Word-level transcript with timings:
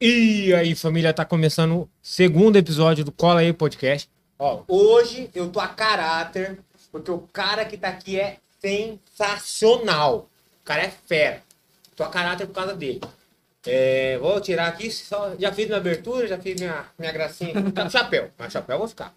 E 0.00 0.54
aí, 0.54 0.76
família, 0.76 1.12
tá 1.12 1.24
começando 1.24 1.72
o 1.72 1.88
segundo 2.00 2.54
episódio 2.54 3.04
do 3.04 3.10
Cola 3.10 3.40
aí 3.40 3.52
Podcast. 3.52 4.08
Ó, 4.38 4.62
hoje 4.68 5.28
eu 5.34 5.48
tô 5.48 5.58
a 5.58 5.66
caráter, 5.66 6.56
porque 6.92 7.10
o 7.10 7.18
cara 7.32 7.64
que 7.64 7.76
tá 7.76 7.88
aqui 7.88 8.16
é 8.16 8.36
sensacional. 8.60 10.28
O 10.62 10.64
cara 10.64 10.82
é 10.82 10.92
fera. 11.08 11.42
Tô 11.96 12.04
a 12.04 12.08
caráter 12.08 12.46
por 12.46 12.52
causa 12.52 12.76
dele. 12.76 13.00
É, 13.66 14.16
vou 14.18 14.40
tirar 14.40 14.68
aqui, 14.68 14.88
só, 14.88 15.34
já 15.36 15.50
fiz 15.50 15.66
minha 15.66 15.78
abertura, 15.78 16.28
já 16.28 16.38
fiz 16.38 16.60
minha, 16.60 16.84
minha 16.96 17.10
gracinha. 17.10 17.52
Tá 17.74 17.90
chapéu, 17.90 18.30
mas 18.38 18.52
chapéu 18.52 18.76
eu 18.76 18.78
vou 18.78 18.88
ficar. 18.88 19.12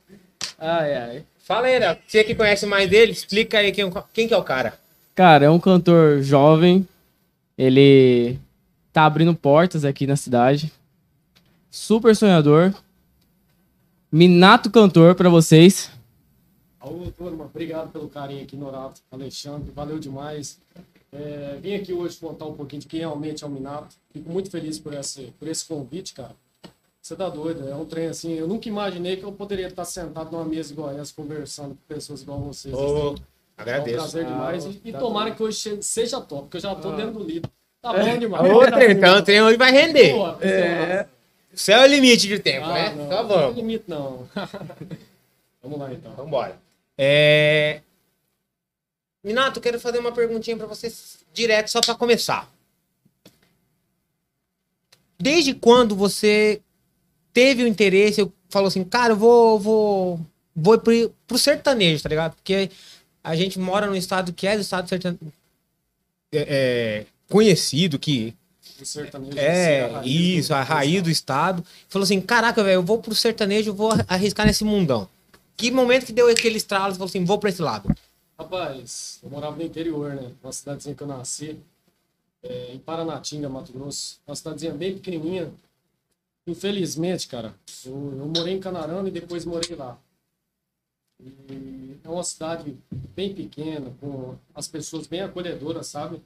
Ai, 0.57 0.95
ai. 0.95 1.23
Fala 1.43 1.67
aí, 1.67 1.77
Léo, 1.77 1.95
você 2.07 2.23
que 2.23 2.33
conhece 2.33 2.65
mais 2.65 2.89
dele, 2.89 3.11
explica 3.11 3.59
aí 3.59 3.71
quem, 3.71 3.87
quem 4.11 4.27
que 4.27 4.33
é 4.33 4.37
o 4.37 4.43
cara. 4.43 4.73
Cara, 5.13 5.45
é 5.45 5.49
um 5.51 5.59
cantor 5.59 6.23
jovem. 6.23 6.87
Ele 7.55 8.39
tá 8.91 9.05
abrindo 9.05 9.33
portas 9.35 9.85
aqui 9.85 10.05
na 10.05 10.15
cidade. 10.15 10.71
Super 11.69 12.15
sonhador. 12.15 12.73
Minato 14.11 14.69
cantor 14.69 15.15
pra 15.15 15.29
vocês. 15.29 15.89
Alô, 16.79 17.11
turma, 17.11 17.45
obrigado 17.45 17.91
pelo 17.91 18.09
carinho 18.09 18.43
aqui, 18.43 18.57
Norato, 18.57 19.01
Alexandre, 19.11 19.71
valeu 19.71 19.99
demais. 19.99 20.59
É, 21.13 21.59
vim 21.61 21.75
aqui 21.75 21.93
hoje 21.93 22.17
contar 22.17 22.45
um 22.45 22.53
pouquinho 22.53 22.81
de 22.81 22.87
quem 22.87 23.01
realmente 23.01 23.43
é 23.43 23.47
o 23.47 23.49
Minato. 23.49 23.95
Fico 24.11 24.29
muito 24.29 24.49
feliz 24.49 24.79
por 24.79 24.93
esse, 24.93 25.33
por 25.37 25.47
esse 25.47 25.63
convite, 25.65 26.13
cara. 26.13 26.35
Você 27.01 27.15
tá 27.15 27.29
doido, 27.29 27.67
é 27.67 27.75
um 27.75 27.85
trem 27.85 28.07
assim. 28.07 28.33
Eu 28.33 28.47
nunca 28.47 28.67
imaginei 28.67 29.15
que 29.17 29.23
eu 29.23 29.31
poderia 29.31 29.67
estar 29.67 29.85
sentado 29.85 30.31
numa 30.31 30.45
mesa 30.45 30.73
igual 30.73 30.91
essa, 30.91 31.13
conversando 31.13 31.69
com 31.69 31.93
pessoas 31.93 32.21
igual 32.21 32.39
vocês. 32.39 32.73
Ô, 32.73 32.79
É 32.79 33.11
um 33.11 33.15
agradeço. 33.57 33.97
prazer 33.97 34.25
demais. 34.25 34.65
Ah, 34.65 34.69
E, 34.69 34.81
e 34.89 34.91
tá 34.91 34.99
tomara 34.99 35.31
que 35.31 35.41
hoje 35.43 35.81
seja 35.83 36.19
top, 36.21 36.43
porque 36.43 36.57
eu 36.57 36.61
já 36.61 36.75
tô 36.75 36.91
dentro 36.95 37.13
do 37.19 37.23
livro. 37.23 37.49
Tá 37.81 37.93
bom 37.93 38.17
demais. 38.17 38.51
Ô, 38.53 38.59
trem, 38.71 38.91
então 38.91 39.17
o 39.17 39.23
trem 39.23 39.41
hoje 39.41 39.57
vai 39.57 39.71
render. 39.71 40.13
Boa, 40.13 40.33
pessoal. 40.35 41.09
Céu 41.53 41.81
é 41.81 41.85
o 41.85 41.87
limite 41.89 42.27
de 42.27 42.39
tempo, 42.39 42.65
Ah, 42.67 42.73
né? 42.73 42.89
não, 42.95 43.05
Então 43.05 43.23
não 43.23 43.27
tem 43.29 43.37
vamos. 43.39 43.55
limite, 43.57 43.83
não. 43.87 44.29
Vamos 45.63 45.79
lá, 45.79 45.93
então. 45.93 46.11
Vambora. 46.15 46.57
É... 46.97 47.81
Minato, 49.23 49.61
quero 49.61 49.79
fazer 49.79 49.99
uma 49.99 50.11
perguntinha 50.11 50.57
pra 50.57 50.65
você 50.65 50.91
direto, 51.33 51.67
só 51.69 51.81
pra 51.81 51.93
começar. 51.93 52.49
Desde 55.19 55.53
quando 55.53 55.95
você 55.95 56.61
teve 57.31 57.63
o 57.63 57.67
interesse, 57.67 58.21
eu 58.21 58.33
falou 58.49 58.67
assim, 58.69 58.83
cara, 58.83 59.13
eu 59.13 59.17
vou, 59.17 59.59
vou, 59.59 60.19
vou 60.55 60.79
pro, 60.79 61.13
pro 61.27 61.37
sertanejo, 61.37 62.01
tá 62.01 62.09
ligado? 62.09 62.35
Porque 62.35 62.71
a 63.23 63.35
gente 63.35 63.59
mora 63.59 63.85
num 63.85 63.95
estado 63.95 64.33
que 64.33 64.47
é 64.47 64.55
do 64.55 64.61
estado 64.61 64.89
sertanejo, 64.89 65.19
é, 66.33 66.39
é, 66.39 67.05
conhecido, 67.31 67.97
que 67.97 68.35
O 68.79 68.85
sertanejo, 68.85 69.37
é, 69.37 70.05
isso, 70.05 70.53
a 70.53 70.61
raiz 70.61 71.01
do 71.01 71.09
estado. 71.09 71.63
Falou 71.87 72.03
assim, 72.03 72.19
caraca, 72.19 72.63
velho, 72.63 72.75
eu 72.75 72.83
vou 72.83 72.99
pro 72.99 73.15
sertanejo, 73.15 73.71
eu 73.71 73.75
vou 73.75 73.91
arriscar 74.07 74.45
nesse 74.45 74.63
mundão. 74.63 75.07
Que 75.55 75.71
momento 75.71 76.05
que 76.05 76.13
deu 76.13 76.27
aquele 76.27 76.57
estralo, 76.57 76.93
falou 76.93 77.07
assim, 77.07 77.23
vou 77.23 77.37
pra 77.37 77.49
esse 77.49 77.61
lado. 77.61 77.93
Rapaz, 78.37 79.19
eu 79.21 79.29
morava 79.29 79.55
no 79.55 79.61
interior, 79.63 80.15
né? 80.15 80.31
Uma 80.43 80.51
cidadezinha 80.51 80.95
que 80.95 81.03
eu 81.03 81.07
nasci, 81.07 81.57
é, 82.41 82.73
em 82.73 82.79
Paranatinga, 82.79 83.47
Mato 83.47 83.71
Grosso. 83.71 84.19
Uma 84.25 84.35
cidadezinha 84.35 84.73
bem 84.73 84.95
pequenininha. 84.95 85.51
Infelizmente, 86.47 87.27
cara, 87.27 87.53
eu, 87.85 87.91
eu 87.91 88.31
morei 88.35 88.55
em 88.55 88.59
Canarana 88.59 89.07
e 89.07 89.11
depois 89.11 89.45
morei 89.45 89.75
lá. 89.75 89.95
E 91.19 91.97
é 92.03 92.09
uma 92.09 92.23
cidade 92.23 92.75
bem 93.15 93.31
pequena, 93.33 93.93
com 94.01 94.35
as 94.55 94.67
pessoas 94.67 95.05
bem 95.05 95.21
acolhedoras, 95.21 95.85
sabe? 95.85 96.19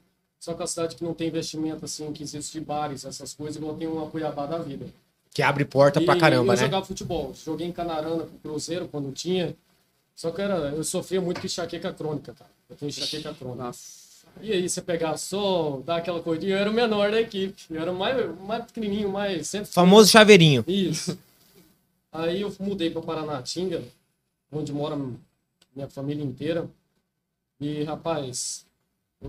Só 0.45 0.53
que 0.53 0.59
é 0.59 0.61
uma 0.61 0.67
cidade 0.67 0.95
que 0.95 1.03
não 1.03 1.15
tem 1.15 1.27
investimento, 1.27 1.85
assim, 1.85 2.13
que 2.13 2.21
existe 2.21 2.59
bares, 2.59 3.03
essas 3.03 3.33
coisas, 3.33 3.55
igual 3.55 3.73
tem 3.73 3.87
uma 3.87 4.07
Cuiabá 4.11 4.45
da 4.45 4.59
vida. 4.59 4.85
Que 5.33 5.41
abre 5.41 5.65
porta 5.65 5.99
pra 5.99 6.15
E 6.15 6.19
caramba, 6.19 6.53
eu 6.53 6.55
né? 6.55 6.63
jogava 6.65 6.85
futebol. 6.85 7.33
Joguei 7.33 7.65
em 7.65 7.71
Canarana 7.71 8.25
com 8.25 8.35
o 8.35 8.39
Cruzeiro 8.39 8.87
quando 8.87 9.11
tinha. 9.11 9.55
Só 10.15 10.29
que 10.29 10.39
era, 10.39 10.69
eu 10.69 10.83
sofria 10.83 11.19
muito 11.19 11.41
com 11.41 11.47
enxaqueca 11.47 11.91
crônica, 11.91 12.31
cara. 12.37 12.51
Eu 12.69 12.75
tenho 12.75 12.89
enxaqueca 12.89 13.33
crônica. 13.33 13.71
E 14.39 14.51
aí, 14.51 14.69
você 14.69 14.83
pegar 14.83 15.17
sol, 15.17 15.81
dar 15.81 15.95
aquela 15.95 16.21
corridinha, 16.21 16.53
eu 16.53 16.59
era 16.59 16.69
o 16.69 16.73
menor 16.73 17.09
da 17.09 17.19
equipe. 17.19 17.63
Eu 17.71 17.81
era 17.81 17.91
o 17.91 17.97
mais, 17.97 18.39
mais 18.41 18.65
pequenininho, 18.65 19.11
mais... 19.11 19.47
Sempre 19.47 19.71
Famoso 19.71 20.11
chaveirinho. 20.11 20.63
Isso. 20.67 21.17
Aí 22.13 22.41
eu 22.41 22.55
mudei 22.59 22.91
para 22.91 23.01
Paranatinga, 23.01 23.81
onde 24.51 24.71
mora 24.71 24.95
minha 25.75 25.89
família 25.89 26.23
inteira. 26.23 26.69
E, 27.59 27.83
rapaz, 27.83 28.64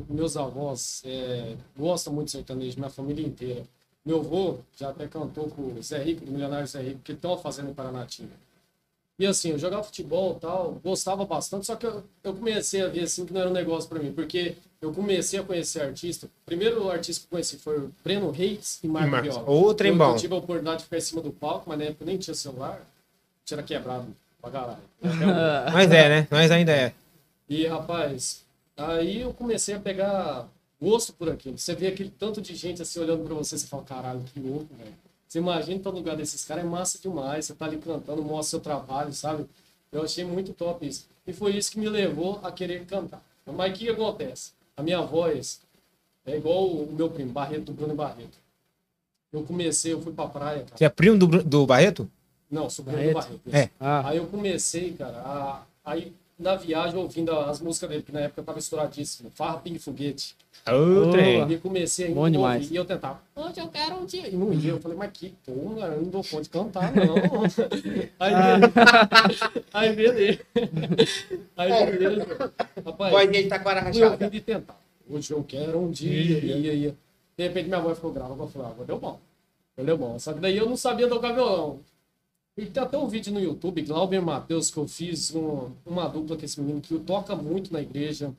meus 0.09 0.37
avós 0.37 1.03
é, 1.05 1.55
gostam 1.77 2.13
muito 2.13 2.27
de 2.27 2.33
sertanejo, 2.33 2.79
minha 2.79 2.91
família 2.91 3.27
inteira. 3.27 3.63
Meu 4.05 4.21
avô 4.21 4.59
já 4.79 4.91
até 4.91 5.09
cantou 5.09 5.49
com 5.49 5.63
o 5.63 5.83
Zé 5.83 6.03
Rico, 6.03 6.25
do 6.25 6.31
Milionário 6.31 6.67
Zé 6.67 6.81
Rico, 6.81 7.01
que 7.03 7.15
tem 7.15 7.31
uma 7.31 7.39
fazenda 7.39 7.71
em 7.71 7.75
Paranatinga. 7.75 8.47
E 9.19 9.27
assim, 9.27 9.51
eu 9.51 9.59
jogava 9.59 9.83
futebol 9.83 10.35
tal, 10.35 10.79
gostava 10.85 11.25
bastante, 11.25 11.67
só 11.67 11.75
que 11.75 11.87
eu, 11.87 12.05
eu 12.23 12.35
comecei 12.35 12.83
a 12.83 12.89
ver 12.89 13.05
assim 13.05 13.25
que 13.25 13.33
não 13.33 13.41
era 13.41 13.51
um 13.51 13.53
negócio 13.53 13.89
para 13.89 13.99
mim, 13.99 14.13
porque 14.13 14.57
eu 14.81 14.93
comecei 14.93 15.41
a 15.41 15.43
conhecer 15.43 15.81
artista. 15.81 16.27
O 16.27 16.31
primeiro 16.45 16.89
artista 16.91 17.23
que 17.23 17.27
eu 17.27 17.31
conheci 17.31 17.57
foi 17.57 17.79
o 17.79 17.93
Breno 18.05 18.31
Reis 18.31 18.79
e 18.83 18.89
Marco. 18.89 19.23
Viola. 19.23 19.51
Ô, 19.51 19.73
trem 19.75 19.97
eu, 19.97 20.17
tive 20.17 20.35
a 20.35 20.37
oportunidade 20.37 20.79
de 20.79 20.85
ficar 20.85 20.99
em 20.99 21.01
cima 21.01 21.23
do 21.23 21.33
palco, 21.33 21.65
mas 21.67 21.79
na 21.79 21.87
época 21.87 22.05
nem 22.05 22.19
tinha 22.19 22.35
celular, 22.35 22.81
tinha 23.45 23.63
quebrado 23.63 24.07
pra 24.41 24.51
caralho. 24.51 24.79
Mas 25.73 25.91
é, 25.91 26.09
né? 26.09 26.29
Nós 26.31 26.51
ainda 26.51 26.73
é. 26.73 26.93
E, 27.49 27.67
rapaz, 27.67 28.45
aí 28.77 29.21
eu 29.21 29.33
comecei 29.33 29.75
a 29.75 29.81
pegar 29.81 30.49
gosto 30.81 31.13
por 31.13 31.29
aquilo. 31.29 31.59
Você 31.59 31.75
vê 31.75 31.89
aquele 31.89 32.11
tanto 32.11 32.41
de 32.41 32.55
gente 32.55 32.83
assim 32.83 33.01
olhando 33.01 33.25
pra 33.25 33.35
você, 33.35 33.59
você 33.59 33.67
fala, 33.67 33.83
caralho, 33.83 34.21
que 34.33 34.39
louco, 34.41 34.75
velho. 34.77 34.95
Você 35.27 35.39
imagina 35.39 35.79
estar 35.79 35.91
no 35.91 35.97
lugar 35.99 36.17
desses 36.17 36.45
caras, 36.45 36.65
é 36.65 36.67
massa 36.67 36.99
demais. 36.99 37.47
Você 37.47 37.55
tá 37.55 37.65
ali 37.65 37.79
cantando, 37.79 38.23
mostra 38.23 38.51
seu 38.51 38.61
trabalho, 38.61 39.13
sabe? 39.13 39.47
Eu 39.91 40.03
achei 40.03 40.25
muito 40.25 40.53
top 40.53 40.87
isso. 40.87 41.09
E 41.27 41.33
foi 41.33 41.57
isso 41.57 41.73
que 41.73 41.79
me 41.79 41.89
levou 41.89 42.41
a 42.43 42.53
querer 42.53 42.85
cantar. 42.87 43.23
Mas 43.45 43.73
o 43.73 43.75
que 43.75 43.89
acontece? 43.89 44.53
A 44.77 44.83
minha 44.83 45.01
voz 45.01 45.61
é 46.25 46.37
igual 46.37 46.67
o 46.67 46.93
meu 46.93 47.09
primo, 47.11 47.33
Barreto, 47.33 47.65
do 47.65 47.73
Bruno 47.73 47.95
Barreto. 47.95 48.39
Eu 49.33 49.43
comecei, 49.43 49.93
eu 49.93 50.01
fui 50.01 50.13
pra 50.13 50.29
praia, 50.29 50.61
cara. 50.61 50.77
Você 50.77 50.85
é 50.85 50.89
primo 50.89 51.19
do, 51.19 51.43
do 51.43 51.67
Barreto? 51.67 52.09
Não, 52.51 52.71
sou 52.71 52.85
Bruno 52.85 52.99
Barreto? 52.99 53.15
Barreto. 53.15 53.41
É. 53.53 53.71
Ah, 53.81 54.09
Aí 54.09 54.19
eu 54.19 54.27
comecei, 54.27 54.93
cara, 54.93 55.19
a... 55.19 55.63
aí 55.85 56.13
na 56.39 56.55
viagem 56.55 56.99
ouvindo 56.99 57.33
as 57.33 57.61
músicas 57.61 57.89
dele, 57.89 58.03
que 58.03 58.13
na 58.13 58.21
época 58.21 58.43
tava 58.43 58.59
estouradíssimo, 58.59 59.31
Farra, 59.31 59.59
Ping 59.59 59.79
Foguete. 59.79 60.37
Trem. 60.65 61.41
Boa. 61.41 61.53
E 61.53 61.59
comecei 61.59 62.11
a 62.11 62.15
Bom 62.15 62.29
demais. 62.29 62.71
e 62.71 62.77
eu 62.77 62.85
tentava, 62.85 63.21
hoje 63.35 63.61
eu 63.61 63.69
quero 63.69 63.97
um 63.97 64.05
dia. 64.05 64.29
E 64.29 64.37
não 64.37 64.53
ia, 64.53 64.71
eu 64.71 64.81
falei, 64.81 64.99
mas 64.99 65.11
que 65.13 65.35
porra, 65.45 65.87
eu 65.87 66.03
não 66.03 66.11
dou 66.11 66.25
conta 66.25 66.43
de 66.43 66.49
cantar, 66.51 66.93
não. 66.95 67.15
aí, 68.19 68.35
aí 69.73 69.97
beleza. 69.97 70.41
Aí 71.57 71.99
beleza. 71.99 72.53
Rapaz, 72.85 73.33
gente 73.33 73.49
tá 73.49 73.59
com 73.59 73.69
a 73.69 73.73
rachada. 73.75 74.11
ouvindo 74.13 74.35
e 74.35 74.41
tentar. 74.41 74.79
Hoje 75.09 75.33
eu 75.33 75.45
quero 75.45 75.79
um 75.79 75.91
dia, 75.91 76.39
ia, 76.39 76.73
ia. 76.73 76.97
De 77.37 77.45
repente 77.45 77.69
minha 77.69 77.81
voz 77.81 77.97
ficou 77.97 78.13
grávida, 78.13 78.43
eu 78.43 78.49
falei, 78.49 78.73
ah, 78.73 78.85
deu 78.85 78.99
bom. 78.99 79.21
Deu 79.77 79.97
bom. 79.97 80.19
Só 80.19 80.33
que 80.33 80.41
daí 80.41 80.57
eu 80.57 80.67
não 80.67 80.77
sabia 80.77 81.09
tocar 81.09 81.33
violão. 81.33 81.81
E 82.57 82.65
tem 82.67 82.83
até 82.83 82.97
um 82.97 83.07
vídeo 83.07 83.33
no 83.33 83.41
YouTube, 83.41 83.83
Glauber 83.83 84.21
Matheus, 84.23 84.71
que 84.71 84.79
eu 84.79 84.89
fiz 84.89 85.35
um- 85.35 85.71
uma 85.85 86.09
dupla 86.09 86.37
com 86.37 86.45
esse 86.45 86.59
menino 86.61 86.81
que 86.81 86.99
toca 87.01 87.37
muito 87.37 87.71
na 87.73 87.83
igreja. 87.83 88.33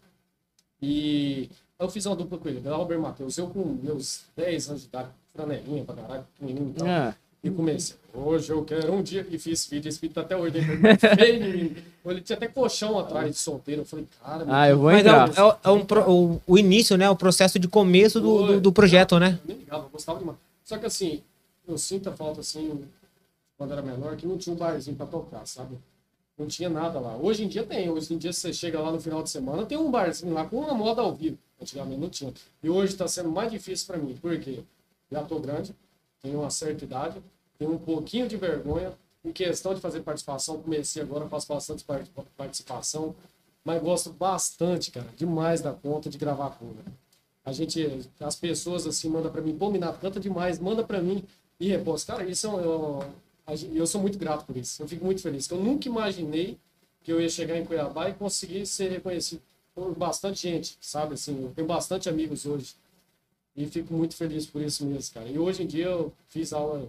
E 0.82 1.50
eu 1.80 1.90
fiz 1.90 2.06
uma 2.06 2.16
dupla 2.16 2.38
com 2.38 2.50
ele, 2.50 2.60
Glauber 2.60 2.98
Matheus. 3.00 3.38
Eu 3.38 3.48
com 3.48 3.64
meus 3.82 4.22
10 4.36 4.70
anos 4.70 4.82
de 4.82 4.88
idade, 4.88 5.10
franelinha 5.36 5.84
pra 5.84 5.96
caralho, 5.96 6.24
menino 6.42 6.72
e 6.76 6.80
tal. 6.80 6.88
ah, 6.88 7.16
E 7.44 7.52
comecei, 7.52 7.96
hoje 8.12 8.52
eu 8.52 8.64
quero 8.66 8.92
um 8.92 9.04
dia. 9.04 9.26
E 9.30 9.38
fiz 9.38 9.68
vídeo, 9.68 9.88
esse 9.88 10.02
vídeo 10.02 10.16
tá 10.16 10.22
até 10.22 10.36
hoje. 10.36 10.56
feio, 11.20 11.40
menino. 11.40 11.76
Ele 12.04 12.22
tinha 12.22 12.36
até 12.36 12.48
colchão 12.48 12.98
atrás 12.98 13.30
de 13.32 13.38
solteiro. 13.38 13.82
Eu 13.82 13.86
falei, 13.86 14.08
cara, 14.24 14.44
meu 14.46 14.54
ah, 14.56 14.68
eu 14.68 14.80
vou 14.80 14.90
é, 14.90 15.00
entrar. 15.00 15.30
o- 15.30 15.34
é 15.34 15.44
o- 15.44 15.56
é 15.64 15.70
um 15.70 15.86
pro- 15.86 16.10
o, 16.12 16.42
o 16.48 16.58
início, 16.58 16.98
né? 16.98 17.08
O 17.10 17.16
processo 17.16 17.60
de 17.60 17.68
começo 17.68 18.20
do, 18.20 18.48
do, 18.48 18.62
do 18.62 18.72
projeto, 18.74 19.20
né? 19.20 19.40
Eu 19.44 19.48
nem 19.50 19.58
ligava, 19.58 19.84
eu 19.86 19.90
gostava 19.90 20.18
demais. 20.18 20.38
Só 20.64 20.78
que 20.80 20.88
assim, 20.88 21.22
eu 21.68 21.78
sinto 21.78 22.10
a 22.10 22.12
falta, 22.14 22.42
assim, 22.42 22.84
quando 23.58 23.72
era 23.72 23.82
menor, 23.82 24.16
que 24.16 24.26
não 24.28 24.38
tinha 24.38 24.54
um 24.54 24.58
barzinho 24.58 24.96
pra 24.96 25.06
tocar, 25.06 25.46
sabe? 25.46 25.78
Não 26.38 26.46
tinha 26.48 26.70
nada 26.70 27.00
lá. 27.00 27.18
Hoje 27.18 27.44
em 27.44 27.48
dia 27.48 27.64
tem. 27.66 27.90
Hoje 27.90 28.14
em 28.14 28.18
dia 28.18 28.32
você 28.32 28.54
chega 28.54 28.80
lá 28.80 28.92
no 28.92 29.00
final 29.02 29.24
de 29.24 29.30
semana, 29.30 29.66
tem 29.66 29.78
um 29.78 29.90
barzinho 29.90 30.34
lá 30.34 30.46
com 30.46 30.58
uma 30.60 30.74
moda 30.74 31.02
ao 31.02 31.14
vivo. 31.14 31.38
Antigamente 31.60 32.00
não 32.00 32.10
tinha. 32.10 32.34
E 32.62 32.70
hoje 32.70 32.96
tá 32.96 33.08
sendo 33.08 33.30
mais 33.32 33.52
difícil 33.52 33.88
pra 33.88 33.98
mim. 33.98 34.16
Por 34.16 34.40
quê? 34.40 34.60
Já 35.12 35.24
tô 35.24 35.40
grande, 35.40 35.74
tenho 36.22 36.40
uma 36.40 36.50
certa 36.52 36.84
idade, 36.86 37.22
tenho 37.58 37.74
um 37.74 37.78
pouquinho 37.80 38.28
de 38.28 38.38
vergonha. 38.38 38.94
Em 39.26 39.32
questão 39.32 39.74
de 39.74 39.82
fazer 39.82 40.02
participação, 40.02 40.62
comecei 40.62 41.02
agora, 41.02 41.28
faço 41.28 41.48
bastante 41.48 41.84
par- 41.84 42.04
participação. 42.38 43.16
Mas 43.66 43.82
gosto 43.82 44.12
bastante, 44.14 44.92
cara, 44.92 45.08
demais 45.18 45.60
da 45.60 45.74
conta 45.74 46.10
de 46.10 46.18
gravar 46.18 46.52
cover. 46.52 46.86
A 47.44 47.52
gente, 47.52 48.08
as 48.20 48.36
pessoas 48.36 48.86
assim, 48.86 49.10
mandam 49.10 49.32
pra 49.32 49.42
mim, 49.42 49.58
pô, 49.58 49.70
Minato, 49.72 50.00
canta 50.00 50.20
demais, 50.20 50.60
manda 50.60 50.84
pra 50.84 51.02
mim. 51.02 51.24
E 51.60 51.68
reposto. 51.68 52.08
Cara, 52.12 52.24
isso 52.24 52.46
é 52.46 52.50
um- 52.52 53.00
gen- 53.56 53.76
eu 53.76 53.88
sou 53.88 54.02
muito 54.02 54.18
grato 54.18 54.46
por 54.46 54.56
isso. 54.58 54.82
Eu 54.82 54.88
fico 54.88 55.06
muito 55.06 55.22
feliz. 55.22 55.50
Eu 55.50 55.58
nunca 55.58 55.88
imaginei 55.88 56.58
que 57.04 57.12
eu 57.12 57.22
ia 57.22 57.30
chegar 57.30 57.58
em 57.58 57.66
Cuiabá 57.66 58.10
e 58.10 58.14
conseguir 58.14 58.66
ser 58.66 58.92
reconhecido 58.92 59.42
por 59.74 59.96
bastante 59.96 60.42
gente, 60.50 60.78
sabe? 60.82 61.14
Assim, 61.14 61.44
eu 61.44 61.52
tenho 61.56 61.68
bastante 61.68 62.10
amigos 62.10 62.46
hoje. 62.46 62.76
E 63.56 63.66
fico 63.66 63.94
muito 63.94 64.16
feliz 64.16 64.46
por 64.46 64.62
isso 64.62 64.86
mesmo, 64.86 65.14
cara. 65.14 65.28
E 65.30 65.40
hoje 65.40 65.64
em 65.64 65.68
dia 65.68 65.86
eu 65.86 66.14
fiz 66.28 66.52
aula, 66.54 66.88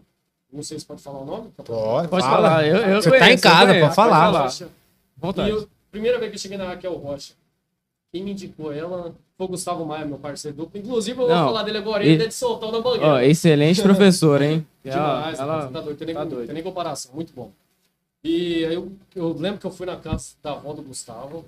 não 0.53 0.63
sei 0.63 0.79
se 0.79 0.85
pode 0.85 1.01
falar 1.03 1.21
o 1.21 1.25
nome. 1.25 1.51
Pode, 1.57 2.09
Pode 2.09 2.23
fala. 2.25 2.49
falar. 2.49 2.67
Eu, 2.67 2.77
eu 2.79 3.03
Você 3.03 3.11
tá 3.11 3.19
conheço, 3.19 3.35
em 3.39 3.41
casa, 3.51 3.81
pode 3.81 3.95
falar. 3.95 4.31
Rocha. 4.43 4.69
Vontade. 5.17 5.49
E 5.49 5.53
eu, 5.53 5.69
primeira 5.91 6.19
vez 6.19 6.31
que 6.31 6.37
eu 6.37 6.41
cheguei 6.41 6.59
na 6.59 6.67
Raquel 6.67 6.95
Rocha, 6.97 7.33
quem 8.13 8.23
me 8.23 8.33
indicou 8.33 8.73
ela 8.73 9.15
foi 9.39 9.47
o 9.47 9.51
Gustavo 9.51 9.87
Maia, 9.87 10.05
meu 10.05 10.19
parceiro 10.19 10.57
duplo. 10.57 10.81
Inclusive, 10.81 11.17
eu 11.17 11.27
vou 11.29 11.35
Não, 11.35 11.47
falar 11.47 11.63
dele 11.63 11.79
agora, 11.79 12.05
ele 12.05 12.25
é 12.25 12.27
de 12.27 12.35
soltão 12.35 12.73
na 12.73 12.81
banheira. 12.81 13.07
Ó, 13.07 13.21
excelente 13.21 13.81
professor, 13.81 14.43
hein? 14.43 14.67
Demais, 14.83 15.39
ela, 15.39 15.61
você 15.63 15.73
tá 15.73 15.81
doido, 15.81 15.97
tem 15.97 16.07
nem, 16.07 16.17
tá 16.17 16.23
tem 16.23 16.31
doido. 16.31 16.53
nem 16.53 16.63
comparação, 16.63 17.13
muito 17.15 17.33
bom. 17.33 17.53
E 18.25 18.65
aí 18.65 18.75
eu, 18.75 18.91
eu 19.15 19.33
lembro 19.33 19.61
que 19.61 19.67
eu 19.67 19.71
fui 19.71 19.87
na 19.87 19.97
casa 19.97 20.33
da 20.43 20.51
avó 20.51 20.73
do 20.73 20.83
Gustavo, 20.83 21.45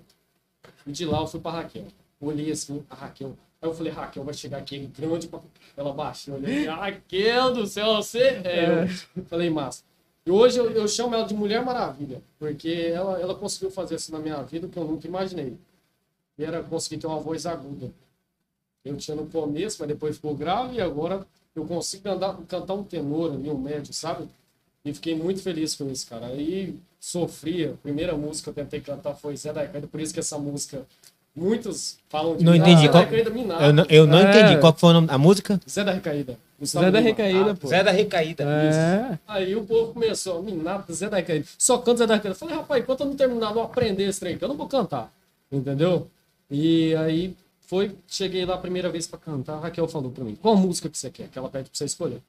e 0.87 0.93
de 0.93 1.05
lá 1.05 1.19
eu 1.19 1.27
fui 1.27 1.41
pra 1.41 1.51
Raquel. 1.51 1.87
Olhei 2.21 2.53
assim, 2.53 2.81
a 2.89 2.95
Raquel. 2.95 3.37
Aí 3.61 3.69
eu 3.69 3.75
falei, 3.75 3.93
Raquel 3.93 4.23
vai 4.23 4.35
chegar 4.35 4.59
aqui 4.59 4.79
grande, 4.97 5.27
pra... 5.27 5.41
ela 5.77 5.93
baixou, 5.93 6.35
eu 6.35 6.41
olhei, 6.41 6.67
Raquel 6.67 7.53
do 7.53 7.67
céu, 7.67 7.97
você 7.97 8.23
é. 8.45 8.89
Eu 9.17 9.25
falei, 9.25 9.51
massa. 9.51 9.83
E 10.25 10.31
hoje 10.31 10.59
eu, 10.59 10.71
eu 10.71 10.87
chamo 10.87 11.13
ela 11.13 11.25
de 11.25 11.35
Mulher 11.35 11.65
Maravilha, 11.65 12.23
porque 12.39 12.93
ela, 12.95 13.21
ela 13.21 13.35
conseguiu 13.35 13.69
fazer 13.69 13.97
isso 13.97 14.13
na 14.13 14.21
minha 14.21 14.41
vida 14.45 14.69
que 14.69 14.79
eu 14.79 14.85
nunca 14.85 15.09
imaginei. 15.09 15.57
E 16.41 16.45
era 16.45 16.63
conseguir 16.63 16.97
ter 16.99 17.07
uma 17.07 17.21
voz 17.21 17.45
aguda. 17.45 17.91
Eu 18.83 18.97
tinha 18.97 19.15
no 19.15 19.27
começo, 19.27 19.77
mas 19.79 19.89
depois 19.89 20.17
ficou 20.17 20.35
grave 20.35 20.77
e 20.77 20.81
agora 20.81 21.27
eu 21.55 21.67
consigo 21.67 22.09
andar, 22.09 22.35
cantar 22.49 22.73
um 22.73 22.83
tenor 22.83 23.35
ali, 23.35 23.51
um 23.51 23.59
médio, 23.59 23.93
sabe? 23.93 24.27
E 24.83 24.95
fiquei 24.95 25.15
muito 25.15 25.43
feliz 25.43 25.75
com 25.75 25.91
isso, 25.91 26.07
cara. 26.09 26.29
Aí 26.29 26.75
sofria. 26.99 27.73
A 27.73 27.77
primeira 27.83 28.17
música 28.17 28.51
que 28.51 28.59
eu 28.59 28.65
tentei 28.65 28.81
cantar 28.81 29.15
foi 29.15 29.37
Zé 29.37 29.53
da 29.53 29.61
Recaída, 29.61 29.87
por 29.87 30.01
isso 30.01 30.15
que 30.15 30.21
essa 30.21 30.39
música. 30.39 30.87
Muitos 31.37 31.99
falam 32.09 32.37
de 32.37 32.45
Não 32.45 32.55
entendi. 32.57 32.81
Zé 32.83 32.89
Qual- 32.89 33.05
da 33.05 33.11
Recaída. 33.11 33.31
Eu 33.67 33.73
não, 33.75 33.85
eu 33.91 34.07
não 34.07 34.19
É. 34.19 34.31
entendi. 34.31 34.61
Qual 34.61 34.73
que 34.73 34.81
foi 34.81 34.91
o 34.91 34.93
nome 34.95 35.07
da 35.09 35.19
música? 35.19 35.61
Zé 35.69 35.85
da 35.85 35.93
Recaída. 35.93 36.39
Gustavo 36.59 36.85
Zé 36.87 36.91
da. 36.91 37.01
Recaída, 37.01 37.51
Ah, 37.53 37.55
pô. 37.55 37.69
Zé 37.69 37.85
da 37.85 37.91
Recaída. 37.91 38.45
É. 38.45 39.19
Aí 39.29 39.55
o 39.55 39.65
povo 39.65 39.93
começou, 39.93 40.43
Minato, 40.43 40.93
Zé 40.95 41.09
da 41.11 41.19
Recaída. 41.19 41.47
Só 41.59 41.77
canta 41.79 41.99
Zé 41.99 42.07
da 42.07 42.15
Recaída. 42.15 42.35
Eu 42.35 42.39
Falei, 42.39 42.57
rapaz, 42.57 42.83
enquanto 42.83 43.01
eu 43.01 43.07
não 43.07 43.15
terminar, 43.15 43.55
não 43.55 43.63
aprender 43.63 44.05
esse 44.09 44.19
trem, 44.21 44.37
eu 44.41 44.49
não 44.49 44.57
vou 44.57 44.67
cantar. 44.67 45.13
Entendeu? 45.53 46.09
E 46.51 46.95
aí 46.97 47.35
foi, 47.67 47.93
cheguei 48.09 48.45
lá 48.45 48.55
a 48.55 48.59
primeira 48.59 48.89
vez 48.91 49.07
pra 49.07 49.19
cantar, 49.19 49.55
a 49.55 49.61
Raquel 49.61 49.87
falou 49.87 50.11
pra 50.11 50.25
mim, 50.25 50.37
qual 50.41 50.57
música 50.57 50.89
que 50.89 50.99
você 50.99 51.11
quer? 51.11 51.29
Que 51.29 51.39
ela 51.39 51.49
pede 51.49 51.69
pra 51.71 51.79
você 51.79 51.85
escolher. 51.85 52.21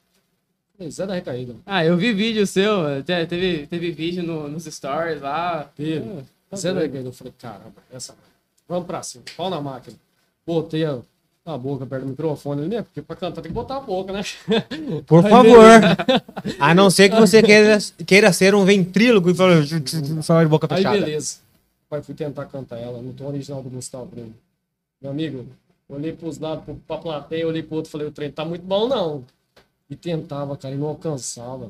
Falei, 0.78 0.92
Zé 0.92 1.06
da 1.08 1.16
Recaída. 1.16 1.56
Ah, 1.66 1.84
eu 1.84 1.98
vi 1.98 2.14
vídeo 2.14 2.46
seu, 2.46 3.04
teve, 3.04 3.66
teve 3.68 3.92
vídeo 3.92 4.24
no- 4.24 4.48
nos 4.48 4.66
stories 4.66 5.22
lá. 5.22 5.70
Teve. 5.76 6.00
Ah, 6.20 6.22
tá 6.52 6.58
Zé 6.58 6.74
da. 6.74 6.82
Recaída. 6.82 7.10
Eu 7.10 7.14
falei, 7.14 7.34
caramba, 7.40 7.74
essa. 7.92 8.14
Vamos 8.68 8.86
pra 8.86 9.02
cima, 9.04 9.24
pau 9.36 9.50
na 9.50 9.60
máquina. 9.60 9.98
Botei 10.46 10.86
a, 10.86 10.98
a 11.46 11.58
boca 11.58 11.86
perto 11.86 12.04
do 12.04 12.10
microfone 12.10 12.62
ali, 12.62 12.70
né? 12.76 12.82
Porque 12.84 13.02
pra 13.02 13.16
cantar 13.16 13.42
tem 13.42 13.52
que 13.52 13.56
botar 13.56 13.78
a 13.78 13.80
boca, 13.82 14.14
né? 14.14 14.22
Por 15.06 15.26
Aí, 15.26 15.30
favor. 15.32 15.72
A 16.60 16.74
não 16.74 16.90
ser 16.90 17.10
que 17.10 17.16
você 17.20 17.42
queira, 17.44 17.78
queira 18.06 18.32
ser 18.32 18.56
um 18.56 18.64
ventríloco 18.66 19.30
e 19.30 19.34
falar 19.36 19.62
de 19.66 20.50
boca 20.50 20.68
Aí 20.70 20.78
fechada. 20.78 21.00
beleza. 21.00 21.38
Pai, 21.92 22.02
fui 22.02 22.16
tentar 22.16 22.46
cantar 22.46 22.78
ela 22.78 23.02
no 23.02 23.12
tom 23.12 23.26
original 23.28 23.62
do 23.62 23.70
Gustavo 23.70 24.06
Bruno. 24.06 24.34
Meu 25.02 25.12
amigo, 25.12 25.46
olhei 25.90 26.14
pros 26.14 26.40
lados, 26.40 26.64
pra 26.88 26.98
plateia, 26.98 27.46
olhei 27.46 27.62
pro 27.62 27.76
outro, 27.76 27.92
falei, 27.92 28.08
o 28.08 28.12
trem 28.12 28.32
tá 28.32 28.46
muito 28.46 28.64
bom 28.66 28.88
não. 28.88 29.26
E 29.90 29.96
tentava, 29.98 30.56
cara, 30.56 30.74
e 30.74 30.78
não 30.78 30.88
alcançava. 30.88 31.70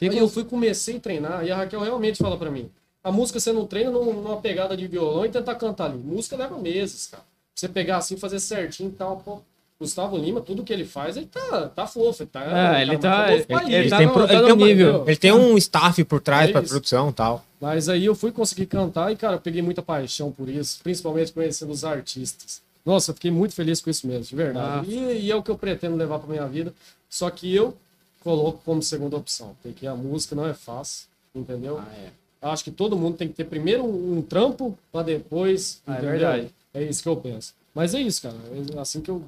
Aí 0.00 0.16
eu 0.16 0.26
fui, 0.26 0.42
comecei 0.46 0.96
a 0.96 1.00
treinar, 1.00 1.44
e 1.44 1.50
a 1.50 1.56
Raquel 1.56 1.80
realmente 1.82 2.16
fala 2.16 2.38
pra 2.38 2.50
mim, 2.50 2.70
a 3.04 3.12
música 3.12 3.38
você 3.38 3.52
não 3.52 3.66
treina 3.66 3.90
num- 3.90 4.14
numa 4.22 4.40
pegada 4.40 4.74
de 4.74 4.86
violão 4.86 5.26
e 5.26 5.28
tentar 5.28 5.54
cantar 5.56 5.90
ali. 5.90 5.98
Música 5.98 6.34
leva 6.34 6.56
meses, 6.56 7.08
cara. 7.08 7.22
Você 7.54 7.68
pegar 7.68 7.98
assim, 7.98 8.16
fazer 8.16 8.40
certinho 8.40 8.88
e 8.88 8.92
tal, 8.94 9.18
pô. 9.18 9.42
Gustavo 9.82 10.16
Lima, 10.16 10.40
tudo 10.40 10.62
que 10.64 10.72
ele 10.72 10.84
faz, 10.84 11.16
ele 11.16 11.26
tá, 11.26 11.68
tá 11.68 11.86
fofo, 11.86 12.22
ele 12.22 12.30
tá... 12.30 12.78
É, 12.78 12.82
ele 12.82 12.98
tá- 12.98 13.24
famoso 13.26 13.44
ele- 13.68 13.90
tá 13.90 13.96
tem 13.98 14.06
no- 14.06 14.12
pro- 14.12 14.26
tá 14.26 14.32
ele 14.34 14.42
tem 14.44 14.52
um- 14.52 14.56
nível. 14.56 15.04
Ele 15.06 15.16
tem 15.16 15.32
um 15.32 15.58
staff 15.58 16.04
por 16.04 16.20
trás 16.20 16.48
É 16.48 16.52
pra 16.52 16.62
produção 16.62 17.10
e 17.10 17.12
tal. 17.12 17.44
Mas 17.60 17.88
aí 17.88 18.04
eu 18.04 18.14
fui 18.14 18.32
conseguir 18.32 18.66
cantar 18.66 19.12
e, 19.12 19.16
cara, 19.16 19.34
eu 19.36 19.40
peguei 19.40 19.60
muita 19.62 19.82
paixão 19.82 20.30
por 20.32 20.48
isso, 20.48 20.80
principalmente 20.82 21.32
conhecendo 21.32 21.70
os 21.72 21.84
artistas. 21.84 22.60
Nossa, 22.84 23.10
eu 23.10 23.14
fiquei 23.14 23.30
muito 23.30 23.54
feliz 23.54 23.80
com 23.80 23.90
isso 23.90 24.06
mesmo, 24.06 24.24
de 24.24 24.34
verdade. 24.36 24.90
E, 24.90 25.26
e 25.26 25.30
é 25.30 25.36
o 25.36 25.42
que 25.42 25.50
eu 25.50 25.58
pretendo 25.58 25.94
levar 25.96 26.18
pra 26.18 26.28
minha 26.28 26.46
vida. 26.48 26.72
Só 27.08 27.28
que 27.30 27.54
eu 27.54 27.76
coloco 28.24 28.60
como 28.64 28.82
segunda 28.82 29.16
opção, 29.16 29.54
porque 29.62 29.86
a 29.86 29.94
música 29.94 30.34
não 30.34 30.46
é 30.46 30.54
fácil, 30.54 31.06
entendeu? 31.34 31.78
Ah, 31.78 31.88
é. 31.96 32.08
Acho 32.50 32.64
que 32.64 32.70
todo 32.72 32.96
mundo 32.96 33.16
tem 33.16 33.28
que 33.28 33.34
ter 33.34 33.44
primeiro 33.44 33.84
um, 33.84 34.18
um 34.18 34.22
trampo 34.22 34.76
pra 34.90 35.02
depois, 35.02 35.80
Ah, 35.86 35.96
é 35.96 36.00
verdade. 36.00 36.48
É 36.74 36.82
isso 36.82 37.02
que 37.02 37.08
eu 37.08 37.16
penso. 37.16 37.54
Mas 37.74 37.94
é 37.94 38.00
isso, 38.00 38.20
cara. 38.22 38.34
É 38.76 38.80
assim 38.80 39.00
que 39.00 39.10
eu, 39.10 39.22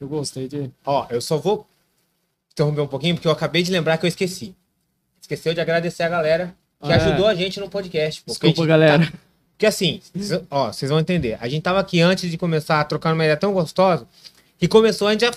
eu 0.00 0.08
gostei 0.08 0.48
de. 0.48 0.70
Ó, 0.84 1.06
eu 1.10 1.20
só 1.20 1.36
vou 1.38 1.66
interromper 2.52 2.80
um 2.82 2.86
pouquinho, 2.86 3.14
porque 3.14 3.26
eu 3.28 3.32
acabei 3.32 3.62
de 3.62 3.70
lembrar 3.72 3.98
que 3.98 4.04
eu 4.04 4.08
esqueci. 4.08 4.54
Esqueceu 5.20 5.54
de 5.54 5.60
agradecer 5.60 6.02
a 6.02 6.08
galera 6.08 6.54
que 6.82 6.90
Ah, 6.92 6.96
é. 6.96 6.96
ajudou 6.96 7.26
a 7.26 7.34
gente 7.34 7.60
no 7.60 7.68
podcast. 7.68 8.22
pô, 8.22 8.32
Desculpa, 8.32 8.56
gente 8.56 8.66
galera. 8.66 9.06
tá- 9.06 9.12
Porque 9.52 9.66
assim, 9.66 10.00
cês- 10.14 10.42
ó, 10.50 10.72
vocês 10.72 10.90
vão 10.90 10.98
entender. 11.00 11.38
A 11.40 11.48
gente 11.48 11.62
tava 11.62 11.78
aqui 11.78 12.00
antes 12.00 12.28
de 12.30 12.36
começar 12.36 12.80
a 12.80 12.84
trocar 12.84 13.14
uma 13.14 13.22
ideia 13.24 13.36
tão 13.36 13.52
gostosa 13.52 14.06
que 14.58 14.66
começou, 14.66 15.06
a 15.08 15.12
gente 15.12 15.20
já, 15.20 15.32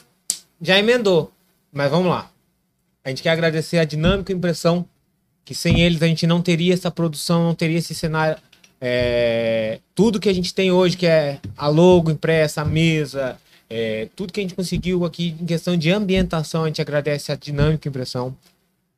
já 0.61 0.79
emendou. 0.79 1.31
Mas 1.71 1.91
vamos 1.91 2.07
lá. 2.09 2.31
A 3.03 3.09
gente 3.09 3.21
quer 3.21 3.29
agradecer 3.29 3.77
a 3.77 3.83
Dinâmica 3.85 4.33
Impressão, 4.33 4.83
que 5.43 5.53
sem 5.53 5.81
eles 5.81 6.01
a 6.01 6.07
gente 6.07 6.25
não 6.25 6.41
teria 6.41 6.73
essa 6.73 6.89
produção, 6.89 7.43
não 7.43 7.53
teria 7.53 7.77
esse 7.77 7.93
cenário. 7.93 8.37
é, 8.81 9.79
tudo 9.95 10.19
que 10.19 10.27
a 10.29 10.33
gente 10.33 10.53
tem 10.53 10.71
hoje, 10.71 10.97
que 10.97 11.05
é 11.07 11.39
a 11.57 11.67
logo 11.67 12.11
impressa, 12.11 12.61
a 12.61 12.65
mesa, 12.65 13.37
é, 13.69 14.07
tudo 14.15 14.31
que 14.33 14.39
a 14.39 14.43
gente 14.43 14.55
conseguiu 14.55 15.05
aqui 15.05 15.35
em 15.39 15.45
questão 15.45 15.75
de 15.75 15.91
ambientação, 15.91 16.63
a 16.63 16.67
gente 16.67 16.81
agradece 16.81 17.31
a 17.31 17.35
Dinâmica 17.35 17.87
Impressão. 17.89 18.35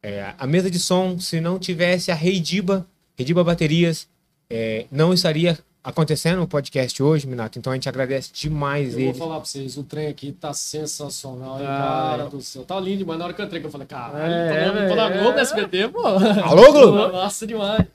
É, 0.04 0.34
a 0.38 0.46
mesa 0.48 0.70
de 0.70 0.80
som, 0.80 1.20
se 1.20 1.40
não 1.42 1.58
tivesse 1.58 2.12
a 2.12 2.16
Reidiba, 2.16 2.86
Reidiba 3.18 3.44
Baterias, 3.44 4.08
é, 4.50 4.86
não 4.92 5.14
estaria 5.14 5.58
acontecendo 5.84 6.42
o 6.44 6.48
podcast 6.48 7.02
hoje, 7.02 7.26
Minato. 7.28 7.58
Então 7.58 7.72
a 7.72 7.76
gente 7.76 7.88
agradece 7.88 8.30
demais 8.34 8.90
Eu 8.90 9.00
vou 9.00 9.02
eles. 9.04 9.18
falar 9.18 9.36
pra 9.38 9.46
vocês, 9.46 9.78
o 9.78 9.84
trem 9.84 10.08
aqui 10.08 10.34
tá 10.34 10.54
sensacional, 10.54 11.60
hein, 11.60 11.66
Ah, 11.68 12.08
cara 12.12 12.24
é. 12.24 12.30
do 12.30 12.42
céu. 12.42 12.64
Tá 12.64 12.78
lindo 12.80 12.98
demais. 13.00 13.18
Na 13.20 13.26
hora 13.26 13.34
que 13.34 13.42
eu 13.42 13.46
entrei, 13.46 13.64
eu 13.64 13.72
falei, 13.72 13.88
caralho, 13.88 14.34
É, 14.34 14.66
tô, 14.70 14.74
na, 14.74 14.88
tô 14.90 14.96
na 14.96 15.10
velho. 15.10 15.24
Globo 15.24 15.40
SBT, 15.40 15.88
pô. 15.90 16.06
Alô, 16.06 16.72
Globo? 16.74 16.98
Nossa, 17.14 17.48
demais. 17.48 17.86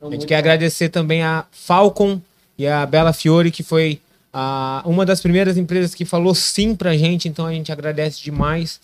É 0.00 0.06
A 0.06 0.10
gente 0.10 0.26
quer 0.26 0.36
agradecer 0.36 0.88
também 0.90 1.22
a 1.22 1.44
Falcon 1.50 2.20
e 2.56 2.66
a 2.66 2.86
Bela 2.86 3.12
Fiore, 3.12 3.50
que 3.50 3.62
foi 3.62 4.00
a, 4.32 4.82
uma 4.84 5.04
das 5.04 5.20
primeiras 5.20 5.56
empresas 5.56 5.94
que 5.94 6.04
falou 6.04 6.34
sim 6.34 6.74
pra 6.74 6.96
gente, 6.96 7.28
então 7.28 7.46
a 7.46 7.52
gente 7.52 7.70
agradece 7.72 8.22
demais. 8.22 8.80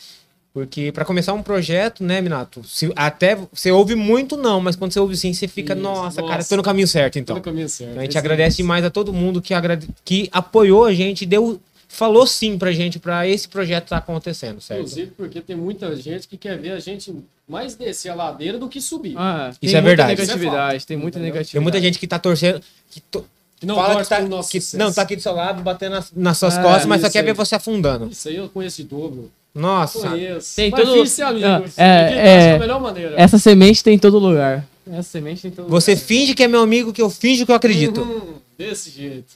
Porque 0.53 0.91
para 0.91 1.05
começar 1.05 1.35
um 1.35 1.43
projeto, 1.43 2.03
né, 2.03 2.19
Minato? 2.23 2.65
Se, 2.65 2.91
até 2.97 3.37
você 3.53 3.71
ouve 3.71 3.95
muito 3.95 4.39
não, 4.39 4.59
mas 4.59 4.75
quando 4.75 4.91
você 4.91 4.99
ouve 4.99 5.15
sim, 5.15 5.35
você 5.35 5.47
fica, 5.47 5.75
Isso, 5.75 5.83
nossa, 5.83 6.23
cara, 6.23 6.37
nossa. 6.37 6.49
tô 6.49 6.57
no 6.57 6.63
caminho 6.63 6.89
certo, 6.89 7.19
então. 7.19 7.37
Então, 7.37 7.53
caminho 7.53 7.69
certo. 7.69 7.91
Então 7.91 8.01
a 8.01 8.05
gente 8.05 8.17
é 8.17 8.19
agradece 8.21 8.49
isso. 8.55 8.57
demais 8.63 8.83
a 8.83 8.89
todo 8.89 9.13
mundo 9.13 9.43
que, 9.43 9.53
agrade... 9.53 9.87
que 10.03 10.31
apoiou 10.33 10.87
a 10.87 10.95
gente, 10.95 11.27
deu, 11.27 11.61
falou 11.87 12.27
sim 12.27 12.57
pra 12.57 12.73
gente, 12.73 12.99
pra 12.99 13.29
esse 13.29 13.47
projeto 13.47 13.85
estar 13.85 13.99
acontecendo, 13.99 14.59
certo? 14.63 14.81
Inclusive 14.81 15.11
porque 15.15 15.43
tem 15.43 15.55
muita 15.57 15.95
gente 15.95 16.27
que 16.27 16.39
quer 16.39 16.57
ver 16.59 16.71
a 16.73 16.79
gente 16.79 17.15
mais 17.47 17.75
descer 17.75 18.09
a 18.09 18.15
ladeira 18.15 18.59
do 18.59 18.67
que 18.67 18.81
subir. 18.81 19.13
Ah, 19.19 19.51
Isso 19.51 19.61
tem 19.61 19.69
é 19.79 19.83
muita 19.83 20.07
verdade. 20.07 20.21
negatividade, 20.23 20.87
tem 20.87 20.97
muita 20.97 21.19
negatividade. 21.19 21.53
Tem 21.53 21.61
muita 21.61 21.81
gente 21.83 21.99
que 21.99 22.07
tá 22.07 22.19
torcendo, 22.19 22.63
que 22.91 23.03
to- 23.03 23.27
não 23.65 23.75
fala 23.77 24.03
que 24.03 24.09
tá, 24.09 24.17
que- 24.23 24.61
sucesso. 24.61 24.77
não, 24.79 24.93
tá 24.93 25.03
aqui 25.03 25.17
do 25.17 25.23
seu 25.23 25.33
lado, 25.33 25.63
batendo 25.63 25.93
nas, 25.93 26.13
nas 26.15 26.37
suas 26.39 26.59
É, 26.59 26.63
costas, 26.63 26.87
mas 26.87 27.01
só 27.01 27.09
quer 27.11 27.21
aí. 27.21 27.25
ver 27.25 27.33
você 27.35 27.55
afundando. 27.55 28.09
Isso 28.11 28.29
aí 28.29 28.37
eu 28.37 28.49
conheço 28.49 28.77
de 28.83 28.85
dobro. 28.89 29.31
Nossa. 29.55 30.11
Conheço. 30.11 30.55
Tem 30.57 30.71
Mas 30.71 30.81
todo- 30.83 30.93
finge 30.95 31.11
ser 31.11 31.23
amigo. 31.23 31.47
Ah, 31.47 31.61
Você 31.61 31.81
é, 31.81 32.27
é. 32.51 32.55
A 32.57 32.59
melhor 32.59 32.81
maneira. 32.81 33.15
Essa 33.17 33.39
semente 33.39 33.83
tem 33.83 33.95
em 33.95 33.99
todo 33.99 34.19
lugar. 34.19 34.67
Essa 34.91 35.03
semente 35.05 35.41
tem 35.43 35.51
em 35.51 35.55
todo 35.55 35.69
Você 35.69 35.93
lugar. 35.93 36.05
finge 36.05 36.35
que 36.35 36.43
é 36.43 36.49
meu 36.49 36.61
amigo, 36.61 36.93
que 36.93 37.01
eu 37.01 37.09
finjo 37.09 37.47
que 37.47 37.53
eu 37.53 37.57
acredito. 37.57 38.03
Uhum, 38.03 38.35
desse 38.59 38.91
jeito. 38.91 39.33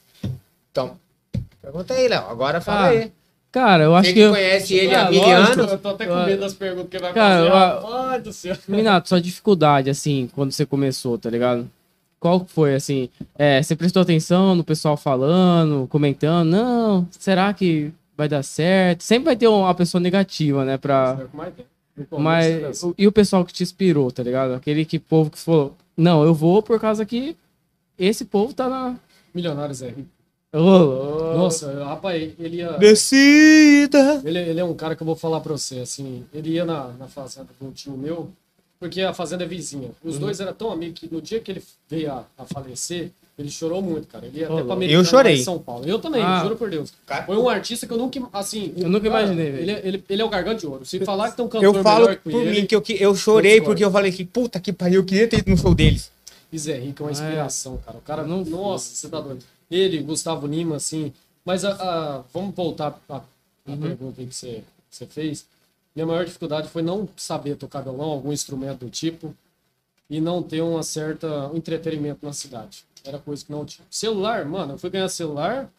Então, 0.71 0.93
pergunta 1.63 1.95
aí, 1.95 2.07
Léo. 2.07 2.27
Agora 2.29 2.61
fala 2.61 2.81
Ah, 2.87 2.89
aí. 2.91 3.11
Cara, 3.51 3.85
eu 3.85 3.97
acho 3.97 4.09
Você 4.09 4.13
que. 4.15 4.21
Eu... 4.21 4.31
conhece 4.31 4.75
ele 4.75 4.95
Ah, 4.95 5.07
há 5.07 5.11
mil 5.11 5.21
lógico, 5.23 5.53
anos. 5.61 5.73
Eu 5.73 5.79
tô 5.79 5.89
até 5.89 6.07
com 6.07 6.25
medo 6.25 6.41
das 6.41 6.55
perguntas 6.55 6.91
que 6.91 6.99
vai 6.99 7.13
Cara, 7.13 7.35
fazer. 7.37 7.49
eu- 7.49 7.91
Rapaz 7.91 8.23
do 8.23 8.33
céu. 8.33 8.57
Minato, 8.69 9.09
sua 9.09 9.21
dificuldade, 9.21 9.91
assim, 9.91 10.29
quando 10.35 10.53
você 10.53 10.65
começou, 10.67 11.19
tá 11.19 11.29
ligado? 11.31 11.69
Qual 12.21 12.41
que 12.45 12.53
foi, 12.53 12.75
assim? 12.75 13.09
É, 13.37 13.63
você 13.63 13.75
prestou 13.75 14.03
atenção 14.03 14.55
no 14.55 14.63
pessoal 14.63 14.97
falando, 14.97 15.89
comentando? 15.89 16.49
Não, 16.51 17.09
será 17.19 17.53
que 17.55 17.91
vai 18.17 18.29
dar 18.29 18.43
certo? 18.43 19.03
Sempre 19.03 19.25
vai 19.25 19.37
ter 19.37 19.49
uma 19.49 19.75
pessoa 19.75 20.01
negativa, 20.01 20.63
né? 20.65 20.77
Pra... 20.77 21.19
É 21.99 22.03
é? 22.03 22.05
Mas, 22.19 22.83
o- 22.83 22.95
e 22.99 23.07
o 23.07 23.13
pessoal 23.13 23.45
que 23.45 23.53
te 23.55 23.63
inspirou, 23.63 24.11
tá 24.13 24.23
ligado? 24.23 24.53
Aquele 24.55 24.85
que 24.85 24.99
povo 24.99 25.31
que 25.31 25.39
falou, 25.39 25.75
não, 25.97 26.23
eu 26.23 26.35
vou 26.35 26.63
por 26.63 26.79
causa 26.79 27.05
que 27.07 27.35
esse 27.99 28.25
povo 28.27 28.53
tá 28.55 28.69
na. 28.69 28.97
Milionários 29.35 29.81
é 29.83 29.89
rico. 29.89 30.09
Nossa, 31.37 31.85
rapaz, 31.85 32.33
ele 32.39 32.57
ia. 32.59 32.73
Descida. 32.79 34.21
Ele, 34.25 34.39
ele 34.39 34.61
é 34.61 34.65
um 34.65 34.75
cara 34.75 34.95
que 34.97 35.03
eu 35.03 35.07
vou 35.07 35.17
falar 35.17 35.41
pra 35.41 35.53
você, 35.53 35.79
assim, 35.81 36.25
ele 36.35 36.51
ia 36.51 36.65
na, 36.65 36.89
na 36.99 37.07
fazenda 37.09 37.49
de 37.59 37.67
um 37.67 37.71
tio 37.71 37.97
meu, 37.97 38.31
porque 38.81 39.03
a 39.03 39.13
fazenda 39.15 39.45
é 39.45 39.47
vizinha. 39.47 39.91
Os 40.03 40.15
Uhum. 40.15 40.21
dois 40.23 40.41
eram 40.41 40.55
tão 40.55 40.73
amigos 40.73 40.99
que 40.99 41.13
no 41.15 41.21
dia 41.23 41.39
que 41.39 41.51
ele 41.53 41.63
veio 41.89 42.11
a, 42.11 42.25
a 42.39 42.45
falecer, 42.47 43.11
ele 43.39 43.51
chorou 43.51 43.81
muito, 43.81 44.07
cara. 44.09 44.27
Ele 44.27 44.41
ia 44.41 44.47
até 44.47 44.63
pra. 44.65 44.73
Americana, 44.75 45.01
Eu 45.01 45.05
chorei. 45.05 45.35
lá 45.35 45.41
em 45.41 45.45
São 45.45 45.59
Paulo. 45.59 45.87
Eu 45.87 45.99
também, 45.99 46.23
Ah. 46.23 46.41
juro 46.43 46.57
por 46.57 46.69
Deus. 46.71 46.93
Foi 47.27 47.37
um 47.37 47.49
artista 47.49 47.87
que 47.87 47.93
eu 47.93 47.97
nunca, 47.99 48.21
assim... 48.33 48.73
Eu 48.77 48.89
nunca 48.89 49.09
cara, 49.09 49.23
imaginei, 49.23 49.51
velho. 49.53 49.63
Ele, 49.63 49.71
é- 49.73 49.81
ele, 49.87 50.05
ele 50.09 50.23
é 50.23 50.25
o 50.25 50.29
garganta 50.29 50.59
de 50.61 50.67
ouro. 50.67 50.85
Se 50.85 50.99
falar 51.05 51.31
que 51.31 51.37
tem 51.37 51.45
um 51.45 51.49
cantor 51.49 51.65
Eu 51.77 51.83
falo 51.83 52.01
melhor 52.07 52.17
que 52.17 52.31
por 52.31 52.41
ele... 52.43 52.61
mim 52.61 52.67
que 52.67 52.75
eu, 52.75 52.83
que 52.83 52.93
eu 53.03 53.15
chorei 53.15 53.61
porque 53.61 53.85
eu 53.85 53.91
falei 53.91 54.11
que, 54.13 54.25
puta 54.25 54.59
que 54.59 54.73
pariu, 54.73 55.01
eu 55.01 55.05
queria 55.07 55.29
ter 55.29 55.39
ido 55.39 55.51
no 55.51 55.57
show 55.57 55.75
deles. 55.75 56.11
E 56.53 56.59
Zé 56.59 56.79
Rico 56.79 57.03
é 57.03 57.07
uma 57.07 57.13
inspiração, 57.13 57.79
cara. 57.79 57.97
O 57.99 58.01
cara, 58.03 58.23
Não- 58.25 58.45
nossa, 58.45 58.95
você 58.95 59.09
tá 59.09 59.21
doido. 59.21 59.45
Ele, 59.71 59.99
Gustavo 60.03 60.47
Lima, 60.47 60.77
assim. 60.77 61.13
Mas 61.45 61.65
a, 61.65 61.73
a- 61.73 62.23
vamos 62.35 62.55
voltar 62.55 62.99
à 63.09 63.23
Uhum. 63.67 63.77
pergunta 63.79 64.21
aí 64.21 64.27
que 64.27 64.35
você, 64.35 64.63
que 64.91 64.97
você 64.97 65.07
fez. 65.07 65.47
Minha 65.95 66.07
maior 66.07 66.25
dificuldade 66.25 66.69
foi 66.69 66.83
não 66.83 67.09
saber 67.17 67.57
tocar 67.57 67.81
violão, 67.81 68.11
algum 68.11 68.33
instrumento 68.33 68.81
do 68.85 68.91
tipo, 68.91 69.35
e 70.09 70.21
não 70.21 70.43
ter 70.43 70.61
uma 70.61 70.83
certa 70.83 71.51
entretenimento 71.55 72.25
na 72.25 72.33
cidade. 72.33 72.85
Era 73.05 73.19
coisa 73.19 73.45
que 73.45 73.53
não 73.53 73.65
tinha. 73.65 73.87
Celular, 73.91 74.45
mano, 74.45 74.75
eu 74.75 74.79
fui 74.79 74.91
ganhar 74.91 75.09
celular. 75.09 75.71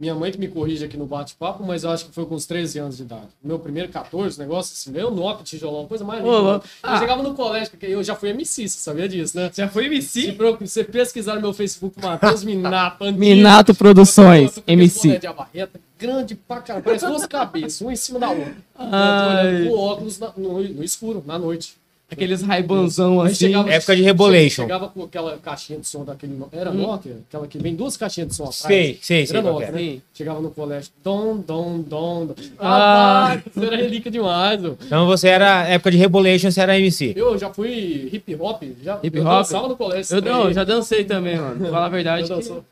Minha 0.00 0.14
mãe 0.14 0.32
que 0.32 0.38
me 0.38 0.48
corrige 0.48 0.82
aqui 0.82 0.96
no 0.96 1.04
bate-papo, 1.04 1.62
mas 1.62 1.84
eu 1.84 1.90
acho 1.90 2.06
que 2.06 2.12
foi 2.14 2.24
com 2.24 2.34
uns 2.34 2.46
13 2.46 2.78
anos 2.78 2.96
de 2.96 3.02
idade. 3.02 3.28
Meu 3.44 3.58
primeiro 3.58 3.90
14, 3.90 4.38
negócio 4.38 4.72
assim, 4.72 4.90
meu 4.90 5.10
Nokia, 5.10 5.44
tijolão, 5.44 5.86
coisa 5.86 6.02
mais 6.02 6.20
linda. 6.24 6.32
Louco. 6.38 6.64
Eu 6.82 6.88
Ah. 6.90 6.98
chegava 6.98 7.22
no 7.22 7.34
colégio, 7.34 7.70
porque 7.70 7.84
eu 7.84 8.02
já 8.02 8.14
fui 8.16 8.30
MC, 8.30 8.66
você 8.66 8.78
sabia 8.78 9.06
disso, 9.06 9.36
né? 9.36 9.50
Já 9.54 9.68
foi 9.68 9.82
Se 9.82 9.88
MC? 9.90 10.32
pro- 10.32 10.56
você 10.58 10.82
pesquisar 10.84 11.34
no 11.34 11.42
meu 11.42 11.52
Facebook, 11.52 12.00
Matheus 12.02 12.42
Minato, 12.42 13.04
antigo, 13.04 13.20
Minato 13.20 13.74
Produções, 13.74 14.56
eu 14.56 14.62
boné 14.62 14.72
MC. 14.72 15.18
de 15.18 15.26
abarreta, 15.26 15.78
grande 15.98 16.34
pra 16.34 16.62
caramba, 16.62 16.84
parece 16.86 17.06
duas 17.06 17.26
cabeças, 17.26 17.82
uma 17.82 17.92
em 17.92 17.96
cima 17.96 18.18
da 18.18 18.30
outra. 18.30 18.56
Eu 18.80 18.86
olhando 18.86 19.68
com 19.68 19.78
óculos 19.78 20.18
na- 20.18 20.32
no, 20.34 20.62
no 20.62 20.82
escuro, 20.82 21.22
na 21.26 21.38
noite. 21.38 21.76
Aqueles 22.10 22.42
raibanzão 22.42 23.20
Aí 23.20 23.28
assim. 23.28 23.46
chegava- 23.46 23.70
Época 23.70 23.96
de 23.96 24.02
Rebolation. 24.02 24.62
Chegava 24.62 24.88
com 24.88 25.04
aquela 25.04 25.38
caixinha 25.38 25.78
de 25.78 25.86
som 25.86 26.04
daquele. 26.04 26.36
Era 26.52 26.72
Nokia? 26.72 27.18
Aquela 27.28 27.46
que 27.46 27.56
vem 27.58 27.74
duas 27.74 27.96
caixinhas 27.96 28.28
de 28.30 28.34
som 28.34 28.44
atrás. 28.44 28.56
Sei, 28.62 28.98
sei, 29.00 29.26
sei 29.26 29.36
Era 29.38 29.48
Nokia, 29.50 29.66
é. 29.68 29.72
né? 29.72 29.78
Sim. 29.78 30.02
Chegava 30.12 30.40
no 30.40 30.50
colégio. 30.50 30.90
Dom, 31.04 31.36
dom, 31.38 31.80
dom. 31.80 32.26
dom. 32.26 32.34
Ah. 32.58 33.32
Ah, 33.32 33.36
isso 33.36 33.64
era 33.64 33.76
relíquia 33.76 34.10
demais. 34.10 34.64
ô. 34.64 34.76
Então 34.84 35.06
você 35.06 35.28
era, 35.28 35.68
época 35.68 35.90
de 35.92 35.96
Rebolation, 35.98 36.50
você 36.50 36.60
era 36.60 36.78
MC. 36.78 37.12
Eu 37.16 37.38
já 37.38 37.48
fui 37.52 38.08
hip 38.12 38.34
hop. 38.40 38.62
Já, 38.82 38.98
Hip 39.02 39.16
eu 39.16 39.24
hop? 39.24 39.30
dançava 39.38 39.68
no 39.68 39.76
colégio. 39.76 40.16
Eu 40.16 40.22
não, 40.22 40.52
já 40.52 40.64
dancei 40.64 41.04
também, 41.04 41.36
mano. 41.36 41.64
Fala 41.70 41.86
a 41.86 41.88
verdade. 41.88 42.28
Eu 42.30 42.38
que- 42.38 42.62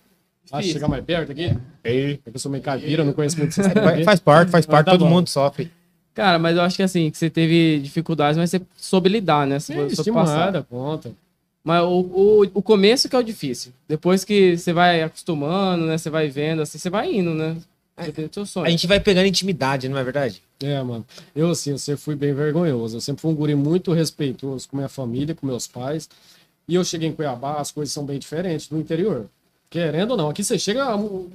que 0.51 0.73
chegar 0.73 0.89
mais 0.89 1.05
perto 1.05 1.31
aqui. 1.33 1.55
Ei. 1.85 2.19
Eu 2.33 2.39
sou 2.41 2.51
meio 2.51 2.65
caipira, 2.65 3.05
não 3.05 3.13
conheço 3.13 3.37
muito 3.39 3.55
vocês. 3.55 3.67
Faz, 3.73 4.05
faz 4.05 4.21
parte, 4.21 4.51
faz 4.51 4.67
parte, 4.67 4.87
tá 4.87 4.93
todo 4.93 5.05
bom. 5.05 5.11
mundo 5.11 5.29
sofre. 5.29 5.71
Cara, 6.19 6.37
mas 6.37 6.57
eu 6.57 6.65
acho 6.65 6.75
que 6.75 6.83
assim, 6.83 7.13
que 7.13 7.17
você 7.17 7.31
teve 7.31 7.79
dificuldades, 7.79 8.37
mas 8.37 8.51
você 8.51 8.61
soube 8.77 9.09
lidar, 9.09 9.47
né? 9.47 9.61
Você 9.61 9.73
soube 9.73 9.93
Estimada, 9.93 10.27
passar. 10.27 10.65
conta. 10.65 11.13
Mas 11.63 11.81
o, 11.85 12.01
o, 12.01 12.43
o 12.55 12.61
começo 12.61 13.09
que 13.09 13.15
é 13.15 13.19
o 13.21 13.23
difícil. 13.23 13.73
Depois 13.87 14.25
que 14.25 14.59
você 14.59 14.73
vai 14.73 15.01
acostumando, 15.01 15.87
né? 15.87 15.97
Você 15.97 16.11
vai 16.11 16.27
vendo, 16.27 16.63
assim, 16.63 16.77
você 16.77 16.91
vai 16.91 17.15
indo, 17.15 17.33
né? 17.35 17.57
Você 17.97 18.11
tem 18.11 18.25
o 18.25 18.31
seu 18.33 18.45
sonho. 18.45 18.67
A 18.67 18.71
gente 18.71 18.85
vai 18.89 18.99
pegando 18.99 19.29
intimidade, 19.29 19.89
não 19.89 19.97
é 19.97 20.03
verdade? 20.03 20.43
É, 20.61 20.83
mano. 20.83 21.07
Eu, 21.37 21.51
assim, 21.51 21.71
eu 21.71 21.79
sempre 21.79 22.03
fui 22.03 22.17
bem 22.17 22.35
vergonhoso. 22.35 22.97
Eu 22.97 23.01
sempre 23.01 23.23
fui 23.23 23.31
um 23.31 23.35
guri 23.37 23.55
muito 23.55 23.93
respeitoso 23.93 24.69
com 24.69 24.77
minha 24.77 24.89
família, 24.89 25.37
com 25.37 25.47
meus 25.47 25.69
pais. 25.69 26.11
E 26.67 26.75
eu 26.75 26.83
cheguei 26.83 27.09
em 27.09 27.13
Cuiabá, 27.13 27.61
as 27.61 27.71
coisas 27.71 27.93
são 27.95 28.05
bem 28.05 28.19
diferentes 28.19 28.67
do 28.67 28.77
interior. 28.77 29.27
Querendo 29.71 30.13
ou 30.13 30.17
não, 30.17 30.31
aqui 30.31 30.43
você 30.43 30.59
chega, 30.59 30.87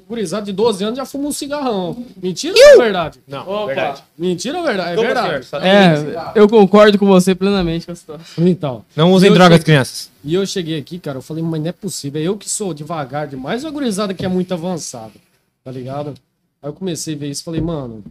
gurizado 0.09 0.47
de 0.47 0.51
12 0.53 0.83
anos 0.83 0.97
já 0.97 1.05
fuma 1.05 1.27
um 1.27 1.31
cigarrão. 1.31 2.03
Mentira 2.21 2.55
ou 2.57 2.63
é 2.63 2.77
verdade? 2.85 3.19
Não, 3.27 3.47
Opa. 3.47 3.65
verdade. 3.67 4.03
Mentira 4.17 4.57
ou 4.57 4.63
verdade? 4.63 4.91
É 4.93 4.95
Como, 4.95 5.05
verdade. 5.07 5.45
senhor? 5.45 5.63
É, 5.63 6.31
eu 6.33 6.49
concordo 6.49 6.97
com 6.97 7.05
você 7.05 7.35
plenamente 7.35 7.85
com 7.85 7.91
a 7.91 7.95
situação. 7.95 8.47
Então. 8.47 8.83
Não 8.95 9.11
usem 9.13 9.31
drogas, 9.31 9.57
cheguei- 9.59 9.65
crianças. 9.65 10.09
E 10.23 10.33
eu 10.33 10.43
cheguei 10.47 10.79
aqui, 10.79 10.97
cara, 10.97 11.19
eu 11.19 11.21
falei, 11.21 11.43
mas 11.43 11.61
não 11.61 11.67
é 11.67 11.71
possível. 11.71 12.19
É 12.19 12.25
eu 12.25 12.35
que 12.35 12.49
sou 12.49 12.73
devagar 12.73 13.27
demais 13.27 13.63
ou 13.63 13.69
a 13.69 13.71
gurizada 13.73 14.15
que 14.15 14.25
é 14.25 14.27
muito 14.27 14.51
avançada? 14.51 15.11
Tá 15.63 15.69
ligado? 15.71 16.15
Aí 16.59 16.69
eu 16.69 16.73
comecei 16.73 17.13
a 17.13 17.17
ver 17.17 17.29
isso 17.29 17.41
e 17.41 17.45
falei, 17.45 17.61
mano, 17.61 18.03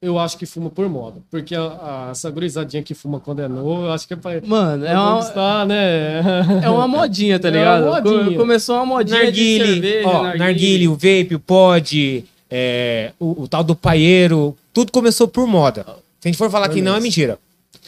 eu 0.00 0.18
acho 0.18 0.38
que 0.38 0.46
fuma 0.46 0.70
por 0.70 0.88
moda. 0.88 1.16
Porque 1.30 1.54
a, 1.54 1.62
a- 1.62 2.08
essa 2.12 2.30
gurizadinha 2.30 2.82
que 2.82 2.94
fuma 2.94 3.18
quando 3.18 3.40
é 3.40 3.48
novo, 3.48 3.86
eu 3.86 3.92
acho 3.92 4.06
que 4.06 4.14
é 4.14 4.16
pra, 4.16 4.40
Mano, 4.44 4.84
é 4.84 4.90
pra 4.90 5.02
uma, 5.02 5.14
conquistar, 5.16 5.66
né? 5.66 6.20
é 6.64 6.70
uma 6.70 6.86
modinha, 6.86 7.38
tá 7.38 7.48
É 7.48 7.50
ligado? 7.50 7.84
uma 7.86 8.00
modinha. 8.00 8.24
Co- 8.32 8.34
Começou 8.36 8.76
uma 8.76 8.86
modinha 8.86 9.18
de 9.18 9.24
Narguile, 9.24 9.66
cerveja, 9.82 10.08
ó, 10.08 10.22
narguile, 10.36 10.88
o 10.88 10.92
vape, 10.94 11.34
o 11.34 11.40
pod, 11.40 12.24
é, 12.50 13.12
o, 13.18 13.42
o 13.42 13.48
tal 13.48 13.64
do 13.64 13.74
paieiro, 13.74 14.56
tudo 14.72 14.92
começou 14.92 15.26
por 15.26 15.46
moda. 15.46 15.84
Se 16.20 16.28
a 16.28 16.28
gente 16.28 16.38
for 16.38 16.50
falar 16.50 16.68
que 16.68 16.80
não, 16.80 16.94
é 16.94 17.00
mentira. 17.00 17.38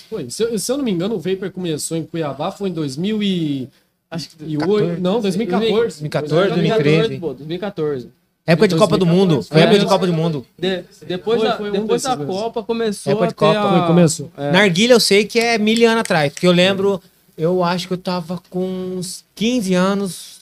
Foi. 0.09 0.29
Se, 0.29 0.43
eu- 0.43 0.59
se 0.59 0.71
eu 0.73 0.77
não 0.77 0.85
me 0.85 0.91
engano, 0.91 1.15
o 1.15 1.21
Vapor 1.21 1.51
começou 1.53 1.97
em 1.97 2.03
Cuiabá, 2.03 2.51
foi 2.51 2.71
em 2.71 2.73
2000 2.73 3.23
e... 3.23 3.69
Acho 4.11 4.31
que 4.31 4.37
2008, 4.39 5.01
não, 5.01 5.21
2014. 5.21 6.01
2014, 6.01 6.35
2014, 6.49 6.83
2013. 6.83 7.21
pô, 7.21 7.33
2014. 7.35 8.09
Época 8.53 8.69
de 8.69 8.77
Copa 8.77 8.97
do 8.99 9.05
2014. 9.05 9.17
Mundo. 9.37 9.43
Foi 9.45 9.61
época 9.61 9.79
de 9.79 9.87
Copa 9.87 10.07
do 10.07 10.13
Mundo. 10.13 10.47
De- 10.59 10.85
depois 11.07 11.41
Foi- 11.41 11.49
da, 11.49 11.57
depois 11.79 12.03
da. 12.03 12.17
Copa 12.17 12.63
começou 12.63 13.13
Época 13.13 13.25
a 13.25 13.29
de 13.29 13.35
Copa. 13.35 13.85
a... 13.85 13.87
Começou. 13.87 14.31
É. 14.37 14.51
Narguilha 14.53 14.93
eu 14.95 15.01
sei 15.01 15.25
que 15.25 15.39
é 15.39 15.59
mil 15.59 15.89
anos 15.89 16.01
atrás. 16.01 16.33
Porque 16.33 16.47
eu 16.47 16.53
lembro, 16.53 17.01
eu 17.37 17.63
acho 17.63 17.87
que 17.89 17.95
eu 17.95 17.99
tava 17.99 18.41
com 18.51 18.65
uns 18.97 19.25
15 19.35 19.75
anos. 19.75 20.41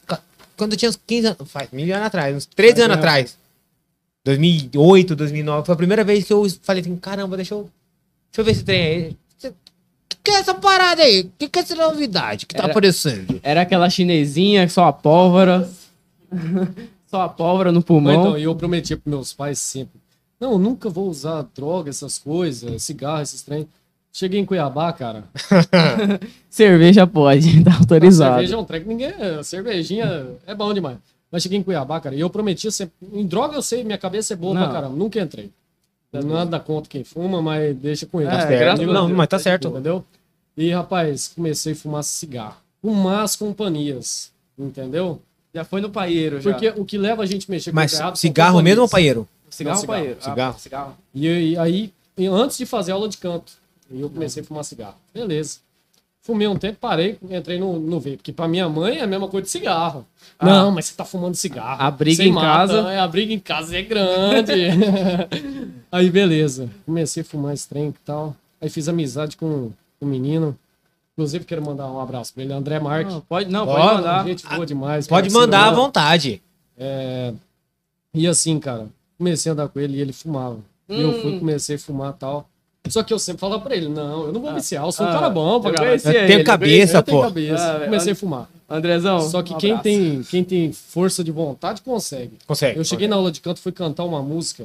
Quando 0.56 0.72
eu 0.72 0.78
tinha 0.78 0.88
uns 0.88 0.98
15 1.06 1.26
anos. 1.28 1.38
Faz 1.50 1.68
mil 1.72 1.92
anos 1.94 2.06
atrás, 2.06 2.34
uns 2.36 2.46
13 2.46 2.72
Faz 2.74 2.84
anos 2.84 2.96
atrás. 2.98 3.36
2008, 4.24 5.14
2009. 5.16 5.64
Foi 5.66 5.72
a 5.72 5.76
primeira 5.76 6.04
vez 6.04 6.24
que 6.24 6.32
eu 6.32 6.46
falei 6.62 6.80
assim: 6.82 6.96
caramba, 6.96 7.36
deixa 7.36 7.54
eu. 7.54 7.68
Deixa 8.30 8.40
eu 8.40 8.44
ver 8.44 8.50
esse 8.52 8.64
trem 8.64 8.82
aí. 8.82 9.16
O 9.44 10.08
que, 10.08 10.16
que 10.24 10.30
é 10.30 10.34
essa 10.40 10.54
parada 10.54 11.02
aí? 11.02 11.20
O 11.22 11.30
que, 11.38 11.48
que 11.48 11.58
é 11.58 11.62
essa 11.62 11.74
novidade 11.74 12.44
que 12.46 12.54
tá 12.54 12.64
Era- 12.64 12.70
aparecendo? 12.72 13.40
Era 13.42 13.62
aquela 13.62 13.88
chinesinha, 13.88 14.68
só 14.68 14.86
a 14.86 14.92
pólvora. 14.92 15.68
só 17.10 17.22
a 17.22 17.28
pólvora 17.28 17.72
no 17.72 17.82
pulmão. 17.82 18.12
então, 18.12 18.38
eu 18.38 18.54
prometia 18.54 18.96
pros 18.96 19.10
meus 19.10 19.32
pais 19.32 19.58
sempre. 19.58 20.00
Não, 20.38 20.52
eu 20.52 20.58
nunca 20.58 20.88
vou 20.88 21.08
usar 21.08 21.42
droga, 21.54 21.90
essas 21.90 22.18
coisas, 22.18 22.82
cigarro, 22.82 23.22
esses 23.22 23.42
trem. 23.42 23.66
Cheguei 24.12 24.40
em 24.40 24.44
Cuiabá, 24.44 24.92
cara. 24.92 25.24
Cerveja 26.48 27.06
pode, 27.06 27.62
tá 27.64 27.76
autorizado. 27.76 28.34
Cerveja 28.34 28.54
é 28.54 28.58
um 28.58 28.64
trem 28.64 28.82
que 28.82 28.88
ninguém. 28.88 29.12
Cervejinha 29.42 30.26
é 30.46 30.54
bom 30.54 30.72
demais. 30.72 30.98
Mas 31.30 31.42
cheguei 31.42 31.58
em 31.58 31.62
Cuiabá, 31.62 32.00
cara, 32.00 32.14
e 32.14 32.20
eu 32.20 32.30
prometia 32.30 32.70
sempre. 32.70 32.94
Em 33.12 33.26
droga 33.26 33.54
eu 33.54 33.62
sei, 33.62 33.84
minha 33.84 33.98
cabeça 33.98 34.32
é 34.32 34.36
boa 34.36 34.54
Não. 34.54 34.62
pra 34.62 34.72
caramba. 34.72 34.96
Nunca 34.96 35.20
entrei. 35.20 35.50
Nada 36.12 36.58
contra 36.58 36.88
quem 36.88 37.04
fuma, 37.04 37.42
mas 37.42 37.76
deixa 37.76 38.06
com 38.06 38.20
ele. 38.20 38.30
É, 38.30 38.68
a 38.68 38.76
Não, 38.76 39.08
mas 39.10 39.28
tá 39.28 39.38
certo. 39.38 39.68
Entendeu? 39.68 40.02
E, 40.56 40.70
rapaz, 40.70 41.30
comecei 41.34 41.74
a 41.74 41.76
fumar 41.76 42.02
cigarro. 42.02 42.56
Fumar 42.80 43.24
as 43.24 43.36
companhias. 43.36 44.32
Entendeu? 44.58 45.20
Já 45.58 45.64
foi 45.64 45.80
no 45.80 45.90
paieiro, 45.90 46.40
já. 46.40 46.52
Porque 46.52 46.68
o 46.80 46.84
que 46.84 46.96
leva 46.96 47.24
a 47.24 47.26
gente 47.26 47.46
a 47.48 47.50
mexer 47.50 47.70
com 47.72 47.74
Mas 47.74 48.00
cigarro 48.14 48.62
mesmo 48.62 48.82
ou 48.82 48.88
paieiro? 48.88 49.26
Cigarro 49.50 49.74
Não, 49.74 49.80
ou 49.82 49.86
paieiro? 49.88 50.16
Ah, 50.20 50.24
cigarro. 50.30 50.58
cigarro. 50.60 50.96
E, 51.12 51.26
e 51.26 51.58
aí, 51.58 51.92
e 52.16 52.26
antes 52.28 52.56
de 52.56 52.64
fazer 52.64 52.92
aula 52.92 53.08
de 53.08 53.16
canto, 53.16 53.54
eu 53.90 54.08
comecei 54.08 54.40
a 54.40 54.46
fumar 54.46 54.62
cigarro. 54.62 54.94
Beleza. 55.12 55.58
Fumei 56.22 56.46
um 56.46 56.56
tempo, 56.56 56.78
parei, 56.80 57.18
entrei 57.28 57.58
no, 57.58 57.76
no 57.80 57.98
vape. 57.98 58.18
Porque 58.18 58.32
pra 58.32 58.46
minha 58.46 58.68
mãe 58.68 58.98
é 58.98 59.02
a 59.02 59.06
mesma 59.08 59.26
coisa 59.26 59.46
de 59.46 59.50
cigarro. 59.50 60.06
Ah. 60.38 60.46
Não, 60.46 60.70
mas 60.70 60.84
você 60.86 60.94
tá 60.94 61.04
fumando 61.04 61.34
cigarro. 61.34 61.82
A 61.82 61.90
briga 61.90 62.16
Você 62.22 62.28
em 62.28 62.32
mata, 62.32 62.46
casa- 62.74 62.92
é, 62.92 63.00
A 63.00 63.08
briga 63.08 63.32
em 63.32 63.40
casa 63.40 63.76
é 63.76 63.82
grande. 63.82 64.52
aí, 65.90 66.08
beleza. 66.08 66.70
Comecei 66.86 67.22
a 67.22 67.24
fumar 67.26 67.52
esse 67.52 67.68
trem 67.68 67.88
e 67.88 67.92
tal. 68.04 68.36
Aí 68.60 68.68
fiz 68.70 68.88
amizade 68.88 69.36
com 69.36 69.72
um 70.00 70.06
menino. 70.06 70.56
Inclusive, 71.18 71.44
quero 71.44 71.60
mandar 71.60 71.90
um 71.90 71.98
abraço 71.98 72.32
pra 72.32 72.44
ele, 72.44 72.52
André 72.52 72.78
Marques. 72.78 73.12
Não, 73.12 73.20
pode, 73.22 73.50
não, 73.50 73.66
Pode, 73.66 73.80
pode 73.82 73.94
mandar. 73.96 74.24
Gente 74.24 74.46
boa 74.46 74.64
demais. 74.64 75.06
Pode 75.08 75.30
mandar 75.30 75.66
à 75.66 75.72
vontade. 75.72 76.40
E 78.14 78.24
assim, 78.28 78.60
cara, 78.60 78.86
comecei 79.18 79.50
a 79.50 79.52
andar 79.52 79.66
com 79.68 79.80
ele 79.80 79.98
e 79.98 80.00
ele 80.00 80.12
fumava. 80.12 80.58
E 80.88 81.00
eu 81.00 81.10
Hum. 81.10 81.14
fui, 81.20 81.36
comecei 81.40 81.74
a 81.74 81.78
fumar 81.78 82.14
e 82.14 82.20
tal. 82.20 82.48
Só 82.88 83.02
que 83.02 83.12
eu 83.12 83.18
sempre 83.18 83.40
falava 83.40 83.60
pra 83.60 83.74
ele, 83.74 83.88
não, 83.88 84.26
eu 84.26 84.32
não 84.32 84.40
vou 84.40 84.54
viciar, 84.54 84.84
eu 84.84 84.92
sou 84.92 85.04
um 85.04 85.08
Ah, 85.08 85.12
cara 85.12 85.28
bom 85.28 85.60
pra 85.60 85.70
eu 85.72 85.76
conhecia 85.76 86.26
Tem 86.26 86.44
cabeça, 86.44 86.98
Eu 86.98 87.02
tenho 87.02 87.18
pô. 87.18 87.24
cabeça. 87.24 87.76
Ah, 87.76 87.84
comecei 87.84 88.12
a 88.12 88.16
fumar. 88.16 88.48
Andrezão. 88.70 89.20
Só 89.20 89.42
que 89.42 89.52
um 89.54 89.58
quem, 89.58 89.76
tem, 89.78 90.22
quem 90.22 90.44
tem 90.44 90.72
força 90.72 91.24
de 91.24 91.32
vontade 91.32 91.82
consegue. 91.82 92.38
Consegue. 92.46 92.78
Eu 92.78 92.84
cheguei 92.84 93.08
na 93.08 93.16
aula 93.16 93.32
de 93.32 93.40
canto, 93.40 93.58
fui 93.60 93.72
cantar 93.72 94.04
uma 94.04 94.22
música. 94.22 94.64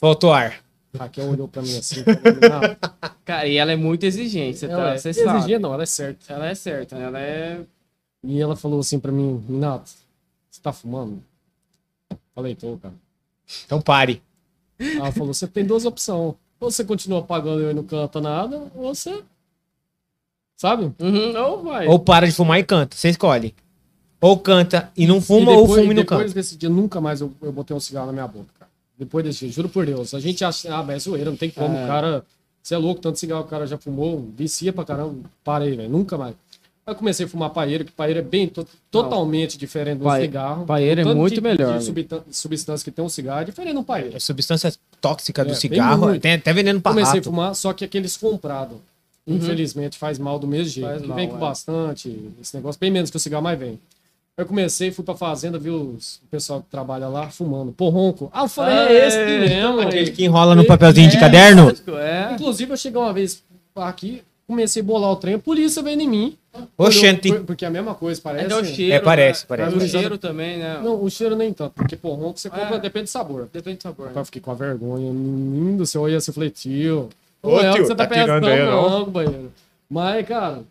Faltou 0.00 0.32
ar. 0.32 0.60
Raquel 0.98 1.28
olhou 1.28 1.48
pra 1.48 1.60
mim 1.62 1.76
assim. 1.76 2.02
falou, 2.04 2.20
"Renato, 2.40 2.90
Cara, 3.24 3.46
e 3.48 3.56
ela 3.56 3.72
é 3.72 3.76
muito 3.76 4.04
exigente, 4.04 4.58
você, 4.58 4.66
ela 4.66 4.76
tá, 4.84 4.90
é 4.94 4.98
você 4.98 5.12
sabe. 5.14 5.38
exigia, 5.38 5.58
não, 5.58 5.72
ela 5.74 5.82
é 5.82 5.86
certa. 5.86 6.32
Ela 6.32 6.46
é 6.48 6.54
certa, 6.54 6.96
né? 6.98 7.04
Ela 7.04 7.20
é. 7.20 7.60
E 8.22 8.40
ela 8.40 8.54
falou 8.56 8.80
assim 8.80 8.98
pra 8.98 9.10
mim, 9.12 9.42
Renato, 9.48 9.90
você 10.50 10.60
tá 10.62 10.72
fumando? 10.72 11.22
Falei, 12.34 12.54
tô, 12.54 12.76
cara. 12.78 12.94
Então 13.66 13.80
pare. 13.80 14.22
Ela 14.78 15.12
falou, 15.12 15.32
você 15.34 15.46
tem 15.46 15.64
duas 15.64 15.84
opções. 15.84 16.34
Ou 16.60 16.70
você 16.70 16.84
continua 16.84 17.22
pagando 17.22 17.70
e 17.70 17.74
não 17.74 17.82
canta 17.84 18.20
nada, 18.20 18.70
ou 18.74 18.94
você... 18.94 19.22
Sabe? 20.56 20.92
Uhum, 21.00 21.36
ou 21.36 21.62
vai. 21.64 21.86
Ou 21.86 21.98
para 21.98 22.26
de 22.26 22.32
fumar 22.32 22.58
e 22.58 22.64
canta. 22.64 22.96
Você 22.96 23.08
escolhe. 23.10 23.54
Ou 24.20 24.38
canta 24.38 24.90
e 24.96 25.06
não 25.06 25.20
fuma, 25.20 25.52
E 25.52 25.56
ou 25.56 25.62
depois, 25.62 25.80
fuma 25.80 25.92
e 25.92 25.96
não 25.96 26.02
depois 26.02 26.20
canta. 26.22 26.34
desse 26.34 26.56
dia, 26.56 26.68
nunca 26.70 27.00
mais 27.00 27.20
eu, 27.20 27.30
eu 27.42 27.52
botei 27.52 27.76
um 27.76 27.80
cigarro 27.80 28.06
na 28.06 28.12
minha 28.12 28.26
boca. 28.28 28.46
Depois 28.98 29.24
desse 29.24 29.48
juro 29.48 29.68
por 29.68 29.84
Deus. 29.86 30.14
A 30.14 30.20
gente 30.20 30.44
acha, 30.44 30.74
ah, 30.74 30.82
mas 30.82 30.96
é 30.96 30.98
zoeira, 31.10 31.30
não 31.30 31.36
tem 31.36 31.50
como. 31.50 31.76
É. 31.76 31.84
O 31.84 31.86
cara 31.86 32.24
Você 32.62 32.74
é 32.74 32.78
louco, 32.78 32.98
tanto 33.00 33.18
cigarro 33.18 33.42
que 33.42 33.48
o 33.48 33.50
cara 33.50 33.66
já 33.66 33.76
fumou, 33.76 34.26
vicia 34.34 34.72
pra 34.72 34.84
caramba. 34.84 35.28
Parei, 35.44 35.76
velho, 35.76 35.88
nunca 35.90 36.16
mais. 36.16 36.34
Aí 36.86 36.92
eu 36.92 36.96
comecei 36.96 37.26
a 37.26 37.28
fumar 37.28 37.50
paeiro, 37.50 37.84
que 37.84 37.92
paeiro 37.92 38.20
é 38.20 38.22
bem 38.22 38.46
to- 38.48 38.66
totalmente 38.90 39.58
diferente 39.58 39.98
do 39.98 40.04
Pae- 40.04 40.22
cigarro. 40.22 40.64
paeiro 40.64 41.00
é 41.02 41.14
muito 41.14 41.34
de- 41.34 41.40
melhor, 41.42 41.78
De 41.78 41.84
subtan- 41.84 42.22
substância 42.30 42.82
que 42.84 42.90
tem 42.90 43.04
um 43.04 43.08
cigarro 43.08 43.42
é 43.42 43.44
diferente 43.44 43.74
do 43.74 43.82
paeiro. 43.82 44.16
A 44.16 44.20
substância 44.20 44.72
tóxica 45.00 45.42
É, 45.42 45.44
do 45.44 45.48
bem 45.48 45.56
cigarro, 45.56 46.18
tem 46.18 46.32
até 46.34 46.52
veneno 46.54 46.80
pra 46.80 46.92
Comecei 46.92 47.10
a 47.12 47.14
rato. 47.16 47.24
fumar, 47.24 47.54
só 47.54 47.72
que 47.74 47.84
aqueles 47.84 48.16
comprados. 48.16 48.78
Infelizmente 49.26 49.96
faz 49.98 50.18
mal 50.18 50.38
do 50.38 50.46
mesmo 50.46 50.68
jeito. 50.68 50.86
Faz 50.88 51.02
que 51.02 51.08
mal, 51.08 51.16
vem 51.16 51.28
com 51.28 51.36
é. 51.36 51.40
bastante, 51.40 52.30
esse 52.40 52.54
negócio, 52.56 52.78
bem 52.78 52.90
menos 52.90 53.10
que 53.10 53.16
o 53.16 53.20
cigarro, 53.20 53.42
mas 53.42 53.58
vem. 53.58 53.78
Eu 54.36 54.46
comecei, 54.46 54.90
fui 54.90 55.04
pra 55.04 55.14
fazenda, 55.14 55.58
vi 55.60 55.70
os, 55.70 56.16
o 56.16 56.26
pessoal 56.28 56.60
que 56.60 56.66
trabalha 56.68 57.06
lá 57.06 57.30
fumando. 57.30 57.70
Pô, 57.70 57.88
ronco. 57.88 58.28
Ah, 58.32 58.42
eu 58.42 58.48
falei, 58.48 58.76
é 58.96 59.06
esse 59.06 59.16
aqui 59.18 59.38
mesmo. 59.38 59.80
Aquele 59.80 60.10
que 60.10 60.24
enrola 60.24 60.56
no 60.56 60.64
papelzinho 60.64 61.08
de 61.08 61.18
caderno. 61.20 61.72
É. 62.00 62.32
Inclusive, 62.34 62.72
eu 62.72 62.76
cheguei 62.76 63.00
uma 63.00 63.12
vez 63.12 63.44
aqui, 63.76 64.22
comecei 64.44 64.82
a 64.82 64.84
bolar 64.84 65.12
o 65.12 65.16
trem, 65.16 65.34
a 65.34 65.38
polícia 65.38 65.80
veio 65.84 66.00
em 66.00 66.08
mim. 66.08 66.36
Oxente. 66.76 67.28
Olhou- 67.28 67.40
por- 67.40 67.46
Porque 67.46 67.64
é 67.64 67.68
a 67.68 67.70
mesma 67.70 67.94
coisa, 67.94 68.20
parece. 68.20 68.46
Até 68.46 68.56
o 68.56 68.64
cheiro. 68.64 68.92
É, 68.94 68.98
parece, 68.98 69.42
né? 69.42 69.46
parece. 69.48 69.76
O 69.76 69.80
cheiro 69.88 70.18
também, 70.18 70.58
né? 70.58 70.80
Não, 70.82 71.00
o 71.04 71.08
cheiro 71.08 71.36
nem 71.36 71.52
tanto, 71.52 71.72
porque, 71.74 71.94
pô, 71.96 72.14
ronco 72.14 72.38
você 72.38 72.50
compra, 72.50 72.74
É. 72.76 72.78
depende 72.80 73.04
do 73.04 73.10
sabor. 73.10 73.48
Depende 73.52 73.76
do 73.78 73.82
sabor. 73.84 74.10
Eu 74.14 74.24
fiquei 74.24 74.42
com 74.42 74.50
a 74.50 74.54
vergonha. 74.54 75.12
Menino 75.12 75.78
do 75.78 75.86
céu, 75.86 76.00
eu 76.00 76.04
olhei 76.06 76.16
assim, 76.16 76.30
eu 76.32 76.34
falei, 76.34 76.50
tio. 76.50 77.08
Ô, 77.40 77.58
é 77.60 77.70
tio, 77.70 77.82
que 77.82 77.86
você 77.88 77.94
tá, 77.94 78.06
tá 78.06 78.14
tirando 78.20 78.42
pensando, 78.44 78.48
aí, 78.48 78.64
não? 78.68 78.90
não, 78.90 79.04
companheiro. 79.04 79.52
Mas, 79.88 80.26
cara, 80.26 80.62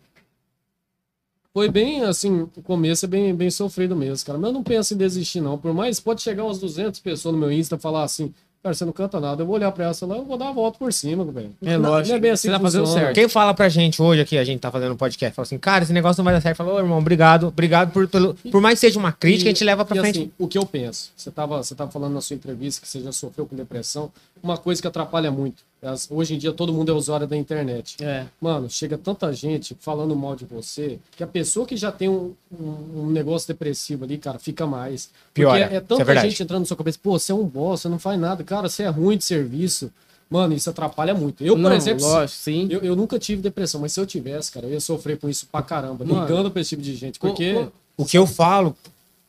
foi 1.54 1.68
bem, 1.68 2.02
assim, 2.02 2.48
o 2.56 2.62
começo 2.62 3.04
é 3.04 3.08
bem, 3.08 3.32
bem 3.34 3.48
sofrido 3.50 3.94
mesmo, 3.94 4.26
cara. 4.26 4.36
Mas 4.38 4.48
eu 4.48 4.54
não 4.54 4.62
penso 4.64 4.92
em 4.92 4.96
desistir, 4.96 5.40
não. 5.40 5.56
Por 5.56 5.72
mais, 5.72 6.00
pode 6.00 6.20
chegar 6.20 6.44
umas 6.44 6.58
200 6.58 6.98
pessoas 6.98 7.32
no 7.32 7.40
meu 7.40 7.52
Insta 7.52 7.76
e 7.76 7.78
falar 7.78 8.02
assim, 8.02 8.34
cara, 8.60 8.74
você 8.74 8.84
não 8.84 8.92
canta 8.92 9.20
nada. 9.20 9.42
Eu 9.42 9.46
vou 9.46 9.54
olhar 9.54 9.70
pra 9.70 9.88
essa 9.90 10.04
lá, 10.04 10.16
eu 10.16 10.24
vou 10.24 10.36
dar 10.36 10.46
uma 10.46 10.52
volta 10.52 10.78
por 10.78 10.92
cima, 10.92 11.24
velho. 11.24 11.52
É 11.62 11.78
Não- 11.78 11.90
lógico. 11.90 12.08
Não 12.08 12.16
é 12.16 12.20
bem 12.20 12.30
assim 12.32 12.48
Você 12.48 12.54
tá 12.54 12.60
fazendo 12.60 12.80
funciona. 12.86 13.04
certo. 13.04 13.14
Quem 13.14 13.28
fala 13.28 13.54
pra 13.54 13.68
gente 13.68 14.02
hoje 14.02 14.20
aqui, 14.22 14.36
a 14.36 14.42
gente 14.42 14.58
tá 14.58 14.68
fazendo 14.70 14.94
um 14.94 14.96
podcast, 14.96 15.32
fala 15.36 15.44
assim, 15.44 15.58
cara, 15.58 15.84
esse 15.84 15.92
negócio 15.92 16.18
não 16.20 16.24
vai 16.24 16.34
dar 16.34 16.40
certo. 16.40 16.56
Fala, 16.56 16.72
ô 16.74 16.78
irmão, 16.80 16.98
obrigado, 16.98 17.46
obrigado 17.46 17.92
por, 17.92 18.08
pelo, 18.08 18.34
por 18.50 18.60
mais 18.60 18.80
que 18.80 18.86
seja 18.86 18.98
uma 18.98 19.12
crítica, 19.12 19.48
a 19.48 19.52
gente 19.52 19.62
leva 19.62 19.84
pra 19.84 19.96
e, 19.96 20.00
frente. 20.00 20.18
assim, 20.18 20.30
o 20.36 20.48
que 20.48 20.58
eu 20.58 20.66
penso, 20.66 21.12
você 21.16 21.28
estava 21.28 21.62
você 21.62 21.74
tava 21.74 21.90
falando 21.90 22.14
na 22.14 22.20
sua 22.20 22.34
entrevista 22.34 22.80
que 22.82 22.88
você 22.88 23.00
já 23.00 23.12
sofreu 23.12 23.46
com 23.46 23.54
depressão, 23.54 24.10
uma 24.42 24.56
coisa 24.58 24.82
que 24.82 24.88
atrapalha 24.88 25.30
muito. 25.30 25.62
As- 25.84 26.08
hoje 26.10 26.34
em 26.34 26.38
dia 26.38 26.52
todo 26.52 26.72
mundo 26.72 26.90
é 26.90 26.94
usuário 26.94 27.26
da 27.26 27.36
internet. 27.36 27.96
É. 28.02 28.24
Mano, 28.40 28.68
chega 28.70 28.96
tanta 28.96 29.32
gente 29.32 29.76
falando 29.80 30.16
mal 30.16 30.34
de 30.34 30.44
você 30.44 30.98
que 31.16 31.22
a 31.22 31.26
pessoa 31.26 31.66
que 31.66 31.76
já 31.76 31.92
tem 31.92 32.08
um, 32.08 32.32
um- 32.50 33.02
um 33.02 33.06
negócio 33.10 33.46
depressivo 33.48 34.04
ali, 34.04 34.18
cara, 34.18 34.38
fica 34.38 34.66
mais. 34.66 35.10
Porque 35.34 35.46
é 35.48 35.76
Isso 35.76 35.80
tanta 35.86 36.12
é 36.12 36.20
gente 36.22 36.42
entrando 36.42 36.60
na 36.60 36.66
sua 36.66 36.76
cabeça, 36.76 36.98
pô, 37.02 37.18
você 37.18 37.32
é 37.32 37.34
um 37.34 37.44
boss, 37.44 37.82
você 37.82 37.88
não 37.88 37.98
faz 37.98 38.18
nada, 38.18 38.42
cara, 38.42 38.68
você 38.68 38.82
é 38.84 38.88
ruim 38.88 39.16
de 39.16 39.24
serviço. 39.24 39.90
Mano, 40.30 40.54
isso 40.54 40.70
atrapalha 40.70 41.14
muito. 41.14 41.44
Eu, 41.44 41.54
por 41.54 41.60
Não, 41.62 41.72
exemplo, 41.74 42.04
lógico, 42.04 42.38
sim. 42.38 42.66
eu, 42.70 42.80
eu 42.80 42.96
nunca 42.96 43.18
tive 43.18 43.42
depressão, 43.42 43.80
mas 43.80 43.92
se 43.92 44.00
eu 44.00 44.06
tivesse, 44.06 44.50
cara, 44.50 44.66
eu 44.66 44.72
ia 44.72 44.80
sofrer 44.80 45.18
com 45.18 45.28
isso 45.28 45.46
pra 45.52 45.60
caramba, 45.62 46.04
Mano, 46.04 46.22
ligando 46.22 46.50
pra 46.50 46.60
esse 46.62 46.70
tipo 46.70 46.82
de 46.82 46.94
gente. 46.96 47.18
Porque. 47.18 47.52
co- 47.52 47.72
O 47.98 48.04
que 48.04 48.16
eu 48.18 48.26
falo 48.26 48.74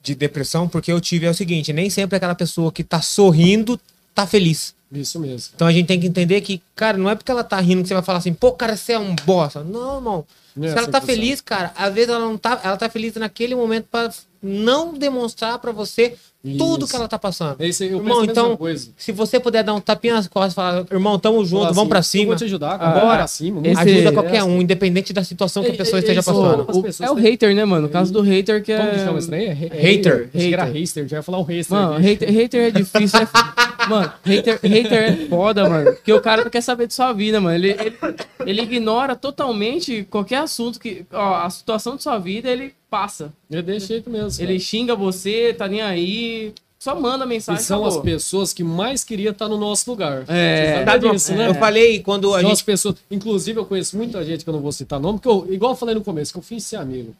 de 0.02 0.16
depressão, 0.16 0.68
porque 0.70 0.92
eu 0.92 1.02
tive, 1.02 1.26
é 1.26 1.30
o 1.30 1.34
seguinte, 1.34 1.74
nem 1.74 1.90
sempre 1.90 2.16
aquela 2.16 2.34
pessoa 2.34 2.72
que 2.72 2.84
tá 2.84 3.02
sorrindo 3.02 3.80
tá 4.16 4.26
feliz. 4.26 4.74
Isso 4.96 5.20
mesmo. 5.20 5.54
Então 5.56 5.68
a 5.68 5.72
gente 5.72 5.86
tem 5.88 6.00
que 6.00 6.08
entender 6.08 6.42
que, 6.42 6.62
cara, 6.76 6.98
não 6.98 7.10
é 7.10 7.16
porque 7.16 7.32
ela 7.32 7.44
tá 7.44 7.60
rindo 7.60 7.82
que 7.82 7.88
você 7.90 7.94
vai 7.94 8.04
falar 8.04 8.20
assim, 8.20 8.34
pô, 8.34 8.52
cara, 8.54 8.76
você 8.78 8.94
é 8.94 9.00
um 9.00 9.16
bosta. 9.26 9.64
Não, 9.64 9.96
irmão. 9.98 10.26
Não 10.56 10.66
é 10.66 10.70
Se 10.70 10.74
ela 10.74 10.82
assim 10.84 10.92
tá 10.92 11.02
feliz, 11.02 11.42
cara, 11.42 11.74
às 11.76 11.94
vezes 11.94 12.10
ela 12.10 12.20
não 12.20 12.38
tá, 12.38 12.60
ela 12.64 12.78
tá 12.78 12.88
feliz 12.90 13.14
naquele 13.16 13.54
momento 13.56 13.88
pra 13.92 14.10
não 14.42 14.94
demonstrar 14.94 15.60
pra 15.60 15.72
você 15.74 16.16
tudo 16.58 16.84
Isso. 16.84 16.92
que 16.92 16.96
ela 16.96 17.08
tá 17.08 17.18
passando. 17.20 17.56
É 17.60 17.68
isso 17.68 17.82
aí, 17.84 17.90
eu 17.92 17.98
Irmão, 17.98 18.24
então, 18.24 18.56
coisa. 18.56 18.90
se 18.96 19.12
você 19.12 19.38
puder 19.40 19.64
dar 19.64 19.74
um 19.74 19.82
tapinha 19.82 20.14
nas 20.14 20.28
costas 20.28 20.54
e 20.54 20.56
falar, 20.56 20.86
irmão, 20.92 21.18
tamo 21.20 21.44
junto, 21.44 21.74
vamos 21.74 21.80
assim, 21.80 21.90
pra 21.90 22.00
Eu 22.00 22.04
cima. 22.04 22.26
vou 22.28 22.36
te 22.36 22.44
ajudar, 22.46 22.78
cara. 22.78 22.92
Ah, 22.98 23.00
Bora 23.02 23.18
pra 23.18 23.28
cima. 23.28 23.62
esse- 23.68 23.82
Ajuda 23.82 24.10
é 24.10 24.12
qualquer 24.12 24.38
assim. 24.38 24.50
um, 24.50 24.62
independente 24.62 25.12
da 25.12 25.24
situação 25.24 25.64
que 25.64 25.72
a 25.72 25.74
É- 25.74 25.78
pessoa 25.78 25.98
é- 25.98 26.02
esteja 26.02 26.20
é 26.20 26.22
isso, 26.22 26.32
passando. 26.32 26.88
As 26.88 27.00
O- 27.00 27.04
é 27.04 27.12
o 27.12 27.16
hater, 27.16 27.56
né, 27.56 27.66
mano? 27.66 27.88
O 27.88 27.90
caso 27.90 28.14
do 28.14 28.22
hater 28.22 28.64
que 28.64 28.72
é. 28.72 28.78
Como 28.78 28.92
que 28.92 29.00
chama 29.00 29.20
isso 29.20 29.30
daí? 29.32 29.46
É 29.48 29.54
Hater. 29.54 29.82
Hater. 29.82 30.30
Era 30.54 30.64
Hater. 30.66 30.82
hater, 30.82 31.08
já 31.10 31.18
ia 31.18 31.24
falar 31.24 31.40
o 31.40 31.44
hater. 31.44 31.66
Mano, 31.72 31.94
aqui. 31.96 32.04
hater, 32.04 32.30
hater 32.32 32.62
é 32.68 32.72
difícil. 32.72 33.20
É... 33.20 33.26
Mano, 33.90 34.12
hater, 34.24 34.60
hater 34.62 34.94
é 34.94 35.16
foda, 35.28 35.70
mano. 35.70 35.94
Porque 35.94 36.12
o 36.14 36.22
cara 36.22 36.44
não 36.44 36.50
quer 36.52 36.62
saber 36.62 36.88
de 36.88 36.94
sua 36.94 37.14
vida, 37.14 37.40
mano. 37.42 37.56
Ele, 37.56 37.70
ele, 37.72 37.98
ele 38.46 38.62
ignora 38.62 39.16
totalmente 39.16 40.04
qualquer 40.10 40.38
assunto 40.38 40.80
que. 40.80 41.06
Ó, 41.12 41.36
a 41.36 41.50
situação 41.50 41.96
de 41.96 42.04
sua 42.04 42.18
vida, 42.18 42.50
ele 42.50 42.74
passa. 42.90 43.32
Eu 43.50 43.62
deixei 43.64 43.88
jeito 43.98 44.10
mesmo. 44.10 44.42
Ele 44.44 44.54
Ele... 44.54 44.60
xinga 44.60 44.96
você, 44.96 45.54
tá 45.54 45.68
nem 45.68 45.82
aí. 45.82 46.54
Só 46.78 46.94
manda 47.00 47.26
E 47.26 47.28
mensagem. 47.28 47.64
são 47.64 47.82
as 47.84 47.94
acabou. 47.96 48.04
pessoas 48.04 48.54
que 48.54 48.64
mais 48.64 49.04
queria 49.04 49.32
estar 49.32 49.48
no 49.48 49.58
nosso 49.58 49.90
lugar. 49.90 50.24
É. 50.28 50.84
Sabe 50.86 51.10
disso, 51.10 51.34
né? 51.34 51.48
Eu 51.48 51.56
falei 51.56 52.00
quando 52.02 52.28
a 52.36 52.42
São 52.42 52.52
as 52.52 52.58
gente. 52.60 52.66
pessoas. 52.66 52.96
Inclusive, 53.10 53.60
eu 53.60 53.66
conheço 53.66 53.98
muita 53.98 54.24
gente 54.24 54.44
que 54.44 54.50
eu 54.50 54.54
não 54.54 54.62
vou 54.62 54.72
citar 54.72 55.00
nome, 55.00 55.18
porque 55.20 55.28
eu, 55.28 55.52
igual 55.54 55.72
eu 55.72 55.76
falei 55.76 55.96
no 55.96 56.04
começo, 56.04 56.32
que 56.32 56.38
eu 56.38 56.44
fiz 56.44 56.64
ser 56.64 56.76
amigo. 56.76 57.16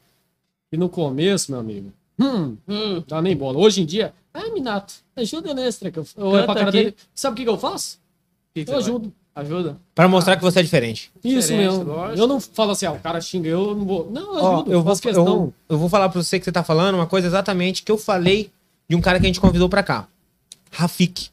E 0.72 0.78
no 0.78 0.88
começo, 0.88 1.52
meu 1.52 1.60
amigo, 1.60 1.92
hum, 2.20 2.58
Hum, 2.68 3.04
dá 3.08 3.22
nem 3.22 3.36
bola. 3.36 3.58
Hoje 3.60 3.82
em 3.82 3.86
dia, 3.86 4.14
ah, 4.34 4.50
Minato, 4.54 4.94
ajuda 5.16 5.54
nessa, 5.54 5.90
que 5.92 6.00
eu 6.00 6.06
pra 6.46 6.46
cara 6.56 6.70
aqui. 6.70 6.72
dele. 6.72 6.96
Sabe 7.14 7.34
o 7.34 7.38
que, 7.38 7.44
que 7.44 7.50
eu 7.50 7.58
faço? 7.58 8.00
que 8.54 8.64
que 8.66 8.72
Eu 8.72 8.78
ajudo. 8.78 9.14
vai? 9.34 9.44
Ajuda? 9.44 9.78
Pra 9.94 10.08
mostrar 10.08 10.38
que 10.38 10.42
você 10.44 10.62
é 10.62 10.64
diferente. 10.64 11.12
Isso 11.22 11.42
Diferente, 11.50 11.70
mesmo. 11.78 11.84
lógico. 11.84 12.18
Eu 12.20 12.26
não 12.26 12.40
falo 12.40 12.72
assim, 12.72 12.86
ah, 12.86 12.94
o 12.94 13.00
cara 13.02 13.20
xinga, 13.20 13.50
eu 13.50 13.76
não 13.76 13.86
vou. 13.86 14.10
Não, 14.10 14.38
eu 14.38 14.44
Ó, 14.44 14.54
ajudo, 14.56 14.72
eu, 14.72 14.82
vou, 14.82 14.92
faço 14.92 15.02
questão. 15.02 15.26
eu, 15.28 15.54
eu 15.68 15.78
vou 15.78 15.90
falar 15.90 16.08
pra 16.08 16.24
você 16.24 16.40
que 16.40 16.46
você 16.46 16.54
tá 16.54 16.64
falando 16.64 16.96
uma 16.96 17.06
coisa 17.06 17.28
exatamente 17.28 17.84
que 17.84 17.92
eu 17.92 17.98
falei 17.98 18.50
de 18.90 18.96
um 18.96 19.02
cara 19.02 19.20
que 19.20 19.26
a 19.26 19.28
gente 19.28 19.42
convidou 19.42 19.68
pra 19.68 19.84
cá. 19.84 20.08
Rafik. 20.72 21.28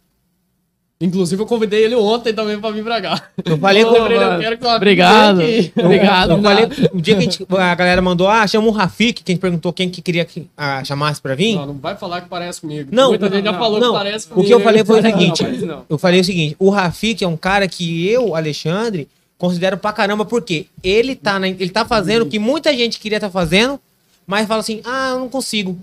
Inclusive, 1.04 1.42
eu 1.42 1.46
convidei 1.46 1.84
ele 1.84 1.94
ontem 1.96 2.32
também 2.32 2.58
pra 2.60 2.70
vir 2.70 2.84
pra 2.84 3.02
cá. 3.02 3.22
Eu 3.44 3.58
falei 3.58 3.84
com 3.84 3.94
falei, 3.96 4.18
eu 4.18 4.38
quero 4.38 4.58
que 4.58 4.66
Obrigado. 4.66 5.40
Obrigado. 5.76 6.30
Eu 6.34 6.42
falei, 6.42 6.64
o 6.92 7.00
dia 7.00 7.14
que 7.16 7.20
a, 7.20 7.22
gente- 7.24 7.46
a 7.50 7.74
galera 7.74 8.00
mandou, 8.00 8.28
ah, 8.28 8.46
chama 8.46 8.68
o 8.68 8.70
Rafik, 8.70 9.22
quem 9.24 9.36
perguntou 9.36 9.72
quem 9.72 9.90
que 9.90 10.00
queria 10.00 10.24
que 10.24 10.46
ah, 10.56 10.82
chamasse 10.84 11.20
pra 11.20 11.34
vir. 11.34 11.56
Não, 11.56 11.66
não 11.66 11.74
vai 11.74 11.96
falar 11.96 12.20
que 12.20 12.28
parece 12.28 12.60
comigo. 12.60 12.88
Não, 12.92 13.08
Muita 13.08 13.28
gente 13.28 13.44
já 13.44 13.52
não, 13.52 13.58
falou 13.58 13.80
não. 13.80 13.92
que 13.92 13.98
parece 13.98 14.26
O 14.26 14.28
comigo. 14.30 14.46
que 14.46 14.54
eu 14.54 14.60
falei 14.60 14.84
foi 14.84 15.00
o 15.00 15.02
Não, 15.02 15.10
seguinte, 15.10 15.42
não. 15.66 15.82
eu 15.88 15.98
falei 15.98 16.20
o 16.20 16.24
seguinte, 16.24 16.56
o 16.58 16.70
Rafik 16.70 17.24
é 17.24 17.28
um 17.28 17.36
cara 17.36 17.66
que 17.66 18.08
eu, 18.08 18.36
Alexandre, 18.36 19.08
considero 19.36 19.76
pra 19.76 19.92
caramba, 19.92 20.24
porque 20.24 20.66
ele 20.84 21.16
tá, 21.16 21.36
na- 21.38 21.48
ele 21.48 21.70
tá 21.70 21.84
fazendo 21.84 22.22
o 22.22 22.26
que 22.26 22.38
muita 22.38 22.72
gente 22.76 23.00
queria 23.00 23.18
estar 23.18 23.28
fazendo, 23.30 23.80
mas 24.24 24.46
fala 24.46 24.60
assim, 24.60 24.80
ah, 24.84 25.10
eu 25.14 25.18
não 25.18 25.28
consigo. 25.28 25.76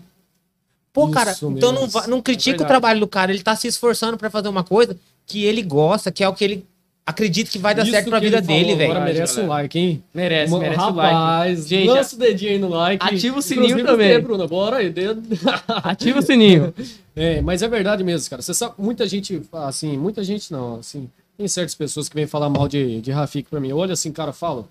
Pô, 0.94 1.06
Isso 1.06 1.14
cara, 1.14 1.36
então 1.58 1.72
não, 1.72 1.88
va- 1.88 2.08
não 2.08 2.22
critica 2.22 2.50
o 2.56 2.60
verdade. 2.60 2.68
trabalho 2.70 3.00
do 3.00 3.08
cara, 3.08 3.32
ele 3.32 3.44
tá 3.44 3.56
se 3.56 3.68
esforçando 3.68 4.18
pra 4.18 4.30
fazer 4.30 4.48
uma 4.50 4.64
coisa 4.64 4.98
que 5.26 5.44
ele 5.46 5.62
gosta, 5.62 6.12
que 6.12 6.24
é 6.24 6.28
o 6.28 6.34
que 6.34 6.44
ele 6.44 6.66
acredita 7.06 7.50
que 7.50 7.58
vai 7.58 7.74
dar 7.74 7.84
Isso 7.84 7.92
certo 7.92 8.10
pra 8.10 8.20
vida 8.20 8.40
dele, 8.42 8.76
velho. 8.76 8.92
Agora 8.92 9.06
merece 9.06 9.34
galera. 9.36 9.46
um 9.46 9.50
like, 9.56 9.80
hein? 9.80 10.04
Merece, 10.14 10.52
Mano, 10.52 10.62
merece 10.64 10.80
o 10.82 10.86
Rapaz, 10.86 11.58
like. 11.60 11.70
Gente, 11.70 11.88
lança 11.88 12.16
o 12.16 12.20
dedinho 12.20 12.52
aí 12.52 12.60
no 12.60 12.70
like. 12.70 13.06
ativa 13.06 13.40
o 13.40 13.42
sininho 13.42 13.84
também. 13.86 14.10
você, 14.14 14.20
Bruna, 14.20 14.48
bora 14.48 14.78
aí, 14.78 14.90
dedo. 14.90 15.22
ativa 15.84 16.20
o 16.20 16.22
sininho. 16.22 16.74
É, 17.16 17.42
mas 17.42 17.62
é 17.62 17.68
verdade 17.68 18.02
mesmo, 18.02 18.30
cara. 18.30 18.42
Você 18.42 18.54
sabe, 18.54 18.76
muita 18.78 19.06
gente, 19.06 19.42
assim, 19.52 19.98
muita 19.98 20.24
gente 20.24 20.54
não, 20.54 20.76
assim, 20.76 21.10
tem 21.38 21.46
certas 21.50 21.76
pessoas 21.76 22.08
que 22.08 22.16
vêm 22.16 22.26
falar 22.26 22.50
mal 22.50 22.66
de, 22.66 23.02
de 23.02 23.12
Rafik 23.12 23.50
pra 23.50 23.60
mim. 23.60 23.68
Eu 23.68 23.78
olho 23.78 23.92
assim, 23.92 24.10
cara, 24.10 24.32
falo, 24.32 24.66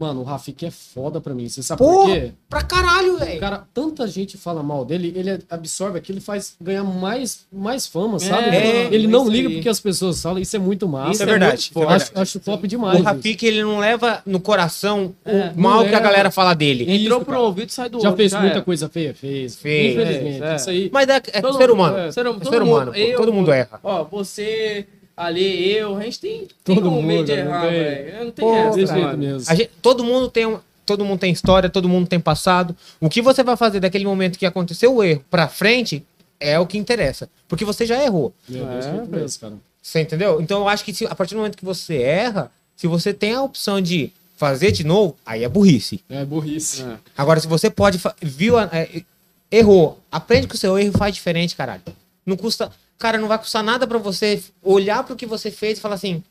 mano, 0.00 0.20
o 0.20 0.24
Rafik 0.24 0.66
é 0.66 0.70
foda 0.70 1.20
pra 1.20 1.32
mim. 1.32 1.48
Você 1.48 1.62
sabe 1.62 1.78
por 1.78 1.92
Pô, 1.92 2.06
quê? 2.06 2.32
pra 2.48 2.60
caralho, 2.62 3.18
velho. 3.18 3.38
Cara, 3.38 3.64
tanta 3.72 4.06
gente 4.08 4.36
fala 4.36 4.60
mal 4.60 4.84
dele, 4.84 5.12
ele 5.14 5.40
absorve 5.48 5.96
aquilo 5.96 6.18
e 6.18 6.20
faz 6.20 6.56
ganhar 6.60 6.82
mais, 6.82 7.46
mais 7.52 7.86
fama, 7.86 8.16
É, 8.16 8.18
sabe? 8.18 8.48
é, 8.56 8.88
ele 8.92 9.06
não 9.06 9.22
isso 9.22 9.30
liga 9.30 9.48
aí. 9.48 9.54
porque 9.54 9.68
as 9.68 9.78
pessoas 9.78 10.20
falam, 10.20 10.40
isso 10.40 10.56
é 10.56 10.58
muito 10.58 10.88
massa. 10.88 11.12
Isso 11.12 11.22
é 11.22 11.26
verdade, 11.26 11.60
isso 11.70 11.78
é 11.82 11.86
acho, 11.86 12.10
acho 12.16 12.40
top 12.40 12.66
demais. 12.66 12.98
O 12.98 13.02
Rafik, 13.04 13.46
ele 13.46 13.62
não 13.62 13.78
leva 13.78 14.20
no 14.26 14.40
coração 14.40 15.14
É, 15.24 15.52
o 15.56 15.60
mal 15.60 15.82
não 15.82 15.88
que 15.88 15.94
a 15.94 16.00
galera 16.00 16.32
fala 16.32 16.52
dele. 16.54 16.82
Entrou 16.82 17.18
Isso, 17.18 17.24
pro 17.24 17.34
cara. 17.34 17.40
ouvido 17.46 17.68
e 17.68 17.72
sai 17.72 17.88
do 17.88 18.00
Já 18.00 18.08
outro. 18.08 18.16
fez 18.16 18.32
muita 18.32 18.56
era. 18.56 18.62
coisa 18.62 18.88
feia? 18.88 19.14
Fez. 19.14 19.54
Fez, 19.54 19.92
Infelizmente. 19.94 20.42
é. 20.42 20.56
Isso 20.56 20.70
aí. 20.70 20.90
Mas 20.92 21.08
é, 21.08 21.16
é 21.32 21.40
Todo 21.40 21.56
ser 21.56 21.68
mundo- 21.68 21.74
humano. 21.74 21.98
é, 21.98 22.10
ser, 22.10 22.26
hum- 22.26 22.30
É 22.30 22.40
todo 22.40 22.50
ser 22.50 22.62
humano, 22.62 22.92
todo 23.16 23.32
mundo 23.32 23.52
erra. 23.52 23.78
Ó, 23.84 24.02
você, 24.04 24.84
ali, 25.16 25.72
eu, 25.72 25.96
a 25.96 26.02
gente 26.02 26.18
tem, 26.20 26.48
tem 26.64 26.74
Todo 26.76 26.90
meio 27.02 27.24
de 27.24 27.32
mundo, 27.36 27.44
não 27.44 27.50
errar, 27.54 27.60
tem? 27.62 27.70
velho. 27.70 28.24
Não 28.24 28.30
tem 28.32 28.44
Pô, 28.44 28.54
essa, 28.54 28.76
jeito 28.96 29.18
mesmo. 29.18 29.50
A 29.50 29.54
gente- 29.54 29.70
todo 29.80 30.02
mundo 30.04 30.28
tem 30.28 30.46
um- 30.46 30.58
todo 30.84 31.04
mundo 31.04 31.20
tem 31.20 31.32
história, 31.32 31.68
todo 31.70 31.88
mundo 31.88 32.06
tem 32.08 32.18
passado. 32.20 32.76
O 33.00 33.08
que 33.08 33.22
você 33.22 33.42
vai 33.42 33.56
fazer 33.56 33.80
daquele 33.80 34.04
momento 34.04 34.38
que 34.38 34.46
aconteceu 34.46 34.94
o 34.96 35.02
erro 35.04 35.24
pra 35.30 35.48
frente 35.48 36.04
é 36.40 36.58
o 36.58 36.66
que 36.66 36.76
interessa, 36.76 37.28
porque 37.48 37.64
você 37.64 37.86
já 37.86 38.02
errou. 38.04 38.32
É, 38.48 38.52
desse 38.52 38.88
É, 38.88 38.92
jeito 38.92 39.08
mesmo, 39.10 39.40
cara. 39.40 39.54
Você 39.80 40.00
entendeu? 40.00 40.40
Então 40.40 40.60
eu 40.60 40.68
acho 40.68 40.84
que 40.84 40.92
se- 40.94 41.06
a 41.06 41.14
partir 41.14 41.34
do 41.34 41.38
momento 41.38 41.56
que 41.56 41.64
você 41.64 41.96
erra, 42.02 42.50
se 42.76 42.86
você 42.86 43.12
tem 43.14 43.32
a 43.34 43.42
opção 43.42 43.80
de 43.80 44.12
fazer 44.36 44.72
de 44.72 44.82
novo, 44.84 45.16
aí 45.24 45.44
é 45.44 45.48
burrice. 45.48 46.00
É 46.10 46.24
burrice. 46.24 46.82
É. 46.82 46.96
Agora 47.16 47.38
se 47.38 47.46
você 47.46 47.70
pode 47.70 48.00
viu 48.20 48.58
é, 48.58 49.02
errou, 49.50 49.98
aprende 50.10 50.46
com 50.48 50.54
o 50.54 50.58
seu 50.58 50.76
erro 50.78 50.92
e 50.94 50.98
faz 50.98 51.14
diferente, 51.14 51.54
caralho. 51.54 51.82
Não 52.24 52.36
custa, 52.36 52.70
cara, 53.02 53.18
não 53.18 53.26
vai 53.26 53.36
custar 53.36 53.64
nada 53.64 53.84
pra 53.84 53.98
você 53.98 54.40
olhar 54.62 55.02
pro 55.02 55.16
que 55.16 55.26
você 55.26 55.50
fez 55.50 55.78
e 55.78 55.80
falar 55.80 55.96
assim: 55.96 56.22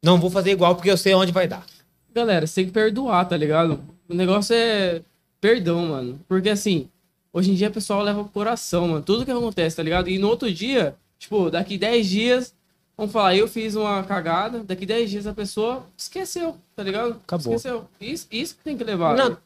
"Não 0.00 0.20
vou 0.20 0.30
fazer 0.30 0.52
igual 0.52 0.76
porque 0.76 0.90
eu 0.90 0.96
sei 0.96 1.12
onde 1.14 1.32
vai 1.32 1.48
dar". 1.48 1.66
Galera, 2.14 2.46
você 2.46 2.54
tem 2.54 2.66
que 2.66 2.70
perdoar, 2.70 3.28
tá 3.28 3.36
ligado? 3.36 3.82
O 4.08 4.14
negócio 4.14 4.54
é 4.54 5.02
perdão, 5.40 5.88
mano. 5.88 6.20
Porque 6.28 6.48
assim, 6.48 6.88
hoje 7.32 7.50
em 7.50 7.54
dia 7.54 7.68
o 7.68 7.72
pessoal 7.72 8.02
leva 8.02 8.22
pro 8.22 8.32
coração, 8.32 8.86
mano. 8.86 9.02
Tudo 9.02 9.24
que 9.24 9.32
acontece, 9.32 9.74
tá 9.74 9.82
ligado? 9.82 10.08
E 10.08 10.16
no 10.16 10.28
outro 10.28 10.50
dia, 10.52 10.94
tipo, 11.18 11.50
daqui 11.50 11.76
10 11.76 12.06
dias, 12.06 12.54
Vamos 12.96 13.12
falar, 13.12 13.36
eu 13.36 13.46
fiz 13.46 13.76
uma 13.76 14.02
cagada, 14.04 14.64
daqui 14.64 14.86
10 14.86 15.10
dias 15.10 15.26
a 15.26 15.34
pessoa 15.34 15.84
esqueceu, 15.94 16.56
tá 16.74 16.82
ligado? 16.82 17.20
Acabou. 17.26 17.54
Esqueceu. 17.54 17.86
Isso, 18.00 18.26
isso 18.30 18.56
que 18.56 18.64
tem 18.64 18.74
que 18.74 18.84
levar. 18.84 19.14
Não. 19.14 19.30
né? 19.30 19.36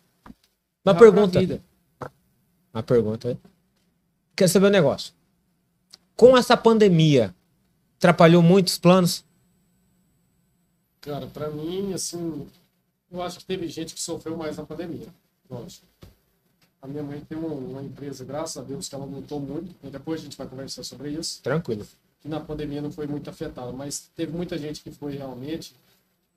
Uma 0.85 0.94
pergunta. 0.94 1.40
Uma 2.73 2.83
pergunta. 2.85 3.37
Quer 4.37 4.46
saber 4.46 4.68
um 4.68 4.70
negócio? 4.70 5.12
Com 6.20 6.37
essa 6.37 6.54
pandemia, 6.54 7.35
atrapalhou 7.96 8.42
muitos 8.42 8.76
planos? 8.76 9.24
Cara, 11.00 11.26
pra 11.26 11.48
mim, 11.48 11.94
assim, 11.94 12.46
eu 13.11 13.22
acho 13.22 13.38
que 13.38 13.44
teve 13.46 13.66
gente 13.68 13.94
que 13.94 14.02
sofreu 14.02 14.37
mais 14.37 14.59
na 14.59 14.66
pandemia. 14.66 15.06
Lógico. 15.48 15.87
A 16.83 16.87
minha 16.87 17.02
mãe 17.02 17.22
tem 17.26 17.38
uma, 17.38 17.48
uma 17.48 17.83
empresa, 17.83 18.22
graças 18.22 18.59
a 18.59 18.61
Deus, 18.61 18.87
que 18.87 18.94
ela 18.94 19.06
montou 19.06 19.40
muito. 19.40 19.74
E 19.83 19.88
depois 19.88 20.20
a 20.20 20.24
gente 20.24 20.37
vai 20.37 20.46
conversar 20.46 20.85
sobre 20.85 21.09
isso. 21.09 21.40
Tranquilo. 21.42 21.88
Que 22.20 22.28
na 22.28 22.38
pandemia 22.38 22.83
não 22.83 22.92
foi 22.92 23.06
muito 23.06 23.30
afetada, 23.30 23.72
mas 23.72 24.11
teve 24.14 24.30
muita 24.30 24.59
gente 24.59 24.83
que 24.83 24.90
foi 24.90 25.16
realmente. 25.16 25.74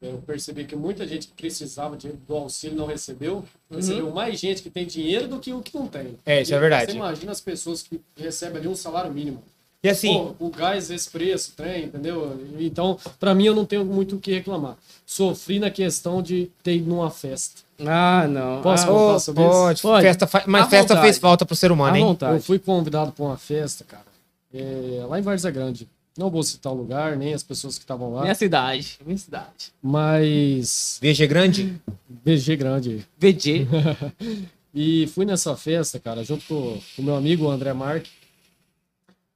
Eu 0.01 0.23
percebi 0.25 0.63
que 0.63 0.77
muita 0.77 1.05
gente 1.05 1.27
que 1.27 1.33
precisava 1.33 1.97
de, 1.97 2.07
do 2.07 2.35
auxílio 2.35 2.77
não 2.77 2.85
recebeu. 2.85 3.43
Recebeu 3.69 4.09
mais 4.11 4.39
gente 4.39 4.63
que 4.63 4.69
tem 4.69 4.87
dinheiro 4.87 5.27
do 5.27 5.41
que 5.41 5.51
o 5.51 5.61
que 5.61 5.77
não 5.77 5.89
tem. 5.89 6.17
É, 6.25 6.41
isso 6.41 6.53
E 6.53 6.55
é 6.55 6.59
verdade. 6.59 6.91
Você 6.93 6.97
imagina 6.97 7.33
as 7.33 7.41
pessoas 7.41 7.83
que 7.83 7.99
recebem 8.15 8.59
ali 8.59 8.69
um 8.69 8.75
salário 8.77 9.11
mínimo. 9.11 9.43
E 9.83 9.89
assim, 9.89 10.33
Pô, 10.39 10.45
o 10.47 10.49
gás, 10.49 10.89
esse 10.89 11.09
preço, 11.09 11.51
trem, 11.57 11.85
entendeu? 11.85 12.39
Então, 12.57 12.97
pra 13.19 13.35
mim, 13.35 13.45
eu 13.45 13.53
não 13.55 13.65
tenho 13.65 13.83
muito 13.83 14.15
o 14.15 14.19
que 14.19 14.31
reclamar. 14.31 14.77
Sofri 15.05 15.59
na 15.59 15.69
questão 15.69 16.21
de 16.21 16.49
ter 16.63 16.77
ido 16.77 16.89
numa 16.89 17.11
festa. 17.11 17.61
Ah, 17.85 18.25
não. 18.29 18.61
Posso 18.61 18.83
ah, 18.83 18.87
falar? 18.87 18.97
ô, 19.01 19.07
falar 19.07 19.19
sobre 19.19 19.43
isso? 19.43 19.51
pode, 19.51 19.81
Pode. 19.81 20.05
Festa 20.07 20.25
fa- 20.27 20.43
mas 20.47 20.63
À 20.63 20.69
festa 20.69 20.87
vontade. 20.93 21.01
fez 21.01 21.17
falta 21.17 21.45
pro 21.45 21.55
ser 21.55 21.69
humano, 21.71 21.97
hein? 21.97 22.03
vontade. 22.05 22.35
Eu 22.35 22.41
fui 22.41 22.59
convidado 22.59 23.11
pra 23.11 23.25
uma 23.25 23.35
festa, 23.37 23.83
cara, 23.83 24.05
é, 24.53 25.03
lá 25.05 25.19
em 25.19 25.21
Várzea 25.21 25.51
Grande. 25.51 25.85
Não 26.17 26.29
vou 26.29 26.43
citar 26.43 26.71
o 26.71 26.75
lugar, 26.75 27.17
nem 27.17 27.33
as 27.33 27.41
pessoas 27.43 27.77
que 27.77 27.83
estavam 27.83 28.13
lá, 28.13 28.21
Minha 28.21 28.35
cidade. 28.35 28.99
Minha 29.05 29.17
cidade. 29.17 29.73
mas 29.81 30.97
VG 31.01 31.27
grande? 31.27 31.81
BG 32.07 32.55
Grande. 32.55 33.05
VG. 33.19 33.67
E 34.75 35.05
fui 35.05 35.23
nessa 35.23 35.55
festa, 35.55 35.99
cara, 35.99 36.23
junto 36.23 36.43
com 36.47 36.79
o 36.97 37.03
meu 37.03 37.15
amigo 37.15 37.47
André 37.47 37.71
Marque. 37.73 38.09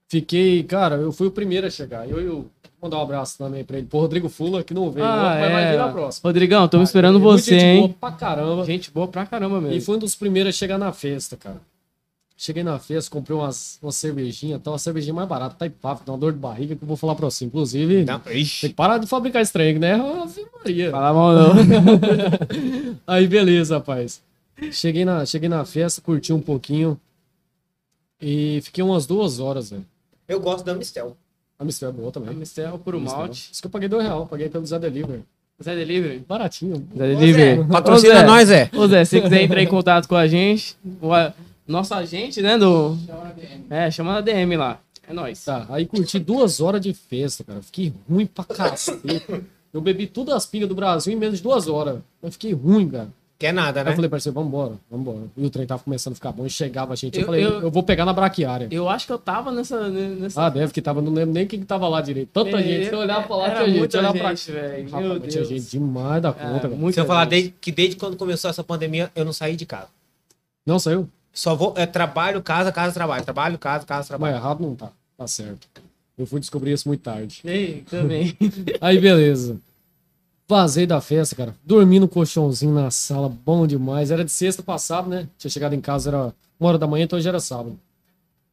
Fiquei, 0.07 0.63
cara, 0.63 0.95
eu 0.95 1.11
fui 1.11 1.27
o 1.27 1.31
primeiro 1.31 1.67
a 1.67 1.69
chegar. 1.69 2.09
Eu, 2.09 2.19
eu 2.21 2.33
vou 2.35 2.49
mandar 2.81 2.97
um 2.99 3.01
abraço 3.01 3.37
também 3.37 3.63
pra 3.63 3.77
ele. 3.77 3.87
Pro 3.87 3.99
Rodrigo 3.99 4.29
Fula, 4.29 4.63
que 4.63 4.73
não 4.73 4.89
veio, 4.89 5.05
Ah, 5.05 5.35
mas 5.39 5.51
vai 5.51 5.63
é. 5.65 5.71
vir 5.71 5.77
na 5.77 5.89
próxima. 5.89 6.29
Rodrigão, 6.29 6.65
estamos 6.65 6.89
esperando 6.89 7.19
Muita 7.19 7.37
você, 7.43 7.59
gente 7.59 7.77
boa 7.77 7.87
hein? 7.89 7.95
pra 7.99 8.11
caramba. 8.11 8.65
Gente 8.65 8.91
boa 8.91 9.07
pra 9.07 9.25
caramba 9.25 9.57
E 9.57 9.61
mesmo. 9.61 9.81
foi 9.81 9.95
um 9.95 9.99
dos 9.99 10.15
primeiros 10.15 10.55
a 10.55 10.57
chegar 10.57 10.77
na 10.77 10.91
festa, 10.93 11.35
cara. 11.35 11.59
Cheguei 12.39 12.63
na 12.63 12.77
festa, 12.77 13.09
comprei 13.11 13.35
umas, 13.35 13.79
uma 13.81 13.91
cervejinha, 13.91 14.59
tá 14.59 14.69
uma 14.71 14.77
cervejinha 14.77 15.11
mais 15.13 15.27
barata, 15.27 15.55
tá 15.57 15.65
ipaf, 15.65 16.03
dá 16.05 16.11
uma 16.13 16.19
dor 16.19 16.31
de 16.31 16.37
barriga 16.37 16.75
que 16.75 16.83
eu 16.83 16.87
vou 16.87 16.95
falar 16.95 17.15
pra 17.15 17.25
você. 17.25 17.43
Inclusive, 17.45 18.05
Não, 18.05 18.19
tem 18.19 18.45
que 18.45 18.69
parar 18.69 18.99
de 18.99 19.07
fabricar 19.07 19.45
trem, 19.47 19.79
né? 19.79 19.95
Ave 19.95 20.45
Maria. 20.55 20.91
Fala 20.91 21.13
mal 21.13 21.33
não. 21.33 21.53
Aí, 23.07 23.27
beleza, 23.27 23.77
rapaz. 23.77 24.21
Cheguei 24.71 25.03
na, 25.03 25.25
cheguei 25.25 25.49
na 25.49 25.65
festa, 25.65 25.99
curti 25.99 26.31
um 26.31 26.39
pouquinho 26.39 26.97
e 28.21 28.59
fiquei 28.63 28.83
umas 28.83 29.05
duas 29.07 29.39
horas, 29.39 29.71
velho. 29.71 29.85
Eu 30.27 30.39
gosto 30.39 30.65
da 30.65 30.73
Mistel. 30.75 31.15
A 31.59 31.63
Mistel 31.65 31.89
é 31.89 31.91
boa 31.91 32.11
também. 32.11 32.35
Mistel 32.35 32.77
por 32.79 32.95
um 32.95 32.99
Mistel. 32.99 33.19
malte. 33.19 33.49
Isso 33.51 33.61
que 33.61 33.67
eu 33.67 33.71
paguei 33.71 33.87
dois 33.89 34.03
real, 34.03 34.25
paguei 34.27 34.49
pelo 34.49 34.65
Zé 34.65 34.77
Delivery. 34.79 35.23
Zé 35.63 35.75
Delivery? 35.75 36.19
Baratinho. 36.27 36.75
Zé 36.95 37.15
Delivery. 37.15 37.63
Patrocina 37.65 38.13
Ô, 38.13 38.17
Zé. 38.19 38.25
nós, 38.25 38.47
Zé. 38.47 38.69
Ô 38.75 38.87
Zé, 38.87 39.05
se 39.05 39.21
quiser 39.21 39.41
entrar 39.41 39.61
em 39.63 39.67
contato 39.67 40.07
com 40.07 40.15
a 40.15 40.27
gente, 40.27 40.77
o 41.01 41.11
a- 41.13 41.33
nosso 41.67 41.93
agente, 41.95 42.41
né, 42.41 42.57
do... 42.57 42.95
É, 43.69 43.89
chama 43.89 44.13
na 44.13 44.21
DM 44.21 44.55
lá. 44.55 44.79
É 45.09 45.13
nóis. 45.13 45.43
Tá, 45.43 45.65
aí 45.69 45.85
curti 45.85 46.19
duas 46.19 46.59
horas 46.59 46.79
de 46.81 46.93
festa, 46.93 47.43
cara. 47.43 47.61
Fiquei 47.61 47.91
ruim 48.09 48.25
pra 48.25 48.43
cacete. 48.43 49.43
Eu 49.73 49.81
bebi 49.81 50.05
todas 50.07 50.35
as 50.35 50.45
pingas 50.45 50.67
do 50.69 50.75
Brasil 50.75 51.11
em 51.13 51.15
menos 51.15 51.37
de 51.37 51.43
duas 51.43 51.67
horas. 51.67 51.99
Eu 52.21 52.31
fiquei 52.31 52.53
ruim, 52.53 52.89
cara. 52.89 53.09
Quer 53.39 53.54
nada, 53.54 53.82
Aí 53.82 53.86
né? 53.86 53.91
eu 53.91 53.95
falei, 53.95 54.10
parceiro, 54.10 54.34
vambora, 54.34 54.73
vambora. 54.89 55.26
E 55.38 55.45
o 55.45 55.50
trem 55.52 55.67
tava 55.67 55.84
começando 55.84 56.13
a 56.13 56.15
ficar 56.15 56.32
bom 56.32 56.43
e 56.45 56.50
chegava 56.50 56.93
a 56.93 56.95
gente. 56.95 57.15
Eu, 57.17 57.21
Eu- 57.21 57.26
falei, 57.28 57.45
eu- 57.45 57.62
eu... 57.62 57.69
vou 57.71 57.84
pegar 57.84 58.04
na 58.04 58.12
braquiária. 58.12 58.67
Eu 58.71 58.89
acho 58.89 59.06
que 59.06 59.13
eu 59.13 59.19
tava 59.19 59.52
nessa... 59.52 59.88
nessa... 59.89 60.43
Ah, 60.43 60.50
deve 60.50 60.73
que 60.73 60.82
tava, 60.82 61.02
não 61.04 61.12
lembro 61.13 61.36
nem 61.36 61.45
quem 61.45 61.60
que 61.60 61.65
tava 61.67 61.88
lá 61.88 62.02
direito. 62.02 62.30
Tanta 62.34 62.62
gente, 62.63 62.88
se 62.88 62.93
eu 62.93 62.97
olhar 63.00 63.28
pra 63.28 63.36
lá, 63.36 63.45
Era 63.45 63.56
tinha 63.58 63.67
gente. 63.67 63.78
muita 63.78 63.97
Olhar 64.00 64.13
pra 64.13 64.30
gente, 64.34 64.52
velho. 64.52 64.84
Meu 64.89 64.91
Rapaz, 64.91 65.21
Deus. 65.21 65.34
tinha 65.34 65.45
gente 65.45 65.69
demais 65.69 66.21
da 66.23 66.30
É, 66.30 66.32
conta, 66.34 66.67
velho. 66.67 66.80
muita 66.82 66.93
Se 66.95 67.00
eu 67.02 67.06
falar 67.06 67.21
gente. 67.26 67.30
desde, 67.30 67.50
que 67.62 67.71
desde 67.71 67.95
quando 67.95 68.17
começou 68.17 68.50
essa 68.50 68.63
pandemia, 68.63 69.12
eu 69.15 69.23
não 69.23 69.34
saí 69.34 69.56
de 69.56 69.67
casa. 69.67 69.88
Não 70.65 70.80
saiu? 70.80 71.08
Só 71.32 71.54
vou, 71.56 71.73
é 71.78 71.86
trabalho, 71.86 72.41
casa, 72.41 72.71
casa, 72.71 72.91
trabalho. 72.91 73.23
Trabalho, 73.23 73.58
casa, 73.60 73.86
casa, 73.86 74.00
Mas 74.00 74.08
trabalho. 74.08 74.36
errado 74.36 74.62
não 74.62 74.73
tá. 74.76 74.89
Tá 75.15 75.28
certo. 75.28 75.67
Eu 76.17 76.26
fui 76.26 76.39
descobrir 76.39 76.71
isso 76.71 76.88
muito 76.88 77.02
tarde. 77.02 77.41
Ei, 77.45 77.84
também. 77.88 78.36
Aí, 78.82 78.97
beleza. 79.00 79.58
Vazei 80.47 80.88
da 80.88 81.01
festa, 81.01 81.36
cara. 81.36 81.55
Dormi 81.65 81.99
no 81.99 82.07
colchãozinho 82.07 82.73
na 82.73 82.89
sala, 82.89 83.27
bom 83.27 83.67
demais. 83.67 84.12
Era 84.12 84.23
de 84.23 84.31
sexta 84.31 84.63
passado, 84.63 85.10
né? 85.10 85.27
Tinha 85.38 85.51
chegado 85.51 85.73
em 85.73 85.81
casa, 85.81 86.10
era 86.10 86.33
uma 86.60 86.69
hora 86.69 86.77
da 86.77 86.88
manhã, 86.88 87.03
então 87.03 87.19
já 87.19 87.29
era 87.29 87.39
sábado. 87.39 87.77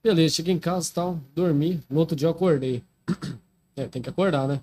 Beleza, 0.02 0.34
cheguei 0.34 0.52
em 0.52 0.58
casa 0.58 0.90
e 0.90 0.92
tal, 0.92 1.18
dormi. 1.34 1.80
No 1.88 2.00
outro 2.00 2.16
dia 2.16 2.26
eu 2.26 2.32
acordei. 2.32 2.82
É, 3.76 3.88
tem 3.88 4.00
que 4.00 4.08
acordar, 4.08 4.46
né? 4.46 4.60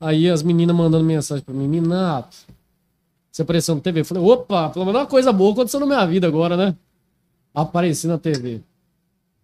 Aí 0.00 0.28
as 0.28 0.42
meninas 0.42 0.74
mandando 0.74 1.04
mensagem 1.04 1.44
pra 1.44 1.54
mim, 1.54 1.68
Minato, 1.68 2.36
você 3.30 3.42
apareceu 3.42 3.72
na 3.76 3.80
TV? 3.80 4.00
Eu 4.00 4.04
falei, 4.04 4.20
opa, 4.24 4.68
pelo 4.70 4.84
menos 4.84 5.00
uma 5.00 5.06
coisa 5.06 5.32
boa 5.32 5.52
aconteceu 5.52 5.78
na 5.78 5.86
minha 5.86 6.04
vida 6.06 6.26
agora, 6.26 6.56
né? 6.56 6.74
Apareci 7.54 8.08
na 8.08 8.18
TV. 8.18 8.62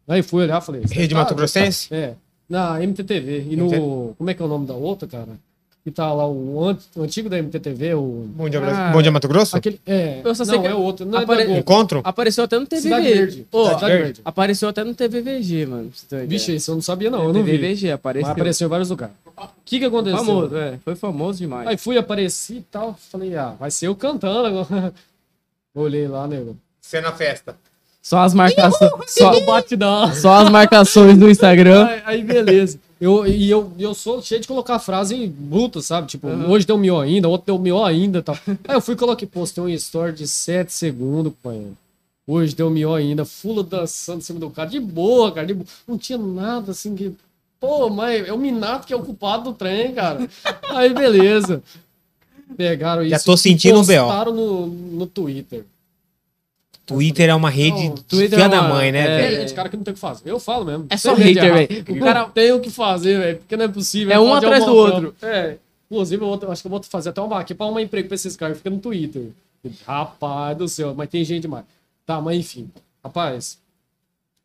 Aí 0.09 0.21
fui 0.21 0.43
olhar, 0.43 0.61
falei... 0.61 0.83
Rede 0.91 1.15
"Tá, 1.15 1.21
Mato 1.21 1.33
Grossense? 1.37 1.95
é, 1.95 2.17
na 2.49 2.83
MTTV. 2.83 3.47
E 3.51 3.55
no. 3.55 4.15
Como 4.19 4.29
é 4.29 4.35
que 4.35 4.43
é 4.43 4.45
o 4.45 4.49
nome 4.49 4.67
da 4.67 4.75
outra, 4.75 5.07
cara? 5.07 5.38
Que 5.85 5.90
tá 5.90 6.12
lá 6.12 6.25
o, 6.29 6.77
o 6.95 7.03
antigo 7.03 7.29
da 7.29 7.37
MTTV, 7.38 7.95
o. 7.95 8.25
Bom 8.37 8.49
dia, 8.49 8.61
Ah. 8.64 8.92
Bom 8.92 9.03
dia, 9.03 9.11
Mato 9.11 9.27
Grosso? 9.27 9.57
Aquele. 9.57 9.81
É. 9.85 10.21
Eu 10.23 10.33
só 10.33 10.45
sei 10.45 10.55
não, 10.55 10.62
que 10.62 10.68
é 10.68 10.75
o 10.75 10.79
outro. 10.79 11.05
Não 11.05 11.18
é 11.18 11.25
apare- 11.25 11.40
da 11.40 11.45
Globo. 11.47 11.59
Encontro? 11.61 12.01
Apareceu 12.05 12.45
até 12.45 12.57
no 12.57 12.66
Cidade 12.66 12.83
TVV. 13.05 13.14
Verde. 13.14 13.47
Ô, 13.51 13.64
Cidade 13.64 13.87
Verde. 13.87 14.21
Apareceu 14.25 14.68
até 14.68 14.85
no 14.85 14.95
TVVG, 14.95 15.66
mano. 15.66 15.90
Vixe, 16.29 16.55
isso 16.55 16.71
eu 16.71 16.75
não 16.77 16.83
sabia, 16.83 17.11
não. 17.11 17.25
Eu 17.25 17.33
não 17.33 17.42
vi. 17.42 17.51
TVVG, 17.59 17.87
Mas 17.87 17.95
apareceu. 17.95 18.31
apareceu 18.31 18.66
em 18.66 18.71
vários 18.71 18.90
lugares. 18.90 19.14
O 19.37 19.49
que 19.64 19.81
que 19.81 19.85
aconteceu? 19.85 20.18
Famoso, 20.18 20.57
é. 20.57 20.79
Foi 20.85 20.95
famoso 20.95 21.38
demais. 21.38 21.66
Aí 21.66 21.77
fui, 21.77 21.99
apareci 21.99 22.59
e 22.59 22.62
tal. 22.71 22.97
Falei, 23.11 23.35
ah, 23.37 23.55
vai 23.59 23.71
ser 23.73 23.88
eu 23.88 23.97
cantando 23.97 24.47
agora. 24.47 24.95
Olhei 25.75 26.07
lá, 26.07 26.29
nego. 26.29 26.57
Você 26.81 27.01
na 27.01 27.11
festa. 27.11 27.57
Só 28.01 28.18
as 28.21 28.35
marcações. 28.35 28.90
Só, 29.09 29.40
batidão. 29.40 30.14
só 30.14 30.35
as 30.35 30.49
marcações 30.51 31.16
do 31.18 31.29
Instagram. 31.31 31.87
Aí, 31.87 32.03
aí, 32.05 32.23
beleza. 32.25 32.79
Eu, 33.03 33.27
e 33.27 33.51
eu, 33.51 33.73
eu 33.81 33.95
sou 33.95 34.23
cheio 34.23 34.41
de 34.41 34.47
colocar 34.47 34.79
frase 34.79 35.27
bruta, 35.27 35.81
sabe? 35.81 36.07
Tipo, 36.07 36.29
hoje 36.29 36.65
deu 36.65 36.79
mió 36.79 37.01
ainda, 37.01 37.29
outro 37.29 37.47
deu 37.47 37.59
mió 37.59 37.83
ainda 37.85 38.21
e 38.21 38.23
tal. 38.23 38.38
Aí 38.47 38.77
eu 38.77 38.81
fui 38.81 38.95
e 38.95 38.97
coloquei, 38.97 39.27
postei 39.27 39.65
um 39.65 39.69
story 39.71 40.12
de 40.12 40.29
7 40.29 40.73
segundos, 40.73 41.33
companheiro. 41.33 41.77
Hoje 42.25 42.55
deu 42.55 42.71
mió 42.71 42.95
ainda, 42.95 43.25
fula 43.25 43.65
dançando 43.65 44.19
em 44.19 44.21
cima 44.21 44.38
do 44.38 44.49
cara, 44.51 44.69
de 44.69 44.79
boa, 44.79 45.33
cara, 45.33 45.45
de 45.45 45.55
boa. 45.55 45.67
Não 45.88 45.99
tinha 45.99 46.17
nada 46.17 46.71
assim 46.71 46.95
que. 46.95 47.12
Pô, 47.59 47.91
mas 47.91 48.29
é 48.29 48.33
o 48.33 48.38
Minato 48.38 48.87
que 48.87 48.93
é 48.93 48.97
o 48.97 49.03
culpado 49.03 49.51
do 49.51 49.53
trem, 49.53 49.93
cara. 49.93 50.29
Aí, 50.71 50.95
beleza. 50.95 51.61
Pegaram 52.57 53.03
isso. 53.03 53.11
Já 53.11 53.19
tô 53.19 53.35
e 53.35 53.38
sentindo 53.38 53.81
o 53.81 53.85
BO. 53.85 53.95
postaram 53.95 54.33
no, 54.33 54.67
no 54.69 55.07
Twitter. 55.09 55.65
Twitter 56.87 57.29
é 57.31 57.35
uma 57.35 57.49
rede 57.51 57.88
Não, 57.88 57.95
Twitter 57.95 58.38
é 58.40 58.49
da 58.49 58.61
uma- 58.61 58.68
mãe, 58.68 58.90
né, 58.92 59.01
é, 59.01 59.05
velho? 59.23 59.37
É, 59.37 59.40
gente, 59.42 59.55
cara 59.55 59.68
que 59.68 59.77
não 59.77 59.85
tem 59.85 59.92
o 59.92 59.95
que 59.95 60.01
fazer. 60.01 60.29
Eu 60.29 60.40
falo 60.40 60.64
mesmo. 60.64 60.87
É 60.90 60.97
só 60.97 61.14
de 61.14 61.23
hater, 61.23 61.53
velho. 61.55 61.85
O 61.97 62.05
cara- 62.05 62.25
tem 62.27 62.53
o 62.53 62.61
que 62.61 62.71
fazer, 62.71 63.18
velho, 63.18 63.38
porque 63.38 63.57
não 63.57 63.64
é 63.64 63.68
possível. 63.68 64.12
É 64.14 64.18
um 64.18 64.29
Pode 64.29 64.45
atrás 64.47 64.64
do 64.66 64.75
outro. 64.75 65.14
É. 65.23 65.57
Inclusive, 65.90 66.23
eu, 66.23 66.27
vou- 66.38 66.51
acho 66.51 66.62
que 66.62 66.66
eu 66.66 66.71
vou 66.71 66.83
fazer 66.83 67.11
até 67.11 67.21
uma 67.21 67.29
vaquinha 67.37 67.57
pra 67.57 67.66
arrumar 67.66 67.83
emprego 67.83 68.09
pra 68.09 68.14
esses 68.14 68.35
caras. 68.37 68.57
Fica 68.57 68.71
no 68.71 68.79
Twitter. 68.79 69.29
Rapaz 69.87 70.57
do 70.57 70.68
céu, 70.68 70.95
mas 70.97 71.09
tem 71.09 71.25
gente 71.25 71.42
demais. 71.42 71.64
Tá, 72.05 72.21
mas 72.21 72.37
enfim. 72.37 72.68
Rapaz, 73.05 73.59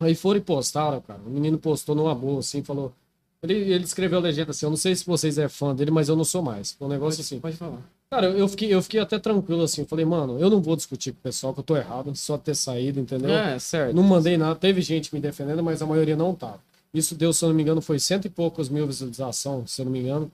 aí 0.00 0.14
foram 0.14 0.38
e 0.38 0.42
postaram, 0.42 1.00
cara. 1.00 1.20
O 1.26 1.30
menino 1.30 1.58
postou 1.58 1.94
numa 1.94 2.14
boa, 2.14 2.40
assim, 2.40 2.62
falou... 2.62 2.92
Ele, 3.42 3.54
ele 3.54 3.84
escreveu 3.84 4.18
a 4.18 4.22
legenda 4.22 4.50
assim, 4.50 4.66
eu 4.66 4.70
não 4.70 4.76
sei 4.76 4.94
se 4.96 5.06
vocês 5.06 5.38
é 5.38 5.48
fã 5.48 5.72
dele, 5.74 5.90
mas 5.92 6.08
eu 6.08 6.16
não 6.16 6.24
sou 6.24 6.42
mais. 6.42 6.76
Um 6.80 6.88
negócio 6.88 7.20
assim. 7.20 7.38
Pode 7.38 7.56
falar. 7.56 7.78
Cara, 8.10 8.26
eu 8.30 8.48
fiquei, 8.48 8.72
eu 8.72 8.80
fiquei 8.82 9.00
até 9.00 9.18
tranquilo 9.18 9.62
assim. 9.62 9.82
Eu 9.82 9.86
falei, 9.86 10.04
mano, 10.04 10.38
eu 10.38 10.48
não 10.48 10.62
vou 10.62 10.74
discutir 10.76 11.12
com 11.12 11.18
o 11.18 11.22
pessoal 11.22 11.52
que 11.52 11.60
eu 11.60 11.64
tô 11.64 11.76
errado, 11.76 12.14
só 12.16 12.38
ter 12.38 12.54
saído, 12.54 12.98
entendeu? 13.00 13.30
É, 13.30 13.58
certo. 13.58 13.94
Não 13.94 14.02
mandei 14.02 14.36
nada, 14.38 14.54
teve 14.54 14.80
gente 14.80 15.14
me 15.14 15.20
defendendo, 15.20 15.62
mas 15.62 15.82
a 15.82 15.86
maioria 15.86 16.16
não 16.16 16.34
tava. 16.34 16.58
Isso 16.92 17.14
deu, 17.14 17.32
se 17.34 17.44
eu 17.44 17.50
não 17.50 17.56
me 17.56 17.62
engano, 17.62 17.82
foi 17.82 17.98
cento 17.98 18.24
e 18.24 18.30
poucos 18.30 18.70
mil 18.70 18.86
visualizações, 18.86 19.70
se 19.70 19.82
eu 19.82 19.84
não 19.84 19.92
me 19.92 20.00
engano. 20.00 20.30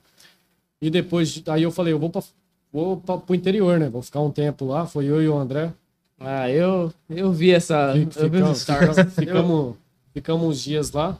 E 0.81 0.89
depois, 0.89 1.29
de- 1.29 1.43
aí 1.51 1.63
eu 1.63 1.71
falei, 1.71 1.91
eu 1.93 1.99
vou, 1.99 2.09
pra, 2.09 2.23
vou 2.71 2.97
pra, 2.97 3.17
pro 3.17 3.35
interior, 3.35 3.77
né? 3.77 3.89
Vou 3.89 4.01
ficar 4.01 4.21
um 4.21 4.31
tempo 4.31 4.65
lá. 4.65 4.85
Foi 4.85 5.05
eu 5.05 5.21
e 5.21 5.27
o 5.27 5.37
André. 5.37 5.73
Ah, 6.17 6.49
eu, 6.49 6.93
eu 7.09 7.29
vi 7.33 7.51
essa. 7.51 7.91
Fic- 7.93 8.15
eu 8.17 8.29
vi 8.29 8.41
os 8.41 8.59
Ficamos, 8.59 8.59
stars. 8.59 8.87
ficamos, 8.89 9.13
ficamos, 9.15 9.75
ficamos 10.13 10.47
uns 10.47 10.61
dias 10.63 10.91
lá. 10.93 11.19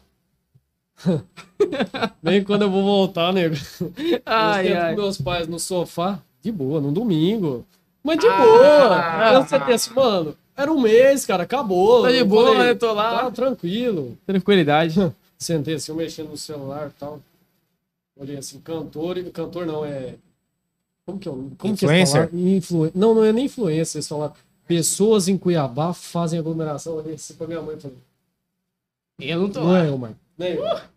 Bem 2.23 2.43
quando 2.43 2.61
eu 2.63 2.71
vou 2.71 2.83
voltar, 2.83 3.33
nego. 3.33 3.55
Ai, 4.25 4.71
ai. 4.73 4.95
com 4.95 5.01
meus 5.01 5.17
pais 5.19 5.47
no 5.47 5.59
sofá, 5.59 6.21
de 6.45 6.51
boa, 6.51 6.79
num 6.79 6.93
domingo. 6.93 7.65
Mas 8.03 8.19
de 8.19 8.27
Ah. 8.27 8.37
boa. 8.37 9.33
Eu 9.33 9.47
sentei 9.47 9.73
assim, 9.75 9.93
mano, 9.93 10.35
era 10.55 10.71
um 10.71 10.79
mês, 10.79 11.25
cara, 11.25 11.43
acabou. 11.43 12.03
Tá 12.03 12.11
de 12.11 12.17
Eu 12.19 12.25
boa, 12.25 12.53
falei, 12.53 12.69
eu 12.71 12.77
tô 12.77 12.93
lá. 12.93 13.23
Tá 13.23 13.31
tranquilo. 13.31 14.17
Tranquilidade. 14.25 14.95
Sentei 15.37 15.73
assim, 15.75 15.91
eu 15.91 15.95
mexendo 15.97 16.29
no 16.29 16.37
celular 16.37 16.87
e 16.95 16.99
tal. 16.99 17.19
olhei 18.17 18.37
assim, 18.37 18.59
cantor, 18.59 19.21
cantor 19.31 19.65
não, 19.65 19.83
é. 19.83 20.15
Como 21.05 21.19
que 21.19 21.27
é? 21.27 21.31
o- 21.31 21.51
Como 21.57 21.75
que 21.75 21.85
Influencer? 21.85 22.29
Influ... 22.33 22.91
Não, 22.95 23.13
não 23.13 23.23
é 23.23 23.33
nem 23.33 23.45
influencer, 23.45 23.97
eles 23.99 24.07
falaram. 24.07 24.33
Pessoas 24.67 25.27
em 25.27 25.37
Cuiabá 25.37 25.93
fazem 25.93 26.39
aglomeração. 26.39 26.93
Eu 26.93 26.99
olhei 26.99 27.15
assim 27.15 27.33
pra 27.35 27.45
minha 27.47 27.61
mãe 27.61 27.75
e 27.75 27.79
falei, 27.81 27.97
Eu 29.19 29.39
não 29.41 29.49
tô 29.49 29.59
não 29.59 29.67
lá. 29.71 29.83
é 29.85 29.89
eu, 29.89 29.97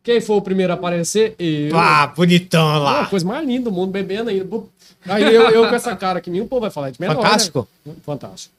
Quem 0.02 0.20
foi 0.20 0.36
o 0.36 0.42
primeiro 0.42 0.72
a 0.72 0.76
aparecer? 0.76 1.34
Eu. 1.38 1.70
Pá, 1.72 2.06
bonitão 2.08 2.66
Ah, 2.68 2.78
lá. 2.78 3.06
coisa 3.06 3.24
mais 3.26 3.46
linda 3.46 3.64
do 3.70 3.72
mundo, 3.72 3.90
bebendo 3.90 4.30
ainda. 4.30 4.62
Aí 5.06 5.22
eu, 5.34 5.42
eu 5.50 5.68
com 5.68 5.74
essa 5.74 5.94
cara 5.94 6.18
aqui, 6.18 6.28
o 6.40 6.46
povo 6.46 6.62
vai 6.62 6.70
falar 6.70 6.90
de 6.90 7.00
menor, 7.00 7.16
Fantástico. 7.16 7.68
Né? 7.86 7.94
Fantástico. 8.04 8.54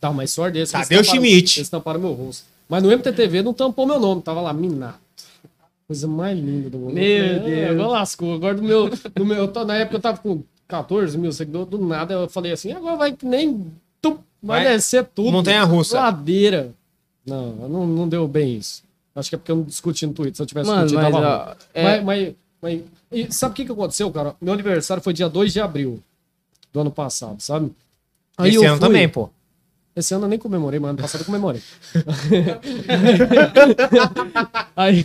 Tá, 0.00 0.12
mas 0.12 0.30
sorte 0.30 0.54
desse. 0.54 0.72
Tadeu 0.72 1.02
tamparam- 1.02 1.04
Schmidt. 1.24 1.58
Eles 1.58 1.68
tamparam 1.68 1.98
meu 2.00 2.12
rosto. 2.12 2.44
Mas 2.68 2.82
no 2.82 2.92
MTTV 2.92 3.42
não 3.42 3.52
tampou 3.52 3.84
meu 3.86 3.98
nome, 3.98 4.22
tava 4.22 4.40
lá, 4.40 4.52
Minato. 4.52 4.98
Coisa 5.88 6.06
mais 6.06 6.38
linda 6.38 6.70
do 6.70 6.78
mundo. 6.78 6.92
Meu 6.94 7.02
Eu 7.04 7.38
falei, 7.40 7.54
Deus. 7.56 7.68
"Ah, 7.68 7.72
Agora 7.72 7.88
lascou. 7.88 8.34
Agora 8.34 8.54
do 8.54 8.62
meu. 8.62 8.90
Do 9.14 9.24
meu 9.24 9.36
eu 9.38 9.48
tô- 9.48 9.64
na 9.64 9.74
época 9.76 9.96
eu 9.96 10.00
tava 10.00 10.18
com 10.18 10.42
14 10.68 11.16
mil 11.18 11.32
seguidores, 11.32 11.68
do 11.68 11.78
nada 11.78 12.12
eu 12.14 12.28
falei 12.28 12.52
assim, 12.52 12.72
agora 12.72 12.96
vai 12.96 13.12
que 13.12 13.24
nem. 13.26 13.66
tum, 14.00 14.18
vai, 14.42 14.64
Vai. 14.64 14.74
descer 14.74 15.04
tudo. 15.14 15.32
Montanha 15.32 15.64
russa. 15.64 15.98
Ladeira. 15.98 16.70
Não, 17.26 17.52
não, 17.68 17.86
não 17.86 18.08
deu 18.08 18.28
bem 18.28 18.56
isso. 18.56 18.82
Acho 19.18 19.30
que 19.30 19.34
é 19.34 19.38
porque 19.38 19.50
eu 19.52 19.56
não 19.56 19.64
discuti 19.64 20.06
no 20.06 20.12
Twitter. 20.12 20.36
Se 20.36 20.42
eu 20.42 20.46
tivesse 20.46 20.70
Mano, 20.70 20.82
discutido, 20.86 21.02
mas, 21.12 21.22
tava 21.22 21.50
ó, 21.50 21.64
é- 21.74 21.82
Mas, 21.84 22.04
mas, 22.04 22.34
mas- 22.62 22.82
e 23.10 23.32
sabe 23.32 23.52
o 23.52 23.54
que, 23.56 23.64
que 23.64 23.72
aconteceu, 23.72 24.10
cara? 24.12 24.36
Meu 24.40 24.52
aniversário 24.54 25.02
foi 25.02 25.12
dia 25.12 25.28
2 25.28 25.52
de 25.52 25.60
abril 25.60 26.02
do 26.72 26.80
ano 26.80 26.90
passado, 26.90 27.40
sabe? 27.40 27.72
Esse 28.40 28.56
eu 28.56 28.62
ano 28.62 28.78
fui- 28.78 28.86
também, 28.86 29.08
pô. 29.08 29.28
Esse 29.98 30.14
ano 30.14 30.26
eu 30.26 30.28
nem 30.28 30.38
comemorei, 30.38 30.78
mas 30.78 30.90
ano 30.90 30.98
passado 31.00 31.22
eu 31.22 31.26
comemorei. 31.26 31.60
aí, 34.76 35.04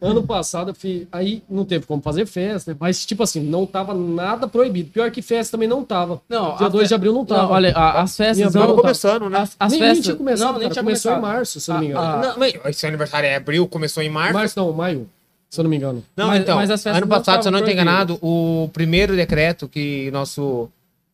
ano 0.00 0.22
passado 0.22 0.70
eu 0.70 0.74
fiz. 0.74 1.06
Aí 1.10 1.42
não 1.48 1.64
teve 1.64 1.86
como 1.86 2.02
fazer 2.02 2.26
festa, 2.26 2.76
mas 2.78 3.04
tipo 3.04 3.22
assim, 3.22 3.40
não 3.40 3.66
tava 3.66 3.94
nada 3.94 4.46
proibido. 4.46 4.90
Pior 4.90 5.10
que 5.10 5.22
festa 5.22 5.52
também 5.56 5.68
não 5.68 5.84
tava. 5.84 6.20
Não, 6.28 6.56
dia 6.56 6.66
a 6.66 6.70
2 6.70 6.84
fe- 6.84 6.88
de 6.88 6.94
abril 6.94 7.12
não 7.12 7.24
tava. 7.24 7.42
Não, 7.42 7.50
olha, 7.50 7.72
a- 7.76 8.02
as 8.02 8.16
festas 8.16 8.54
não. 8.54 8.62
Tava 8.62 8.74
começando, 8.74 9.28
né? 9.28 9.38
As, 9.40 9.56
as 9.58 9.72
nem, 9.72 9.80
festas. 9.80 9.96
nem 9.96 10.02
tinha 10.02 10.16
começado, 10.16 10.46
não, 10.46 10.52
cara, 10.54 10.60
nem 10.64 10.70
tinha 10.70 10.84
começou 10.84 11.12
começado. 11.12 11.32
em 11.32 11.36
março, 11.36 11.60
se 11.60 11.70
eu 11.70 11.74
não 11.74 11.80
me 11.80 11.86
engano. 11.88 12.06
Ah, 12.06 12.28
Não, 12.28 12.36
mas 12.64 12.76
seu 12.76 12.88
aniversário 12.88 13.26
é 13.28 13.36
abril, 13.36 13.66
começou 13.66 14.02
em 14.02 14.08
março. 14.08 14.34
março 14.34 14.58
não, 14.58 14.72
maio, 14.72 15.08
se 15.50 15.60
eu 15.60 15.64
não 15.64 15.70
me 15.70 15.76
engano. 15.76 16.02
Não, 16.16 16.28
Mas- 16.28 16.40
então, 16.42 16.56
mas 16.56 16.70
as 16.70 16.82
festas 16.82 17.02
ano 17.02 17.10
não 17.10 17.18
passado, 17.18 17.42
se 17.42 17.48
eu 17.48 17.52
não 17.52 17.58
estou 17.58 17.72
enganado, 17.72 18.18
o 18.22 18.70
primeiro 18.72 19.16
decreto 19.16 19.68
que 19.68 20.10
nosso 20.12 20.68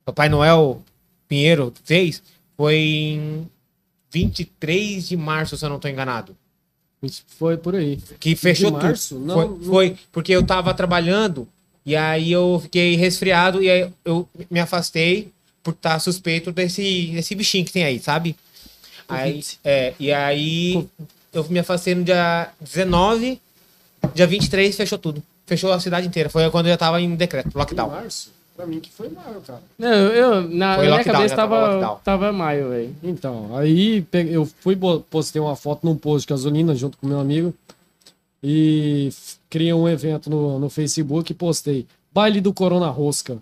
Papai 0.05 0.29
Noel 0.29 0.83
Pinheiro 1.27 1.73
fez 1.85 2.23
foi 2.59 2.77
em 2.77 3.49
23 4.11 5.09
de 5.09 5.16
março, 5.16 5.57
se 5.57 5.64
eu 5.64 5.68
não 5.68 5.77
estou 5.77 5.90
enganado. 5.90 6.37
Foi 7.38 7.57
por 7.57 7.77
aí. 7.77 7.97
Que 8.18 8.35
fechou 8.35 8.73
De 8.73 8.77
março? 8.77 9.14
tudo. 9.14 9.27
Não, 9.27 9.35
foi, 9.35 9.49
não- 9.49 9.61
foi 9.64 9.97
porque 10.11 10.33
eu 10.33 10.42
tava 10.44 10.75
trabalhando 10.75 11.47
e 11.87 11.94
aí 11.94 12.33
eu 12.33 12.59
fiquei 12.61 12.97
resfriado 12.97 13.62
e 13.62 13.71
aí 13.71 13.88
eu 14.05 14.29
me 14.51 14.59
afastei 14.59 15.31
por 15.62 15.71
estar 15.73 15.99
suspeito 16.01 16.51
desse, 16.51 17.07
desse 17.12 17.35
bichinho 17.37 17.64
que 17.64 17.73
tem 17.73 17.85
aí, 17.85 18.01
sabe? 18.01 18.35
Aí, 19.09 19.40
é, 19.64 19.94
e 20.01 20.12
aí 20.12 20.87
eu 21.33 21.49
me 21.49 21.61
afastei 21.61 21.94
no 21.94 22.03
dia 22.05 22.51
19, 22.61 23.40
dia 24.14 24.27
23 24.27 24.77
fechou 24.77 24.99
tudo. 24.99 25.23
Fechou 25.47 25.73
a 25.73 25.81
cidade 25.81 26.07
inteira. 26.07 26.29
Foi 26.29 26.51
quando 26.51 26.66
eu 26.66 26.73
já 26.73 26.77
tava 26.77 27.01
em 27.01 27.14
decreto, 27.14 27.49
Em 27.55 27.59
lockdown. 27.59 27.88
março? 27.90 28.31
Pra 28.59 28.66
mim 28.66 28.81
que 28.81 28.90
foi 28.90 29.09
maio, 29.09 29.40
cara. 29.47 29.62
Não, 29.79 29.88
eu, 29.88 30.49
na, 30.49 30.75
Foi 30.75 30.87
minha 30.87 30.97
lockdown, 30.97 31.14
cabeça 31.14 31.37
tava 31.37 31.81
tava, 31.81 32.01
tava 32.03 32.33
maio, 32.33 32.71
velho. 32.71 32.97
Então, 33.05 33.57
aí 33.57 34.05
eu 34.33 34.44
fui, 34.47 34.77
postei 35.09 35.40
uma 35.40 35.55
foto 35.55 35.87
num 35.87 35.94
post 35.94 36.27
de 36.27 36.35
gasolina 36.35 36.75
junto 36.75 36.99
com 36.99 37.07
meu 37.07 37.21
amigo 37.21 37.55
e 38.42 39.11
criei 39.49 39.73
um 39.73 39.88
evento 39.88 40.29
no, 40.29 40.59
no 40.59 40.68
Facebook 40.68 41.31
e 41.31 41.37
postei 41.37 41.87
baile 42.12 42.40
do 42.40 42.53
Corona 42.53 42.88
Rosca. 42.88 43.38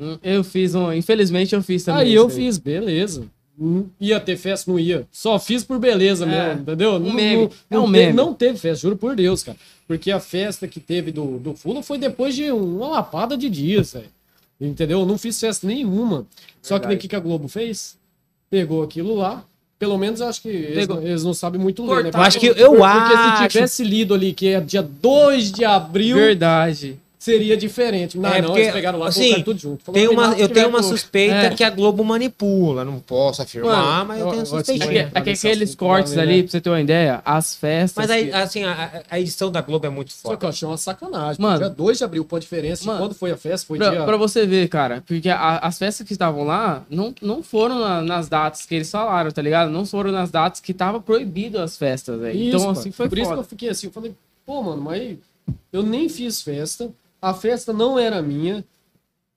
Hum, 0.00 0.16
Eu 0.22 0.42
fiz 0.42 0.74
um. 0.74 0.90
Infelizmente 0.94 1.54
eu 1.54 1.62
fiz 1.62 1.84
também. 1.84 2.00
aí 2.04 2.14
eu 2.14 2.26
isso 2.28 2.36
fiz, 2.36 2.56
beleza. 2.56 3.24
Ia 4.00 4.18
ter 4.18 4.36
festa, 4.36 4.70
não 4.70 4.78
ia. 4.78 5.06
Só 5.12 5.38
fiz 5.38 5.62
por 5.62 5.78
beleza 5.78 6.24
É, 6.24 6.28
mesmo, 6.28 6.62
entendeu? 6.62 6.92
um 6.94 6.98
Não- 6.98 7.12
meme, 7.12 7.36
não- 7.36 7.50
é 7.70 7.78
um 7.78 7.80
não 7.82 7.86
meme. 7.86 8.12
Não 8.14 8.32
teve 8.34 8.58
festa, 8.58 8.82
juro 8.82 8.96
por 8.96 9.14
Deus, 9.14 9.42
cara. 9.42 9.58
Porque 9.86 10.10
a 10.10 10.18
festa 10.20 10.66
que 10.66 10.80
teve 10.80 11.12
do, 11.12 11.38
do 11.38 11.54
Fula 11.54 11.82
foi 11.82 11.98
depois 11.98 12.34
de 12.34 12.50
uma 12.50 12.88
lapada 12.88 13.36
de 13.36 13.50
dias, 13.50 13.92
velho. 13.92 14.06
Entendeu? 14.60 15.00
Eu 15.00 15.06
não 15.06 15.18
fiz 15.18 15.38
festa 15.38 15.66
nenhuma. 15.66 16.26
Só 16.62 16.78
que 16.78 16.86
Verdade. 16.86 17.08
que 17.08 17.16
a 17.16 17.20
Globo 17.20 17.48
fez? 17.48 17.96
Pegou 18.48 18.82
aquilo 18.82 19.14
lá. 19.14 19.44
Pelo 19.78 19.96
menos 19.96 20.20
acho 20.20 20.42
que 20.42 20.48
eles, 20.48 20.86
não- 20.86 21.02
eles 21.02 21.24
não 21.24 21.32
sabem 21.34 21.58
muito 21.60 21.82
ler, 21.86 22.04
né? 22.04 22.10
Acho 22.12 22.38
que 22.38 22.46
eu 22.48 22.54
Porque 22.54 22.82
acho. 22.84 23.42
se 23.42 23.48
tivesse 23.48 23.84
lido 23.84 24.12
ali 24.14 24.32
que 24.34 24.48
é 24.48 24.60
dia 24.60 24.82
2 24.82 25.50
de 25.50 25.64
abril, 25.64 26.16
Verdade. 26.16 26.98
Seria 27.20 27.54
diferente. 27.54 28.16
Não, 28.18 28.30
É, 28.30 28.40
não, 28.40 28.48
porque, 28.48 28.62
eles 28.62 28.72
pegaram 28.72 28.98
lá 28.98 29.06
e 29.06 29.08
assim, 29.10 29.20
colocaram 29.20 29.44
tudo 29.44 29.60
junto. 29.60 29.92
Tem 29.92 30.08
uma, 30.08 30.22
"Renato, 30.22 30.40
eu 30.40 30.48
tenho 30.48 30.68
uma 30.70 30.78
pro-" 30.78 30.88
suspeita 30.88 31.34
É. 31.34 31.50
que 31.50 31.62
a 31.62 31.68
Globo 31.68 32.02
manipula. 32.02 32.82
Não 32.82 32.98
posso 32.98 33.42
afirmar, 33.42 33.76
Mano, 33.76 34.04
mas 34.06 34.20
eu 34.20 34.24
eu- 34.26 34.30
tenho 34.30 34.38
eu 34.38 34.42
acho 34.42 34.50
que 34.52 34.56
suspeita. 34.58 34.86
tinha- 34.88 35.02
Aque- 35.08 35.18
aque- 35.18 35.30
Esse 35.32 35.46
aqueles 35.46 35.74
cortes 35.74 36.16
ali, 36.16 36.36
né? 36.38 36.42
pra 36.44 36.50
você 36.50 36.60
ter 36.62 36.70
uma 36.70 36.80
ideia, 36.80 37.20
as 37.22 37.54
festas. 37.54 38.02
Mas 38.02 38.10
aí, 38.10 38.28
que- 38.28 38.32
assim, 38.32 38.64
a, 38.64 39.02
a 39.10 39.20
edição 39.20 39.52
da 39.52 39.60
Globo 39.60 39.84
é 39.86 39.90
muito 39.90 40.12
Só 40.12 40.28
forte. 40.30 40.40
que 40.40 40.44
eu 40.46 40.48
achei 40.48 40.66
uma 40.66 40.78
sacanagem. 40.78 41.42
Mano. 41.42 41.58
Dia 41.58 41.68
2 41.68 41.98
de 41.98 42.04
abril, 42.04 42.24
com 42.24 42.36
a 42.36 42.40
diferença 42.40 42.86
Mano, 42.86 42.98
de 42.98 43.04
quando 43.04 43.14
foi 43.14 43.30
a 43.32 43.36
festa, 43.36 43.66
foi 43.66 43.76
Pra, 43.76 43.90
dia. 43.90 44.02
pra 44.04 44.16
você 44.16 44.46
ver, 44.46 44.66
cara, 44.70 45.04
porque 45.06 45.28
a- 45.28 45.58
as 45.58 45.78
festas 45.78 46.06
que 46.06 46.14
estavam 46.14 46.42
lá 46.44 46.84
não, 46.88 47.14
não 47.20 47.42
foram 47.42 47.78
na- 47.80 48.00
nas 48.00 48.30
datas 48.30 48.64
que 48.64 48.74
eles 48.74 48.90
falaram, 48.90 49.30
tá 49.30 49.42
ligado? 49.42 49.70
Não 49.70 49.84
foram 49.84 50.10
nas 50.10 50.30
datas 50.30 50.58
que 50.60 50.72
tava 50.72 50.98
proibido 51.00 51.60
as 51.60 51.76
festas, 51.76 52.18
velho. 52.18 52.34
Isso, 52.38 52.56
Então, 52.56 52.70
assim, 52.70 52.90
foi 52.90 53.10
Por 53.10 53.18
isso 53.18 53.30
que 53.30 53.38
eu 53.38 53.44
fiquei 53.44 53.68
assim, 53.68 53.88
eu 53.88 53.92
falei, 53.92 54.14
pô, 54.46 54.62
mano, 54.62 54.80
mas 54.80 55.18
eu 55.72 55.82
nem 55.82 56.08
fiz 56.08 56.40
festa, 56.42 56.90
a 57.20 57.34
festa 57.34 57.72
não 57.72 57.98
era 57.98 58.20
minha, 58.22 58.64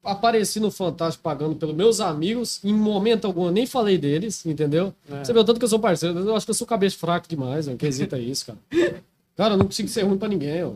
apareci 0.04 0.60
no 0.60 0.70
Fantástico 0.72 1.24
pagando 1.24 1.56
pelos 1.56 1.76
meus 1.76 2.00
amigos, 2.00 2.60
em 2.64 2.74
momento 2.74 3.26
algum 3.26 3.46
eu 3.46 3.52
nem 3.52 3.66
falei 3.66 3.98
deles, 3.98 4.46
entendeu? 4.46 4.94
É. 5.10 5.24
Você 5.24 5.32
vê 5.34 5.40
o 5.40 5.44
tanto 5.44 5.60
que 5.60 5.66
eu 5.66 5.70
sou 5.70 5.80
parceiro, 5.80 6.20
eu 6.20 6.36
acho 6.36 6.46
que 6.46 6.50
eu 6.52 6.56
sou 6.56 6.68
cabeça 6.68 6.98
fraco 6.98 7.28
demais, 7.28 7.68
mano, 7.68 7.78
que 7.78 7.86
hesita 7.86 8.18
isso, 8.20 8.46
cara. 8.46 8.60
Cara, 9.36 9.54
eu 9.54 9.58
não 9.58 9.66
consigo 9.66 9.88
ser 9.90 10.04
ruim 10.04 10.18
pra 10.18 10.28
ninguém, 10.28 10.64
ó. 10.64 10.74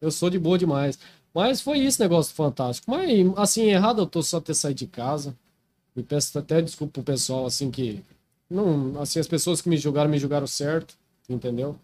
Eu 0.00 0.10
sou 0.10 0.30
de 0.30 0.38
boa 0.38 0.56
demais. 0.58 0.98
Mas 1.34 1.60
foi 1.60 1.78
isso 1.78 2.00
negócio 2.00 2.32
do 2.32 2.36
Fantástico. 2.36 2.90
Mas, 2.90 3.10
assim, 3.36 3.62
errado 3.64 4.00
eu 4.02 4.06
tô 4.06 4.22
só 4.22 4.40
ter 4.40 4.54
saído 4.54 4.78
de 4.78 4.86
casa. 4.86 5.34
Me 5.96 6.02
peço 6.02 6.38
até 6.38 6.62
desculpa 6.62 6.92
pro 6.94 7.02
pessoal, 7.02 7.46
assim, 7.46 7.70
que. 7.70 8.00
Não, 8.48 9.00
assim, 9.00 9.18
as 9.18 9.26
pessoas 9.26 9.60
que 9.60 9.68
me 9.68 9.76
julgaram, 9.76 10.08
me 10.08 10.18
julgaram 10.18 10.46
certo, 10.46 10.94
entendeu? 11.28 11.74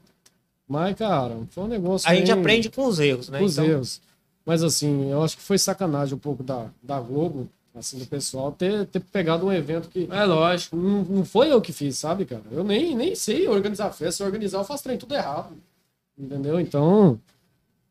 Mas, 0.68 0.94
cara, 0.96 1.36
foi 1.50 1.64
um 1.64 1.68
negócio. 1.68 2.08
A 2.08 2.14
gente 2.14 2.30
bem- 2.30 2.40
aprende 2.40 2.70
com 2.70 2.86
os 2.86 2.98
erros, 3.00 3.28
né? 3.28 3.38
com 3.40 3.44
os 3.44 3.58
Então, 3.58 3.64
erros. 3.70 4.00
Mas, 4.46 4.62
assim, 4.62 5.10
eu 5.10 5.22
acho 5.22 5.36
que 5.36 5.42
foi 5.42 5.56
sacanagem 5.58 6.14
um 6.14 6.18
pouco 6.18 6.42
da, 6.42 6.66
da 6.82 7.00
Globo, 7.00 7.48
assim, 7.74 7.98
do 7.98 8.06
pessoal, 8.06 8.52
ter, 8.52 8.86
ter 8.86 9.00
pegado 9.00 9.46
um 9.46 9.52
evento 9.52 9.88
que. 9.88 10.06
É 10.10 10.24
lógico. 10.24 10.76
Não, 10.76 11.02
não 11.02 11.24
foi 11.24 11.50
eu 11.52 11.60
que 11.60 11.72
fiz, 11.72 11.96
sabe, 11.96 12.24
cara? 12.24 12.42
Eu 12.52 12.62
nem, 12.62 12.94
nem 12.94 13.14
sei 13.14 13.48
organizar 13.48 13.90
festa. 13.90 14.12
Se 14.12 14.22
eu 14.22 14.26
organizar, 14.26 14.58
eu 14.58 14.64
faço 14.64 14.82
trem 14.84 14.98
tudo 14.98 15.14
errado. 15.14 15.48
Entendeu? 16.18 16.60
Então. 16.60 17.18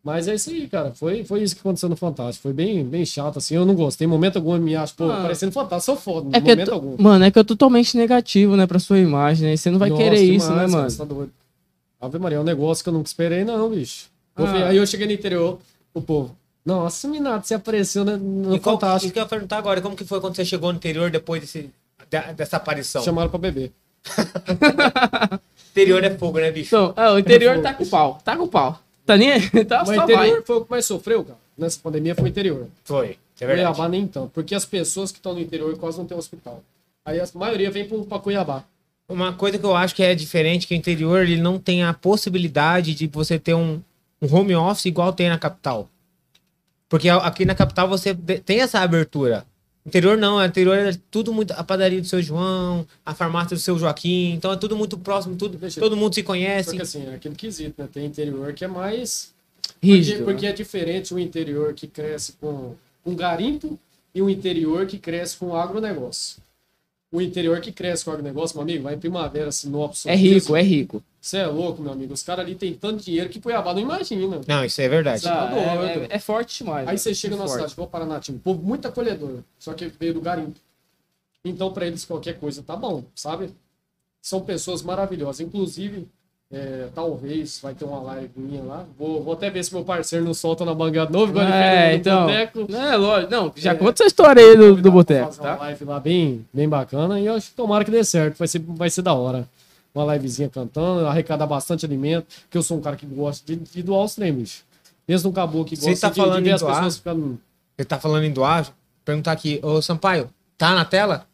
Mas 0.03 0.27
é 0.27 0.35
isso 0.35 0.49
aí, 0.49 0.67
cara. 0.67 0.91
Foi, 0.91 1.23
foi 1.23 1.41
isso 1.41 1.55
que 1.55 1.61
aconteceu 1.61 1.87
no 1.87 1.95
Fantástico. 1.95 2.43
Foi 2.43 2.51
bem, 2.53 2.83
bem 2.83 3.05
chato, 3.05 3.37
assim. 3.37 3.55
Eu 3.55 3.65
não 3.65 3.73
gostei. 3.73 4.05
Em 4.05 4.09
momento 4.09 4.35
algum 4.35 4.53
eu 4.53 4.59
me 4.61 4.75
acho, 4.75 4.93
pô, 4.95 5.09
Ah. 5.09 5.21
parecendo 5.21 5.53
Fantástico, 5.53 5.81
sou 5.85 5.95
foda. 5.95 6.37
É 6.37 6.41
que 6.41 6.49
momento 6.49 6.67
to- 6.67 6.73
algum. 6.73 7.01
Mano, 7.01 7.23
é 7.23 7.31
que 7.31 7.39
é 7.39 7.43
totalmente 7.43 7.95
negativo, 7.97 8.55
né, 8.57 8.67
pra 8.67 8.79
sua 8.79 8.99
imagem, 8.99 9.47
né? 9.49 9.55
Você 9.55 9.71
não 9.71 9.79
vai 9.79 9.89
Nossa, 9.89 10.03
querer 10.03 10.21
isso, 10.21 10.51
né, 10.53 10.67
mano? 10.67 10.89
você 10.89 10.97
tá 10.97 11.05
doido. 11.05 11.31
Ave 12.01 12.19
Maria, 12.19 12.37
é 12.37 12.41
um 12.41 12.43
negócio 12.43 12.83
que 12.83 12.89
eu 12.89 12.93
nunca 12.93 13.07
esperei, 13.07 13.45
não, 13.45 13.69
bicho. 13.69 14.07
Ah. 14.35 14.67
Aí 14.67 14.75
eu 14.77 14.85
cheguei 14.85 15.07
no 15.07 15.13
interior, 15.13 15.57
o 15.93 16.01
povo. 16.01 16.35
Nossa, 16.65 17.07
Minato, 17.07 17.45
você 17.47 17.55
apareceu 17.55 18.05
né, 18.05 18.15
no 18.15 18.55
e 18.55 18.59
qual, 18.59 18.75
Fantástico. 18.75 19.05
isso 19.05 19.13
que 19.13 19.19
eu 19.19 19.23
ia 19.23 19.27
perguntar 19.29 19.57
agora, 19.57 19.81
como 19.81 19.95
que 19.95 20.05
foi 20.05 20.21
quando 20.21 20.35
você 20.35 20.45
chegou 20.45 20.71
no 20.71 20.77
interior 20.77 21.11
depois 21.11 21.41
desse, 21.41 21.69
dessa 22.37 22.57
aparição? 22.57 23.03
Chamaram 23.03 23.29
pra 23.29 23.37
beber. 23.39 23.71
Interior 25.71 26.03
é 26.03 26.09
fogo, 26.11 26.39
né, 26.39 26.51
bicho? 26.51 26.75
Então, 26.75 26.93
é, 26.95 27.09
o 27.11 27.17
interior 27.19 27.59
tá 27.61 27.73
com 27.73 27.85
pau. 27.85 28.19
Tá 28.23 28.37
com 28.37 28.47
pau. 28.47 28.79
Tá 29.05 29.17
nem. 29.17 29.31
Tá 29.65 29.83
Mas 29.85 29.95
só 29.95 30.01
o 30.01 30.03
interior 30.03 30.33
vai. 30.37 30.41
foi 30.43 30.55
o 30.57 30.61
que 30.65 30.71
mais 30.71 30.85
sofreu, 30.85 31.23
cara. 31.23 31.39
Nessa 31.57 31.79
pandemia 31.81 32.13
foi 32.15 32.25
o 32.25 32.27
interior. 32.27 32.67
Foi, 32.83 33.17
é 33.39 33.45
verdade. 33.47 33.75
Cuiabá 33.75 33.89
nem 33.89 34.07
tanto. 34.07 34.29
Porque 34.29 34.53
as 34.55 34.65
pessoas 34.65 35.11
que 35.11 35.17
estão 35.17 35.33
no 35.33 35.39
interior 35.39 35.75
quase 35.77 35.97
não 35.97 36.05
tem 36.05 36.17
hospital. 36.17 36.61
Aí 37.05 37.19
a 37.19 37.25
maioria 37.35 37.69
vem 37.71 37.85
pro- 37.87 38.05
pra 38.05 38.19
Cuiabá. 38.19 38.63
Uma 39.09 39.33
coisa 39.33 39.57
que 39.57 39.65
eu 39.65 39.75
acho 39.75 39.93
que 39.95 40.03
é 40.03 40.15
diferente, 40.15 40.65
que 40.67 40.73
o 40.73 40.77
interior 40.77 41.21
ele 41.23 41.41
não 41.41 41.59
tem 41.59 41.83
a 41.83 41.93
possibilidade 41.93 42.93
de 42.95 43.07
você 43.07 43.37
ter 43.37 43.53
um, 43.53 43.81
um 44.21 44.33
home 44.35 44.55
office 44.55 44.85
igual 44.85 45.11
tem 45.11 45.27
na 45.29 45.37
capital. 45.37 45.89
Porque 46.93 47.09
aqui 47.09 47.43
na 47.43 47.55
capital 47.55 47.89
você 47.89 48.13
tem 48.13 48.61
essa 48.61 48.79
abertura. 48.79 49.43
Interior 49.83 50.15
não, 50.15 50.35
o 50.35 50.45
interior 50.45 50.77
é 50.77 50.95
tudo 51.09 51.33
muito. 51.33 51.51
A 51.53 51.63
padaria 51.63 51.99
do 51.99 52.05
seu 52.05 52.21
João, 52.21 52.85
a 53.03 53.15
farmácia 53.15 53.57
do 53.57 53.59
seu 53.59 53.79
Joaquim, 53.79 54.33
então 54.33 54.53
é 54.53 54.55
tudo 54.55 54.77
muito 54.77 54.95
próximo, 54.95 55.35
tudo, 55.35 55.57
Deixa- 55.57 55.81
todo 55.81 55.97
mundo 55.97 56.13
se 56.13 56.21
conhece. 56.21 56.69
Porque 56.69 56.83
assim, 56.83 57.07
é 57.07 57.15
aquele 57.15 57.33
quesito, 57.33 57.81
né? 57.81 57.89
Tem 57.91 58.05
interior 58.05 58.53
que 58.53 58.63
é 58.63 58.67
mais. 58.67 59.33
Rígido. 59.81 60.17
Porque, 60.17 60.23
porque 60.33 60.45
né? 60.45 60.51
é 60.51 60.53
diferente 60.53 61.15
o 61.15 61.17
interior 61.17 61.73
que 61.73 61.87
cresce 61.87 62.33
com, 62.33 62.75
com 63.03 63.15
garimpo 63.15 63.79
e 64.13 64.21
o 64.21 64.29
interior 64.29 64.85
que 64.85 64.99
cresce 64.99 65.35
com 65.37 65.55
agronegócio. 65.55 66.42
O 67.13 67.21
interior 67.21 67.61
que 67.61 67.71
cresce 67.71 68.03
com 68.03 68.09
o 68.09 68.13
agronegócio, 68.15 68.57
meu 68.57 68.63
amigo, 68.63 68.83
vai 68.83 68.95
em 68.95 68.99
primavera, 68.99 69.51
Sinop, 69.51 69.93
É 70.07 70.15
rico, 70.15 70.55
é 70.55 70.61
rico. 70.63 71.01
Você 71.21 71.37
é 71.37 71.45
louco, 71.45 71.79
meu 71.81 71.91
amigo. 71.93 72.11
Os 72.13 72.23
caras 72.23 72.43
ali 72.43 72.55
têm 72.55 72.73
tanto 72.73 73.03
dinheiro 73.03 73.29
que 73.29 73.39
Cuiabá 73.39 73.71
não 73.73 73.79
imagina. 73.81 74.41
Não, 74.47 74.65
isso 74.65 74.81
é 74.81 74.89
verdade. 74.89 75.21
Tá 75.23 75.49
é, 75.55 76.05
é- 76.05 76.07
é 76.09 76.19
forte 76.19 76.63
demais. 76.63 76.87
Aí 76.87 76.97
você 76.97 77.13
chega 77.13 77.35
É 77.35 77.37
na 77.37 77.43
forte. 77.43 77.53
cidade, 77.57 77.73
igual 77.73 77.87
Paranatinho, 77.87 78.37
um 78.37 78.41
povo 78.41 78.61
muito 78.63 78.87
acolhedor, 78.87 79.39
só 79.59 79.73
que 79.73 79.85
veio 79.87 80.15
do 80.15 80.21
garimpo. 80.21 80.59
Então, 81.45 81.71
pra 81.71 81.85
eles, 81.85 82.03
qualquer 82.03 82.39
coisa 82.39 82.63
tá 82.63 82.75
bom, 82.75 83.03
sabe? 83.15 83.51
São 84.21 84.41
pessoas 84.41 84.81
maravilhosas. 84.81 85.39
Inclusive, 85.41 86.07
é, 86.53 86.87
talvez 86.93 87.59
vai 87.63 87.73
ter 87.73 87.83
uma 87.83 87.99
live 88.01 88.29
minha 88.35 88.61
lá. 88.61 88.85
Vou, 88.97 89.23
vou 89.23 89.33
até 89.33 89.49
ver 89.49 89.63
se 89.63 89.73
meu 89.73 89.83
parceiro 89.83 90.23
não 90.23 90.33
solta 90.35 90.63
na 90.63 90.75
manga 90.75 91.09
novo, 91.09 91.31
igual 91.31 91.45
ele 91.45 91.53
É, 91.53 91.89
no 91.91 91.95
então. 91.97 92.21
boteco. 92.27 92.71
É, 92.71 92.95
lógico. 92.95 93.31
Não, 93.31 93.51
já 93.55 93.71
É. 93.71 93.75
conta 93.75 93.91
essa 93.91 94.05
história 94.05 94.41
aí 94.43 94.55
do, 94.55 94.75
do 94.79 94.91
boteco, 94.91 95.25
fazer 95.33 95.41
uma 95.41 95.55
tá? 95.57 95.63
live 95.63 95.85
lá 95.85 95.99
bem, 95.99 96.45
bem 96.53 96.69
bacana 96.69 97.19
e 97.19 97.25
eu 97.25 97.33
acho 97.33 97.49
que 97.49 97.55
tomara 97.55 97.83
que 97.83 97.89
dê 97.91 98.03
certo. 98.03 98.37
Vai 98.37 98.47
ser, 98.47 98.59
vai 98.59 98.89
ser 98.89 99.01
da 99.01 99.13
hora. 99.13 99.47
Uma 99.95 100.13
livezinha 100.13 100.47
cantando, 100.49 101.05
arrecadar 101.07 101.45
bastante 101.47 101.85
alimento, 101.85 102.25
que 102.49 102.57
eu 102.57 102.63
sou 102.63 102.77
um 102.77 102.81
cara 102.81 102.95
que 102.95 103.05
gosta 103.05 103.45
de, 103.45 103.55
de 103.59 103.83
doar 103.83 104.03
os 104.05 104.15
trem, 104.15 104.31
bicho. 104.33 104.63
Mesmo 105.07 105.29
um 105.31 105.33
caboclo 105.33 105.65
que 105.65 105.75
Você 105.75 105.89
gosta 105.91 106.07
tá 106.07 106.13
de, 106.13 106.19
falando 106.19 106.37
de 106.37 106.43
ver 106.43 106.51
as 106.53 106.61
doar? 106.61 106.75
pessoas 106.75 106.97
ficando... 106.97 107.39
Você 107.77 107.85
tá 107.85 107.99
falando 107.99 108.23
em 108.23 108.31
doar, 108.31 108.71
perguntar 109.03 109.31
aqui, 109.31 109.59
ô 109.63 109.81
Sampaio, 109.81 110.29
tá 110.57 110.73
na 110.75 110.85
tela? 110.85 111.25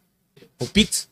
O 0.60 0.66
Pix? 0.66 1.08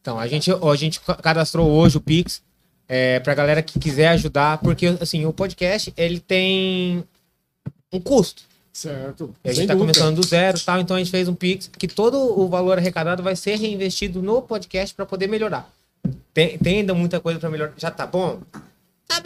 Então, 0.00 0.18
a 0.18 0.26
gente, 0.26 0.50
a 0.50 0.74
gente 0.76 1.00
cadastrou 1.22 1.70
hoje 1.70 1.96
o 1.96 2.00
Pix 2.00 2.42
é, 2.88 3.20
pra 3.20 3.34
galera 3.34 3.62
que 3.62 3.78
quiser 3.78 4.08
ajudar, 4.08 4.58
porque 4.58 4.86
assim, 5.00 5.24
o 5.26 5.32
podcast, 5.32 5.92
ele 5.96 6.20
tem 6.20 7.04
um 7.92 8.00
custo. 8.00 8.42
Certo. 8.72 9.32
E 9.44 9.50
a 9.50 9.52
gente 9.52 9.68
tá 9.68 9.74
dúvida. 9.74 9.92
começando 9.92 10.16
do 10.16 10.26
zero 10.26 10.58
e 10.58 10.60
tal, 10.60 10.80
então 10.80 10.96
a 10.96 10.98
gente 10.98 11.10
fez 11.10 11.28
um 11.28 11.34
Pix 11.34 11.70
que 11.78 11.86
todo 11.86 12.18
o 12.18 12.48
valor 12.48 12.76
arrecadado 12.76 13.22
vai 13.22 13.36
ser 13.36 13.56
reinvestido 13.56 14.20
no 14.20 14.42
podcast 14.42 14.94
pra 14.94 15.06
poder 15.06 15.28
melhorar. 15.28 15.70
Tem, 16.32 16.58
tem 16.58 16.78
ainda 16.78 16.92
muita 16.92 17.20
coisa 17.20 17.38
pra 17.38 17.48
melhorar. 17.48 17.72
Já 17.76 17.90
tá 17.90 18.04
bom? 18.06 18.40
Tá. 19.06 19.22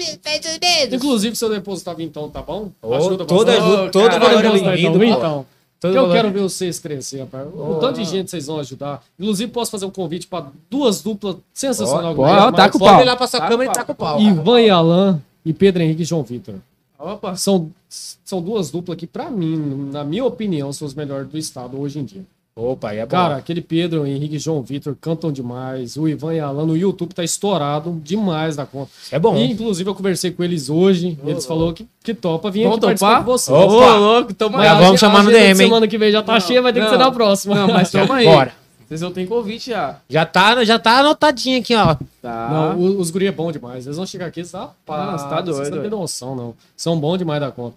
Inclusive, 0.93 1.35
se 1.35 1.45
eu 1.45 1.51
depositar 1.51 1.99
então, 1.99 2.29
tá 2.29 2.43
bom? 2.43 2.71
Ô, 2.83 2.95
Ajuda 2.95 3.25
toda 3.25 3.53
ajuda, 3.53 3.91
todo 3.91 4.11
caralho, 4.11 4.21
valor 4.21 4.45
é 4.45 4.49
Vamos 4.49 4.63
lá, 4.63 4.71
bem-vindo. 4.73 5.05
então. 5.05 5.47
Então, 5.79 5.91
Todo 5.93 5.97
eu 5.97 6.03
valor- 6.09 6.15
quero 6.17 6.31
ver 6.33 6.41
vocês 6.43 6.79
crescer, 6.81 7.21
rapaz. 7.21 7.47
O 7.55 7.73
Oh. 7.73 7.75
tanto 7.79 8.01
de 8.01 8.05
gente 8.05 8.31
vocês 8.31 8.47
vão 8.47 8.59
ajudar. 8.59 9.03
Inclusive, 9.19 9.51
posso 9.53 9.71
fazer 9.71 9.85
um 9.87 9.91
convite 9.91 10.27
para 10.27 10.47
duas 10.69 11.01
duplas 11.03 11.37
sensacionais. 11.55 12.17
Pode, 12.17 12.33
Ó, 12.33 12.53
tá 12.53 12.69
com 12.69 12.79
o 12.79 12.81
Pode 12.81 12.93
pau. 12.95 13.01
ir 13.03 13.05
lá 13.05 13.15
pra 13.17 13.27
sua 13.29 13.41
Tá 13.41 13.49
câmera 13.49 13.71
e 13.71 13.75
tá 13.75 13.85
com 13.85 13.93
o 13.93 13.95
pau. 13.95 14.21
Ivan 14.21 14.61
e 14.61 14.71
Alan 14.71 15.21
e 15.45 15.53
Pedro 15.53 15.83
Henrique 15.83 16.03
e 16.03 16.05
João 16.05 16.25
Vitor. 16.25 16.57
Opa. 16.99 17.37
São, 17.37 17.71
são 17.89 18.43
duas 18.43 18.73
duplas 18.73 18.99
que, 18.99 19.07
pra 19.07 19.31
mim, 19.31 19.57
na 19.93 20.03
minha 20.03 20.25
opinião, 20.25 20.73
são 20.73 20.85
os 20.87 20.95
melhores 20.95 21.29
do 21.29 21.39
estado 21.39 21.81
hoje 21.81 22.01
em 22.01 22.05
dia. 22.05 22.25
Opa, 22.61 22.91
aí 22.91 22.99
é 22.99 23.03
bom. 23.07 23.11
Cara, 23.11 23.37
aquele 23.37 23.61
Pedro, 23.61 24.05
Henrique 24.05 24.35
e 24.35 24.39
João 24.39 24.61
Vitor 24.63 24.97
cantam 25.01 25.31
demais. 25.31 25.97
O 25.97 26.09
Ivan 26.09 26.35
e 26.35 26.41
Alan 26.41 26.67
no 26.67 26.77
YouTube 26.77 27.15
tá 27.15 27.23
estourado 27.23 28.01
demais 28.03 28.57
da 28.57 28.67
conta. 28.67 28.91
É 29.13 29.19
bom. 29.19 29.37
E, 29.37 29.53
inclusive, 29.53 29.89
eu 29.89 29.95
conversei 29.95 30.33
com 30.33 30.43
eles 30.43 30.69
hoje. 30.69 31.17
Eles 31.25 31.47
falaram 31.47 31.73
que, 31.73 31.87
que 32.03 32.13
topa 32.13 32.51
vir 32.51 32.65
Vamos 32.65 32.79
aqui 32.79 32.87
participar 32.87 33.19
com 33.19 33.25
você. 33.27 33.53
Opa. 33.53 33.65
Ô, 33.95 33.97
louco, 33.99 34.35
toma 34.35 34.59
Mas 34.59 34.67
Já 34.67 34.77
a 34.77 34.81
vamos 34.81 34.99
chamar 35.01 35.23
no 35.23 35.31
DM, 35.31 35.47
hein? 35.51 35.55
Semana 35.55 35.87
que 35.87 35.97
vem 35.97 36.11
já 36.11 36.21
tá 36.21 36.33
Não, 36.33 36.41
cheia, 36.41 36.61
vai 36.61 36.73
ter 36.73 36.81
que 36.81 36.85
não. 36.87 36.93
ser 36.93 36.99
na 36.99 37.13
próxima. 37.13 37.55
Não, 37.55 37.69
mas 37.69 37.91
toma 37.93 38.17
aí. 38.17 38.25
Bora. 38.27 38.53
Vocês 38.89 39.03
não 39.03 39.13
têm 39.13 39.27
convite 39.27 39.71
já. 39.71 39.97
Já 40.09 40.25
tá, 40.27 40.65
já 40.65 40.79
tá 40.79 41.01
anotadinho 41.01 41.61
aqui, 41.61 41.75
ó. 41.77 41.95
Tá. 42.23 42.49
Não, 42.51 42.79
o- 42.81 42.99
os 42.99 43.11
guri 43.11 43.27
é 43.27 43.33
bom 43.33 43.53
demais. 43.53 43.85
Eles 43.87 43.99
vão 43.99 44.07
chegar 44.07 44.27
aqui, 44.27 44.43
tá? 44.43 44.71
Não, 44.89 45.13
você 45.19 45.29
tá 45.29 45.41
doido, 45.43 45.57
Vocês 45.59 45.71
não 45.71 45.81
tem 45.83 45.91
noção, 45.91 46.35
não. 46.35 46.55
São 46.75 46.99
bons 46.99 47.19
demais 47.19 47.39
da 47.41 47.53
conta. 47.53 47.77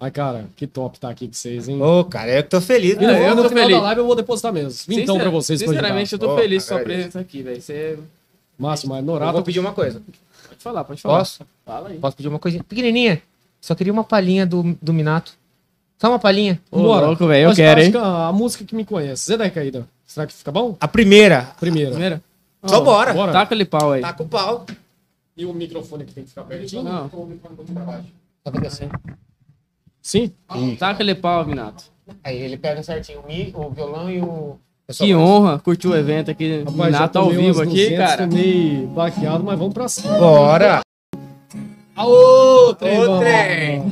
Mas, 0.00 0.12
cara, 0.12 0.46
que 0.56 0.66
top 0.66 0.98
tá 0.98 1.10
aqui 1.10 1.26
com 1.26 1.34
vocês, 1.34 1.68
hein? 1.68 1.80
Ô, 1.82 2.02
cara, 2.06 2.30
eu 2.30 2.42
que 2.42 2.48
tô 2.48 2.60
feliz. 2.60 2.96
É, 2.96 3.28
eu 3.28 3.36
no 3.36 3.42
tô 3.42 3.48
final 3.50 3.64
feliz. 3.66 3.76
da 3.76 3.82
live 3.84 4.00
eu 4.00 4.06
vou 4.06 4.16
depositar 4.16 4.50
mesmo. 4.50 4.72
Então 4.96 5.18
pra 5.18 5.28
vocês. 5.28 5.60
Sinceramente, 5.60 6.12
eu 6.14 6.18
tô 6.18 6.32
Ô, 6.32 6.36
feliz 6.38 6.62
com 6.64 6.68
sua 6.74 6.82
presença 6.82 7.20
aqui, 7.20 7.42
velho. 7.42 7.60
Você 7.60 7.98
mas 8.58 8.84
Eu 8.84 9.02
Norato... 9.02 9.32
vou 9.32 9.42
pedir 9.42 9.60
uma 9.60 9.72
coisa. 9.72 10.00
pode 10.48 10.60
falar, 10.62 10.84
pode 10.84 11.00
falar. 11.02 11.18
Posso? 11.18 11.40
Fala 11.66 11.88
aí. 11.90 11.98
Posso 11.98 12.16
pedir 12.16 12.28
uma 12.28 12.38
coisinha 12.38 12.64
pequenininha? 12.64 13.22
Só 13.60 13.74
queria 13.74 13.92
uma 13.92 14.04
palhinha 14.04 14.46
do, 14.46 14.76
do 14.80 14.92
Minato. 14.92 15.32
Só 15.98 16.08
uma 16.08 16.18
palhinha. 16.18 16.58
Ô, 16.70 16.80
Bora. 16.82 17.06
louco, 17.06 17.26
velho, 17.26 17.44
eu 17.44 17.48
Acho- 17.50 17.56
quero, 17.56 17.78
acho 17.80 17.86
hein? 17.86 17.92
que 17.92 17.98
a, 17.98 18.26
a 18.28 18.32
música 18.32 18.64
que 18.64 18.74
me 18.74 18.84
conhece. 18.86 19.26
Zé 19.26 19.36
da 19.36 19.50
Caída. 19.50 19.86
Será 20.06 20.26
que 20.26 20.32
fica 20.32 20.50
bom? 20.50 20.76
A 20.80 20.88
primeira. 20.88 21.50
Primeira. 21.60 21.90
Primeira? 21.90 22.22
Só 22.64 22.78
Ó, 22.78 22.80
bora. 22.80 23.12
Bora. 23.12 23.32
Taca 23.32 23.54
ali 23.54 23.64
pau 23.66 23.92
aí. 23.92 24.00
Tá 24.00 24.12
com 24.14 24.24
o 24.24 24.28
pau. 24.28 24.64
E 25.36 25.44
o 25.46 25.52
microfone 25.52 26.04
que 26.04 26.12
tem 26.12 26.24
que 26.24 26.30
ficar 26.30 26.44
pertinho? 26.44 26.82
Não. 26.82 27.08
Tá 28.42 28.50
vendo 28.50 28.66
assim? 28.66 28.88
Sim? 30.02 30.32
Taca 30.78 31.02
ali 31.02 31.14
pau, 31.14 31.44
Minato. 31.46 31.84
Aí 32.24 32.38
ele 32.38 32.56
pega 32.56 32.82
certinho 32.82 33.20
o, 33.20 33.26
mi, 33.26 33.52
o 33.54 33.70
violão 33.70 34.10
e 34.10 34.20
o. 34.20 34.56
Que 34.92 35.14
honra 35.14 35.58
curtir 35.58 35.86
o 35.86 35.94
evento 35.94 36.30
aqui. 36.30 36.64
Rapaz, 36.64 36.92
Minato 36.92 37.18
ao 37.18 37.30
vivo 37.30 37.62
aqui, 37.62 37.90
200, 37.90 37.98
cara. 37.98 38.28
Tomei 38.28 38.86
baqueado, 38.86 39.44
mas 39.44 39.58
vamos 39.58 39.74
pra 39.74 39.88
cima. 39.88 40.18
Bora! 40.18 40.80
Aô, 41.94 42.70
Ô, 42.70 42.74
trem! 42.74 43.82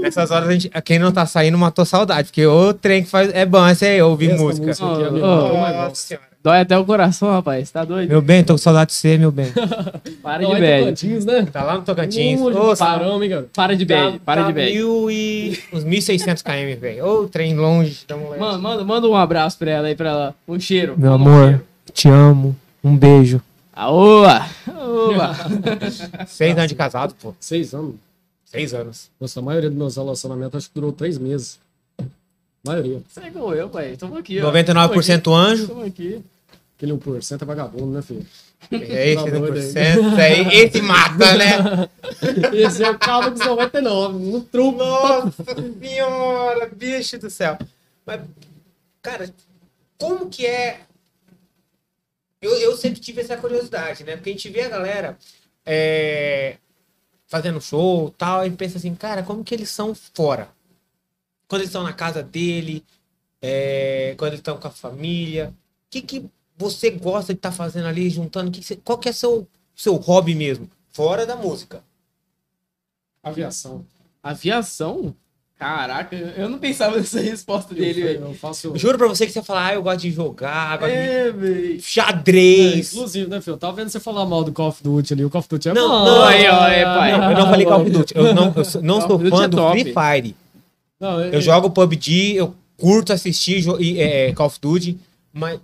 Nessas 0.00 0.30
horas, 0.30 0.48
a 0.48 0.52
gente, 0.52 0.68
quem 0.82 0.98
não 0.98 1.10
tá 1.10 1.24
saindo 1.26 1.56
matou 1.58 1.84
saudade, 1.84 2.28
porque 2.28 2.46
o 2.46 2.74
trem 2.74 3.02
que 3.02 3.08
faz. 3.08 3.34
É 3.34 3.44
bom, 3.44 3.66
esse 3.66 3.86
aí, 3.86 4.00
ouvir 4.02 4.36
música. 4.36 4.66
música 4.66 4.86
aqui 4.92 5.02
é 5.02 5.08
ô, 5.24 5.56
mas 5.58 5.76
Nossa 5.76 5.94
senhora. 5.94 6.28
Dói 6.42 6.60
até 6.60 6.78
o 6.78 6.84
coração, 6.84 7.30
rapaz. 7.30 7.70
Tá 7.70 7.84
doido? 7.84 8.08
Meu 8.08 8.22
bem, 8.22 8.44
tô 8.44 8.54
com 8.54 8.58
saudade 8.58 8.90
de 8.90 8.96
você, 8.96 9.18
meu 9.18 9.32
bem. 9.32 9.52
Para 10.22 10.42
Não, 10.42 10.54
de 10.54 10.56
é 10.56 10.60
bad. 10.60 10.80
Tocantins, 10.80 11.24
né? 11.24 11.48
Tá 11.52 11.64
lá 11.64 11.74
no 11.74 11.82
Tocantins. 11.82 12.40
Ô, 12.40 13.22
hein, 13.22 13.30
cara? 13.30 13.48
Para 13.54 13.76
de 13.76 13.84
bad. 13.84 14.18
Para 14.20 14.42
tá 14.42 14.46
de 14.48 14.52
bad. 14.54 14.72
Mil 14.72 15.10
e... 15.10 15.58
Uns 15.72 15.84
1.600 15.84 16.42
km, 16.42 16.80
velho. 16.80 17.06
Ô, 17.06 17.28
trem 17.28 17.56
longe 17.56 18.04
da 18.06 18.16
mulher. 18.16 18.38
Mano, 18.38 18.62
manda, 18.62 18.84
manda 18.84 19.08
um 19.08 19.16
abraço 19.16 19.58
pra 19.58 19.70
ela 19.70 19.88
aí, 19.88 19.96
pra 19.96 20.10
ela. 20.10 20.34
Um 20.46 20.60
cheiro. 20.60 20.94
Meu 20.96 21.10
um 21.10 21.14
amor, 21.14 21.46
cheiro. 21.48 21.64
te 21.92 22.08
amo. 22.08 22.56
Um 22.84 22.96
beijo. 22.96 23.42
Aoa! 23.72 24.46
Aoa! 24.66 25.36
Seis 26.26 26.56
anos 26.56 26.68
de 26.68 26.74
casado, 26.74 27.14
pô. 27.20 27.34
Seis 27.40 27.74
anos. 27.74 27.94
Seis 28.44 28.72
anos. 28.72 29.10
Nossa, 29.20 29.40
a 29.40 29.42
maioria 29.42 29.68
dos 29.68 29.78
meus 29.78 29.96
relacionamentos 29.96 30.54
acho 30.56 30.68
que 30.68 30.74
durou 30.74 30.92
três 30.92 31.18
meses. 31.18 31.58
Maioria. 32.68 33.02
Você 33.08 33.20
é 33.20 33.26
igual 33.26 33.54
eu, 33.54 33.68
pai. 33.68 33.96
Tamo 33.96 34.16
aqui, 34.16 34.40
ó. 34.40 34.52
99% 34.52 35.32
anjo. 35.34 35.68
Tamo 35.68 35.84
aqui. 35.84 36.22
Aquele 36.76 36.92
1% 36.92 37.42
é 37.42 37.44
vagabundo, 37.44 37.92
né, 37.92 38.02
filho? 38.02 38.26
É 38.70 39.10
esse 39.10 39.24
Tá 39.24 39.30
doido 39.30 39.58
1%. 39.58 40.18
Aí, 40.18 40.58
esse 40.58 40.82
mata, 40.82 41.34
né? 41.36 41.88
Esse 42.52 42.82
é 42.82 42.90
o 42.90 42.98
carro 42.98 43.30
dos 43.30 43.44
99, 43.44 44.18
no 44.18 44.40
truco. 44.40 44.78
Nossa 44.78 45.32
senhora, 45.80 46.68
bicho 46.74 47.18
do 47.18 47.30
céu. 47.30 47.56
Mas, 48.04 48.20
cara, 49.00 49.32
como 49.98 50.28
que 50.28 50.44
é. 50.44 50.80
Eu, 52.42 52.52
eu 52.58 52.76
sempre 52.76 53.00
tive 53.00 53.20
essa 53.20 53.36
curiosidade, 53.36 54.04
né? 54.04 54.16
Porque 54.16 54.30
a 54.30 54.32
gente 54.32 54.48
vê 54.48 54.62
a 54.62 54.68
galera 54.68 55.18
é, 55.64 56.56
fazendo 57.26 57.60
show 57.60 58.08
e 58.08 58.18
tal, 58.18 58.46
e 58.46 58.50
pensa 58.50 58.78
assim, 58.78 58.94
cara, 58.94 59.22
como 59.22 59.44
que 59.44 59.54
eles 59.54 59.70
são 59.70 59.94
fora? 59.94 60.48
Quando 61.48 61.62
eles 61.62 61.70
estão 61.70 61.82
na 61.82 61.92
casa 61.94 62.22
dele, 62.22 62.84
é, 63.42 64.14
quando 64.18 64.28
eles 64.32 64.40
estão 64.40 64.56
com 64.58 64.68
a 64.68 64.70
família. 64.70 65.48
O 65.86 65.90
que, 65.90 66.02
que 66.02 66.24
você 66.56 66.90
gosta 66.90 67.32
de 67.32 67.38
estar 67.38 67.50
fazendo 67.52 67.86
ali, 67.86 68.10
juntando? 68.10 68.50
Que 68.50 68.60
que 68.60 68.66
você- 68.66 68.76
qual 68.76 68.98
que 68.98 69.08
é 69.08 69.12
seu, 69.12 69.46
seu 69.74 69.94
hobby 69.96 70.34
mesmo? 70.34 70.68
Fora 70.92 71.24
da 71.24 71.34
música. 71.36 71.82
Aviação. 73.22 73.84
Aviação? 74.22 75.14
Caraca, 75.58 76.14
eu 76.14 76.48
não 76.48 76.58
pensava 76.58 76.96
nessa 76.98 77.20
resposta 77.20 77.74
dele, 77.74 78.00
eu, 78.00 78.06
velho. 78.06 78.20
eu 78.26 78.34
faço. 78.34 78.76
Juro 78.76 78.96
pra 78.96 79.08
você 79.08 79.26
que 79.26 79.32
você 79.32 79.42
fala, 79.42 79.66
ah, 79.66 79.74
eu 79.74 79.82
gosto 79.82 80.00
de 80.02 80.10
jogar, 80.12 80.78
gosto 80.78 80.92
de 80.92 80.96
É, 80.98 81.32
velho. 81.32 81.76
É, 81.76 81.80
xadrez. 81.80 82.92
inclusive, 82.92 83.28
né, 83.28 83.40
filho? 83.40 83.54
Eu 83.54 83.58
tava 83.58 83.72
vendo 83.74 83.88
você 83.88 83.98
falar 83.98 84.24
mal 84.24 84.44
do 84.44 84.52
Call 84.52 84.68
of 84.68 84.80
Duty 84.82 85.14
ali. 85.14 85.24
O 85.24 85.30
Call 85.30 85.40
of 85.40 85.48
Duty 85.48 85.70
é 85.70 85.74
Não, 85.74 85.88
bom. 85.88 86.04
não, 86.04 86.24
aí, 86.24 86.46
ó, 86.48 86.60
aí, 86.60 86.84
pai. 86.84 87.18
Não, 87.18 87.30
eu 87.32 87.38
não 87.38 87.46
falei 87.50 87.66
Call 87.66 87.80
of 87.82 87.90
Duty. 87.90 88.14
Eu 88.16 88.34
não, 88.34 88.54
eu 88.54 88.82
não 88.82 89.00
sou 89.00 89.18
fã 89.18 89.44
é 89.44 89.48
do. 89.48 89.70
Free 89.70 89.84
Fire. 89.94 90.36
Não, 91.00 91.20
é- 91.20 91.34
Eu 91.34 91.40
jogo 91.40 91.70
PUBG, 91.70 92.34
eu 92.36 92.54
curto 92.76 93.12
assistir 93.12 93.64
e, 93.80 94.00
é, 94.00 94.32
Call 94.32 94.46
of 94.46 94.58
Duty, 94.60 94.98
mas 95.32 95.60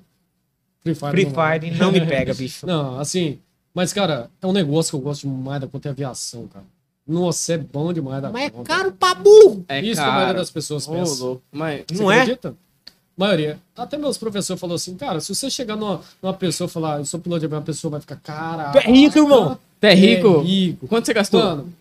Free 0.82 0.94
Fire. 0.94 1.10
Free 1.10 1.24
não. 1.26 1.32
Fire 1.32 1.70
não 1.78 1.92
me 1.92 2.06
pega, 2.06 2.32
bicho. 2.34 2.66
Não, 2.66 2.98
assim. 3.00 3.38
Mas, 3.74 3.92
cara, 3.92 4.30
é 4.40 4.46
um 4.46 4.52
negócio 4.52 4.90
que 4.90 4.96
eu 4.96 5.00
gosto 5.00 5.22
demais 5.22 5.60
da 5.60 5.66
conta 5.66 5.88
é 5.88 5.90
aviação, 5.90 6.46
cara. 6.46 6.64
Nossa, 7.06 7.54
é 7.54 7.58
bom 7.58 7.92
demais 7.92 8.22
da 8.22 8.30
Mas 8.30 8.44
é 8.46 8.50
conta. 8.50 8.68
caro 8.68 8.92
pra 8.92 9.14
burro. 9.14 9.64
É 9.68 9.80
Isso 9.80 10.00
que 10.00 10.06
a 10.08 10.12
maioria 10.12 10.34
das 10.34 10.50
pessoas 10.50 10.86
pensa. 10.86 11.22
louco. 11.24 11.42
Mas, 11.52 11.84
Você 11.90 12.02
Não 12.02 12.10
é? 12.10 12.20
acredita? 12.20 12.50
A 12.86 12.92
maioria. 13.16 13.58
Até 13.76 13.98
meus 13.98 14.16
professores 14.16 14.58
falaram 14.60 14.76
assim, 14.76 14.94
cara, 14.96 15.20
se 15.20 15.34
você 15.34 15.50
chegar 15.50 15.76
numa, 15.76 16.00
numa 16.22 16.32
pessoa 16.34 16.66
e 16.66 16.70
falar, 16.70 16.98
eu 17.00 17.04
sou 17.04 17.20
piloto 17.20 17.40
de 17.40 17.46
avião, 17.46 17.58
a 17.58 17.62
pessoa 17.62 17.90
vai 17.90 18.00
ficar, 18.00 18.16
cara. 18.16 18.70
Tu 18.72 18.78
é 18.78 18.90
rico, 18.92 19.18
irmão. 19.18 19.58
tu 19.80 19.84
é 19.84 19.94
rico? 19.94 20.40
É 20.40 20.42
rico. 20.42 20.86
Quanto 20.88 21.06
você 21.06 21.12
gastou? 21.14 21.42
Mano, 21.42 21.72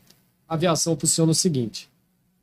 a 0.50 0.54
aviação 0.56 0.98
funciona 0.98 1.32
o 1.32 1.36
seguinte. 1.36 1.90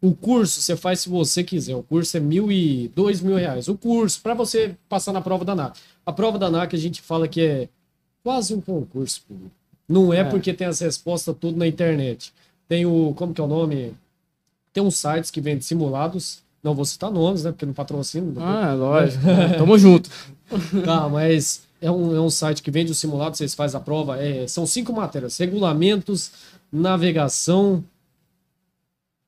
O 0.03 0.15
curso 0.15 0.61
você 0.61 0.77
faz 0.77 1.01
se 1.01 1.09
você 1.09 1.45
quiser. 1.45 1.75
O 1.77 1.83
curso 1.83 2.17
é 2.17 2.21
mil 2.21 2.51
e 2.51 2.91
dois 2.95 3.21
mil 3.21 3.37
reais. 3.37 3.69
O 3.69 3.77
curso, 3.77 4.21
para 4.23 4.33
você 4.35 4.75
passar 4.89 5.13
na 5.13 5.21
prova 5.21 5.45
da 5.45 5.53
ANAC. 5.53 5.79
A 6.07 6.13
prova 6.13 6.39
da 6.39 6.47
ANAC 6.47 6.75
a 6.75 6.79
gente 6.79 7.03
fala 7.03 7.29
que 7.29 7.41
é 7.43 7.69
quase 8.23 8.55
um 8.55 8.61
concurso. 8.61 9.23
pô. 9.29 9.35
Não 9.89 10.13
é, 10.13 10.21
É. 10.21 10.25
porque 10.25 10.55
tem 10.55 10.67
as 10.67 10.81
respostas 10.81 11.35
tudo 11.39 11.59
na 11.59 11.67
internet. 11.67 12.33
Tem 12.69 12.87
o, 12.87 13.13
como 13.17 13.35
que 13.35 13.41
é 13.41 13.45
o 13.45 13.49
nome? 13.49 13.93
Tem 14.73 14.83
uns 14.83 14.97
sites 14.97 15.31
que 15.31 15.41
vendem 15.41 15.61
simulados. 15.61 16.39
Não 16.63 16.75
vou 16.75 16.85
citar 16.85 17.11
nomes, 17.11 17.43
né? 17.45 17.51
Porque 17.51 17.67
não 17.67 17.73
patrocino. 17.73 18.35
Ah, 18.41 18.73
lógico. 18.75 19.23
Tamo 19.59 19.79
junto. 19.79 20.09
Tá, 20.85 21.09
mas 21.09 21.63
é 21.81 21.89
um, 21.91 22.15
é 22.17 22.21
um 22.21 22.29
site 22.31 22.61
que 22.63 22.71
vende 22.73 22.91
o 22.91 22.95
simulado, 22.95 23.37
vocês 23.37 23.55
fazem 23.55 23.79
a 23.79 23.81
prova. 23.83 24.17
É, 24.21 24.47
são 24.49 24.67
cinco 24.67 24.93
matérias: 24.93 25.39
regulamentos, 25.39 26.33
navegação, 26.73 27.85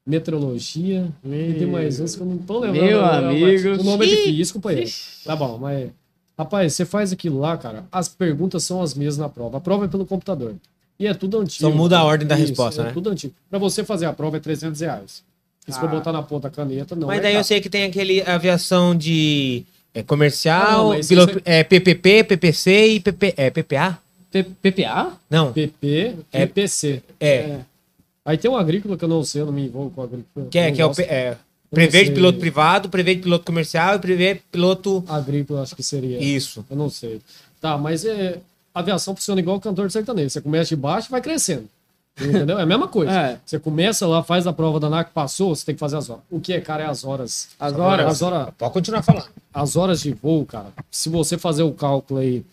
meteorologia. 0.07 1.09
E 1.25 1.55
tem 1.59 1.67
mais 1.67 2.01
uns 2.01 2.15
que 2.17 2.23
eu 2.23 2.27
não 2.27 2.39
tô 2.39 2.59
lembrando. 2.61 2.85
Meu 2.87 3.05
agora, 3.05 3.29
amigo. 3.29 3.47
mas 3.47 3.81
O 3.81 3.85
nome 3.85 4.07
é 4.07 4.09
difícil, 4.09 4.55
companheiro. 4.55 4.91
Tá 5.25 5.37
bom, 5.37 5.59
mas. 5.59 5.91
Rapaz, 6.39 6.73
você 6.75 6.85
faz 6.85 7.13
aquilo 7.13 7.39
lá, 7.39 7.57
cara. 7.57 7.85
As 7.93 8.09
perguntas 8.09 8.65
são 8.65 8.83
as 8.83 8.95
mesmas 8.95 9.19
na 9.19 9.29
prova. 9.29 9.59
A 9.59 9.61
prova 9.61 9.85
é 9.85 9.89
pelo 9.89 10.05
computador. 10.07 10.55
E 10.99 11.07
é 11.07 11.15
tudo 11.15 11.39
antigo. 11.41 11.69
Só 11.71 11.75
muda 11.75 11.99
a 11.99 12.05
ordem 12.05 12.27
da 12.27 12.37
Isso, 12.37 12.49
resposta, 12.49 12.83
é 12.83 12.85
né? 12.87 12.91
tudo 12.93 13.11
antigo. 13.11 13.35
Pra 13.51 13.59
você 13.59 13.85
fazer 13.85 14.07
a 14.07 14.13
prova 14.13 14.39
é 14.39 14.41
300 14.41 14.81
reais. 14.81 15.23
Se 15.69 15.79
for 15.79 15.89
Ah. 15.89 15.93
botar 15.93 16.13
na 16.13 16.23
ponta 16.23 16.49
a 16.49 16.51
caneta, 16.51 16.97
não. 16.97 17.07
Mas 17.07 17.19
é 17.19 17.23
daí 17.23 17.33
eu 17.33 17.37
caro. 17.37 17.47
sei 17.47 17.61
que 17.61 17.69
tem 17.71 17.85
aquele 17.85 18.23
aviação 18.23 18.97
de 18.97 19.65
é, 19.95 20.01
Ah, 20.01 20.05
comercial, 20.05 20.79
não, 20.85 20.89
mas 20.91 21.07
piloto- 21.07 21.33
isso 21.33 21.43
é, 21.45 21.63
PPP, 21.63 22.25
PPC 22.25 22.87
e 22.95 23.01
PP, 23.01 23.35
é, 23.37 23.51
PPA? 23.51 23.99
P- 24.31 24.43
PPA? 24.63 25.13
Não, 25.29 25.53
PP 25.53 26.15
É- 26.33 26.43
e 26.43 26.47
PC. 26.47 27.03
é. 27.21 27.59
Aí 28.25 28.39
tem 28.39 28.51
um 28.51 28.57
agrícola 28.57 28.97
que 28.97 29.05
eu 29.05 29.09
não 29.09 29.25
sei, 29.25 29.43
eu 29.43 29.47
não 29.47 29.53
me 29.53 29.67
envolvo 29.67 29.91
com 29.91 30.01
o 30.01 30.05
agrícola. 30.05 30.47
Que 30.51 30.59
é, 30.59 30.71
que 30.73 30.81
é 30.81 30.85
o 30.85 30.89
gosto. 30.89 31.03
P- 31.03 31.09
é, 31.13 31.37
prevê 31.71 32.05
de 32.05 32.13
piloto 32.13 32.39
privado, 32.39 32.89
prevê 32.89 33.15
de 33.17 33.23
piloto 33.23 33.45
comercial 33.45 33.97
e 33.97 33.99
prevê 33.99 34.41
piloto. 34.51 35.05
Agrícola, 35.09 35.63
acho 35.63 35.75
que 35.75 35.83
seria. 35.83 36.23
Isso. 36.23 36.65
Eu 36.71 36.77
não 36.77 36.89
sei. 36.89 37.21
Tá, 37.61 37.77
mas 37.77 38.05
é, 38.05 38.39
a 38.75 38.81
aviação 38.81 39.15
funciona 39.17 39.41
igual 39.41 39.57
o 39.57 39.61
cantor 39.61 39.91
sertanejo. 39.91 40.31
Você 40.31 40.41
começa 40.41 40.69
de 40.69 40.77
baixo 40.77 41.09
e 41.09 41.11
vai 41.11 41.21
crescendo. 41.21 41.69
Entendeu? 42.21 42.59
É 42.59 42.63
a 42.63 42.67
mesma 42.67 42.87
coisa. 42.87 43.11
É. 43.19 43.39
Você 43.45 43.59
começa 43.59 44.07
lá, 44.07 44.23
faz 44.23 44.47
a 44.47 44.53
prova 44.53 44.79
da 44.79 44.89
NAC, 44.91 45.11
passou, 45.13 45.55
você 45.57 45.65
tem 45.65 45.75
que 45.75 45.79
fazer 45.81 45.97
as 45.97 46.11
horas. 46.11 46.23
O 46.31 46.39
que 46.41 46.53
é, 46.53 46.61
cara, 46.61 46.85
é 46.85 46.87
as 46.87 47.05
horas. 47.05 47.49
As 47.59 47.73
horas? 47.73 48.07
As 48.07 48.23
horas, 48.23 48.49
Pode 48.59 48.73
continuar 48.73 49.03
falando. 49.03 49.29
as 49.53 49.77
horas 49.77 50.01
de 50.03 50.13
voo, 50.13 50.45
cara. 50.45 50.67
Se 50.91 51.09
você 51.09 51.39
fazer 51.39 51.63
o 51.63 51.73
cálculo 51.73 52.21
aí, 52.21 52.45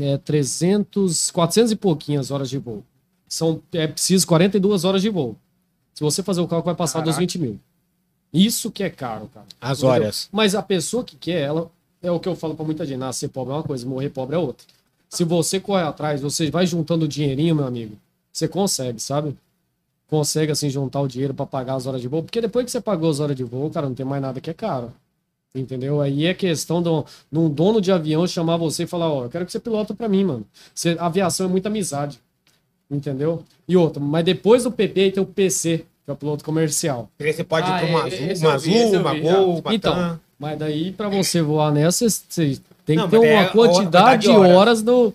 é 0.00 0.16
300, 0.16 1.30
400 1.30 1.72
e 1.72 1.76
pouquinhas 1.76 2.30
horas 2.30 2.48
de 2.48 2.56
voo. 2.58 2.82
São, 3.30 3.62
é 3.72 3.86
preciso 3.86 4.26
42 4.26 4.84
horas 4.84 5.00
de 5.00 5.08
voo. 5.08 5.36
Se 5.94 6.02
você 6.02 6.20
fazer 6.20 6.40
o 6.40 6.48
cálculo, 6.48 6.64
vai 6.66 6.74
passar 6.74 6.98
dos 6.98 7.14
Caraca. 7.14 7.20
20 7.20 7.38
mil. 7.38 7.60
Isso 8.32 8.70
que 8.72 8.82
é 8.82 8.90
caro, 8.90 9.30
cara. 9.32 9.46
As 9.60 9.78
Entendeu? 9.78 9.94
horas. 9.94 10.28
Mas 10.32 10.54
a 10.56 10.62
pessoa 10.62 11.04
que 11.04 11.14
quer, 11.16 11.42
ela 11.42 11.70
é 12.02 12.10
o 12.10 12.18
que 12.18 12.28
eu 12.28 12.34
falo 12.34 12.56
pra 12.56 12.64
muita 12.64 12.84
gente: 12.84 12.98
nascer 12.98 13.28
pobre 13.28 13.52
é 13.52 13.56
uma 13.56 13.62
coisa, 13.62 13.86
morrer 13.86 14.10
pobre 14.10 14.34
é 14.34 14.38
outra. 14.38 14.66
Se 15.08 15.22
você 15.24 15.60
correr 15.60 15.84
atrás, 15.84 16.20
você 16.20 16.50
vai 16.50 16.66
juntando 16.66 17.06
dinheirinho, 17.06 17.54
meu 17.54 17.66
amigo, 17.66 17.96
você 18.32 18.48
consegue, 18.48 19.00
sabe? 19.00 19.36
Consegue, 20.08 20.50
assim, 20.50 20.68
juntar 20.68 21.00
o 21.00 21.06
dinheiro 21.08 21.32
pra 21.32 21.46
pagar 21.46 21.74
as 21.74 21.86
horas 21.86 22.00
de 22.00 22.08
voo. 22.08 22.22
Porque 22.22 22.40
depois 22.40 22.64
que 22.64 22.70
você 22.72 22.80
pagou 22.80 23.10
as 23.10 23.20
horas 23.20 23.36
de 23.36 23.44
voo, 23.44 23.70
cara, 23.70 23.88
não 23.88 23.94
tem 23.94 24.04
mais 24.04 24.20
nada 24.20 24.40
que 24.40 24.50
é 24.50 24.54
caro. 24.54 24.92
Entendeu? 25.54 26.00
Aí 26.00 26.26
é 26.26 26.34
questão 26.34 26.82
de 26.82 26.88
um, 26.88 27.04
de 27.30 27.38
um 27.38 27.48
dono 27.48 27.80
de 27.80 27.92
avião 27.92 28.26
chamar 28.26 28.56
você 28.56 28.84
e 28.84 28.86
falar: 28.86 29.12
Ó, 29.12 29.24
eu 29.24 29.30
quero 29.30 29.46
que 29.46 29.52
você 29.52 29.60
pilota 29.60 29.94
pra 29.94 30.08
mim, 30.08 30.24
mano. 30.24 30.46
Você, 30.74 30.96
aviação 30.98 31.46
é 31.46 31.48
muita 31.48 31.68
amizade. 31.68 32.20
Entendeu? 32.90 33.44
E 33.68 33.76
outra, 33.76 34.02
mas 34.02 34.24
depois 34.24 34.64
do 34.64 34.72
PP 34.72 35.12
tem 35.12 35.22
o 35.22 35.26
PC, 35.26 35.78
que 36.04 36.10
é 36.10 36.12
o 36.12 36.16
piloto 36.16 36.44
comercial. 36.44 37.08
Você 37.18 37.44
pode 37.44 37.68
ir 37.68 37.72
Ah, 37.72 37.78
pra 37.78 37.86
uma 37.86 38.00
é, 38.08 38.28
azul, 38.30 38.48
uma 38.48 38.54
eu 38.54 38.58
vi, 38.58 38.78
azul, 38.82 38.94
eu 38.94 39.00
uma 39.00 39.14
vi, 39.14 39.20
gol, 39.20 39.58
uma 39.64 39.74
Então, 39.74 40.20
mas 40.38 40.58
daí 40.58 40.92
pra 40.92 41.08
você 41.08 41.40
voar 41.40 41.70
nessa, 41.72 42.08
você 42.08 42.58
tem 42.84 42.96
Não, 42.96 43.04
que 43.04 43.10
ter 43.10 43.18
uma 43.18 43.42
é 43.42 43.46
quantidade 43.46 44.22
de 44.22 44.30
horas 44.30 44.82
do. 44.82 45.14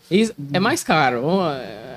É 0.53 0.59
mais 0.59 0.83
caro? 0.83 1.23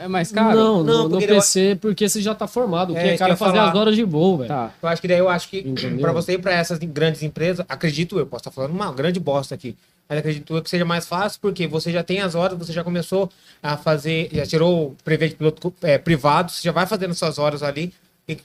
É 0.02 0.08
mais 0.08 0.32
caro? 0.32 0.56
Não, 0.56 0.82
Não, 0.82 0.84
no, 0.84 1.02
no 1.04 1.10
porque 1.10 1.26
PC, 1.26 1.78
porque 1.80 2.08
você 2.08 2.20
já 2.22 2.34
tá 2.34 2.46
formado. 2.48 2.92
O 2.92 2.94
que 2.96 3.00
É, 3.00 3.08
é, 3.08 3.14
isso 3.14 3.18
cara 3.18 3.34
que 3.36 3.42
eu 3.42 3.46
ia 3.46 3.48
fazer 3.50 3.58
falar. 3.58 3.70
as 3.70 3.76
horas 3.76 3.94
de 3.96 4.02
voo, 4.04 4.38
velho. 4.38 4.48
Tá. 4.48 4.72
Eu 4.82 4.88
acho 4.88 5.02
que 5.02 5.08
daí 5.08 5.18
eu 5.18 5.28
acho 5.28 5.48
que 5.48 5.62
pra 6.00 6.12
você 6.12 6.32
ir 6.32 6.38
pra 6.38 6.52
essas 6.54 6.78
grandes 6.78 7.22
empresas, 7.22 7.64
acredito 7.68 8.18
eu, 8.18 8.26
posso 8.26 8.40
estar 8.42 8.50
falando 8.50 8.72
uma 8.72 8.90
grande 8.92 9.20
bosta 9.20 9.54
aqui, 9.54 9.76
mas 10.08 10.18
acredito 10.18 10.62
que 10.62 10.70
seja 10.70 10.84
mais 10.84 11.06
fácil 11.06 11.38
porque 11.40 11.66
você 11.66 11.92
já 11.92 12.02
tem 12.02 12.20
as 12.20 12.34
horas, 12.34 12.56
você 12.58 12.72
já 12.72 12.82
começou 12.82 13.30
a 13.62 13.76
fazer, 13.76 14.30
já 14.32 14.46
tirou 14.46 14.88
o 14.88 14.96
prevê 15.04 15.28
de 15.28 15.34
piloto 15.34 15.72
é, 15.82 15.98
privado, 15.98 16.50
você 16.50 16.62
já 16.62 16.72
vai 16.72 16.86
fazendo 16.86 17.14
suas 17.14 17.38
horas 17.38 17.62
ali, 17.62 17.92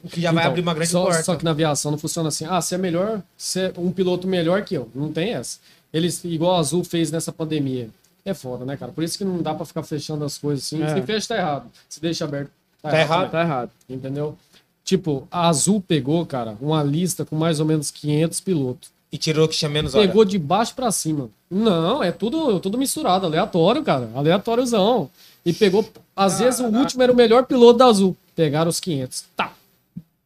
o 0.03 0.07
que 0.09 0.21
já 0.21 0.31
vai 0.31 0.43
Então, 0.43 0.51
abrir 0.51 0.61
uma 0.61 0.73
grande 0.73 0.91
só, 0.91 1.03
porta. 1.03 1.23
Só 1.23 1.35
que 1.35 1.43
na 1.43 1.51
aviação 1.51 1.91
não 1.91 1.97
funciona 1.97 2.29
assim. 2.29 2.45
Ah, 2.49 2.61
você 2.61 2.75
é 2.75 2.77
melhor, 2.77 3.21
você 3.37 3.61
é 3.65 3.73
um 3.77 3.91
piloto 3.91 4.27
melhor 4.27 4.63
que 4.63 4.75
eu. 4.75 4.89
Não 4.95 5.11
tem 5.11 5.33
essa. 5.33 5.59
Eles, 5.91 6.23
igual 6.23 6.55
a 6.55 6.59
Azul 6.59 6.83
fez 6.83 7.11
nessa 7.11 7.31
pandemia. 7.31 7.89
É 8.25 8.33
foda, 8.33 8.63
né, 8.63 8.77
cara? 8.77 8.91
Por 8.93 9.03
isso 9.03 9.17
que 9.17 9.25
não 9.25 9.41
dá 9.41 9.53
pra 9.53 9.65
ficar 9.65 9.83
fechando 9.83 10.23
as 10.23 10.37
coisas 10.37 10.65
assim. 10.65 10.81
É. 10.81 10.93
Se 10.95 11.01
fecha, 11.01 11.27
tá 11.27 11.37
errado. 11.37 11.65
Se 11.89 11.99
deixa 12.01 12.23
aberto, 12.23 12.49
tá, 12.81 12.89
Tá 12.91 12.99
errado. 12.99 13.19
errado. 13.19 13.31
Tá 13.31 13.41
errado. 13.41 13.71
Entendeu? 13.89 14.37
Tipo, 14.85 15.27
a 15.29 15.49
Azul 15.49 15.81
pegou, 15.81 16.25
cara, 16.25 16.57
uma 16.61 16.81
lista 16.81 17.25
com 17.25 17.35
mais 17.35 17.59
ou 17.59 17.65
menos 17.65 17.91
500 17.91 18.39
pilotos. 18.39 18.91
E 19.13 19.17
tirou 19.19 19.47
que 19.47 19.55
tinha 19.55 19.69
menos 19.69 19.93
horas. 19.93 20.07
Pegou 20.07 20.25
de 20.25 20.39
baixo 20.39 20.73
pra 20.73 20.91
cima. 20.91 21.29
Não, 21.49 22.01
é 22.03 22.11
tudo, 22.11 22.59
tudo 22.59 22.79
misturado, 22.79 23.27
aleatório, 23.27 23.83
cara. 23.83 24.09
Aleatóriozão. 24.15 25.07
E 25.45 25.53
pegou, 25.53 25.87
às 26.15 26.39
vezes 26.39 26.59
o 26.59 26.65
último 26.65 27.03
era 27.03 27.11
o 27.11 27.15
melhor 27.15 27.45
piloto 27.45 27.77
da 27.77 27.85
Azul. 27.85 28.17
Pegaram 28.35 28.69
os 28.69 28.79
500. 28.79 29.25
Tá. 29.35 29.53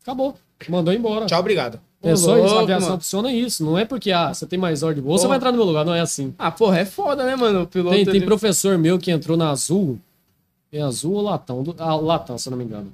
Acabou. 0.01 0.37
Mandou 0.69 0.93
embora. 0.93 1.25
Tchau, 1.25 1.39
obrigado. 1.41 1.79
É 2.01 2.15
só 2.15 2.37
isso, 2.37 2.55
a 2.55 2.61
aviação 2.61 2.89
mano. 2.89 3.01
funciona 3.01 3.33
isso. 3.33 3.65
Não 3.65 3.77
é 3.77 3.83
porque, 3.83 4.11
ah, 4.11 4.33
você 4.33 4.45
tem 4.45 4.57
mais 4.57 4.83
hora 4.83 4.95
de 4.95 5.01
voo, 5.01 5.17
você 5.17 5.27
vai 5.27 5.35
entrar 5.35 5.51
no 5.51 5.57
meu 5.57 5.65
lugar. 5.67 5.83
Não 5.83 5.93
é 5.93 5.99
assim. 5.99 6.33
Ah, 6.39 6.49
porra, 6.51 6.79
é 6.79 6.85
foda, 6.85 7.25
né, 7.25 7.35
mano? 7.35 7.63
O 7.63 7.67
piloto. 7.67 7.93
Tem, 7.95 8.05
tem 8.05 8.15
ele- 8.17 8.25
professor 8.25 8.77
meu 8.77 8.97
que 8.97 9.11
entrou 9.11 9.35
na 9.35 9.49
Azul. 9.49 9.99
É 10.71 10.81
Azul 10.81 11.13
ou 11.15 11.21
Latão? 11.21 11.61
Do- 11.63 11.75
Ah, 11.77 11.95
Latão, 11.95 12.37
se 12.37 12.47
eu 12.47 12.51
não 12.51 12.57
me 12.57 12.63
engano. 12.63 12.93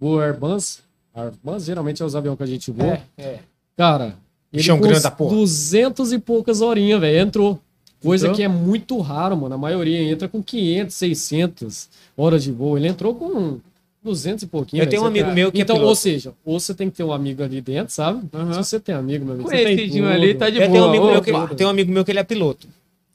O 0.00 0.18
Airbus. 0.18 0.80
Airbus 1.14 1.64
geralmente 1.64 2.02
é 2.02 2.06
os 2.06 2.16
aviões 2.16 2.36
que 2.36 2.42
a 2.42 2.46
gente 2.46 2.70
voa. 2.72 2.94
É, 3.16 3.22
é. 3.22 3.38
Cara, 3.76 4.16
Bichão 4.52 4.80
grande 4.80 5.00
da 5.02 5.10
porra. 5.10 5.34
200 5.36 6.12
e 6.12 6.18
poucas 6.18 6.60
horinhas, 6.60 7.00
velho. 7.00 7.18
Entrou. 7.18 7.60
Coisa 8.00 8.26
Entrou? 8.26 8.36
que 8.36 8.42
é 8.42 8.48
muito 8.48 8.98
raro, 9.00 9.36
mano. 9.36 9.54
A 9.54 9.58
maioria 9.58 10.00
entra 10.00 10.28
com 10.28 10.42
500, 10.42 10.94
600 10.94 11.88
horas 12.16 12.42
de 12.44 12.52
voo. 12.52 12.76
Ele 12.78 12.86
entrou 12.88 13.14
com 13.14 13.58
200 14.02 14.44
e 14.44 14.46
pouquinho. 14.46 14.80
Eu 14.80 14.84
velho. 14.84 14.90
tenho 14.90 15.02
um 15.02 15.04
Você 15.06 15.08
amigo 15.10 15.28
tá- 15.28 15.34
meu 15.34 15.52
que 15.52 15.58
é 15.58 15.62
Então, 15.62 15.76
piloto. 15.76 15.88
ou 15.90 15.96
seja, 15.96 16.32
ou 16.44 16.60
você 16.60 16.72
tem 16.74 16.88
que 16.88 16.96
ter 16.96 17.02
um 17.04 17.12
amigo 17.12 17.42
ali 17.42 17.60
dentro, 17.60 17.92
sabe? 17.92 18.22
Aham. 18.32 18.52
Se 18.62 18.70
você 18.70 18.80
tem 18.80 18.94
amigo, 18.94 19.24
meu 19.24 19.34
amigo, 19.34 19.48
você 19.48 19.56
tem 19.56 19.64
Conhecidinho 19.64 20.04
tudo. 20.04 20.14
ali, 20.14 20.34
tá 20.34 20.48
de 20.48 20.56
Eu 20.58 20.68
boa. 20.68 20.72
tenho 20.72 20.84
um, 20.84 20.88
amigo 20.88 21.06
meu 21.10 21.22
que, 21.22 21.32
Opa. 21.32 21.54
tem 21.54 21.66
um 21.66 21.70
amigo 21.70 21.90
meu 21.92 22.04
que 22.04 22.10
ele 22.12 22.18
é 22.20 22.24
piloto. 22.24 22.68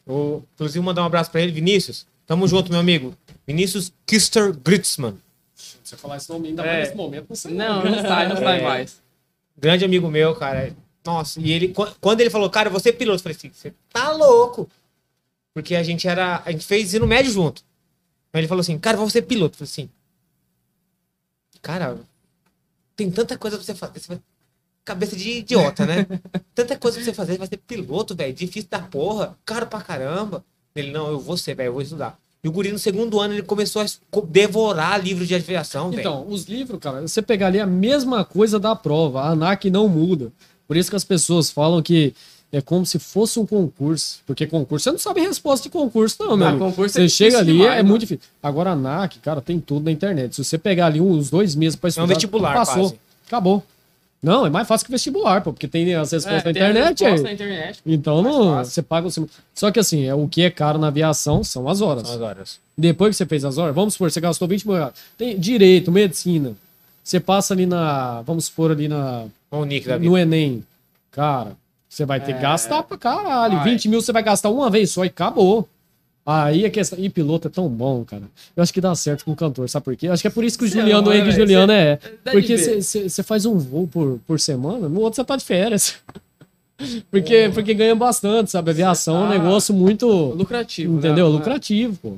O, 0.05 0.41
inclusive, 0.55 0.83
mandar 0.85 1.01
um 1.03 1.05
abraço 1.05 1.31
pra 1.31 1.41
ele, 1.41 1.51
Vinícius. 1.53 2.05
Tamo 2.27 2.45
junto, 2.47 2.69
meu 2.69 2.79
amigo. 2.81 3.13
Vinícius 3.47 3.93
Kister 4.05 4.53
Gritzmann. 4.53 5.15
Se 5.55 5.77
você 5.81 5.95
falar 5.95 6.17
esse 6.17 6.29
nome 6.29 6.49
ainda 6.49 6.61
É. 6.61 6.65
mais 6.67 6.79
nesse 6.89 6.97
momento, 6.97 7.25
não 7.29 7.35
sei. 7.37 7.53
Não, 7.53 7.83
não 7.85 8.01
sai, 8.01 8.27
não 8.27 8.35
sai 8.35 8.59
É. 8.59 8.63
mais. 8.63 9.01
Grande 9.57 9.85
amigo 9.85 10.09
meu, 10.09 10.35
cara. 10.35 10.73
Nossa, 11.05 11.39
e 11.41 11.51
ele, 11.51 11.69
qu- 11.69 11.93
quando 11.99 12.21
ele 12.21 12.29
falou, 12.29 12.49
cara, 12.49 12.69
você 12.69 12.91
piloto, 12.93 13.19
eu 13.19 13.23
falei 13.23 13.35
assim, 13.37 13.51
você 13.53 13.73
tá 13.91 14.11
louco. 14.11 14.69
Porque 15.53 15.75
a 15.75 15.83
gente 15.83 16.07
era, 16.07 16.41
a 16.45 16.51
gente 16.51 16.65
fez 16.65 16.85
ensino 16.85 17.05
médio 17.05 17.31
junto. 17.31 17.61
Aí 18.31 18.39
ele 18.41 18.47
falou 18.47 18.61
assim, 18.61 18.77
cara, 18.79 18.97
você 18.97 19.19
é 19.19 19.21
piloto. 19.21 19.53
Eu 19.55 19.67
falei 19.67 19.71
assim, 19.71 19.89
cara, 21.61 21.97
tem 22.95 23.09
tanta 23.11 23.37
coisa 23.37 23.57
pra 23.57 23.65
você 23.65 23.75
fazer. 23.75 23.99
Você 23.99 24.07
vai- 24.09 24.21
Cabeça 24.85 25.15
de 25.15 25.29
idiota, 25.39 25.85
né? 25.85 26.05
tanta 26.53 26.77
coisa 26.77 26.97
pra 26.97 27.05
você 27.05 27.13
fazer, 27.13 27.37
vai 27.37 27.47
ser 27.47 27.55
piloto, 27.57 28.13
velho. 28.15 28.33
Difícil 28.33 28.67
da 28.69 28.79
porra, 28.79 29.37
caro 29.45 29.65
pra 29.67 29.79
caramba. 29.81 30.43
Ele, 30.75 30.91
não, 30.91 31.07
eu 31.09 31.19
vou 31.19 31.37
ser, 31.37 31.55
velho, 31.55 31.67
eu 31.67 31.73
vou 31.73 31.81
estudar. 31.81 32.19
E 32.43 32.49
o 32.49 32.51
guri 32.51 32.69
no 32.73 32.79
segundo 32.79 33.21
ano 33.21 33.33
ele 33.33 33.43
começou 33.43 33.81
a 33.81 33.85
devorar 34.27 35.01
livro 35.01 35.25
de 35.25 35.33
aviação, 35.33 35.89
velho. 35.89 36.01
Então, 36.01 36.27
os 36.27 36.43
livros, 36.45 36.79
cara, 36.81 37.01
você 37.01 37.21
pegar 37.21 37.47
ali 37.47 37.61
a 37.61 37.65
mesma 37.65 38.25
coisa 38.25 38.59
da 38.59 38.75
prova, 38.75 39.21
a 39.21 39.29
ANAC 39.29 39.69
não 39.69 39.87
muda. 39.87 40.33
Por 40.67 40.77
isso 40.77 40.89
que 40.89 40.95
as 40.95 41.03
pessoas 41.03 41.49
falam 41.51 41.81
que 41.81 42.13
é 42.51 42.61
como 42.61 42.85
se 42.85 42.99
fosse 42.99 43.39
um 43.39 43.45
concurso. 43.45 44.19
Porque 44.27 44.45
concurso, 44.45 44.83
você 44.83 44.91
não 44.91 44.99
sabe 44.99 45.21
a 45.21 45.27
resposta 45.27 45.63
de 45.63 45.69
concurso, 45.71 46.15
não, 46.19 46.37
meu 46.37 46.47
Ah, 46.47 46.57
concurso 46.57 46.93
Você 46.95 47.05
é 47.05 47.09
chega 47.09 47.39
ali, 47.39 47.53
demais, 47.53 47.71
é 47.71 47.75
mano. 47.77 47.89
muito 47.89 48.01
difícil. 48.01 48.21
Agora, 48.41 48.69
a 48.69 48.73
ANAC, 48.73 49.17
cara, 49.19 49.41
tem 49.41 49.59
tudo 49.59 49.85
na 49.85 49.91
internet. 49.91 50.35
Se 50.35 50.43
você 50.43 50.57
pegar 50.57 50.85
ali 50.87 51.01
uns 51.01 51.29
dois 51.29 51.55
meses 51.55 51.75
pra 51.75 51.89
estudar, 51.89 52.05
vestibular, 52.07 52.53
passou. 52.53 52.75
quase. 52.89 52.95
Acabou. 53.27 53.63
Não, 54.21 54.45
é 54.45 54.49
mais 54.49 54.65
fácil 54.65 54.85
que 54.85 54.91
vestibular, 54.91 55.41
pô, 55.41 55.51
porque 55.51 55.67
tem 55.67 55.93
as 55.95 56.09
respostas 56.13 56.43
É, 56.45 56.47
na 56.47 56.53
tem 56.53 56.61
a 56.61 56.69
internet. 56.69 57.03
resposta 57.03 57.15
aí. 57.15 57.23
na 57.23 57.31
internet. 57.33 57.79
Então, 57.85 58.21
não, 58.21 58.63
você 58.63 58.81
paga 58.81 59.07
o... 59.07 59.11
sim- 59.11 59.27
Só 59.53 59.69
que 59.69 59.79
assim, 59.79 60.05
é, 60.05 60.15
o 60.15 60.27
que 60.29 60.43
é 60.43 60.49
caro 60.49 60.79
na 60.79 60.87
aviação 60.87 61.43
são 61.43 61.67
as 61.67 61.81
horas. 61.81 62.03
São 62.07 62.15
as 62.15 62.21
horas. 62.21 62.59
Depois 62.77 63.09
que 63.09 63.17
você 63.17 63.25
fez 63.25 63.43
as 63.43 63.57
horas, 63.57 63.75
vamos 63.75 63.95
supor, 63.95 64.09
você 64.09 64.21
gastou 64.21 64.47
20 64.47 64.65
mil 64.65 64.77
reais. 64.77 64.93
Tem 65.17 65.37
direito, 65.37 65.91
medicina. 65.91 66.53
Você 67.03 67.19
passa 67.19 67.53
ali 67.53 67.65
na. 67.65 68.21
Vamos 68.21 68.45
supor 68.45 68.71
ali 68.71 68.87
na. 68.87 69.25
O 69.51 69.65
Nick 69.65 69.87
da 69.87 69.97
vida. 69.97 70.09
No 70.09 70.17
Enem. 70.17 70.63
Cara, 71.11 71.51
você 71.89 72.05
vai 72.05 72.19
ter 72.19 72.33
que 72.33 72.39
É. 72.39 72.41
gastar 72.41 72.81
pra 72.83 72.97
caralho. 72.97 73.57
Vai. 73.57 73.71
20 73.71 73.89
mil 73.89 74.01
você 74.01 74.11
vai 74.11 74.23
gastar 74.23 74.49
uma 74.49 74.69
vez 74.69 74.91
só 74.91 75.03
e 75.03 75.07
acabou. 75.07 75.67
Aí 76.25 76.65
a 76.65 76.69
questão. 76.69 76.97
E 76.97 77.09
piloto 77.09 77.49
é 77.49 77.51
tão 77.51 77.67
bom, 77.67 78.05
cara. 78.05 78.23
Eu 78.55 78.63
acho 78.63 78.73
que 78.73 78.79
dá 78.79 78.95
certo 78.95 79.25
com 79.25 79.31
o 79.33 79.35
cantor, 79.35 79.69
sabe 79.69 79.83
por 79.83 79.95
quê? 79.95 80.07
Eu 80.07 80.13
acho 80.13 80.21
que 80.21 80.27
é 80.27 80.31
por 80.31 80.43
isso 80.45 80.57
que 80.57 80.63
o 80.63 80.69
Sei 80.69 80.79
Juliano, 80.79 81.05
lá, 81.07 81.09
o 81.09 81.13
Henrique 81.13 81.31
velho, 81.31 81.41
Juliano 81.41 81.71
é. 81.73 81.99
Porque 82.31 82.57
você 82.57 83.21
faz 83.23 83.45
um 83.45 83.57
voo 83.57 83.85
por, 83.87 84.19
por 84.25 84.39
semana, 84.39 84.87
no 84.87 85.01
outro 85.01 85.17
você 85.17 85.23
tá 85.25 85.35
de 85.35 85.43
férias. 85.43 85.95
Porque, 87.11 87.49
porque 87.53 87.73
ganha 87.73 87.95
bastante, 87.95 88.49
sabe? 88.51 88.71
Aviação 88.71 89.15
é 89.15 89.19
um 89.19 89.23
tá 89.31 89.37
negócio 89.37 89.73
muito. 89.73 90.07
Lucrativo. 90.07 90.97
Entendeu? 90.97 91.29
né? 91.29 91.37
Lucrativo, 91.37 91.95
pô. 92.01 92.13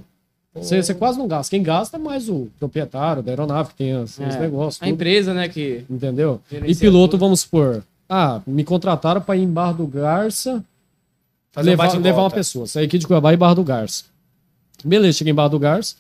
Você, 0.56 0.82
você 0.82 0.94
quase 0.94 1.18
não 1.18 1.28
gasta. 1.28 1.50
Quem 1.50 1.62
gasta 1.62 1.98
é 1.98 2.00
mais 2.00 2.30
o 2.30 2.48
proprietário 2.58 3.22
da 3.22 3.32
aeronave 3.32 3.70
que 3.70 3.76
tem 3.76 3.96
os, 3.98 4.20
É. 4.20 4.40
negócios. 4.40 4.82
A 4.82 4.86
tudo, 4.86 4.94
empresa, 4.94 5.34
né, 5.34 5.50
que... 5.50 5.84
entendeu? 5.90 6.42
E 6.50 6.74
piloto, 6.74 7.12
tudo. 7.12 7.20
vamos 7.20 7.42
supor. 7.42 7.84
Ah, 8.08 8.42
me 8.48 8.64
contrataram 8.64 9.20
para 9.20 9.36
ir 9.36 9.44
em 9.44 9.50
Barra 9.50 9.74
do 9.74 9.88
Garça 9.88 10.64
Fazer 11.52 11.70
um 11.70 11.72
levar, 11.72 11.96
e 11.96 12.00
levar 12.00 12.22
uma 12.22 12.32
pessoa. 12.32 12.68
Sair 12.68 12.86
aqui 12.86 12.98
de 12.98 13.08
Cuiabá 13.08 13.34
e 13.34 13.38
Barra 13.38 13.56
do 13.56 13.64
Garça. 13.64 14.04
Beleza, 14.84 15.18
cheguei 15.18 15.32
em 15.32 15.36
Barra 15.36 15.50
do 15.50 15.60
Garça. 15.60 15.96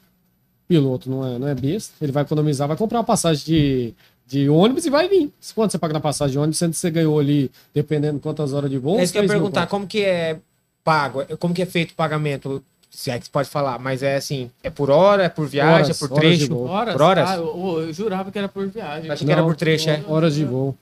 Piloto 0.67 1.09
não 1.09 1.25
é, 1.25 1.39
não 1.39 1.47
é 1.47 1.55
besta. 1.55 1.93
Ele 2.01 2.11
vai 2.11 2.23
economizar, 2.23 2.67
vai 2.67 2.75
comprar 2.77 2.99
uma 2.99 3.05
passagem 3.05 3.45
de, 3.45 3.93
de 4.27 4.49
ônibus 4.49 4.85
e 4.85 4.89
vai 4.89 5.07
vir. 5.07 5.31
Quanto 5.53 5.71
você 5.71 5.77
paga 5.77 5.93
na 5.93 5.99
passagem 5.99 6.33
de 6.33 6.39
ônibus, 6.39 6.57
sendo 6.57 6.71
que 6.71 6.77
você 6.77 6.91
ganhou 6.91 7.19
ali, 7.19 7.49
dependendo 7.73 8.15
de 8.15 8.19
quantas 8.21 8.51
horas 8.51 8.69
de 8.69 8.77
voo? 8.77 8.99
É 8.99 9.03
isso 9.03 9.13
que 9.13 9.17
eu 9.17 9.21
ia 9.21 9.25
uns 9.25 9.29
3 9.29 9.41
mil 9.41 9.49
perguntar, 9.51 9.67
como 9.67 9.87
que 9.87 10.01
é 10.03 10.39
pago? 10.83 11.23
Como 11.39 11.53
que 11.53 11.61
é 11.61 11.65
feito 11.65 11.91
o 11.91 11.95
pagamento? 11.95 12.63
Se 12.89 13.11
é 13.11 13.19
que 13.19 13.25
você 13.25 13.31
pode 13.31 13.49
falar, 13.49 13.77
mas 13.77 14.01
é 14.01 14.15
assim, 14.15 14.49
é 14.63 14.69
por 14.69 14.89
hora, 14.89 15.23
é 15.23 15.29
por 15.29 15.47
viagem, 15.47 15.73
Horas, 15.73 15.89
é 15.89 15.93
por 15.93 16.11
horas 16.13 16.19
trecho? 16.19 16.57
Horas? 16.57 16.93
Por 16.93 17.01
horas? 17.01 17.29
Ah, 17.29 17.35
eu, 17.35 17.81
eu 17.81 17.93
jurava 17.93 18.31
que 18.31 18.37
era 18.37 18.47
por 18.47 18.67
viagem. 18.67 19.11
Achei 19.11 19.25
que 19.25 19.31
era 19.31 19.43
por 19.43 19.55
trecho, 19.55 19.89
é. 19.89 20.03
Horas 20.07 20.35
de 20.35 20.45
voo. 20.45 20.75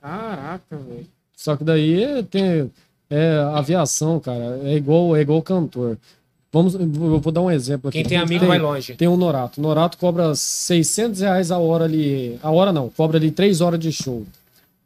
Caraca, 0.00 0.76
velho. 0.76 1.06
Só 1.36 1.56
que 1.56 1.64
daí 1.64 2.22
tem, 2.24 2.70
é 3.10 3.38
aviação, 3.54 4.20
cara. 4.20 4.60
É 4.64 4.74
igual, 4.74 5.16
é 5.16 5.20
igual 5.20 5.42
cantor. 5.42 5.98
Vamos, 6.52 6.74
eu 6.74 7.20
vou 7.20 7.32
dar 7.32 7.42
um 7.42 7.50
exemplo 7.50 7.88
aqui. 7.88 7.98
Quem 7.98 8.08
tem 8.08 8.16
amigo 8.16 8.46
vai 8.46 8.58
longe. 8.58 8.94
Tem 8.94 9.08
um 9.08 9.16
Norato. 9.16 9.60
Norato 9.60 9.98
cobra 9.98 10.34
600 10.34 11.20
reais 11.20 11.50
a 11.50 11.58
hora 11.58 11.84
ali. 11.84 12.38
A 12.42 12.50
hora 12.50 12.72
não, 12.72 12.88
cobra 12.88 13.18
ali 13.18 13.30
3 13.30 13.60
horas 13.60 13.78
de 13.78 13.92
show. 13.92 14.24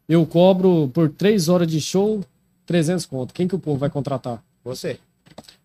Eu 0.08 0.26
cobro 0.26 0.90
por 0.92 1.08
3 1.10 1.48
horas 1.48 1.68
de 1.68 1.80
show 1.80 2.20
300 2.66 3.06
conto. 3.06 3.34
Quem 3.34 3.46
que 3.46 3.54
o 3.54 3.58
povo 3.58 3.78
vai 3.78 3.90
contratar? 3.90 4.42
Você. 4.64 4.98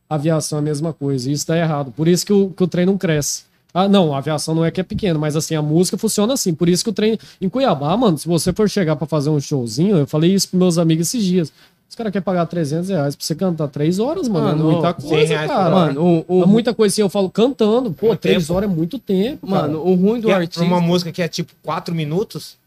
Aviação 0.09 0.59
é 0.59 0.61
a 0.61 0.63
mesma 0.63 0.93
coisa. 0.93 1.31
Isso 1.31 1.47
dá 1.47 1.57
errado. 1.57 1.91
Por 1.91 2.07
isso 2.07 2.25
que 2.25 2.33
o, 2.33 2.49
que 2.49 2.63
o 2.63 2.67
trem 2.67 2.85
não 2.85 2.97
cresce. 2.97 3.43
Ah, 3.73 3.87
não, 3.89 4.13
a 4.13 4.19
aviação 4.19 4.55
não 4.55 4.63
é 4.63 4.71
que 4.71 4.79
é 4.79 4.83
pequena, 4.83 5.19
mas 5.19 5.35
assim, 5.35 5.53
a 5.55 5.61
música 5.61 5.97
funciona 5.97 6.33
assim. 6.33 6.53
Por 6.53 6.69
isso 6.69 6.83
que 6.83 6.89
o 6.89 6.93
trem. 6.93 7.17
Em 7.41 7.49
Cuiabá, 7.49 7.95
mano, 7.97 8.17
se 8.17 8.27
você 8.27 8.53
for 8.53 8.69
chegar 8.69 8.95
pra 8.95 9.05
fazer 9.07 9.29
um 9.29 9.39
showzinho, 9.39 9.97
eu 9.97 10.07
falei 10.07 10.33
isso 10.33 10.47
pros 10.47 10.59
meus 10.59 10.77
amigos 10.77 11.07
esses 11.07 11.23
dias. 11.23 11.51
Os 11.89 11.95
caras 11.95 12.11
querem 12.11 12.23
pagar 12.23 12.45
300 12.45 12.89
reais 12.89 13.15
pra 13.15 13.25
você 13.25 13.35
cantar 13.35 13.67
3 13.67 13.99
horas, 13.99 14.27
mano. 14.27 14.47
Mano, 14.47 14.69
é 14.69 14.73
muita 14.73 14.95
100 15.01 15.09
coisa, 15.09 15.27
reais 15.33 15.51
cara. 15.51 15.69
Mano, 15.75 16.23
o, 16.27 16.39
o, 16.39 16.43
É 16.43 16.45
muita 16.45 16.73
coisa 16.73 16.93
assim, 16.93 17.01
eu 17.01 17.09
falo 17.09 17.29
cantando. 17.29 17.91
Pô, 17.91 18.07
Muito 18.07 18.19
3 18.21 18.43
tempo. 18.43 18.53
horas 18.57 18.69
é 18.69 18.73
muito 18.73 18.97
tempo. 18.99 19.45
cara. 19.47 19.61
mano, 19.63 19.79
o 19.85 19.93
ruim 19.95 20.19
do 20.21 20.27
Que 20.27 20.33
é 20.33 20.35
artista. 20.35 20.63
uma 20.63 20.79
música 20.81 21.11
que 21.11 21.21
é 21.21 21.27
tipo 21.27 21.51
4 21.63 21.93
minutos, 21.93 22.57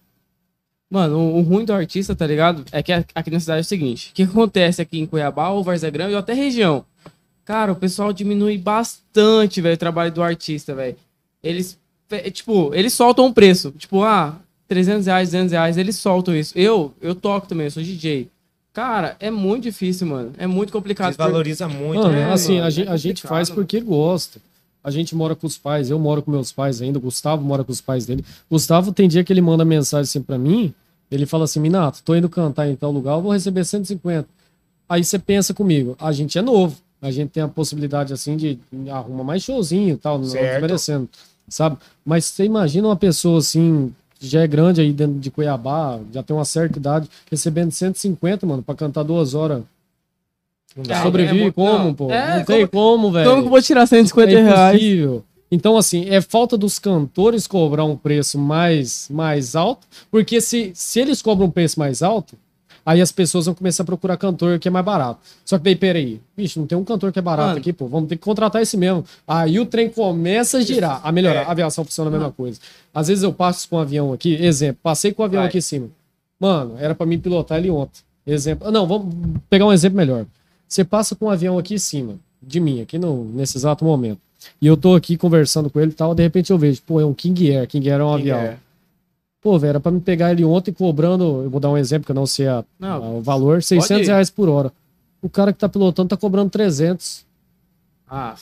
Mano, 0.91 1.19
o, 1.19 1.39
o 1.39 1.43
ruim 1.43 1.65
do 1.67 1.73
artista, 1.75 2.15
tá 2.15 2.27
ligado? 2.27 2.65
É 2.73 2.83
que 2.83 2.91
a- 2.93 3.05
aqui 3.15 3.31
na 3.31 3.39
cidade 3.41 3.59
é 3.59 3.61
o 3.61 3.65
seguinte: 3.65 4.11
o 4.11 4.15
que 4.15 4.23
acontece 4.23 4.81
aqui 4.81 4.99
em 4.99 5.05
Cuiabá, 5.07 5.51
ou 5.51 5.63
Várzea 5.63 5.91
Grande, 5.91 6.15
ou 6.15 6.19
até 6.19 6.33
região? 6.33 6.83
Cara, 7.49 7.73
o 7.73 7.77
pessoal 7.77 8.13
diminui 8.13 8.59
bastante, 8.59 9.63
velho, 9.63 9.75
o 9.75 9.79
trabalho 9.79 10.13
do 10.13 10.23
artista, 10.23 10.75
velho. 10.75 10.95
Eles, 11.43 11.79
fe- 12.07 12.31
tipo, 12.31 12.75
eles 12.75 12.93
soltam 12.93 13.25
um 13.25 13.33
preço. 13.33 13.71
Tipo, 13.71 14.03
ah, 14.03 14.37
300 14.69 15.07
reais, 15.07 15.31
200 15.31 15.53
reais, 15.53 15.79
eles 15.79 15.97
soltam 15.97 16.37
isso. 16.37 16.53
Eu, 16.55 16.93
eu 17.01 17.15
toco 17.15 17.47
também, 17.49 17.65
eu 17.65 17.71
sou 17.71 17.83
DJ. 17.83 18.29
Cara, 18.75 19.17
é 19.19 19.31
muito 19.31 19.63
difícil, 19.63 20.07
mano. 20.07 20.33
É 20.37 20.47
muito 20.47 20.71
complicado. 20.71 21.09
desvaloriza 21.09 21.67
muito, 21.67 22.03
Mano, 22.03 22.13
né? 22.13 22.31
assim, 22.31 22.57
mano, 22.57 22.65
a, 22.65 22.69
é 22.69 22.71
gente, 22.71 22.89
a 22.91 22.97
gente 22.99 23.23
faz 23.23 23.49
porque 23.49 23.81
gosta. 23.81 24.39
A 24.85 24.91
gente 24.91 25.15
mora 25.17 25.35
com 25.35 25.47
os 25.47 25.57
pais, 25.57 25.89
eu 25.89 25.99
moro 25.99 26.21
com 26.23 26.31
meus 26.31 26.53
pais 26.53 26.83
ainda, 26.83 26.99
o 26.99 27.01
Gustavo 27.01 27.43
mora 27.43 27.65
com 27.65 27.73
os 27.73 27.81
pais 27.81 28.05
dele. 28.05 28.23
Gustavo 28.51 28.93
tem 28.93 29.09
dia 29.09 29.25
que 29.25 29.33
ele 29.33 29.41
manda 29.41 29.65
mensagem 29.65 30.03
assim 30.03 30.21
pra 30.23 30.37
mim, 30.37 30.75
ele 31.11 31.25
fala 31.25 31.45
assim, 31.45 31.61
Minato, 31.61 32.03
tô 32.05 32.15
indo 32.15 32.29
cantar 32.29 32.69
em 32.69 32.77
tal 32.77 32.93
lugar, 32.93 33.15
eu 33.15 33.23
vou 33.23 33.33
receber 33.33 33.65
150. 33.65 34.29
Aí 34.87 35.03
você 35.03 35.19
pensa 35.19 35.55
comigo, 35.55 35.97
a 35.99 36.13
gente 36.13 36.37
é 36.39 36.43
novo, 36.43 36.77
a 37.01 37.11
gente 37.11 37.31
tem 37.31 37.43
a 37.43 37.49
possibilidade 37.49 38.13
assim 38.13 38.37
de 38.37 38.59
arrumar 38.91 39.25
mais 39.25 39.43
showzinho 39.43 39.95
e 39.95 39.97
tal, 39.97 40.19
não 40.19 40.25
Certo. 40.27 40.53
desmerecendo, 40.53 41.09
sabe? 41.49 41.77
Mas 42.05 42.25
você 42.27 42.45
imagina 42.45 42.89
uma 42.89 42.97
pessoa 42.97 43.39
assim, 43.39 43.93
que 44.19 44.27
já 44.27 44.43
é 44.43 44.47
grande 44.47 44.81
aí 44.81 44.93
dentro 44.93 45.19
de 45.19 45.31
Cuiabá, 45.31 45.99
já 46.13 46.23
tem 46.23 46.35
uma 46.37 46.45
certa 46.45 46.79
idade, 46.79 47.09
recebendo 47.31 47.71
150, 47.71 48.45
mano, 48.47 48.63
pra 48.63 48.75
cantar 48.75 49.05
duas 49.05 49.35
horas. 49.35 49.63
Não 50.77 50.83
dá. 50.85 50.97
É, 50.99 51.03
Sobrevive 51.03 51.41
muito- 51.43 51.55
como, 51.55 51.85
não. 51.85 51.95
pô? 51.95 52.11
É, 52.11 52.39
não 52.39 52.45
tem 52.45 52.67
como, 52.67 53.11
velho. 53.11 53.29
Como 53.31 53.43
que 53.43 53.47
eu 53.47 53.51
vou 53.51 53.63
tirar 53.63 53.87
150 53.87 54.33
é 54.33 54.43
reais? 54.43 54.77
impossível. 54.77 55.25
Então, 55.51 55.79
assim, 55.79 56.05
é 56.11 56.21
falta 56.21 56.59
dos 56.59 56.79
cantores 56.79 57.47
cobrar 57.47 57.85
um 57.85 57.97
preço 57.97 58.39
mais, 58.39 59.09
mais 59.11 59.57
alto, 59.57 59.87
porque 60.11 60.41
se, 60.43 60.73
se 60.75 61.01
eles 61.01 61.23
cobram 61.23 61.47
um 61.47 61.51
preço 61.51 61.79
mais 61.81 62.03
alto, 62.03 62.37
aí 62.85 63.01
as 63.01 63.13
pessoas 63.13 63.47
vão 63.47 63.55
começar 63.55 63.83
a 63.83 63.87
procurar 63.87 64.17
cantor 64.17 64.59
que 64.59 64.69
é 64.69 64.71
mais 64.71 64.85
barato. 64.85 65.21
Só 65.45 65.59
que 65.59 65.65
daí, 65.65 65.77
peraí, 65.77 66.21
bicho, 66.37 66.59
não 66.59 66.67
tem 66.67 66.77
um 66.77 66.85
cantor 66.85 67.13
que 67.13 67.19
é 67.19 67.23
barato 67.23 67.49
Mano. 67.49 67.61
aqui, 67.61 67.73
pô, 67.73 67.87
vamos 67.87 68.09
ter 68.09 68.17
que 68.17 68.23
contratar 68.23 68.63
esse 68.63 68.77
mesmo. 68.77 69.05
Aí 69.27 69.59
o 69.59 69.67
trem 69.67 69.89
começa 69.89 70.59
a 70.59 70.61
girar, 70.61 71.01
a 71.03 71.13
melhorar. 71.13 71.43
É. 71.43 71.45
A 71.45 71.51
aviação 71.51 71.85
funciona 71.85 72.09
a 72.09 72.13
mesma 72.13 72.31
coisa. 72.31 72.61
Às 72.95 73.09
vezes 73.09 73.23
eu 73.25 73.33
passo 73.33 73.69
com 73.69 73.77
um 73.77 73.81
avião 73.81 74.13
aqui, 74.13 74.35
exemplo, 74.35 74.81
passei 74.83 75.13
com 75.13 75.23
o 75.23 75.25
avião 75.25 75.41
Vai. 75.41 75.49
aqui 75.49 75.59
em 75.59 75.63
cima. 75.63 75.89
Mano, 76.39 76.77
era 76.79 76.95
pra 76.95 77.07
mim 77.07 77.19
pilotar 77.19 77.59
ele 77.59 77.71
ontem. 77.71 78.01
Exemplo. 78.27 78.71
Não, 78.71 78.87
vamos 78.87 79.15
pegar 79.49 79.67
um 79.67 79.73
exemplo 79.73 79.97
melhor. 79.97 80.27
Você 80.69 80.85
passa 80.85 81.17
com 81.17 81.27
um 81.27 81.31
avião 81.31 81.59
aqui 81.59 81.75
em 81.75 81.79
cima, 81.79 82.17
de 82.43 82.61
mim, 82.61 82.83
aqui 82.83 82.99
no, 82.99 83.25
nesse 83.25 83.57
exato 83.57 83.85
momento. 83.85 84.21
E 84.61 84.67
eu 84.67 84.77
tô 84.77 84.95
aqui 84.95 85.17
conversando 85.17 85.71
com 85.71 85.81
ele 85.81 85.91
e 85.91 85.95
tal, 85.95 86.15
de 86.15 86.23
repente 86.23 86.51
eu 86.51 86.59
vejo, 86.59 86.81
pô, 86.87 87.01
é 87.01 87.07
um 87.07 87.15
King 87.15 87.51
Air. 87.57 87.67
King 87.67 87.91
Air 87.91 88.01
é 88.01 88.05
um 88.05 88.17
King 88.17 88.31
avião. 88.31 88.39
Air. 88.39 88.59
Pô, 89.41 89.59
velho, 89.59 89.71
era 89.71 89.81
pra 89.81 89.93
me 89.93 90.01
pegar 90.01 90.33
ele 90.33 90.45
ontem 90.45 90.73
cobrando, 90.73 91.43
eu 91.45 91.51
vou 91.51 91.61
dar 91.61 91.71
um 91.71 91.77
exemplo 91.79 92.05
que 92.07 92.11
eu 92.11 92.15
não 92.17 92.27
sei 92.27 92.49
a- 92.49 92.65
Não, 92.79 92.89
a- 93.05 93.11
o 93.11 93.21
valor, 93.23 93.63
600 93.63 94.07
ir. 94.09 94.11
reais 94.11 94.31
por 94.31 94.49
hora. 94.49 94.73
O 95.23 95.29
cara 95.29 95.53
que 95.53 95.59
tá 95.59 95.69
pilotando 95.69 96.09
tá 96.09 96.17
cobrando 96.17 96.51
300. 96.51 97.25
Ah, 98.09 98.35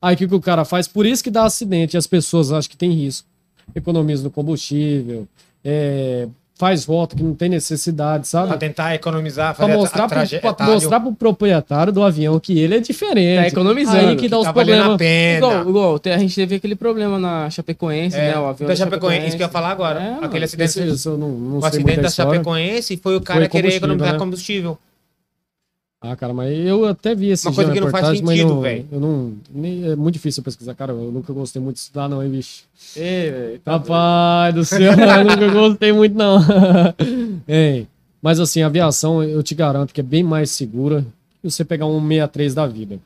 Aí 0.00 0.14
o 0.14 0.18
que, 0.18 0.28
que 0.28 0.34
o 0.34 0.40
cara 0.40 0.64
faz? 0.64 0.86
Por 0.86 1.04
isso 1.04 1.24
que 1.24 1.30
dá 1.30 1.44
acidente, 1.44 1.96
as 1.96 2.06
pessoas 2.06 2.52
acham 2.52 2.70
que 2.70 2.76
tem 2.76 2.92
risco. 2.92 3.26
Economiza 3.74 4.22
no 4.22 4.30
combustível, 4.30 5.26
é, 5.64 6.28
faz 6.58 6.84
rota 6.84 7.14
que 7.14 7.22
não 7.22 7.34
tem 7.34 7.48
necessidade, 7.48 8.26
sabe? 8.26 8.48
Pra 8.48 8.56
tentar 8.56 8.92
economizar, 8.94 9.54
Pra 9.54 9.64
fazer 9.64 9.72
a- 9.72 9.76
mostrar, 9.76 10.04
a 10.04 10.08
pro, 10.08 10.54
pra 10.54 10.66
mostrar 10.66 11.00
pro 11.00 11.12
proprietário 11.14 11.92
do 11.92 12.02
avião 12.02 12.38
que 12.40 12.58
ele 12.58 12.76
é 12.76 12.80
diferente. 12.80 13.40
Tá 13.42 13.46
economizando. 13.46 14.08
Aí 14.08 14.16
que 14.16 14.28
dá 14.28 14.38
os 14.38 14.44
tá 14.44 14.50
valendo 14.52 14.74
a 14.80 14.84
problemas. 14.86 14.98
pena. 14.98 15.36
igual, 15.46 15.68
igual, 15.68 16.00
a 16.04 16.18
gente 16.18 16.34
teve 16.34 16.56
aquele 16.56 16.74
problema 16.74 17.16
na 17.18 17.48
Chapecoense, 17.48 18.16
É, 18.16 18.32
né? 18.32 18.38
O 18.38 18.46
avião 18.46 18.66
da 18.66 18.74
da 18.74 18.76
Chapecoense, 18.76 19.26
isso 19.28 19.36
que 19.36 19.42
eu 19.42 19.46
ia 19.46 19.52
falar 19.52 19.70
agora. 19.70 20.00
É, 20.00 20.10
mano. 20.10 20.24
Aquele 20.24 20.44
acidente, 20.44 20.78
eu 21.06 21.16
não, 21.16 21.28
não 21.28 21.56
o 21.58 21.60
sei 21.60 21.68
acidente 21.68 22.00
da 22.00 22.08
história. 22.08 22.32
Chapecoense 22.32 22.96
foi 22.96 23.16
o 23.16 23.20
cara 23.20 23.40
Foi 23.40 23.48
querer 23.48 23.74
economizar 23.74 24.12
né? 24.14 24.18
combustível. 24.18 24.76
Ah, 26.00 26.14
cara, 26.14 26.32
mas 26.32 26.56
eu 26.56 26.84
até 26.84 27.12
vi 27.12 27.30
esse 27.30 27.48
Uma 27.48 27.54
coisa 27.56 27.72
que 27.72 27.80
não 27.80 27.90
faz 27.90 28.06
sentido, 28.18 28.60
velho. 28.60 28.86
Eu 28.92 29.00
não, 29.00 29.32
nem- 29.52 29.84
é 29.90 29.96
muito 29.96 30.14
difícil 30.14 30.44
pesquisar, 30.44 30.74
cara. 30.74 30.92
Eu 30.92 31.10
nunca 31.10 31.32
gostei 31.32 31.60
muito 31.60 31.74
de 31.74 31.80
estudar, 31.82 32.08
não, 32.08 32.22
hein, 32.22 32.30
bicho. 32.30 32.62
Ei, 32.96 33.30
velho, 33.32 33.58
tá. 33.60 33.72
Rapaz 33.72 34.54
do 34.54 34.64
céu, 34.64 34.92
eu 34.94 35.24
nunca 35.24 35.48
gostei 35.52 35.92
muito, 35.92 36.16
não. 36.16 36.38
Ei, 37.48 37.88
mas 38.22 38.38
assim, 38.38 38.62
a 38.62 38.66
aviação, 38.66 39.24
eu 39.24 39.42
te 39.42 39.56
garanto 39.56 39.92
que 39.92 40.00
é 40.00 40.04
bem 40.04 40.22
mais 40.22 40.52
segura 40.52 41.04
que 41.42 41.50
você 41.50 41.64
pegar 41.64 41.86
um 41.86 42.00
63 42.00 42.54
da 42.54 42.66
vida. 42.66 43.00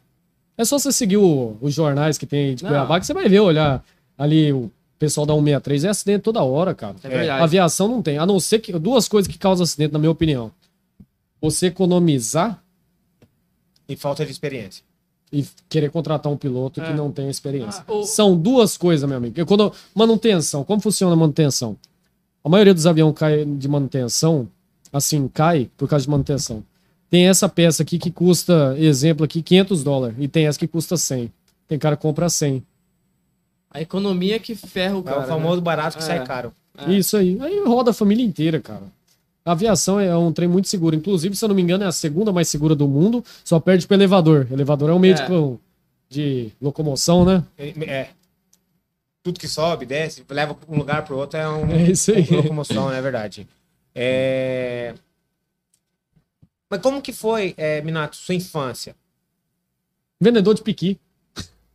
É 0.58 0.64
só 0.64 0.78
você 0.78 0.92
seguir 0.92 1.16
o- 1.16 1.56
os 1.62 1.72
jornais 1.72 2.18
que 2.18 2.26
tem 2.26 2.54
de. 2.54 2.62
Cuiabá 2.64 3.00
que 3.00 3.06
você 3.06 3.14
vai 3.14 3.26
ver, 3.26 3.40
olhar 3.40 3.82
ali 4.18 4.52
o 4.52 4.70
pessoal 4.98 5.24
da 5.26 5.32
163. 5.32 5.84
É 5.84 5.88
acidente 5.88 6.20
toda 6.24 6.42
hora, 6.42 6.74
cara. 6.74 6.94
É 7.02 7.08
verdade. 7.08 7.42
Aviação 7.42 7.88
não 7.88 8.02
tem. 8.02 8.18
A 8.18 8.26
não 8.26 8.38
ser 8.38 8.58
que. 8.58 8.70
Duas 8.78 9.08
coisas 9.08 9.32
que 9.32 9.38
causam 9.38 9.64
acidente, 9.64 9.94
na 9.94 9.98
minha 9.98 10.10
opinião. 10.10 10.50
Você 11.40 11.66
economizar 11.68 12.61
E 13.88 13.96
falta 13.96 14.24
de 14.24 14.30
experiência. 14.32 14.84
e 15.34 15.46
querer 15.66 15.90
contratar 15.90 16.30
um 16.30 16.36
piloto 16.36 16.78
que 16.78 16.86
É. 16.90 16.92
não 16.94 17.10
tem 17.10 17.30
experiência. 17.30 17.82
Ah, 17.88 17.92
o- 17.94 18.02
São 18.04 18.36
duas 18.36 18.76
coisas, 18.76 19.08
meu 19.08 19.16
amigo. 19.16 19.32
Eu, 19.40 19.46
Quando, 19.46 19.72
manutenção, 19.94 20.62
como 20.62 20.82
funciona 20.82 21.14
a 21.14 21.16
manutenção? 21.16 21.74
A 22.44 22.50
maioria 22.50 22.74
dos 22.74 22.86
aviões 22.86 23.14
cai 23.16 23.42
de 23.42 23.66
manutenção, 23.66 24.46
assim, 24.92 25.26
cai 25.28 25.70
por 25.74 25.88
causa 25.88 26.04
de 26.04 26.10
manutenção. 26.10 26.62
Tem 27.08 27.28
essa 27.30 27.48
peça 27.48 27.82
aqui 27.82 27.98
que 27.98 28.10
custa, 28.10 28.74
exemplo 28.78 29.24
aqui, 29.24 29.40
500 29.40 29.82
dólares. 29.82 30.16
E 30.18 30.28
tem 30.28 30.46
essa 30.46 30.58
que 30.58 30.66
custa 30.68 30.98
100. 30.98 31.32
Tem 31.66 31.78
cara 31.78 31.96
que 31.96 32.02
compra 32.02 32.28
100. 32.28 32.62
A 33.70 33.80
economia 33.80 34.38
que 34.38 34.54
ferra 34.54 34.96
o 34.96 35.00
É 35.00 35.02
cara. 35.02 35.20
o 35.20 35.26
famoso 35.28 35.62
barato 35.62 35.96
que 35.96 36.02
É. 36.02 36.06
sai 36.06 36.26
caro. 36.26 36.52
É. 36.76 36.92
Isso 36.92 37.16
aí. 37.16 37.38
Aí 37.40 37.62
roda 37.64 37.90
a 37.92 37.94
família 37.94 38.22
inteira, 38.24 38.60
cara. 38.60 38.82
A 39.44 39.52
aviação 39.52 39.98
é 39.98 40.16
um 40.16 40.32
trem 40.32 40.48
muito 40.48 40.68
seguro. 40.68 40.94
Inclusive, 40.94 41.34
se 41.34 41.44
eu 41.44 41.48
não 41.48 41.56
me 41.56 41.62
engano, 41.62 41.82
é 41.84 41.86
a 41.86 41.92
segunda 41.92 42.32
mais 42.32 42.48
segura 42.48 42.74
do 42.74 42.86
mundo. 42.86 43.24
Só 43.44 43.58
perde 43.58 43.86
pro 43.86 43.96
elevador. 43.96 44.46
elevador 44.50 44.90
é 44.90 44.92
um 44.94 44.98
meio 44.98 45.14
É. 45.16 45.26
de, 45.26 45.58
de 46.08 46.52
locomoção, 46.60 47.24
né? 47.24 47.42
É. 47.58 47.68
é. 47.84 48.08
Tudo 49.22 49.38
que 49.38 49.46
sobe, 49.48 49.86
desce, 49.86 50.24
leva 50.28 50.52
de 50.54 50.72
um 50.74 50.78
lugar 50.78 51.04
pro 51.04 51.16
outro 51.16 51.38
é 51.38 51.48
um, 51.48 51.70
É 51.70 51.90
isso 51.90 52.12
aí. 52.12 52.26
uma 52.28 52.38
locomoção, 52.38 52.86
não 52.86 52.92
é 52.92 53.00
verdade. 53.02 53.46
É... 53.94 54.94
Mas 56.68 56.80
como 56.80 57.02
que 57.02 57.12
foi, 57.12 57.54
é, 57.56 57.80
Minato, 57.82 58.16
sua 58.16 58.34
infância? 58.34 58.96
Vendedor 60.20 60.54
de 60.54 60.62
piqui. 60.62 60.98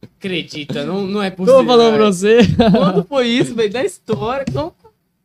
Acredita, 0.01 0.84
não, 0.86 1.05
não 1.05 1.22
é 1.24 1.30
possível. 1.30 1.59
Tô 1.61 1.65
falando 1.65 1.95
pra 1.95 2.09
velho. 2.09 2.13
você. 2.13 2.39
Quando 2.72 3.03
foi 3.05 3.28
isso, 3.28 3.53
velho? 3.55 3.72
Da 3.72 3.84
história. 3.84 4.45
Como, 4.51 4.74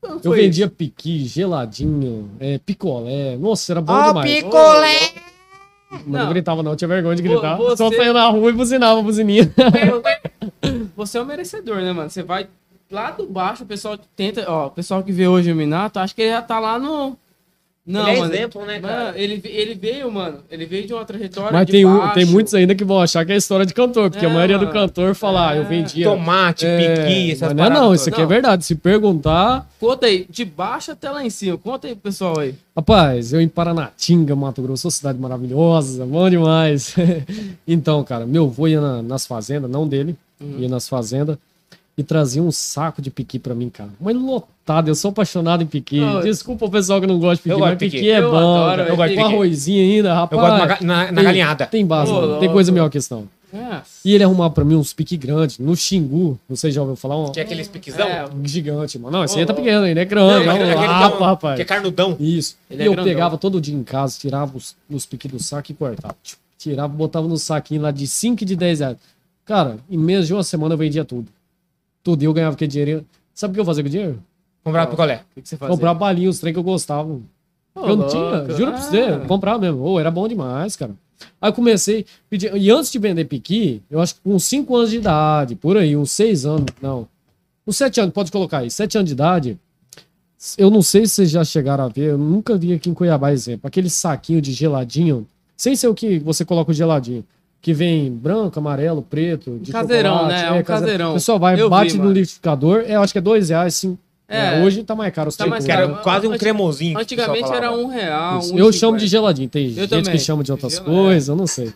Eu 0.02 0.32
vendia 0.32 0.68
piqui, 0.68 1.24
geladinho, 1.24 2.30
é, 2.40 2.58
picolé. 2.58 3.36
Nossa, 3.36 3.72
era 3.72 3.80
bom 3.80 3.92
Ó, 3.92 4.08
demais. 4.08 4.34
picolé! 4.34 5.12
Não. 6.06 6.24
não 6.24 6.28
gritava, 6.30 6.62
não. 6.62 6.74
Tinha 6.74 6.88
vergonha 6.88 7.14
de 7.14 7.22
gritar. 7.22 7.56
você- 7.56 7.76
Só 7.76 7.90
saía 7.92 8.12
na 8.12 8.26
rua 8.28 8.50
e 8.50 8.52
buzinava 8.52 8.98
a 9.00 9.02
buzininha. 9.02 9.42
isso? 9.42 9.52
Você 10.96 11.18
é 11.18 11.22
um 11.22 11.24
merecedor, 11.24 11.76
né, 11.76 11.92
mano? 11.92 12.08
Você 12.10 12.22
vai 12.22 12.48
lá 12.90 13.10
do 13.10 13.26
baixo, 13.26 13.62
o 13.64 13.66
pessoal 13.66 13.98
tenta. 14.16 14.44
Ó, 14.50 14.66
o 14.66 14.70
pessoal 14.70 15.02
que 15.02 15.12
vê 15.12 15.26
hoje 15.28 15.52
o 15.52 15.56
Minato, 15.56 15.98
acho 15.98 16.14
que 16.14 16.22
ele 16.22 16.30
já 16.32 16.42
tá 16.42 16.58
lá 16.58 16.78
no. 16.78 17.16
Não, 17.84 18.06
ele 18.06 18.16
é 18.16 18.20
mano. 18.20 18.32
exemplo, 18.34 18.64
né, 18.64 18.78
cara? 18.80 19.04
Mano, 19.06 19.18
ele, 19.18 19.40
ele 19.44 19.74
veio, 19.74 20.08
mano. 20.12 20.38
Ele 20.48 20.66
veio 20.66 20.86
de 20.86 20.94
uma 20.94 21.04
trajetória 21.04 21.50
Mas 21.50 21.66
de 21.66 21.72
tem, 21.72 21.84
um- 21.84 21.98
baixo. 21.98 22.14
tem 22.14 22.24
muitos 22.24 22.54
ainda 22.54 22.76
que 22.76 22.84
vão 22.84 23.00
achar 23.00 23.26
que 23.26 23.32
é 23.32 23.36
história 23.36 23.66
de 23.66 23.74
cantor, 23.74 24.08
porque 24.08 24.24
É, 24.24 24.28
a 24.28 24.32
maioria 24.32 24.56
do 24.56 24.66
mano. 24.66 24.72
cantor 24.78 25.16
fala, 25.16 25.50
ah, 25.50 25.56
eu 25.56 25.62
É. 25.62 25.64
vendia. 25.64 26.06
Tomate, 26.06 26.64
É, 26.64 26.78
piqui, 26.94 27.32
essas 27.32 27.48
mas 27.48 27.56
não, 27.56 27.64
é 27.64 27.66
paradas 27.66 27.82
não, 27.88 27.94
isso 27.94 28.08
aqui 28.08 28.20
é 28.20 28.22
Não. 28.22 28.28
verdade. 28.28 28.64
Se 28.64 28.76
perguntar, 28.76 29.68
Conta 29.80 30.06
aí, 30.06 30.26
de 30.30 30.44
baixo 30.44 30.92
até 30.92 31.10
lá 31.10 31.24
em 31.24 31.30
cima. 31.30 31.58
Conta 31.58 31.88
aí 31.88 31.94
pro 31.94 32.02
pessoal 32.04 32.38
aí. 32.38 32.54
Rapaz, 32.76 33.32
eu 33.32 33.40
em 33.40 33.48
Paranatinga, 33.48 34.36
Mato 34.36 34.62
Grosso, 34.62 34.88
cidade 34.88 35.18
maravilhosa, 35.18 36.06
bom 36.06 36.30
demais. 36.30 36.94
então, 37.66 38.02
cara, 38.04 38.24
meu 38.26 38.44
avô 38.44 38.68
ia 38.68 38.80
na- 38.80 39.02
nas 39.02 39.26
fazendas, 39.26 39.68
não 39.68 39.88
dele, 39.88 40.14
Uhum. 40.40 40.56
ia 40.60 40.68
nas 40.68 40.88
fazendas 40.88 41.36
e 42.02 42.04
trazia 42.04 42.42
um 42.42 42.50
saco 42.52 43.00
de 43.00 43.10
piqui 43.10 43.38
pra 43.38 43.54
mim, 43.54 43.68
cara. 43.70 43.90
Mas 44.00 44.14
lotado, 44.16 44.88
eu 44.88 44.94
sou 44.94 45.10
apaixonado 45.10 45.62
em 45.62 45.66
piqui. 45.66 45.98
Não, 46.00 46.20
Desculpa 46.20 46.66
o 46.66 46.70
pessoal 46.70 47.00
que 47.00 47.06
não 47.06 47.18
gosta 47.18 47.36
de 47.36 47.42
piqui, 47.48 47.60
mas 47.60 47.78
piqui, 47.78 47.96
piqui. 47.96 48.10
é 48.10 48.18
Eu 48.20 48.30
bom. 48.30 48.36
adoro, 48.36 48.82
eu 48.82 48.96
gosto 48.96 49.14
de 49.14 49.18
arrozinho 49.20 49.82
ainda, 49.96 50.14
rapaz. 50.14 50.42
Eu 50.42 50.48
gosto 50.68 50.84
na, 50.84 51.04
na 51.06 51.12
tem- 51.14 51.24
galinhada. 51.24 51.66
Tem 51.66 51.86
base, 51.86 52.12
mano. 52.12 52.38
tem 52.40 52.50
coisa 52.50 52.70
melhor 52.70 52.90
que 52.90 52.98
isso 52.98 53.14
não. 53.14 53.28
Nossa. 53.52 53.84
E 54.02 54.14
ele 54.14 54.24
arrumava 54.24 54.48
pra 54.54 54.64
mim 54.64 54.76
uns 54.76 54.94
piqui 54.94 55.14
grandes, 55.16 55.58
no 55.58 55.76
Xingu, 55.76 56.38
não 56.48 56.56
sei 56.56 56.70
se 56.70 56.76
já 56.76 56.80
ouviu 56.80 56.96
falar, 56.96 57.18
um 57.22 57.30
Que 57.32 57.40
é 57.40 57.42
aqueles 57.42 57.68
piquizão. 57.68 58.06
É, 58.08 58.24
gigante, 58.44 58.98
mano. 58.98 59.18
Não, 59.18 59.24
esse 59.24 59.36
Ô, 59.36 59.40
aí 59.40 59.44
tá 59.44 59.52
pequeno 59.52 59.82
ainda, 59.84 60.00
é 60.00 60.04
Não, 60.04 60.08
grande, 60.10 60.46
mas 60.46 60.56
é 60.58 60.64
um 60.64 60.70
é 60.82 60.86
lapa, 60.88 61.16
um- 61.18 61.26
rapaz. 61.26 61.56
que 61.56 61.62
é 61.62 61.64
carnudão. 61.66 62.16
Isso. 62.18 62.56
Ele 62.70 62.82
e 62.82 62.84
é 62.84 62.88
eu 62.88 62.92
grandão. 62.92 63.12
pegava 63.12 63.36
todo 63.36 63.60
dia 63.60 63.74
em 63.74 63.82
casa, 63.84 64.16
tirava 64.18 64.56
os, 64.56 64.74
os 64.88 65.04
piques 65.04 65.30
do 65.30 65.38
saco 65.38 65.70
e 65.70 65.74
cortava. 65.74 66.16
Tirava, 66.58 66.88
botava 66.88 67.28
no 67.28 67.36
saquinho 67.36 67.82
lá 67.82 67.90
de 67.90 68.06
5 68.06 68.42
e 68.42 68.46
de 68.46 68.56
10 68.56 68.80
reais. 68.80 68.96
Cara, 69.44 69.76
em 69.90 69.98
menos 69.98 70.26
de 70.28 70.32
uma 70.32 70.44
semana 70.44 70.72
eu 70.74 70.78
vendia 70.78 71.04
tudo. 71.04 71.26
Tudo. 72.02 72.22
E 72.22 72.24
eu 72.26 72.32
ganhava 72.32 72.54
aquele 72.54 72.70
dinheiro. 72.70 73.06
Sabe 73.34 73.52
o 73.52 73.54
que 73.54 73.60
eu 73.60 73.64
fazia 73.64 73.82
com 73.82 73.88
o 73.88 73.90
dinheiro? 73.90 74.22
Comprava 74.64 74.90
picolé. 74.90 75.22
O 75.30 75.34
que, 75.34 75.42
que 75.42 75.48
você 75.48 75.56
fazia? 75.56 75.74
Comprar 75.74 75.94
balinha, 75.94 76.28
os 76.30 76.38
trem 76.38 76.52
que 76.52 76.58
eu 76.58 76.62
gostava. 76.62 77.08
Ô, 77.74 77.86
eu 77.86 77.96
não 77.96 78.06
tinha, 78.06 78.56
juro 78.56 78.72
pra 78.72 78.80
você, 78.80 79.00
Ah. 79.00 79.08
eu 79.10 79.20
comprava 79.26 79.58
mesmo. 79.58 79.80
Ô, 79.82 79.98
era 79.98 80.10
bom 80.10 80.28
demais, 80.28 80.76
cara. 80.76 80.92
Aí 81.40 81.48
eu 81.50 81.52
comecei, 81.54 82.04
pedi, 82.28 82.48
e 82.54 82.70
antes 82.70 82.90
de 82.90 82.98
vender 82.98 83.24
piqui, 83.24 83.80
eu 83.90 84.00
acho 84.00 84.16
que 84.16 84.20
com 84.22 84.38
5 84.38 84.76
anos 84.76 84.90
de 84.90 84.96
idade, 84.98 85.54
por 85.54 85.76
aí, 85.76 85.96
uns 85.96 86.10
6 86.12 86.44
anos, 86.44 86.66
não. 86.80 87.06
Uns 87.66 87.76
7 87.76 88.00
anos, 88.00 88.12
pode 88.12 88.30
colocar 88.32 88.58
aí, 88.58 88.70
7 88.70 88.98
anos 88.98 89.08
de 89.08 89.12
idade, 89.14 89.58
eu 90.58 90.68
não 90.68 90.82
sei 90.82 91.06
se 91.06 91.14
vocês 91.14 91.30
já 91.30 91.44
chegaram 91.44 91.84
a 91.84 91.88
ver, 91.88 92.10
eu 92.10 92.18
nunca 92.18 92.56
vi 92.56 92.72
aqui 92.74 92.90
em 92.90 92.94
Cuiabá 92.94 93.32
exemplo, 93.32 93.68
aquele 93.68 93.88
saquinho 93.88 94.42
de 94.42 94.52
geladinho, 94.52 95.26
sem 95.56 95.76
ser 95.76 95.86
o 95.86 95.94
que 95.94 96.18
você 96.18 96.44
coloca 96.44 96.72
o 96.72 96.74
geladinho, 96.74 97.24
que 97.62 97.72
vem 97.72 98.10
branco, 98.12 98.58
amarelo, 98.58 99.00
preto, 99.02 99.58
de 99.62 99.70
Caseirão, 99.72 100.26
né? 100.26 100.48
É 100.48 100.52
um 100.52 100.62
caseirão. 100.64 101.10
O 101.12 101.14
pessoal 101.14 101.38
vai, 101.38 101.54
Eu 101.54 101.66
vi, 101.66 101.70
bate 101.70 101.92
no 101.94 102.00
mano. 102.00 102.12
liquidificador, 102.12 102.80
eu 102.80 103.00
acho 103.00 103.12
que 103.12 103.18
é 103.18 103.22
2 103.22 103.48
reais, 103.50 103.74
sim. 103.76 103.96
É. 104.28 104.60
É, 104.60 104.64
hoje 104.64 104.82
tá 104.82 104.94
mais 104.94 105.14
caro 105.14 105.28
os 105.28 105.36
Tá 105.36 105.46
mais 105.46 105.64
era 105.68 105.82
Cara, 105.82 105.96
né? 105.96 106.02
quase 106.02 106.26
um 106.26 106.36
cremosinho. 106.38 106.98
Antigamente 106.98 107.52
era 107.52 107.70
um 107.70 107.86
real. 107.86 108.40
Um 108.52 108.58
Eu 108.58 108.72
chamo 108.72 108.96
de 108.96 109.06
geladinho, 109.06 109.48
tem 109.48 109.68
gente 109.70 109.88
também. 109.88 110.10
que 110.12 110.18
chama 110.18 110.42
de 110.42 110.50
outras 110.50 110.74
Gel- 110.74 110.84
coisas, 110.84 111.28
eu 111.28 111.36
não 111.36 111.46
sei. 111.46 111.72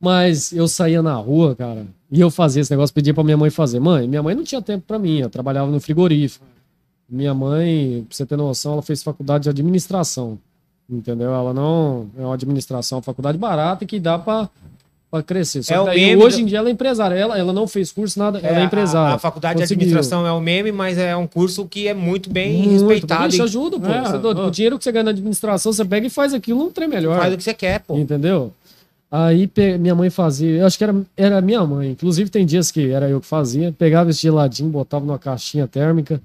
Mas 0.00 0.52
eu 0.52 0.68
saía 0.68 1.02
na 1.02 1.14
rua, 1.14 1.56
cara, 1.56 1.86
e 2.12 2.20
eu 2.20 2.30
fazia 2.30 2.60
esse 2.60 2.70
negócio, 2.70 2.94
pedia 2.94 3.14
pra 3.14 3.24
minha 3.24 3.36
mãe 3.36 3.48
fazer. 3.50 3.80
Mãe, 3.80 4.06
minha 4.06 4.22
mãe 4.22 4.34
não 4.34 4.44
tinha 4.44 4.60
tempo 4.60 4.84
pra 4.86 4.98
mim, 4.98 5.18
eu 5.20 5.30
trabalhava 5.30 5.70
no 5.70 5.80
frigorífico. 5.80 6.44
Minha 7.08 7.32
mãe, 7.32 8.04
pra 8.08 8.16
você 8.16 8.26
ter 8.26 8.36
noção, 8.36 8.74
ela 8.74 8.82
fez 8.82 9.02
faculdade 9.02 9.44
de 9.44 9.50
administração. 9.50 10.38
Entendeu? 10.88 11.32
Ela 11.34 11.52
não. 11.54 12.06
É 12.16 12.20
uma 12.22 12.34
administração, 12.34 12.98
uma 12.98 13.02
faculdade 13.02 13.38
barata 13.38 13.82
e 13.84 13.86
que 13.86 13.98
dá 13.98 14.18
pra, 14.18 14.48
pra 15.16 15.22
crescer. 15.22 15.62
Só 15.62 15.74
É 15.74 15.80
o 15.80 15.86
meme 15.86 16.22
hoje 16.22 16.36
do- 16.36 16.42
em 16.42 16.46
dia 16.46 16.58
ela 16.58 16.68
é 16.68 16.72
empresária. 16.72 17.14
Ela, 17.14 17.38
ela 17.38 17.52
não 17.52 17.66
fez 17.66 17.90
curso, 17.92 18.18
nada, 18.18 18.38
ela 18.42 18.58
é 18.58 18.62
a- 18.62 18.64
empresária. 18.64 19.14
A, 19.14 19.18
faculdade 19.18 19.60
Conseguiu. 19.60 19.78
de 19.78 19.84
administração 19.84 20.26
é 20.26 20.32
o 20.32 20.40
meme, 20.40 20.72
mas 20.72 20.98
é 20.98 21.16
um 21.16 21.26
curso 21.26 21.66
que 21.66 21.88
é 21.88 21.94
muito 21.94 22.30
bem 22.30 22.62
Muito, 22.62 22.70
respeitado. 22.88 23.32
Isso 23.32 23.42
ajuda, 23.42 23.78
pô. 23.78 23.86
É, 23.86 24.02
Você 24.02 24.16
é. 24.16 24.40
O 24.46 24.50
dinheiro 24.50 24.78
que 24.78 24.84
você 24.84 24.92
ganha 24.92 25.04
na 25.04 25.10
administração, 25.10 25.72
você 25.72 25.84
pega 25.84 26.06
e 26.06 26.10
faz 26.10 26.32
aquilo 26.34 26.62
um 26.62 26.70
trem 26.70 26.88
melhor. 26.88 27.18
Faz 27.18 27.34
o 27.34 27.36
que 27.36 27.42
você 27.44 27.54
quer, 27.54 27.80
pô. 27.80 27.96
Entendeu? 27.98 28.52
Aí 29.10 29.48
minha 29.78 29.94
mãe 29.94 30.10
fazia, 30.10 30.50
eu 30.58 30.66
acho 30.66 30.76
que 30.76 30.82
era, 30.84 30.94
era 31.16 31.40
minha 31.40 31.64
mãe, 31.64 31.90
inclusive 31.90 32.28
tem 32.28 32.44
dias 32.44 32.70
que 32.72 32.90
era 32.90 33.08
eu 33.08 33.20
que 33.20 33.26
fazia, 33.26 33.72
pegava 33.78 34.10
esse 34.10 34.20
geladinho, 34.22 34.68
botava 34.68 35.04
numa 35.06 35.18
caixinha 35.18 35.66
térmica 35.66 36.20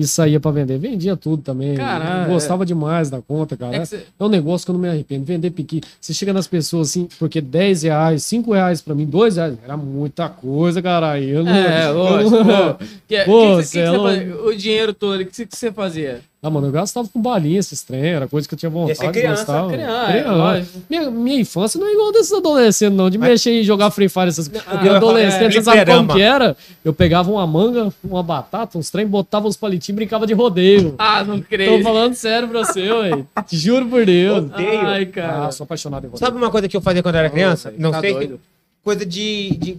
e 0.00 0.06
saía 0.06 0.40
pra 0.40 0.50
vender. 0.50 0.78
Vendia 0.78 1.16
tudo 1.16 1.42
também. 1.42 1.74
Caralho, 1.74 2.30
Gostava 2.32 2.64
demais 2.64 3.10
da 3.10 3.20
conta, 3.20 3.56
cara. 3.56 3.74
É 3.74 3.76
É, 3.76 3.80
que 3.80 3.86
você- 3.86 4.04
um 4.18 4.28
negócio 4.28 4.64
que 4.64 4.70
eu 4.70 4.74
não 4.74 4.80
me 4.80 4.88
arrependo. 4.88 5.24
Vender 5.24 5.50
piqui. 5.50 5.80
Você 6.00 6.14
chega 6.14 6.32
nas 6.32 6.46
pessoas 6.46 6.88
assim, 6.90 7.08
porque 7.18 7.40
10 7.40 7.82
reais, 7.82 8.22
5 8.24 8.52
reais 8.52 8.80
pra 8.80 8.94
mim, 8.94 9.04
2 9.06 9.36
reais, 9.36 9.54
era 9.62 9.76
muita 9.76 10.28
coisa, 10.28 10.80
caralho. 10.80 11.24
Eu 11.28 11.44
não, 11.44 11.52
É, 11.54 11.88
lógico. 11.92 12.36
pô. 12.36 12.84
Que, 13.06 13.24
Pô, 13.24 13.40
que, 13.42 13.56
que, 13.56 13.60
que 13.62 13.66
cê 13.68 13.78
é 13.80 13.86
você 13.86 13.96
louco. 13.96 14.08
fazia? 14.08 14.36
O 14.44 14.56
dinheiro 14.56 14.94
todo, 14.94 15.20
o 15.20 15.26
que 15.26 15.46
você 15.50 15.70
fazia? 15.72 16.20
Ah, 16.42 16.48
mano, 16.48 16.68
eu 16.68 16.72
gastava 16.72 17.06
com 17.06 17.20
balinha 17.20 17.58
esses 17.60 17.82
trem, 17.82 18.00
era 18.02 18.26
coisa 18.26 18.48
que 18.48 18.54
eu 18.54 18.58
tinha 18.58 18.70
vontade, 18.70 18.92
Ia 18.92 18.94
ser 18.94 19.12
criança, 19.12 19.44
gostava. 19.44 19.72
criança, 19.72 20.58
é. 20.58 20.64
Minha, 20.88 21.10
minha 21.10 21.38
infância 21.38 21.78
não 21.78 21.86
é 21.86 21.92
igual 21.92 22.10
desses 22.12 22.32
adolescentes, 22.32 22.96
não, 22.96 23.10
de 23.10 23.18
mexer 23.18 23.60
e 23.60 23.62
jogar 23.62 23.90
Free 23.90 24.08
Fire, 24.08 24.28
essas 24.28 24.48
coisas. 24.48 24.66
Ah, 24.66 24.70
Porque 24.70 24.88
adolescente, 24.88 25.58
é, 25.58 25.62
sabe 25.62 25.84
como 25.84 26.14
que 26.14 26.22
era? 26.22 26.56
Eu 26.82 26.94
pegava 26.94 27.30
uma 27.30 27.46
manga, 27.46 27.92
uma 28.02 28.22
batata, 28.22 28.78
uns 28.78 28.88
trem, 28.88 29.06
botava 29.06 29.46
uns 29.48 29.56
palitinhos 29.58 29.90
e 29.90 29.92
brincava 29.92 30.26
de 30.26 30.32
rodeio. 30.32 30.94
Ah, 31.12 31.22
não 31.24 31.40
Tô 31.40 31.46
creio. 31.46 31.82
falando 31.82 32.14
sério 32.14 32.48
pra 32.48 32.60
você, 32.64 32.90
ué. 32.90 33.24
Te 33.46 33.56
juro 33.58 33.86
por 33.86 34.06
Deus. 34.06 34.38
Odeio. 34.38 34.80
Ai, 34.86 35.06
cara. 35.06 35.46
Ah, 35.46 35.52
sou 35.52 35.64
apaixonado 35.64 36.04
em 36.04 36.08
rodeio. 36.08 36.20
Sabe 36.26 36.36
uma 36.38 36.50
coisa 36.50 36.68
que 36.68 36.76
eu 36.76 36.80
fazia 36.80 37.02
quando 37.02 37.16
eu 37.16 37.20
era 37.20 37.28
criança? 37.30 37.74
não 37.76 37.90
tá 37.90 38.00
sei. 38.00 38.12
doido. 38.14 38.40
Coisa 38.82 39.04
de, 39.04 39.56
de 39.58 39.78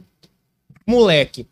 moleque. 0.85 1.47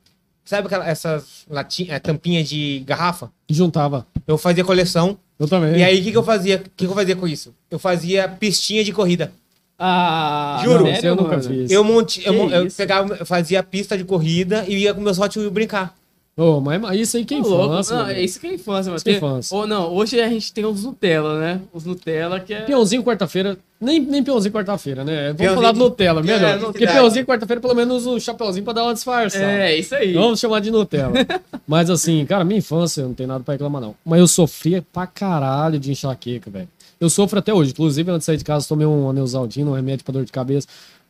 Sabe 0.50 0.66
aquela, 0.66 0.89
essas 0.89 1.45
latinha, 1.47 1.93
é, 1.93 2.00
tampinhas 2.00 2.50
de 2.50 2.80
garrafa? 2.80 3.30
E 3.47 3.54
juntava. 3.54 4.08
Eu 4.26 4.36
fazia 4.36 4.66
coleção. 4.66 5.16
Eu 5.39 5.47
também. 5.47 5.78
E 5.78 5.84
aí, 5.84 6.00
o 6.00 6.04
que, 6.04 6.10
que 6.10 6.18
eu 6.18 6.24
fazia? 6.24 6.56
O 6.56 6.60
que, 6.62 6.70
que 6.76 6.86
eu 6.88 6.95
fazia 6.95 7.16
com 7.16 7.28
isso? 7.28 7.54
Eu 7.70 7.78
fazia 7.78 8.28
pistinha 8.28 8.84
de 8.84 8.91
corrida. 8.91 9.32
Ah, 9.78 10.60
Juro. 10.64 10.86
Não, 10.86 10.91
eu 10.91 11.16
nunca 11.16 11.39
fiz. 11.39 11.70
Eu, 11.70 11.84
monte, 11.84 12.26
eu, 12.26 12.34
eu 12.50 12.68
pegava, 12.72 13.14
eu 13.14 13.28
fazia 13.28 13.62
pista 13.62 13.95
de 13.95 14.04
corrida 14.04 14.66
e 14.68 14.76
ia 14.78 14.91
com 14.91 15.02
meus 15.02 15.20
Hot 15.20 15.38
Wheels 15.38 15.54
brincar. 15.54 15.95
Ô, 16.38 16.62
mas, 16.62 16.80
mas 16.80 17.00
isso 17.02 17.18
aí 17.18 17.26
que 17.26 17.34
é 17.34 17.38
infância. 17.40 17.96
Não, 17.98 18.08
é 18.08 18.22
isso 18.22 18.40
que 18.40 18.48
é 18.48 18.54
infância. 18.54 18.96
Isso 18.96 19.04
que 19.04 19.12
é 19.12 19.18
infância. 19.18 19.58
Ou 19.58 19.68
não, 19.68 19.94
hoje 19.94 20.22
a 20.22 20.30
gente 20.30 20.54
tem 20.54 20.66
os 20.66 20.86
Nutella, 20.86 21.38
né? 21.38 21.60
Os 21.74 21.84
Nutella 21.84 22.40
que 22.40 22.54
é. 22.54 22.62
Peãozinho 22.62 23.04
quarta-feira, 23.04 23.58
nem, 23.80 24.00
nem 24.00 24.24
peãozinho 24.24 24.54
quarta-feira, 24.54 25.04
né? 25.04 25.34
Vamos 25.34 25.38
Peãozinho 25.38 25.56
falar 25.62 25.74
de- 25.74 25.80
do 25.80 25.84
Nutella, 25.84 26.24
melhor. 26.24 26.42
É, 26.50 26.58
Porque 26.60 26.88
peãozinho 26.88 27.26
quarta-feira, 27.26 27.60
pelo 27.60 27.76
menos 27.76 28.06
um 28.06 28.18
chapeuzinho 28.18 28.64
pra 28.64 28.72
dar 28.72 28.84
uma 28.86 28.94
disfarçada. 28.94 29.44
É, 29.44 29.76
isso 29.78 29.94
aí. 29.94 30.14
Vamos 30.14 30.40
chamar 30.40 30.62
de 30.62 30.72
Nutella. 30.72 31.12
Mas 31.68 31.90
assim, 31.90 32.26
cara, 32.26 32.46
minha 32.46 32.60
infância, 32.60 33.04
não 33.04 33.14
tem 33.14 33.28
nada 33.28 33.44
pra 33.44 33.54
reclamar, 33.56 33.82
não. 33.82 33.94
Mas 34.06 34.22
eu 34.22 34.28
sofria 34.28 34.82
pra 34.94 35.06
caralho 35.06 35.78
de 35.78 35.92
enxaqueca, 35.92 36.50
velho. 36.50 36.70
Eu 37.02 37.10
sofro 37.10 37.40
até 37.40 37.54
hoje. 37.54 37.72
Inclusive, 37.72 38.10
antes 38.12 38.22
de 38.22 38.26
sair 38.28 38.38
de 38.38 38.46
casa, 38.46 38.66
tomei 38.68 38.88
um 38.88 39.10
aneusaldino, 39.10 39.72
um 39.72 39.76
remédio 39.76 40.06
pra 40.06 40.14
dor 40.14 40.24
de 40.24 40.32
cabeça. 40.32 40.68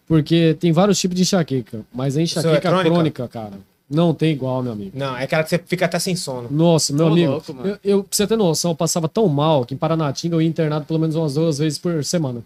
Porque 0.07 0.55
tem 0.59 0.71
vários 0.71 0.99
tipos 0.99 1.15
de 1.15 1.21
enxaqueca. 1.21 1.81
Mas 1.93 2.17
a 2.17 2.21
enxaqueca 2.21 2.55
é 2.57 2.59
crônica? 2.61 2.89
crônica, 2.89 3.27
cara, 3.27 3.53
não 3.89 4.13
tem 4.13 4.31
igual, 4.31 4.61
meu 4.61 4.71
amigo. 4.73 4.91
Não, 4.93 5.17
é 5.17 5.23
aquela 5.23 5.43
que 5.43 5.49
você 5.49 5.57
fica 5.57 5.85
até 5.85 5.97
sem 5.99 6.15
sono. 6.15 6.47
Nossa, 6.51 6.93
meu 6.93 7.05
Ô, 7.05 7.09
amigo, 7.09 7.31
louco, 7.31 7.53
mano. 7.53 7.69
eu, 7.69 7.77
eu, 7.83 8.03
pra 8.03 8.15
você 8.15 8.27
ter 8.27 8.35
noção, 8.37 8.71
eu 8.71 8.75
passava 8.75 9.07
tão 9.09 9.27
mal 9.27 9.65
que 9.65 9.73
em 9.73 9.77
Paranatinga 9.77 10.35
eu 10.35 10.41
ia 10.41 10.47
internado 10.47 10.85
pelo 10.85 10.99
menos 10.99 11.15
umas 11.15 11.33
duas 11.33 11.57
vezes 11.57 11.79
por 11.79 12.03
semana. 12.03 12.43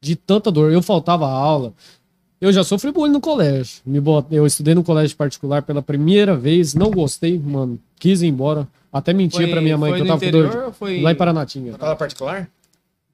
De 0.00 0.16
tanta 0.16 0.50
dor. 0.50 0.72
Eu 0.72 0.82
faltava 0.82 1.26
aula. 1.28 1.72
Eu 2.40 2.52
já 2.52 2.62
sofri 2.62 2.90
bullying 2.92 3.12
no 3.12 3.20
colégio. 3.20 3.80
Me 3.86 4.00
bot... 4.00 4.26
Eu 4.30 4.44
estudei 4.46 4.74
no 4.74 4.84
colégio 4.84 5.16
particular 5.16 5.62
pela 5.62 5.80
primeira 5.80 6.36
vez, 6.36 6.74
não 6.74 6.90
gostei, 6.90 7.38
mano. 7.38 7.78
Quis 7.98 8.20
ir 8.20 8.26
embora. 8.26 8.68
Até 8.92 9.12
mentia 9.14 9.40
Foi- 9.40 9.50
pra 9.50 9.60
minha 9.62 9.78
mãe 9.78 9.90
foi 9.92 9.98
que 9.98 10.02
eu 10.02 10.06
no 10.12 10.20
tava 10.20 10.24
com 10.32 10.38
dor. 10.38 10.64
ou 10.66 10.72
foi- 10.72 11.00
Lá 11.00 11.10
em 11.12 11.14
Paranatinga. 11.14 11.70
Escola 11.70 11.96
particular? 11.96 12.48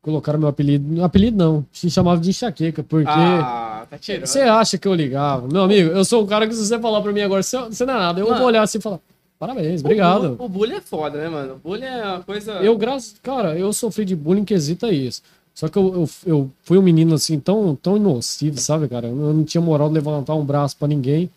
Colocaram 0.02 0.38
meu 0.38 0.48
apelido. 0.48 1.04
Apelido 1.04 1.36
não. 1.36 1.66
Se 1.72 1.90
chamava 1.90 2.20
de 2.20 2.30
enxaqueca, 2.30 2.82
porque. 2.82 3.10
Ah, 3.10 3.86
tá 3.88 3.98
tirando. 3.98 4.26
Você 4.26 4.40
acha 4.40 4.78
que 4.78 4.88
eu 4.88 4.94
ligava? 4.94 5.46
Meu 5.46 5.62
amigo, 5.62 5.90
eu 5.90 6.04
sou 6.04 6.22
um 6.22 6.26
cara 6.26 6.46
que 6.46 6.54
se 6.54 6.66
você 6.66 6.78
falar 6.78 7.02
pra 7.02 7.12
mim 7.12 7.20
agora, 7.20 7.42
você, 7.42 7.56
não 7.58 7.94
é 7.94 7.98
nada. 7.98 8.20
Eu 8.20 8.26
Mano. 8.26 8.38
vou 8.38 8.46
olhar 8.46 8.62
assim 8.62 8.78
e 8.78 8.80
falar, 8.80 8.98
parabéns, 9.38 9.80
obrigado. 9.80 10.36
O, 10.38 10.46
o 10.46 10.48
bullying 10.48 10.76
é 10.76 10.80
foda, 10.80 11.18
né, 11.18 11.28
mano? 11.28 11.54
O 11.62 11.68
bullying 11.68 11.84
é 11.84 12.02
uma 12.02 12.22
coisa. 12.22 12.52
Eu, 12.52 12.78
graças. 12.78 13.16
Cara, 13.22 13.58
eu 13.58 13.70
sofri 13.74 14.06
de 14.06 14.16
bullying 14.16 14.44
quesito 14.44 14.86
é 14.86 14.92
isso. 14.92 15.22
Só 15.54 15.68
que 15.68 15.76
eu, 15.76 15.92
eu, 15.92 16.10
eu 16.24 16.50
fui 16.62 16.78
um 16.78 16.82
menino 16.82 17.14
assim, 17.14 17.38
tão, 17.38 17.76
tão 17.76 17.96
inocente, 17.96 18.58
sabe, 18.58 18.88
cara? 18.88 19.08
Eu 19.08 19.14
não 19.14 19.44
tinha 19.44 19.60
moral 19.60 19.88
de 19.88 19.94
levantar 19.94 20.34
um 20.34 20.44
braço 20.44 20.76
pra 20.78 20.88
ninguém. 20.88 21.28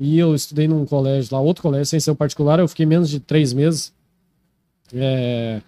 E 0.00 0.18
eu 0.18 0.34
estudei 0.34 0.66
num 0.66 0.84
colégio 0.84 1.36
lá, 1.36 1.40
outro 1.40 1.62
colégio, 1.62 1.86
sem 1.86 2.00
ser 2.00 2.10
o 2.10 2.16
particular, 2.16 2.58
eu 2.58 2.66
fiquei 2.66 2.86
menos 2.86 3.08
de 3.08 3.20
três 3.20 3.52
meses. 3.52 3.92
É. 4.92 5.60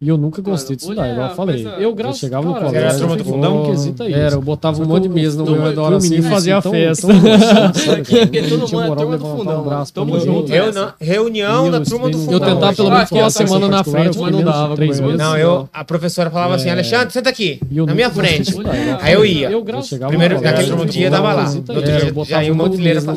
E 0.00 0.08
eu 0.08 0.16
nunca 0.16 0.40
gostei 0.40 0.76
estudar, 0.76 1.08
é 1.08 1.12
igual 1.12 1.28
eu 1.30 1.34
falei. 1.34 1.62
coisa- 1.64 1.76
Eu, 1.76 1.82
Eu 1.82 1.94
graças 1.94 2.20
chegava 2.20 2.44
cara, 2.46 2.54
no 2.54 2.66
colégio, 2.66 2.86
era 2.86 2.94
a 2.94 2.98
turma 3.00 3.16
do 3.16 3.20
eu- 3.20 3.24
fundão? 3.24 3.66
quesito 3.66 4.02
é 4.04 4.06
isso. 4.10 4.16
Era, 4.16 4.34
eu 4.36 4.40
botava 4.42 4.80
um 4.80 4.86
monte 4.86 5.02
de 5.02 5.08
mesa 5.08 5.38
no 5.38 5.46
eu- 5.46 5.52
meu 5.52 5.60
eu- 5.62 5.68
redor 5.70 5.90
eu- 5.90 5.96
assim 5.96 6.14
e 6.18 6.22
fazia 6.22 6.56
assim, 6.58 6.68
a 6.68 6.72
festa. 6.72 7.08
Porque- 7.08 8.42
todo 8.42 8.60
mundo 8.60 8.80
é 8.82 8.86
moral 8.86 8.96
turma 8.96 9.18
do 9.18 9.24
fundão, 9.24 9.64
um 9.64 9.84
tamo 9.92 10.20
junto, 10.20 10.52
reunião 11.00 11.68
da 11.70 11.80
turma 11.80 12.08
do 12.10 12.16
no- 12.16 12.24
fundão. 12.26 12.34
Eu 12.48 12.54
tentava 12.54 12.74
pelo 12.76 12.88
Ah, 12.88 12.90
menos 12.92 13.10
uma 13.18 13.30
semana 13.30 13.68
na 13.68 13.82
frente, 13.84 14.18
mas 14.18 14.32
não 14.32 14.42
dava. 14.44 14.76
três 14.76 15.00
meses. 15.00 15.18
Não, 15.18 15.36
eu, 15.36 15.68
a 15.72 15.84
professora 15.84 16.30
falava 16.30 16.54
assim, 16.54 16.68
É. 16.68 16.72
Alexandre, 16.72 17.12
senta 17.12 17.28
aqui, 17.30 17.60
na 17.86 17.92
minha 17.94 18.08
frente. 18.10 18.54
Aí 19.02 19.14
eu 19.14 19.26
ia. 19.26 19.50
Eu, 19.50 19.64
graças 19.64 19.88
chegava 19.88 20.10
Primeiro- 20.10 20.36
no 20.36 20.42
naquele 20.42 20.86
dia 20.86 21.06
eu 21.08 21.10
tava 21.10 21.32
lá. 21.32 21.42
No 21.50 21.56
outro 21.56 21.74
era, 21.74 21.98
dia 21.98 22.08
eu 22.08 22.14
botava 22.14 22.30
já 22.40 22.44
ia 22.44 22.52
um 22.52 22.54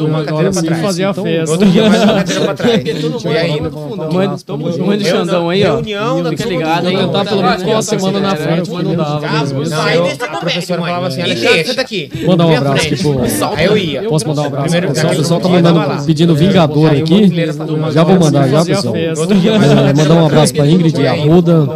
uma 0.10 0.18
no 0.20 0.26
cadeira 0.26 0.38
redor, 0.38 0.52
pra 0.52 0.60
assim, 0.60 0.66
trás. 0.68 0.82
fazia 0.82 1.08
a 1.08 1.12
Então, 1.12 1.24
festa. 1.24 1.52
Outro 1.52 1.70
dia 1.70 1.90
mais 1.90 2.04
uma 2.04 2.14
cadeira 2.16 2.42
pra 2.46 2.54
trás. 2.56 2.84
E 2.84 3.38
aí, 3.38 3.60
do. 3.62 4.12
Mãe- 4.86 4.98
de 4.98 5.06
Xandão 5.06 5.50
aí, 5.50 5.64
ó. 5.64 5.76
Reunião 5.76 6.24
da 6.24 6.32
turma 6.32 6.71
Vou 6.80 6.90
hein? 6.92 6.98
tentar 6.98 7.26
pelo 7.26 7.44
menos 7.44 7.64
uma 7.64 7.82
semana 7.82 8.20
na 8.20 8.36
frente, 8.36 8.72
mas 8.72 8.84
não 8.84 8.96
dava. 8.96 9.22
A 10.32 10.38
professora 10.40 10.82
falava 10.82 11.08
assim. 11.08 11.22
Alexandre, 11.22 11.54
Deixa. 11.54 11.70
senta 11.70 11.82
aqui. 11.82 12.12
Mandar 12.26 12.46
um 12.48 12.58
abraço 12.58 12.88
aqui 12.88 12.96
pro- 13.02 13.22
Aí 13.56 13.66
eu 13.66 13.78
ia. 13.78 14.04
Posso 14.04 14.28
mandar 14.28 14.42
um 14.42 14.46
abraço? 14.46 14.64
Primeiro, 14.70 14.94
pro 14.94 15.16
pessoal, 15.18 15.40
tá 15.40 15.50
mandando, 15.50 16.06
pedindo 16.06 16.36
Vingador 16.36 16.92
aqui. 16.92 17.32
Já 17.94 18.04
vou 18.04 18.20
mandar, 18.20 18.48
já, 18.48 18.66
pessoal. 18.66 18.96
mandar 19.96 20.14
um 20.16 20.26
abraço 20.26 20.54
pra 20.54 20.68
Ingrid 20.68 21.08
Arruda, 21.08 21.68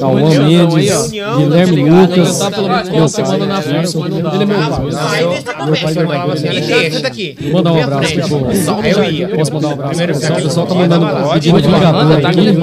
Cauã 0.00 0.22
Mendes. 0.22 1.10
Guilherme 1.10 1.90
Lucas? 1.90 2.38
Tá 2.38 2.50
uma 2.92 3.08
semana 3.08 3.46
na 3.46 3.62
frente, 3.62 3.96
mas 3.96 4.10
não 4.10 4.20
dava. 4.22 4.36
Aí 4.36 4.42
Ele 4.42 4.42
é 4.42 4.46
meu 4.46 4.58
pai. 4.98 5.24
Meu 5.66 5.76
falava 6.08 6.32
assim, 6.32 6.48
Alexandre, 6.48 6.90
senta 6.90 7.08
aqui. 7.08 7.36
Vou 7.40 7.52
mandar 7.52 7.72
um 7.72 7.82
abraço 7.82 8.14
pro- 8.14 8.46
Aí 8.82 8.90
eu 8.90 9.04
ia. 9.04 9.28
Posso 9.28 9.54
mandar 9.54 9.68
um 9.68 9.72
abraço? 9.72 9.88
Primeiro, 9.90 10.12
pro 10.20 10.42
pessoal, 10.42 10.66
tá 10.66 10.74
mandando 10.74 11.06
pedindo 11.34 11.56
Vingador 11.60 12.12
aqui. 12.12 12.58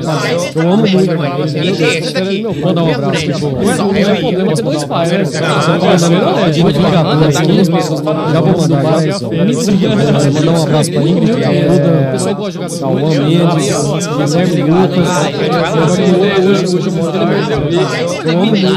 Eu 0.55 0.73
amo 0.73 0.87
muito 0.87 1.11
é. 1.11 2.65
Mandar 2.65 2.85
um 2.85 2.95
abraço 2.95 3.27
ia. 3.27 4.17
problema 4.17 4.55
ter 4.55 4.63
dois 4.63 4.85
pais, 4.85 5.13
né? 5.13 5.25
Tá. 5.25 5.79
Já 8.33 8.41
vou 8.41 8.57
mandar, 8.61 9.03
já. 9.03 9.17
É, 9.17 10.31
Mandar 10.31 10.53
um 10.53 10.63
abraço 10.63 10.91
pra 10.93 11.03
Ingrid 11.03 11.45
Arruda, 11.45 12.17
é 12.31 12.35
Cauã 12.79 13.03
Mendes, 13.03 13.21
Guilherme 13.21 13.63
Lucas. 14.09 14.63
Só 15.91 16.35
que 16.35 16.41
hoje, 16.41 16.77
hoje 16.77 16.89
eu 16.89 16.93
moro, 16.93 17.17
ele 17.17 17.25
é 17.25 17.57
meu 17.57 17.71
pai. 17.87 18.05
Eu 18.25 18.31
amo 18.31 18.47
muito. 18.47 18.71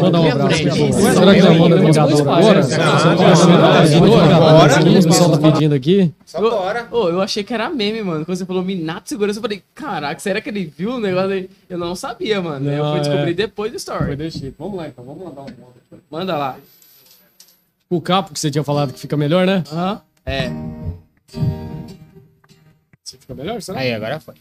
Mandar 0.00 0.20
um 0.20 0.30
abraço 0.30 0.62
Será 1.18 1.34
que 1.34 1.40
já 1.40 1.52
manda 1.52 1.76
Vingador 1.76 2.20
agora? 2.20 2.62
Bora. 4.38 4.80
O 4.80 5.04
pessoal 5.04 5.30
tá 5.30 5.52
pedindo 5.52 5.74
aqui. 5.74 6.12
Só 6.24 6.40
bora. 6.40 6.88
Ô, 6.90 7.08
eu 7.08 7.20
achei 7.20 7.42
que 7.44 7.52
era 7.52 7.68
meme, 7.70 8.02
mano. 8.02 8.24
Quando 8.24 8.36
você 8.36 8.46
falou 8.46 8.62
Minato 8.62 9.08
Segurança, 9.08 9.38
eu 9.38 9.42
falei, 9.42 9.62
caraca, 9.74 10.20
será 10.20 10.40
que 10.40 10.48
ele 10.48 10.72
viu 10.76 10.92
o 10.92 11.00
negócio 11.00 11.30
aí? 11.30 11.50
Eu 11.68 11.78
não 11.78 11.94
sabia, 11.94 12.40
mano. 12.40 12.70
eu 12.70 12.92
fui 12.92 13.00
descobrir 13.00 13.30
é. 13.30 13.34
depois 13.34 13.72
do 13.72 13.78
Foi 13.78 13.94
story. 13.94 14.16
desse 14.16 14.38
jeito. 14.38 14.56
Vamos 14.58 14.76
lá 14.76 14.88
então, 14.88 15.04
vamos 15.04 15.24
mandar 15.24 15.42
um. 15.42 15.46
Manda 16.10 16.36
lá. 16.36 16.56
O 17.90 18.00
capo 18.00 18.32
que 18.32 18.40
você 18.40 18.50
tinha 18.50 18.64
falado 18.64 18.92
que 18.92 19.00
fica 19.00 19.16
melhor, 19.16 19.46
né? 19.46 19.64
Aham. 19.72 20.00
É. 20.26 20.50
Você 23.02 23.16
fica 23.16 23.34
melhor, 23.34 23.62
será? 23.62 23.80
Aí, 23.80 23.94
agora 23.94 24.20
foi. 24.20 24.34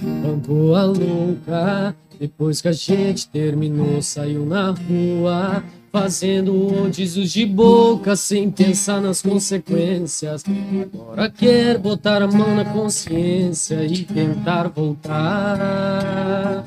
Bancou 0.00 0.74
a 0.74 0.84
louca, 0.84 1.94
depois 2.18 2.60
que 2.60 2.68
a 2.68 2.72
gente 2.72 3.28
terminou, 3.28 4.02
saiu 4.02 4.44
na 4.44 4.70
rua, 4.70 5.62
fazendo 5.92 6.52
rodízios 6.68 7.32
de 7.32 7.46
boca, 7.46 8.16
sem 8.16 8.50
pensar 8.50 9.00
nas 9.00 9.22
consequências. 9.22 10.44
Agora 10.92 11.30
quer 11.30 11.78
botar 11.78 12.22
a 12.22 12.26
mão 12.26 12.54
na 12.54 12.64
consciência 12.64 13.84
e 13.84 14.04
tentar 14.04 14.68
voltar. 14.68 16.64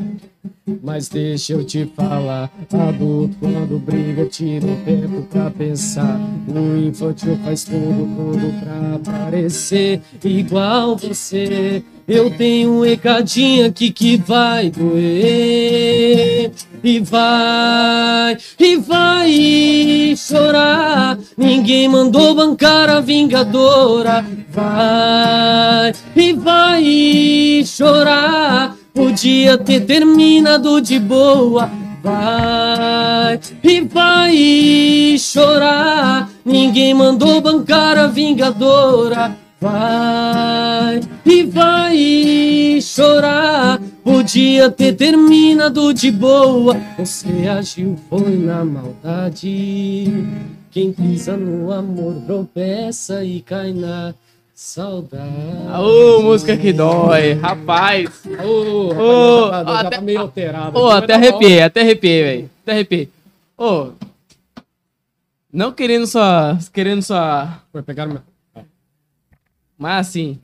Mas 0.81 1.07
deixa 1.09 1.53
eu 1.53 1.63
te 1.63 1.85
falar, 1.95 2.51
adulto 2.71 3.35
quando 3.39 3.79
briga 3.79 4.25
tira 4.25 4.65
o 4.65 4.75
tempo 4.77 5.21
pra 5.29 5.51
pensar. 5.51 6.19
O 6.47 6.77
infantil 6.77 7.37
faz 7.43 7.63
tudo, 7.63 8.07
tudo 8.15 8.53
pra 8.59 8.99
parecer 9.13 10.01
igual 10.23 10.95
você. 10.95 11.83
Eu 12.07 12.31
tenho 12.31 12.71
um 12.71 12.81
recadinho 12.81 13.67
aqui 13.67 13.91
que 13.91 14.17
vai 14.17 14.69
doer. 14.69 16.51
E 16.83 16.99
vai, 16.99 18.37
e 18.59 18.77
vai 18.77 20.15
chorar. 20.17 21.19
Ninguém 21.37 21.87
mandou 21.87 22.33
bancar 22.33 22.89
a 22.89 22.99
vingadora. 22.99 24.25
Vai, 24.49 25.93
e 26.15 26.33
vai 26.33 27.63
chorar. 27.65 28.80
Podia 28.93 29.57
ter 29.57 29.85
terminado 29.85 30.81
de 30.81 30.99
boa. 30.99 31.69
Vai 32.03 33.39
e 33.63 33.81
vai 33.81 35.15
chorar. 35.17 36.29
Ninguém 36.43 36.93
mandou 36.93 37.39
bancar 37.39 37.97
a 37.97 38.07
vingadora. 38.07 39.37
Vai 39.61 40.99
e 41.25 41.43
vai 41.43 42.79
chorar. 42.81 43.79
Podia 44.03 44.69
ter 44.69 44.93
terminado 44.93 45.93
de 45.93 46.11
boa. 46.11 46.75
Você 46.97 47.47
agiu, 47.47 47.97
foi 48.09 48.35
na 48.35 48.65
maldade. 48.65 50.11
Quem 50.71 50.91
pisa 50.91 51.37
no 51.37 51.71
amor 51.71 52.15
tropeça 52.25 53.23
e 53.23 53.41
cai 53.41 53.71
na 53.73 54.13
saudade. 54.61 55.81
Ô, 55.81 56.21
música 56.21 56.55
que 56.55 56.71
dói, 56.71 57.33
rapaz. 57.33 58.21
Ô, 58.45 58.93
Ô, 58.93 59.49
rapaz, 59.49 59.67
já 59.67 59.79
até- 59.79 59.95
tá 59.97 60.01
meio 60.01 60.19
alterado. 60.21 60.77
Ô, 60.77 60.87
aqui, 60.87 60.97
até 60.97 61.07
tá 61.07 61.15
arrepiei, 61.15 61.61
até 61.63 61.81
arrepiei, 61.81 62.23
velho. 62.23 62.49
Até 62.61 62.71
arrepiei. 62.73 63.09
Ô, 63.57 63.91
não 65.51 65.71
querendo 65.71 66.05
só, 66.05 66.57
querendo 66.71 67.01
só, 67.01 67.49
Vai 67.73 67.81
pegar 67.81 68.05
meu... 68.05 68.21
mas 69.77 70.07
assim, 70.07 70.39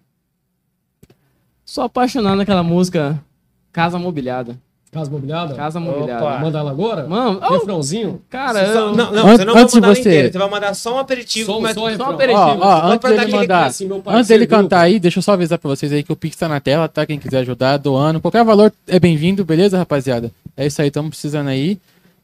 sou 1.64 1.84
apaixonado 1.84 2.38
naquela 2.38 2.64
música 2.64 3.24
Casa 3.72 4.00
Mobiliada. 4.00 4.58
Casa 4.92 5.12
mobiliada? 5.12 5.54
Casa 5.54 5.80
Mobiliada. 5.82 6.24
Opa. 6.26 6.38
Manda 6.40 6.60
ela 6.60 6.72
agora? 6.72 7.06
Mano, 7.08 7.40
ô, 7.46 7.54
Refrãozinho? 7.54 8.22
cara, 8.30 8.66
Só- 8.66 8.72
eu... 8.72 8.96
não, 8.96 9.12
não, 9.12 9.28
Antes- 9.28 9.38
você 9.38 9.46
não 9.46 9.54
vai 9.54 9.64
antes 9.64 9.74
de 9.74 9.80
mandar 9.82 9.88
ela 9.88 9.96
você- 9.96 10.00
inteira, 10.02 10.32
você 10.32 10.38
vai 10.38 10.50
mandar 10.50 10.74
só 10.74 10.96
um 10.96 11.00
aperitivo. 11.00 11.52
Só, 11.52 11.60
mas... 11.60 11.74
só 11.76 11.96
só 11.98 12.04
um 12.06 12.14
aperitivo. 12.14 12.42
Ó, 12.42 12.58
ó, 12.62 12.82
antes 12.92 13.10
dele 13.10 13.22
aquele 13.22 13.38
mandar, 13.38 13.66
Assim, 13.66 13.90
antes 14.08 14.28
você 14.28 14.34
dele 14.34 14.48
cantar 14.48 14.80
aí, 14.82 15.00
deixa 15.00 15.20
eu 15.20 15.24
só 15.24 15.34
avisar 15.34 15.60
pra 15.60 15.70
vocês 15.70 15.92
aí 15.92 16.04
que 16.04 16.12
o 16.12 16.16
Pix 16.16 16.38
tá 16.38 16.48
na 16.48 16.60
tela, 16.62 16.88
tá? 16.88 17.06
Quem 17.06 17.20
quiser 17.20 17.40
ajudar, 17.40 17.78
doando. 17.78 18.22
Qualquer 18.22 18.44
valor 18.46 18.72
é 18.88 18.98
bem-vindo, 19.00 19.44
beleza, 19.44 19.78
rapaziada? 19.78 20.32
É 20.56 20.66
isso 20.66 20.82
aí, 20.82 20.88
estamos 20.88 21.10
precisando 21.10 21.50
aí. 21.50 21.78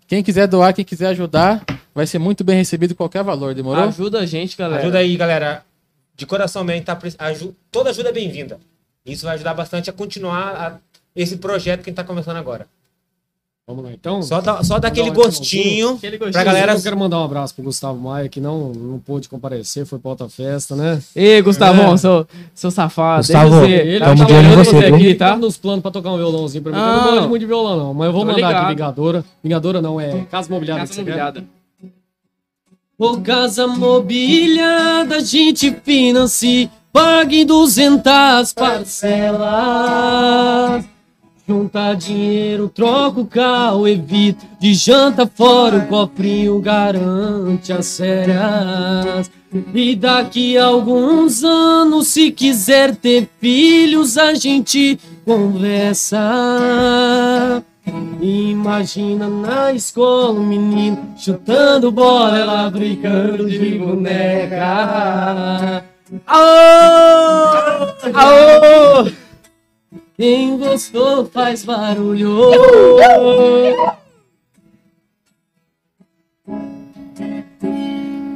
Quem 0.07 0.23
quiser 0.23 0.47
doar, 0.47 0.73
quem 0.73 0.85
quiser 0.85 1.07
ajudar, 1.07 1.63
vai 1.93 2.07
ser 2.07 2.17
muito 2.17 2.43
bem 2.45 2.55
recebido 2.55 2.95
qualquer 2.95 3.23
valor, 3.23 3.53
demorou? 3.53 3.83
ajuda 3.83 4.19
a 4.19 4.25
gente, 4.25 4.55
galera. 4.57 4.81
Ajuda 4.81 4.99
aí, 4.99 5.15
galera. 5.17 5.63
De 6.15 6.25
coração 6.25 6.63
mesmo, 6.63 6.85
tá, 6.85 6.97
toda 7.71 7.89
ajuda 7.89 8.09
é 8.09 8.13
bem-vinda. 8.13 8.57
Isso 9.05 9.25
vai 9.25 9.35
ajudar 9.35 9.53
bastante 9.53 9.89
a 9.89 9.93
continuar 9.93 10.47
a- 10.55 10.92
esse 11.15 11.37
projeto 11.37 11.81
que 11.83 11.89
a 11.89 11.91
gente 11.91 11.97
tá 11.97 12.03
começando 12.03 12.37
agora. 12.37 12.65
Vamos 13.65 13.85
lá, 13.85 13.93
então. 13.93 14.21
Só 14.21 14.41
dá, 14.41 14.61
só 14.61 14.77
dá 14.77 14.89
aquele 14.89 15.07
Mandar 15.09 15.21
um 15.21 15.23
gostinho 15.23 15.89
Aquele 15.91 16.17
gostinho. 16.17 16.33
pra 16.33 16.43
galera. 16.43 16.73
Eu 16.73 16.81
quero 16.81 16.97
mandar 16.99 17.21
um 17.21 17.23
abraço 17.23 17.55
pro 17.55 17.63
Gustavo 17.63 17.97
Maia, 17.97 18.27
que 18.27 18.41
não, 18.41 18.73
não 18.73 18.99
pôde 18.99 19.29
comparecer, 19.29 19.85
foi 19.85 19.99
pra 19.99 20.09
outra 20.09 20.27
festa, 20.27 20.75
né? 20.75 21.01
Ei, 21.15 21.41
Gustavão, 21.41 21.93
É. 21.93 21.97
seu, 21.97 22.27
seu 22.53 22.69
safado. 22.69 23.19
Gustavo, 23.19 23.49
você, 23.61 23.71
ele 23.71 23.99
tá 23.99 24.05
tamo 24.07 24.25
de 24.25 24.33
olho 24.33 24.47
em 24.47 24.55
você 24.57 24.71
você, 24.71 24.85
aqui, 24.87 25.15
tá? 25.15 25.29
tá 25.31 25.37
nos 25.37 25.55
planos 25.55 25.81
pra 25.81 25.91
tocar 25.91 26.11
um 26.11 26.17
violãozinho 26.17 26.61
pra 26.61 26.73
mim, 26.73 26.77
que 26.77 26.83
eu 26.83 26.87
Não. 26.93 27.11
gosto 27.15 27.29
muito 27.29 27.39
de 27.39 27.45
violão, 27.45 27.77
não. 27.77 27.93
Mas 27.93 28.07
eu 28.07 28.11
vou 28.11 28.21
Tô 28.23 28.27
mandar 28.27 28.35
ligado. 28.47 28.63
aqui 28.63 28.67
Vingadora. 28.73 29.23
Vingadora 29.41 29.81
não, 29.81 30.01
é 30.01 30.25
Casa 30.29 30.49
Mobiliada. 30.49 30.79
Casa? 30.81 30.99
Mobiliada. 30.99 31.43
Ô 32.99 33.17
casa 33.21 33.65
mobiliada, 33.67 35.15
a 35.15 35.19
gente 35.21 35.71
financia, 35.83 36.69
pague 36.91 37.43
200 37.45 38.51
parcelas. 38.53 40.85
Junta 41.45 41.93
dinheiro, 41.93 42.69
troca 42.69 43.19
o 43.19 43.25
carro, 43.25 43.85
evita 43.85 44.45
de 44.61 44.73
janta 44.73 45.27
fora, 45.27 45.79
o 45.79 45.87
cofrinho 45.87 46.57
garante 46.61 47.73
as 47.73 47.97
férias. 47.97 49.29
E 49.73 49.93
daqui 49.93 50.57
a 50.57 50.67
alguns 50.67 51.43
anos, 51.43 52.07
se 52.07 52.31
quiser 52.31 52.95
ter 52.95 53.27
filhos, 53.41 54.17
a 54.17 54.33
gente 54.33 54.97
conversa. 55.25 56.21
Imagina 58.21 59.27
na 59.27 59.73
escola 59.73 60.39
um 60.39 60.45
menino 60.45 61.13
chutando 61.17 61.91
bola, 61.91 62.39
ela 62.39 62.69
brincando 62.69 63.49
de 63.49 63.79
boneca. 63.79 64.63
Aô! 66.25 66.39
Aô! 68.13 69.22
Quem 70.17 70.57
gostou 70.57 71.25
faz 71.25 71.65
barulho. 71.65 72.37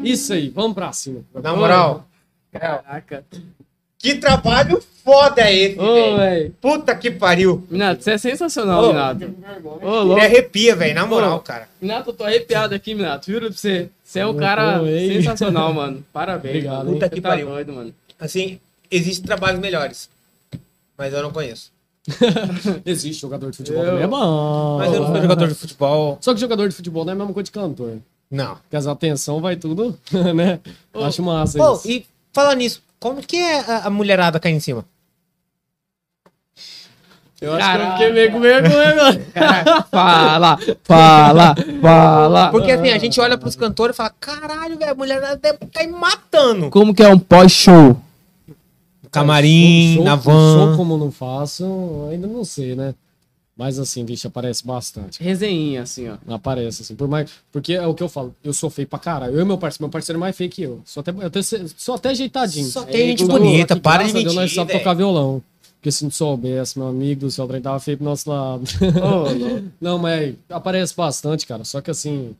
Isso 0.04 0.34
aí, 0.34 0.50
vamos 0.50 0.74
pra 0.74 0.92
cima. 0.94 1.22
Na 1.42 1.56
moral, 1.56 2.06
Caraca. 2.52 3.26
que 3.98 4.16
trabalho 4.16 4.82
foda 5.04 5.42
é 5.42 5.54
esse, 5.54 5.80
Ô, 5.80 6.18
velho? 6.18 6.56
Puta 6.62 6.96
que 6.96 7.12
pariu. 7.12 7.66
Minato, 7.70 8.04
você 8.04 8.12
é 8.12 8.18
sensacional, 8.18 8.84
Ô. 8.86 8.88
Minato. 8.90 9.36
Ô, 9.82 10.00
louco. 10.04 10.22
arrepia, 10.22 10.76
velho, 10.76 10.96
na 10.96 11.06
moral, 11.06 11.40
cara. 11.42 11.68
Minato, 11.82 12.10
eu 12.12 12.14
tô 12.14 12.24
arrepiado 12.24 12.74
aqui, 12.74 12.96
Minato. 12.96 13.30
Juro 13.32 13.48
pra 13.48 13.58
você. 13.58 13.90
Você 14.04 14.20
é 14.20 14.26
um 14.28 14.36
cara 14.38 14.82
Ô, 14.82 14.88
ei. 14.88 15.16
sensacional, 15.22 15.74
mano. 15.74 16.04
Parabéns. 16.14 16.56
Obrigado? 16.56 16.86
Puta 16.88 17.10
que 17.10 17.22
tá 17.22 17.30
pariu. 17.30 17.48
doido, 17.48 17.74
mano. 17.74 17.94
Assim, 18.20 18.60
existem 18.90 19.26
trabalhos 19.26 19.60
melhores. 19.60 20.10
Mas 20.98 21.14
eu 21.14 21.22
não 21.22 21.32
conheço. 21.32 21.72
Existe 22.86 23.22
jogador 23.22 23.52
de 23.52 23.58
futebol 23.58 23.84
Eu- 23.84 23.90
também, 23.92 24.04
é 24.04 24.08
bom. 24.08 24.78
Mas 24.78 24.94
eu 24.94 25.00
não 25.02 25.08
sou 25.08 25.22
jogador 25.22 25.48
de 25.48 25.56
futebol. 25.56 26.18
Só 26.22 26.34
que 26.34 26.40
jogador 26.40 26.68
de 26.70 26.76
futebol 26.76 27.04
não 27.06 27.12
é 27.12 27.16
a 27.16 27.18
mesma 27.18 27.34
coisa 27.34 27.46
de 27.46 27.52
cantor. 27.52 27.98
Não. 28.32 28.56
Porque 28.56 28.76
as 28.76 28.88
atenção 28.88 29.42
vai 29.42 29.56
tudo, 29.56 29.98
né? 30.36 30.60
Acho 30.94 31.22
massa 31.24 31.58
Pô, 31.58 31.74
isso. 31.74 31.90
e 31.90 32.06
falando 32.34 32.58
nisso, 32.60 32.82
como 33.00 33.22
que 33.22 33.38
é 33.38 33.60
a, 33.60 33.88
a 33.88 33.90
mulherada 33.90 34.40
cair 34.40 34.54
em 34.54 34.60
cima? 34.60 34.86
Eu 37.40 37.54
acho 37.54 37.70
que 37.72 37.78
eu 37.84 37.92
fiquei 37.92 38.12
meio 38.14 38.32
com 38.32 38.40
vergonha 38.40 38.90
agora. 38.90 39.86
Fala, 39.92 40.58
fala, 40.84 41.56
fala. 41.82 42.50
Porque 42.50 42.72
assim, 42.72 42.90
a 42.90 42.98
gente 42.98 43.20
olha 43.22 43.38
pros 43.38 43.56
cantores 43.56 43.96
e 43.96 43.98
fala, 43.98 44.12
caralho, 44.20 44.76
velho, 44.78 44.92
a 44.92 44.96
mulherada 44.96 45.36
deve 45.38 45.60
cair 45.72 45.88
matando. 45.92 46.72
Como 46.72 46.96
que 46.96 47.04
é 47.04 47.08
um 47.10 47.20
pós-show? 47.20 47.96
Camarim, 49.12 49.96
Show- 49.96 50.04
na 50.04 50.20
Show 50.20 50.32
van. 50.34 50.78
como 50.78 50.98
não 50.98 51.12
faço, 51.12 51.66
ainda 52.12 52.28
não 52.28 52.44
sei, 52.46 52.76
né? 52.76 52.94
Mas 53.58 53.80
assim, 53.80 54.06
bicho, 54.06 54.28
aparece 54.28 54.66
bastante. 54.66 55.22
Resenhinha, 55.22 55.82
assim, 55.82 56.08
ó. 56.08 56.18
Aparece, 56.32 56.84
assim. 56.84 56.96
Por 56.96 57.08
mais... 57.08 57.32
Porque 57.52 57.74
é 57.74 57.88
o 57.88 57.96
que 57.96 58.04
eu 58.04 58.10
falo, 58.10 58.36
eu 58.44 58.54
sou 58.54 58.70
feio 58.70 58.88
pra 58.88 59.00
caralho. 59.00 59.34
Eu 59.34 59.42
e 59.42 59.46
meu 59.46 59.58
parceiro, 59.58 59.84
meu 59.86 59.90
parceiro 59.90 60.20
é 60.20 60.22
mais 60.22 60.36
feio 60.36 60.50
que 60.50 60.62
eu. 60.62 60.80
Sou 60.86 61.02
até, 61.02 61.10
eu 61.10 61.26
até, 61.26 61.42
sou 61.42 61.96
até 61.96 62.10
ajeitadinho. 62.10 62.68
Só 62.68 62.84
tem 62.84 63.08
gente 63.08 63.26
bonita, 63.26 63.74
aqui, 63.74 63.82
para 63.82 64.04
de 64.04 64.12
a 64.12 64.14
Deus, 64.14 64.26
nós 64.36 64.52
mentir, 64.52 64.64
velho. 64.64 64.78
tocar 64.80 64.94
violão. 64.94 65.42
Porque 65.74 65.92
se 65.92 66.04
não 66.04 66.12
soubesse, 66.12 66.78
meu 66.78 66.88
amigo 66.88 67.22
do 67.22 67.32
céu, 67.32 67.48
trem 67.48 67.60
tava 67.62 67.80
feio 67.80 67.98
pro 67.98 68.06
nosso 68.06 68.30
lado. 68.30 68.64
não, 69.82 69.98
mas 69.98 70.36
aparece 70.50 70.96
bastante, 70.96 71.48
cara. 71.48 71.64
Só 71.64 71.82
que 71.82 71.90
assim, 71.90 72.36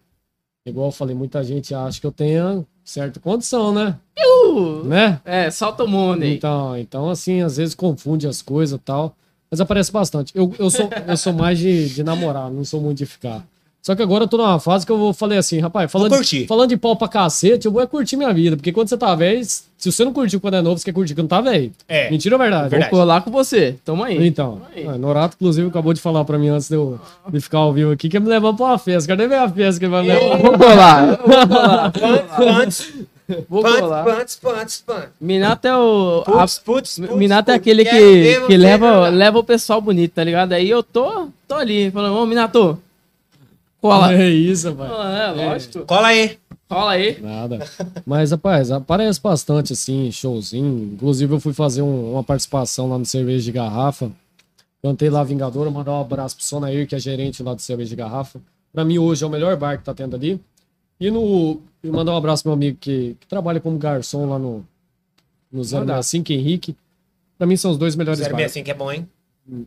igual 0.68 0.90
eu 0.90 0.92
falei, 0.92 1.16
muita 1.16 1.44
gente 1.44 1.74
acha 1.74 2.00
que 2.00 2.06
eu 2.06 2.12
tenha 2.12 2.64
certa 2.88 3.20
condição, 3.20 3.74
né? 3.74 3.96
Né? 4.86 5.20
É, 5.26 5.52
solta 5.52 5.84
o 5.84 5.88
mundo 5.88 6.24
aí. 6.24 6.36
Então, 6.36 6.78
então, 6.78 7.10
assim, 7.10 7.42
às 7.42 7.58
vezes 7.58 7.76
confunde 7.76 8.28
as 8.28 8.42
coisas 8.42 8.80
e 8.80 8.82
tal. 8.82 9.16
Mas 9.52 9.62
aparece 9.62 9.92
bastante. 9.92 10.32
Eu, 10.36 10.54
eu, 10.58 10.70
sou, 10.70 10.90
eu 11.08 11.18
sou 11.18 11.34
mais 11.34 11.60
de, 11.60 11.90
de 11.90 12.04
namorar, 12.04 12.50
não 12.50 12.64
sou 12.64 12.82
muito 12.82 12.98
de 12.98 13.06
ficar. 13.06 13.46
Só 13.88 13.96
que 13.96 14.02
agora 14.02 14.26
eu 14.26 14.28
tô 14.28 14.36
numa 14.36 14.60
fase 14.60 14.86
que 14.86 14.92
eu 14.92 14.98
vou- 14.98 15.14
falei 15.14 15.38
assim, 15.38 15.62
rapaz, 15.62 15.90
falando, 15.90 16.12
curtir. 16.14 16.46
falando 16.46 16.68
de 16.72 16.76
pau 16.76 16.94
pra 16.94 17.08
cacete, 17.08 17.68
eu 17.68 17.72
vou 17.72 17.82
é 17.82 17.88
curtir 17.88 18.18
minha 18.18 18.34
vida. 18.34 18.58
Porque 18.58 18.74
quando 18.74 18.90
você 18.90 18.98
tá 18.98 19.16
velho, 19.16 19.42
se 19.46 19.64
você 19.90 20.04
não 20.04 20.12
curtiu 20.12 20.42
quando 20.42 20.56
é 20.56 20.62
novo, 20.62 20.78
você 20.78 20.84
quer 20.84 20.92
curtir 20.92 21.16
quando 21.16 21.30
tá 21.30 21.40
velho. 21.40 21.72
É. 21.88 22.12
Mentira 22.12 22.36
ou 22.36 22.40
verdade? 22.42 22.68
Verdade. 22.68 22.92
Vou 22.92 23.00
colar 23.00 23.22
com 23.22 23.32
você. 23.32 23.78
Tamo 23.86 24.04
aí. 24.04 24.28
Então, 24.28 24.62
aí. 24.76 24.86
ah, 24.86 24.98
Norato, 24.98 25.38
inclusive, 25.40 25.70
acabou 25.70 25.94
de 25.94 26.02
falar 26.02 26.26
pra 26.26 26.38
mim 26.38 26.50
antes 26.50 26.68
de 26.68 26.76
eu 26.76 27.00
de 27.32 27.40
ficar 27.40 27.60
ao 27.60 27.72
vivo 27.72 27.94
aqui, 27.94 28.10
que 28.10 28.18
ia 28.18 28.20
me 28.20 28.28
levar 28.28 28.54
pra 28.54 28.66
uma 28.66 28.78
festa. 28.78 29.08
Cadê 29.08 29.26
ver 29.26 29.36
a 29.36 29.48
festa 29.48 29.80
que 29.80 29.86
ele 29.86 29.92
vai 29.94 30.02
me 30.02 30.10
levar? 30.10 30.38
Vou 30.38 30.58
colar. 30.58 31.20
Vou 33.50 33.62
colar. 33.64 34.04
Vou. 34.04 34.14
Minato 35.20 35.68
é 35.68 35.78
o. 35.78 36.24
a- 36.28 36.32
Putz, 36.42 36.60
putz, 36.60 37.00
putz. 37.00 37.16
Minato 37.16 37.52
é 37.52 37.54
aquele 37.56 37.84
que, 37.86 38.42
que 38.48 38.58
leva, 38.58 39.08
leva 39.10 39.40
o 39.40 39.44
pessoal 39.46 39.80
bonito, 39.82 40.12
tá 40.14 40.24
ligado? 40.26 40.54
Aí 40.54 40.70
eu 40.70 40.82
tô, 40.84 41.28
tô 41.48 41.56
ali, 41.56 41.90
falando, 41.92 42.16
ô 42.18 42.26
Minato, 42.26 42.78
cola. 43.82 44.14
É 44.14 44.30
isso, 44.30 44.74
pai. 44.76 44.88
Ah, 44.92 45.18
é, 45.38 45.46
lógico. 45.50 45.86
Cola 45.86 46.08
aí. 46.08 46.38
Cola 46.68 46.92
aí. 46.92 47.22
Nada. 47.22 47.60
Mas, 48.06 48.32
rapaz, 48.32 48.72
aparece 48.72 49.22
bastante, 49.22 49.74
assim, 49.74 50.12
showzinho. 50.12 50.92
Inclusive, 50.94 51.34
eu 51.34 51.40
fui 51.40 51.54
fazer 51.54 51.82
um- 51.82 52.14
uma 52.14 52.24
participação 52.24 52.90
lá 52.90 52.98
no 52.98 53.06
Cerveja 53.06 53.44
de 53.44 53.52
Garrafa. 53.52 54.12
Cantei 54.84 55.10
lá 55.10 55.24
Vingadora, 55.24 55.72
mandar 55.72 55.94
um 55.94 56.02
abraço 56.02 56.36
pro 56.36 56.46
Sonair, 56.46 56.88
que 56.88 56.96
é 56.96 57.00
gerente 57.00 57.42
lá 57.42 57.54
do 57.54 57.62
Cerveja 57.62 57.90
de 57.90 57.96
Garrafa. 57.96 58.40
Pra 58.74 58.84
mim, 58.86 58.98
hoje, 58.98 59.24
é 59.24 59.28
o 59.28 59.30
melhor 59.30 59.56
bar 59.56 59.78
que 59.78 59.84
tá 59.84 59.94
tendo 59.94 60.16
ali. 60.16 60.40
E 61.00 61.10
no 61.10 61.60
e 61.84 61.88
mandar 61.90 62.14
um 62.14 62.18
abraço 62.18 62.44
pro 62.44 62.50
meu 62.52 62.56
amigo 62.56 62.78
que, 62.80 63.16
que 63.20 63.28
trabalha 63.28 63.60
como 63.60 63.78
garçom 63.78 64.28
lá 64.30 64.38
no, 64.38 64.66
no 65.52 65.64
065, 65.64 66.34
Henrique. 66.34 66.76
Pra 67.38 67.48
mim, 67.48 67.56
são 67.56 67.72
os 67.72 67.78
dois 67.78 67.96
melhores 67.96 68.20
bares. 68.20 68.36
065 68.52 68.66
que 68.66 68.72
é 68.72 68.74
bom, 68.74 68.92
hein? 68.92 69.08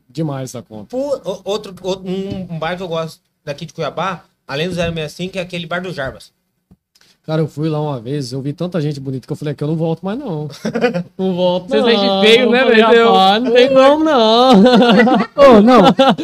Demais 0.08 0.52
da 0.52 0.60
conta. 0.62 0.88
Pô, 0.90 1.16
o- 1.16 1.40
outro, 1.44 1.74
outro 1.82 2.06
um, 2.06 2.52
um 2.54 2.58
bar 2.58 2.76
que 2.76 2.82
eu 2.82 2.88
gosto 2.88 3.20
daqui 3.50 3.66
de 3.66 3.72
Cuiabá, 3.74 4.22
além 4.46 4.68
do 4.68 4.74
065, 4.74 5.36
é 5.38 5.40
aquele 5.40 5.66
bar 5.66 5.82
do 5.82 5.92
Jarbas. 5.92 6.32
Cara, 7.26 7.42
eu 7.42 7.46
fui 7.46 7.68
lá 7.68 7.80
uma 7.80 8.00
vez, 8.00 8.32
eu 8.32 8.40
vi 8.40 8.52
tanta 8.52 8.80
gente 8.80 8.98
bonita 8.98 9.26
que 9.26 9.32
eu 9.32 9.36
falei 9.36 9.54
que 9.54 9.62
eu 9.62 9.68
não 9.68 9.76
volto 9.76 10.00
mais, 10.04 10.18
não. 10.18 10.48
Não 11.18 11.34
volto, 11.36 11.68
Vocês 11.68 11.82
não. 11.82 11.90
sente 11.90 12.26
feio, 12.26 12.50
né, 12.50 12.64
velho? 12.64 13.12
rapaz, 13.12 13.42
Não 13.42 13.52
tem 13.52 13.68
como, 13.74 14.04
não. 14.04 14.50
Ô, 15.36 15.60
não. 15.60 15.80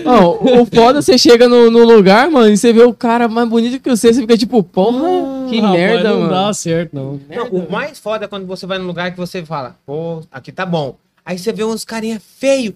Ó, 0.07 0.63
o 0.63 0.67
foda, 0.67 1.03
você 1.03 1.19
chega 1.19 1.47
no, 1.49 1.71
no 1.71 1.85
lugar, 1.85 2.31
mano, 2.31 2.49
e 2.51 2.57
você 2.57 2.73
vê 2.73 2.83
o 2.83 2.95
cara 2.95 3.29
mais 3.29 3.47
bonito 3.49 3.79
que 3.79 3.91
você, 3.91 4.13
você 4.13 4.21
fica 4.23 4.39
tipo, 4.39 4.63
porra, 4.63 5.49
que 5.51 5.61
Rapaz, 5.61 5.79
merda, 5.79 6.09
não 6.11 6.21
mano. 6.21 6.31
dá 6.31 6.53
certo, 6.55 6.95
não. 6.95 7.21
Não, 7.29 7.47
o 7.51 7.71
mais 7.71 7.99
foda 7.99 8.25
é 8.25 8.29
quando 8.29 8.47
você 8.47 8.67
vai 8.67 8.79
num 8.79 8.87
lugar 8.87 9.11
que 9.13 9.19
você 9.19 9.45
fala, 9.45 9.77
pô, 9.85 10.23
aqui 10.33 10.51
tá 10.51 10.65
bom. 10.65 10.97
Aí 11.25 11.39
você 11.39 11.53
vê 11.53 11.63
uns 11.63 11.85
carinha 11.85 12.19
feio. 12.21 12.75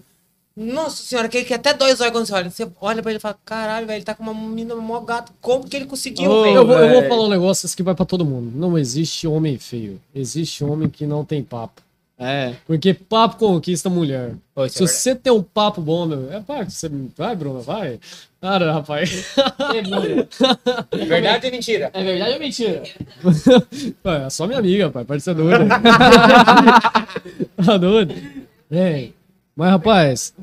Nossa 0.55 1.03
senhora, 1.03 1.29
que, 1.29 1.45
que 1.45 1.53
até 1.53 1.73
dois 1.73 2.01
olhos 2.01 2.11
quando 2.11 2.25
você 2.25 2.33
olha. 2.33 2.49
Você 2.49 2.71
olha 2.81 3.01
pra 3.01 3.11
ele 3.11 3.17
e 3.17 3.21
fala, 3.21 3.37
caralho, 3.45 3.87
velho, 3.87 3.97
ele 3.97 4.05
tá 4.05 4.13
com 4.13 4.23
uma 4.23 4.33
menina 4.33 4.75
mó 4.75 4.99
gato. 4.99 5.31
Como 5.39 5.67
que 5.67 5.75
ele 5.75 5.85
conseguiu, 5.85 6.43
velho? 6.43 6.55
Eu 6.55 6.67
vou, 6.67 6.77
eu 6.77 6.89
vou 6.89 7.09
falar 7.09 7.23
um 7.23 7.29
negócio 7.29 7.73
que 7.75 7.83
vai 7.83 7.95
pra 7.95 8.05
todo 8.05 8.25
mundo. 8.25 8.51
Não 8.53 8.77
existe 8.77 9.27
homem 9.27 9.57
feio. 9.57 9.99
Existe 10.13 10.63
homem 10.63 10.89
que 10.89 11.05
não 11.05 11.23
tem 11.23 11.41
papo. 11.41 11.81
É. 12.23 12.53
Porque 12.67 12.93
papo 12.93 13.37
conquista 13.37 13.89
mulher. 13.89 14.35
Isso 14.67 14.77
Se 14.77 14.83
é 14.83 14.87
você 14.87 15.15
tem 15.15 15.33
um 15.33 15.41
papo 15.41 15.81
bom, 15.81 16.05
meu, 16.05 16.31
é 16.31 16.39
pá, 16.39 16.63
você 16.63 16.87
vai, 17.17 17.35
Bruna, 17.35 17.61
vai. 17.61 17.99
Cara, 18.39 18.73
rapaz. 18.73 19.25
verdade. 19.71 20.27
verdade 21.07 21.45
ou 21.47 21.51
mentira? 21.51 21.89
É 21.91 22.03
verdade 22.03 22.33
ou 22.33 22.39
mentira? 22.39 22.83
É 24.25 24.29
só 24.29 24.45
minha 24.45 24.59
amiga, 24.59 24.91
pai. 24.91 25.03
Pode 25.03 25.23
ser 25.23 25.33
doida. 25.33 25.65
tá 27.65 27.77
doido? 27.77 28.13
É. 28.69 29.09
Mas, 29.61 29.69
rapaz, 29.69 30.33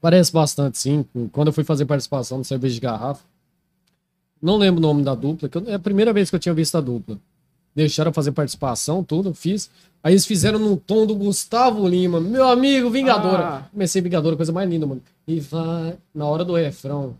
parece 0.00 0.32
bastante, 0.32 0.76
sim. 0.76 1.04
Quando 1.30 1.46
eu 1.46 1.52
fui 1.52 1.62
fazer 1.62 1.84
participação 1.86 2.38
no 2.38 2.44
cerveja 2.44 2.74
de 2.74 2.80
garrafa, 2.80 3.22
não 4.42 4.56
lembro 4.56 4.80
o 4.80 4.82
nome 4.82 5.04
da 5.04 5.14
dupla, 5.14 5.48
que 5.48 5.56
eu- 5.56 5.62
é 5.68 5.74
a 5.74 5.78
primeira 5.78 6.12
vez 6.12 6.28
que 6.28 6.34
eu 6.34 6.40
tinha 6.40 6.52
visto 6.52 6.76
a 6.76 6.80
dupla. 6.80 7.16
Deixaram 7.72 8.12
fazer 8.12 8.32
participação, 8.32 9.04
tudo, 9.04 9.32
fiz. 9.32 9.70
Aí 10.02 10.14
eles 10.14 10.26
fizeram 10.26 10.58
num 10.58 10.74
tom 10.74 11.06
do 11.06 11.14
Gustavo 11.14 11.86
Lima, 11.86 12.20
meu 12.20 12.48
amigo, 12.48 12.90
Vingadora. 12.90 13.44
Ah. 13.44 13.62
Comecei 13.70 14.02
Vingadora, 14.02 14.34
coisa 14.34 14.50
mais 14.50 14.68
linda, 14.68 14.88
mano. 14.88 15.00
E 15.24 15.38
vai, 15.38 15.94
na 16.12 16.26
hora 16.26 16.44
do 16.44 16.56
refrão. 16.56 17.14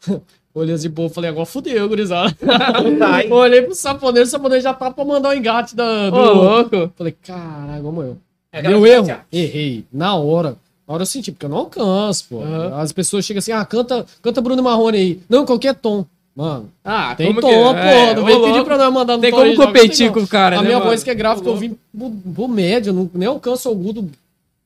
Olhei 0.54 0.74
assim, 0.74 0.90
pô, 0.90 1.10
falei, 1.10 1.28
agora 1.28 1.44
fudeu, 1.44 1.86
gurizada. 1.86 2.34
Olhei 3.30 3.60
pro 3.60 3.74
saponeiro, 3.74 4.26
o 4.26 4.30
saponeiro 4.30 4.62
já 4.64 4.72
tá 4.72 4.90
pra 4.90 5.04
mandar 5.04 5.28
o 5.28 5.34
engate 5.34 5.76
da, 5.76 6.08
do... 6.08 6.16
Ô, 6.16 6.32
louco. 6.32 6.90
Falei, 6.96 7.14
caralho, 7.22 7.82
vamos 7.82 8.04
eu. 8.06 8.18
É 8.54 8.60
Deu 8.60 8.86
erro? 8.86 9.06
Errei. 9.32 9.86
Na 9.90 10.14
hora. 10.14 10.58
Na 10.86 10.94
hora 10.94 11.02
eu 11.02 11.06
senti, 11.06 11.30
porque 11.32 11.46
eu 11.46 11.50
não 11.50 11.58
alcanço, 11.58 12.26
pô. 12.28 12.42
Aham. 12.42 12.80
As 12.80 12.92
pessoas 12.92 13.24
chegam 13.24 13.38
assim, 13.38 13.52
ah, 13.52 13.64
canta, 13.64 14.04
canta 14.20 14.40
Bruno 14.40 14.62
Marrone 14.62 14.98
aí. 14.98 15.20
Não, 15.28 15.46
qualquer 15.46 15.74
tom. 15.74 16.04
Mano, 16.34 16.70
Ah, 16.82 17.14
tem 17.14 17.28
tom, 17.28 17.34
que- 17.34 17.40
pô. 17.42 17.48
é, 17.76 18.14
não 18.14 18.24
vem 18.24 18.36
pedir 18.36 18.48
louco. 18.52 18.64
pra 18.64 18.78
nós 18.78 18.92
mandar 18.92 19.16
no 19.16 19.20
Tem 19.22 19.30
como 19.30 19.54
competir 19.54 20.10
com 20.10 20.20
o 20.20 20.26
cara, 20.26 20.56
A 20.56 20.62
né, 20.62 20.68
minha 20.68 20.78
mano? 20.78 20.90
voz 20.90 21.04
que 21.04 21.10
é 21.10 21.14
gráfica, 21.14 21.46
eu 21.48 21.56
vim 21.56 21.76
pro, 21.96 22.10
pro 22.10 22.48
médio, 22.48 22.90
não, 22.92 23.10
nem 23.12 23.28
alcanço 23.28 23.68
o 23.68 23.72
agudo 23.72 24.10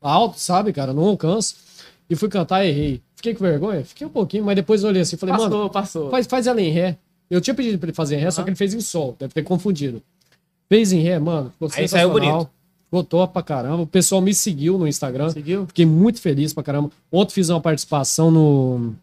alto, 0.00 0.38
sabe, 0.38 0.72
cara? 0.72 0.92
Não 0.92 1.02
alcanço. 1.04 1.56
E 2.08 2.14
fui 2.14 2.28
cantar, 2.28 2.64
errei. 2.64 3.00
Fiquei 3.16 3.34
com 3.34 3.42
vergonha? 3.44 3.84
Fiquei 3.84 4.06
um 4.06 4.10
pouquinho, 4.10 4.44
mas 4.44 4.54
depois 4.54 4.82
eu 4.84 4.88
olhei 4.90 5.02
assim, 5.02 5.16
falei, 5.16 5.34
Passou, 5.34 5.50
mano, 5.50 5.70
passou. 5.70 6.10
Faz, 6.10 6.26
faz 6.28 6.46
ela 6.46 6.60
em 6.62 6.70
ré. 6.70 6.96
Eu 7.28 7.40
tinha 7.40 7.52
pedido 7.54 7.78
pra 7.78 7.88
ele 7.88 7.94
fazer 7.96 8.14
em 8.16 8.20
ré, 8.20 8.30
só 8.30 8.44
que 8.44 8.50
ele 8.50 8.56
fez 8.56 8.72
em 8.72 8.80
sol. 8.80 9.16
Deve 9.18 9.34
ter 9.34 9.42
confundido. 9.42 10.00
Fez 10.68 10.92
em 10.92 11.00
ré, 11.00 11.18
mano. 11.18 11.50
Ficou 11.50 11.68
Aí 11.76 11.88
saiu 11.88 12.10
bonito. 12.10 12.48
Top 13.04 13.32
pra 13.32 13.42
caramba. 13.42 13.82
O 13.82 13.86
pessoal 13.86 14.20
me 14.20 14.34
seguiu 14.34 14.78
no 14.78 14.86
Instagram. 14.86 15.30
Seguiu? 15.30 15.66
Fiquei 15.66 15.86
muito 15.86 16.20
feliz 16.20 16.52
pra 16.52 16.62
caramba. 16.62 16.90
Ontem 17.10 17.34
fiz 17.34 17.48
uma 17.48 17.60
participação 17.60 18.30
no. 18.30 18.94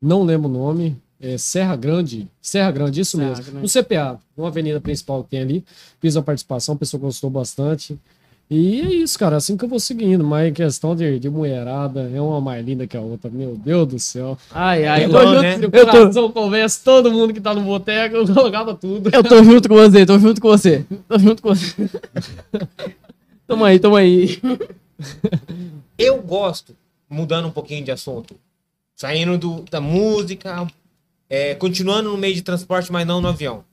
Não 0.00 0.22
lembro 0.22 0.48
o 0.48 0.52
nome. 0.52 0.96
É 1.20 1.38
Serra 1.38 1.76
Grande. 1.76 2.28
Serra 2.40 2.72
Grande, 2.72 3.00
isso 3.00 3.16
Serra 3.16 3.28
mesmo. 3.28 3.44
Grande. 3.44 3.60
No 3.62 3.82
CPA, 3.82 4.20
uma 4.36 4.48
avenida 4.48 4.80
principal 4.80 5.22
que 5.22 5.30
tem 5.30 5.40
ali. 5.40 5.64
Fiz 6.00 6.16
uma 6.16 6.22
participação, 6.22 6.74
o 6.74 6.78
pessoal 6.78 7.00
gostou 7.00 7.30
bastante. 7.30 7.96
E 8.54 8.82
é 8.82 8.94
isso, 8.96 9.18
cara. 9.18 9.36
Assim 9.36 9.56
que 9.56 9.64
eu 9.64 9.68
vou 9.68 9.80
seguindo. 9.80 10.22
Mas 10.22 10.50
em 10.50 10.52
questão 10.52 10.94
de, 10.94 11.18
de 11.18 11.30
mulherada, 11.30 12.10
é 12.14 12.20
uma 12.20 12.38
mais 12.38 12.62
linda 12.62 12.86
que 12.86 12.94
a 12.94 13.00
outra. 13.00 13.30
Meu 13.30 13.56
Deus 13.56 13.88
do 13.88 13.98
céu. 13.98 14.36
Ai, 14.50 14.84
ai, 14.84 15.04
É 15.04 15.08
tô 15.08 15.12
bom, 15.14 15.26
junto, 15.26 15.40
né? 15.40 15.56
O 15.56 15.62
eu, 15.62 15.70
tô, 15.70 15.86
coração 15.86 16.32
conversa 16.32 16.80
todo 16.84 17.10
mundo 17.10 17.32
que 17.32 17.40
tá 17.40 17.54
no 17.54 17.62
boteco, 17.62 18.16
eu 18.16 18.26
colocava 18.26 18.74
tudo. 18.74 19.08
eu 19.10 19.24
tô 19.24 19.42
junto 19.42 19.70
com 19.70 19.74
você, 19.74 20.04
tô 20.04 20.18
junto 20.18 20.38
com 20.38 20.48
você. 20.48 20.84
Tô 21.08 21.18
junto 21.18 21.42
com 21.42 21.48
você. 21.48 21.74
tamo 23.48 23.64
aí, 23.64 23.78
tamo 23.78 23.96
aí. 23.96 24.38
Eu 25.96 26.20
gosto, 26.20 26.76
mudando 27.08 27.48
um 27.48 27.52
pouquinho 27.52 27.82
de 27.82 27.90
assunto, 27.90 28.36
saindo 28.94 29.38
do, 29.38 29.64
da 29.70 29.80
música, 29.80 30.66
é, 31.30 31.54
continuando 31.54 32.10
no 32.10 32.18
meio 32.18 32.34
de 32.34 32.42
transporte, 32.42 32.92
mas 32.92 33.06
não 33.06 33.18
no 33.18 33.28
avião. 33.28 33.64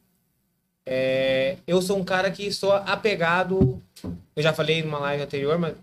É, 0.92 1.58
eu 1.68 1.80
sou 1.84 2.00
um 2.00 2.04
cara 2.04 2.32
que 2.32 2.52
sou 2.52 2.72
apegado, 2.74 3.80
eu 4.36 4.42
já 4.42 4.52
falei 4.52 4.82
numa 4.82 4.98
live 4.98 5.22
anterior, 5.22 5.60
mas 5.60 5.76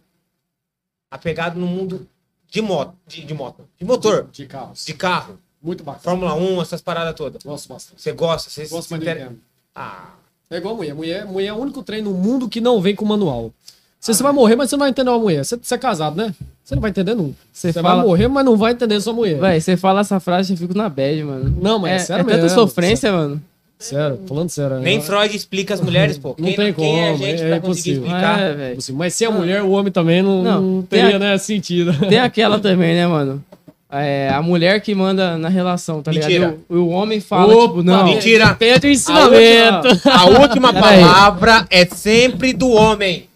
apegado 1.09 1.61
no 1.61 1.67
mundo 1.67 2.09
de 2.51 2.61
moto, 2.61 2.93
de, 3.07 3.25
de 3.25 3.33
moto, 3.33 3.63
de 3.79 3.85
motor, 3.85 4.27
De 4.33 4.47
carros. 4.47 4.85
de 4.85 4.95
carro, 4.95 5.39
Muito 5.63 5.85
bacana. 5.85 6.03
Fórmula 6.03 6.35
1, 6.35 6.61
essas 6.61 6.81
paradas 6.83 7.15
todas. 7.15 7.41
Gosto 7.43 7.69
bastante. 7.69 8.03
Você 8.03 8.11
gosta? 8.13 8.51
Você 8.51 8.67
Gosto 8.67 8.89
se 8.89 8.91
mais 8.95 9.03
inter-. 9.03 9.31
Ah, 9.75 10.11
É 10.51 10.57
igual 10.57 10.75
a 10.75 10.77
mulher. 10.77 10.95
mulher. 10.95 11.25
Mulher 11.27 11.49
é 11.49 11.53
o 11.53 11.57
único 11.57 11.83
trem 11.85 12.03
no 12.03 12.11
mundo 12.13 12.49
que 12.49 12.61
não 12.61 12.81
vem 12.81 12.95
com 12.95 13.05
manual. 13.05 13.53
Você, 14.01 14.13
você 14.13 14.23
vai 14.25 14.33
morrer, 14.33 14.57
mas 14.57 14.71
você 14.71 14.77
não 14.77 14.81
vai 14.81 14.91
entender 14.91 15.11
uma 15.11 15.19
mulher. 15.21 15.45
Você, 15.45 15.57
você 15.57 15.75
é 15.75 15.79
casado, 15.79 16.17
né? 16.17 16.35
Você 16.65 16.75
não 16.75 16.83
vai 16.83 16.91
entender 16.91 17.15
nunca. 17.15 17.37
Você 17.53 17.73
Você 17.73 17.81
fala- 17.81 17.97
vai 17.97 18.07
morrer, 18.07 18.29
mas 18.29 18.45
não 18.45 18.57
vai 18.57 18.73
entender 18.73 19.01
sua 19.01 19.13
mulher. 19.13 19.39
Véi, 19.41 19.61
você 19.61 19.77
fala 19.77 20.01
essa 20.01 20.19
frase, 20.21 20.53
eu 20.53 20.57
fico 20.57 20.77
na 20.77 20.89
bad, 20.89 21.23
mano. 21.25 21.57
Não, 21.63 21.79
mas 21.79 21.93
é, 21.93 21.95
é 21.95 21.99
sério 22.01 22.23
é 22.23 22.25
tanta 22.25 22.43
mesmo, 22.43 22.59
sofrência, 22.59 23.13
mano. 23.13 23.43
Sério, 23.79 24.19
falando 24.27 24.49
sério. 24.49 24.79
Nem 24.79 24.97
né? 24.99 25.05
Freud 25.05 25.37
explica 25.37 25.75
as 25.75 25.81
mulheres, 25.81 26.17
pô. 26.17 26.31
Não 26.39 26.47
Quem, 26.47 26.57
tem 26.57 26.73
quem 26.73 27.01
é 27.01 27.11
a 27.11 27.17
gente 27.17 27.43
é 27.43 27.49
pra 27.51 27.61
conseguir 27.61 27.97
impossível. 27.99 28.05
explicar? 28.05 28.41
É, 28.41 28.55
velho. 28.55 28.79
Mas 28.95 29.15
se 29.15 29.25
a 29.27 29.31
mulher, 29.31 29.63
o 29.63 29.71
homem 29.71 29.93
também 29.93 30.23
não, 30.23 30.43
Não, 30.43 30.61
não 30.63 30.83
tem 30.83 31.03
teria 31.03 31.17
a- 31.17 31.19
né, 31.19 31.39
sentido. 31.39 31.93
Tem 32.09 32.19
aquela 32.19 32.59
também, 32.59 32.95
né, 32.95 33.07
mano? 33.07 33.45
É, 33.93 34.31
a 34.33 34.43
mulher 34.43 34.81
que 34.81 34.95
manda 34.95 35.37
na 35.39 35.49
relação, 35.49 36.03
tá 36.03 36.11
Mentira. 36.11 36.29
ligado? 36.33 36.59
E 36.71 36.75
o, 36.75 36.83
o 36.85 36.89
homem 36.89 37.21
fala, 37.21 37.55
Opa, 37.55 37.69
tipo, 37.69 37.83
não. 37.83 38.05
mentira. 38.05 38.55
Tem 38.55 38.79
de 38.79 38.87
A 38.87 38.91
ensinamento. 38.91 39.89
última- 39.89 40.13
A 40.15 40.25
última 40.41 40.73
palavra 40.75 41.67
é 41.71 41.85
sempre 41.87 42.53
do 42.53 42.69
homem. 42.71 43.27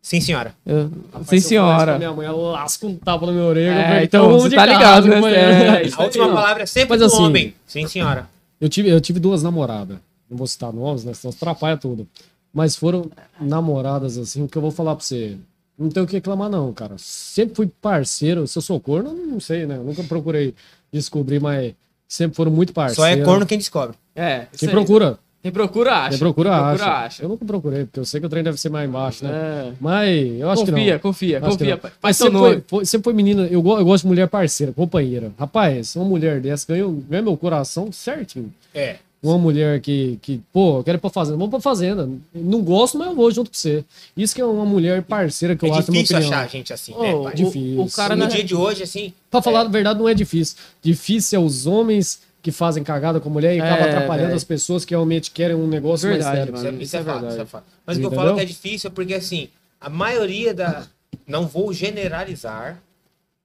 Sim, 0.00 0.20
senhora. 0.20 0.52
Eu- 0.66 0.90
Rapaz, 1.12 1.28
sim, 1.28 1.36
eu 1.36 1.42
senhora. 1.42 1.98
Minha 1.98 2.12
mãe 2.12 2.26
lasca 2.28 2.86
um 2.86 2.96
tapa 2.96 3.26
na 3.26 3.32
minha 3.32 3.44
orelha. 3.44 3.70
eu 3.70 3.78
É, 3.78 4.04
então, 4.04 4.28
você 4.30 4.50
tá 4.50 4.66
casa, 4.66 4.72
ligado, 4.72 5.06
né? 5.06 5.82
É, 5.84 5.90
A 5.96 6.02
última 6.02 6.28
palavra 6.32 6.62
é 6.64 6.66
sempre 6.66 6.88
Mas 6.90 7.00
do 7.00 7.06
assim- 7.06 7.22
homem. 7.22 7.54
Sim, 7.66 7.86
senhora. 7.86 8.26
Eu 8.62 8.68
tive, 8.68 8.88
eu 8.88 9.00
tive 9.00 9.18
duas 9.18 9.42
namoradas. 9.42 9.98
Não 10.30 10.36
vou 10.38 10.46
citar 10.46 10.72
nomes, 10.72 11.02
né? 11.02 11.12
Senão 11.14 11.34
atrapalha 11.34 11.76
tudo. 11.76 12.06
Mas 12.54 12.76
foram 12.76 13.10
namoradas, 13.40 14.16
assim, 14.16 14.46
que 14.46 14.56
eu 14.56 14.62
vou 14.62 14.70
falar 14.70 14.94
pra 14.94 15.04
você. 15.04 15.36
Não 15.76 15.88
tenho 15.88 16.04
o 16.04 16.08
que 16.08 16.14
reclamar, 16.14 16.48
não, 16.48 16.72
cara. 16.72 16.94
Sempre 16.96 17.56
fui 17.56 17.66
parceiro. 17.80 18.46
Se 18.46 18.56
eu 18.56 18.62
sou 18.62 18.78
corno, 18.78 19.12
não 19.14 19.40
sei, 19.40 19.66
né? 19.66 19.78
Eu 19.78 19.82
nunca 19.82 20.04
procurei 20.04 20.54
descobrir, 20.92 21.40
mas 21.40 21.74
sempre 22.06 22.36
foram 22.36 22.52
muito 22.52 22.72
parceiros. 22.72 23.04
Só 23.16 23.20
é 23.20 23.24
corno 23.24 23.44
quem 23.44 23.58
descobre. 23.58 23.96
É, 24.14 24.46
Quem 24.56 24.68
procura. 24.68 25.18
Quem 25.42 25.50
procura, 25.50 25.92
acha. 25.96 26.10
Quem 26.10 26.18
procura, 26.18 26.50
Quem 26.50 26.58
acha. 26.58 26.76
procura, 26.78 26.98
acha. 26.98 27.22
Eu 27.24 27.28
nunca 27.28 27.44
procurei, 27.44 27.84
porque 27.84 27.98
eu 27.98 28.04
sei 28.04 28.20
que 28.20 28.26
o 28.26 28.28
trem 28.28 28.44
deve 28.44 28.60
ser 28.60 28.68
mais 28.68 28.88
embaixo, 28.88 29.24
né? 29.24 29.30
É. 29.32 29.72
Mas 29.80 30.40
eu 30.40 30.48
acho 30.50 30.64
que 30.64 30.70
não. 30.70 30.78
Confia, 30.78 30.98
confia, 31.00 31.38
Acho 31.38 31.50
confia. 31.58 31.76
pai. 31.76 31.90
Mas 32.00 32.20
nome. 32.20 32.38
foi, 32.38 32.62
foi- 32.68 32.84
sempre 32.84 33.04
foi 33.04 33.12
menina. 33.12 33.42
Eu, 33.46 33.54
eu 33.54 33.84
gosto 33.84 34.04
de 34.04 34.08
mulher 34.08 34.28
parceira, 34.28 34.72
companheira. 34.72 35.32
Rapaz, 35.36 35.96
uma 35.96 36.04
mulher 36.04 36.40
dessa 36.40 36.64
ganhou, 36.68 36.92
ganhou 37.08 37.24
meu 37.24 37.36
coração 37.36 37.90
certinho. 37.90 38.52
É. 38.72 38.96
Uma 39.20 39.38
mulher 39.38 39.80
que, 39.80 40.18
que, 40.20 40.40
pô, 40.52 40.78
eu 40.78 40.84
quero 40.84 40.98
ir 40.98 41.00
pra 41.00 41.08
fazenda. 41.10 41.36
Vamos 41.36 41.50
pra 41.50 41.60
fazenda. 41.60 42.08
Não 42.34 42.60
gosto, 42.60 42.98
mas 42.98 43.06
eu 43.08 43.14
vou 43.14 43.30
junto 43.30 43.50
com 43.50 43.56
você. 43.56 43.84
Isso 44.16 44.34
que 44.34 44.40
é 44.40 44.44
uma 44.44 44.64
mulher 44.64 45.02
parceira 45.02 45.54
que 45.54 45.64
eu 45.64 45.68
é 45.72 45.78
acho, 45.78 45.88
na 45.88 45.92
minha 45.92 46.02
difícil 46.02 46.16
achar 46.34 46.48
gente 46.48 46.72
assim, 46.72 46.92
Ô, 46.92 47.02
né, 47.02 47.14
o, 47.14 47.22
pai? 47.24 47.34
difícil. 47.34 47.80
o 47.82 47.90
cara 47.90 48.16
No 48.16 48.24
na... 48.24 48.28
dia 48.30 48.42
de 48.42 48.54
hoje, 48.54 48.82
assim, 48.82 49.12
Pra 49.30 49.40
falar 49.40 49.60
a 49.60 49.64
verdade, 49.64 49.98
não 49.98 50.08
é 50.08 50.14
difícil. 50.14 50.56
Difícil 50.82 51.40
é 51.40 51.42
os 51.44 51.66
homens 51.68 52.20
que 52.42 52.50
fazem 52.50 52.82
cagada 52.82 53.20
com 53.20 53.30
mulher 53.30 53.54
e 53.54 53.60
É, 53.60 53.62
acabam 53.62 53.86
atrapalhando 53.88 54.26
velho. 54.28 54.36
as 54.36 54.44
pessoas 54.44 54.84
que 54.84 54.92
realmente 54.92 55.30
querem 55.30 55.54
um 55.56 55.66
negócio 55.68 56.08
Verdade, 56.08 56.50
mais 56.50 56.60
sério. 56.60 56.60
Isso 56.60 56.66
é, 56.66 56.70
Mano, 56.70 56.82
isso 56.82 56.82
é 56.82 56.84
isso 56.84 56.96
é 56.96 57.02
fato, 57.04 57.12
verdade. 57.20 57.32
isso 57.34 57.42
é 57.42 57.46
fato. 57.46 57.64
Mas 57.86 57.96
o 57.96 58.00
que 58.00 58.06
eu 58.06 58.10
falo 58.12 58.34
que 58.34 58.40
é 58.40 58.44
difícil 58.44 58.88
é 58.88 58.92
porque, 58.92 59.14
assim, 59.14 59.48
a 59.80 59.88
maioria 59.88 60.52
da. 60.52 60.84
Não 61.26 61.46
vou 61.46 61.72
generalizar, 61.72 62.82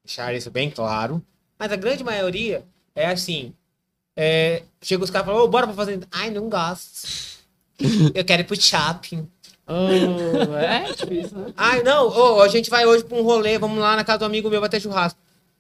deixar 0.04 0.34
isso 0.34 0.50
bem 0.50 0.70
claro, 0.72 1.22
mas 1.60 1.72
a 1.72 1.76
grande 1.76 2.04
maioria 2.04 2.64
é 2.96 3.06
assim. 3.08 3.54
É, 4.16 4.64
chega 4.82 5.04
os 5.04 5.12
caras 5.12 5.28
e 5.28 5.30
falam, 5.30 5.44
ô, 5.46 5.48
bora 5.48 5.68
pra 5.68 5.76
fazer. 5.76 6.00
Ai, 6.12 6.32
não 6.32 6.50
gosto. 6.50 7.38
Eu 8.16 8.26
quero 8.26 8.42
ir 8.42 8.46
pro 8.46 8.60
shopping. 8.60 9.28
Oh, 9.68 10.56
é 10.56 10.92
difícil, 10.94 11.38
né? 11.38 11.54
Ai, 11.56 11.84
não, 11.84 12.08
ô, 12.08 12.42
a 12.42 12.48
gente 12.48 12.70
vai 12.70 12.86
hoje 12.86 13.04
pra 13.04 13.16
um 13.18 13.22
rolê, 13.22 13.60
vamos 13.60 13.78
lá 13.78 13.96
na 13.96 14.04
casa 14.04 14.20
do 14.20 14.26
amigo 14.26 14.50
meu, 14.50 14.60
vai 14.62 14.70
ter 14.70 14.80
churrasco. 14.80 15.20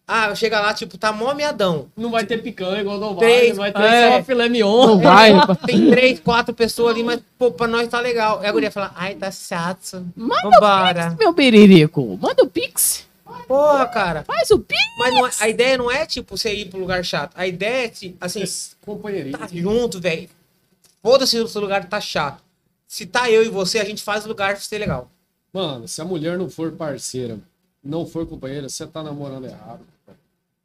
Ah, 0.09 0.33
chega 0.33 0.61
lá, 0.61 0.73
tipo, 0.73 0.97
tá 0.97 1.11
mó 1.11 1.33
meadão. 1.33 1.91
Não 1.95 2.09
vai 2.09 2.25
ter 2.25 2.41
picanha 2.41 2.79
igual 2.79 2.97
no 2.97 3.17
Três, 3.17 3.57
vai, 3.57 3.73
vai 3.73 3.81
ter 3.83 3.93
é. 3.93 4.11
só 4.17 4.23
filé 4.23 4.47
mignon. 4.47 4.87
Não 4.87 4.99
vai. 5.01 5.33
Tem 5.65 5.89
três, 5.91 6.19
quatro 6.21 6.53
pessoas 6.53 6.93
ali, 6.93 7.03
mas, 7.03 7.19
pô, 7.37 7.51
pra 7.51 7.67
nós 7.67 7.89
tá 7.89 7.99
legal. 7.99 8.39
Aí 8.39 8.47
a 8.47 8.51
guria 8.53 8.71
fala, 8.71 8.93
ai, 8.95 9.15
tá 9.15 9.29
chato. 9.29 10.05
Vambora. 10.15 11.13
Meu 11.19 11.33
beririco, 11.33 12.17
manda 12.21 12.41
o 12.41 12.47
pix. 12.49 13.05
Porra, 13.49 13.85
cara. 13.87 14.23
Faz 14.23 14.49
o 14.51 14.59
pix. 14.59 14.79
Mas 14.97 15.13
não 15.13 15.27
é- 15.27 15.31
a 15.41 15.49
ideia 15.49 15.77
não 15.77 15.91
é, 15.91 16.05
tipo, 16.05 16.37
você 16.37 16.53
ir 16.53 16.69
pro 16.69 16.79
lugar 16.79 17.03
chato. 17.03 17.33
A 17.35 17.45
ideia 17.45 17.87
é, 17.87 17.91
se- 17.93 18.15
assim, 18.21 18.43
Companheirismo. 18.85 19.37
tá 19.37 19.47
junto, 19.51 19.99
velho. 19.99 20.29
Foda-se 21.03 21.31
se 21.31 21.39
o 21.41 21.47
seu 21.49 21.59
lugar 21.61 21.83
tá 21.89 21.99
chato. 21.99 22.41
Se 22.87 23.05
tá 23.05 23.29
eu 23.29 23.43
e 23.43 23.49
você, 23.49 23.79
a 23.79 23.83
gente 23.83 24.01
faz 24.01 24.23
o 24.23 24.29
lugar 24.29 24.55
ser 24.55 24.77
legal. 24.77 25.11
Mano, 25.51 25.85
se 25.85 25.99
a 26.01 26.05
mulher 26.05 26.37
não 26.37 26.49
for 26.49 26.71
parceira, 26.71 27.37
não 27.83 28.05
for 28.05 28.25
companheira, 28.25 28.69
você 28.69 28.87
tá 28.87 29.03
namorando 29.03 29.45
errado. 29.45 29.81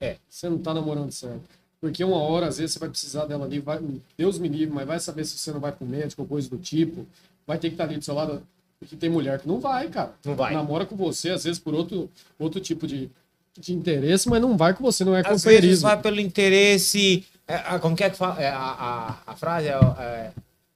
É. 0.03 0.17
Você 0.29 0.49
não 0.49 0.59
tá 0.59 0.75
namorando 0.75 1.13
certo. 1.13 1.41
Porque 1.81 2.03
uma 2.05 2.17
hora, 2.19 2.47
às 2.47 2.59
vezes, 2.59 2.73
você 2.75 2.79
vai 2.79 2.89
precisar 2.89 3.25
dela 3.27 3.45
ali, 3.45 3.59
vai, 3.59 3.81
Deus 4.17 4.39
me 4.39 4.49
livre, 4.49 4.75
mas 4.75 4.87
vai 4.87 5.01
saber 5.01 5.25
se 5.25 5.37
você 5.39 5.51
não 5.53 5.61
vai 5.61 5.73
pro 5.73 5.87
médico 5.87 6.23
ou 6.23 6.29
coisa 6.29 6.49
do 6.49 6.59
tipo. 6.59 7.07
Vai 7.47 7.59
ter 7.59 7.69
que 7.69 7.75
estar 7.75 7.85
ali 7.85 7.97
do 7.99 8.05
seu 8.05 8.15
lado. 8.15 8.43
Porque 8.79 8.97
tem 8.97 9.09
mulher 9.11 9.41
que 9.41 9.49
não 9.49 9.61
vai, 9.61 9.89
cara. 9.89 10.13
Não 10.25 10.35
vai. 10.35 10.55
Namora 10.55 10.85
com 10.87 10.97
você, 10.97 11.31
às 11.31 11.45
vezes, 11.45 11.59
por 11.59 11.75
outro, 11.75 12.09
outro 12.39 12.61
tipo 12.61 12.87
de, 12.87 13.11
de 13.59 13.73
interesse, 13.75 14.29
mas 14.29 14.41
não 14.41 14.57
vai 14.57 14.75
com 14.75 14.83
você, 14.83 15.05
não 15.05 15.15
é 15.15 15.21
Às 15.21 15.27
vezes 15.29 15.43
companheirismo. 15.43 15.89
vai 15.89 16.01
pelo 16.01 16.21
interesse. 16.21 17.25
é, 17.47 17.79
como 17.79 17.97
que 17.97 18.05
é 18.05 18.11
que 18.11 18.17
fala? 18.17 18.41
É, 18.41 18.49
a, 18.49 18.59
a, 18.59 19.19
a 19.33 19.37
frase 19.37 19.69
é, 19.69 19.73
é, 19.73 20.33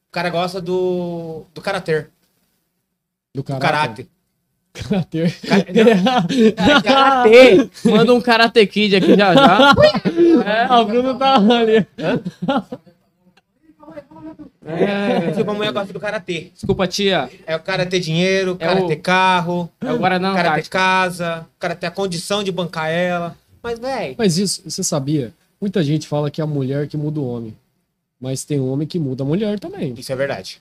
O 0.08 0.12
cara 0.12 0.30
gosta 0.30 0.60
do. 0.60 1.44
do 1.54 1.60
karatê. 1.60 2.02
Do 3.34 3.42
Do 3.42 3.44
caráter. 3.44 4.08
Karatê. 4.82 5.30
Karatê. 5.30 6.52
Karatê! 6.52 7.70
Manda 7.90 8.14
um 8.14 8.20
Karate 8.20 8.66
Kid 8.66 8.96
aqui 8.96 9.16
já 9.16 9.34
já. 9.34 9.74
É, 10.44 10.72
o 10.72 10.84
Bruno 10.84 11.18
tá 11.18 11.34
ali. 11.36 11.86
É, 14.64 15.30
tipo, 15.32 15.50
a 15.50 15.54
mulher 15.54 15.72
gosta 15.72 15.92
do 15.92 16.00
karatê. 16.00 16.50
Desculpa, 16.52 16.86
tia. 16.88 17.30
É 17.46 17.54
o 17.54 17.60
cara 17.60 17.86
ter 17.86 18.00
dinheiro, 18.00 18.52
o 18.52 18.56
É 18.56 18.66
cara 18.66 18.84
o- 18.84 18.88
ter 18.88 18.96
carro, 18.96 19.70
É 19.80 19.92
o 19.92 19.98
Guaraná 19.98 20.34
cara 20.34 20.54
ter 20.56 20.68
casa, 20.68 21.46
o 21.56 21.58
cara 21.58 21.74
ter 21.76 21.86
a 21.86 21.90
condição 21.90 22.42
de 22.42 22.50
bancar 22.50 22.88
ela. 22.90 23.36
Mas, 23.62 23.78
velho, 23.78 24.14
Mas 24.18 24.38
isso, 24.38 24.62
você 24.64 24.82
sabia? 24.82 25.32
Muita 25.60 25.82
gente 25.82 26.06
fala 26.08 26.30
que 26.30 26.40
é 26.40 26.44
a 26.44 26.46
mulher 26.46 26.86
que 26.88 26.96
muda 26.96 27.20
o 27.20 27.28
homem. 27.28 27.56
Mas 28.20 28.44
tem 28.44 28.58
homem 28.60 28.86
que 28.88 28.98
muda 28.98 29.22
a 29.22 29.26
mulher 29.26 29.58
também. 29.60 29.94
isso 29.96 30.12
é 30.12 30.16
verdade. 30.16 30.60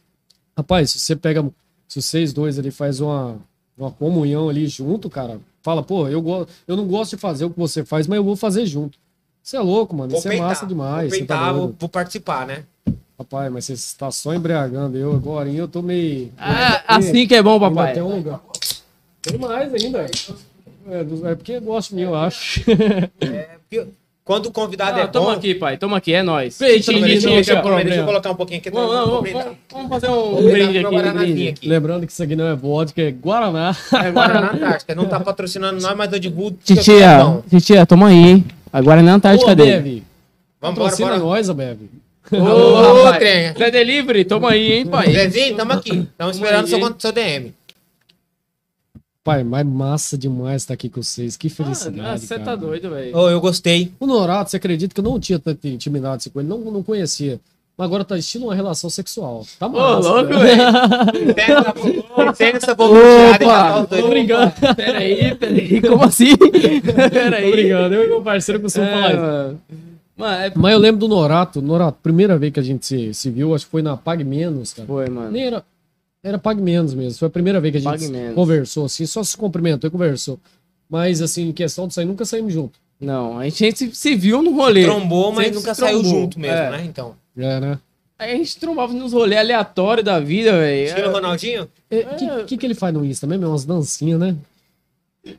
Rapaz, 0.57 0.91
se 0.91 0.99
você 0.99 1.15
pega. 1.15 1.43
Se 1.87 2.01
vocês 2.01 2.33
dois 2.33 2.57
ali 2.59 2.71
faz 2.71 2.99
uma, 2.99 3.37
uma 3.77 3.91
comunhão 3.91 4.49
ali 4.49 4.67
junto, 4.67 5.09
cara, 5.09 5.39
fala, 5.61 5.83
pô, 5.83 6.07
eu, 6.07 6.21
go 6.21 6.47
eu 6.67 6.75
não 6.77 6.87
gosto 6.87 7.15
de 7.15 7.21
fazer 7.21 7.45
o 7.45 7.49
que 7.49 7.59
você 7.59 7.83
faz, 7.83 8.07
mas 8.07 8.17
eu 8.17 8.23
vou 8.23 8.35
fazer 8.35 8.65
junto. 8.65 8.97
Você 9.43 9.57
é 9.57 9.59
louco, 9.59 9.95
mano. 9.95 10.09
Vou 10.09 10.19
Isso 10.19 10.29
é 10.29 10.37
massa 10.37 10.65
demais. 10.65 11.09
Vou 11.09 11.19
tá 11.19 11.35
peitar, 11.35 11.53
vou, 11.53 11.63
doido. 11.63 11.75
vou 11.79 11.89
participar, 11.89 12.47
né? 12.47 12.63
Rapaz, 13.17 13.51
mas 13.51 13.65
você 13.65 13.73
está 13.73 14.09
só 14.11 14.33
embriagando. 14.33 14.97
Eu 14.97 15.13
agora, 15.13 15.49
eu 15.49 15.67
tô 15.67 15.81
meio. 15.81 16.31
Ah, 16.37 16.95
assim 16.97 17.27
que 17.27 17.35
é 17.35 17.43
bom, 17.43 17.59
papai. 17.59 17.93
Tem, 17.93 18.01
um... 18.03 18.23
tem 19.21 19.37
mais 19.37 19.73
ainda. 19.73 20.05
É, 20.87 21.03
do- 21.03 21.27
é 21.27 21.35
porque 21.35 21.59
gosta 21.59 21.89
de 21.89 21.95
mim, 21.95 22.07
eu 22.07 22.15
acho. 22.15 22.61
Porque 23.67 23.87
quando 24.25 24.47
o 24.47 24.51
convidado 24.51 24.99
Ah, 24.99 25.03
é 25.03 25.07
toma 25.07 25.27
bom... 25.27 25.31
aqui, 25.33 25.53
pai. 25.53 25.77
Toma 25.77 25.97
aqui, 25.97 26.11
é 26.11 26.23
nóis. 26.23 26.57
Peitinho, 26.57 26.99
Peraí, 26.99 27.11
deixa, 27.19 27.55
não 27.61 27.95
eu- 27.95 28.05
colocar 28.05 28.31
um 28.31 28.35
pouquinho 28.35 28.59
aqui. 28.59 28.71
Vamos, 28.71 28.89
vou 28.89 29.05
vamos, 29.05 29.21
brindar- 29.21 29.43
vamos, 29.43 29.57
vamos 29.71 29.89
fazer 29.89 30.09
um 30.09 30.35
brinde 30.51 30.77
aqui. 30.79 31.13
brinde. 31.13 31.47
aqui. 31.49 31.69
Lembrando 31.69 32.05
que 32.07 32.11
isso 32.11 32.23
aqui 32.23 32.35
não 32.35 32.47
é 32.47 32.55
vodka, 32.55 33.01
é 33.03 33.11
Guaraná. 33.11 33.77
É 33.93 34.11
Guaraná 34.11 34.51
Antártica. 34.51 34.95
Não 34.95 35.05
tá 35.05 35.19
patrocinando 35.19 35.79
nós, 35.79 35.95
mas 35.95 36.11
eu 36.11 36.17
digo... 36.17 36.51
Titia, 36.63 37.43
titia, 37.47 37.85
toma 37.85 38.07
aí, 38.07 38.15
hein? 38.15 38.45
Agora 38.73 38.99
é 38.99 39.03
na 39.03 39.13
Antártica 39.13 39.51
Ô, 39.51 39.55
dele. 39.55 40.03
Vamos 40.59 40.79
Patrocina 40.79 41.07
embora, 41.09 41.23
bora. 41.23 41.37
nós, 41.37 41.49
Bebe. 41.51 41.89
Ô, 42.31 43.13
trem. 43.19 43.53
Zé 43.55 43.69
Delivery, 43.69 44.25
toma 44.25 44.49
aí, 44.51 44.71
hein, 44.79 44.85
pai? 44.87 45.11
Zezinho, 45.13 45.55
tamo 45.55 45.73
aqui. 45.73 45.99
Estamos 46.11 46.35
esperando 46.35 46.67
seu, 46.67 46.79
hein? 46.79 46.95
seu 46.97 47.11
DM. 47.11 47.53
Pai, 49.25 49.43
mas 49.43 49.65
massa 49.65 50.15
demais 50.15 50.61
estar 50.61 50.75
aqui 50.75 50.87
com 50.87 51.01
vocês. 51.01 51.35
Que 51.35 51.49
felicidade. 51.49 51.99
Ah, 52.07 52.15
Você 52.15 52.35
cara. 52.35 52.43
tá 52.45 52.55
doido, 52.55 52.91
velho. 52.91 53.17
Ô, 53.17 53.27
eu 53.27 53.41
gostei. 53.41 53.91
O 53.99 54.05
Norato, 54.05 54.51
você 54.51 54.57
acredita 54.57 54.93
que 54.93 54.99
eu 55.01 55.03
não 55.03 55.19
tinha 55.19 55.39
tanta 55.39 55.67
intimidade 55.67 56.17
assim 56.17 56.29
com 56.29 56.39
ele? 56.39 56.47
Não, 56.47 56.59
não 56.59 56.83
conhecia. 56.83 57.39
Mas 57.75 57.85
agora 57.87 58.05
tá 58.05 58.15
estilo 58.19 58.45
uma 58.45 58.53
relação 58.55 58.87
sexual. 58.87 59.43
Tá 59.59 59.65
Ô, 59.65 59.71
massa. 59.71 60.09
louco, 60.09 60.29
velho. 60.29 60.61
e 61.23 61.31
os 63.33 63.41
Opa, 63.41 63.85
dois. 63.89 64.01
Tô 64.03 64.09
brincando. 64.09 64.53
Peraí, 64.75 65.35
peraí, 65.35 65.81
como 65.81 66.03
assim? 66.03 66.37
Tô 66.37 66.51
Peraí. 67.09 67.51
brincando. 67.51 67.95
Eu 67.95 68.03
e 68.05 68.07
meu 68.07 68.21
parceiro 68.21 68.61
costumam 68.61 68.89
falar 68.91 69.09
É, 69.09 69.13
isso. 69.13 69.21
mano. 69.21 69.61
Mano, 70.17 70.33
é... 70.43 70.51
Mas 70.55 70.71
eu 70.73 70.79
lembro 70.79 70.99
do 70.99 71.07
Norato. 71.07 71.61
Norato, 71.63 71.97
primeira 72.01 72.37
vez 72.37 72.53
que 72.53 72.59
a 72.59 72.63
gente 72.63 72.85
se, 72.85 73.13
se 73.13 73.29
viu, 73.29 73.53
acho 73.55 73.65
que 73.65 73.71
foi 73.71 73.81
na 73.81 73.97
Pag 73.97 74.23
Menos, 74.23 74.71
cara. 74.73 74.87
Foi, 74.87 75.09
mano. 75.09 75.31
Nem 75.31 75.47
era. 75.47 75.63
Era 76.25 76.39
Pag 76.39 76.59
Menos 76.59 76.95
mesmo. 76.95 77.19
Foi 77.19 77.27
a 77.27 77.31
primeira 77.31 77.61
vez 77.61 77.71
que 77.71 77.87
a 77.87 77.95
gente 77.97 78.33
conversou, 78.33 78.85
assim, 78.85 79.05
só 79.05 79.23
se 79.23 79.37
cumprimentou 79.37 79.87
e 79.87 79.91
conversou. 79.91 80.39
Mas, 80.89 81.21
assim, 81.21 81.49
em 81.49 81.51
questão 81.51 81.87
de 81.87 81.93
sair, 81.93 82.05
nunca 82.05 82.25
saímos 82.25 82.51
junto. 82.51 82.79
Não, 82.99 83.37
a 83.37 83.43
gente 83.47 83.77
se, 83.77 83.93
se 83.93 84.15
viu 84.15 84.41
no 84.41 84.55
rolê. 84.55 84.85
Trombou, 84.85 85.31
mas 85.31 85.53
nunca 85.53 85.75
se 85.75 85.81
saiu 85.81 86.03
junto 86.03 86.39
mesmo, 86.39 86.57
É. 86.57 86.71
né? 86.71 86.83
Então. 86.85 87.15
É, 87.37 87.59
né? 87.59 87.79
Aí 88.17 88.33
a 88.33 88.35
gente 88.37 88.57
trombava 88.57 88.91
nos 88.93 89.13
rolês 89.13 89.39
aleatórios 89.39 90.03
da 90.05 90.19
vida, 90.19 90.53
velho. 90.53 90.87
Estilo 90.87 91.09
É, 91.09 91.11
Ronaldinho? 91.11 91.63
O 91.63 92.15
que, 92.15 92.43
que, 92.45 92.57
que 92.57 92.65
ele 92.65 92.73
faz 92.73 92.93
no 92.93 93.05
Insta 93.05 93.27
mesmo? 93.27 93.45
É 93.45 93.47
umas 93.47 93.65
dancinhas, 93.65 94.19
né? 94.19 94.35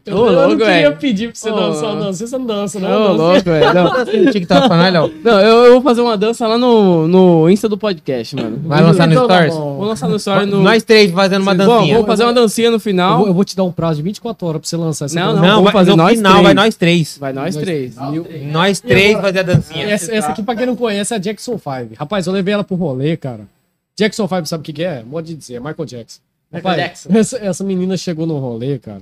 Eu, 0.04 0.16
Ô, 0.16 0.26
eu 0.26 0.32
louco, 0.32 0.48
não 0.50 0.66
queria 0.66 0.92
pedir 0.92 1.26
pra 1.28 1.34
você 1.36 1.48
Ô. 1.50 1.54
dançar 1.54 1.84
uma 1.94 2.04
dança. 2.06 2.26
Você 2.26 2.38
não 2.38 2.46
dança, 2.46 2.80
não. 2.80 2.88
Ô, 2.88 3.08
dança. 3.08 3.22
louco, 3.22 3.42
velho. 3.44 3.74
Não, 3.74 3.92
Assim, 3.92 4.46
pra 4.46 4.76
nós, 4.76 4.92
Léo. 4.92 5.14
não 5.22 5.40
eu, 5.40 5.64
eu 5.66 5.72
vou 5.74 5.82
fazer 5.82 6.00
uma 6.00 6.16
dança 6.16 6.46
lá 6.48 6.58
no, 6.58 7.06
no 7.06 7.48
Insta 7.48 7.68
do 7.68 7.78
podcast, 7.78 8.34
mano. 8.34 8.58
Vai 8.64 8.82
lançar 8.82 9.06
no 9.06 9.12
Então 9.12 9.28
tá 9.28 9.34
Stories? 9.34 9.54
bom. 9.54 9.76
Vou 9.76 9.86
lançar 9.86 10.08
no 10.08 10.16
story 10.16 10.46
no. 10.46 10.60
Nós 10.62 10.82
três 10.82 11.12
fazendo 11.12 11.42
uma 11.42 11.54
Bom, 11.54 11.66
dancinha. 11.66 11.94
vamos 11.94 12.06
fazer 12.08 12.22
uma 12.24 12.32
dancinha 12.32 12.70
no 12.70 12.76
Eu 12.76 12.80
final. 12.80 13.18
vou, 13.18 13.26
eu 13.28 13.34
vou 13.34 13.44
te 13.44 13.54
dar 13.56 13.62
um 13.62 13.70
prazo 13.70 13.96
de 13.98 14.02
24 14.02 14.46
horas 14.46 14.60
pra 14.60 14.68
você 14.68 14.76
lançar 14.76 15.04
essa 15.04 15.14
Não, 15.20 15.26
dança. 15.28 15.40
não. 15.40 15.48
Não, 15.48 15.56
vamos 15.58 15.72
fazer 15.72 15.90
no 15.90 15.96
nós 15.98 16.16
final 16.16 16.32
três. 16.32 16.44
vai 16.44 16.54
nós 16.54 16.74
três. 16.74 17.18
Vai 17.18 17.32
nós 17.32 17.56
três. 17.56 17.96
Mil- 18.10 18.26
Nós 18.50 18.80
três 18.80 19.20
fazer 19.20 19.38
a 19.38 19.42
dancinha. 19.42 19.86
Essa, 19.88 20.12
essa 20.14 20.28
aqui, 20.30 20.42
pra 20.42 20.56
quem 20.56 20.66
não 20.66 20.74
conhece, 20.76 21.14
é 21.14 21.16
a 21.16 21.20
Jackson 21.20 21.52
5. 21.58 21.94
Rapaz, 21.96 22.26
eu 22.26 22.32
levei 22.32 22.54
ela 22.54 22.64
pro 22.64 22.74
rolê, 22.76 23.16
cara. 23.16 23.42
Jackson 23.96 24.26
5, 24.26 24.46
sabe 24.46 24.62
o 24.62 24.64
que, 24.64 24.72
que 24.72 24.82
é? 24.84 25.02
Modo 25.04 25.24
de 25.26 25.34
dizer, 25.34 25.54
é 25.54 25.60
Michael 25.60 25.84
Jackson. 25.86 26.20
Michael 26.52 26.74
Rapaz, 26.76 26.76
Jackson. 27.04 27.08
Essa, 27.18 27.38
essa 27.44 27.64
menina 27.64 27.96
chegou 27.96 28.26
no 28.26 28.38
rolê, 28.38 28.78
cara. 28.78 29.00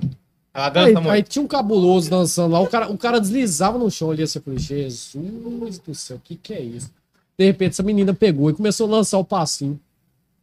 Ela 0.55 0.67
Aí, 0.67 0.73
dança 0.73 0.99
aí 1.01 1.05
muito. 1.05 1.29
tinha 1.29 1.43
um 1.45 1.49
cabuloso 1.49 2.09
dançando 2.09 2.53
lá, 2.53 2.61
o 2.61 2.69
cara, 2.69 2.89
o 2.89 2.97
cara 2.97 3.21
deslizava 3.21 3.77
no 3.77 3.91
chão 3.91 4.13
ali, 4.13 4.23
assim, 4.23 4.39
eu 4.39 4.43
falei, 4.45 4.59
Jesus 4.61 5.79
do 5.85 5.95
céu, 5.95 6.17
o 6.17 6.21
que 6.21 6.37
que 6.37 6.55
é 6.55 6.61
isso? 6.61 6.91
De 7.37 7.45
repente, 7.45 7.73
essa 7.73 7.83
menina 7.83 8.15
pegou 8.15 8.49
e 8.51 8.55
começou 8.55 8.87
a 8.87 8.91
lançar 8.91 9.19
o 9.19 9.25
passinho 9.25 9.81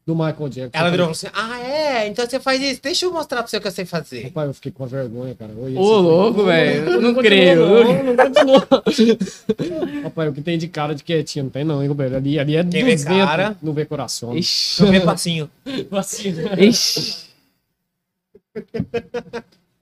do 0.06 0.14
Michael 0.14 0.50
Jackson. 0.50 0.78
Ela 0.78 0.90
virou 0.90 1.10
assim: 1.12 1.28
Ah, 1.34 1.62
é? 1.62 2.08
Então 2.08 2.28
você 2.28 2.40
faz 2.40 2.62
isso. 2.62 2.82
Deixa 2.84 3.06
eu 3.06 3.14
mostrar 3.14 3.38
pra 3.38 3.48
você 3.48 3.56
o 3.56 3.62
que 3.62 3.68
eu 3.68 3.72
sei 3.72 3.86
fazer. 3.86 4.24
Rapaz, 4.24 4.48
eu 4.48 4.54
fiquei 4.56 4.72
com 4.72 4.84
a 4.84 4.88
vergonha, 4.88 5.34
cara. 5.36 5.54
Ô, 5.54 5.98
louco, 6.00 6.44
velho. 6.44 6.90
Eu 6.90 7.02
não 7.02 7.14
creio. 7.16 7.66
Não, 7.66 8.04
não 8.04 8.16
continua. 8.18 8.68
Rapaz, 10.04 10.30
o 10.30 10.34
que 10.34 10.42
tem 10.42 10.58
de 10.58 10.68
cara 10.68 10.94
de 10.94 11.04
quietinho, 11.04 11.46
não 11.46 11.52
tem 11.52 11.64
não, 11.64 11.82
hein, 11.82 11.88
Roberto? 11.88 12.16
Ali, 12.16 12.38
ali 12.38 12.56
é 12.58 12.64
Quem 12.64 12.84
vê 12.84 12.96
200, 12.96 13.06
cara- 13.26 13.56
não 13.62 13.72
vê 13.72 13.86
coração. 13.86 14.36
Ixi. 14.36 14.82
Eu 14.84 14.92
ver 14.92 15.06
passinho. 15.06 15.50
Vacina. 15.90 16.60
Ixi. 16.62 17.30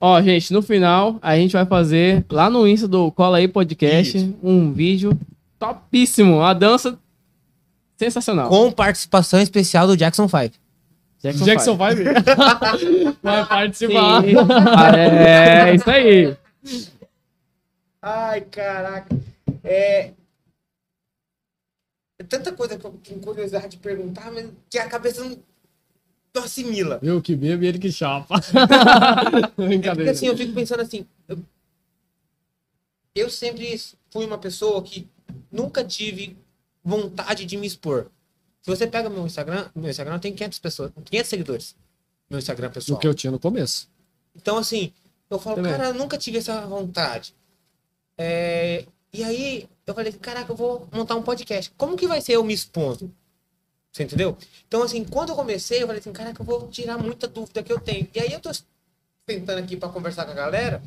Ó, 0.00 0.20
gente, 0.22 0.50
no 0.52 0.62
final 0.62 1.18
a 1.20 1.36
gente 1.36 1.52
vai 1.52 1.66
fazer 1.66 2.24
lá 2.30 2.48
no 2.48 2.66
Insta 2.66 2.88
do 2.88 3.12
Cola 3.12 3.36
aí 3.36 3.46
Podcast 3.46 4.34
um 4.42 4.72
vídeo 4.72 5.18
topíssimo. 5.58 6.40
A 6.40 6.54
dança 6.54 6.98
sensacional. 7.98 8.48
Com 8.48 8.72
participação 8.72 9.38
especial 9.40 9.86
do 9.86 9.96
Jackson 9.96 10.26
5. 10.26 10.54
Jackson, 11.22 11.44
Jackson 11.44 11.76
Five. 11.76 12.04
vai 13.22 13.46
participar. 13.46 14.22
Sim. 14.22 14.34
Ah, 14.74 14.96
é, 14.96 15.74
isso 15.74 15.90
aí. 15.90 16.36
Ai, 18.00 18.40
caraca. 18.40 19.14
É. 19.62 20.12
É 22.18 22.22
tanta 22.26 22.52
coisa 22.52 22.78
que 22.78 22.84
eu 22.86 22.90
tenho 23.04 23.20
curiosidade 23.20 23.68
de 23.68 23.76
perguntar, 23.76 24.30
mas 24.32 24.48
que 24.70 24.78
a 24.78 24.88
cabeça 24.88 25.22
não, 25.22 25.38
não 26.34 26.42
assimila. 26.44 26.98
Eu 27.02 27.20
que 27.20 27.34
bebo 27.34 27.64
e 27.64 27.66
ele 27.66 27.78
que 27.78 27.90
chapa. 27.92 28.36
É 28.40 29.40
porque 29.48 29.62
Brincadeira. 29.68 30.10
assim, 30.12 30.26
eu 30.26 30.36
fico 30.36 30.52
pensando 30.52 30.80
assim. 30.82 31.06
Eu, 31.28 31.38
eu 33.14 33.30
sempre 33.30 33.80
fui 34.10 34.24
uma 34.24 34.38
pessoa 34.38 34.82
que 34.82 35.08
nunca 35.50 35.84
tive 35.84 36.36
vontade 36.84 37.44
de 37.44 37.56
me 37.56 37.66
expor. 37.66 38.06
Se 38.62 38.70
você 38.70 38.86
pega 38.86 39.08
meu 39.10 39.26
Instagram, 39.26 39.68
meu 39.74 39.90
Instagram 39.90 40.18
tem 40.18 40.34
500 40.34 40.58
pessoas, 40.58 40.92
500 41.04 41.28
seguidores. 41.28 41.76
Meu 42.28 42.38
Instagram 42.38 42.68
O 42.68 42.72
pessoal. 42.72 43.00
que 43.00 43.06
eu 43.08 43.14
tinha 43.14 43.30
no 43.30 43.38
começo. 43.38 43.88
Então, 44.36 44.56
assim, 44.58 44.92
eu 45.28 45.38
falo, 45.38 45.56
Também. 45.56 45.72
cara, 45.72 45.86
eu 45.88 45.94
nunca 45.94 46.16
tive 46.16 46.38
essa 46.38 46.60
vontade. 46.66 47.34
É, 48.16 48.84
E 49.12 49.24
aí, 49.24 49.68
eu 49.86 49.94
falei, 49.94 50.12
caraca, 50.12 50.52
eu 50.52 50.56
vou 50.56 50.86
montar 50.92 51.16
um 51.16 51.22
podcast. 51.22 51.72
Como 51.76 51.96
que 51.96 52.06
vai 52.06 52.20
ser 52.20 52.34
eu 52.34 52.44
me 52.44 52.54
expondo? 52.54 53.12
Você 53.92 54.04
entendeu? 54.04 54.36
Então, 54.68 54.82
assim, 54.82 55.04
quando 55.04 55.30
eu 55.30 55.36
comecei, 55.36 55.82
eu 55.82 55.86
falei 55.86 56.00
assim, 56.00 56.12
caraca, 56.12 56.40
eu 56.40 56.46
vou 56.46 56.68
tirar 56.68 56.96
muita 56.96 57.26
dúvida 57.26 57.62
que 57.62 57.72
eu 57.72 57.80
tenho. 57.80 58.08
E 58.14 58.20
aí 58.20 58.32
eu 58.32 58.40
tô 58.40 58.50
tentando 59.26 59.58
aqui 59.58 59.76
pra 59.76 59.88
conversar 59.88 60.24
com 60.24 60.30
a 60.30 60.34
galera, 60.34 60.82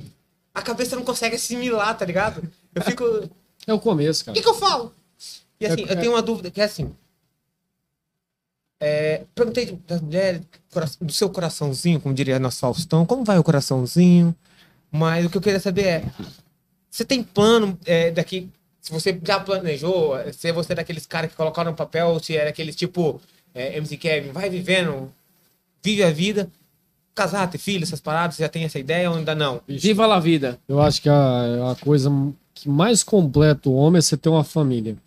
a 0.53 0.61
cabeça 0.61 0.95
não 0.95 1.03
consegue 1.03 1.35
assimilar, 1.35 1.97
tá 1.97 2.05
ligado? 2.05 2.43
Eu 2.73 2.81
fico, 2.81 3.03
o 3.03 3.29
É 3.67 3.73
o 3.73 3.79
começo, 3.79 4.25
cara. 4.25 4.35
que 4.35 4.41
que 4.43 4.49
eu 4.49 4.53
falo? 4.53 4.93
E 5.59 5.65
assim, 5.65 5.85
É- 5.85 5.91
eu 5.93 5.99
tenho 5.99 6.11
uma 6.13 6.21
dúvida 6.21 6.49
que 6.51 6.59
é 6.61 6.65
assim, 6.65 6.93
é, 8.79 9.23
perguntei 9.33 9.79
das 9.87 10.01
mulheres, 10.01 10.41
do 10.99 11.11
seu 11.13 11.29
coraçãozinho, 11.29 12.01
como 12.01 12.13
diria 12.13 12.37
nosso 12.39 12.59
Faustão, 12.59 13.05
como 13.05 13.23
vai 13.23 13.37
o 13.37 13.43
coraçãozinho? 13.43 14.35
Mas 14.91 15.25
o 15.25 15.29
que 15.29 15.37
eu 15.37 15.41
queria 15.41 15.59
saber 15.59 15.85
é, 15.85 16.03
você 16.89 17.05
tem 17.05 17.23
plano 17.23 17.79
é, 17.85 18.11
daqui, 18.11 18.49
se 18.83 18.91
você 18.91 19.17
já 19.25 19.39
planejou, 19.39 20.13
se 20.33 20.51
você 20.51 20.73
é 20.73 20.75
daqueles 20.75 21.05
caras 21.05 21.31
que 21.31 21.37
colocaram 21.37 21.71
no 21.71 21.77
papel, 21.77 22.09
ou 22.09 22.19
se 22.19 22.35
é 22.35 22.43
daqueles 22.43 22.75
tipo 22.75 23.21
é, 23.55 23.77
MC 23.77 23.95
Kevin, 23.95 24.33
vai 24.33 24.49
vivendo, 24.49 25.09
vive 25.81 26.03
a 26.03 26.11
vida, 26.11 26.51
casar, 27.15 27.49
ter 27.49 27.57
filho, 27.59 27.83
essas 27.83 28.01
paradas, 28.01 28.35
você 28.35 28.43
já 28.43 28.49
tem 28.49 28.65
essa 28.65 28.77
ideia 28.77 29.09
ou 29.09 29.15
ainda 29.15 29.33
não? 29.33 29.61
Viva 29.65 30.05
la 30.05 30.19
vida. 30.19 30.59
Eu 30.67 30.81
acho 30.81 31.01
que 31.01 31.07
a, 31.07 31.71
a 31.71 31.75
coisa 31.75 32.11
que 32.53 32.67
mais 32.67 33.03
completa 33.03 33.69
o 33.69 33.73
homem 33.73 33.99
é 33.99 34.01
você 34.01 34.17
ter 34.17 34.27
uma 34.27 34.43
família. 34.43 34.97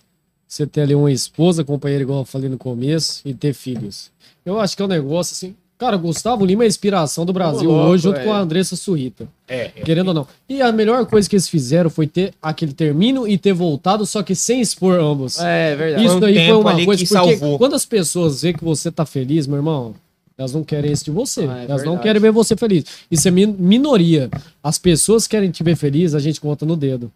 Você 0.49 0.67
ter 0.67 0.81
ali 0.81 0.95
uma 0.95 1.13
esposa, 1.13 1.63
companheira, 1.63 2.03
igual 2.03 2.21
eu 2.21 2.25
falei 2.25 2.49
no 2.49 2.57
começo, 2.57 3.21
e 3.27 3.35
ter 3.35 3.53
filhos. 3.53 4.11
Eu 4.43 4.59
acho 4.59 4.75
que 4.75 4.81
é 4.81 4.87
um 4.87 4.89
negócio 4.89 5.35
assim. 5.35 5.55
Cara, 5.79 5.97
Gustavo 5.99 6.45
Lima 6.47 6.63
é 6.63 6.67
a 6.67 6.69
inspiração 6.69 7.27
do 7.27 7.35
Brasil 7.35 7.71
louco, 7.71 7.91
hoje, 7.91 8.05
junto 8.05 8.15
velho. 8.17 8.27
com 8.29 8.33
a 8.33 8.39
Andressa 8.41 8.75
Surrita. 8.77 9.29
É, 9.47 9.69
Querendo 9.69 10.09
ou 10.09 10.15
não. 10.15 10.27
E 10.49 10.63
a 10.63 10.73
melhor 10.73 11.05
coisa 11.05 11.29
que 11.29 11.37
eles 11.37 11.49
fizeram 11.49 11.91
foi 11.91 12.07
ter 12.07 12.33
aquele 12.41 12.73
termino 12.73 13.29
e 13.29 13.37
ter 13.37 13.53
voltado, 13.53 14.07
só 14.07 14.23
que 14.23 14.35
sem 14.35 14.61
expor 14.63 14.99
ambos. 14.99 15.39
É 15.39 15.77
verdade. 15.77 16.03
Isso 16.05 16.13
Foi 16.13 16.17
um 16.17 16.21
daí 16.21 16.47
foi 16.49 16.57
uma 16.57 16.85
coisa, 16.85 17.05
que 17.05 17.09
porque 17.15 17.37
salvou. 17.37 17.59
quando 17.59 17.75
as 17.75 17.85
pessoas 17.85 18.41
veem 18.41 18.55
que 18.55 18.65
você 18.65 18.91
tá 18.91 19.05
feliz, 19.05 19.47
meu 19.47 19.57
irmão, 19.59 19.95
elas 20.39 20.55
não 20.55 20.65
querem 20.65 20.91
isso 20.91 21.05
de 21.05 21.11
você. 21.11 21.43
Ah, 21.43 21.59
é 21.61 21.65
elas 21.65 21.83
não 21.83 21.93
verdade. 21.93 22.03
querem 22.03 22.23
ver 22.23 22.31
você 22.33 22.57
feliz. 22.57 22.85
Isso 23.11 23.29
é 23.29 23.31
min- 23.31 23.55
minoria. 23.59 24.31
As 24.63 24.79
pessoas 24.79 25.27
querem 25.27 25.51
te 25.51 25.63
ver 25.63 25.77
feliz, 25.77 26.15
a 26.15 26.19
gente 26.19 26.41
conta 26.41 26.65
no 26.65 26.75
dedo. 26.75 27.13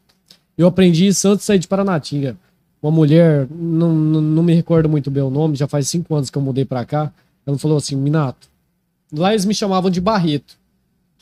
Eu 0.59 0.67
aprendi 0.67 1.07
isso 1.07 1.27
antes 1.29 1.41
de 1.41 1.47
sair 1.47 1.59
de 1.59 1.67
Paranatinga. 1.67 2.37
Uma 2.83 2.93
mulher, 2.93 3.47
não, 3.51 3.95
não, 3.95 4.21
não 4.21 4.43
me 4.43 4.53
recordo 4.55 4.87
muito 4.87 5.11
bem 5.11 5.23
o 5.23 5.31
nome, 5.31 5.57
já 5.57 5.67
faz 5.67 5.89
cinco 5.89 6.15
anos 6.15 6.29
que 6.29 6.37
eu 6.37 6.43
mudei 6.43 6.67
pra 6.67 6.85
cá. 6.85 7.11
Ela 7.47 7.57
falou 7.59 7.79
assim, 7.79 7.97
Minato. 7.97 8.50
Lá 9.13 9.33
eles 9.33 9.45
me 9.45 9.55
chamavam 9.55 9.91
de 9.91 10.01
Barreto, 10.01 10.57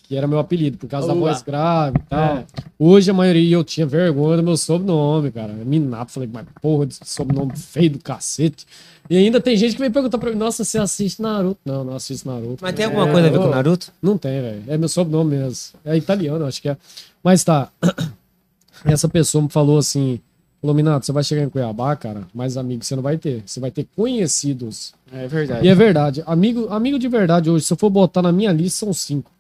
que 0.05 0.17
era 0.17 0.27
meu 0.27 0.39
apelido, 0.39 0.79
por 0.79 0.89
causa 0.89 1.07
da 1.07 1.15
Olá. 1.15 1.33
voz 1.33 1.43
grave 1.43 1.99
e 1.99 2.09
tal. 2.09 2.37
É. 2.39 2.47
Hoje 2.79 3.11
a 3.11 3.15
maioria 3.15 3.57
eu 3.57 3.65
tinha 3.65 3.87
vergonha 3.87 4.37
do 4.39 4.43
meu 4.43 4.57
sobrenome, 4.57 5.31
cara. 5.31 5.53
Minato, 5.53 6.13
falei, 6.13 6.29
mas 6.33 6.47
porra 6.61 6.87
de 6.87 6.97
sobrenome 7.05 7.57
feio 7.57 7.91
do 7.91 7.99
cacete. 7.99 8.67
E 9.11 9.17
ainda 9.17 9.41
tem 9.41 9.57
gente 9.57 9.75
que 9.75 9.81
vem 9.81 9.91
perguntar 9.91 10.19
pra 10.19 10.31
mim, 10.31 10.37
nossa, 10.37 10.65
você 10.65 10.79
assiste 10.79 11.23
Naruto? 11.23 11.61
Não, 11.65 11.83
não 11.83 11.97
assisto 11.97 12.29
Naruto. 12.29 12.59
Mas 12.61 12.75
tem 12.75 12.85
cara. 12.87 12.99
alguma 12.99 13.13
coisa 13.13 13.29
a 13.29 13.31
ver 13.31 13.39
com 13.39 13.45
o 13.45 13.51
Naruto? 13.51 13.93
Não 14.03 14.19
tem, 14.19 14.41
velho. 14.41 14.65
É 14.67 14.77
meu 14.77 14.89
sobrenome 14.89 15.37
mesmo. 15.37 15.79
É 15.85 15.97
italiano, 15.97 16.45
acho 16.45 16.61
que 16.61 16.69
é. 16.69 16.77
Mas 17.23 17.43
tá. 17.43 17.71
Essa 18.85 19.09
pessoa 19.09 19.43
me 19.43 19.49
falou 19.49 19.79
assim: 19.79 20.21
falou, 20.61 20.75
Minato, 20.75 21.07
você 21.07 21.13
vai 21.13 21.23
chegar 21.23 21.43
em 21.43 21.49
Cuiabá, 21.49 21.95
cara, 21.97 22.23
mais 22.35 22.57
amigos 22.57 22.87
você 22.87 22.97
não 22.97 23.03
vai 23.03 23.17
ter. 23.17 23.43
Você 23.47 23.61
vai 23.61 23.71
ter 23.71 23.87
conhecidos. 23.97 24.93
É 25.13 25.27
verdade. 25.27 25.67
E 25.67 25.69
é 25.69 25.75
verdade. 25.75 26.23
Amigo, 26.27 26.69
amigo 26.71 26.99
de 26.99 27.09
verdade 27.09 27.51
hoje, 27.51 27.65
se 27.65 27.73
eu 27.73 27.77
for 27.77 27.91
botar 27.91 28.23
na 28.23 28.33
minha 28.33 28.53
lista, 28.53 28.85
são 28.85 28.93
cinco. 28.93 29.31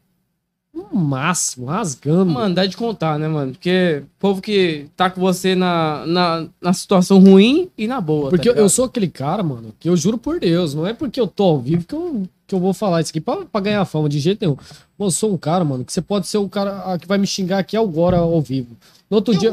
No 0.72 0.96
máximo, 0.96 1.66
rasgando. 1.66 2.30
Mano, 2.30 2.54
dá 2.54 2.64
de 2.64 2.76
contar, 2.76 3.18
né, 3.18 3.26
mano? 3.26 3.52
Porque 3.52 4.02
povo 4.18 4.40
que 4.40 4.86
tá 4.96 5.10
com 5.10 5.20
você 5.20 5.54
na, 5.54 6.06
na, 6.06 6.46
na 6.60 6.72
situação 6.72 7.18
ruim 7.18 7.68
e 7.76 7.88
na 7.88 8.00
boa. 8.00 8.30
Porque 8.30 8.52
tá 8.52 8.56
eu, 8.56 8.62
eu 8.62 8.68
sou 8.68 8.84
aquele 8.84 9.08
cara, 9.08 9.42
mano, 9.42 9.74
que 9.80 9.88
eu 9.88 9.96
juro 9.96 10.18
por 10.18 10.38
Deus, 10.38 10.74
não 10.74 10.86
é 10.86 10.92
porque 10.92 11.20
eu 11.20 11.26
tô 11.26 11.44
ao 11.44 11.58
vivo 11.58 11.84
que 11.84 11.94
eu, 11.94 12.22
que 12.46 12.54
eu 12.54 12.60
vou 12.60 12.72
falar 12.72 13.00
isso 13.00 13.10
aqui 13.10 13.20
pra, 13.20 13.44
pra 13.44 13.60
ganhar 13.60 13.84
fama, 13.86 14.08
de 14.08 14.20
jeito 14.20 14.40
nenhum. 14.42 14.56
Mano, 14.96 15.08
eu 15.08 15.10
sou 15.10 15.32
um 15.32 15.36
cara, 15.36 15.64
mano, 15.64 15.84
que 15.84 15.92
você 15.92 16.00
pode 16.00 16.28
ser 16.28 16.38
o 16.38 16.48
cara 16.48 16.96
que 16.98 17.08
vai 17.08 17.18
me 17.18 17.26
xingar 17.26 17.58
aqui 17.58 17.76
agora 17.76 18.18
ao 18.18 18.40
vivo. 18.40 18.76
No 19.10 19.16
outro 19.16 19.36
dia. 19.36 19.50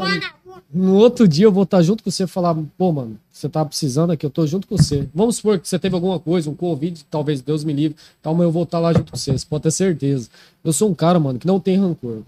No 0.74 0.96
outro 0.96 1.28
dia 1.28 1.46
eu 1.46 1.52
vou 1.52 1.64
estar 1.64 1.82
junto 1.82 2.04
com 2.04 2.12
você 2.12 2.24
e 2.24 2.28
falar, 2.28 2.56
pô, 2.78 2.92
mano, 2.92 3.18
você 3.32 3.48
tá 3.48 3.64
precisando 3.64 4.12
aqui, 4.12 4.26
eu 4.26 4.30
tô 4.30 4.46
junto 4.46 4.68
com 4.68 4.78
você. 4.78 5.08
Vamos 5.14 5.38
supor 5.38 5.60
que 5.60 5.68
você 5.68 5.80
teve 5.80 5.96
alguma 5.96 6.20
coisa, 6.20 6.50
um 6.50 6.56
Covid, 6.56 7.06
talvez 7.10 7.42
Deus 7.42 7.64
me 7.64 7.74
livre, 7.74 7.98
tal, 8.22 8.34
mas 8.34 8.44
eu 8.44 8.52
vou 8.52 8.64
estar 8.64 8.80
lá 8.80 8.94
junto 8.94 9.12
com 9.12 9.18
você, 9.18 9.32
você 9.32 9.46
pode 9.46 9.64
ter 9.64 9.72
certeza. 9.72 10.30
Eu 10.64 10.74
sou 10.74 10.90
um 10.90 10.94
cara, 10.94 11.20
mano, 11.20 11.40
que 11.40 11.48
não 11.48 11.60
tem 11.60 11.78
rancor. 11.78 12.22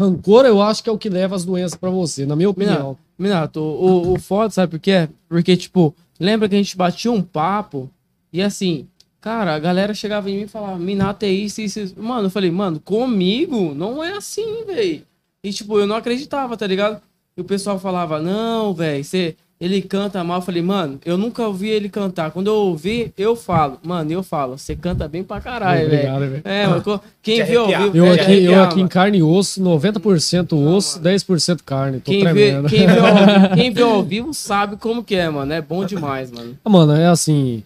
Rancor 0.00 0.44
eu 0.46 0.60
acho 0.60 0.82
que 0.82 0.88
é 0.88 0.92
o 0.92 0.98
que 0.98 1.08
leva 1.08 1.36
as 1.36 1.44
doenças 1.44 1.76
pra 1.76 1.90
você, 1.90 2.26
na 2.26 2.34
minha 2.34 2.50
opinião. 2.50 2.96
Minato, 3.18 3.60
o, 3.60 4.08
o, 4.08 4.12
o 4.14 4.18
foda, 4.18 4.50
sabe 4.50 4.70
por 4.72 4.80
quê? 4.80 5.08
Porque, 5.28 5.56
tipo, 5.56 5.94
lembra 6.18 6.48
que 6.48 6.54
a 6.54 6.58
gente 6.58 6.76
batia 6.76 7.12
um 7.12 7.22
papo 7.22 7.88
e 8.32 8.42
assim, 8.42 8.88
cara, 9.20 9.54
a 9.54 9.58
galera 9.58 9.94
chegava 9.94 10.30
em 10.30 10.38
mim 10.38 10.42
e 10.42 10.48
falava, 10.48 10.78
Minato 10.78 11.24
é 11.24 11.28
isso, 11.28 11.60
isso, 11.60 11.80
isso. 11.80 11.94
Mano, 11.96 12.26
eu 12.26 12.30
falei, 12.30 12.50
mano, 12.50 12.80
comigo 12.80 13.74
não 13.74 14.02
é 14.02 14.16
assim, 14.16 14.64
velho. 14.64 15.06
E, 15.44 15.52
tipo, 15.52 15.78
eu 15.78 15.86
não 15.86 15.96
acreditava, 15.96 16.56
tá 16.56 16.66
ligado? 16.66 17.02
E 17.36 17.40
o 17.40 17.44
pessoal 17.44 17.78
falava, 17.78 18.20
não, 18.20 18.72
velho, 18.74 19.02
você. 19.04 19.34
Ele 19.60 19.80
canta 19.80 20.24
mal. 20.24 20.38
Eu 20.38 20.42
falei, 20.42 20.60
mano, 20.60 20.98
eu 21.04 21.16
nunca 21.16 21.46
ouvi 21.46 21.68
ele 21.68 21.88
cantar. 21.88 22.32
Quando 22.32 22.48
eu 22.48 22.54
ouvi, 22.54 23.12
eu 23.16 23.36
falo. 23.36 23.78
Mano, 23.80 24.10
eu 24.10 24.20
falo, 24.20 24.58
você 24.58 24.74
canta 24.74 25.06
bem 25.06 25.22
pra 25.22 25.40
caralho, 25.40 25.88
velho. 25.88 26.14
Obrigado, 26.16 26.20
velho. 26.32 26.42
É, 26.44 26.66
mano, 26.66 26.82
co- 26.82 27.00
quem 27.22 27.44
viu 27.44 27.60
ao 27.60 27.66
arrepiar. 27.66 27.92
vivo. 27.92 27.96
Eu 28.06 28.12
aqui, 28.12 28.42
eu 28.44 28.62
aqui 28.64 28.80
em 28.80 28.88
carne 28.88 29.18
e 29.18 29.22
osso, 29.22 29.62
90% 29.62 30.52
osso, 30.52 30.98
10% 31.00 31.60
carne. 31.64 32.00
Tô 32.00 32.10
Quem 32.10 32.24
vê, 32.24 32.30
tremendo. 32.32 32.68
quem, 32.68 32.86
vê 32.88 32.98
ao, 32.98 33.50
quem 33.54 33.70
vê 33.70 33.82
ao 33.82 34.02
vivo 34.02 34.34
sabe 34.34 34.76
como 34.76 35.04
que 35.04 35.14
é, 35.14 35.30
mano. 35.30 35.52
É 35.52 35.60
bom 35.62 35.84
demais, 35.84 36.32
mano. 36.32 36.58
Ah, 36.64 36.68
Mano, 36.68 36.92
é 36.94 37.06
assim. 37.06 37.62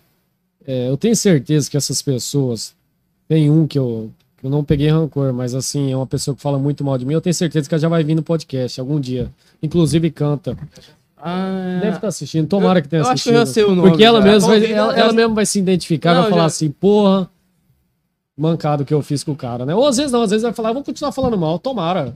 é, 0.66 0.90
eu 0.90 0.98
tenho 0.98 1.16
certeza 1.16 1.70
que 1.70 1.78
essas 1.78 2.02
pessoas. 2.02 2.74
Tem 3.26 3.48
um 3.50 3.66
que 3.66 3.78
eu, 3.78 4.10
que 4.18 4.25
Eu 4.46 4.50
não 4.50 4.62
peguei 4.62 4.88
rancor, 4.88 5.32
mas 5.32 5.54
assim, 5.56 5.90
é 5.90 5.96
uma 5.96 6.06
pessoa 6.06 6.34
que 6.36 6.40
fala 6.40 6.56
muito 6.56 6.84
mal 6.84 6.96
de 6.96 7.04
mim. 7.04 7.14
Eu 7.14 7.20
tenho 7.20 7.34
certeza 7.34 7.68
que 7.68 7.74
ela 7.74 7.80
já 7.80 7.88
vai 7.88 8.04
vir 8.04 8.14
no 8.14 8.22
podcast 8.22 8.78
algum 8.80 9.00
dia. 9.00 9.28
Inclusive 9.60 10.08
canta. 10.10 10.56
Ah, 11.16 11.80
Deve 11.82 11.96
estar 11.96 12.06
assistindo, 12.08 12.46
tomara 12.46 12.80
que 12.80 12.86
tenha 12.88 13.02
eu 13.02 13.08
acho 13.08 13.24
que 13.24 13.30
assistido. 13.30 13.36
eu 13.40 13.46
sei 13.46 13.64
o 13.64 13.74
nome 13.74 13.88
Porque 13.90 14.04
ela 14.04 14.20
mesma, 14.20 14.48
vai, 14.50 14.70
ela, 14.72 14.92
já- 14.94 15.00
ela 15.00 15.12
mesma 15.12 15.34
vai 15.34 15.44
se 15.46 15.58
identificar, 15.58 16.14
Não, 16.14 16.20
vai 16.22 16.30
falar 16.30 16.42
já- 16.42 16.46
assim, 16.46 16.70
porra, 16.70 17.28
mancado 18.38 18.84
que 18.84 18.94
eu 18.94 19.02
fiz 19.02 19.24
com 19.24 19.32
o 19.32 19.36
cara, 19.36 19.66
né? 19.66 19.74
Ou 19.74 19.86
às 19.86 19.96
vezes 19.96 20.12
não, 20.12 20.22
às 20.22 20.30
vezes 20.30 20.42
vai 20.44 20.52
falar, 20.52 20.70
eu 20.70 20.74
vou 20.74 20.84
continuar 20.84 21.10
falando 21.10 21.36
mal, 21.36 21.58
tomara. 21.58 22.14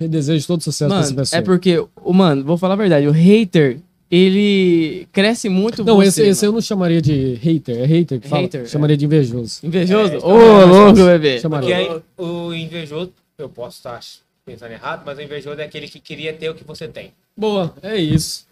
Eu 0.00 0.08
desejo 0.08 0.44
todo 0.46 0.62
sucesso 0.62 0.88
pra 0.90 0.98
essa 1.00 1.10
Mano, 1.10 1.16
pessoa. 1.20 1.38
é 1.38 1.42
porque, 1.42 1.86
mano, 2.12 2.42
vou 2.42 2.56
falar 2.58 2.74
a 2.74 2.78
verdade, 2.78 3.06
o 3.06 3.12
hater, 3.12 3.78
ele 4.14 5.08
cresce 5.10 5.48
muito 5.48 5.82
Não, 5.82 5.96
você, 5.96 6.08
esse, 6.08 6.22
esse 6.22 6.44
eu 6.46 6.52
não 6.52 6.60
chamaria 6.60 7.00
de 7.00 7.32
hater, 7.36 7.78
é 7.78 7.86
hater 7.86 8.20
que 8.20 8.28
fala. 8.28 8.42
Hater, 8.42 8.68
chamaria 8.68 8.94
de 8.94 9.06
invejoso. 9.06 9.60
Invejoso? 9.66 10.12
É, 10.12 10.16
Ô, 10.16 10.18
então, 10.18 10.68
louco, 10.68 10.98
mas- 10.98 11.06
bebê. 11.06 11.40
chamaria. 11.40 11.68
Porque 11.86 11.92
aí, 11.94 12.02
o 12.18 12.52
invejoso, 12.54 13.10
eu 13.38 13.48
posso 13.48 13.78
estar 13.78 13.98
pensando 14.44 14.70
errado, 14.72 15.02
mas 15.06 15.16
o 15.16 15.22
invejoso 15.22 15.58
é 15.58 15.64
aquele 15.64 15.88
que 15.88 15.98
queria 15.98 16.34
ter 16.34 16.50
o 16.50 16.54
que 16.54 16.62
você 16.62 16.86
tem. 16.86 17.10
Boa, 17.34 17.74
é 17.82 17.96
isso. 17.96 18.46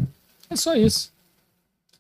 É 0.49 0.57
só 0.57 0.75
isso. 0.75 1.13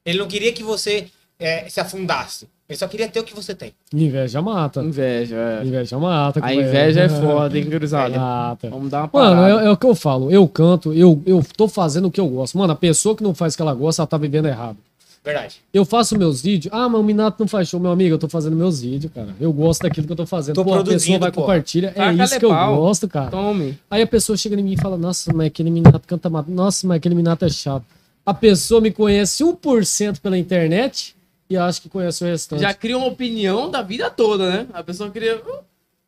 Ele 0.07 0.19
não 0.19 0.27
queria 0.27 0.53
que 0.55 0.63
você 0.63 1.09
é, 1.39 1.69
se 1.69 1.79
afundasse. 1.81 2.49
Ele 2.71 2.79
só 2.79 2.87
queria 2.87 3.09
ter 3.09 3.19
o 3.19 3.25
que 3.25 3.35
você 3.35 3.53
tem. 3.53 3.73
Inveja 3.93 4.41
mata. 4.41 4.81
Inveja, 4.81 5.35
é. 5.35 5.67
Inveja 5.67 5.99
mata. 5.99 6.39
A 6.39 6.43
companheiro. 6.43 6.69
inveja 6.69 7.01
é 7.01 7.09
foda, 7.21 7.59
hein, 7.59 7.65
cruzada? 7.69 8.17
Mata. 8.17 8.71
Vamos 8.71 8.89
dar 8.89 8.99
uma 9.01 9.11
Mano, 9.13 9.37
parada. 9.43 9.63
é, 9.65 9.67
é 9.67 9.71
o 9.71 9.77
que 9.77 9.87
eu 9.87 9.95
falo. 9.97 10.31
Eu 10.31 10.47
canto, 10.47 10.93
eu, 10.93 11.21
eu 11.27 11.45
tô 11.57 11.67
fazendo 11.67 12.07
o 12.07 12.11
que 12.13 12.21
eu 12.21 12.29
gosto. 12.29 12.57
Mano, 12.57 12.73
a 12.73 12.77
pessoa 12.77 13.17
que 13.17 13.25
não 13.25 13.35
faz 13.35 13.55
o 13.55 13.57
que 13.57 13.63
ela 13.63 13.75
gosta, 13.75 14.03
ela 14.03 14.07
tá 14.07 14.17
vivendo 14.17 14.47
errado. 14.47 14.77
Verdade. 15.25 15.57
Eu 15.75 15.85
faço 15.85 16.17
meus 16.17 16.41
vídeos. 16.41 16.73
Ah, 16.73 16.89
mas 16.89 17.01
o 17.01 17.03
Minato 17.05 17.37
não 17.41 17.49
faz 17.49 17.69
show, 17.69 17.81
meu 17.81 17.91
amigo. 17.91 18.15
Eu 18.15 18.19
tô 18.19 18.29
fazendo 18.29 18.55
meus 18.55 18.81
vídeos, 18.83 19.13
cara. 19.13 19.35
Eu 19.41 19.53
gosto 19.53 19.83
daquilo 19.83 20.07
que 20.07 20.13
eu 20.13 20.17
tô 20.17 20.25
fazendo. 20.27 20.55
Tô 20.55 20.65
pô, 20.65 20.71
a 20.71 20.73
pessoa 20.75 20.85
produzindo, 20.85 21.19
vai 21.19 21.33
pô. 21.33 21.41
compartilha. 21.41 21.89
É 21.89 21.91
Taca 21.91 22.25
isso 22.25 22.39
que 22.39 22.45
eu 22.45 22.51
gosto, 22.55 23.09
cara. 23.09 23.31
Tome. 23.33 23.77
Aí 23.91 24.01
a 24.01 24.07
pessoa 24.07 24.37
chega 24.37 24.55
em 24.59 24.63
mim 24.63 24.75
e 24.75 24.81
fala: 24.81 24.97
Nossa, 24.97 25.33
mas 25.35 25.49
aquele 25.49 25.71
Minato 25.73 26.03
canta 26.07 26.31
mal. 26.31 26.45
Nossa, 26.47 26.87
mas 26.87 26.99
aquele 26.99 27.17
Minato 27.17 27.45
é 27.45 27.49
chato. 27.51 27.85
A 28.25 28.33
pessoa 28.33 28.81
me 28.81 28.93
conhece 28.93 29.43
1% 29.45 30.21
pela 30.21 30.39
internet 30.39 31.17
e 31.51 31.57
acha 31.57 31.81
que 31.81 31.89
conhece 31.89 32.23
o 32.23 32.27
restante. 32.29 32.61
Já 32.63 32.73
cria 32.73 32.97
uma 32.97 33.09
opinião 33.09 33.69
da 33.69 33.83
vida 33.83 34.09
toda, 34.09 34.49
né? 34.49 34.67
A 34.73 34.85
pessoa 34.85 35.11
cria... 35.11 35.37
uh, 35.37 35.65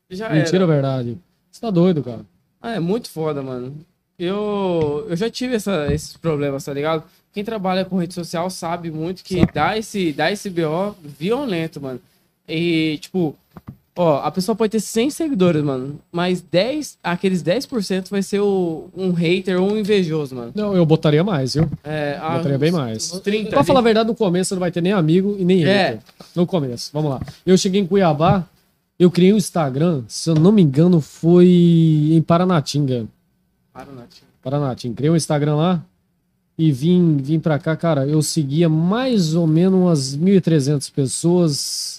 Já 0.09 0.31
Mentira 0.31 0.59
era. 0.59 0.67
verdade? 0.67 1.19
Você 1.51 1.61
tá 1.61 1.69
doido, 1.69 2.03
cara. 2.03 2.21
Ah, 2.61 2.77
é 2.77 2.81
muito 2.81 3.11
foda, 3.11 3.43
mano. 3.43 3.77
Eu, 4.17 5.05
eu 5.11 5.17
já 5.17 5.29
tive 5.29 5.57
essa, 5.57 5.93
esses 5.93 6.17
problemas, 6.17 6.65
tá 6.65 6.73
ligado? 6.73 7.03
Quem 7.33 7.43
trabalha 7.43 7.85
com 7.85 7.99
rede 7.99 8.15
social 8.15 8.49
sabe 8.51 8.91
muito 8.91 9.25
que 9.25 9.45
dá 9.53 9.77
esse, 9.77 10.13
dá 10.13 10.31
esse 10.31 10.49
BO 10.49 10.95
violento, 11.03 11.81
mano. 11.81 12.01
E, 12.47 12.99
tipo, 13.01 13.37
ó, 13.97 14.21
a 14.25 14.31
pessoa 14.31 14.55
pode 14.57 14.71
ter 14.71 14.81
100 14.81 15.11
seguidores, 15.11 15.63
mano, 15.63 15.99
mas 16.11 16.41
10, 16.41 16.99
aqueles 17.03 17.43
10% 17.43 18.09
vai 18.11 18.23
ser 18.23 18.41
o, 18.41 18.89
um 18.97 19.13
hater 19.13 19.61
ou 19.61 19.73
um 19.73 19.77
invejoso, 19.79 20.35
mano. 20.35 20.53
Não, 20.55 20.75
eu 20.75 20.85
botaria 20.87 21.23
mais, 21.23 21.55
viu? 21.55 21.69
É, 21.85 22.19
ah, 22.21 22.37
Botaria 22.39 22.59
bem 22.59 22.71
mais. 22.73 23.13
uns 23.13 23.21
30. 23.21 23.51
Pra 23.51 23.65
falar 23.65 23.81
a 23.81 23.83
verdade, 23.83 24.09
no 24.09 24.15
começo 24.15 24.49
você 24.49 24.55
não 24.55 24.61
vai 24.61 24.71
ter 24.71 24.81
nem 24.81 24.93
amigo 24.93 25.37
e 25.39 25.45
nem 25.45 25.65
É. 25.65 25.85
hater. 25.91 26.01
No 26.35 26.47
começo, 26.47 26.91
vamos 26.93 27.11
lá. 27.11 27.21
Eu 27.45 27.57
cheguei 27.59 27.81
em 27.81 27.87
Cuiabá, 27.87 28.45
eu 28.99 29.11
criei 29.11 29.33
um 29.33 29.37
Instagram, 29.37 30.03
se 30.07 30.31
eu 30.31 30.35
não 30.35 30.53
me 30.53 30.63
engano, 30.63 31.01
foi 31.01 31.49
em 32.13 32.23
Paranatinga. 32.23 33.07
Para, 33.73 33.91
Nath. 33.91 34.17
Paranatinga. 34.43 34.95
Criei 34.95 35.11
um 35.11 35.17
Instagram 35.17 35.57
lá 35.57 35.85
e 36.59 36.71
vim, 36.71 37.17
vim 37.17 37.41
pra 37.41 37.59
cá, 37.59 37.75
cara. 37.75 38.07
Eu 38.07 38.23
seguia 38.23 38.69
mais 38.69 39.35
ou 39.35 39.47
menos 39.47 39.81
umas 39.81 40.17
1.300 40.17 40.93
pessoas 40.93 41.92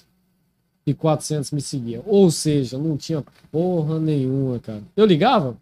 e 0.86 0.94
400 0.94 1.52
me 1.52 1.62
seguiam. 1.62 2.04
Ou 2.06 2.30
seja, 2.32 2.78
não 2.78 2.98
tinha 2.98 3.24
porra 3.52 4.00
nenhuma, 4.00 4.60
cara. 4.60 4.82
Eu 4.96 5.06
ligava? 5.06 5.56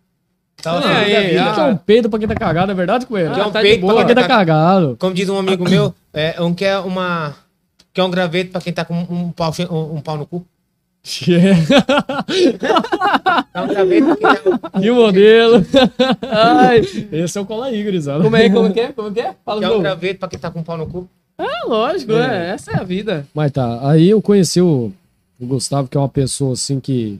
Então, 0.59 0.79
É, 0.81 1.11
é, 1.11 1.29
vida. 1.29 1.43
ah. 1.49 1.53
Que 1.55 1.59
é 1.59 1.63
um 1.65 1.77
peido 1.77 2.09
pra 2.09 2.19
quem 2.19 2.27
tá 2.27 2.35
cagado, 2.35 2.71
é 2.71 2.75
verdade, 2.75 3.05
Coelho? 3.05 3.31
Ah, 3.31 3.33
Que 3.33 3.39
é 3.39 3.45
um 3.45 3.51
tá 3.51 3.61
de 3.61 3.67
peito 3.67 3.81
boa. 3.81 3.95
Pra 3.95 4.05
quem 4.05 4.15
tá 4.15 4.21
tá... 4.21 4.27
cagado. 4.27 4.95
Como 4.99 5.13
diz 5.13 5.27
um 5.29 5.37
amigo 5.39 5.67
meu, 5.67 5.93
é 6.13 6.41
um 6.41 6.53
quer 6.53 6.79
uma... 6.79 7.35
Quer 7.93 8.03
um 8.03 8.11
graveto 8.11 8.51
pra 8.51 8.61
quem 8.61 8.71
tá 8.71 8.85
com 8.85 8.93
um 8.93 9.31
pau, 9.31 9.51
um, 9.69 9.95
um 9.97 10.01
pau 10.01 10.17
no 10.17 10.25
cu. 10.25 10.45
Dá 13.53 13.63
um 13.63 13.67
graveto 13.67 14.15
pra 14.15 14.35
quem 14.35 14.57
tá... 14.57 14.69
E 14.81 14.91
o 14.91 14.95
modelo? 14.95 15.65
Ai, 16.21 16.81
Esse 17.11 17.37
é 17.37 17.41
o 17.41 17.45
Cola 17.45 17.67
aí, 17.67 17.83
gurizada. 17.83 18.23
como 18.23 18.35
é, 18.35 18.49
como 18.49 18.71
que 18.73 18.79
é? 18.79 18.91
Como 18.91 19.11
que 19.11 19.19
é? 19.19 19.35
Fala 19.45 19.59
Quer 19.61 19.67
de 19.67 19.73
um 19.73 19.81
graveto 19.81 20.19
pra 20.19 20.29
quem 20.29 20.39
tá 20.39 20.51
com 20.51 20.59
um 20.59 20.63
pau 20.63 20.77
no 20.77 20.87
cu. 20.87 21.09
Ah, 21.37 21.65
lógico, 21.67 22.13
é. 22.13 22.51
Essa 22.51 22.71
é 22.71 22.75
a 22.79 22.83
vida. 22.83 23.25
Mas 23.33 23.51
tá, 23.51 23.79
aí 23.89 24.09
eu 24.09 24.21
conheci 24.21 24.61
o, 24.61 24.91
o 25.41 25.47
Gustavo, 25.47 25.87
que 25.87 25.97
é 25.97 25.99
uma 25.99 26.09
pessoa 26.09 26.53
assim 26.53 26.79
que. 26.79 27.19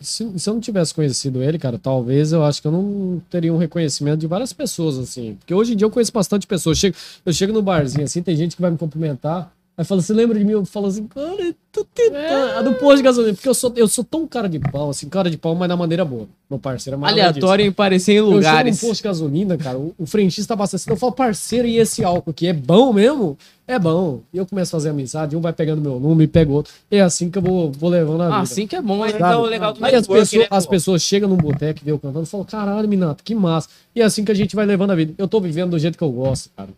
Se, 0.00 0.38
se 0.38 0.50
eu 0.50 0.54
não 0.54 0.60
tivesse 0.60 0.92
conhecido 0.92 1.42
ele, 1.42 1.58
cara, 1.58 1.78
talvez 1.78 2.32
eu 2.32 2.44
acho 2.44 2.60
que 2.60 2.68
eu 2.68 2.72
não 2.72 3.22
teria 3.30 3.54
um 3.54 3.56
reconhecimento 3.56 4.20
de 4.20 4.26
várias 4.26 4.52
pessoas, 4.52 4.98
assim. 4.98 5.36
Porque 5.36 5.54
hoje 5.54 5.72
em 5.72 5.76
dia 5.76 5.86
eu 5.86 5.90
conheço 5.90 6.12
bastante 6.12 6.46
pessoas. 6.46 6.76
Eu 6.76 6.80
chego, 6.80 6.96
eu 7.24 7.32
chego 7.32 7.52
no 7.52 7.62
barzinho, 7.62 8.04
assim, 8.04 8.22
tem 8.22 8.36
gente 8.36 8.54
que 8.54 8.62
vai 8.62 8.70
me 8.70 8.76
cumprimentar. 8.76 9.50
Aí 9.76 9.84
fala, 9.84 10.00
você 10.00 10.12
lembra 10.12 10.38
de 10.38 10.44
mim? 10.44 10.52
Eu 10.52 10.64
falo 10.64 10.86
assim, 10.86 11.04
cara, 11.08 11.42
eu 11.42 11.54
tô 11.72 11.84
tentando. 11.84 12.58
A 12.58 12.62
do 12.62 12.74
posto 12.74 12.98
de 12.98 13.02
gasolina. 13.02 13.34
Porque 13.34 13.48
eu 13.48 13.54
sou, 13.54 13.72
eu 13.74 13.88
sou 13.88 14.04
tão 14.04 14.24
cara 14.24 14.48
de 14.48 14.60
pau, 14.60 14.90
assim, 14.90 15.08
cara 15.08 15.28
de 15.28 15.36
pau, 15.36 15.52
mas 15.56 15.68
da 15.68 15.76
maneira 15.76 16.04
boa. 16.04 16.28
Meu 16.48 16.60
parceiro 16.60 17.00
é 17.02 17.08
Aleatório 17.08 17.66
em 17.66 17.72
parecer 17.72 18.12
em 18.12 18.16
eu 18.16 18.26
chego 18.26 18.36
lugares. 18.36 18.80
num 18.80 18.88
posto 18.88 19.02
de 19.02 19.08
gasolina, 19.08 19.56
cara, 19.56 19.76
o, 19.76 19.92
o 19.98 20.06
frentista 20.06 20.54
abastecendo, 20.54 20.92
eu 20.92 20.96
falo, 20.96 21.10
parceiro, 21.10 21.66
e 21.66 21.78
esse 21.78 22.04
álcool 22.04 22.30
aqui 22.30 22.46
é 22.46 22.52
bom 22.52 22.92
mesmo? 22.92 23.36
É 23.66 23.76
bom. 23.76 24.20
E 24.32 24.38
eu 24.38 24.46
começo 24.46 24.76
a 24.76 24.78
fazer 24.78 24.90
amizade, 24.90 25.34
um 25.34 25.40
vai 25.40 25.52
pegando 25.52 25.82
meu 25.82 25.98
número 25.98 26.22
e 26.22 26.28
pega 26.28 26.52
outro. 26.52 26.72
É 26.88 27.00
assim 27.00 27.28
que 27.28 27.38
eu 27.38 27.42
vou, 27.42 27.72
vou 27.72 27.90
levando 27.90 28.20
a 28.20 28.26
vida. 28.26 28.36
Ah, 28.36 28.40
assim 28.42 28.68
que 28.68 28.76
é 28.76 28.82
bom, 28.82 28.98
Mas 28.98 29.12
né? 29.12 29.18
então 29.18 29.42
o 29.42 29.46
legal 29.46 29.72
do 29.72 29.84
Aí 29.84 29.96
as 29.96 30.06
pessoas, 30.06 30.32
né, 30.32 30.46
as 30.50 30.66
pessoas 30.66 31.02
chegam 31.02 31.28
num 31.28 31.36
boteco 31.36 31.80
vê 31.82 31.90
eu 31.90 31.98
cantando 31.98 32.26
falam, 32.26 32.46
caralho, 32.46 32.88
Minato, 32.88 33.24
que 33.24 33.34
massa. 33.34 33.68
E 33.92 34.00
é 34.00 34.04
assim 34.04 34.24
que 34.24 34.30
a 34.30 34.34
gente 34.34 34.54
vai 34.54 34.66
levando 34.66 34.92
a 34.92 34.94
vida. 34.94 35.14
Eu 35.18 35.26
tô 35.26 35.40
vivendo 35.40 35.70
do 35.70 35.78
jeito 35.80 35.98
que 35.98 36.04
eu 36.04 36.12
gosto, 36.12 36.50
cara. 36.56 36.70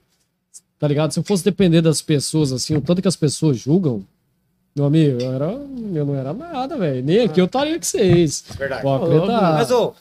Tá 0.78 0.86
ligado? 0.86 1.12
Se 1.12 1.18
eu 1.18 1.24
fosse 1.24 1.42
depender 1.44 1.80
das 1.80 2.02
pessoas, 2.02 2.52
assim, 2.52 2.76
o 2.76 2.80
tanto 2.80 3.00
que 3.00 3.08
as 3.08 3.16
pessoas 3.16 3.56
julgam, 3.58 4.04
meu 4.74 4.84
amigo, 4.84 5.22
eu, 5.22 5.32
era, 5.32 5.46
eu 5.52 6.04
não 6.04 6.14
era 6.14 6.34
nada, 6.34 6.76
velho. 6.76 7.02
Nem 7.02 7.20
aqui 7.20 7.40
eu 7.40 7.46
estaria 7.46 7.76
com 7.78 7.82
vocês. 7.82 8.44
Verdade. 8.58 8.82
Pode 8.82 9.04
Ô, 9.04 9.06
acreditar. 9.06 9.52
Mas, 9.54 9.70
ô, 9.70 9.94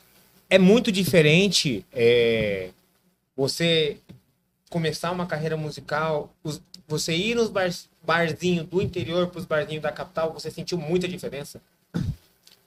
é 0.50 0.60
muito 0.60 0.92
diferente 0.92 1.86
é, 1.94 2.70
você 3.38 3.98
começar 4.70 5.12
uma 5.12 5.26
carreira 5.26 5.56
musical, 5.56 6.30
os- 6.44 6.62
você 6.88 7.16
ir 7.16 7.36
nos 7.36 7.50
bar, 7.50 7.70
barzinhos 8.06 8.68
do 8.68 8.82
interior 8.82 9.28
pros 9.28 9.46
barzinhos 9.46 9.82
da 9.82 9.92
capital, 9.94 10.34
você 10.34 10.52
sentiu 10.52 10.78
muita 10.78 11.08
diferença? 11.08 11.62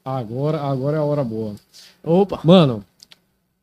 Agora, 0.04 0.60
agora 0.62 0.96
é 0.96 1.00
a 1.00 1.04
hora 1.04 1.22
boa. 1.22 1.54
Opa. 2.02 2.40
Mano, 2.42 2.82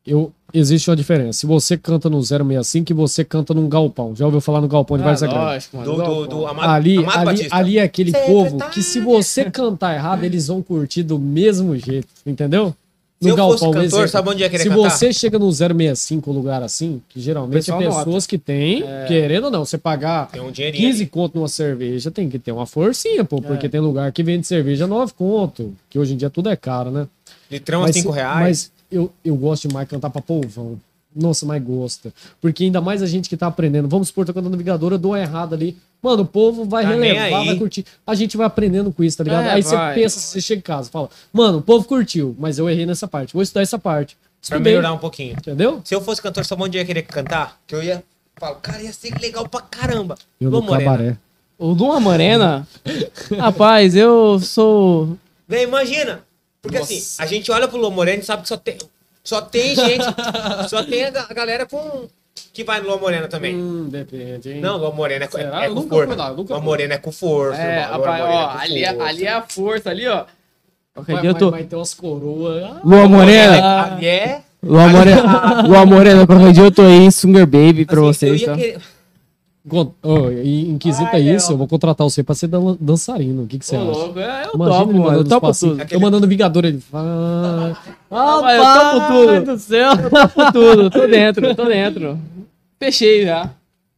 eu, 0.06 0.32
existe 0.54 0.88
uma 0.88 0.96
diferença. 0.96 1.40
Se 1.40 1.46
você 1.46 1.76
canta 1.76 2.08
no 2.08 2.22
065 2.22 2.92
e 2.92 2.94
você 2.94 3.24
canta 3.24 3.52
num 3.52 3.68
galpão. 3.68 4.14
Já 4.14 4.24
ouviu 4.24 4.40
falar 4.40 4.60
no 4.60 4.68
galpão 4.68 4.96
de 4.96 5.04
Ah, 5.04 5.08
lógico, 5.26 5.76
mano. 5.76 5.96
Do, 5.96 6.04
do, 6.04 6.26
do 6.26 6.46
Amado, 6.46 6.70
Ali, 6.70 6.98
Amado 6.98 7.28
ali, 7.30 7.48
ali 7.50 7.78
é 7.78 7.82
aquele 7.82 8.12
povo 8.12 8.58
que 8.70 8.82
se 8.82 9.00
você 9.00 9.50
cantar 9.50 9.94
errado, 9.94 10.24
eles 10.24 10.46
vão 10.46 10.62
curtir 10.62 11.02
do 11.02 11.18
mesmo 11.18 11.76
jeito, 11.76 12.08
entendeu? 12.24 12.74
Se 13.18 13.30
eu 13.30 13.36
fosse 13.36 13.64
cantor, 13.64 13.80
exemplo, 13.82 14.08
sabe 14.08 14.28
onde 14.28 14.42
ia 14.42 14.50
querer 14.50 14.62
Se 14.62 14.68
cantar? 14.68 14.90
você 14.90 15.10
chega 15.10 15.38
no 15.38 15.50
065, 15.50 16.30
um 16.30 16.34
lugar 16.34 16.62
assim, 16.62 17.00
que 17.08 17.18
geralmente 17.18 17.70
é 17.70 17.76
pessoas 17.78 18.06
nota. 18.06 18.28
que 18.28 18.36
têm, 18.36 18.84
querendo 19.08 19.44
ou 19.44 19.50
não, 19.50 19.64
você 19.64 19.78
pagar 19.78 20.28
Tem 20.28 20.42
um 20.42 20.50
dinheirinho. 20.50 20.90
15 20.90 21.06
conto 21.06 21.36
numa 21.36 21.48
cerveja, 21.48 22.10
tem 22.10 22.28
que 22.28 22.38
ter 22.38 22.52
uma 22.52 22.66
forcinha, 22.66 23.24
pô, 23.24 23.40
porque 23.40 23.70
tem 23.70 23.80
lugar 23.80 24.12
que 24.12 24.22
vende 24.22 24.46
cerveja 24.46 24.86
9 24.86 25.14
conto, 25.14 25.74
que 25.88 25.98
hoje 25.98 26.12
em 26.12 26.16
dia 26.18 26.28
tudo 26.28 26.50
é 26.50 26.56
caro, 26.56 26.90
né? 26.90 27.08
Litrão 27.50 27.84
a 27.84 27.92
5 27.92 28.10
reais. 28.10 28.40
Mas 28.40 28.75
eu, 28.90 29.12
eu 29.24 29.36
gosto 29.36 29.68
demais 29.68 29.86
de 29.86 29.90
cantar 29.90 30.10
pra 30.10 30.20
povão. 30.22 30.78
Nossa, 31.14 31.46
mas 31.46 31.62
gosta. 31.62 32.12
Porque 32.42 32.64
ainda 32.64 32.80
mais 32.80 33.02
a 33.02 33.06
gente 33.06 33.28
que 33.28 33.36
tá 33.38 33.46
aprendendo. 33.46 33.88
Vamos 33.88 34.08
supor, 34.08 34.26
tô 34.26 34.34
cantando 34.34 34.50
navigadora, 34.50 34.96
eu 34.96 34.98
dou 34.98 35.16
errado 35.16 35.54
ali. 35.54 35.74
Mano, 36.02 36.24
o 36.24 36.26
povo 36.26 36.66
vai 36.66 36.84
Tá 36.84 36.90
relevar, 36.90 37.44
vai 37.44 37.56
curtir. 37.56 37.86
A 38.06 38.14
gente 38.14 38.36
vai 38.36 38.46
aprendendo 38.46 38.92
com 38.92 39.02
isso, 39.02 39.16
tá 39.16 39.24
ligado? 39.24 39.46
É, 39.46 39.52
aí 39.52 39.62
você 39.62 39.76
pensa, 39.94 40.20
você 40.20 40.40
chega 40.42 40.58
em 40.58 40.62
casa, 40.62 40.90
fala, 40.90 41.08
mano, 41.32 41.58
o 41.58 41.62
povo 41.62 41.86
curtiu, 41.88 42.36
mas 42.38 42.58
eu 42.58 42.68
errei 42.68 42.84
nessa 42.84 43.08
parte. 43.08 43.32
Vou 43.32 43.42
estudar 43.42 43.62
essa 43.62 43.78
parte. 43.78 44.14
Pra 44.14 44.56
Estudei, 44.58 44.72
melhorar 44.74 44.92
um 44.92 44.98
pouquinho. 44.98 45.32
entendeu? 45.32 45.80
Se 45.84 45.94
eu 45.94 46.02
fosse 46.02 46.20
cantor, 46.20 46.44
sabe 46.44 46.62
onde 46.62 46.76
eu 46.76 46.82
ia 46.82 46.86
querer 46.86 47.02
cantar? 47.02 47.58
Que 47.66 47.74
eu 47.74 47.82
ia 47.82 48.04
falar, 48.38 48.56
cara, 48.56 48.82
ia 48.82 48.92
ser 48.92 49.18
legal 49.18 49.48
pra 49.48 49.62
caramba. 49.62 50.16
Eu 50.38 50.50
Lua 50.50 50.60
no 50.60 50.66
Morena. 50.66 50.84
cabaré. 50.90 51.16
O 51.58 51.68
Lua 51.72 51.98
Morena? 51.98 52.68
Rapaz, 53.38 53.96
eu 53.96 54.38
sou. 54.38 55.16
Vem, 55.48 55.62
imagina. 55.64 56.20
Porque 56.66 56.78
assim, 56.78 57.02
a 57.18 57.26
gente 57.26 57.50
olha 57.50 57.66
pro 57.68 57.78
Lua 57.78 57.90
Morena 57.90 58.22
e 58.22 58.24
sabe 58.24 58.42
que 58.42 58.48
só 58.48 58.56
tem, 58.56 58.78
só 59.24 59.40
tem 59.40 59.74
gente, 59.76 60.04
só 60.68 60.82
tem 60.82 61.04
a 61.04 61.10
ga- 61.10 61.26
a 61.28 61.34
galera 61.34 61.66
com 61.66 62.06
que 62.52 62.64
vai 62.64 62.80
no 62.80 62.88
Lua 62.88 62.98
Morena 62.98 63.28
também. 63.28 63.54
Hum, 63.56 63.88
depende, 63.90 64.52
hein? 64.52 64.60
Não, 64.60 64.76
Lua 64.76 64.90
Morena 64.90 65.24
é, 65.24 65.28
é 65.64 65.66
Eu 65.68 65.74
com 65.74 65.88
força. 65.88 66.30
nunca 66.34 66.54
Lua. 66.54 66.60
Morena 66.62 66.94
é 66.94 66.98
com 66.98 67.12
força. 67.12 67.60
É, 67.60 67.80
rapaz, 67.82 68.20
Morena 68.22 68.24
ó, 68.44 68.48
com 68.52 68.58
ali, 68.58 68.84
é- 68.84 68.88
força. 68.94 69.08
ali 69.08 69.24
é 69.26 69.32
a 69.32 69.42
força, 69.42 69.90
ali, 69.90 70.06
ó. 70.08 70.24
Mas, 71.08 71.20
dia 71.20 71.30
eu 71.30 71.34
tô. 71.34 71.50
mas 71.50 71.66
tem 71.66 71.78
umas 71.78 71.92
coroas. 71.94 72.62
Ah, 72.64 72.80
Lua 72.84 73.06
Morena. 73.08 73.82
Ali 73.94 74.06
é. 74.06 74.40
Lua 74.62 74.88
Morena. 74.88 75.62
Lua 75.62 75.84
Morena, 75.86 76.26
qualquer 76.26 76.52
dia 76.52 76.62
eu 76.64 76.70
tô 76.70 76.82
aí, 76.82 77.12
Sunger 77.12 77.46
Baby 77.46 77.84
pra 77.84 77.96
assim, 77.96 78.06
eu 78.06 78.12
vocês, 78.14 78.40
ia 78.40 78.46
tá? 78.48 78.56
querer- 78.56 78.78
Em 80.44 80.78
quesito 80.78 81.08
Ai, 81.12 81.28
é 81.28 81.34
isso, 81.34 81.48
Léo. 81.48 81.54
eu 81.54 81.58
vou 81.58 81.66
contratar 81.66 82.08
você 82.08 82.22
pra 82.22 82.34
ser 82.34 82.46
dan- 82.46 82.76
dançarino. 82.80 83.42
O 83.42 83.46
que, 83.46 83.58
que 83.58 83.66
você 83.66 83.74
acha? 83.76 83.84
louco, 83.84 84.18
é, 84.20 84.46
eu 84.46 84.54
Imagina 84.54 84.78
topo, 84.78 84.90
ele 84.92 84.98
mano. 84.98 85.10
Eu 85.10 85.18
mandando 85.18 85.28
topo 85.28 85.52
tudo. 85.58 85.82
Eu 85.90 86.00
mandando 86.00 86.28
Vingador, 86.28 86.64
ele 86.64 86.80
fala. 86.80 87.76
Ah, 88.10 88.40
mas 88.42 88.56
eu 88.58 88.90
topo 88.90 89.06
tudo. 89.40 89.52
do 89.54 89.58
céu. 89.58 89.90
Eu 89.92 90.10
topo 90.10 90.52
tudo. 90.52 90.90
Tô 90.90 91.06
dentro, 91.08 91.54
tô 91.54 91.64
dentro. 91.64 92.18
Fechei 92.78 93.24
já. 93.24 93.50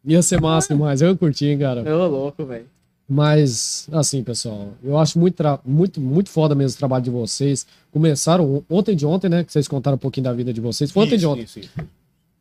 Ia 0.05 0.23
ser 0.23 0.41
massa 0.41 0.73
demais, 0.75 1.03
eu 1.03 1.15
curti, 1.17 1.47
hein, 1.47 1.59
cara. 1.59 1.83
Ô, 1.95 2.07
louco, 2.09 2.45
velho. 2.47 2.65
Mas, 3.11 3.89
assim, 3.93 4.23
pessoal, 4.23 4.69
eu 4.85 4.97
acho 4.99 5.19
muito, 5.19 5.43
muito, 5.65 6.01
muito 6.01 6.31
foda 6.31 6.55
mesmo 6.55 6.77
o 6.77 6.79
trabalho 6.79 7.03
de 7.05 7.11
vocês. 7.11 7.67
Começaram 7.91 8.63
ontem 8.71 8.95
de 8.95 9.05
ontem, 9.07 9.29
né? 9.31 9.45
Que 9.45 9.53
vocês 9.53 9.67
contaram 9.67 9.97
um 9.97 9.99
pouquinho 9.99 10.25
da 10.25 10.33
vida 10.33 10.53
de 10.53 10.61
vocês. 10.61 10.91
Foi 10.91 11.05
ontem 11.05 11.17
de 11.17 11.25
Isso, 11.25 11.29
ontem. 11.31 11.43
isso, 11.43 11.59
isso. 11.61 11.71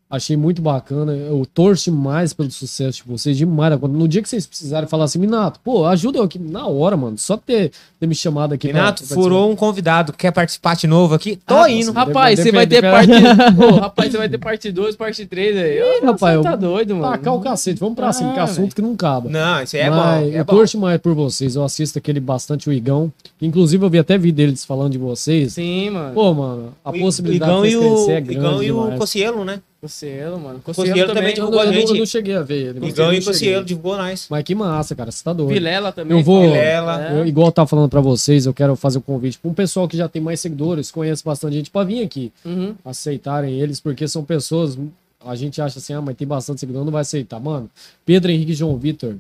Achei 0.09 0.37
muito 0.37 0.61
bacana. 0.61 1.11
Eu 1.11 1.45
torço 1.53 1.91
demais 1.91 2.31
pelo 2.31 2.49
sucesso 2.49 2.99
de 2.99 3.03
vocês, 3.11 3.35
demais. 3.35 3.77
No 3.81 4.07
dia 4.07 4.21
que 4.21 4.29
vocês 4.29 4.45
precisarem 4.47 4.87
falar 4.87 5.03
assim, 5.03 5.19
Minato, 5.19 5.59
pô, 5.61 5.85
ajuda 5.85 6.19
eu 6.19 6.23
aqui 6.23 6.39
na 6.39 6.65
hora, 6.65 6.95
mano. 6.95 7.17
Só 7.17 7.35
ter, 7.35 7.71
ter 7.99 8.07
me 8.07 8.15
chamado 8.15 8.53
aqui. 8.53 8.69
pra- 8.69 8.79
Renato, 8.79 9.03
pra 9.05 9.13
furou 9.15 9.51
um 9.51 9.55
convidado. 9.55 10.13
Quer 10.13 10.31
participar 10.31 10.77
de 10.77 10.87
novo 10.87 11.13
aqui? 11.13 11.35
Tô 11.45 11.55
Ah, 11.55 11.69
indo. 11.69 11.87
nossa, 11.87 11.99
Rapaz, 11.99 12.39
você 12.39 12.53
vai 12.53 12.65
ter 12.65 12.81
parte. 12.81 13.11
Ô, 13.61 13.75
rapaz, 13.81 14.09
você 14.11 14.17
vai 14.17 14.29
ter 14.29 14.37
parte 14.37 14.71
2, 14.71 14.95
parte 14.95 15.25
3 15.25 15.57
aí. 15.57 15.81
Ô, 16.01 16.05
rapaz, 16.05 16.37
você 16.37 16.43
tá 16.43 16.51
eu- 16.53 16.57
doido, 16.57 16.95
mano. 16.95 17.11
Tacar 17.11 17.33
o 17.35 17.41
cacete, 17.41 17.77
vamos 17.77 17.95
pra 17.95 18.13
cima, 18.13 18.31
que 18.31 18.39
é 18.39 18.41
Ah, 18.41 18.45
assunto 18.45 18.73
que 18.73 18.81
não 18.81 18.93
acaba. 18.93 19.29
Não, 19.29 19.61
isso 19.61 19.75
aí 19.75 19.81
é 19.81 19.89
Mas 19.89 19.99
bom. 19.99 20.31
É 20.31 20.39
eu 20.39 20.45
bom. 20.45 20.53
torço 20.55 20.77
mais 20.79 21.01
por 21.01 21.13
vocês. 21.13 21.57
Eu 21.57 21.65
assisto 21.65 21.97
aquele 21.97 22.21
bastante 22.21 22.69
o 22.69 22.71
Igão. 22.71 23.11
Inclusive, 23.41 23.83
eu 23.85 23.89
vi 23.89 23.99
até 23.99 24.17
vídeo 24.17 24.37
deles 24.37 24.63
falando 24.63 24.93
de 24.93 24.97
vocês. 24.97 25.51
Sim, 25.53 25.89
mano. 25.89 26.13
Pô, 26.13 26.33
mano, 26.33 26.73
a 26.85 26.91
O 26.91 26.99
possibilidade 26.99 27.51
Igão 27.51 27.61
de 27.63 27.67
e 27.71 27.75
vocês 27.75 27.91
o, 27.91 27.95
crescer 27.95 28.11
é 28.13 28.21
grande 28.21 28.39
Igão 28.39 28.63
e 28.63 28.71
o. 28.71 28.97
Cocielo, 28.97 29.43
né? 29.43 29.59
Cocielo, 29.87 30.39
mano. 30.39 30.59
Cocielo 30.59 30.89
Cocielo 30.89 31.13
também 31.13 31.33
a 31.33 31.37
eu 31.37 31.73
gente. 31.73 31.89
eu 31.91 31.97
não 31.97 32.05
cheguei 32.05 32.35
a 32.35 32.41
ver 32.41 32.67
ele. 32.75 32.85
Igão 32.87 33.13
e. 33.13 33.23
Cocielo 33.23 33.63
divulgou 33.65 33.97
nós. 33.97 34.27
Mas 34.29 34.43
que 34.43 34.53
massa, 34.53 34.95
cara. 34.95 35.11
Você 35.11 35.23
tá 35.23 35.33
doido. 35.33 35.49
Vilela 35.53 35.91
também. 35.91 36.17
Eu 36.17 36.23
vou- 36.23 36.41
Vilela. 36.41 37.07
É. 37.09 37.19
Eu, 37.21 37.25
igual 37.25 37.47
eu 37.47 37.51
tava 37.51 37.67
falando 37.67 37.89
pra 37.89 38.01
vocês, 38.01 38.45
eu 38.45 38.53
quero 38.53 38.75
fazer 38.75 38.97
um 38.97 39.01
convite 39.01 39.37
pra 39.39 39.49
um 39.49 39.53
pessoal 39.53 39.87
que 39.87 39.95
já 39.97 40.07
tem 40.07 40.21
mais 40.21 40.39
seguidores, 40.39 40.91
conhece 40.91 41.23
bastante 41.23 41.55
gente, 41.55 41.71
pra 41.71 41.83
vir 41.83 42.03
aqui, 42.03 42.31
Uhum. 42.45 42.75
aceitarem 42.85 43.59
eles, 43.59 43.79
porque 43.79 44.07
são 44.07 44.23
pessoas. 44.23 44.77
A 45.25 45.35
gente 45.35 45.61
acha 45.61 45.79
assim, 45.79 45.93
ah, 45.93 46.01
mas 46.01 46.15
tem 46.15 46.27
bastante 46.27 46.59
seguidor, 46.59 46.85
não 46.85 46.91
vai 46.91 47.01
aceitar. 47.01 47.39
Mano, 47.39 47.69
Pedro 48.05 48.31
Henrique 48.31 48.51
e 48.51 48.55
João 48.55 48.77
Vitor, 48.77 49.15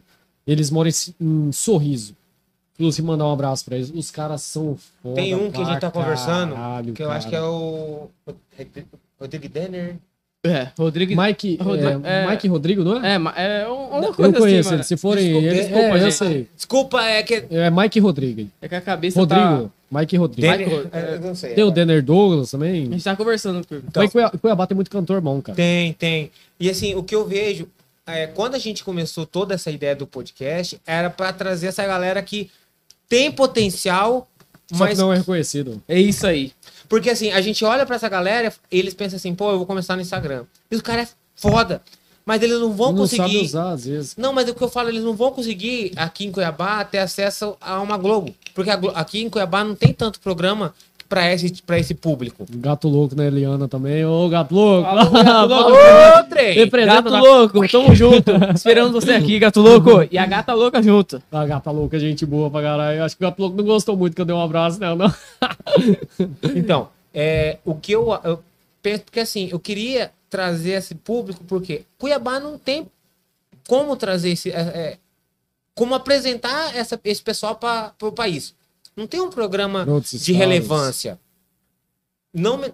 eles 0.45 0.69
moram 0.69 0.89
em, 1.19 1.51
Sorriso. 1.51 2.15
Inclusive, 2.79 3.07
mandar 3.07 3.25
um 3.25 3.33
abraço 3.33 3.65
pra 3.65 3.75
eles. 3.75 3.91
Os 3.93 4.11
caras 4.11 4.43
são 4.43 4.77
foda. 5.01 5.15
Tem 5.15 5.33
um 5.33 5.49
que 5.49 5.59
a 5.59 5.65
gente 5.65 5.79
tá 5.79 5.89
pra 5.89 6.01
conversando, 6.03 6.53
caralho, 6.53 6.93
que 6.93 7.01
eu 7.01 7.09
acho 7.09 7.25
que 7.25 7.31
cara. 7.31 7.43
é 7.43 7.49
o 7.49 8.07
Rodrigo 9.19 9.49
Denner. 9.49 9.95
É, 10.45 10.69
Rodrigo. 10.77 11.19
Mike, 11.21 11.57
Rodrigo- 11.61 12.05
é, 12.05 12.23
é- 12.23 12.27
Mike 12.29 12.47
Rodrigo, 12.47 12.83
não 12.83 13.03
é? 13.03 13.13
É, 13.35 13.61
é 13.63 13.67
um- 13.67 13.87
uma 13.97 14.05
eu 14.05 14.13
coisa 14.13 14.37
conheço 14.37 14.69
assim, 14.69 14.75
eles. 14.75 14.87
Se 14.87 14.95
forem 14.97 15.25
Desculpa, 15.25 15.47
eles, 15.47 15.65
desculpa, 15.65 15.97
é, 15.97 16.03
eu 16.03 16.11
sei. 16.11 16.47
Desculpa, 16.55 17.01
é 17.03 17.23
que. 17.23 17.43
É 17.49 17.69
Mike 17.69 17.99
Rodrigo. 17.99 18.49
É 18.61 18.67
que 18.69 18.75
a 18.75 18.81
cabeça 18.81 19.19
Rodrigo. 19.19 19.71
Mike 19.91 20.15
Rodrigo. 20.17 20.41
Denner, 20.47 20.67
Michael- 20.67 20.89
é, 20.93 21.15
eu 21.15 21.19
não 21.21 21.35
sei. 21.35 21.53
Tem 21.53 21.63
o 21.63 21.71
Denner 21.71 22.03
Douglas 22.03 22.51
tá... 22.51 22.57
A 22.57 22.59
também. 22.59 22.85
gente 22.91 23.03
tá 23.03 23.15
conversando. 23.15 23.65
com- 23.67 23.75
Então. 23.75 24.03
Mas 24.03 24.11
Cuiabá, 24.11 24.37
Cuiabá 24.37 24.67
tem 24.67 24.75
muito 24.75 24.91
cantor 24.91 25.19
bom, 25.21 25.41
cara. 25.41 25.55
Tem, 25.55 25.93
tem. 25.93 26.31
E 26.59 26.69
assim, 26.69 26.93
o 26.95 27.03
que 27.03 27.15
eu 27.15 27.25
vejo 27.25 27.67
é 28.05 28.27
quando 28.27 28.55
a 28.55 28.59
gente 28.59 28.83
começou 28.83 29.25
toda 29.25 29.55
essa 29.55 29.71
ideia 29.71 29.95
do 29.95 30.05
podcast, 30.07 30.79
era 30.85 31.09
pra 31.09 31.33
trazer 31.33 31.67
essa 31.67 31.85
galera 31.85 32.21
que 32.21 32.49
tem 33.09 33.31
potencial, 33.31 34.27
Só 34.71 34.83
que 34.85 34.89
mas 34.91 34.97
não 34.99 35.11
é 35.11 35.17
reconhecido. 35.17 35.81
É 35.87 35.99
isso 35.99 36.25
aí. 36.27 36.51
Porque 36.89 37.09
assim, 37.09 37.31
a 37.31 37.41
gente 37.41 37.63
olha 37.65 37.85
pra 37.85 37.95
essa 37.95 38.09
galera, 38.09 38.53
eles 38.71 38.93
pensam 38.93 39.17
assim, 39.17 39.33
pô, 39.35 39.51
eu 39.51 39.57
vou 39.57 39.65
começar 39.65 39.95
no 39.95 40.01
Instagram. 40.01 40.45
E 40.71 40.75
os 40.75 40.81
caras 40.81 41.09
é 41.09 41.11
foda, 41.35 41.81
mas 42.25 42.41
eles 42.41 42.59
não 42.59 42.71
vão 42.73 42.91
não 42.91 42.99
conseguir 42.99 43.37
usar, 43.45 43.69
às 43.71 43.85
vezes. 43.85 44.15
Não, 44.17 44.33
mas 44.33 44.49
o 44.49 44.53
que 44.55 44.61
eu 44.61 44.69
falo, 44.69 44.89
eles 44.89 45.03
não 45.03 45.13
vão 45.15 45.31
conseguir 45.31 45.93
aqui 45.95 46.25
em 46.25 46.31
Cuiabá 46.31 46.83
ter 46.83 46.99
acesso 46.99 47.55
a 47.61 47.81
uma 47.81 47.97
Globo. 47.97 48.33
Porque 48.53 48.69
a 48.69 48.75
Glo- 48.75 48.91
aqui 48.95 49.21
em 49.21 49.29
Cuiabá 49.29 49.63
não 49.63 49.75
tem 49.75 49.93
tanto 49.93 50.19
programa 50.19 50.73
pra 51.07 51.33
esse, 51.33 51.61
pra 51.63 51.79
esse 51.79 51.93
público. 51.93 52.45
Gato 52.49 52.87
louco, 52.87 53.15
né, 53.15 53.27
Eliana 53.27 53.67
também. 53.67 54.03
Ô, 54.05 54.27
gato 54.29 54.53
louco. 54.53 54.83
Falou, 54.87 55.11
gato 55.23 55.47
louco. 55.49 55.71
Ô, 55.71 56.23
trem! 56.29 56.69
Gato 56.85 57.09
da- 57.09 57.19
louco, 57.19 57.67
tamo 57.69 57.95
junto. 57.95 58.31
Esperando 58.55 58.91
você 58.93 59.11
aqui, 59.11 59.39
gato 59.39 59.61
louco. 59.61 60.07
E 60.11 60.17
a 60.17 60.25
gata 60.25 60.53
louca 60.53 60.81
junto. 60.81 61.21
A 61.31 61.45
gata 61.45 61.71
louca, 61.71 61.99
gente 61.99 62.25
boa 62.25 62.49
pra 62.49 62.61
caralho. 62.61 63.03
Acho 63.03 63.15
que 63.17 63.23
o 63.23 63.27
gato 63.27 63.39
louco 63.39 63.57
não 63.57 63.63
gostou 63.63 63.95
muito 63.95 64.15
que 64.15 64.21
eu 64.21 64.25
dei 64.25 64.35
um 64.35 64.41
abraço 64.41 64.79
nela, 64.79 64.95
não. 64.95 65.13
Então, 66.55 66.89
é, 67.13 67.57
o 67.65 67.75
que 67.75 67.91
eu, 67.91 68.07
eu 68.23 68.43
penso, 68.81 69.03
porque 69.03 69.19
assim, 69.19 69.49
eu 69.51 69.59
queria 69.59 70.11
trazer 70.29 70.71
esse 70.71 70.95
público, 70.95 71.43
porque 71.47 71.83
Cuiabá 71.97 72.39
não 72.39 72.57
tem 72.57 72.87
como 73.67 73.95
trazer 73.95 74.31
esse. 74.31 74.51
é, 74.51 74.59
é, 74.61 74.97
como 75.75 75.93
apresentar 75.93 76.75
essa, 76.75 76.99
esse 77.03 77.21
pessoal 77.21 77.55
para 77.55 77.93
o 78.01 78.11
país. 78.11 78.55
Não 78.97 79.05
tem 79.07 79.21
um 79.21 79.29
programa 79.29 79.85
de 79.85 79.91
estados. 80.17 80.27
relevância. 80.27 81.19
Não 82.33 82.57
me- 82.57 82.73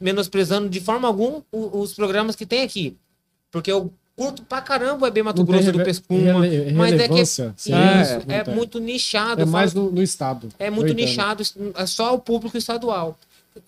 menosprezando 0.00 0.68
de 0.68 0.80
forma 0.80 1.08
alguma 1.08 1.42
os 1.50 1.94
programas 1.94 2.36
que 2.36 2.46
tem 2.46 2.62
aqui. 2.62 2.96
Porque 3.50 3.72
eu 3.72 3.92
curto 4.14 4.42
pra 4.44 4.60
caramba 4.60 5.04
o 5.04 5.08
EB 5.08 5.22
Mato 5.22 5.38
Não 5.38 5.46
Grosso 5.46 5.72
do 5.72 5.82
Pescuma. 5.82 6.40
mas 6.74 6.92
é 6.92 7.08
que 7.08 7.72
é 8.32 8.44
tem. 8.44 8.54
muito 8.54 8.78
nichado. 8.78 9.40
É 9.42 9.44
mais 9.46 9.74
no, 9.74 9.90
no 9.90 10.02
estado. 10.02 10.48
é 10.58 10.70
muito 10.70 10.92
nichado, 10.94 11.42
é 11.74 11.86
só 11.86 12.14
o 12.14 12.18
público 12.18 12.56
estadual. 12.56 13.18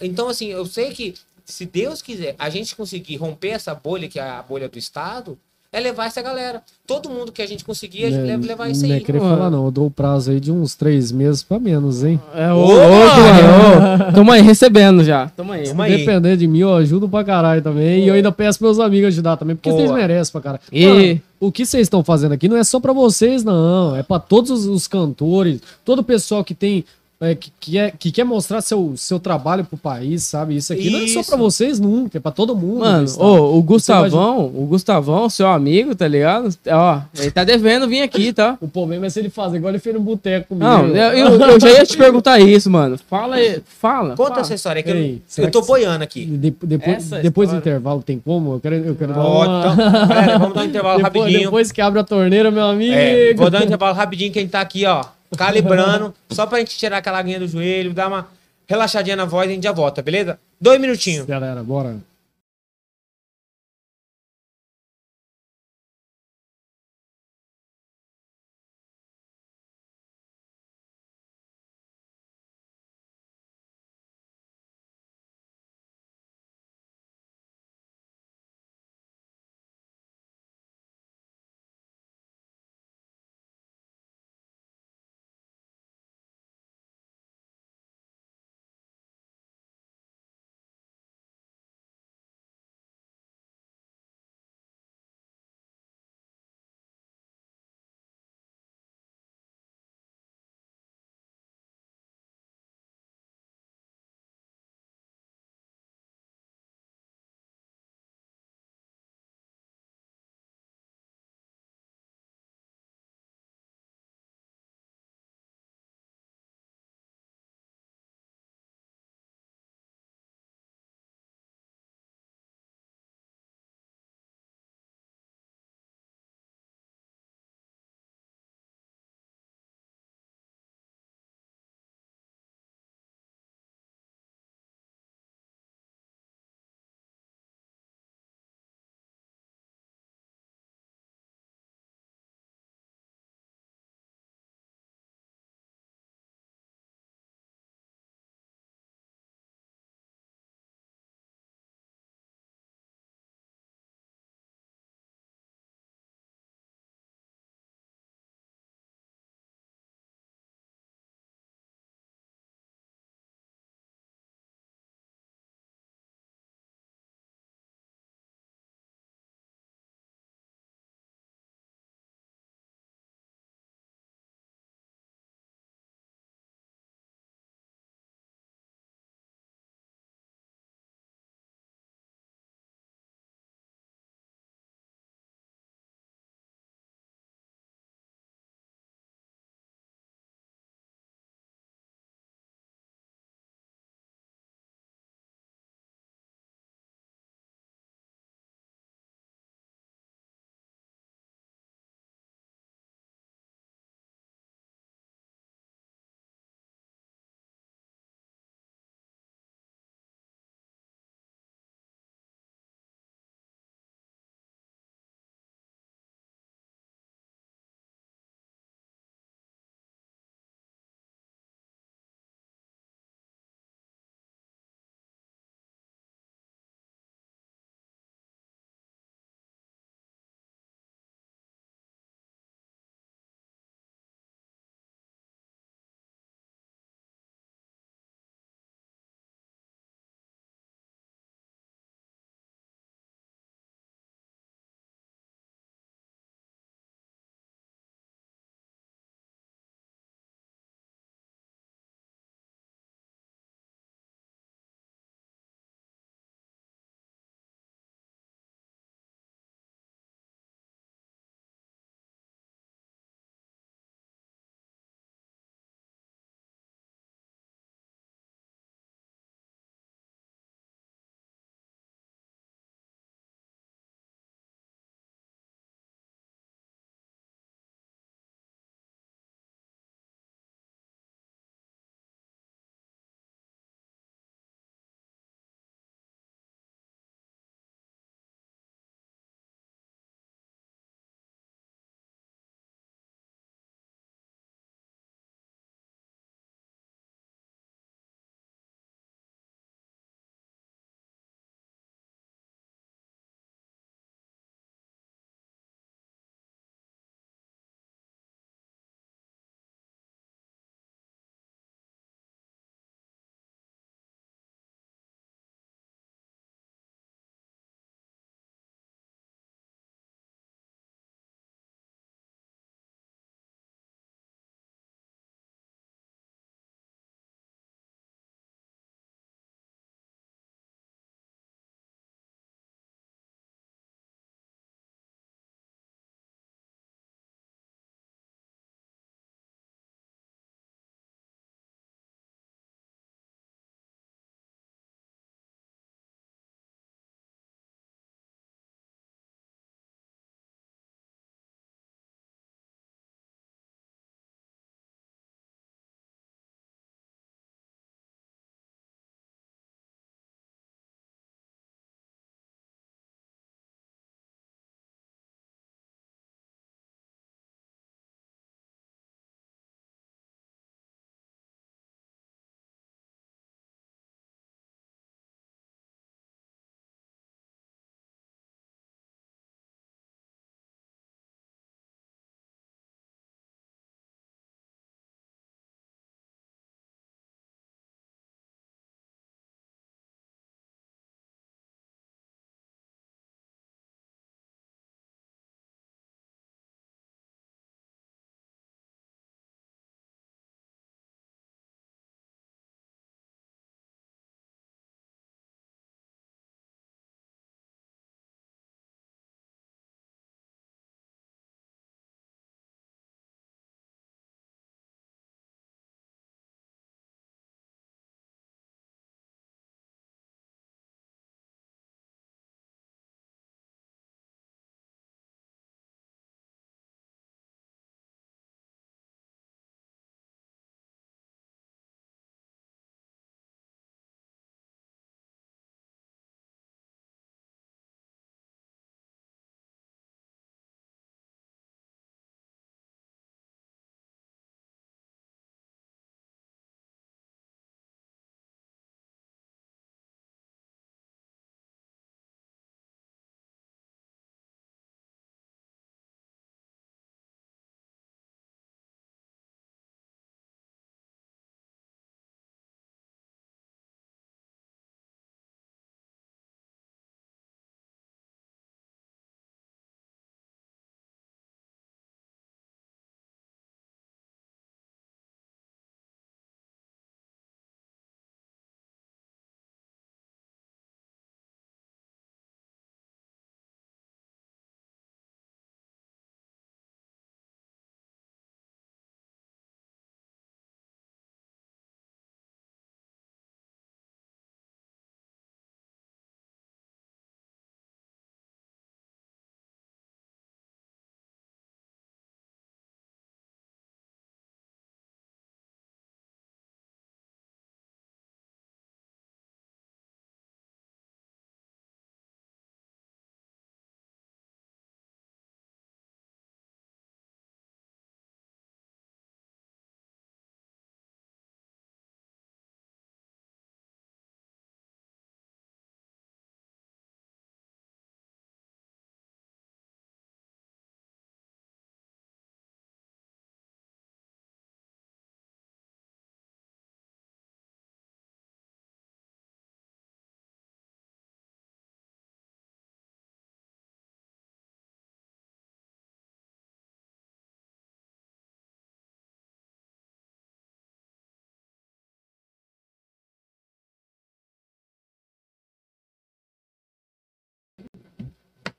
Então, 0.01 0.29
assim, 0.29 0.47
eu 0.49 0.65
sei 0.67 0.93
que 0.93 1.15
se 1.45 1.67
Deus 1.67 2.01
quiser 2.01 2.35
a 2.39 2.49
gente 2.49 2.75
conseguir 2.75 3.17
romper 3.17 3.49
essa 3.51 3.75
bolha, 3.75 4.09
que 4.09 4.19
é 4.19 4.23
a 4.23 4.43
bolha 4.43 4.69
do 4.69 4.79
Estado, 4.79 5.39
é 5.75 5.81
levar 5.81 6.07
essa 6.07 6.23
galera. 6.23 6.63
Todo 6.87 7.09
mundo 7.09 7.33
que 7.33 7.41
a 7.43 7.47
gente 7.47 7.65
conseguir, 7.65 8.05
a 8.05 8.11
gente 8.11 8.21
Né, 8.21 8.27
deve 8.29 8.47
levar 8.47 8.71
isso 8.71 8.85
Não 8.87 8.93
é 8.93 8.97
aí. 8.99 9.01
querer 9.03 9.21
Mano. 9.21 9.37
falar, 9.37 9.51
não. 9.51 9.65
Eu 9.65 9.71
dou 9.71 9.87
o 9.87 9.91
prazo 9.91 10.31
aí 10.31 10.39
de 10.39 10.53
uns 10.53 10.75
três 10.75 11.11
meses 11.11 11.43
pra 11.43 11.59
menos, 11.59 12.05
hein? 12.05 12.21
É, 12.35 12.53
Ô, 12.53 12.59
ô. 12.59 12.63
Ô, 12.75 14.13
Tamo 14.15 14.31
aí, 14.31 14.41
recebendo 14.43 15.03
já. 15.03 15.29
Tamo 15.37 15.53
aí. 15.53 15.65
Tamo 15.69 15.83
Se 15.85 15.91
aí. 15.93 15.99
depender 15.99 16.37
de 16.37 16.47
mim, 16.47 16.59
eu 16.61 16.75
ajudo 16.75 17.09
pra 17.09 17.25
caralho 17.25 17.63
também. 17.63 18.05
E 18.05 18.09
eu 18.09 18.15
ainda 18.15 18.31
peço 18.31 18.63
meus 18.63 18.79
amigos 18.79 19.09
ajudar 19.09 19.37
também, 19.37 19.57
porque 19.57 19.71
Boa. 19.71 19.83
vocês 19.83 19.91
merecem 19.93 20.33
pra 20.33 20.41
caralho. 20.41 20.63
E- 20.71 20.87
Mano, 20.87 21.21
o 21.41 21.51
que 21.53 21.65
vocês 21.67 21.83
estão 21.83 22.05
fazendo 22.05 22.33
aqui 22.33 22.49
não 22.49 22.57
é 22.57 22.65
só 22.65 22.79
pra 22.81 22.93
vocês, 22.93 23.43
não. 23.45 23.97
É 23.97 24.03
pra 24.03 24.19
todos 24.19 24.51
os, 24.51 24.67
os 24.67 24.87
cantores, 24.87 25.61
todo 25.85 26.01
o 26.01 26.05
pessoal 26.05 26.45
que 26.45 26.55
tem. 26.55 26.85
É, 27.21 27.35
que, 27.35 27.51
que, 27.61 27.79
é, 27.79 27.91
que 27.91 28.11
quer 28.13 28.25
mostrar 28.25 28.61
seu, 28.61 28.95
seu 28.97 29.19
trabalho 29.19 29.65
pro 29.65 29.77
país, 29.79 30.25
sabe? 30.25 30.57
Isso 30.57 30.73
aqui 30.73 30.91
não 30.91 30.99
é 31.01 31.07
só 31.09 31.21
Isso. 31.21 31.31
pra 31.31 31.39
vocês 31.39 31.81
nunca, 31.81 32.19
é 32.19 32.21
pra 32.21 32.31
todo 32.33 32.55
mundo. 32.57 32.81
Mano, 32.81 33.07
ô, 33.19 33.57
o 33.59 33.63
Gustavão, 33.63 34.47
o 34.47 34.67
Gustavão, 34.67 35.29
seu 35.31 35.47
amigo, 35.47 35.95
tá 35.95 36.07
ligado? 36.09 36.49
Ó, 36.69 37.01
ele 37.19 37.31
tá 37.31 37.45
devendo 37.45 37.89
vir 37.89 38.03
aqui, 38.03 38.33
tá? 38.33 38.59
O 38.65 38.69
problema 38.69 39.07
é 39.07 39.11
se 39.11 39.21
ele 39.21 39.31
fazer 39.31 39.57
igual 39.59 39.71
ele 39.73 39.79
fez 39.79 39.95
no 39.95 40.01
boteco 40.03 40.49
comigo. 40.49 40.67
Não, 40.67 40.87
eu, 40.89 41.13
eu, 41.13 41.41
eu 41.41 41.61
já 41.61 41.71
ia 41.71 41.85
te 41.87 41.97
perguntar 41.97 42.39
isso, 42.41 42.71
mano. 42.71 42.99
Fala 43.09 43.37
aí, 43.37 43.63
fala. 43.65 44.17
Conta 44.17 44.31
fala. 44.31 44.41
essa 44.43 44.55
história 44.55 44.83
que 44.83 44.91
Ei, 44.91 45.23
eu, 45.39 45.45
eu 45.45 45.51
tô 45.51 45.61
que- 45.61 45.67
boiando 45.69 46.03
aqui. 46.03 46.25
De- 46.25 46.55
depois 46.63 46.97
Essa 46.97 47.19
depois 47.21 47.51
do 47.51 47.57
intervalo 47.57 48.03
tem 48.03 48.19
como? 48.19 48.55
Eu 48.55 48.61
quero, 48.61 48.75
eu 48.77 48.95
quero 48.95 49.13
dar 49.15 49.21
Ó, 49.25 49.45
uma... 49.45 49.73
então, 49.73 49.77
galera, 50.09 50.39
vamos 50.39 50.55
dar 50.55 50.63
um 50.63 50.65
intervalo 50.65 50.97
depois, 51.03 51.15
rapidinho. 51.23 51.45
depois 51.45 51.73
que 51.73 51.81
abre 51.81 52.01
a 52.01 52.05
torneira, 52.05 52.51
meu 52.51 52.65
amigo. 52.65 52.93
É, 52.95 53.35
vou 53.35 53.49
dar 53.51 53.61
um 53.63 53.65
intervalo 53.65 53.95
rapidinho, 53.95 54.33
que 54.33 54.39
a 54.39 54.43
gente 54.43 54.51
tá 54.51 54.61
aqui, 54.61 54.85
ó, 54.87 55.05
calibrando, 55.37 56.15
só 56.31 56.47
pra 56.47 56.59
gente 56.59 56.77
tirar 56.77 56.99
aquela 56.99 57.19
aguinha 57.19 57.39
do 57.39 57.49
joelho, 57.49 57.93
dar 57.93 58.09
uma 58.09 58.29
relaxadinha 58.67 59.17
na 59.17 59.25
voz 59.25 59.47
e 59.47 59.51
a 59.51 59.55
gente 59.55 59.65
já 59.65 59.73
volta, 59.73 60.03
beleza? 60.03 60.39
Dois 60.61 60.81
minutinhos. 60.81 61.27
Galera, 61.27 61.63
bora. 61.63 61.97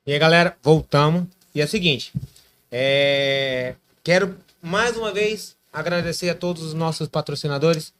E 0.06 0.12
aí, 0.12 0.18
galera, 0.18 0.56
voltamos. 0.62 1.24
E 1.54 1.60
é 1.60 1.64
o 1.64 1.68
seguinte, 1.68 2.12
é, 2.70 3.74
quero 4.04 4.36
mais 4.60 4.96
uma 4.96 5.12
vez 5.12 5.56
agradecer 5.72 6.28
a 6.28 6.34
todos 6.34 6.62
os 6.62 6.74
nossos 6.74 7.08
patrocinadores, 7.08 7.92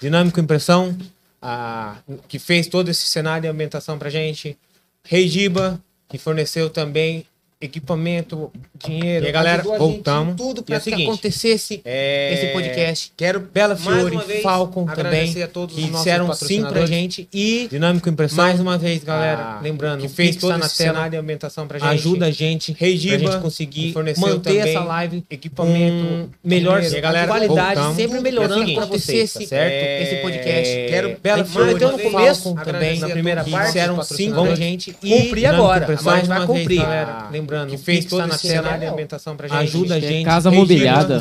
Dinâmico 0.00 0.38
Impressão, 0.38 0.96
a- 1.40 1.96
que 2.28 2.38
fez 2.38 2.66
todo 2.66 2.90
esse 2.90 3.06
cenário 3.06 3.42
de 3.42 3.48
ambientação 3.48 3.98
pra 3.98 4.10
gente, 4.10 4.56
Rei 5.02 5.26
Giba, 5.28 5.80
que 6.08 6.18
forneceu 6.18 6.68
também 6.68 7.26
equipamento, 7.60 8.50
dinheiro. 8.74 9.24
E 9.24 9.26
aí, 9.26 9.32
galera, 9.32 9.62
voltamos. 9.62 10.34
tudo 10.34 10.62
pra 10.62 10.76
é 10.76 10.78
que 10.78 10.84
seguinte, 10.84 11.08
acontecesse 11.08 11.82
é, 11.84 12.32
esse 12.32 12.46
podcast. 12.52 13.12
Quero 13.14 13.38
Bela 13.40 13.76
Fiore, 13.76 14.16
vez, 14.26 14.42
Falcon 14.42 14.86
também, 14.86 15.42
a 15.42 15.46
todos 15.46 15.76
que 15.76 15.82
disseram 15.90 16.32
sim 16.32 16.64
pra 16.64 16.86
gente. 16.86 17.28
E 17.32 17.68
Dinâmico 17.70 18.08
Impressão, 18.08 18.44
mais 18.44 18.58
uma 18.60 18.78
vez, 18.78 19.04
galera, 19.04 19.60
lembrando, 19.60 20.00
que 20.00 20.08
fez 20.08 20.36
todo 20.36 20.58
esse 20.58 20.74
cenário 20.76 21.10
de 21.10 21.16
ambientação 21.18 21.68
pra 21.68 21.78
gente. 21.78 21.88
Ajuda 21.88 22.26
a 22.26 22.30
gente, 22.30 22.74
Rei 22.78 22.96
Giba, 22.96 23.18
pra 23.18 23.32
gente 23.32 23.42
conseguir 23.42 23.94
manter 24.16 24.56
essa 24.56 24.80
live, 24.80 25.22
equipamento 25.30 26.30
melhor, 26.42 26.80
dinheiro, 26.80 27.02
galera, 27.02 27.26
qualidade, 27.26 27.74
voltamos. 27.74 27.96
sempre 27.96 28.18
É 28.18 28.20
melhorando 28.22 28.74
pra 28.74 28.86
vocês, 28.86 29.32
tá 29.32 29.40
certo? 29.40 29.72
É, 29.72 30.02
Esse 30.02 30.16
podcast. 30.22 30.74
Quero 30.88 31.16
Bela 31.22 31.44
Fiore, 31.44 31.74
deu 31.74 31.92
no 31.92 31.98
começo, 31.98 32.42
Falcon 32.42 32.64
também, 32.64 32.98
na 32.98 33.08
primeira 33.10 33.44
parte, 33.44 33.66
disseram 33.66 34.02
sim 34.02 34.32
pra 34.32 34.54
gente. 34.54 34.96
E 35.02 35.24
Cumprir 35.24 35.46
agora, 35.46 35.86
mas 36.02 36.26
vai 36.26 36.46
cumprir. 36.46 36.80
galera, 36.80 37.28
lembrando, 37.50 37.70
que 37.70 37.76
fez 37.76 38.04
todo 38.04 38.26
esse 38.28 38.46
cenário 38.48 38.80
de 38.80 38.86
ambientação 38.86 39.36
pra 39.36 39.48
gente. 39.48 39.58
Ajuda 39.58 39.94
a 39.94 39.98
É 39.98 40.00
gente. 40.00 40.24
Casa 40.24 40.50
mobiliada. 40.50 41.20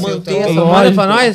Manter 0.00 0.36
essa 0.36 0.52
manda 0.52 0.92
pra 0.92 1.06
nós. 1.06 1.34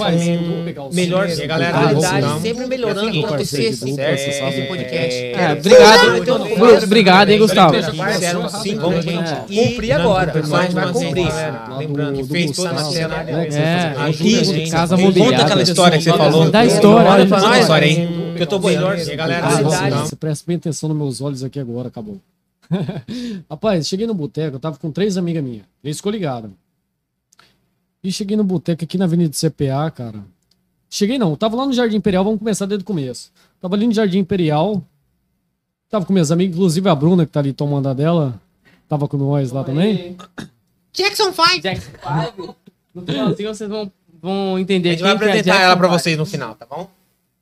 Melhor 0.94 1.28
qualidade, 1.28 2.42
sempre 2.42 2.64
É 2.64 2.68
melhorando 2.68 3.22
pra 3.22 3.38
você 3.38 3.72
sabe. 3.74 3.92
Esse 3.92 4.62
podcast. 4.68 5.16
É, 5.18 5.32
É, 5.34 5.54
obrigado. 5.54 6.18
Então, 6.18 6.84
Obrigado, 6.84 7.30
hein, 7.30 7.40
Gustavo. 7.40 7.74
Fizeram 8.14 8.46
É. 8.46 9.02
gente. 9.02 9.58
É. 9.60 9.64
Cumprir 9.70 9.92
agora, 9.94 10.34
mas 10.48 10.74
vai 10.74 10.92
cumprir. 10.92 11.28
Lembrando 11.78 12.18
que 12.18 12.24
fez 12.26 12.52
toda 12.52 12.70
essa 12.72 13.08
né, 13.08 13.46
que 13.46 13.52
você 13.52 13.60
É, 13.60 13.94
faz- 13.96 14.08
ajuda 14.10 14.40
a 14.40 14.44
gente. 14.44 14.72
Casa 14.72 14.96
Conta 14.96 15.08
mobiliada. 15.08 15.44
aquela 15.44 15.62
história 15.62 15.98
que 15.98 16.04
você 16.04 16.14
falou. 16.14 16.50
Dá 16.52 16.66
história, 16.66 17.06
Conta 17.12 17.18
né? 17.24 17.26
pra 17.26 17.40
nós, 17.42 17.62
História, 17.62 17.86
hein? 17.86 18.00
hein? 18.02 18.34
Que 18.36 18.44
eu 18.44 18.48
tô 18.48 18.60
boiando. 18.60 18.88
E 19.02 19.12
a 19.12 19.16
galera, 19.16 19.42
Qualidade. 19.42 19.64
voltamos. 19.64 20.10
Você 20.10 20.16
presta 20.16 20.44
bem 20.48 20.58
atenção 20.58 20.90
nos 20.90 20.98
meus 20.98 21.22
olhos 21.22 21.44
aqui 21.44 21.60
agora, 21.60 21.88
acabou. 21.88 22.18
Rapaz, 23.50 23.88
cheguei 23.88 24.06
no 24.06 24.14
boteco, 24.14 24.56
eu 24.56 24.60
tava 24.60 24.78
com 24.78 24.92
três 24.92 25.18
amigas 25.18 25.44
minhas. 25.44 25.66
Eles 25.84 25.98
ficou 25.98 26.12
ligado. 26.12 26.54
E 28.04 28.12
cheguei 28.12 28.38
no 28.38 28.44
boteco 28.44 28.84
aqui 28.84 28.98
na 28.98 29.06
Avenida 29.06 29.34
CPA, 29.34 29.90
cara. 29.92 30.24
Cheguei 30.90 31.18
não, 31.18 31.32
eu 31.32 31.38
tava 31.38 31.56
lá 31.56 31.66
no 31.66 31.74
Jardim 31.74 31.98
Imperial, 31.98 32.24
vamos 32.24 32.40
começar 32.40 32.66
desde 32.66 32.84
o 32.84 32.86
começo. 32.86 33.32
Tava 33.60 33.76
ali 33.76 33.88
no 33.88 33.94
Jardim 33.94 34.20
Imperial. 34.20 34.82
Tava 35.90 36.06
com 36.06 36.14
meus 36.14 36.32
amigos, 36.32 36.56
inclusive 36.56 36.90
a 36.90 36.96
Bruna, 36.96 37.26
que 37.26 37.32
tá 37.32 37.40
ali 37.40 37.54
tomando 37.54 37.88
a 37.90 37.94
dela. 37.94 38.40
Tava 38.88 39.08
com 39.08 39.18
nós 39.18 39.52
lá 39.52 39.64
também. 39.64 40.16
Jackson 40.94 41.34
5. 41.34 41.62
Jackson 41.62 41.92
5. 42.36 42.56
No 42.94 43.06
finalzinho 43.06 43.54
vocês 43.54 43.70
vão, 43.70 43.92
vão 44.22 44.58
entender 44.58 44.90
A 44.90 44.92
gente 44.94 45.02
vai 45.02 45.12
é 45.12 45.16
apresentar 45.16 45.62
ela 45.62 45.78
pra 45.78 45.88
vocês 45.88 46.18
no 46.18 46.26
final, 46.26 46.56
tá 46.56 46.66
bom? 46.66 46.90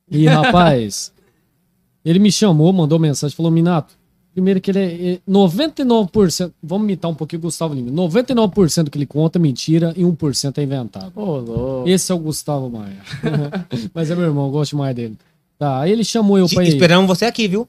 E 0.10 0.28
rapaz, 0.28 1.14
ele 2.04 2.20
me 2.20 2.32
chamou, 2.32 2.74
mandou 2.74 3.00
mensagem, 3.00 3.36
falou: 3.36 3.52
Minato, 3.52 3.96
primeiro 4.36 4.60
que 4.60 4.70
ele 4.70 4.80
é 4.80 5.14
é 5.14 5.20
99%, 5.30 6.52
vamos 6.62 6.84
imitar 6.84 7.10
um 7.10 7.16
pouquinho 7.16 7.40
o 7.40 7.44
Gustavo 7.44 7.74
Lima, 7.74 7.90
99% 7.90 8.90
que 8.90 8.98
ele 8.98 9.06
conta 9.06 9.40
é 9.40 9.42
mentira 9.42 9.94
e 9.96 10.04
1% 10.04 10.58
é 10.58 10.64
inventado. 10.64 11.14
Ô, 11.16 11.38
louco. 11.38 11.90
Esse 11.90 12.12
é 12.12 12.16
o 12.16 12.20
Gustavo 12.20 12.70
Maia. 12.70 12.98
Mas 13.96 14.12
é 14.12 14.16
meu 14.16 14.26
irmão, 14.26 14.48
eu 14.48 14.52
gosto 14.52 14.76
mais 14.76 14.94
dele. 14.94 15.16
Tá, 15.58 15.80
aí 15.80 15.92
ele 15.92 16.04
chamou 16.04 16.38
eu 16.38 16.50
pra 16.50 16.66
ir. 16.66 16.68
Esperamos 16.68 17.08
você 17.08 17.24
aqui, 17.24 17.48
viu? 17.48 17.66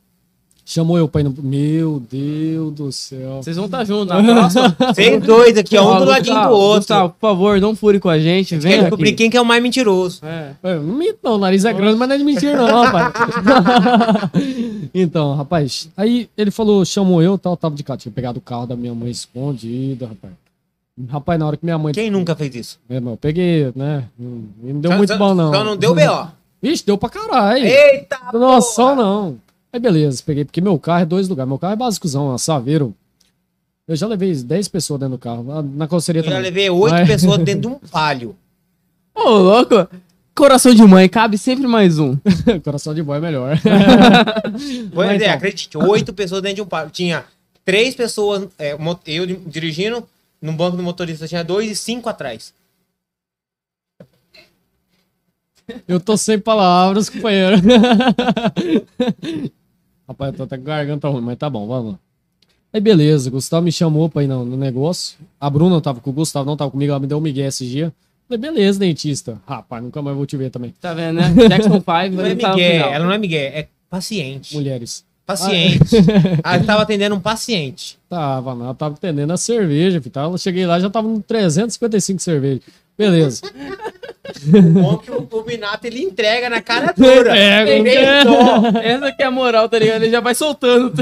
Chamou 0.69 0.99
eu 0.99 1.07
pra 1.07 1.21
ir 1.21 1.25
no. 1.25 1.35
Meu 1.41 2.03
Deus 2.11 2.75
do 2.75 2.91
céu. 2.91 3.41
Vocês 3.41 3.55
vão 3.55 3.67
estar 3.67 3.85
juntos 3.85 4.09
na 4.11 4.21
próxima. 4.21 4.77
Vocês 4.93 5.23
dois 5.23 5.57
aqui, 5.57 5.77
ó, 5.77 5.95
um 5.95 5.99
do 6.01 6.05
ladinho 6.05 6.43
do 6.43 6.51
outro. 6.51 6.79
Gustavo, 6.79 7.11
por 7.11 7.21
favor, 7.21 7.61
não 7.61 7.77
fure 7.77 8.01
com 8.01 8.09
a 8.09 8.19
gente. 8.19 8.57
Quer 8.57 8.61
Vem 8.61 8.81
descobrir 8.81 9.11
aqui. 9.11 9.19
quem 9.19 9.31
que 9.31 9.37
é 9.37 9.41
o 9.41 9.45
mais 9.45 9.63
mentiroso. 9.63 10.21
É. 10.25 10.51
Eu 10.65 10.83
não 10.83 10.95
minto, 10.97 11.21
não. 11.23 11.37
O 11.37 11.39
nariz 11.39 11.65
é 11.65 11.73
grande, 11.73 11.97
mas 11.97 12.09
não 12.09 12.17
é 12.17 12.19
de 12.19 12.25
mentira, 12.25 12.57
não, 12.57 12.83
rapaz. 12.83 13.13
então, 14.95 15.35
rapaz, 15.35 15.89
aí 15.97 16.29
ele 16.37 16.51
falou, 16.51 16.85
chamou 16.85 17.23
eu 17.23 17.37
tal, 17.39 17.57
tava 17.57 17.75
de 17.75 17.83
cá. 17.83 17.97
Tinha 17.97 18.13
pegado 18.13 18.39
o 18.39 18.43
carro 18.43 18.67
da 18.67 18.77
minha 18.77 18.95
mãe 18.95 19.11
escondido, 19.11 20.07
rapaz. 20.07 20.33
Rapaz, 21.09 21.39
na 21.39 21.47
hora 21.47 21.57
que 21.57 21.65
minha 21.65 21.77
mãe. 21.79 21.93
Quem 21.93 22.11
nunca 22.11 22.35
fez 22.35 22.55
isso? 22.55 22.79
É, 22.89 22.99
mas 22.99 23.11
eu 23.13 23.17
peguei, 23.19 23.73
né? 23.77 24.05
Não, 24.19 24.45
não 24.63 24.81
deu 24.81 24.91
Só- 24.93 24.97
muito 24.97 25.13
só- 25.13 25.19
bom, 25.19 25.35
não. 25.35 25.53
Só 25.53 25.63
não 25.65 25.77
deu 25.77 25.95
B.O. 25.95 26.27
Vixe, 26.63 26.85
deu 26.87 26.97
pra 26.97 27.09
caralho. 27.11 27.67
Eita, 27.67 28.19
Nossa, 28.33 28.95
não. 28.95 29.37
Aí 29.73 29.79
beleza, 29.79 30.23
peguei, 30.25 30.45
porque 30.45 30.61
meu 30.61 30.79
carro 30.79 31.03
é 31.03 31.07
dois 31.07 31.29
lugares. 31.29 31.49
Meu 31.49 31.59
carro 31.59 31.75
é 31.75 31.77
basicozão, 31.77 32.35
é 32.35 32.39
Saveiro. 32.39 32.95
Eu 33.87 33.95
já 33.95 34.07
levei 34.07 34.35
10 34.35 34.69
pessoas 34.69 34.99
dentro 34.99 35.17
do 35.17 35.21
carro. 35.21 35.45
Na, 35.63 35.87
carroceria 35.87 36.21
Eu 36.21 36.25
já 36.25 36.31
também. 36.31 36.43
levei 36.45 36.71
oito 36.71 36.93
Mas- 36.95 37.07
pessoas 37.09 37.39
dentro 37.45 37.61
de 37.61 37.67
um 37.69 37.75
palio. 37.91 38.35
Ô, 39.15 39.29
louco. 39.31 39.87
Coração 40.37 40.75
de 40.75 40.83
mãe, 40.83 41.09
cabe 41.09 41.39
sempre 41.39 41.67
mais 41.67 41.99
um. 41.99 42.15
Coração 42.63 42.95
de 42.95 43.03
boi 43.03 43.17
é 43.17 43.21
melhor. 43.21 43.59
Pois 44.93 45.09
Mas 45.09 45.21
é, 45.23 45.25
então. 45.25 45.35
acredite, 45.37 45.79
oito 45.79 46.13
pessoas 46.13 46.43
dentro 46.43 46.57
de 46.57 46.63
um 46.63 46.67
palio. 46.67 46.91
Tinha 46.91 47.25
três 47.65 47.95
pessoas, 47.95 48.47
é, 48.59 48.77
eu 49.07 49.27
di- 49.27 49.37
dirigindo, 49.47 50.07
no 50.41 50.53
banco 50.53 50.77
do 50.77 50.83
motorista 50.83 51.27
tinha 51.27 51.43
dois 51.43 51.71
e 51.71 51.75
cinco 51.75 52.09
atrás. 52.09 52.53
Eu 55.89 55.99
tô 55.99 56.17
sem 56.17 56.39
palavras, 56.39 57.09
companheiro. 57.11 57.57
Rapaz, 60.07 60.33
eu 60.33 60.37
tô 60.37 60.43
até 60.45 60.57
com 60.57 60.63
a 60.63 60.67
garganta 60.67 61.09
ruim, 61.09 61.23
mas 61.23 61.37
tá 61.37 61.51
bom, 61.51 61.67
vamos 61.67 61.93
lá. 61.93 61.99
Aí 62.73 62.81
beleza, 62.81 63.29
o 63.29 63.33
Gustavo 63.33 63.65
me 63.65 63.73
chamou 63.73 64.09
pra 64.09 64.23
ir 64.23 64.27
no, 64.29 64.45
no 64.45 64.57
negócio. 64.57 65.19
A 65.41 65.49
Bruna 65.51 65.81
tava 65.81 66.01
com 66.01 66.11
o 66.11 66.13
Gustavo, 66.13 66.45
não 66.47 66.57
tava 66.57 66.71
comigo, 66.71 66.91
ela 66.93 67.01
me 67.01 67.07
deu 67.07 67.19
um 67.19 67.23
migué 67.23 67.47
esse 67.47 67.67
dia. 67.67 67.93
Falei, 68.29 68.41
beleza, 68.41 68.79
dentista. 68.79 69.41
Rapaz, 69.47 69.83
nunca 69.83 70.03
mais 70.03 70.17
vou 70.17 70.27
te 70.27 70.37
ver 70.37 70.51
também. 70.51 70.75
Tá 70.81 70.93
vendo, 70.93 71.17
né? 71.17 71.33
Jackson 71.49 71.75
5 71.75 71.87
Não 72.17 72.27
é 72.27 72.35
final. 72.37 72.59
ela 72.59 73.05
não 73.05 73.13
é 73.13 73.19
Miguel, 73.19 73.53
é 73.55 73.69
paciente. 73.89 74.55
Mulheres. 74.55 75.05
Paciente. 75.25 75.81
Ela 76.45 76.63
tava 76.63 76.83
atendendo 76.83 77.15
um 77.17 77.21
paciente. 77.21 77.99
Tava, 78.09 78.55
não, 78.55 78.73
tava 78.75 78.95
atendendo 78.95 79.33
a 79.33 79.37
cerveja, 79.37 80.01
filho. 80.01 80.13
Tava, 80.13 80.39
cheguei 80.39 80.65
lá, 80.67 80.79
já 80.79 80.89
tava 80.89 81.09
no 81.09 81.21
355 81.21 82.21
cerveja. 82.21 82.61
Beleza. 82.97 83.43
Bom 84.73 84.99
que 84.99 85.11
o, 85.11 85.29
o 85.31 85.45
Minato 85.45 85.87
ele 85.87 86.01
entrega 86.01 86.49
na 86.49 86.61
cara 86.61 86.93
dura. 86.93 87.37
É, 87.37 88.25
dó. 88.25 88.79
Essa 88.81 89.13
que 89.13 89.23
é 89.23 89.27
a 89.27 89.31
moral, 89.31 89.69
tá 89.69 89.79
ligado? 89.79 90.03
Ele 90.03 90.11
já 90.11 90.21
vai 90.21 90.35
soltando. 90.35 90.93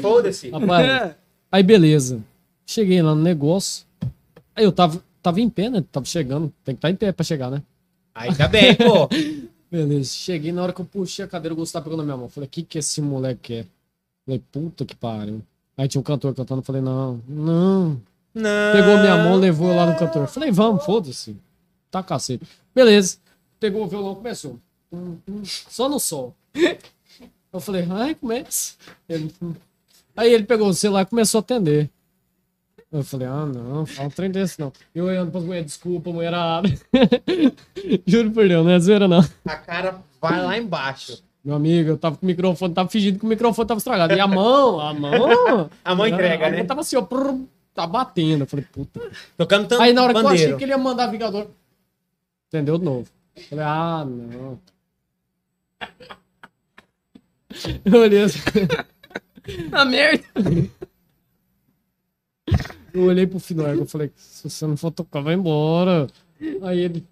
Foda-se. 0.00 0.50
Rapaz, 0.50 1.12
aí 1.50 1.62
beleza. 1.62 2.20
Cheguei 2.64 3.02
lá 3.02 3.14
no 3.14 3.22
negócio. 3.22 3.84
Aí 4.54 4.64
eu 4.64 4.72
tava, 4.72 5.02
tava 5.26 5.40
em 5.40 5.50
pé, 5.50 5.68
né? 5.68 5.84
Tava 5.90 6.06
chegando. 6.06 6.52
Tem 6.64 6.74
que 6.74 6.78
estar 6.78 6.90
em 6.90 6.94
pé 6.94 7.10
pra 7.10 7.24
chegar, 7.24 7.50
né? 7.50 7.60
Ainda 8.14 8.46
bem, 8.46 8.76
pô. 8.76 9.08
Beleza. 9.68 10.14
Cheguei 10.14 10.52
na 10.52 10.62
hora 10.62 10.72
que 10.72 10.80
eu 10.80 10.84
puxei 10.84 11.24
a 11.24 11.28
cadeira, 11.28 11.52
o 11.52 11.56
Gustavo 11.56 11.84
pegou 11.84 11.98
na 11.98 12.04
minha 12.04 12.16
mão. 12.16 12.28
Falei, 12.28 12.46
o 12.46 12.50
que 12.50 12.62
que 12.62 12.78
esse 12.78 13.00
moleque 13.00 13.40
quer? 13.42 13.66
Falei, 14.24 14.40
puta 14.52 14.84
que 14.84 14.94
pariu. 14.94 15.42
Aí 15.76 15.88
tinha 15.88 16.00
um 16.00 16.04
cantor 16.04 16.32
cantando. 16.32 16.62
Falei, 16.62 16.80
não, 16.80 17.20
não. 17.26 18.00
Não. 18.32 18.72
Pegou 18.72 18.98
minha 18.98 19.16
mão, 19.16 19.34
levou 19.36 19.74
lá 19.74 19.86
no 19.86 19.98
cantor. 19.98 20.28
Falei, 20.28 20.52
vamos, 20.52 20.84
foda-se. 20.84 21.36
Tá 21.90 22.02
cacete. 22.04 22.46
Beleza. 22.72 23.16
Pegou 23.58 23.82
o 23.82 23.88
violão, 23.88 24.14
começou. 24.14 24.60
Hum, 24.92 25.16
hum, 25.28 25.42
Só 25.44 25.88
no 25.88 25.98
sol. 25.98 26.34
Eu 27.52 27.58
falei, 27.60 27.84
ai, 27.90 28.14
começa. 28.14 28.74
Ele, 29.08 29.32
hum. 29.42 29.54
Aí 30.16 30.32
ele 30.32 30.44
pegou 30.44 30.68
o 30.68 30.74
celular 30.74 31.02
e 31.02 31.06
começou 31.06 31.38
a 31.38 31.40
atender. 31.40 31.90
Eu 32.90 33.02
falei, 33.02 33.26
ah, 33.26 33.44
não, 33.44 33.84
fala 33.84 34.08
um 34.08 34.10
trem 34.10 34.30
desse 34.30 34.60
não. 34.60 34.72
E 34.94 34.98
eu 34.98 35.06
olhando 35.06 35.30
pras 35.30 35.44
mulheres, 35.44 35.66
desculpa, 35.66 36.10
mulherada. 36.10 36.68
Juro 38.06 38.30
por 38.30 38.48
Deus, 38.48 38.64
não 38.64 38.72
é 38.72 38.78
zoeira 38.78 39.08
não. 39.08 39.20
A 39.44 39.56
cara 39.56 40.00
vai 40.20 40.42
lá 40.42 40.56
embaixo. 40.56 41.22
Meu 41.44 41.56
amigo, 41.56 41.90
eu 41.90 41.98
tava 41.98 42.16
com 42.16 42.24
o 42.24 42.26
microfone, 42.26 42.74
tava 42.74 42.88
fingindo 42.88 43.18
que 43.18 43.24
o 43.24 43.28
microfone 43.28 43.68
tava 43.68 43.78
estragado. 43.78 44.14
E 44.14 44.20
a 44.20 44.26
mão, 44.26 44.80
a 44.80 44.94
mão. 44.94 45.70
A 45.84 45.94
mão 45.94 46.06
entrega, 46.06 46.46
a 46.46 46.50
mão 46.50 46.58
né? 46.58 46.64
tava 46.64 46.80
assim, 46.80 46.96
ó, 46.96 47.02
prrr, 47.02 47.44
tá 47.74 47.86
batendo. 47.86 48.42
Eu 48.42 48.46
falei, 48.46 48.64
puta 48.64 49.00
Tocando 49.36 49.68
tanto 49.68 49.82
Aí 49.82 49.92
na 49.92 50.02
hora 50.02 50.14
que 50.14 50.20
eu 50.20 50.28
achei 50.28 50.38
bandeiro. 50.38 50.58
que 50.58 50.64
ele 50.64 50.72
ia 50.72 50.78
mandar 50.78 51.06
Vingador. 51.08 51.48
Entendeu 52.48 52.78
de 52.78 52.84
novo. 52.84 53.08
Falei, 53.48 53.64
ah, 53.64 54.04
não. 54.04 54.58
Eu 57.84 58.00
olhei 58.00 58.22
assim, 58.22 58.38
A 59.72 59.84
merda. 59.84 60.24
Eu 62.96 63.04
olhei 63.04 63.26
pro 63.26 63.38
final 63.38 63.74
e 63.74 63.86
falei, 63.86 64.10
se 64.16 64.48
você 64.48 64.66
não 64.66 64.76
for 64.76 64.90
tocar, 64.90 65.20
vai 65.20 65.34
embora. 65.34 66.06
Aí 66.62 66.80
ele. 66.80 67.04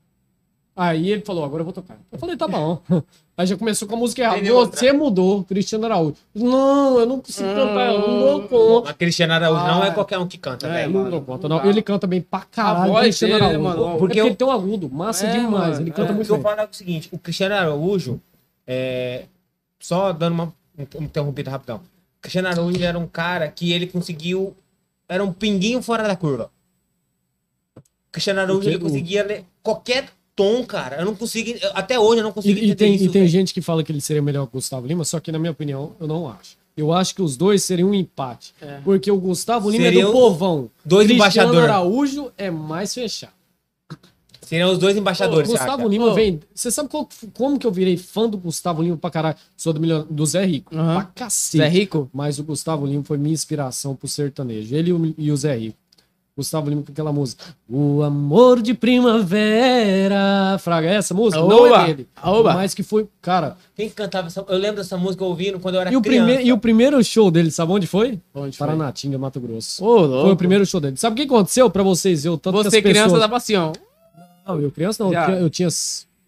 Aí 0.76 1.08
ele 1.10 1.22
falou, 1.22 1.44
agora 1.44 1.60
eu 1.60 1.64
vou 1.64 1.72
tocar. 1.72 1.96
Eu 2.10 2.18
falei, 2.18 2.36
tá 2.36 2.48
bom. 2.48 2.80
Aí 3.36 3.46
já 3.46 3.56
começou 3.56 3.86
com 3.88 3.94
a 3.96 3.98
música 3.98 4.22
errada. 4.22 4.40
Você 4.66 4.92
mudou, 4.92 5.42
Cristiano 5.44 5.84
Araújo. 5.86 6.14
Não, 6.34 6.98
eu 7.00 7.06
não 7.06 7.20
consigo 7.20 7.48
cantar, 7.48 7.92
eu 7.92 7.98
não 8.00 8.20
dou 8.20 8.42
conta. 8.48 8.86
Mas 8.88 8.96
Cristiano 8.96 9.32
Araújo 9.32 9.60
não 9.64 9.84
é 9.84 9.88
Ah. 9.88 9.92
qualquer 9.94 10.18
um 10.18 10.26
que 10.28 10.38
canta, 10.38 10.66
É, 10.68 10.72
velho. 10.82 10.92
não 10.92 11.10
dou 11.10 11.20
conta, 11.20 11.48
não. 11.48 11.64
Ele 11.64 11.82
canta 11.82 12.06
bem 12.06 12.20
pra 12.20 12.40
caralho, 12.42 12.92
voz 12.92 13.02
Cristiano 13.04 13.34
dele, 13.34 13.44
Araújo. 13.46 13.62
mano, 13.62 13.82
Porque 13.82 13.98
porque 13.98 14.20
ele 14.20 14.28
eu- 14.30 14.34
tem 14.36 14.46
um 14.46 14.50
agudo, 14.52 14.88
massa 14.90 15.26
É, 15.26 15.32
demais. 15.32 15.50
mano, 15.50 15.80
ele 15.80 15.90
É, 15.90 15.92
canta 15.92 16.12
o 16.12 16.14
muito 16.14 16.26
que 16.26 16.32
eu 16.32 16.36
bem. 16.36 16.42
falo 16.44 16.60
é 16.60 16.64
o 16.64 16.68
seguinte, 16.72 17.08
o 17.12 17.18
Cristiano 17.18 17.54
Araújo, 17.56 18.20
é, 18.66 19.24
só 19.80 20.12
dando 20.12 20.34
uma 20.34 20.52
in- 20.78 21.04
interrompida 21.04 21.50
rapidão. 21.50 21.80
Cristiano 22.20 22.48
Araújo 22.48 22.82
era 22.82 22.98
um 22.98 23.06
cara 23.06 23.48
que 23.48 23.72
ele 23.72 23.86
conseguiu. 23.88 24.54
Era 25.08 25.22
um 25.24 25.32
pinguinho 25.32 25.82
fora 25.82 26.06
da 26.06 26.16
curva. 26.16 26.50
Cristiano 28.10 28.40
Araújo 28.40 28.68
ele 28.68 28.78
conseguia 28.78 29.24
ler 29.24 29.44
qualquer 29.62 30.08
tom, 30.36 30.64
cara. 30.64 30.96
Eu 31.00 31.04
não 31.04 31.14
consigo. 31.16 31.58
Até 31.74 31.98
hoje 31.98 32.20
eu 32.20 32.24
não 32.24 32.32
consigo 32.32 32.58
E, 32.58 32.70
e 32.70 32.74
tem, 32.74 32.94
isso. 32.94 33.04
e 33.04 33.08
tem 33.08 33.22
velho. 33.22 33.28
gente 33.28 33.52
que 33.52 33.60
fala 33.60 33.82
que 33.82 33.90
ele 33.90 34.00
seria 34.00 34.22
melhor 34.22 34.44
que 34.46 34.50
o 34.50 34.58
Gustavo 34.58 34.86
Lima, 34.86 35.04
só 35.04 35.18
que 35.20 35.32
na 35.32 35.38
minha 35.38 35.50
opinião, 35.52 35.94
eu 36.00 36.06
não 36.06 36.28
acho. 36.28 36.56
Eu 36.76 36.92
acho 36.92 37.14
que 37.14 37.22
os 37.22 37.36
dois 37.36 37.62
seriam 37.62 37.90
um 37.90 37.94
empate. 37.94 38.52
É. 38.60 38.80
Porque 38.84 39.10
o 39.10 39.16
Gustavo 39.16 39.70
Lima 39.70 39.84
é 39.84 39.86
Seria 39.88 40.04
do 40.04 40.10
o- 40.10 40.12
povão. 40.12 40.70
dois 40.84 41.06
Cristiano 41.06 41.50
embaixador. 41.50 41.64
Araújo 41.70 42.32
é 42.36 42.50
mais 42.50 42.92
fechado. 42.94 43.32
Seriam 44.54 44.72
os 44.72 44.78
dois 44.78 44.96
O 44.96 44.98
embaixadores. 45.00 45.48
você 45.48 45.58
Gustavo? 45.58 45.88
Lima 45.88 46.06
Ô. 46.06 46.14
vem. 46.14 46.40
Você 46.54 46.70
sabe 46.70 46.88
qual- 46.88 47.08
como 47.34 47.58
que 47.58 47.66
eu 47.66 47.70
virei 47.72 47.96
fã 47.96 48.28
do 48.28 48.36
Gustavo 48.38 48.82
Lima 48.82 48.96
pra 48.96 49.10
caralho? 49.10 49.36
Sou 49.56 49.72
do, 49.72 49.80
milio- 49.80 50.06
do 50.08 50.24
Zé 50.26 50.44
Rico. 50.44 50.74
Aham. 50.76 50.94
Pra 50.94 51.04
cacete. 51.14 51.58
Zé 51.58 51.68
Rico? 51.68 52.08
Mas 52.12 52.38
o 52.38 52.44
Gustavo 52.44 52.86
Lima 52.86 53.02
foi 53.04 53.18
minha 53.18 53.32
inspiração 53.34 53.94
pro 53.96 54.06
sertanejo. 54.08 54.74
Ele 54.74 54.90
e 54.90 54.92
o, 54.92 55.14
e 55.18 55.32
o 55.32 55.36
Zé 55.36 55.56
Rico. 55.56 55.76
Gustavo 56.36 56.68
Lima 56.68 56.82
com 56.82 56.90
aquela 56.90 57.12
música. 57.12 57.44
O 57.70 58.02
amor 58.02 58.60
de 58.60 58.74
primavera. 59.48 60.58
Fraga, 60.58 60.88
é 60.88 60.94
essa 60.96 61.14
música? 61.14 61.40
Não 61.42 61.64
Oba, 61.66 61.82
é 61.82 61.86
dele. 61.86 62.08
oba. 62.22 62.54
Mas 62.54 62.74
que 62.74 62.82
foi. 62.82 63.06
Cara, 63.22 63.56
Quem 63.76 63.88
cantava 63.88 64.26
essa. 64.26 64.44
Eu 64.48 64.58
lembro 64.58 64.76
dessa 64.76 64.96
música 64.96 65.24
ouvindo 65.24 65.60
quando 65.60 65.76
eu 65.76 65.80
era 65.80 65.92
e 65.92 65.96
o, 65.96 66.02
criança. 66.02 66.32
prime, 66.34 66.48
e 66.48 66.52
o 66.52 66.58
primeiro 66.58 67.02
show 67.04 67.30
dele, 67.30 67.50
sabe 67.50 67.72
onde 67.72 67.86
foi? 67.86 68.18
Onde? 68.34 68.56
Paranatinga, 68.58 69.16
Mato 69.18 69.40
Grosso. 69.40 69.84
Ô, 69.84 70.00
louco. 70.06 70.22
Foi 70.24 70.32
o 70.32 70.36
primeiro 70.36 70.66
show 70.66 70.80
dele. 70.80 70.96
Sabe 70.96 71.14
o 71.14 71.16
que 71.16 71.32
aconteceu 71.32 71.70
pra 71.70 71.82
vocês? 71.82 72.24
Eu, 72.24 72.36
tanto 72.36 72.58
que 72.58 72.70
Você 72.70 72.76
as 72.78 72.82
criança 72.82 73.02
pessoas... 73.04 73.20
dava 73.20 73.36
assim, 73.36 73.54
ó. 73.56 73.72
Não, 74.46 74.60
eu 74.60 74.70
criança 74.70 75.02
não. 75.02 75.10
Eu 75.10 75.14
Já. 75.14 75.26
tinha, 75.26 75.38
eu 75.38 75.50
tinha 75.50 75.68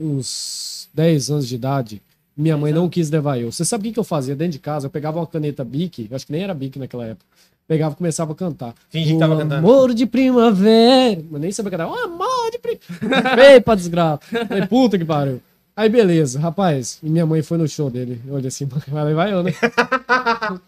uns 0.00 0.88
10 0.94 1.30
anos 1.30 1.48
de 1.48 1.54
idade. 1.54 2.02
Minha 2.36 2.56
mãe 2.56 2.72
não 2.72 2.88
quis 2.88 3.10
levar 3.10 3.38
eu. 3.38 3.50
Você 3.50 3.64
sabe 3.64 3.88
o 3.88 3.92
que, 3.92 3.98
eu 3.98 4.04
fazia 4.04 4.36
dentro 4.36 4.52
de 4.52 4.58
casa? 4.58 4.86
Eu 4.86 4.90
pegava 4.90 5.18
uma 5.18 5.26
caneta 5.26 5.64
Bic, 5.64 6.06
eu 6.10 6.16
acho 6.16 6.26
que 6.26 6.32
nem 6.32 6.42
era 6.42 6.52
Bic 6.52 6.78
naquela 6.78 7.06
época. 7.06 7.24
Pegava 7.66 7.94
e 7.94 7.96
começava 7.96 8.32
a 8.32 8.34
cantar. 8.34 8.74
Fingi 8.90 9.14
que 9.14 9.18
tava 9.18 9.36
cantando. 9.36 9.66
Amor 9.66 9.92
de 9.92 10.06
primavera. 10.06 11.22
Mas 11.30 11.40
nem 11.40 11.50
sabia 11.50 11.70
cantar. 11.70 11.88
O 11.88 11.94
amor 11.94 12.50
de 12.52 12.58
primavera. 12.58 13.36
Feio 13.36 13.62
pra 13.62 13.74
desgraça. 13.74 14.20
Falei, 14.46 14.66
puta 14.66 14.98
que 14.98 15.04
pariu. 15.04 15.40
Aí 15.74 15.88
beleza, 15.88 16.38
rapaz. 16.38 16.98
E 17.02 17.08
minha 17.08 17.26
mãe 17.26 17.42
foi 17.42 17.58
no 17.58 17.66
show 17.66 17.90
dele. 17.90 18.20
Eu 18.26 18.34
olhei 18.34 18.48
assim, 18.48 18.66
vai 18.66 19.04
levar 19.04 19.30
eu, 19.30 19.42
né? 19.42 19.52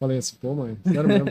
Falei 0.00 0.18
assim, 0.18 0.36
pô, 0.40 0.54
mãe, 0.54 0.76
sério 0.84 1.08
mesmo. 1.08 1.26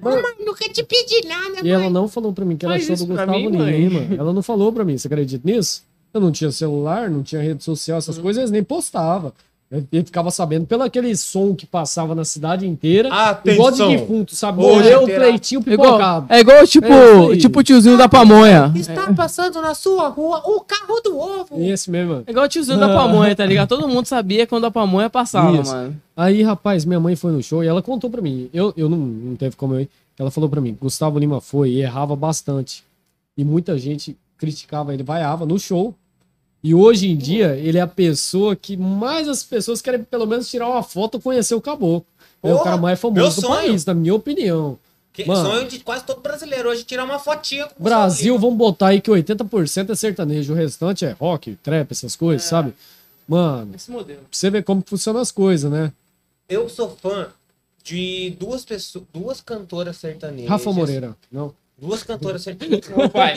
Mamãe, 0.00 0.34
nunca 0.40 0.68
te 0.68 0.82
pedi 0.82 1.26
nada, 1.26 1.60
E 1.62 1.70
ela 1.70 1.88
não 1.90 2.08
falou 2.08 2.32
pra 2.32 2.44
mim 2.44 2.56
que 2.56 2.66
era 2.66 2.74
Faz 2.74 2.86
show 2.86 2.96
do 2.96 3.06
Gustavo 3.06 3.32
mim, 3.32 3.48
mãe. 3.56 3.88
Lima. 3.88 4.14
Ela 4.16 4.32
não 4.32 4.42
falou 4.42 4.72
pra 4.72 4.84
mim, 4.84 4.98
você 4.98 5.06
acredita 5.06 5.48
nisso? 5.48 5.82
Eu 6.12 6.20
não 6.20 6.32
tinha 6.32 6.50
celular, 6.50 7.08
não 7.10 7.22
tinha 7.22 7.40
rede 7.42 7.62
social, 7.62 7.96
Uhum. 7.96 7.98
essas 7.98 8.18
coisas, 8.18 8.40
eles 8.40 8.50
nem 8.50 8.64
postava. 8.64 9.32
Eu 9.70 10.04
ficava 10.04 10.30
sabendo 10.30 10.64
pelo 10.64 10.84
aquele 10.84 11.16
som 11.16 11.52
que 11.52 11.66
passava 11.66 12.14
na 12.14 12.24
cidade 12.24 12.64
inteira. 12.64 13.08
Igual 13.44 13.72
de 13.72 13.82
Atenção. 13.82 13.88
defunto, 13.88 14.36
sabe? 14.36 14.60
Morreu 14.62 15.02
o 15.02 15.06
terá- 15.06 15.26
Cleitinho 15.26 15.60
É 15.66 15.72
igual, 15.72 15.88
pipocado. 15.94 16.26
é 16.28 16.38
igual 16.40 16.66
tipo, 16.68 16.86
É 16.86 17.20
isso 17.32 17.36
tipo 17.38 17.58
o 17.58 17.62
tiozinho 17.64 17.98
da 17.98 18.08
pamonha. 18.08 18.72
Está 18.76 19.12
passando 19.12 19.60
na 19.60 19.74
sua 19.74 20.06
rua 20.08 20.40
o 20.44 20.60
carro 20.60 21.00
do 21.02 21.18
ovo. 21.18 21.60
Esse 21.60 21.90
mesmo. 21.90 22.22
É 22.24 22.30
igual 22.30 22.46
o 22.46 22.48
tiozinho 22.48 22.78
da 22.78 22.94
pamonha, 22.94 23.34
tá 23.34 23.44
ligado? 23.44 23.68
Todo 23.68 23.88
mundo 23.88 24.06
sabia 24.06 24.46
quando 24.46 24.66
a 24.66 24.70
pamonha 24.70 25.10
passava, 25.10 25.60
Isso. 25.60 25.72
mano. 25.72 26.00
Aí, 26.16 26.42
rapaz, 26.44 26.84
minha 26.84 27.00
mãe 27.00 27.16
foi 27.16 27.32
no 27.32 27.42
show 27.42 27.64
e 27.64 27.66
ela 27.66 27.82
contou 27.82 28.08
pra 28.08 28.22
mim. 28.22 28.48
Eu, 28.54 28.72
eu 28.76 28.88
não, 28.88 28.96
não 28.98 29.34
teve 29.36 29.56
como 29.56 29.74
eu 29.74 29.80
ir. 29.80 29.88
Ela 30.16 30.30
falou 30.30 30.48
pra 30.48 30.60
mim, 30.60 30.78
Gustavo 30.80 31.18
Lima 31.18 31.40
foi 31.40 31.70
e 31.70 31.82
errava 31.82 32.14
bastante. 32.14 32.84
E 33.36 33.44
muita 33.44 33.76
gente 33.76 34.16
criticava 34.38 34.94
ele, 34.94 35.02
vaiava 35.02 35.44
no 35.44 35.58
show. 35.58 35.92
E 36.66 36.74
hoje 36.74 37.08
em 37.08 37.16
dia, 37.16 37.56
ele 37.56 37.78
é 37.78 37.80
a 37.80 37.86
pessoa 37.86 38.56
que 38.56 38.76
mais 38.76 39.28
as 39.28 39.44
pessoas 39.44 39.80
querem 39.80 40.02
pelo 40.02 40.26
menos 40.26 40.50
tirar 40.50 40.68
uma 40.68 40.82
foto 40.82 41.16
e 41.16 41.20
conhecer 41.20 41.54
o 41.54 41.60
caboclo. 41.60 42.04
É 42.42 42.48
o 42.48 42.54
Porra, 42.54 42.64
cara 42.64 42.76
mais 42.76 42.98
famoso 42.98 43.40
do 43.40 43.46
país, 43.46 43.86
na 43.86 43.94
minha 43.94 44.12
opinião. 44.12 44.76
Que 45.12 45.24
Mano. 45.24 45.48
sonho 45.48 45.68
de 45.68 45.78
quase 45.78 46.02
todo 46.02 46.20
brasileiro 46.20 46.68
hoje 46.68 46.82
tirar 46.82 47.04
uma 47.04 47.20
fotinha 47.20 47.68
com 47.68 47.80
o 47.80 47.84
Brasil, 47.84 48.36
vamos 48.36 48.58
botar 48.58 48.88
aí 48.88 49.00
que 49.00 49.08
80% 49.08 49.90
é 49.90 49.94
sertanejo, 49.94 50.54
o 50.54 50.56
restante 50.56 51.04
é 51.04 51.12
rock, 51.12 51.54
trap, 51.62 51.92
essas 51.92 52.16
coisas, 52.16 52.42
sabe? 52.42 52.74
Mano, 53.28 53.68
pra 53.68 53.76
Esse 53.76 53.88
modelo. 53.92 54.22
você 54.28 54.50
ver 54.50 54.64
como 54.64 54.82
funcionam 54.84 55.20
as 55.20 55.30
coisas, 55.30 55.70
né? 55.70 55.92
Eu 56.48 56.68
sou 56.68 56.96
fã 57.00 57.28
de 57.84 58.36
duas 58.40 58.64
pessoas, 58.64 59.04
duas 59.14 59.40
cantoras 59.40 59.98
sertanejas. 59.98 60.50
Rafa 60.50 60.72
Moreira, 60.72 61.16
não. 61.30 61.54
Duas 61.78 62.02
cantoras 62.02 62.42
sertanejas. 62.42 62.88
Meu 62.96 63.10
pai, 63.10 63.36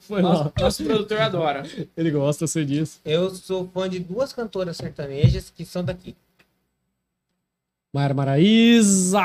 Foi 0.00 0.22
nosso, 0.22 0.52
nosso 0.58 0.84
produtor 0.84 1.18
adora. 1.20 1.62
Ele 1.96 2.10
gosta, 2.10 2.44
eu 2.44 2.48
sei 2.48 2.64
disso. 2.64 3.00
Eu 3.04 3.30
sou 3.34 3.68
fã 3.68 3.88
de 3.88 3.98
duas 3.98 4.32
cantoras 4.32 4.78
sertanejas 4.78 5.50
que 5.54 5.64
são 5.64 5.84
daqui. 5.84 6.16
Mayra 7.94 8.14
Maraíza! 8.14 9.20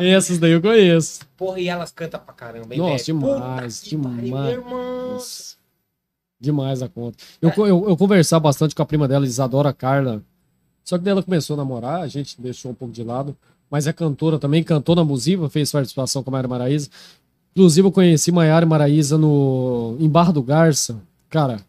Essas 0.00 0.38
daí 0.38 0.52
eu 0.52 0.62
conheço. 0.62 1.20
Porra, 1.36 1.60
e 1.60 1.68
elas 1.68 1.92
cantam 1.92 2.18
pra 2.20 2.32
caramba, 2.32 2.72
hein, 2.74 2.80
Nossa, 2.80 3.12
velho? 3.12 3.18
demais, 3.20 3.80
Puta 3.82 3.90
demais. 3.90 5.58
Demais 6.40 6.82
a 6.82 6.88
conta. 6.88 7.18
Eu, 7.42 7.52
co- 7.52 7.66
eu, 7.66 7.88
eu 7.90 7.96
conversava 7.96 8.40
bastante 8.44 8.74
com 8.74 8.80
a 8.82 8.86
prima 8.86 9.06
dela, 9.06 9.26
Isadora 9.26 9.72
Carla. 9.74 10.22
Só 10.82 10.96
que 10.96 11.04
daí 11.04 11.12
ela 11.12 11.22
começou 11.22 11.54
a 11.54 11.56
namorar, 11.58 12.00
a 12.00 12.08
gente 12.08 12.40
deixou 12.40 12.70
um 12.70 12.74
pouco 12.74 12.94
de 12.94 13.02
lado. 13.04 13.36
Mas 13.70 13.86
é 13.86 13.92
cantora 13.92 14.38
também, 14.38 14.62
cantou 14.62 14.94
na 14.94 15.04
Musiva, 15.04 15.48
fez 15.50 15.70
participação 15.72 16.22
com 16.22 16.30
a 16.30 16.32
Mayra 16.32 16.48
Maraíza. 16.48 16.88
Inclusive, 17.54 17.88
eu 17.88 17.92
conheci 17.92 18.30
Maiara 18.30 18.66
Maraíza 18.66 19.16
no, 19.18 19.96
em 19.98 20.08
Barra 20.08 20.32
do 20.32 20.42
Garça. 20.42 20.96
Cara, 21.28 21.60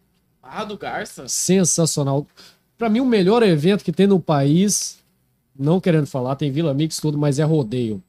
Ah, 0.44 0.64
do 0.64 0.78
Garça? 0.78 1.24
sensacional. 1.28 2.26
Pra 2.78 2.90
mim, 2.90 3.00
o 3.00 3.06
melhor 3.06 3.42
evento 3.42 3.84
que 3.84 3.92
tem 3.92 4.06
no 4.06 4.20
país, 4.20 5.00
não 5.58 5.80
querendo 5.80 6.06
falar, 6.06 6.36
tem 6.36 6.52
Vila 6.52 6.74
Mix 6.74 6.98
tudo, 6.98 7.18
mas 7.18 7.40
é 7.40 7.44
rodeio. 7.44 8.02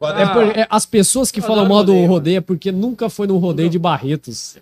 Gosto 0.00 0.16
É 0.18 0.26
por- 0.32 0.58
é- 0.58 0.66
as 0.70 0.86
pessoas 0.86 1.30
que 1.30 1.40
falam 1.40 1.68
mal 1.68 1.84
do 1.84 1.92
rodeio, 1.92 2.08
rodeio 2.08 2.36
é 2.38 2.40
porque 2.40 2.72
nunca 2.72 3.10
foi 3.10 3.26
no 3.26 3.36
rodeio 3.36 3.68
de 3.68 3.78
Barretos. 3.78 4.56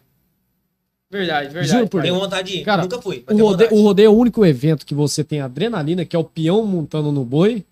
Verdade, 1.10 1.48
verdade. 1.50 1.68
Juro 1.68 1.88
por. 1.88 2.02
Tenho 2.02 2.14
vontade 2.18 2.52
de 2.52 2.58
ir. 2.58 2.64
Cara, 2.64 2.82
Nunca 2.82 3.00
fui. 3.00 3.22
O 3.30 3.36
rodeio, 3.36 3.74
o 3.74 3.82
rodeio 3.82 4.06
é 4.06 4.10
o 4.10 4.14
único 4.16 4.44
evento 4.46 4.84
que 4.86 4.94
você 4.94 5.22
tem 5.22 5.40
adrenalina, 5.40 6.04
que 6.04 6.16
é 6.16 6.18
o 6.18 6.24
peão 6.24 6.64
montando 6.66 7.12
no 7.12 7.24
boi, 7.24 7.64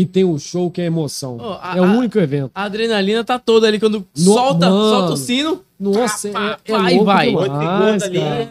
e 0.00 0.06
tem 0.06 0.22
o 0.24 0.38
show 0.38 0.70
que 0.70 0.80
é 0.80 0.84
emoção. 0.84 1.38
Oh, 1.40 1.58
a- 1.60 1.74
é 1.76 1.80
o 1.80 1.84
a- 1.84 1.92
único 1.92 2.18
evento. 2.18 2.50
A 2.54 2.64
adrenalina 2.64 3.24
tá 3.24 3.38
toda 3.38 3.66
ali 3.66 3.80
quando 3.80 4.06
No- 4.16 4.32
solta, 4.34 4.70
mano. 4.70 4.90
solta 4.90 5.12
o 5.14 5.16
sino. 5.16 5.60
Nossa, 5.78 6.28
pá, 6.30 6.58
é, 6.64 6.72
é 6.72 6.76
vai, 6.78 6.92
louco 6.94 7.04
vai. 7.04 7.26
Demais, 7.32 8.02
cara. 8.08 8.50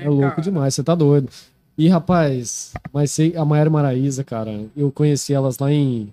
É 0.00 0.08
louco 0.08 0.40
demais, 0.40 0.74
você 0.74 0.82
tá 0.82 0.94
doido. 0.94 1.28
E, 1.76 1.88
rapaz, 1.88 2.72
mas 2.92 3.10
sei, 3.10 3.36
a 3.36 3.44
Maiara 3.44 3.68
Maraíza, 3.68 4.22
cara, 4.22 4.60
eu 4.76 4.92
conheci 4.92 5.34
elas 5.34 5.58
lá 5.58 5.72
em 5.72 6.08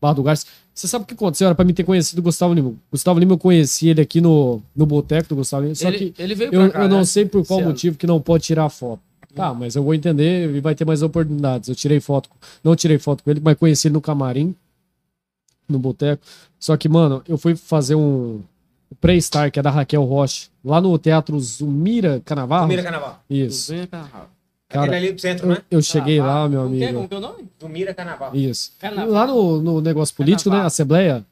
Barra 0.00 0.14
do 0.14 0.22
Garça. 0.24 0.44
Você 0.74 0.88
sabe 0.88 1.04
o 1.04 1.06
que 1.06 1.14
aconteceu? 1.14 1.46
Era 1.46 1.54
pra 1.54 1.64
mim 1.64 1.72
ter 1.72 1.84
conhecido 1.84 2.18
o 2.18 2.22
Gustavo 2.22 2.52
Lima. 2.52 2.72
Gustavo 2.90 3.20
Lima, 3.20 3.34
eu 3.34 3.38
conheci 3.38 3.88
ele 3.90 4.00
aqui 4.00 4.20
no, 4.20 4.60
no 4.74 4.84
boteco 4.84 5.28
do 5.28 5.36
Gustavo 5.36 5.62
Lima, 5.62 5.74
só 5.76 5.86
ele, 5.86 6.10
que 6.10 6.20
ele 6.20 6.34
veio 6.34 6.52
eu, 6.52 6.68
cá, 6.72 6.82
eu 6.82 6.88
não 6.88 6.98
né? 6.98 7.04
sei 7.04 7.24
por 7.24 7.46
qual 7.46 7.60
Esse 7.60 7.64
ano. 7.64 7.70
motivo 7.70 7.96
que 7.96 8.06
não 8.08 8.20
pode 8.20 8.42
tirar 8.42 8.68
foto. 8.68 9.00
Tá, 9.34 9.52
mas 9.54 9.74
eu 9.76 9.82
vou 9.82 9.94
entender 9.94 10.54
e 10.54 10.60
vai 10.60 10.74
ter 10.74 10.84
mais 10.84 11.02
oportunidades. 11.02 11.68
Eu 11.68 11.74
tirei 11.74 12.00
foto, 12.00 12.28
com- 12.28 12.36
não 12.62 12.76
tirei 12.76 12.98
foto 12.98 13.22
com 13.24 13.30
ele, 13.30 13.40
mas 13.42 13.56
conheci 13.58 13.88
ele 13.88 13.94
no 13.94 14.00
camarim, 14.00 14.54
no 15.68 15.78
boteco. 15.78 16.22
Só 16.58 16.76
que, 16.76 16.88
mano, 16.88 17.22
eu 17.28 17.36
fui 17.36 17.56
fazer 17.56 17.94
um 17.94 18.40
pré-star, 19.00 19.50
que 19.50 19.58
é 19.58 19.62
da 19.62 19.70
Raquel 19.70 20.04
Rocha, 20.04 20.48
lá 20.64 20.80
no 20.80 20.96
Teatro 20.98 21.38
Zumira 21.40 22.22
Canavarro. 22.24 22.64
Zumira 22.66 22.82
Carnaval. 22.82 23.20
Isso. 23.28 23.66
Zumira 23.66 23.86
Carnaval. 23.86 24.28
Cara, 24.68 24.86
Aquele 24.86 25.06
ali 25.06 25.12
do 25.14 25.20
centro, 25.20 25.46
Eu, 25.46 25.50
né? 25.50 25.58
eu 25.70 25.82
cheguei 25.82 26.20
lá, 26.20 26.48
meu 26.48 26.62
é? 26.62 26.66
amigo. 26.66 26.92
Como 26.94 27.08
que 27.08 27.14
é 27.14 27.18
o 27.18 27.20
nome? 27.20 27.48
Zumira 27.60 27.94
Carnaval. 27.94 28.34
Isso. 28.34 28.72
Carnaval. 28.78 29.10
Lá 29.12 29.26
no, 29.26 29.60
no 29.62 29.80
negócio 29.80 30.14
político, 30.16 30.48
né? 30.48 30.54
Carnaval. 30.54 30.66
Assembleia. 30.68 31.24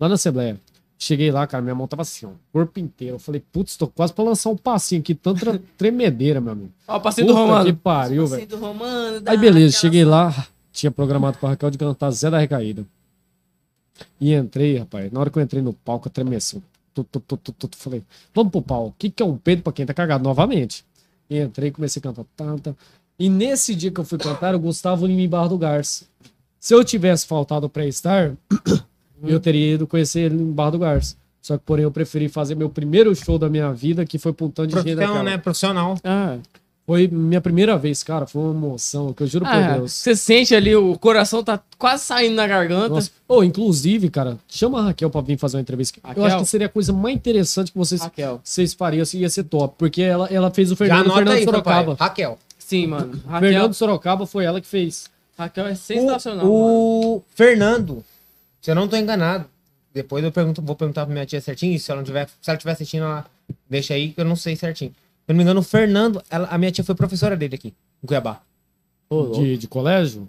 Lá 0.00 0.08
na 0.08 0.14
Assembleia. 0.14 0.60
Cheguei 1.04 1.32
lá, 1.32 1.44
cara, 1.48 1.60
minha 1.60 1.74
mão 1.74 1.88
tava 1.88 2.02
assim, 2.02 2.26
ó, 2.26 2.30
corpo 2.52 2.78
inteiro. 2.78 3.16
Eu 3.16 3.18
falei, 3.18 3.42
putz, 3.52 3.76
tô 3.76 3.88
quase 3.88 4.12
pra 4.12 4.22
lançar 4.22 4.50
um 4.50 4.56
passinho 4.56 5.00
aqui, 5.00 5.16
tanta 5.16 5.60
tremedeira, 5.76 6.40
meu 6.40 6.52
amigo. 6.52 6.70
Ó, 6.86 6.96
o 6.96 7.00
passeio 7.00 7.26
do 7.26 7.32
Puta 7.32 7.44
Romano. 7.44 7.64
que 7.64 7.72
pariu, 7.72 8.24
velho. 8.24 8.46
Passeio 8.46 8.60
do 8.60 8.64
Romano. 8.64 9.20
dá 9.20 9.32
Aí 9.32 9.36
beleza, 9.36 9.76
cheguei 9.78 10.04
lá, 10.04 10.46
tinha 10.72 10.92
programado 10.92 11.38
com 11.38 11.46
a 11.48 11.50
Raquel 11.50 11.72
de 11.72 11.78
cantar 11.78 12.08
Zé 12.12 12.30
da 12.30 12.38
Recaída. 12.38 12.86
E 14.20 14.32
entrei, 14.32 14.78
rapaz. 14.78 15.10
Na 15.10 15.18
hora 15.18 15.28
que 15.28 15.36
eu 15.36 15.42
entrei 15.42 15.60
no 15.60 15.72
palco, 15.72 16.06
eu 16.06 16.12
tremei 16.12 16.38
assim. 16.38 16.62
Tu, 16.94 17.02
tu, 17.02 17.18
tu, 17.18 17.36
tu, 17.36 17.52
tu, 17.52 17.66
tu. 17.66 17.76
falei, 17.76 18.04
vamos 18.32 18.52
pro 18.52 18.62
palco. 18.62 18.90
O 18.90 18.94
que, 18.96 19.10
que 19.10 19.24
é 19.24 19.26
um 19.26 19.36
peito 19.36 19.64
pra 19.64 19.72
quem 19.72 19.84
tá 19.84 19.92
cagado? 19.92 20.22
Novamente. 20.22 20.84
E 21.28 21.36
entrei 21.40 21.72
comecei 21.72 21.98
a 21.98 22.02
cantar. 22.04 22.24
Tá. 22.36 22.74
E 23.18 23.28
nesse 23.28 23.74
dia 23.74 23.90
que 23.90 23.98
eu 23.98 24.04
fui 24.04 24.18
cantar, 24.18 24.54
o 24.54 24.60
Gustavo 24.60 25.04
Lima 25.04 25.22
em 25.22 25.28
Barra 25.28 25.48
do 25.48 25.58
Garça. 25.58 26.04
Se 26.60 26.72
eu 26.72 26.84
tivesse 26.84 27.26
faltado 27.26 27.68
pra 27.68 27.84
estar, 29.22 29.32
eu 29.34 29.40
teria 29.40 29.74
ido 29.74 29.86
conhecer 29.86 30.20
ele 30.20 30.34
em 30.36 30.50
Barra 30.52 30.70
do 30.70 30.78
Garça. 30.78 31.16
Só 31.40 31.56
que, 31.58 31.64
porém, 31.64 31.82
eu 31.84 31.90
preferi 31.90 32.28
fazer 32.28 32.54
meu 32.54 32.70
primeiro 32.70 33.14
show 33.16 33.36
da 33.38 33.48
minha 33.48 33.72
vida, 33.72 34.04
que 34.04 34.16
foi 34.18 34.32
Puntão 34.32 34.64
de 34.66 34.74
Gente 34.74 34.82
Profissão, 34.84 35.06
daquela. 35.08 35.22
né? 35.24 35.38
Profissional. 35.38 35.96
Ah, 36.04 36.36
Foi 36.86 37.06
minha 37.08 37.40
primeira 37.40 37.76
vez, 37.78 38.02
cara. 38.02 38.26
Foi 38.26 38.42
uma 38.42 38.52
emoção, 38.54 39.12
que 39.12 39.22
eu 39.22 39.26
juro 39.26 39.44
por 39.44 39.52
Ah, 39.54 39.76
Deus. 39.78 39.92
você 39.92 40.14
sente 40.16 40.54
ali, 40.54 40.74
o 40.74 40.96
coração 40.98 41.42
tá 41.42 41.60
quase 41.78 42.04
saindo 42.04 42.34
na 42.36 42.46
garganta. 42.46 42.88
Nossa. 42.90 43.10
Oh, 43.28 43.42
inclusive, 43.44 44.08
cara, 44.10 44.36
chama 44.48 44.80
a 44.80 44.84
Raquel 44.86 45.08
pra 45.10 45.20
vir 45.20 45.36
fazer 45.38 45.56
uma 45.56 45.62
entrevista. 45.62 45.98
Raquel? 46.02 46.22
Eu 46.22 46.26
acho 46.26 46.38
que 46.38 46.44
seria 46.46 46.66
a 46.66 46.70
coisa 46.70 46.92
mais 46.92 47.14
interessante 47.16 47.70
que 47.72 47.78
vocês, 47.78 48.00
Raquel. 48.00 48.40
vocês 48.42 48.74
fariam, 48.74 49.02
assim, 49.02 49.18
ia 49.18 49.28
ser 49.30 49.44
top. 49.44 49.74
Porque 49.78 50.02
ela, 50.02 50.26
ela 50.28 50.50
fez 50.50 50.70
o 50.72 50.76
Fernando, 50.76 51.12
Fernando 51.12 51.28
aí, 51.34 51.44
Sorocaba. 51.44 51.74
Sorocaba. 51.84 52.04
Raquel. 52.04 52.38
Sim, 52.58 52.86
mano. 52.88 53.20
Raquel, 53.28 53.50
Fernando 53.50 53.74
Sorocaba 53.74 54.26
foi 54.26 54.44
ela 54.44 54.60
que 54.60 54.66
fez. 54.66 55.08
Raquel 55.38 55.66
é 55.66 55.74
sensacional. 55.76 56.46
O, 56.46 57.16
o 57.16 57.22
Fernando, 57.34 58.04
se 58.62 58.70
eu 58.70 58.74
não 58.74 58.88
tô 58.88 58.96
enganado, 58.96 59.44
depois 59.92 60.24
eu 60.24 60.32
pergunto, 60.32 60.62
vou 60.62 60.74
perguntar 60.74 61.04
pra 61.04 61.12
minha 61.12 61.26
tia 61.26 61.40
certinho, 61.42 61.74
e 61.74 61.78
se 61.78 61.90
ela 61.90 62.00
não 62.00 62.06
tiver, 62.06 62.26
se 62.40 62.48
ela 62.48 62.56
estiver 62.56 62.72
assistindo, 62.72 63.02
ela 63.04 63.26
deixa 63.68 63.92
aí, 63.92 64.12
que 64.12 64.20
eu 64.20 64.24
não 64.24 64.36
sei 64.36 64.56
certinho. 64.56 64.90
Se 64.92 64.96
eu 65.28 65.34
não 65.34 65.36
me 65.36 65.42
engano, 65.42 65.60
o 65.60 65.62
Fernando, 65.62 66.22
ela- 66.30 66.48
a 66.48 66.56
minha 66.56 66.70
tia 66.72 66.82
foi 66.82 66.94
professora 66.94 67.36
dele 67.36 67.56
aqui, 67.56 67.74
em 68.02 68.06
Cuiabá. 68.06 68.40
De, 69.34 69.58
de 69.58 69.68
colégio? 69.68 70.26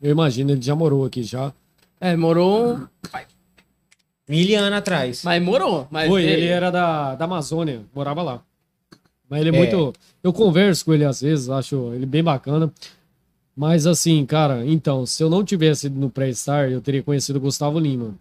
Eu 0.00 0.12
imagino, 0.12 0.52
ele 0.52 0.62
já 0.62 0.76
morou 0.76 1.04
aqui 1.04 1.24
já. 1.24 1.52
É, 2.00 2.14
morou. 2.14 2.74
um- 2.76 2.86
Mil 4.28 4.58
anos 4.58 4.78
atrás. 4.78 5.22
Mas 5.24 5.42
morou. 5.42 5.86
Mas 5.90 6.08
Foi, 6.08 6.22
ele 6.24 6.46
era 6.46 6.70
da, 6.70 7.14
da 7.14 7.24
Amazônia, 7.24 7.82
morava 7.94 8.22
lá. 8.22 8.42
Mas 9.28 9.40
ele 9.40 9.50
é, 9.50 9.54
É. 9.54 9.58
muito. 9.58 9.92
Eu 10.22 10.32
converso 10.32 10.84
com 10.84 10.92
ele 10.94 11.04
às 11.04 11.20
vezes, 11.20 11.48
acho 11.48 11.92
ele 11.94 12.06
bem 12.06 12.22
bacana. 12.24 12.72
Mas 13.56 13.86
assim, 13.86 14.24
cara, 14.26 14.64
então, 14.66 15.06
se 15.06 15.22
eu 15.22 15.30
não 15.30 15.42
tivesse 15.44 15.86
ido 15.86 15.98
no 15.98 16.10
pré-star, 16.10 16.68
eu 16.70 16.80
teria 16.80 17.02
conhecido 17.02 17.36
o 17.36 17.40
Gustavo 17.40 17.78
Lima. 17.78 18.14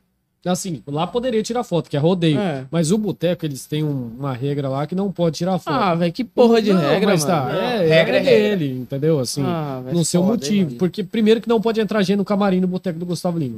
Assim, 0.46 0.82
lá 0.86 1.08
poderia 1.08 1.42
tirar 1.42 1.64
foto, 1.64 1.90
que 1.90 1.98
é 1.98 2.00
rodeio. 2.00 2.40
É. 2.40 2.66
Mas 2.70 2.92
o 2.92 2.98
boteco, 3.00 3.44
eles 3.46 3.66
têm 3.66 3.84
um- 3.84 4.12
uma 4.18 4.32
regra 4.32 4.70
lá 4.70 4.86
que 4.86 4.94
não 4.94 5.12
pode 5.12 5.38
tirar 5.38 5.58
foto. 5.58 5.74
Ah, 5.74 5.96
velho, 5.96 6.14
que 6.14 6.24
porra 6.24 6.62
de 6.62 6.72
Não, 6.72 6.80
regra, 6.80 7.10
mas 7.10 7.26
mano. 7.26 7.36
tá, 7.36 7.52
Não. 7.52 7.60
é, 7.60 7.78
regra 7.88 8.18
é 8.18 8.20
é 8.20 8.24
regra. 8.24 8.58
dele, 8.58 8.80
entendeu? 8.80 9.20
Assim, 9.20 9.42
Ah, 9.44 9.82
velho, 9.84 10.06
seu 10.06 10.22
foda, 10.22 10.34
hein, 10.34 10.38
motivo. 10.38 10.66
mano. 10.68 10.78
Porque 10.78 11.04
primeiro 11.04 11.42
que 11.42 11.50
não 11.50 11.60
pode 11.60 11.82
entrar 11.82 12.04
gente 12.04 12.18
no 12.18 12.24
camarim 12.26 12.60
no 12.62 12.68
boteco 12.68 13.00
do 13.00 13.08
Gustavo 13.08 13.40
Lima. 13.40 13.58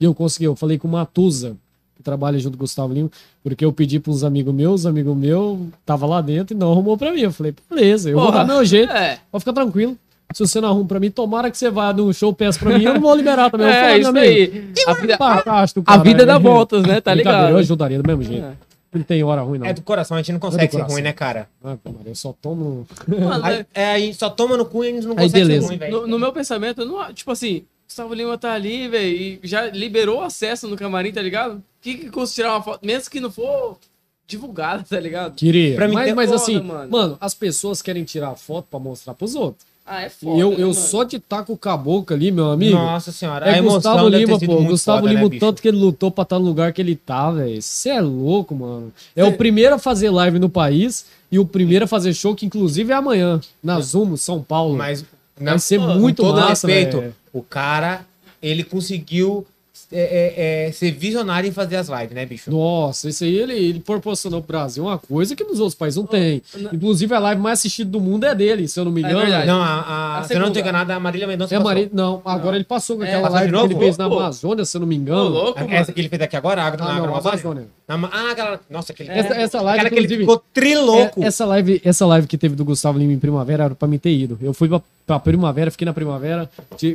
E 0.00 0.04
eu 0.04 0.12
consegui, 0.12 0.46
eu 0.46 0.56
falei 0.56 0.78
com 0.78 0.88
o 0.88 0.90
Matusa, 0.90 1.56
que 1.96 2.02
trabalha 2.02 2.38
junto 2.40 2.58
com 2.58 2.64
o 2.64 2.66
Gustavo 2.66 2.92
Lima, 2.92 3.08
porque 3.44 3.64
eu 3.64 3.72
pedi 3.72 4.00
para 4.00 4.10
uns 4.10 4.24
amigos 4.24 4.52
meus, 4.52 4.84
amigo 4.84 5.14
meu 5.14 5.68
tava 5.86 6.06
lá 6.06 6.20
dentro 6.20 6.56
e 6.56 6.58
não 6.58 6.72
arrumou 6.72 6.98
pra 6.98 7.12
mim. 7.12 7.20
Eu 7.20 7.32
falei, 7.32 7.54
beleza, 7.70 8.10
eu 8.10 8.16
vou 8.16 8.26
Porra. 8.26 8.38
dar 8.38 8.44
meu 8.52 8.64
jeito, 8.64 8.92
É. 8.92 9.20
pode 9.30 9.42
ficar 9.42 9.52
tranquilo. 9.52 9.96
Se 10.34 10.40
você 10.46 10.60
não 10.60 10.68
arruma 10.68 10.86
pra 10.86 11.00
mim, 11.00 11.10
tomara 11.10 11.50
que 11.50 11.56
você 11.56 11.70
vá 11.70 11.92
no 11.92 12.12
show, 12.12 12.32
peça 12.32 12.58
pra 12.58 12.76
mim, 12.76 12.84
eu 12.84 12.94
não 12.94 13.00
vou 13.00 13.14
liberar 13.14 13.50
também. 13.50 13.66
Eu 13.68 13.72
É, 13.74 13.82
falo, 13.88 14.00
isso 14.00 14.12
meu 14.12 14.22
amigo, 14.22 14.52
aí. 14.56 14.72
A 14.86 14.92
vida, 14.94 15.16
acho 15.46 15.74
do 15.74 15.82
a 15.86 15.96
vida 15.98 16.26
dá 16.26 16.38
voltas, 16.38 16.82
né? 16.82 17.00
Tá 17.00 17.14
ligado? 17.14 17.50
Eu 17.50 17.56
ajudaria 17.58 18.02
do 18.02 18.06
mesmo 18.06 18.22
jeito. 18.22 18.44
É. 18.44 18.52
Não 18.92 19.02
tem 19.02 19.22
hora 19.22 19.42
ruim, 19.42 19.58
não. 19.58 19.66
É 19.66 19.72
do 19.74 19.82
coração, 19.82 20.16
a 20.16 20.20
gente 20.20 20.32
não 20.32 20.40
consegue 20.40 20.64
ser 20.64 20.78
coração. 20.78 20.94
ruim, 20.94 21.02
né, 21.02 21.12
cara? 21.12 21.48
Ah, 21.62 21.76
eu 22.04 22.14
só 22.14 22.32
tomo. 22.40 22.86
Mano, 23.06 23.44
Aí, 23.44 23.66
é, 23.74 23.92
a 23.92 23.98
gente 23.98 24.16
só 24.16 24.30
toma 24.30 24.56
no 24.56 24.64
cu 24.64 24.84
e 24.84 24.88
a 24.88 24.90
gente 24.92 25.04
não 25.04 25.12
Aí, 25.12 25.24
consegue 25.24 25.44
beleza. 25.44 25.60
ser 25.62 25.68
ruim, 25.68 25.78
velho. 25.78 26.00
no, 26.02 26.06
no 26.06 26.18
meu 26.18 26.32
pensamento, 26.32 26.84
não, 26.84 27.12
tipo 27.12 27.30
assim, 27.30 27.64
Gustavo 27.86 28.14
Lima 28.14 28.38
tá 28.38 28.52
ali, 28.52 28.88
velho, 28.88 29.06
e 29.08 29.40
já 29.44 29.66
liberou 29.66 30.22
acesso 30.22 30.66
no 30.66 30.76
camarim, 30.76 31.12
tá 31.12 31.20
ligado? 31.20 31.56
O 31.56 31.62
que, 31.80 31.94
que 31.96 32.10
custa 32.10 32.34
tirar 32.36 32.52
uma 32.54 32.62
foto? 32.62 32.84
Mesmo 32.86 33.10
que 33.10 33.20
não 33.20 33.30
for 33.30 33.78
divulgada, 34.26 34.82
tá 34.88 34.98
ligado? 34.98 35.34
Queria. 35.34 35.74
Pra 35.76 35.88
mim 35.88 35.94
mas 35.94 36.14
mas 36.14 36.30
foda, 36.30 36.42
assim, 36.42 36.60
mano. 36.60 36.90
mano. 36.90 37.18
as 37.20 37.34
pessoas 37.34 37.82
querem 37.82 38.02
tirar 38.04 38.34
foto 38.34 38.66
pra 38.70 38.78
mostrar 38.80 39.14
pros 39.14 39.34
outros. 39.34 39.66
Ah, 39.86 40.02
é 40.02 40.08
foda. 40.08 40.40
eu, 40.40 40.50
né, 40.50 40.56
eu 40.56 40.60
mano? 40.62 40.74
só 40.74 41.04
de 41.04 41.16
estar 41.16 41.44
com 41.44 41.52
o 41.52 41.56
caboclo 41.56 42.16
ali, 42.16 42.32
meu 42.32 42.50
amigo. 42.50 42.76
Nossa 42.76 43.12
senhora, 43.12 43.46
a 43.46 43.54
é 43.54 43.58
emoção 43.58 43.92
Gustavo 43.92 44.08
Lima, 44.08 44.38
pô. 44.38 44.62
Gustavo 44.64 44.98
foda, 45.00 45.12
Lima, 45.12 45.28
né, 45.28 45.36
o 45.36 45.38
tanto 45.38 45.62
que 45.62 45.68
ele 45.68 45.76
lutou 45.76 46.10
pra 46.10 46.22
estar 46.22 46.38
no 46.38 46.44
lugar 46.44 46.72
que 46.72 46.82
ele 46.82 46.96
tá, 46.96 47.30
velho. 47.30 47.62
Você 47.62 47.90
é 47.90 48.00
louco, 48.00 48.54
mano. 48.54 48.92
É 49.14 49.24
o 49.24 49.32
primeiro 49.36 49.76
a 49.76 49.78
fazer 49.78 50.10
live 50.10 50.38
no 50.40 50.48
país 50.48 51.06
e 51.30 51.38
o 51.38 51.46
primeiro 51.46 51.84
a 51.84 51.88
fazer 51.88 52.12
show, 52.14 52.34
que 52.34 52.44
inclusive 52.44 52.92
é 52.92 52.96
amanhã, 52.96 53.40
na 53.62 53.80
Zoom, 53.80 54.16
São 54.16 54.42
Paulo. 54.42 54.76
Mas 54.76 55.04
Vai 55.38 55.58
ser 55.58 55.78
com 55.78 55.86
muito 55.86 56.22
todo 56.22 56.36
massa, 56.40 56.66
respeito, 56.66 57.00
velho. 57.00 57.14
o 57.32 57.42
cara, 57.42 58.06
ele 58.42 58.64
conseguiu 58.64 59.46
é, 59.92 60.64
é, 60.66 60.66
é, 60.68 60.72
ser 60.72 60.90
visionário 60.92 61.48
em 61.48 61.52
fazer 61.52 61.76
as 61.76 61.88
lives, 61.88 62.10
né, 62.10 62.26
bicho? 62.26 62.50
Nossa, 62.50 63.08
isso 63.08 63.22
aí 63.24 63.36
ele, 63.36 63.52
ele 63.54 63.80
proporcionou 63.80 64.42
pro 64.42 64.56
Brasil 64.56 64.84
uma 64.84 64.98
coisa 64.98 65.36
que 65.36 65.44
nos 65.44 65.60
outros 65.60 65.74
países 65.74 65.96
não 65.96 66.06
tem. 66.06 66.42
na- 66.58 66.70
Inclusive, 66.72 67.14
a 67.14 67.18
live 67.18 67.40
mais 67.40 67.58
assistida 67.60 67.90
do 67.90 68.00
mundo 68.00 68.24
é 68.24 68.34
dele, 68.34 68.66
se 68.68 68.78
eu 68.80 68.84
não 68.84 68.92
me 68.92 69.02
É 69.02 69.06
engano. 69.06 69.20
verdade. 69.20 69.46
Não, 69.46 69.62
a, 69.62 69.66
a, 69.66 70.18
A 70.18 70.22
se 70.24 70.34
eu 70.34 70.40
não 70.40 70.52
tô 70.52 70.58
enganado, 70.58 70.92
a 70.92 70.98
Marília 71.00 71.26
Mendonça 71.26 71.54
É. 71.54 71.58
Mari... 71.58 71.90
Não, 71.92 72.20
agora 72.24 72.56
ele 72.56 72.64
passou 72.64 72.96
com 72.96 73.04
É, 73.04 73.08
aquela 73.14 73.28
live 73.28 73.52
que 73.52 73.58
ele 73.58 73.74
fez 73.76 73.96
na. 73.96 74.04
Amazônia, 74.06 74.64
se 74.64 74.76
eu 74.76 74.80
não 74.80 74.86
me 74.88 74.96
Ô, 74.96 74.98
engano. 74.98 75.28
louco, 75.28 75.60
mano. 75.60 75.72
Essa 75.72 75.92
que 75.92 76.00
ele 76.00 76.08
fez 76.08 76.22
aqui 76.22 76.36
agora, 76.36 76.62
a, 76.62 76.66
Ah, 76.68 76.70
na 76.76 76.76
não, 76.76 77.04
Amazônia? 77.04 77.30
Amazônia. 77.40 77.66
Na 77.88 77.94
ah, 78.12 78.30
aquela... 78.32 78.60
Nossa, 78.68 78.92
aquele... 78.92 79.10
Essa, 79.10 79.34
essa 79.34 79.60
live, 79.60 79.80
aquela 79.86 79.90
que 80.02 80.06
ele 80.12 80.18
ficou 80.20 80.42
trilouco. 80.52 81.22
é- 81.22 81.26
essa, 81.26 81.44
live, 81.44 81.80
essa 81.84 82.06
live 82.06 82.26
que 82.26 82.36
teve 82.38 82.54
do 82.56 82.64
Gustavo 82.64 82.98
Lima 82.98 83.12
em 83.12 83.18
primavera 83.18 83.64
era 83.64 83.74
pra 83.74 83.86
mim 83.86 83.98
ter 83.98 84.10
ido. 84.10 84.38
Eu 84.42 84.52
fui 84.52 84.68
pra, 84.68 84.80
pra 85.06 85.20
primavera, 85.20 85.70
fiquei 85.70 85.84
na 85.84 85.92
primavera, 85.94 86.50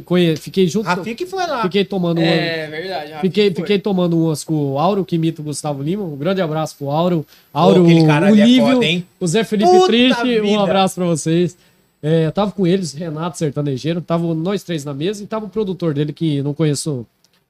conhe- 0.06 0.36
fiquei 0.36 0.68
junto. 0.68 0.86
Rafi 0.86 1.16
que 1.16 1.26
foi 1.26 1.48
lá. 1.48 1.62
Fiquei 1.62 1.86
tomando 1.86 2.20
uma. 2.20 2.28
É 2.28 2.68
verdade. 2.68 3.12
Rafa, 3.12 3.22
Fiquei, 3.22 3.46
foi. 3.52 3.56
fiquei 3.56 3.80
tomando 3.80 4.26
umas 4.26 4.44
com 4.44 4.74
o 4.74 4.78
Auro, 4.80 5.06
que 5.06 5.16
imita 5.16 5.42
o 5.42 5.46
Gustavo 5.46 5.82
Lima. 5.82 6.04
Um 6.04 6.18
grande 6.18 6.42
abraço 6.42 6.76
pro 6.78 6.90
Auro. 6.90 7.26
Auro, 7.54 7.86
cara 8.06 8.26
o 8.26 8.30
ali 8.34 8.42
é 8.42 8.46
Lívio, 8.46 8.74
foda, 8.74 8.86
hein? 8.86 9.08
o 9.20 9.26
Zé 9.28 9.44
Felipe 9.44 9.70
Puta 9.72 9.88
Triste. 9.88 10.24
vida. 10.24 10.44
Um 10.46 10.60
abraço 10.60 10.96
pra 10.96 11.06
vocês. 11.06 11.58
É, 12.04 12.26
eu 12.26 12.32
tava 12.32 12.52
com 12.52 12.66
eles, 12.66 12.94
Renato 12.94 13.38
Sertanejeiro, 13.38 14.02
tava 14.02 14.34
nós 14.34 14.64
três 14.64 14.84
na 14.84 14.94
mesa 14.94 15.24
e 15.24 15.28
tava 15.28 15.46
o 15.46 15.50
produtor 15.50 15.94
dele, 15.94 16.12
que 16.12 16.42
não 16.42 16.54
conheço 16.54 17.06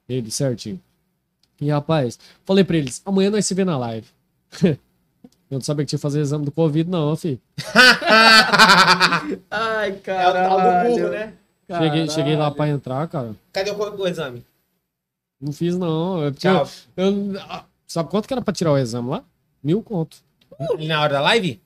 ele 0.08 0.30
certinho. 0.30 0.78
E 1.60 1.70
rapaz, 1.70 2.18
falei 2.44 2.62
pra 2.62 2.76
eles: 2.76 3.00
amanhã 3.06 3.30
nós 3.30 3.46
se 3.46 3.54
vê 3.54 3.64
na 3.64 3.78
live. 3.78 4.06
Eu 5.52 5.56
não 5.56 5.60
sabia 5.60 5.84
que 5.84 5.90
tinha 5.90 5.98
que 5.98 6.02
fazer 6.02 6.20
exame 6.20 6.46
do 6.46 6.50
Covid, 6.50 6.88
não, 6.88 7.14
filho. 7.14 7.38
Ai, 9.50 9.90
É 10.06 10.28
o 10.28 10.32
tal 10.32 10.60
do 10.60 10.88
burro, 10.88 11.08
né? 11.10 11.34
Cheguei, 11.68 12.08
cheguei 12.08 12.36
lá 12.36 12.50
pra 12.50 12.68
entrar, 12.68 13.06
cara. 13.06 13.34
Cadê 13.52 13.70
o, 13.70 13.76
o 13.76 14.08
exame? 14.08 14.42
Não 15.38 15.52
fiz, 15.52 15.76
não. 15.76 16.22
Eu, 16.22 16.32
Tchau. 16.32 16.66
eu- 16.96 17.34
ah, 17.48 17.64
sabe 17.86 18.08
quanto 18.08 18.26
que 18.26 18.32
era 18.32 18.40
pra 18.40 18.54
tirar 18.54 18.72
o 18.72 18.78
exame 18.78 19.10
lá? 19.10 19.22
Mil 19.62 19.82
conto. 19.82 20.16
E 20.78 20.86
na 20.88 21.02
hora 21.02 21.12
da 21.14 21.20
live? 21.20 21.60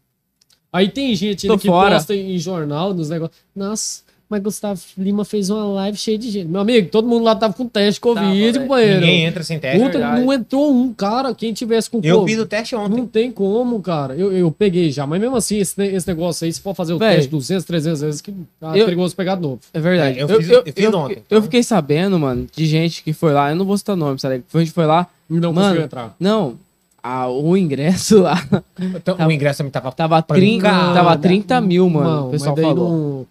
Aí 0.73 0.89
tem 0.89 1.15
gente 1.15 1.47
Tô 1.47 1.57
que 1.57 1.69
fora. 1.69 1.95
posta 1.95 2.13
em 2.15 2.37
jornal, 2.39 2.93
nos 2.93 3.09
negócios. 3.09 3.39
Nossa, 3.55 4.03
mas 4.28 4.43
Gustavo 4.43 4.81
Lima 4.98 5.24
fez 5.24 5.51
uma 5.51 5.65
live 5.65 5.97
cheia 5.97 6.19
de 6.19 6.31
gente. 6.31 6.48
Meu 6.48 6.61
amigo, 6.61 6.89
todo 6.90 7.07
mundo 7.07 7.23
lá 7.24 7.35
tava 7.36 7.55
com 7.55 7.66
teste 7.69 7.94
de 7.94 8.01
Covid, 8.01 8.24
velho. 8.53 8.61
companheiro. 8.62 9.01
Ninguém 9.01 9.24
entra 9.24 9.43
sem 9.43 9.59
teste. 9.59 9.78
Puta, 9.78 9.98
verdade. 9.98 10.20
não 10.20 10.32
entrou 10.32 10.73
um 10.74 10.93
cara. 10.93 11.35
Quem 11.35 11.53
tivesse 11.53 11.89
com 11.89 12.01
Eu 12.03 12.19
Covid. 12.19 12.35
fiz 12.35 12.43
o 12.44 12.47
teste 12.47 12.74
ontem. 12.74 12.97
Não 12.97 13.07
tem 13.07 13.31
como, 13.31 13.81
cara. 13.81 14.15
Eu, 14.16 14.32
eu 14.32 14.51
peguei 14.51 14.90
já, 14.90 15.07
mas 15.07 15.20
mesmo 15.20 15.36
assim, 15.36 15.59
esse, 15.59 15.81
esse 15.82 16.09
negócio 16.09 16.44
aí, 16.44 16.53
se 16.53 16.61
for 16.61 16.74
fazer 16.74 16.93
o 16.94 16.98
Véi. 16.98 17.16
teste 17.16 17.31
200, 17.31 17.65
300 17.65 18.01
vezes, 18.01 18.20
que 18.20 18.32
tá 18.61 18.77
Eu- 18.77 18.85
perigoso 18.85 19.15
pegar 19.15 19.36
de 19.36 19.43
novo. 19.43 19.61
É 19.73 19.78
verdade. 19.81 20.19
É, 20.19 20.23
eu 20.23 20.28
fiz- 20.28 20.48
eu 20.51 20.62
fiz 20.74 20.94
ontem. 20.94 21.19
Eu 21.31 21.43
fiquei 21.43 21.62
sabendo, 21.62 22.19
mano, 22.19 22.47
de 22.55 22.66
gente 22.66 23.03
que 23.05 23.12
foi 23.12 23.32
lá. 23.32 23.51
Eu 23.51 23.57
não 23.57 23.65
vou 23.65 23.78
citar 23.78 23.97
nome, 23.97 24.19
sabe? 24.19 24.43
A 24.53 24.59
gente 24.59 24.73
foi 24.73 24.86
lá. 24.86 25.07
Não 25.28 25.53
Mano, 25.53 25.61
conseguiu 25.69 25.85
entrar. 25.85 26.15
Não. 26.20 26.55
a- 27.03 27.28
o 27.28 27.57
ingresso 27.57 28.20
lá 28.23 28.35
Então, 28.81 29.16
Tava- 29.16 29.28
o 29.28 29.32
ingresso 29.32 29.59
também 29.59 29.70
tava. 29.70 29.93
tava, 29.93 30.20
30, 30.23 30.69
Pancada. 30.69 30.94
tava 30.94 31.16
30 31.16 31.61
mil, 31.61 31.89
mano. 31.89 32.11
Não, 32.11 32.28
o 32.28 32.31
pessoal 32.32 32.57
mas 32.57 32.65
daí 32.65 32.74
falou. 32.74 32.90
não, 32.90 33.27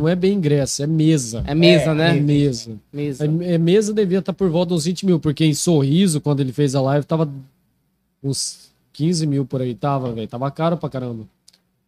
não 0.00 0.08
é 0.08 0.16
bem 0.16 0.34
ingresso, 0.34 0.82
é 0.82 0.86
mesa. 0.86 1.44
É 1.46 1.54
mesa, 1.54 1.90
É, 1.90 1.90
É 1.90 1.94
né? 1.94 2.12
mesa. 2.14 2.70
Mesa. 2.92 3.24
É, 3.24 3.54
é 3.54 3.58
mesa 3.58 3.92
devia 3.92 4.18
estar 4.18 4.32
por 4.32 4.48
volta 4.50 4.74
dos 4.74 4.84
20 4.84 5.06
mil, 5.06 5.20
porque 5.20 5.44
em 5.44 5.54
Sorriso, 5.54 6.20
quando 6.20 6.40
ele 6.40 6.52
fez 6.52 6.74
a 6.74 6.80
live, 6.80 7.04
tava 7.06 7.30
uns 8.22 8.70
15 8.92 9.26
mil 9.26 9.44
por 9.44 9.62
aí, 9.62 9.74
tava, 9.74 10.12
velho. 10.12 10.28
Tava 10.28 10.50
caro 10.50 10.76
pra 10.76 10.88
caramba. 10.88 11.24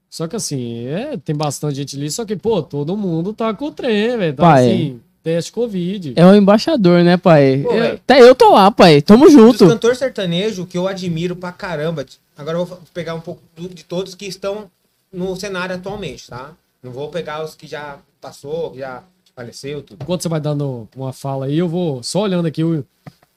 Só 0.08 0.26
que 0.28 0.36
assim, 0.36 0.86
é, 0.86 1.16
tem 1.16 1.34
bastante 1.34 1.76
gente 1.76 1.96
ali, 1.96 2.10
só 2.10 2.24
que, 2.24 2.36
pô, 2.36 2.62
todo 2.62 2.96
mundo 2.96 3.32
tá 3.32 3.52
com 3.54 3.66
o 3.66 3.72
trem, 3.72 4.16
velho. 4.18 4.34
Tá 4.34 4.42
Pai. 4.42 4.66
assim, 4.70 5.00
teste 5.22 5.52
Covid. 5.52 6.12
É 6.16 6.26
o 6.26 6.34
embaixador, 6.34 7.02
né, 7.02 7.16
pai? 7.16 7.62
Pô, 7.62 7.72
Eu- 7.72 7.94
até 7.94 8.20
eu 8.20 8.34
tô 8.34 8.50
lá, 8.52 8.70
pai. 8.70 9.00
Tamo 9.00 9.24
Dos 9.24 9.32
junto. 9.32 9.66
cantores 9.66 9.98
sertanejo 9.98 10.66
que 10.66 10.76
eu 10.76 10.86
admiro 10.86 11.34
pra 11.34 11.50
caramba. 11.52 12.04
Agora 12.36 12.58
eu 12.58 12.66
vou 12.66 12.78
pegar 12.92 13.14
um 13.14 13.20
pouco 13.20 13.40
de 13.56 13.84
todos 13.84 14.14
que 14.14 14.26
estão 14.26 14.70
no 15.12 15.34
cenário 15.36 15.74
atualmente, 15.76 16.28
tá? 16.28 16.52
Não 16.82 16.90
vou 16.90 17.08
pegar 17.10 17.44
os 17.44 17.54
que 17.54 17.66
já 17.66 17.98
passou, 18.20 18.72
que 18.72 18.78
já 18.80 19.02
faleceu, 19.34 19.82
tudo. 19.82 20.02
Enquanto 20.02 20.22
você 20.22 20.28
vai 20.28 20.40
dando 20.40 20.88
uma 20.96 21.12
fala 21.12 21.46
aí, 21.46 21.56
eu 21.58 21.68
vou 21.68 22.02
só 22.02 22.22
olhando 22.22 22.46
aqui 22.46 22.62
o, 22.64 22.84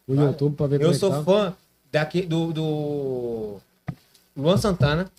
o 0.07 0.15
Vai. 0.15 0.26
YouTube 0.26 0.55
pra 0.55 0.67
ver 0.67 0.76
Eu 0.77 0.85
como 0.85 0.95
é 0.95 0.97
sou 0.97 1.09
tá. 1.11 1.23
fã 1.23 1.53
daqui, 1.91 2.22
do, 2.23 2.51
do 2.51 3.57
Luan 4.35 4.57
Santana, 4.57 5.09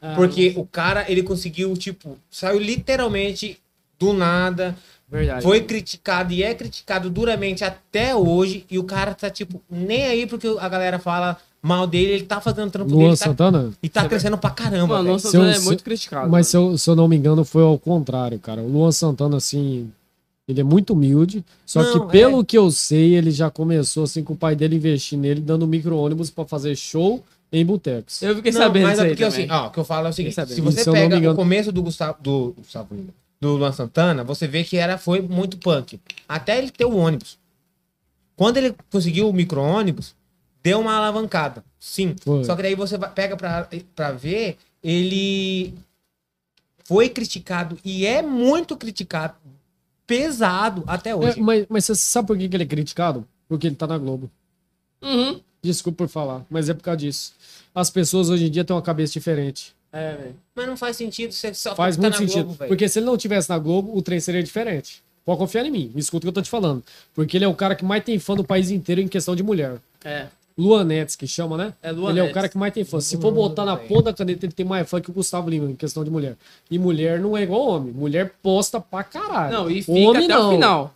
Ah, 0.00 0.14
porque 0.16 0.54
o 0.56 0.64
cara, 0.64 1.10
ele 1.10 1.22
conseguiu, 1.22 1.76
tipo, 1.76 2.16
saiu 2.30 2.58
literalmente 2.58 3.60
do 3.98 4.12
nada, 4.12 4.76
Verdade. 5.08 5.42
foi 5.42 5.60
criticado 5.62 6.32
e 6.32 6.42
é 6.42 6.54
criticado 6.54 7.10
duramente 7.10 7.62
até 7.64 8.14
hoje, 8.16 8.64
e 8.70 8.78
o 8.78 8.84
cara 8.84 9.14
tá, 9.14 9.28
tipo, 9.28 9.60
nem 9.68 10.06
aí 10.06 10.26
porque 10.26 10.46
a 10.58 10.68
galera 10.68 10.98
fala 10.98 11.36
mal 11.62 11.86
dele, 11.86 12.12
ele 12.14 12.24
tá 12.24 12.40
fazendo 12.40 12.70
trampo 12.70 12.90
Luan 12.90 13.04
dele 13.04 13.16
tá- 13.16 13.24
Santana? 13.26 13.70
e 13.82 13.88
tá 13.88 14.08
crescendo 14.08 14.36
pra 14.36 14.50
caramba, 14.50 14.96
Mano, 14.98 15.12
nossa, 15.12 15.30
Se 15.30 15.36
eu- 15.36 15.44
é 15.44 15.58
muito 15.60 15.84
criticado. 15.84 16.28
Mas 16.30 16.48
se 16.48 16.56
eu, 16.56 16.76
se 16.76 16.90
eu 16.90 16.96
não 16.96 17.06
me 17.06 17.16
engano, 17.16 17.44
foi 17.44 17.62
ao 17.62 17.78
contrário, 17.78 18.38
cara. 18.38 18.60
O 18.60 18.68
Luan 18.68 18.90
Santana, 18.90 19.36
assim, 19.36 19.90
ele 20.48 20.60
é 20.60 20.64
muito 20.64 20.92
humilde. 20.92 21.44
Só 21.64 21.82
Não, 21.82 21.92
que, 22.06 22.12
pelo 22.12 22.44
que 22.44 22.58
eu 22.58 22.70
sei, 22.70 23.14
ele 23.14 23.30
já 23.30 23.48
começou, 23.48 24.02
assim, 24.04 24.24
com 24.24 24.32
o 24.32 24.36
pai 24.36 24.56
dele 24.56 24.74
investir 24.76 25.16
nele, 25.18 25.40
dando 25.40 25.66
micro-ônibus 25.66 26.30
pra 26.30 26.44
fazer 26.44 26.74
show 26.76 27.22
em 27.52 27.64
botecos. 27.64 28.20
Eu 28.22 28.34
fiquei 28.36 28.50
Não, 28.50 28.60
sabendo 28.60 28.86
mas 28.88 28.98
é 28.98 29.06
porque 29.08 29.24
assim, 29.24 29.46
ó, 29.50 29.66
o 29.68 29.70
que 29.70 29.78
eu 29.78 29.84
falo 29.84 30.06
é 30.08 30.10
o 30.10 30.12
seguinte, 30.12 30.34
se 30.46 30.60
você 30.60 30.90
pega 30.90 31.16
engano- 31.16 31.34
o 31.34 31.36
começo 31.36 31.70
do 31.70 31.82
Gustavo 31.82 32.16
do 32.20 32.54
Gustavo 32.58 32.94
Lima, 32.94 33.10
do 33.40 33.56
Luan 33.56 33.72
Santana, 33.72 34.24
você 34.24 34.48
vê 34.48 34.64
que 34.64 34.76
era 34.78 34.96
foi 34.98 35.20
muito 35.20 35.58
punk. 35.58 36.00
Até 36.28 36.58
ele 36.58 36.70
ter 36.70 36.86
o 36.86 36.96
ônibus. 36.96 37.38
Quando 38.34 38.56
ele 38.56 38.74
conseguiu 38.90 39.28
o 39.28 39.32
micro-ônibus, 39.32 40.14
deu 40.62 40.80
uma 40.80 40.94
alavancada. 40.94 41.64
Sim. 41.78 42.14
Foi. 42.22 42.44
Só 42.44 42.54
que 42.56 42.62
daí 42.62 42.74
você 42.74 42.96
pega 42.98 43.36
pra, 43.36 43.68
pra 43.94 44.12
ver, 44.12 44.56
ele 44.82 45.74
foi 46.84 47.08
criticado 47.08 47.78
e 47.84 48.04
é 48.06 48.22
muito 48.22 48.76
criticado 48.76 49.34
pesado 50.06 50.82
até 50.86 51.10
É, 51.10 51.14
hoje. 51.16 51.40
mas, 51.40 51.66
mas 51.68 51.84
você 51.84 51.94
sabe 51.94 52.26
por 52.28 52.36
que 52.38 52.48
que 52.48 52.56
ele 52.56 52.64
é 52.64 52.66
criticado? 52.66 53.26
Porque 53.48 53.66
ele 53.66 53.76
tá 53.76 53.86
na 53.86 53.96
Globo. 53.98 54.30
Uhum. 55.00 55.40
Desculpa 55.62 55.98
por 56.04 56.08
falar, 56.08 56.44
mas 56.50 56.68
é 56.68 56.74
por 56.74 56.82
causa 56.82 56.98
disso. 56.98 57.32
As 57.74 57.88
pessoas 57.88 58.28
hoje 58.28 58.46
em 58.46 58.50
dia 58.50 58.64
têm 58.64 58.74
uma 58.74 58.82
cabeça 58.82 59.12
diferente. 59.12 59.74
É, 59.92 60.16
velho. 60.16 60.36
Mas 60.54 60.66
não 60.66 60.76
faz 60.76 60.96
sentido 60.96 61.32
você 61.32 61.52
só 61.54 61.74
Faz 61.74 61.96
tá 61.96 62.02
muito 62.02 62.12
na 62.14 62.18
sentido. 62.18 62.44
Globo, 62.44 62.58
velho. 62.58 62.68
porque 62.68 62.88
se 62.88 62.98
ele 62.98 63.06
não 63.06 63.16
tivesse 63.16 63.48
na 63.48 63.58
Globo, 63.58 63.96
o 63.96 64.02
trem 64.02 64.18
seria 64.20 64.42
diferente. 64.42 65.02
Pode 65.24 65.38
confiar 65.38 65.64
em 65.64 65.70
mim. 65.70 65.90
Me 65.94 66.00
escuta 66.00 66.18
o 66.18 66.26
que 66.26 66.28
eu 66.28 66.32
tô 66.32 66.42
te 66.42 66.50
falando. 66.50 66.82
Porque 67.14 67.36
ele 67.36 67.44
é 67.44 67.48
o 67.48 67.54
cara 67.54 67.74
que 67.76 67.84
mais 67.84 68.02
tem 68.02 68.18
fã 68.18 68.34
do 68.34 68.42
país 68.42 68.70
inteiro 68.70 69.00
em 69.00 69.06
questão 69.08 69.36
de 69.36 69.42
mulher. 69.42 69.78
É. 70.04 70.26
Luan 70.56 70.84
Nets, 70.84 71.16
que 71.16 71.26
chama, 71.26 71.56
né? 71.56 71.74
É 71.82 71.90
Luan 71.90 72.10
ele 72.10 72.20
é 72.20 72.24
o 72.24 72.32
cara 72.32 72.48
que 72.48 72.58
mais 72.58 72.72
tem 72.72 72.84
fã. 72.84 73.00
Se 73.00 73.16
for 73.16 73.32
botar 73.32 73.64
na 73.64 73.76
ponta 73.76 74.04
da 74.04 74.12
caneta, 74.12 74.46
ele 74.46 74.52
tem 74.52 74.66
mais 74.66 74.88
fã 74.88 75.00
que 75.00 75.10
o 75.10 75.12
Gustavo 75.12 75.48
Lima 75.48 75.70
em 75.70 75.74
questão 75.76 76.04
de 76.04 76.10
mulher. 76.10 76.36
E 76.70 76.78
mulher 76.78 77.20
não 77.20 77.36
é 77.36 77.42
igual 77.42 77.66
homem. 77.66 77.92
Mulher 77.92 78.34
posta 78.42 78.80
pra 78.80 79.02
caralho. 79.02 79.52
Não, 79.52 79.70
e 79.70 79.82
fica 79.82 79.92
Homem 79.92 80.24
até 80.24 80.34
não. 80.34 80.48
o 80.48 80.52
final. 80.52 80.94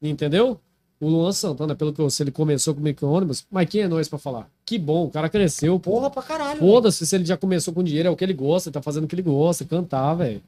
Entendeu? 0.00 0.58
O 1.00 1.08
Luan 1.08 1.32
Santana, 1.32 1.74
pelo 1.74 1.92
que 1.92 2.00
eu 2.00 2.08
sei, 2.10 2.24
ele 2.24 2.30
começou 2.30 2.74
com 2.74 2.80
micro-ônibus. 2.80 3.44
Mas 3.50 3.68
quem 3.68 3.82
é 3.82 3.88
nós 3.88 4.08
pra 4.08 4.18
falar? 4.18 4.48
Que 4.64 4.78
bom, 4.78 5.06
o 5.06 5.10
cara 5.10 5.28
cresceu. 5.28 5.78
Pô. 5.78 5.92
Porra 5.92 6.10
pra 6.10 6.22
caralho. 6.22 6.60
Foda-se 6.60 7.04
se 7.06 7.16
ele 7.16 7.24
já 7.24 7.36
começou 7.36 7.74
com 7.74 7.82
dinheiro, 7.82 8.08
é 8.08 8.10
o 8.10 8.16
que 8.16 8.22
ele 8.24 8.32
gosta, 8.32 8.68
ele 8.68 8.74
tá 8.74 8.80
fazendo 8.82 9.04
o 9.04 9.08
que 9.08 9.14
ele 9.14 9.22
gosta, 9.22 9.64
cantar, 9.64 10.14
velho. 10.14 10.40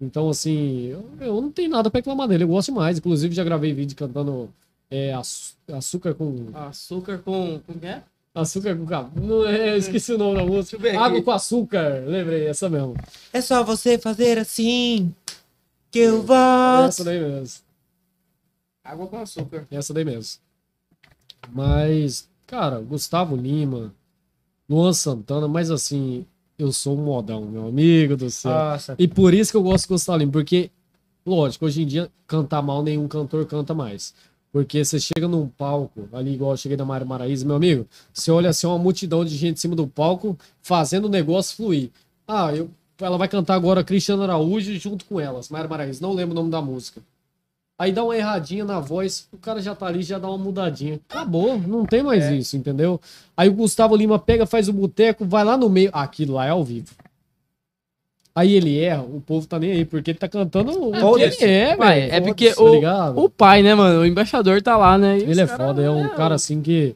Então, 0.00 0.28
assim, 0.28 0.86
eu, 0.86 1.04
eu 1.20 1.40
não 1.40 1.50
tenho 1.50 1.70
nada 1.70 1.90
pra 1.90 1.98
reclamar 1.98 2.26
dele, 2.26 2.42
eu 2.44 2.48
gosto 2.48 2.72
demais. 2.72 2.98
Inclusive, 2.98 3.34
já 3.34 3.44
gravei 3.44 3.72
vídeo 3.72 3.96
cantando 3.96 4.48
é, 4.90 5.12
açúcar 5.72 6.14
com. 6.14 6.48
Açúcar 6.52 7.18
com. 7.18 7.60
Com 7.66 7.72
o 7.72 7.78
que 7.78 7.86
é? 7.86 8.02
Açúcar 8.34 8.76
com 8.76 8.86
café. 8.86 9.20
Não, 9.20 9.46
é, 9.46 9.70
eu 9.70 9.76
esqueci 9.76 10.12
o 10.12 10.18
nome 10.18 10.36
da 10.36 10.44
música. 10.44 10.76
Água 10.90 11.18
aqui. 11.18 11.22
com 11.22 11.30
açúcar, 11.30 12.04
lembrei, 12.06 12.46
essa 12.46 12.68
mesmo. 12.68 12.94
É 13.32 13.40
só 13.40 13.62
você 13.64 13.98
fazer 13.98 14.38
assim 14.38 15.12
que 15.90 15.98
eu 15.98 16.22
volto. 16.22 16.88
Essa 16.88 17.04
daí 17.04 17.20
mesmo. 17.20 17.62
Água 18.84 19.06
com 19.06 19.18
açúcar. 19.18 19.66
Essa 19.70 19.92
daí 19.92 20.04
mesmo. 20.04 20.40
Mas, 21.52 22.28
cara, 22.46 22.80
Gustavo 22.80 23.34
Lima, 23.34 23.92
Luan 24.68 24.92
Santana, 24.92 25.48
mas 25.48 25.70
assim, 25.70 26.24
eu 26.56 26.72
sou 26.72 26.96
um 26.96 27.02
modão, 27.02 27.46
meu 27.46 27.66
amigo 27.66 28.16
do 28.16 28.30
céu. 28.30 28.52
Nossa. 28.52 28.94
E 28.98 29.08
por 29.08 29.34
isso 29.34 29.50
que 29.50 29.56
eu 29.56 29.62
gosto 29.62 29.86
de 29.86 29.94
Gustavo 29.94 30.18
Lima, 30.18 30.32
porque, 30.32 30.70
lógico, 31.26 31.66
hoje 31.66 31.82
em 31.82 31.86
dia, 31.86 32.10
cantar 32.28 32.62
mal 32.62 32.82
nenhum 32.82 33.08
cantor 33.08 33.44
canta 33.46 33.74
mais. 33.74 34.14
Porque 34.52 34.84
você 34.84 34.98
chega 34.98 35.28
num 35.28 35.46
palco, 35.46 36.08
ali 36.12 36.34
igual 36.34 36.52
eu 36.52 36.56
cheguei 36.56 36.76
na 36.76 36.84
Mário 36.84 37.06
Maraíza, 37.06 37.46
meu 37.46 37.54
amigo, 37.54 37.86
você 38.12 38.30
olha 38.32 38.50
assim, 38.50 38.66
uma 38.66 38.78
multidão 38.78 39.24
de 39.24 39.36
gente 39.36 39.56
em 39.56 39.60
cima 39.60 39.76
do 39.76 39.86
palco, 39.86 40.36
fazendo 40.60 41.04
o 41.04 41.08
negócio 41.08 41.56
fluir. 41.56 41.90
Ah, 42.26 42.52
eu, 42.54 42.68
ela 43.00 43.16
vai 43.16 43.28
cantar 43.28 43.54
agora 43.54 43.84
Cristiano 43.84 44.22
Araújo 44.22 44.74
junto 44.76 45.04
com 45.04 45.20
elas, 45.20 45.48
Mário 45.48 45.70
Maraíza, 45.70 46.02
não 46.02 46.12
lembro 46.12 46.32
o 46.32 46.34
nome 46.34 46.50
da 46.50 46.60
música. 46.60 47.00
Aí 47.80 47.92
dá 47.92 48.04
uma 48.04 48.14
erradinha 48.14 48.62
na 48.62 48.78
voz, 48.78 49.26
o 49.32 49.38
cara 49.38 49.62
já 49.62 49.74
tá 49.74 49.86
ali, 49.86 50.02
já 50.02 50.18
dá 50.18 50.28
uma 50.28 50.36
mudadinha. 50.36 51.00
Acabou, 51.08 51.56
não 51.58 51.86
tem 51.86 52.02
mais 52.02 52.30
isso, 52.30 52.54
entendeu? 52.54 53.00
Aí 53.34 53.48
o 53.48 53.54
Gustavo 53.54 53.96
Lima 53.96 54.18
pega, 54.18 54.44
faz 54.44 54.68
o 54.68 54.72
boteco, 54.72 55.24
vai 55.24 55.42
lá 55.44 55.56
no 55.56 55.70
meio. 55.70 55.88
Aquilo 55.94 56.34
lá 56.34 56.44
é 56.44 56.50
ao 56.50 56.62
vivo. 56.62 56.90
Aí 58.34 58.54
ele 58.54 58.78
erra, 58.78 59.02
o 59.02 59.20
povo 59.20 59.46
tá 59.46 59.58
nem 59.58 59.72
aí, 59.72 59.84
porque 59.84 60.12
ele 60.12 60.18
tá 60.18 60.28
cantando 60.28 60.70
o 60.70 60.92
que 60.92 61.22
ele 61.22 61.52
é, 61.52 61.76
velho. 61.76 62.12
é 62.14 62.20
porque 62.20 62.52
tá 62.54 62.62
o, 62.62 62.74
ligado? 62.74 63.18
o 63.18 63.28
pai, 63.28 63.62
né, 63.62 63.74
mano? 63.74 64.00
O 64.00 64.06
embaixador 64.06 64.62
tá 64.62 64.76
lá, 64.76 64.96
né? 64.96 65.18
E 65.18 65.22
Ele 65.22 65.40
é 65.40 65.46
cara- 65.46 65.66
foda, 65.66 65.82
é 65.82 65.90
um 65.90 66.08
cara 66.10 66.36
assim 66.36 66.62
que, 66.62 66.94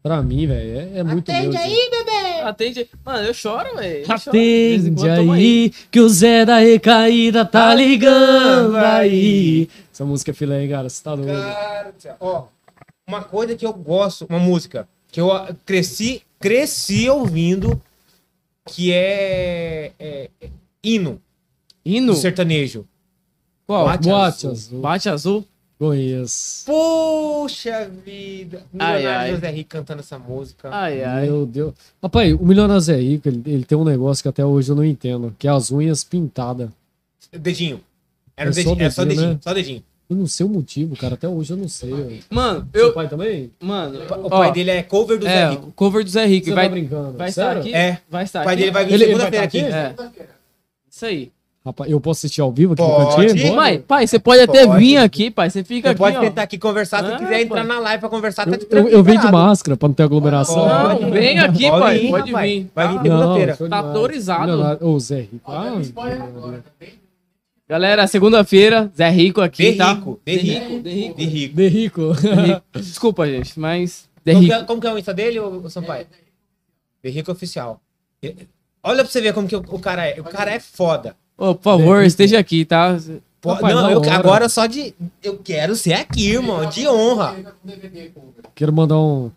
pra 0.00 0.22
mim, 0.22 0.46
velho, 0.46 0.78
é, 0.78 0.98
é 1.00 1.02
muito 1.02 1.30
Atende 1.30 1.48
Deus, 1.50 1.56
aí, 1.56 1.90
bebê! 1.90 2.40
Atende. 2.42 2.88
Mano, 3.04 3.26
eu 3.26 3.34
choro, 3.34 3.74
velho. 3.76 4.04
Atende 4.10 4.90
quando, 4.92 5.32
aí, 5.32 5.72
que 5.90 6.00
o 6.00 6.08
Zé 6.08 6.44
da 6.44 6.58
Recaída 6.58 7.44
tá 7.44 7.74
ligando 7.74 8.76
aí. 8.76 9.68
Essa 9.92 10.04
música 10.04 10.30
é 10.30 10.34
filé, 10.34 10.62
hein, 10.62 10.70
cara? 10.70 10.88
Você 10.88 11.02
tá 11.02 11.16
doido. 11.16 11.32
Cara. 11.32 11.92
Ó, 12.20 12.44
uma 13.06 13.22
coisa 13.22 13.56
que 13.56 13.66
eu 13.66 13.72
gosto, 13.72 14.26
uma 14.30 14.38
música 14.38 14.88
que 15.10 15.20
eu 15.20 15.32
ah, 15.32 15.48
cresci, 15.66 16.22
cresci 16.38 17.08
ouvindo, 17.10 17.80
que 18.64 18.92
é- 18.92 19.90
é 19.98 20.30
hino 20.94 21.20
Hino? 21.84 22.12
do 22.12 22.18
sertanejo. 22.18 22.86
Qual? 23.66 23.84
Bate 23.86 24.08
Boate 24.08 24.46
azul. 24.46 24.50
azul. 24.52 24.80
Bate 24.80 25.08
azul? 25.08 25.44
Conheço. 25.78 26.64
Poxa 26.66 27.88
vida! 28.04 28.62
Ai, 28.78 28.96
Milionário. 28.96 29.34
José 29.36 29.50
Rico 29.50 29.70
cantando 29.70 30.00
essa 30.00 30.18
música. 30.18 30.68
Ai, 30.72 31.04
ai. 31.04 31.26
Meu 31.26 31.46
Deus. 31.46 31.72
Rapaz, 32.02 32.32
o 32.34 32.44
Milionário 32.44 32.80
Zé 32.80 32.96
Rico, 32.96 33.28
ele, 33.28 33.42
ele 33.46 33.64
tem 33.64 33.78
um 33.78 33.84
negócio 33.84 34.22
que 34.22 34.28
até 34.28 34.44
hoje 34.44 34.70
eu 34.72 34.76
não 34.76 34.84
entendo, 34.84 35.34
que 35.38 35.46
é 35.46 35.50
as 35.50 35.70
unhas 35.70 36.02
pintadas. 36.02 36.68
Dedinho. 37.32 37.80
Era, 38.36 38.48
É 38.48 38.50
um 38.50 38.54
só 38.54 38.58
dedinho, 38.60 38.80
era 38.82 38.90
só 38.90 39.04
dedinho, 39.04 39.28
né? 39.34 39.38
só 39.40 39.54
dedinho. 39.54 39.82
Eu 40.10 40.16
não 40.16 40.26
sei 40.26 40.46
o 40.46 40.48
motivo, 40.48 40.96
cara. 40.96 41.14
Até 41.14 41.28
hoje 41.28 41.52
eu 41.52 41.56
não 41.56 41.68
sei. 41.68 42.22
Mano, 42.30 42.66
Seu 42.72 42.86
eu. 42.86 42.92
pai 42.94 43.08
também? 43.08 43.50
Mano, 43.60 44.00
O 44.00 44.26
ó, 44.26 44.28
pai 44.30 44.52
dele 44.52 44.70
é 44.70 44.82
cover 44.82 45.18
do 45.18 45.26
Zé 45.26 45.42
É, 45.42 45.50
Rico. 45.50 45.66
o 45.68 45.72
cover 45.72 46.02
do 46.02 46.10
Zé 46.10 46.24
Rico. 46.26 46.46
Você 46.46 46.54
vai, 46.54 46.64
tá 46.64 46.70
brincando? 46.72 47.12
vai 47.18 47.28
estar 47.28 47.42
Sério? 47.44 47.60
aqui? 47.60 47.74
É. 47.74 47.98
Vai 48.10 48.24
estar 48.24 48.40
O 48.40 48.44
pai 48.44 48.54
aqui. 48.54 48.62
dele 48.62 48.72
vai 48.72 48.84
vir 48.86 48.98
segunda-feira 48.98 49.36
tá 49.36 49.42
aqui. 49.44 49.58
É. 49.60 49.94
Isso 50.98 51.06
aí. 51.06 51.30
Rapaz, 51.64 51.88
eu 51.90 52.00
posso 52.00 52.18
assistir 52.20 52.40
ao 52.40 52.50
vivo 52.50 52.72
aqui 52.72 52.82
Pode. 52.82 53.04
no 53.04 53.28
cantinho? 53.28 53.54
Pai, 53.54 53.78
pai, 53.78 54.06
você 54.06 54.18
pode 54.18 54.40
até 54.40 54.66
Pode. 54.66 54.78
vir 54.78 54.96
aqui, 54.96 55.30
pai. 55.30 55.48
Você 55.50 55.62
fica 55.62 55.88
Você 55.88 55.92
aqui, 55.92 55.98
pode 55.98 56.16
ó. 56.16 56.20
tentar 56.20 56.42
aqui 56.42 56.58
conversar, 56.58 57.04
se 57.04 57.12
Ah, 57.12 57.18
quiser 57.18 57.42
entrar 57.42 57.58
pai. 57.58 57.66
na 57.66 57.78
live 57.78 58.00
pra 58.00 58.08
conversar, 58.08 58.46
tá 58.46 58.52
Eu, 58.52 58.58
de 58.58 58.66
eu, 58.70 58.88
eu 58.88 59.02
venho 59.04 59.20
de 59.20 59.30
máscara 59.30 59.76
pra 59.76 59.86
não 59.88 59.94
ter 59.94 60.02
aglomeração. 60.02 60.66
Pode. 60.66 61.02
Não, 61.02 61.10
vem 61.12 61.38
aqui, 61.38 61.68
Pode 61.68 61.80
pai. 61.80 61.98
vir, 61.98 62.10
Pode 62.10 62.30
rapaz. 62.32 62.50
vir. 62.50 62.70
Vai 62.74 62.88
vir 62.88 63.02
segunda-feira. 63.02 63.56
Tá 63.68 63.76
autorizado. 63.78 64.86
Ô, 64.86 64.98
Zé 64.98 65.20
Rico. 65.20 65.40
Ah, 65.52 65.80
Galera, 67.68 68.06
segunda-feira, 68.06 68.90
Zé 68.96 69.08
Rico 69.10 69.40
aqui, 69.42 69.72
De 69.72 69.76
tá? 69.76 69.92
rico, 69.92 70.20
de 70.24 70.36
rico, 70.36 70.80
De 70.82 70.90
rico. 70.90 71.16
de 71.16 71.24
rico. 71.26 71.54
De 71.56 71.68
Rico. 71.68 72.12
Desculpa, 72.72 73.26
gente, 73.28 73.58
mas. 73.60 74.08
Como 74.24 74.40
que, 74.40 74.52
é, 74.52 74.62
como 74.64 74.80
que 74.80 74.86
é 74.86 74.92
o 74.92 74.98
Insta 74.98 75.12
dele, 75.14 75.38
ô, 75.38 75.62
ô 75.64 75.68
Sampaio? 75.70 76.06
De 77.04 77.10
rico 77.10 77.30
oficial. 77.30 77.78
Olha 78.82 79.02
pra 79.02 79.10
você 79.12 79.20
ver 79.20 79.32
como 79.34 79.48
que 79.48 79.56
o, 79.56 79.60
o 79.60 79.78
cara 79.78 80.06
é. 80.06 80.20
O 80.20 80.24
cara 80.24 80.50
é 80.52 80.60
foda. 80.60 81.16
Ô, 81.36 81.54
por 81.54 81.62
favor, 81.62 82.02
esteja 82.02 82.38
aqui, 82.38 82.64
tá? 82.64 82.96
Pô, 83.40 83.52
Rapaz, 83.52 83.74
não, 83.74 83.82
da 83.84 83.92
eu, 83.92 83.98
hora. 84.00 84.14
agora 84.14 84.48
só 84.48 84.66
de. 84.66 84.94
Eu 85.22 85.38
quero 85.38 85.76
ser 85.76 85.92
aqui, 85.94 86.30
irmão. 86.30 86.68
De 86.68 86.88
honra. 86.88 87.36
Quero 88.54 88.72
mandar 88.72 88.98
um. 88.98 89.30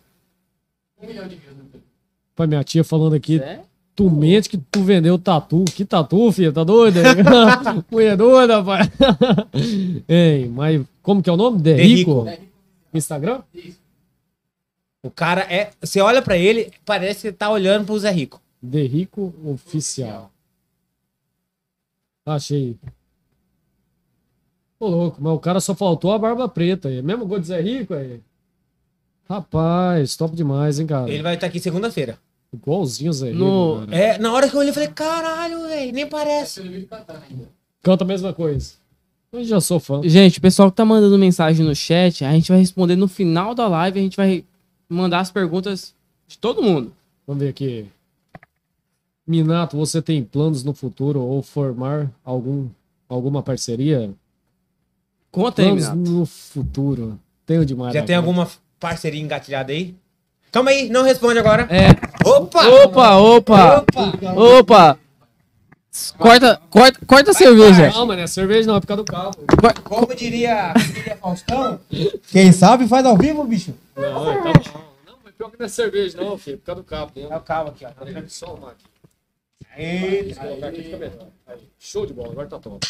Pra 2.34 2.46
minha 2.46 2.64
tia 2.64 2.82
falando 2.82 3.14
aqui. 3.14 3.38
Zé? 3.38 3.60
Tu 3.94 4.08
mente 4.10 4.48
que 4.48 4.56
tu 4.56 4.82
vendeu 4.82 5.18
tatu. 5.18 5.64
Que 5.66 5.84
tatu, 5.84 6.32
filho? 6.32 6.52
Tá 6.52 6.64
doido? 6.64 6.98
Mulher 7.90 8.16
doida, 8.16 8.56
rapaz. 8.60 8.88
Ei, 10.08 10.48
mas 10.48 10.80
como 11.02 11.22
que 11.22 11.28
é 11.28 11.32
o 11.32 11.36
nome? 11.36 11.60
De 11.60 11.74
De 11.74 11.82
Rico? 11.82 12.22
Rico. 12.22 12.42
Instagram? 12.94 13.42
O 15.02 15.10
cara 15.10 15.42
é. 15.42 15.70
Você 15.80 16.00
olha 16.00 16.22
pra 16.22 16.36
ele, 16.38 16.72
parece 16.86 17.28
que 17.28 17.32
tá 17.36 17.50
olhando 17.50 17.84
pro 17.84 17.98
Zé 17.98 18.10
Rico. 18.10 18.40
De 18.62 18.86
Rico 18.86 19.34
Oficial. 19.44 20.30
Achei. 22.24 22.76
Ô, 24.78 24.86
louco, 24.88 25.18
mas 25.20 25.32
o 25.32 25.38
cara 25.38 25.60
só 25.60 25.74
faltou 25.74 26.12
a 26.12 26.18
barba 26.18 26.48
preta 26.48 26.88
aí. 26.88 27.02
Mesmo 27.02 27.26
gol 27.26 27.38
de 27.40 27.46
Zé 27.48 27.60
Rico 27.60 27.94
aí. 27.94 28.20
Rapaz, 29.28 30.16
top 30.16 30.34
demais, 30.36 30.78
hein, 30.78 30.86
cara. 30.86 31.10
Ele 31.10 31.22
vai 31.22 31.34
estar 31.34 31.46
aqui 31.46 31.58
segunda-feira. 31.58 32.18
Igualzinho 32.52 33.10
o 33.10 33.14
Zé 33.14 33.30
Rico, 33.30 33.38
No- 33.38 33.86
cara. 33.86 33.96
É, 33.96 34.18
na 34.18 34.32
hora 34.32 34.48
que 34.48 34.54
eu 34.54 34.60
olhei, 34.60 34.70
eu 34.70 34.74
falei, 34.74 34.88
caralho, 34.90 35.66
velho, 35.68 35.92
nem 35.92 36.06
parece. 36.06 36.88
Canta 37.82 38.04
a 38.04 38.06
mesma 38.06 38.32
coisa. 38.32 38.74
Eu 39.32 39.42
já 39.42 39.60
sou 39.60 39.80
fã. 39.80 40.02
Gente, 40.04 40.38
o 40.38 40.42
pessoal 40.42 40.70
que 40.70 40.76
tá 40.76 40.84
mandando 40.84 41.18
mensagem 41.18 41.64
no 41.64 41.74
chat, 41.74 42.24
a 42.24 42.32
gente 42.32 42.50
vai 42.50 42.58
responder 42.60 42.96
no 42.96 43.08
final 43.08 43.54
da 43.54 43.66
live, 43.66 43.98
a 43.98 44.02
gente 44.02 44.16
vai 44.16 44.44
mandar 44.88 45.20
as 45.20 45.30
perguntas 45.30 45.94
de 46.28 46.36
todo 46.36 46.62
mundo. 46.62 46.92
Vamos 47.26 47.42
ver 47.42 47.48
aqui. 47.48 47.86
Minato, 49.26 49.76
você 49.76 50.02
tem 50.02 50.22
planos 50.22 50.64
no 50.64 50.74
futuro 50.74 51.20
ou 51.20 51.42
formar 51.42 52.10
algum, 52.24 52.68
alguma 53.08 53.42
parceria? 53.42 54.12
Conta 55.30 55.62
aí, 55.62 55.68
Planos 55.68 55.88
Minato. 55.90 56.10
no 56.10 56.26
futuro. 56.26 57.20
Tenho 57.46 57.64
demais. 57.64 57.94
Já 57.94 58.00
da 58.00 58.06
tem 58.06 58.16
alguma 58.16 58.48
parceria 58.80 59.20
engatilhada 59.20 59.72
aí? 59.72 59.94
Calma 60.50 60.70
aí, 60.70 60.88
não 60.88 61.02
responde 61.02 61.38
agora. 61.38 61.66
É. 61.70 61.90
Opa! 62.28 62.66
Opa, 62.66 63.16
opa! 63.16 63.84
Opa! 64.36 64.98
Corta, 66.18 66.60
corta, 66.70 67.06
corta 67.06 67.30
a 67.30 67.34
cerveja. 67.34 67.90
Não, 67.90 68.06
mas 68.06 68.16
não 68.16 68.24
é 68.24 68.26
cerveja 68.26 68.66
não, 68.66 68.76
é 68.76 68.80
por 68.80 68.86
causa 68.86 69.02
do 69.02 69.10
carro. 69.10 69.32
Como 69.84 70.14
diria, 70.14 70.72
Faustão? 71.20 71.78
Quem 72.28 72.50
sabe 72.50 72.88
faz 72.88 73.04
ao 73.04 73.16
vivo, 73.16 73.44
bicho. 73.44 73.74
Não, 73.94 74.30
é, 74.30 74.36
tá 74.36 74.52
bom. 74.52 74.80
Não, 75.06 75.14
mas 75.22 75.34
pior 75.34 75.50
que 75.50 75.58
não 75.58 75.66
é 75.66 75.68
cerveja 75.68 76.18
não, 76.18 76.38
filho, 76.38 76.54
é 76.54 76.56
por 76.56 76.64
causa 76.64 76.82
do 76.82 76.84
carro. 76.86 77.10
É 77.14 77.36
o 77.36 77.40
cabo 77.40 77.70
aqui, 77.70 77.84
ó. 77.84 78.04
Tem 78.04 78.22
que 78.22 78.32
só 78.32 78.54
uma 78.54 78.70
aqui. 78.70 78.91
Eita. 79.76 80.40
Show 81.78 82.06
de 82.06 82.12
bola, 82.12 82.32
agora 82.32 82.48
tá 82.48 82.58
top. 82.58 82.86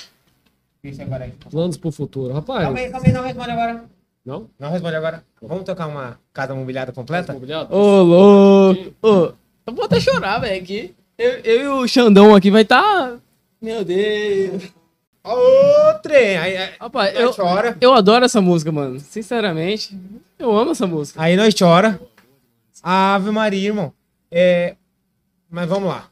Isso 0.83 1.01
agora 1.03 1.25
aí. 1.25 1.33
Planos 1.51 1.77
pro 1.77 1.93
futuro. 1.93 2.33
Rapaz, 2.35 2.65
Calma 2.65 2.79
aí, 2.79 2.91
calma 2.91 3.07
aí, 3.07 3.13
não 3.13 3.23
responde 3.23 3.51
agora. 3.51 3.85
não? 4.25 4.51
Não 4.59 4.71
responde 4.71 4.97
agora. 4.97 5.25
Vamos 5.41 5.65
tocar 5.65 5.87
uma 5.87 6.19
casa 6.33 6.55
mobiliada 6.55 6.93
completa? 6.93 7.37
Ô, 7.71 8.03
louco! 8.03 8.93
Ô, 9.03 9.33
eu 9.67 9.75
vou 9.75 9.85
até 9.85 10.01
chorar, 10.01 10.41
velho, 10.41 10.61
aqui. 10.61 10.95
Eu, 11.17 11.31
eu 11.45 11.61
e 11.63 11.69
o 11.69 11.87
Xandão 11.89 12.35
aqui 12.35 12.51
vai 12.51 12.65
tá... 12.65 13.17
Meu 13.61 13.85
Deus. 13.85 14.73
Ô, 15.23 15.95
trem! 16.03 16.37
Aí, 16.37 16.57
aí, 16.57 16.71
Rapaz, 16.81 17.15
eu, 17.15 17.33
chora. 17.33 17.77
eu 17.81 17.95
adoro 17.95 18.25
essa 18.25 18.41
música, 18.41 18.73
mano. 18.73 18.99
Sinceramente, 18.99 19.97
eu 20.37 20.51
amo 20.57 20.73
essa 20.73 20.85
música. 20.85 21.23
Aí 21.23 21.37
nós 21.37 21.55
chora. 21.57 22.01
Ave 22.83 23.31
Maria, 23.31 23.69
irmão. 23.69 23.93
É... 24.33 24.75
Mas 25.49 25.69
vamos 25.69 25.89
lá. 25.89 26.09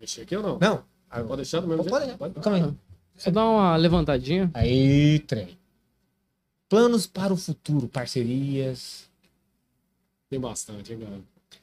Mexer 0.00 0.22
aqui 0.22 0.36
ou 0.36 0.42
não? 0.42 0.58
Não. 0.58 0.84
Pode 1.26 1.36
deixar 1.36 1.60
do 1.60 1.68
mesmo 1.68 1.84
Pode, 1.84 2.04
jeito? 2.04 2.18
pode. 2.18 2.34
Calma 2.40 2.58
aí. 2.66 2.74
Só 3.16 3.30
dá 3.30 3.44
uma 3.44 3.76
levantadinha. 3.76 4.50
Aí, 4.52 5.20
trem. 5.20 5.56
Planos 6.68 7.06
para 7.06 7.32
o 7.32 7.36
futuro, 7.36 7.88
parcerias. 7.88 9.08
Tem 10.28 10.38
bastante, 10.40 10.92
hein, 10.92 10.98
cara. 10.98 11.20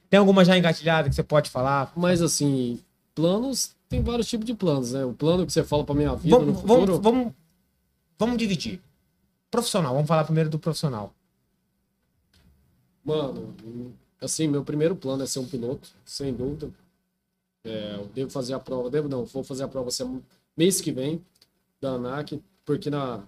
Tem 0.10 0.18
alguma 0.20 0.46
já 0.46 0.58
engatilhada 0.58 1.10
que 1.10 1.16
você 1.16 1.24
pode 1.24 1.50
falar? 1.50 1.92
Mas 1.96 2.22
assim, 2.22 2.80
planos, 3.14 3.76
tem 3.90 4.02
vários 4.02 4.28
tipos 4.28 4.46
de 4.46 4.54
planos, 4.54 4.94
né? 4.94 5.04
O 5.06 5.14
plano 5.14 5.46
que 5.46 5.52
você 5.52 5.64
fala 5.64 5.84
pra 5.84 5.94
minha 5.94 6.16
vida 6.16 6.40
no 6.40 6.54
Vamos, 6.54 6.62
futuro. 6.62 7.00
vamos, 7.00 7.02
vamos, 7.04 7.34
vamos 8.18 8.38
dividir. 8.38 8.82
Profissional, 9.52 9.94
vamos 9.94 10.08
falar 10.08 10.24
primeiro 10.24 10.50
do 10.50 10.58
profissional. 10.58 11.14
Mano, 13.04 13.54
assim, 14.22 14.48
meu 14.48 14.64
primeiro 14.64 14.96
plano 14.96 15.24
é 15.24 15.28
ser 15.28 15.40
um 15.40 15.46
piloto, 15.46 15.90
sem 16.06 16.34
dúvida. 16.34 16.72
É, 17.66 17.96
eu 17.96 18.06
devo 18.14 18.30
fazer 18.30 18.54
a 18.54 18.60
prova, 18.60 18.90
devo 18.90 19.08
não, 19.08 19.24
vou 19.26 19.44
fazer 19.44 19.64
a 19.64 19.68
prova 19.68 19.90
sema- 19.90 20.22
mês 20.58 20.82
que 20.82 20.92
vem 20.92 21.22
da 21.82 21.92
ANAC, 21.92 22.42
porque 22.66 22.90
na, 22.90 23.22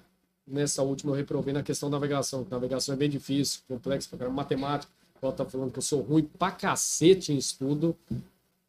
nessa 0.45 0.81
última 0.83 1.11
eu 1.11 1.15
reprovei 1.15 1.53
na 1.53 1.63
questão 1.63 1.89
da 1.89 1.95
navegação, 1.97 2.43
que 2.43 2.51
navegação 2.51 2.93
é 2.93 2.97
bem 2.97 3.09
difícil, 3.09 3.61
complexo 3.67 4.09
pra 4.09 4.19
caramba, 4.19 4.35
matemática, 4.35 4.91
ela 5.21 5.31
tá 5.31 5.45
falando 5.45 5.71
que 5.71 5.77
eu 5.79 5.81
sou 5.83 6.01
ruim 6.01 6.23
pra 6.37 6.51
cacete 6.51 7.31
em 7.31 7.37
estudo. 7.37 7.95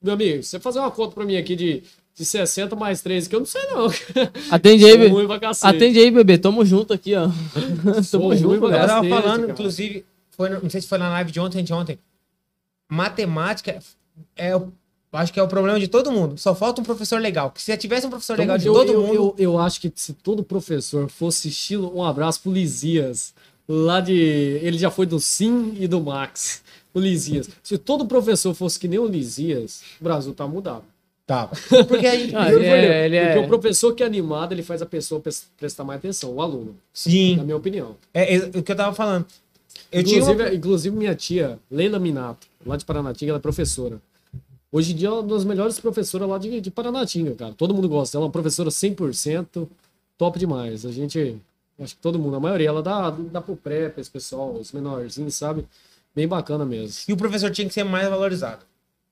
Meu 0.01 0.15
amigo, 0.15 0.43
você 0.43 0.61
fazer 0.61 0.79
uma 0.79 0.91
conta 0.91 1.15
pra 1.15 1.25
mim 1.25 1.37
aqui 1.37 1.57
de, 1.57 1.83
de 2.15 2.25
60 2.25 2.77
mais 2.77 3.03
13, 3.03 3.29
que 3.29 3.35
eu 3.35 3.41
não 3.41 3.47
sei 3.47 3.63
não. 3.67 3.87
Atende 4.51 4.85
aí, 4.85 4.97
bebê. 4.97 5.09
ruim 5.11 5.27
pra 5.27 5.41
cacete. 5.41 5.77
Atende 5.77 5.99
aí, 5.99 6.11
bebê. 6.13 6.39
Tamo 6.39 6.65
junto 6.65 6.93
aqui, 6.93 7.15
ó. 7.17 7.29
Tamo 8.11 8.25
ruim 8.27 8.37
junto, 8.39 8.59
pra 8.59 8.69
Eu 8.69 8.71
galera. 8.71 8.87
tava 8.89 9.09
falando, 9.09 9.41
cara. 9.41 9.53
inclusive, 9.53 10.07
foi, 10.31 10.49
não 10.49 10.71
sei 10.71 10.81
se 10.81 10.87
foi 10.87 10.99
na 10.99 11.09
live 11.11 11.33
de 11.33 11.41
ontem, 11.41 11.65
de 11.65 11.73
ontem. 11.73 11.99
Matemática 12.89 13.81
é, 14.37 14.55
o- 14.57 14.73
acho 15.17 15.33
que 15.33 15.41
é 15.41 15.43
o 15.43 15.49
problema 15.49 15.79
de 15.81 15.89
todo 15.89 16.11
mundo. 16.13 16.37
Só 16.39 16.55
falta 16.55 16.81
um 16.81 16.85
professor 16.85 17.21
legal. 17.21 17.51
Que 17.51 17.61
se 17.63 17.77
tivesse 17.77 18.07
um 18.07 18.11
professor 18.11 18.39
legal 18.39 18.57
de 18.59 18.67
eu, 18.67 18.73
todo 18.75 18.93
eu, 18.93 19.01
mundo, 19.01 19.15
Eu, 19.15 19.35
eu 19.39 19.59
acho 19.59 19.81
que 19.81 19.91
se 19.95 20.13
todo 20.13 20.43
professor 20.45 21.09
fosse 21.09 21.49
estilo 21.49 21.93
um 21.97 22.05
abraço 22.05 22.41
pro 22.43 22.53
Lisias, 22.53 23.35
lá 23.69 24.01
de. 24.01 24.13
Ele 24.15 24.79
já 24.79 24.91
foi 24.91 25.07
do 25.07 25.19
Sim 25.19 25.75
e 25.79 25.87
do 25.89 26.01
Max. 26.01 26.63
O 26.95 27.01
Lisias. 27.01 27.49
Se 27.63 27.77
todo 27.77 28.07
professor 28.07 28.55
fosse 28.55 28.79
que 28.79 28.89
nem 28.89 28.99
o 28.99 29.07
Lisias, 29.07 29.83
o 30.01 30.05
Brasil 30.05 30.33
tá 30.33 30.47
mudado. 30.47 30.85
tá. 31.27 31.49
Porque 31.89 32.07
a 32.07 32.17
gente, 32.17 32.35
Ah, 32.35 32.51
ele 32.51 32.65
é, 32.65 33.05
ele 33.07 33.21
Porque 33.21 33.39
é... 33.39 33.41
o 33.43 33.47
professor 33.49 33.95
que 33.95 34.03
é 34.03 34.07
animado, 34.07 34.53
ele 34.53 34.63
faz 34.63 34.81
a 34.81 34.87
pessoa 34.87 35.21
pres- 35.21 35.47
prestar 35.59 35.85
mais 35.85 35.99
atenção, 35.99 36.33
o 36.33 36.41
aluno, 36.41 36.71
na 36.73 36.75
sim, 36.95 37.37
minha 37.43 37.57
opinião. 37.57 37.97
é, 38.15 38.37
é 38.37 38.39
o 38.55 38.63
que 38.63 38.73
eu 38.73 38.77
tava 38.77 38.95
falando. 38.95 39.27
Eu 39.93 40.03
tinha 40.03 40.21
inclusive, 40.21 40.43
uma- 40.43 40.55
inclusive, 40.55 40.97
minha 40.97 41.15
tia, 41.15 41.59
Leila 41.71 41.99
Minato, 41.99 42.47
lá 42.65 42.77
de 42.79 42.85
Paranatinga, 42.87 43.31
ela 43.33 43.39
é 43.39 43.43
professora. 43.43 44.01
Hoje 44.77 44.93
em 44.93 44.97
dia, 44.97 45.09
ela 45.09 45.17
é 45.17 45.21
uma 45.21 45.29
das 45.29 45.43
melhores 45.43 45.81
professoras 45.81 46.29
lá 46.29 46.37
de, 46.37 46.61
de 46.61 46.71
Paranatinga, 46.71 47.35
cara. 47.35 47.55
Todo 47.55 47.73
mundo 47.73 47.89
gosta. 47.89 48.19
Ela 48.19 48.25
é 48.25 48.27
uma 48.27 48.31
professora 48.31 48.69
100%, 48.69 49.67
top 50.19 50.39
demais. 50.39 50.85
A 50.85 50.93
gente, 50.93 51.41
acho 51.81 51.95
que 51.95 52.01
todo 52.03 52.19
mundo, 52.19 52.37
a 52.37 52.41
maioria, 52.41 52.69
ela 52.69 52.83
dá, 52.83 53.09
dá 53.09 53.41
pro 53.41 53.57
pré, 53.57 53.89
pra 53.89 54.03
esse 54.03 54.11
pessoal, 54.11 54.53
os 54.53 54.73
menorzinhos, 54.73 55.35
sabe? 55.35 55.65
Bem 56.15 56.29
bacana 56.29 56.67
mesmo. 56.67 56.95
E 57.09 57.13
o 57.15 57.17
professor 57.17 57.51
tinha 57.51 57.67
que 57.67 57.73
ser 57.73 57.85
mais 57.85 58.07
valorizado. 58.07 58.67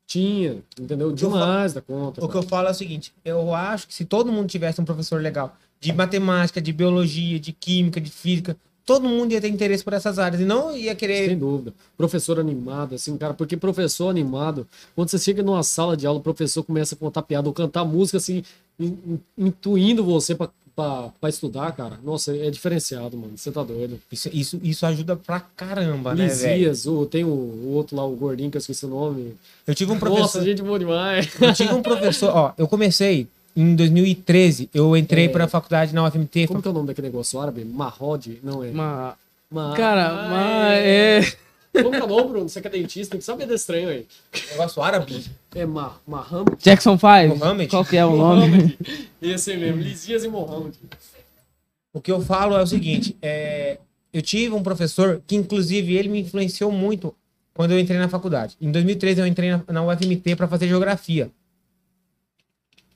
Tinha, 0.07 0.63
entendeu? 0.79 1.11
Demais 1.13 1.73
da 1.73 1.81
conta. 1.81 2.23
O 2.23 2.29
que 2.29 2.37
eu 2.37 2.43
cara. 2.43 2.51
falo 2.51 2.69
é 2.69 2.73
o 2.73 2.75
seguinte: 2.75 3.15
eu 3.25 3.55
acho 3.55 3.89
que 3.89 3.95
se 3.95 4.05
todo 4.05 4.31
mundo 4.31 4.47
tivesse 4.47 4.83
um 4.83 4.85
professor 4.85 5.19
legal 5.19 5.57
de 5.81 5.95
matemática, 5.95 6.61
de 6.61 6.75
biologia, 6.75 7.41
de 7.41 7.55
química, 7.55 7.99
de 8.03 8.11
física, 8.11 8.55
todo 8.87 9.09
mundo 9.09 9.33
ia 9.33 9.41
ter 9.41 9.49
interesse 9.49 9.83
por 9.83 9.93
essas 9.93 10.19
áreas 10.19 10.41
e 10.41 10.45
não 10.45 10.77
ia 10.77 10.95
querer. 10.95 11.29
Sem 11.29 11.39
dúvida. 11.39 11.73
Professor 11.97 12.39
animado, 12.39 12.95
assim, 12.95 13.17
cara, 13.17 13.35
porque 13.35 13.57
professor 13.57 14.09
animado, 14.09 14.67
quando 14.95 15.09
você 15.09 15.19
chega 15.19 15.43
numa 15.43 15.63
sala 15.63 15.97
de 15.97 16.07
aula, 16.07 16.19
o 16.19 16.23
professor 16.23 16.63
começa 16.63 16.95
a 16.95 16.99
contar 16.99 17.23
piada 17.23 17.49
ou 17.49 17.55
cantar 17.55 17.85
música, 17.85 18.19
assim, 18.19 18.43
in- 18.79 18.97
in- 19.07 19.21
intuindo 19.47 20.05
você 20.05 20.35
pra, 20.35 20.49
pra, 20.77 21.09
pra 21.21 21.29
estudar, 21.31 21.73
cara. 21.73 21.99
Nossa, 22.05 22.37
é 22.37 22.51
diferenciado, 22.51 23.17
mano. 23.17 23.33
Você 23.37 23.51
tá 23.53 23.63
doido. 23.63 23.99
Isso, 24.13 24.29
isso, 24.33 24.61
isso 24.63 24.85
ajuda 24.85 25.17
pra 25.17 25.41
caramba, 25.41 26.15
né, 26.15 26.27
velho? 26.27 26.55
Lisias, 26.57 26.87
o, 26.87 27.07
tem 27.07 27.25
o, 27.25 27.29
o 27.29 27.73
outro 27.75 27.97
lá, 27.97 28.05
o 28.05 28.15
gordinho, 28.15 28.51
que 28.51 28.57
eu 28.57 28.61
esqueci 28.61 28.85
o 28.85 28.89
nome. 28.89 29.35
Eu 29.67 29.75
tive 29.75 29.93
um 29.93 29.95
Nossa, 29.95 30.07
professor. 30.11 30.43
gente 30.45 30.63
boa 30.63 30.79
demais. 30.79 31.29
Eu 31.41 31.55
tive 31.55 31.73
um 31.73 31.83
professor, 31.83 32.31
ó, 32.35 32.53
eu 32.59 32.67
comecei 32.69 33.27
em 33.57 33.75
2013, 33.77 34.69
eu 34.75 34.97
entrei 34.97 35.27
É. 35.27 35.29
pra 35.29 35.47
faculdade 35.49 35.95
na 35.95 36.05
UFMT. 36.07 36.47
Como 36.49 36.61
que 36.63 36.69
é 36.69 36.71
o 36.71 36.75
nome 36.75 36.87
daquele 36.89 37.09
negócio 37.09 37.41
árabe? 37.41 37.65
Mahod? 37.65 38.39
Não 38.43 38.63
é. 38.65 38.71
Uma... 38.71 39.17
Ma- 39.51 39.75
Cara, 39.77 40.09
Ah, 40.09 40.29
mas 40.31 40.79
é... 40.85 41.21
Como 41.73 41.91
que 41.91 41.97
é 41.97 42.05
o 42.05 42.07
nome, 42.07 42.29
Bruno? 42.29 42.49
Você 42.49 42.61
que 42.61 42.69
é 42.69 42.71
dentista, 42.71 43.11
tem 43.13 43.19
que 43.19 43.25
saber 43.25 43.47
desse 43.47 43.63
estranho 43.63 43.89
aí. 43.89 44.07
Negócio 44.53 44.81
árabe. 44.83 45.25
É 45.55 45.67
Ma 45.67 45.97
Maham? 46.07 46.45
Jackson 46.59 46.97
5. 46.97 47.37
Mohamed? 47.37 47.69
Qual 47.69 47.85
que 47.85 47.97
é 47.97 48.05
o 48.07 48.15
nome? 48.17 48.79
Esse 49.21 49.51
aí 49.53 49.59
mesmo, 49.59 49.81
Lisias 49.83 50.23
e 50.25 50.29
Mohamed. 50.29 50.77
O 51.93 52.01
que 52.01 52.13
eu 52.13 52.21
falo 52.21 52.57
é 52.57 52.63
o 52.63 52.67
seguinte: 52.67 53.17
é, 53.21 53.79
eu 54.13 54.23
tive 54.23 54.55
um 54.55 54.63
professor 54.63 55.21
que, 55.27 55.35
inclusive, 55.37 55.95
ele 55.97 56.09
me 56.09 56.21
influenciou 56.21 56.71
muito 56.71 57.13
quando 57.53 57.73
eu 57.73 57.79
entrei 57.81 57.99
na 57.99 58.09
faculdade. 58.09 58.57
Em 58.61 58.71
2013, 58.71 59.21
eu 59.21 59.27
entrei 59.27 59.51
na, 59.51 59.61
na 59.69 59.85
UFMT 59.85 60.37
para 60.37 60.47
fazer 60.49 60.69
geografia. 60.69 61.29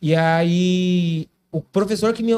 E 0.00 0.14
aí, 0.14 1.28
o 1.50 1.60
professor 1.60 2.12
que 2.12 2.22
me, 2.22 2.32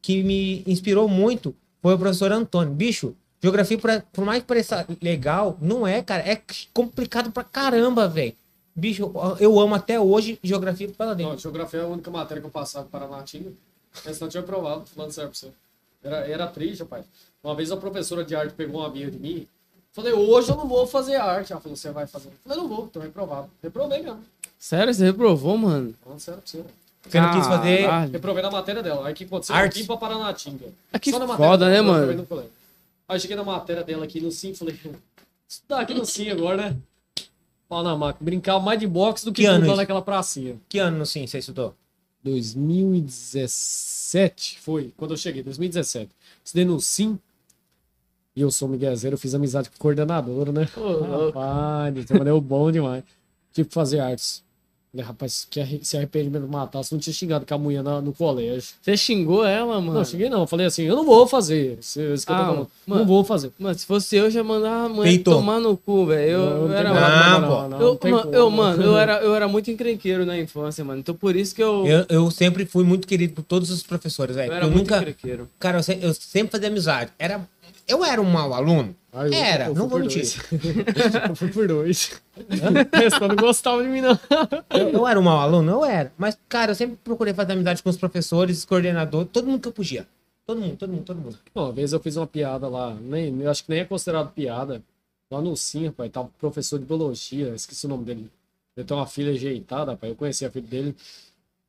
que 0.00 0.22
me 0.22 0.62
inspirou 0.66 1.08
muito 1.08 1.54
foi 1.80 1.94
o 1.94 1.98
professor 1.98 2.30
Antônio. 2.32 2.72
Bicho, 2.72 3.14
geografia, 3.42 3.76
por, 3.78 4.02
por 4.12 4.24
mais 4.24 4.40
que 4.42 4.46
pareça 4.48 4.86
legal, 5.00 5.58
não 5.60 5.86
é, 5.86 6.02
cara. 6.02 6.22
É 6.28 6.40
complicado 6.72 7.30
pra 7.32 7.42
caramba, 7.44 8.06
velho. 8.08 8.34
Bicho, 8.74 9.10
eu- 9.38 9.58
amo 9.60 9.74
até 9.74 10.00
hoje 10.00 10.38
geografia 10.42 10.88
por 10.88 10.96
causa 10.96 11.14
dele. 11.14 11.28
Não, 11.28 11.36
geografia 11.38 11.80
é 11.80 11.82
a 11.82 11.86
única 11.86 12.10
matéria 12.10 12.40
que 12.40 12.46
eu 12.46 12.50
passava 12.50 12.86
para 12.86 13.00
Paranatinga. 13.06 13.50
Mas 14.04 14.18
não 14.18 14.28
tinha 14.28 14.42
aprovado, 14.42 14.86
falando 14.86 15.12
sério 15.12 15.28
pra 15.30 15.38
você. 15.38 15.48
Era, 16.02 16.16
era 16.26 16.46
triste, 16.46 16.80
rapaz. 16.80 17.04
Uma 17.44 17.54
vez 17.54 17.70
a 17.70 17.76
professora 17.76 18.24
de 18.24 18.34
arte 18.34 18.54
pegou 18.54 18.80
uma 18.80 18.88
birra 18.88 19.10
de 19.10 19.18
mim. 19.18 19.46
Falei, 19.92 20.12
hoje 20.14 20.48
eu 20.50 20.56
não 20.56 20.66
vou 20.66 20.86
fazer 20.86 21.16
arte. 21.16 21.52
Ela 21.52 21.60
falou, 21.60 21.76
você 21.76 21.90
vai 21.90 22.06
fazer? 22.06 22.28
Eu 22.28 22.32
falei, 22.44 22.58
não 22.58 22.68
vou, 22.68 22.86
tô 22.86 22.98
reprovado. 23.00 23.50
Reprovei 23.62 24.00
mesmo. 24.00 24.20
Sério, 24.58 24.94
você 24.94 25.04
reprovou, 25.04 25.58
mano? 25.58 25.94
Falando 26.02 26.20
sério 26.20 26.40
pra 26.40 26.50
você. 26.50 26.64
Você 27.08 27.20
não 27.20 27.32
quis 27.32 27.46
fazer. 27.46 27.88
Reprovei 28.12 28.42
na 28.42 28.50
matéria 28.50 28.82
dela. 28.82 29.06
Aí 29.06 29.12
o 29.12 29.16
que 29.16 29.24
aconteceu? 29.24 29.54
Arte. 29.54 29.76
Eu 29.76 29.80
vim 29.82 29.86
pra 29.86 29.96
Paranatinga. 29.96 30.66
Ah, 30.92 30.98
que 30.98 31.10
Só 31.10 31.18
na 31.18 31.36
foda, 31.36 31.66
né, 31.66 31.82
dela, 31.82 32.06
mano? 32.06 32.26
Aí 33.08 33.20
cheguei 33.20 33.36
na 33.36 33.44
matéria 33.44 33.82
dela 33.82 34.04
aqui 34.04 34.20
no 34.20 34.30
Sim, 34.30 34.54
falei, 34.54 34.78
estudar 35.48 35.80
aqui 35.80 35.92
no 35.92 36.06
Sim 36.06 36.30
agora, 36.30 36.56
né? 36.56 36.76
Pau 37.68 37.82
na 37.82 37.96
máquina. 37.96 38.24
Brincar 38.24 38.60
mais 38.60 38.78
de 38.78 38.86
boxe 38.86 39.24
do 39.24 39.32
que, 39.32 39.42
Que 39.42 39.50
isso? 39.50 39.76
naquela 39.76 40.00
pracinha. 40.00 40.56
Que 40.68 40.78
ano 40.78 40.98
no 40.98 41.06
Sim 41.06 41.26
você 41.26 41.38
estudou? 41.38 41.74
2017 42.22 44.60
foi, 44.60 44.94
quando 44.96 45.10
eu 45.10 45.16
cheguei, 45.16 45.42
2017. 45.42 46.08
Estudei 46.44 46.64
no 46.64 46.80
Sim. 46.80 47.18
E 48.34 48.40
eu 48.40 48.50
sou 48.50 48.66
miguezeiro, 48.66 49.14
eu 49.14 49.18
fiz 49.18 49.34
amizade 49.34 49.68
com 49.68 49.76
o 49.76 49.78
coordenador, 49.78 50.50
né? 50.52 50.62
Rapaz, 50.64 52.04
trabalhei 52.06 52.40
bom 52.40 52.72
demais. 52.72 53.04
Que 53.52 53.62
fazer 53.64 54.00
artes. 54.00 54.42
Falei, 54.92 55.06
rapaz, 55.06 55.48
se 55.82 55.96
arrependimento 55.96 56.46
matar, 56.46 56.82
se 56.82 56.92
não 56.92 57.00
tinha 57.00 57.14
xingado 57.14 57.46
com 57.46 57.54
a 57.54 57.56
mulher 57.56 57.82
na- 57.82 58.02
no 58.02 58.12
colégio. 58.12 58.62
Você 58.82 58.94
xingou 58.94 59.42
ela, 59.42 59.80
mano? 59.80 59.94
Não, 59.94 60.04
xinguei 60.04 60.28
não. 60.28 60.40
Eu 60.42 60.46
Falei 60.46 60.66
assim, 60.66 60.82
eu 60.82 60.94
não 60.94 61.02
vou 61.06 61.26
fazer. 61.26 61.78
Isso, 61.80 61.98
isso 61.98 62.26
que 62.26 62.32
eu 62.32 62.36
tô 62.36 62.42
Ah, 62.42 62.46
falando. 62.46 62.68
mano. 62.86 63.00
Não 63.00 63.06
vou 63.06 63.24
fazer. 63.24 63.50
Mano, 63.58 63.78
se 63.78 63.86
fosse 63.86 64.14
eu, 64.16 64.30
já 64.30 64.44
mandava 64.44 64.84
a 64.84 64.88
mulher 64.90 65.08
Peitou. 65.08 65.34
tomar 65.36 65.60
no 65.60 65.78
cu, 65.78 66.04
velho. 66.04 66.30
Eu, 66.32 66.40
Não, 66.40 66.66
eu 66.66 66.72
era... 66.74 66.92
Não, 66.92 67.40
não, 67.40 67.48
pô. 67.48 67.54
não, 67.62 67.68
não, 67.70 67.80
eu, 67.80 67.86
não 67.86 67.96
tem 67.96 68.12
ma- 68.12 68.22
como. 68.22 68.34
eu, 68.34 68.50
mano, 68.50 68.82
eu 68.82 68.98
era, 68.98 69.18
eu 69.22 69.34
era 69.34 69.48
muito 69.48 69.70
encrenqueiro 69.70 70.26
na 70.26 70.38
infância, 70.38 70.84
mano. 70.84 71.00
Então 71.00 71.14
por 71.14 71.34
isso 71.36 71.54
que 71.54 71.62
eu, 71.62 71.86
eu, 71.86 71.98
Eu, 72.00 72.06
eu 72.24 72.30
sempre 72.30 72.66
fui 72.66 72.84
muito 72.84 73.08
querido 73.08 73.32
por 73.32 73.44
todos 73.44 73.70
os 73.70 73.82
professores, 73.82 74.36
velho. 74.36 74.52
era 74.52 74.66
Eu, 74.66 74.70
muito 74.70 74.82
nunca. 74.90 74.98
encrenqueiro. 74.98 75.48
Cara, 75.58 75.78
eu, 75.78 75.82
se- 75.82 75.98
eu 76.02 76.12
sempre 76.12 76.52
fazia 76.52 76.68
amizade. 76.68 77.10
Era, 77.18 77.40
eu 77.88 78.04
era 78.04 78.20
um 78.20 78.30
mau 78.30 78.52
aluno. 78.54 78.94
Eu- 79.12 79.32
Era, 79.32 79.66
eu 79.68 79.74
não 79.74 79.88
vou 79.88 79.98
mentir. 79.98 80.24
eu 81.28 81.36
fui 81.36 81.48
por 81.48 81.68
dois. 81.68 82.20
Esse 83.04 83.20
não 83.20 83.36
gostava 83.36 83.82
de 83.82 83.88
mim, 83.88 84.00
não. 84.00 84.18
Eu, 84.70 84.88
eu 84.88 85.06
era 85.08 85.18
um 85.20 85.22
mau 85.22 85.38
aluno? 85.38 85.70
Eu 85.70 85.84
era. 85.84 86.12
Mas, 86.16 86.38
cara, 86.48 86.70
eu 86.70 86.74
sempre 86.74 86.96
procurei 87.04 87.34
fazer 87.34 87.52
amizade 87.52 87.82
com 87.82 87.90
os 87.90 87.96
professores, 87.96 88.64
coordenador, 88.64 89.26
todo 89.26 89.46
mundo 89.46 89.60
que 89.60 89.68
eu 89.68 89.72
podia. 89.72 90.06
Todo 90.46 90.60
mundo, 90.60 90.76
todo 90.76 90.90
mundo, 90.90 91.04
todo 91.04 91.18
mundo. 91.20 91.38
Uma 91.54 91.70
vez 91.72 91.92
eu 91.92 92.00
fiz 92.00 92.16
uma 92.16 92.26
piada 92.26 92.68
lá, 92.68 92.94
nem, 92.94 93.38
eu 93.42 93.50
acho 93.50 93.64
que 93.64 93.70
nem 93.70 93.80
é 93.80 93.84
considerado 93.84 94.32
piada. 94.32 94.82
Lá 95.30 95.40
no 95.40 95.56
Sim, 95.56 95.86
rapaz, 95.86 96.10
tava 96.10 96.26
um 96.26 96.30
professor 96.38 96.78
de 96.78 96.84
biologia, 96.84 97.54
esqueci 97.54 97.86
o 97.86 97.88
nome 97.88 98.04
dele. 98.04 98.30
Ele 98.76 98.86
tem 98.86 98.96
uma 98.96 99.06
filha 99.06 99.30
ajeitada, 99.32 99.92
rapaz, 99.92 100.10
eu 100.10 100.16
conheci 100.16 100.44
a 100.44 100.50
filha 100.50 100.66
dele. 100.66 100.96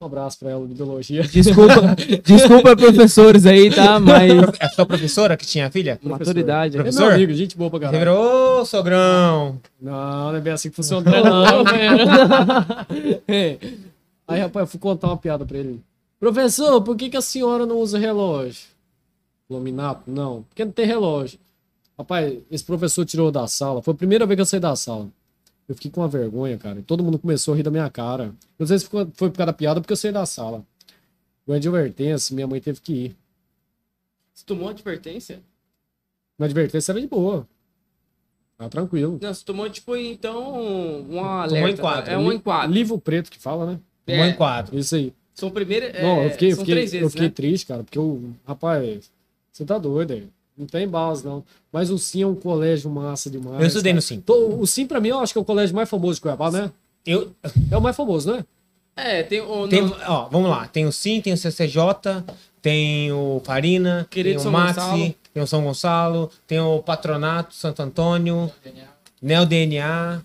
Um 0.03 0.07
abraço 0.07 0.37
pra 0.37 0.49
ela 0.51 0.67
de 0.67 0.73
biologia. 0.73 1.23
Desculpa, 1.23 1.95
desculpa, 2.25 2.75
professores 2.75 3.45
aí, 3.45 3.73
tá? 3.73 4.01
Mas 4.01 4.29
É 4.59 4.65
a 4.65 4.69
sua 4.69 4.85
professora 4.85 5.37
que 5.37 5.45
tinha 5.45 5.71
filha? 5.71 5.97
maturidade. 6.03 6.75
É 6.75 6.83
meu 6.83 6.83
Professor? 6.91 7.13
amigo, 7.13 7.33
gente 7.33 7.55
boa 7.57 7.69
pra 7.69 7.79
caralho. 7.79 7.99
virou, 7.99 8.59
ô, 8.61 8.65
sogrão. 8.65 9.57
Não, 9.81 10.31
não 10.31 10.35
é 10.35 10.41
bem 10.41 10.51
assim 10.51 10.69
que 10.69 10.75
funciona, 10.75 11.09
não, 11.09 11.63
velho. 11.63 12.05
É. 13.27 13.57
Aí, 14.27 14.41
rapaz, 14.41 14.63
eu 14.63 14.67
fui 14.67 14.79
contar 14.79 15.07
uma 15.07 15.15
piada 15.17 15.45
pra 15.45 15.57
ele. 15.57 15.79
Professor, 16.19 16.81
por 16.81 16.97
que, 16.97 17.09
que 17.09 17.15
a 17.17 17.21
senhora 17.21 17.65
não 17.65 17.77
usa 17.77 17.97
relógio? 17.97 18.63
Laminato? 19.49 20.01
Não, 20.07 20.43
porque 20.49 20.65
não 20.65 20.71
tem 20.73 20.85
relógio. 20.85 21.39
Rapaz, 21.97 22.33
esse 22.51 22.63
professor 22.65 23.05
tirou 23.05 23.31
da 23.31 23.47
sala. 23.47 23.81
Foi 23.81 23.93
a 23.93 23.97
primeira 23.97 24.25
vez 24.25 24.35
que 24.35 24.41
eu 24.41 24.45
saí 24.45 24.59
da 24.59 24.75
sala. 24.75 25.07
Eu 25.67 25.75
fiquei 25.75 25.89
com 25.89 26.01
uma 26.01 26.07
vergonha, 26.07 26.57
cara. 26.57 26.79
E 26.79 26.83
todo 26.83 27.03
mundo 27.03 27.17
começou 27.17 27.53
a 27.53 27.57
rir 27.57 27.63
da 27.63 27.71
minha 27.71 27.89
cara. 27.89 28.33
Não 28.59 28.67
sei 28.67 28.79
se 28.79 28.85
foi 28.85 29.05
por 29.05 29.31
causa 29.31 29.45
da 29.45 29.53
piada, 29.53 29.79
porque 29.79 29.93
eu 29.93 29.97
saí 29.97 30.11
da 30.11 30.25
sala. 30.25 30.63
Uma 31.47 31.55
advertência, 31.57 32.33
minha 32.33 32.47
mãe 32.47 32.59
teve 32.59 32.79
que 32.81 32.93
ir. 32.93 33.15
Você 34.33 34.43
tomou 34.45 34.69
advertência? 34.69 35.41
Uma 36.37 36.45
advertência 36.45 36.91
era 36.91 36.99
de 37.01 37.07
boa. 37.07 37.47
Tá 38.57 38.69
tranquilo. 38.69 39.19
Não, 39.21 39.33
você 39.33 39.43
tomou, 39.43 39.69
tipo, 39.69 39.95
então, 39.95 41.01
um 41.09 41.23
alerta. 41.23 41.55
Tomou 41.55 41.69
enquadro. 41.69 42.11
É 42.11 42.17
um 42.17 42.31
enquadro. 42.31 42.71
Livro 42.73 42.99
preto 42.99 43.31
que 43.31 43.39
fala, 43.39 43.65
né? 43.73 43.79
Um 44.07 44.11
É, 44.13 44.29
enquadro. 44.29 44.77
Isso 44.77 44.95
aí. 44.95 45.13
São 45.33 45.49
primeiro. 45.49 45.85
é, 45.87 46.01
Não, 46.03 46.23
eu 46.23 46.29
fiquei, 46.31 46.51
eu 46.51 46.57
fiquei, 46.57 46.73
três 46.75 46.93
eu 46.93 46.99
vezes, 46.99 47.13
fiquei 47.13 47.27
né? 47.27 47.33
triste, 47.33 47.65
cara, 47.67 47.83
porque 47.83 47.97
eu, 47.97 48.31
rapaz, 48.45 49.11
você 49.51 49.65
tá 49.65 49.77
doido, 49.77 50.11
aí. 50.13 50.27
Não 50.57 50.65
tem 50.65 50.87
base, 50.87 51.25
não. 51.25 51.43
Mas 51.71 51.89
o 51.89 51.97
Sim 51.97 52.23
é 52.23 52.27
um 52.27 52.35
colégio 52.35 52.89
massa 52.89 53.29
demais. 53.29 53.59
Eu 53.59 53.67
estudei 53.67 53.91
cara. 53.91 53.95
no 53.95 54.01
Sim. 54.01 54.21
Tô- 54.21 54.55
O 54.59 54.67
Sim, 54.67 54.85
pra 54.85 54.99
mim, 54.99 55.09
eu 55.09 55.19
acho 55.19 55.33
que 55.33 55.39
é 55.39 55.41
o 55.41 55.45
colégio 55.45 55.75
mais 55.75 55.89
famoso 55.89 56.15
de 56.15 56.21
Cuiabá, 56.21 56.51
né? 56.51 56.71
Eu, 57.05 57.31
É 57.71 57.77
o 57.77 57.81
mais 57.81 57.95
famoso, 57.95 58.31
né? 58.31 58.45
É, 58.95 59.23
tem 59.23 59.41
o. 59.41 59.67
tem, 59.67 59.83
ó, 60.07 60.29
vamos 60.29 60.49
lá. 60.49 60.67
Tem 60.67 60.85
o 60.85 60.91
Sim, 60.91 61.19
tem 61.19 61.33
o 61.33 61.37
CCJ, 61.37 62.23
tem 62.61 63.11
o 63.11 63.41
Farina, 63.43 64.07
Querido 64.09 64.35
tem 64.35 64.39
o 64.39 64.43
São 64.43 64.51
Maxi, 64.51 64.79
Gonçalo. 64.79 65.15
tem 65.33 65.43
o 65.43 65.47
São 65.47 65.63
Gonçalo, 65.63 66.31
tem 66.45 66.59
o 66.59 66.79
Patronato 66.83 67.55
Santo 67.55 67.81
Antônio, 67.81 68.51
Neo 69.21 69.45
DNA, 69.45 70.21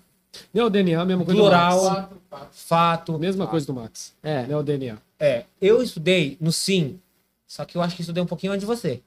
Nem 0.53 0.63
o 0.63 0.69
DNA, 0.69 1.03
mesma 1.05 1.25
coisa 1.25 1.37
do 1.39 1.43
Plural, 1.43 1.83
Max. 2.31 2.47
Fato. 2.51 3.17
Mesma 3.17 3.47
coisa 3.47 3.65
do 3.65 3.73
Max. 3.73 4.13
É. 4.21 4.43
Nem 4.45 4.55
o 4.55 4.61
DNA. 4.63 4.97
É, 5.19 5.45
eu 5.59 5.81
estudei 5.81 6.37
no 6.39 6.51
Sim, 6.51 6.99
só 7.47 7.65
que 7.65 7.75
eu 7.75 7.81
acho 7.81 7.95
que 7.95 8.01
estudei 8.01 8.21
um 8.21 8.27
pouquinho 8.27 8.53
antes 8.53 8.61
de 8.61 8.67
você. 8.67 9.01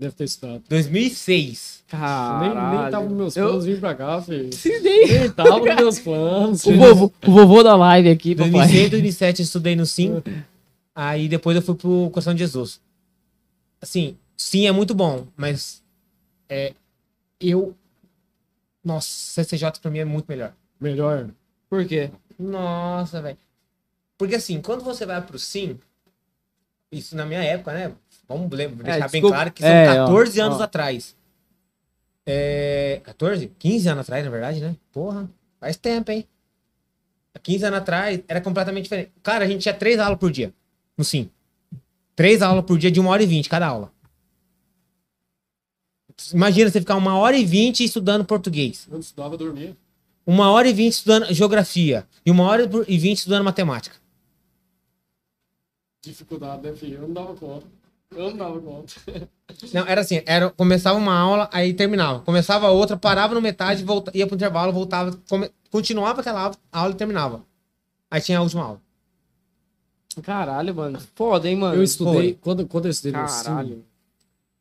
Deve 0.00 0.14
ter 0.14 0.24
estudado. 0.24 0.62
2006. 0.66 1.84
Caralho. 1.86 2.54
Nem, 2.54 2.80
nem 2.82 2.90
tava 2.90 3.04
nos 3.06 3.12
meus 3.16 3.36
Eu- 3.36 3.46
planos 3.48 3.64
vir 3.66 3.80
pra 3.80 3.94
cá, 3.94 4.22
filho. 4.22 4.50
Sim, 4.54 4.80
nem- 4.80 5.06
Nem 5.06 5.30
tava 5.30 5.58
nos 5.58 5.76
meus 5.76 5.98
planos. 6.00 6.64
O 6.66 6.74
vovô, 6.74 7.12
o 7.26 7.30
vovô 7.30 7.62
da 7.62 7.76
live 7.76 8.08
aqui, 8.08 8.34
papai. 8.34 8.50
2006, 8.50 8.90
2007 8.90 9.40
eu 9.40 9.44
estudei 9.44 9.76
no 9.76 9.84
Sim. 9.84 10.22
Aí 10.94 11.28
depois 11.28 11.54
eu 11.54 11.62
fui 11.62 11.74
pro 11.74 12.08
Coração 12.10 12.32
de 12.32 12.38
Jesus. 12.40 12.80
Assim, 13.80 14.16
Sim 14.36 14.66
é 14.66 14.72
muito 14.72 14.94
bom, 14.94 15.26
mas 15.36 15.82
é, 16.48 16.72
eu... 17.38 17.76
Nossa, 18.82 19.06
CCJ 19.08 19.72
pra 19.82 19.90
mim 19.90 19.98
é 19.98 20.04
muito 20.06 20.24
melhor. 20.26 20.54
Melhor. 20.80 21.28
Por 21.68 21.84
quê? 21.84 22.10
Nossa, 22.38 23.20
velho. 23.20 23.36
Porque 24.16 24.34
assim, 24.36 24.62
quando 24.62 24.82
você 24.82 25.04
vai 25.04 25.20
pro 25.20 25.38
Sim, 25.38 25.78
isso 26.90 27.14
na 27.14 27.26
minha 27.26 27.42
época, 27.42 27.74
né? 27.74 27.92
Vamos 28.30 28.48
lem- 28.56 28.68
deixar 28.68 29.08
bem 29.10 29.20
desculpa. 29.20 29.34
claro 29.34 29.52
que 29.52 29.60
são 29.60 29.68
É, 29.70 29.90
ó, 30.02 30.06
14 30.06 30.40
anos 30.40 30.60
ó. 30.60 30.62
atrás. 30.62 31.16
É, 32.24 33.00
14? 33.02 33.50
15 33.58 33.88
anos 33.88 34.02
atrás, 34.02 34.24
na 34.24 34.30
verdade, 34.30 34.60
né? 34.60 34.76
Porra, 34.92 35.28
faz 35.58 35.76
tempo, 35.76 36.12
hein? 36.12 36.24
Há 37.34 37.38
15 37.40 37.64
anos 37.64 37.78
atrás 37.80 38.20
era 38.28 38.40
completamente 38.40 38.84
diferente. 38.84 39.10
Cara, 39.20 39.44
a 39.44 39.48
gente 39.48 39.62
tinha 39.62 39.74
três 39.74 39.98
aulas 39.98 40.16
por 40.18 40.30
dia 40.30 40.54
no 40.96 41.02
Sim. 41.04 41.28
Três 42.14 42.40
aulas 42.40 42.64
por 42.64 42.78
dia 42.78 42.90
de 42.90 43.00
uma 43.00 43.10
hora 43.10 43.22
e 43.22 43.26
vinte 43.26 43.48
cada 43.48 43.66
aula. 43.66 43.90
Imagina 46.32 46.70
você 46.70 46.78
ficar 46.80 46.96
uma 46.96 47.16
hora 47.16 47.36
e 47.36 47.44
vinte 47.44 47.82
estudando 47.82 48.24
português. 48.24 48.86
Eu 48.92 49.00
estudava, 49.00 49.36
dormia. 49.36 49.76
Uma 50.26 50.50
hora 50.52 50.68
e 50.68 50.72
vinte 50.72 50.92
estudando 50.92 51.32
geografia. 51.32 52.06
E 52.24 52.30
uma 52.30 52.44
hora 52.44 52.68
e 52.86 52.98
vinte 52.98 53.18
estudando 53.18 53.42
matemática. 53.42 53.96
Dificuldade, 56.02 56.62
né, 56.62 56.74
filho? 56.76 56.96
Eu 56.96 57.02
não 57.08 57.12
dava 57.12 57.34
conta. 57.34 57.66
Eu 58.16 58.30
não 58.30 58.36
dava 58.36 58.60
conta. 58.60 58.92
Não, 59.72 59.86
era 59.86 60.00
assim, 60.00 60.20
era, 60.26 60.50
começava 60.50 60.98
uma 60.98 61.16
aula, 61.16 61.48
aí 61.52 61.72
terminava. 61.72 62.20
Começava 62.20 62.68
outra, 62.70 62.96
parava 62.96 63.34
no 63.34 63.40
metade, 63.40 63.84
volta, 63.84 64.10
ia 64.16 64.26
pro 64.26 64.34
intervalo, 64.34 64.72
voltava, 64.72 65.16
come- 65.28 65.50
continuava 65.70 66.20
aquela 66.20 66.40
aula, 66.40 66.54
aula 66.72 66.90
e 66.92 66.96
terminava. 66.96 67.42
Aí 68.10 68.20
tinha 68.20 68.38
a 68.38 68.42
última 68.42 68.64
aula. 68.64 68.80
Caralho, 70.22 70.74
mano. 70.74 70.98
Foda, 71.14 71.48
hein, 71.48 71.56
mano. 71.56 71.76
Eu 71.76 71.82
estudei, 71.84 72.14
foi. 72.14 72.38
quando, 72.40 72.66
quando 72.66 72.86
eu 72.86 72.90
estudei 72.90 73.20
no 73.20 73.28
Sim, 73.28 73.44
Caralho. 73.44 73.84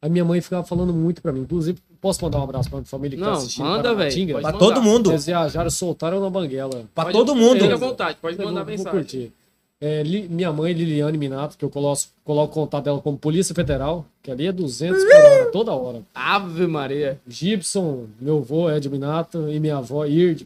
a 0.01 0.07
minha 0.09 0.23
mãe 0.23 0.39
ficava 0.41 0.63
falando 0.63 0.93
muito 0.93 1.19
pra 1.21 1.31
mim. 1.31 1.41
Inclusive, 1.41 1.80
posso 1.99 2.23
mandar 2.23 2.39
um 2.39 2.43
abraço 2.43 2.69
pra 2.69 2.77
minha 2.77 2.85
família 2.85 3.17
que 3.17 3.23
tá 3.23 3.31
Não, 3.31 3.38
assistindo? 3.38 3.65
manda, 3.65 3.95
velho. 3.95 4.41
Pra 4.41 4.53
todo 4.53 4.80
mundo. 4.81 5.09
Eles 5.11 5.26
viajaram, 5.26 5.69
soltaram 5.71 6.19
na 6.21 6.30
banguela. 6.30 6.85
Pra 6.93 7.05
Pode- 7.05 7.17
todo 7.17 7.35
mundo. 7.35 7.61
Fique 7.61 7.73
à 7.73 7.77
vontade, 7.77 8.17
pode 8.21 8.38
Eu 8.38 8.45
mandar 8.45 8.63
vou, 8.63 8.65
vou 8.65 8.77
mensagem. 8.77 8.91
curtir. 8.99 9.34
É, 9.81 10.03
Li- 10.03 10.27
minha 10.27 10.51
mãe, 10.51 10.73
Liliane 10.73 11.18
Minato, 11.18 11.57
que 11.57 11.64
eu 11.64 11.69
coloco, 11.69 12.01
coloco 12.26 12.51
o 12.51 12.64
contato 12.65 12.84
dela 12.84 13.01
como 13.01 13.18
Polícia 13.18 13.56
Federal, 13.56 14.06
que 14.22 14.30
ali 14.30 14.45
é 14.47 14.51
200 14.51 15.01
por 15.03 15.14
hora, 15.15 15.51
toda 15.51 15.72
hora. 15.73 16.01
Ave 16.14 16.68
Maria. 16.68 17.19
Gibson, 17.27 18.07
meu 18.19 18.39
avô 18.39 18.69
Ed 18.69 18.89
Minato, 18.89 19.49
e 19.49 19.57
minha 19.60 19.77
avó 19.77 20.06
Ird, 20.06 20.45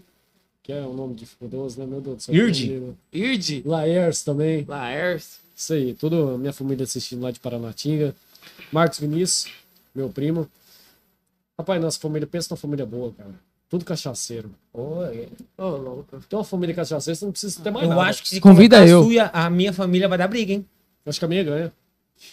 que 0.62 0.72
é 0.72 0.82
um 0.82 0.94
nome 0.94 1.16
dificultoso, 1.16 1.80
né? 1.80 1.86
Meu 1.88 2.00
Deus 2.00 2.18
do 2.18 2.22
céu. 2.24 2.36
Ird? 2.36 2.94
Irde. 3.12 3.64
Laers 3.66 4.24
também. 4.24 4.66
Laers. 4.68 5.40
Isso 5.56 5.74
aí, 5.74 5.94
toda 5.96 6.36
a 6.36 6.38
minha 6.38 6.54
família 6.54 6.84
assistindo 6.84 7.24
lá 7.24 7.32
de 7.32 7.40
Paranatinga. 7.40 8.16
Marcos 8.72 9.00
Vinícius, 9.00 9.52
meu 9.96 10.10
primo. 10.10 10.48
Rapaz, 11.58 11.82
nossa 11.82 12.00
família, 12.00 12.28
pensa 12.28 12.48
numa 12.52 12.58
família 12.58 12.86
boa, 12.86 13.12
cara. 13.18 13.32
Tudo 13.74 13.86
cachaceiro. 13.86 14.52
Oi. 14.72 15.30
Ô, 15.58 15.68
louco. 15.70 16.06
Tem 16.30 16.38
uma 16.38 16.46
família 16.46 16.76
cachaceira, 16.76 17.16
você 17.16 17.26
não 17.26 17.32
precisa 17.32 17.60
ter 17.60 17.72
mais 17.72 17.86
Eu 17.86 17.90
nada. 17.90 18.02
acho 18.04 18.22
que 18.22 18.30
se 18.30 18.40
Convida 18.40 18.86
eu. 18.86 19.04
sua, 19.04 19.32
a 19.34 19.50
minha 19.50 19.74
família 19.74 20.08
vai 20.08 20.16
dar 20.16 20.28
briga, 20.28 20.54
hein? 20.54 20.64
Eu 21.04 21.10
Acho 21.10 21.18
que 21.18 21.26
a 21.26 21.28
minha 21.28 21.44
ganha. 21.44 21.74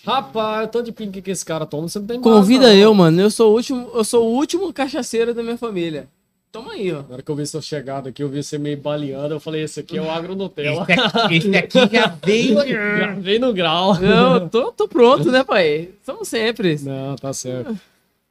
Rapaz, 0.04 0.66
o 0.66 0.68
tanto 0.70 0.84
de 0.84 0.92
pink 0.92 1.22
que 1.22 1.30
esse 1.30 1.42
cara 1.42 1.64
toma, 1.64 1.88
você 1.88 1.98
não 1.98 2.06
tem 2.06 2.20
base, 2.20 2.30
Convida 2.36 2.66
não. 2.66 2.74
eu, 2.74 2.92
mano. 2.92 3.22
Eu 3.22 3.30
sou 3.30 3.52
o 3.52 3.54
último, 3.54 3.90
eu 3.94 4.04
sou 4.04 4.28
o 4.30 4.34
último 4.36 4.70
cachaceiro 4.70 5.32
da 5.32 5.42
minha 5.42 5.56
família. 5.56 6.08
Toma 6.52 6.72
aí, 6.74 6.92
ó. 6.92 7.00
Na 7.08 7.14
hora 7.14 7.22
que 7.22 7.30
eu 7.30 7.34
vi 7.36 7.46
sua 7.46 7.62
chegada 7.62 8.10
aqui, 8.10 8.22
eu 8.22 8.28
vi 8.28 8.42
você 8.42 8.58
meio 8.58 8.76
baleando, 8.76 9.32
eu 9.32 9.40
falei, 9.40 9.62
esse 9.62 9.80
aqui 9.80 9.96
é 9.96 10.02
o 10.02 10.10
Agro 10.10 10.34
Nutella. 10.34 10.84
Esse 10.90 10.92
aqui, 10.92 11.36
esse 11.36 11.56
aqui 11.56 11.78
já 11.96 12.06
veio. 12.22 12.54
Já 12.98 13.12
veio 13.14 13.40
no 13.40 13.54
grau. 13.54 13.98
Não, 13.98 14.34
eu 14.34 14.48
tô, 14.50 14.72
tô 14.72 14.86
pronto, 14.86 15.32
né, 15.32 15.42
pai? 15.42 15.88
Somos 16.04 16.28
sempre. 16.28 16.78
Não, 16.82 17.16
tá 17.16 17.32
certo. 17.32 17.74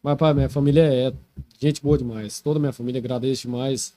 Mas, 0.01 0.17
pai, 0.17 0.34
minha 0.34 0.49
família 0.49 0.84
é 0.84 1.13
gente 1.59 1.81
boa 1.81 1.97
demais. 1.97 2.39
Toda 2.41 2.59
minha 2.59 2.71
família 2.73 2.99
agradece 2.99 3.41
demais. 3.43 3.93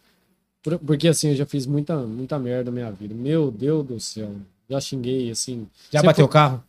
Por- 0.62 0.78
Porque, 0.78 1.08
assim, 1.08 1.30
eu 1.30 1.36
já 1.36 1.46
fiz 1.46 1.66
muita, 1.66 1.96
muita 1.98 2.38
merda 2.38 2.70
na 2.70 2.74
minha 2.74 2.90
vida. 2.90 3.14
Meu 3.14 3.50
Deus 3.50 3.86
do 3.86 4.00
céu. 4.00 4.32
Já 4.68 4.80
xinguei, 4.80 5.30
assim. 5.30 5.66
Já 5.90 6.00
Sempre- 6.00 6.06
bateu 6.08 6.24
o 6.24 6.28
carro? 6.28 6.62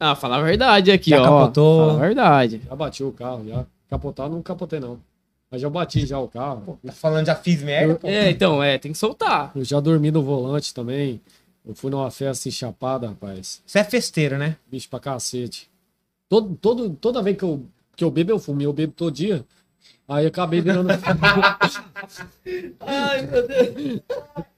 Ah, 0.00 0.16
fala 0.16 0.38
a 0.38 0.42
verdade 0.42 0.90
aqui, 0.90 1.10
Já 1.10 1.20
ó. 1.20 1.24
capotou? 1.24 1.86
Fala 1.88 1.98
a 1.98 2.00
verdade. 2.06 2.62
Já 2.66 2.74
bati 2.76 3.04
o 3.04 3.12
carro, 3.12 3.46
já. 3.46 3.64
Capotar, 3.88 4.28
não 4.28 4.42
capotei, 4.42 4.80
não. 4.80 4.98
Mas 5.50 5.60
já 5.60 5.68
bati 5.70 6.04
já 6.06 6.18
o 6.18 6.26
carro. 6.28 6.78
Tá 6.84 6.92
falando, 6.92 7.26
já 7.26 7.36
fiz 7.36 7.62
merda, 7.62 7.94
pô. 7.94 8.08
É, 8.08 8.30
então, 8.30 8.62
é, 8.62 8.78
tem 8.78 8.90
que 8.92 8.98
soltar. 8.98 9.52
Eu 9.54 9.64
já 9.64 9.78
dormi 9.78 10.10
no 10.10 10.22
volante 10.22 10.74
também. 10.74 11.20
Eu 11.64 11.74
fui 11.74 11.90
numa 11.90 12.10
festa 12.10 12.48
enchapada, 12.48 13.08
rapaz. 13.08 13.62
Você 13.64 13.78
é 13.78 13.84
festeiro, 13.84 14.38
né? 14.38 14.56
Bicho 14.68 14.88
pra 14.88 14.98
cacete. 14.98 15.70
Todo, 16.32 16.56
todo, 16.58 16.96
toda 16.98 17.22
vez 17.22 17.36
que 17.36 17.42
eu, 17.42 17.62
que 17.94 18.02
eu 18.02 18.10
bebo, 18.10 18.30
eu 18.30 18.38
fumo. 18.38 18.62
E 18.62 18.64
Eu 18.64 18.72
bebo 18.72 18.94
todo 18.96 19.12
dia. 19.12 19.44
Aí 20.08 20.24
eu 20.24 20.28
acabei 20.28 20.62
virando. 20.62 20.88
Ai, 22.80 23.26
meu 23.26 23.46
Deus. 23.46 24.00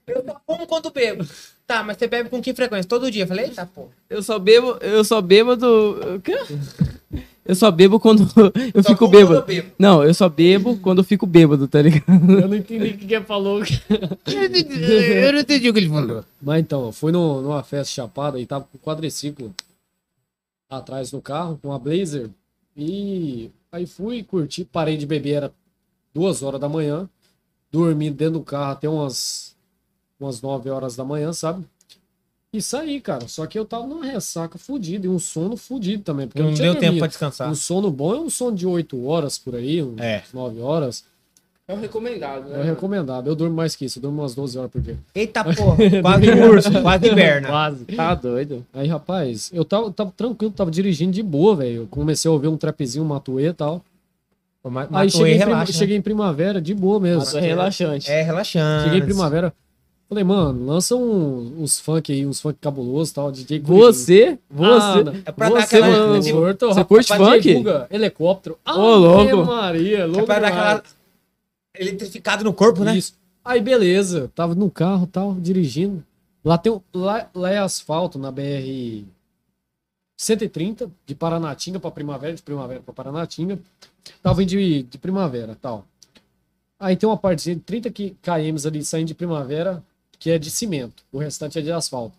Eu 0.07 0.25
só 0.25 0.41
fumo 0.47 0.69
quando 0.69 0.93
bebo. 0.93 1.27
Tá, 1.67 1.83
mas 1.83 1.97
você 1.97 2.07
bebe 2.07 2.29
com 2.29 2.41
que 2.41 2.55
frequência? 2.55 2.89
Todo 2.89 3.11
dia? 3.11 3.25
Eu 3.25 3.27
falei, 3.27 3.47
eita, 3.47 3.67
pô. 3.67 3.89
Eu 4.09 4.23
só 4.23 4.39
bebo, 4.39 4.77
eu 4.81 5.03
só 5.03 5.21
bebo 5.21 5.57
do. 5.57 6.15
O 6.15 6.21
quê? 6.21 6.39
Eu 7.45 7.57
só 7.57 7.73
bebo 7.73 7.99
quando 7.99 8.23
eu 8.73 8.83
Só 8.83 8.91
fico 8.91 9.09
bêbado. 9.09 9.41
eu 9.41 9.45
bebo. 9.45 9.73
Não, 9.77 10.05
eu 10.05 10.15
só 10.15 10.29
bebo 10.29 10.79
quando 10.79 10.99
eu 10.99 11.05
fico 11.05 11.27
bêbado, 11.27 11.67
tá 11.67 11.83
ligado? 11.83 12.05
eu 12.41 12.47
não 12.47 12.57
entendi 12.57 12.91
o 12.91 12.99
que 12.99 13.07
que 13.09 13.15
ele 13.15 13.25
falou. 13.25 13.63
Eu 14.29 15.33
não 15.33 15.41
entendi 15.41 15.69
o 15.69 15.73
que 15.73 15.81
ele 15.81 15.89
falou. 15.89 16.25
Mas 16.41 16.61
então, 16.61 16.87
eu 16.87 16.93
fui 16.93 17.11
no, 17.11 17.43
numa 17.43 17.65
festa 17.65 17.93
chapada 17.93 18.39
e 18.39 18.47
tava 18.47 18.65
com 18.71 18.79
quadriciclo 18.79 19.53
atrás 20.79 21.13
no 21.13 21.21
carro, 21.23 21.59
com 21.61 21.69
uma 21.69 21.79
Blazer. 21.79 22.31
E 22.77 23.51
aí 23.71 23.87
fui 23.87 24.23
curtir, 24.23 24.65
parei 24.65 24.97
de 24.97 25.07
beber, 25.07 25.35
era 25.35 25.55
duas 26.13 26.43
horas 26.43 26.61
da 26.61 26.69
manhã. 26.69 27.09
Dormi 27.71 28.11
dentro 28.11 28.35
do 28.35 28.43
carro 28.45 28.73
até 28.73 28.89
umas, 28.89 29.57
umas 30.19 30.41
9 30.41 30.71
horas 30.71 30.95
da 30.97 31.05
manhã, 31.05 31.33
sabe? 31.33 31.65
E 32.53 32.63
saí, 32.63 33.01
cara. 33.01 33.27
Só 33.27 33.47
que 33.49 33.59
eu 33.59 33.65
tava 33.65 33.85
numa 33.85 34.05
ressaca 34.05 34.57
fudida 34.59 35.07
e 35.07 35.09
um 35.11 35.19
sono 35.19 35.57
fudido 35.57 36.05
também. 36.05 36.29
Porque 36.29 36.41
eu 36.41 36.45
Não 36.45 36.51
não 36.53 36.57
tinha 36.57 36.71
deu 36.71 36.75
tempo 36.75 36.83
pra 36.83 36.91
dormido. 36.93 37.09
descansar. 37.09 37.51
Um 37.51 37.55
sono 37.57 37.91
bom 37.91 38.15
é 38.15 38.21
um 38.21 38.31
sono 38.31 38.57
de 38.57 38.65
8 38.65 39.05
horas 39.07 39.37
por 39.39 39.57
aí, 39.57 39.83
uns 39.83 39.99
É. 40.01 40.23
9 40.33 40.61
horas. 40.61 41.05
É 41.67 41.73
o 41.73 41.79
recomendado, 41.79 42.55
É 42.55 42.63
recomendado. 42.63 43.27
Eu 43.27 43.35
durmo 43.35 43.57
mais 43.57 43.75
que 43.75 43.87
isso, 43.87 43.99
eu 43.99 44.03
durmo 44.03 44.21
umas 44.21 44.35
12 44.35 44.59
horas 44.59 44.71
por 44.71 44.83
dia. 44.83 44.99
Eita, 45.15 45.43
porra. 45.55 45.77
Quase 46.03 46.31
urso, 46.31 46.83
quase 46.83 47.07
hiberna. 47.07 47.49
Quase. 47.49 47.85
Tá 47.87 48.15
doido. 48.15 48.67
Aí, 48.75 48.87
rapaz, 48.87 49.51
eu 49.53 49.65
tava, 49.65 49.91
tava 49.91 50.13
tranquilo, 50.15 50.53
tava 50.53 50.71
dirigindo 50.71 51.13
de 51.13 51.23
boa, 51.23 51.57
velho. 51.57 51.77
Eu 51.83 51.87
comecei 51.91 52.29
a 52.29 52.33
ouvir 52.33 52.49
um 52.49 52.57
trapzinho, 52.59 53.03
um 53.03 53.09
matuê 53.09 53.49
e 53.49 53.53
tal. 53.55 53.83
Mas, 54.63 54.89
Aí 54.93 55.11
cheguei, 55.11 55.35
em 55.35 55.37
relaxa. 55.39 55.73
né? 55.73 55.79
cheguei 55.79 55.97
em 55.97 56.03
primavera, 56.03 56.61
de 56.61 56.75
boa 56.75 57.01
mesmo. 57.01 57.19
Nossa, 57.21 57.39
é 57.39 57.41
relaxante. 57.43 58.11
É 58.11 58.23
relaxante. 58.23 58.85
Cheguei 58.85 58.99
em 59.01 59.05
primavera. 59.05 59.53
Falei, 60.07 60.25
mano, 60.25 60.67
lança 60.67 60.95
um, 60.95 61.55
uns 61.63 61.81
funk 61.81 62.13
aí, 62.13 62.27
uns 62.27 62.41
funk 62.41 62.59
cabulosos 62.61 63.11
e 63.11 63.15
tal, 63.15 63.33
DJ 63.33 63.61
Você? 63.61 64.39
Você? 64.51 64.77
Ah. 64.79 65.13
É 65.25 65.33
pra 65.33 65.49
dar 65.49 65.63
você, 65.63 65.77
aquela- 65.77 65.89
mano. 65.89 66.23
tipo, 66.23 66.41
Você 66.67 66.85
curte 66.85 67.17
funk? 67.17 67.65
helicóptero. 67.91 68.59
Ô, 68.67 68.95
louco. 68.97 69.45
Maria, 69.47 69.99
É 70.01 70.05
louco 70.05 70.27
pra 70.27 70.39
dar 70.41 70.49
aquela 70.49 70.83
eletrificado 71.77 72.45
no 72.45 72.53
corpo, 72.53 72.85
né? 72.85 72.97
Isso. 72.97 73.15
Aí, 73.45 73.61
beleza. 73.61 74.31
Tava 74.35 74.55
no 74.55 74.71
carro 74.71 75.07
tal, 75.07 75.35
dirigindo. 75.35 76.05
Lá, 76.45 76.57
tem, 76.59 76.81
lá, 76.95 77.29
lá 77.35 77.51
é 77.51 77.59
asfalto 77.59 78.19
na 78.19 78.31
BR 78.31 79.05
130, 80.17 80.91
de 81.07 81.15
Paranatinga 81.15 81.81
pra 81.81 81.91
Primavera, 81.91 82.35
de 82.35 82.43
Primavera 82.43 82.81
pra 82.81 82.95
Paranatinga. 82.95 83.59
Tava 84.23 84.43
indo 84.43 84.51
de, 84.51 84.83
de 84.85 84.99
Primavera 84.99 85.57
tal. 85.61 85.85
Aí 86.79 86.97
tem 86.97 87.09
uma 87.09 87.17
partezinha 87.17 87.57
de 87.57 87.63
30 87.63 87.91
qui- 87.91 88.17
km 88.23 88.67
ali 88.67 88.85
saindo 88.85 89.09
de 89.09 89.15
Primavera, 89.15 89.83
que 90.19 90.31
é 90.31 90.39
de 90.39 90.51
cimento. 90.51 91.03
O 91.13 91.19
restante 91.19 91.59
é 91.59 91.63
de 91.63 91.73
asfalto. 91.73 92.17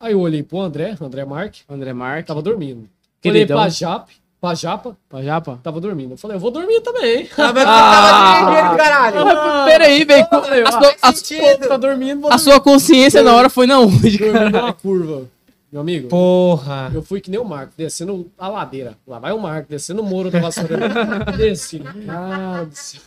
Aí 0.00 0.12
eu 0.12 0.20
olhei 0.20 0.42
pro 0.42 0.60
André, 0.60 0.96
André 1.00 1.24
Marque, 1.24 1.62
André 1.68 1.92
Marques. 1.92 2.26
tava 2.26 2.42
dormindo. 2.42 2.88
Queridão. 3.20 3.56
Olhei 3.56 3.66
pra 3.66 3.68
Jape, 3.68 4.14
pra 4.42 4.54
Japa, 4.54 4.96
Pra 5.08 5.22
Japa? 5.22 5.58
tava 5.62 5.80
dormindo. 5.80 6.12
Eu 6.14 6.16
falei, 6.18 6.36
eu 6.36 6.40
vou 6.40 6.50
dormir 6.50 6.80
também. 6.82 7.28
Ah, 7.38 7.52
mas 7.52 7.64
Ah. 7.66 8.34
tava 8.34 8.50
dirigindo, 8.50 8.76
caralho. 8.76 9.18
Ah, 9.28 9.64
Peraí, 9.66 10.04
velho. 10.04 10.26
A, 10.66 10.72
sua- 10.72 10.94
a- 11.00 11.12
Sentido. 11.12 11.68
tá 11.68 11.76
dormindo, 11.76 12.26
a 12.30 12.36
sua 12.38 12.60
consciência 12.60 13.22
na 13.22 13.34
hora 13.34 13.48
foi 13.48 13.66
na 13.66 13.78
onde, 13.80 14.18
cara? 14.18 14.50
numa 14.50 14.72
curva. 14.72 15.28
Meu 15.70 15.80
amigo, 15.80 16.08
Porra. 16.08 16.90
eu 16.92 17.02
fui 17.02 17.18
que 17.18 17.30
nem 17.30 17.40
o 17.40 17.44
Marco, 17.46 17.72
descendo 17.78 18.30
a 18.38 18.46
ladeira. 18.46 18.98
Lá 19.08 19.18
vai 19.18 19.32
o 19.32 19.38
Marco, 19.40 19.70
descendo 19.70 20.02
o 20.02 20.04
muro 20.04 20.30
da 20.30 20.38
vassoura. 20.38 20.76
Desci. 21.38 21.78
Cara 22.04 22.64
do 22.66 22.74
céu. 22.74 23.00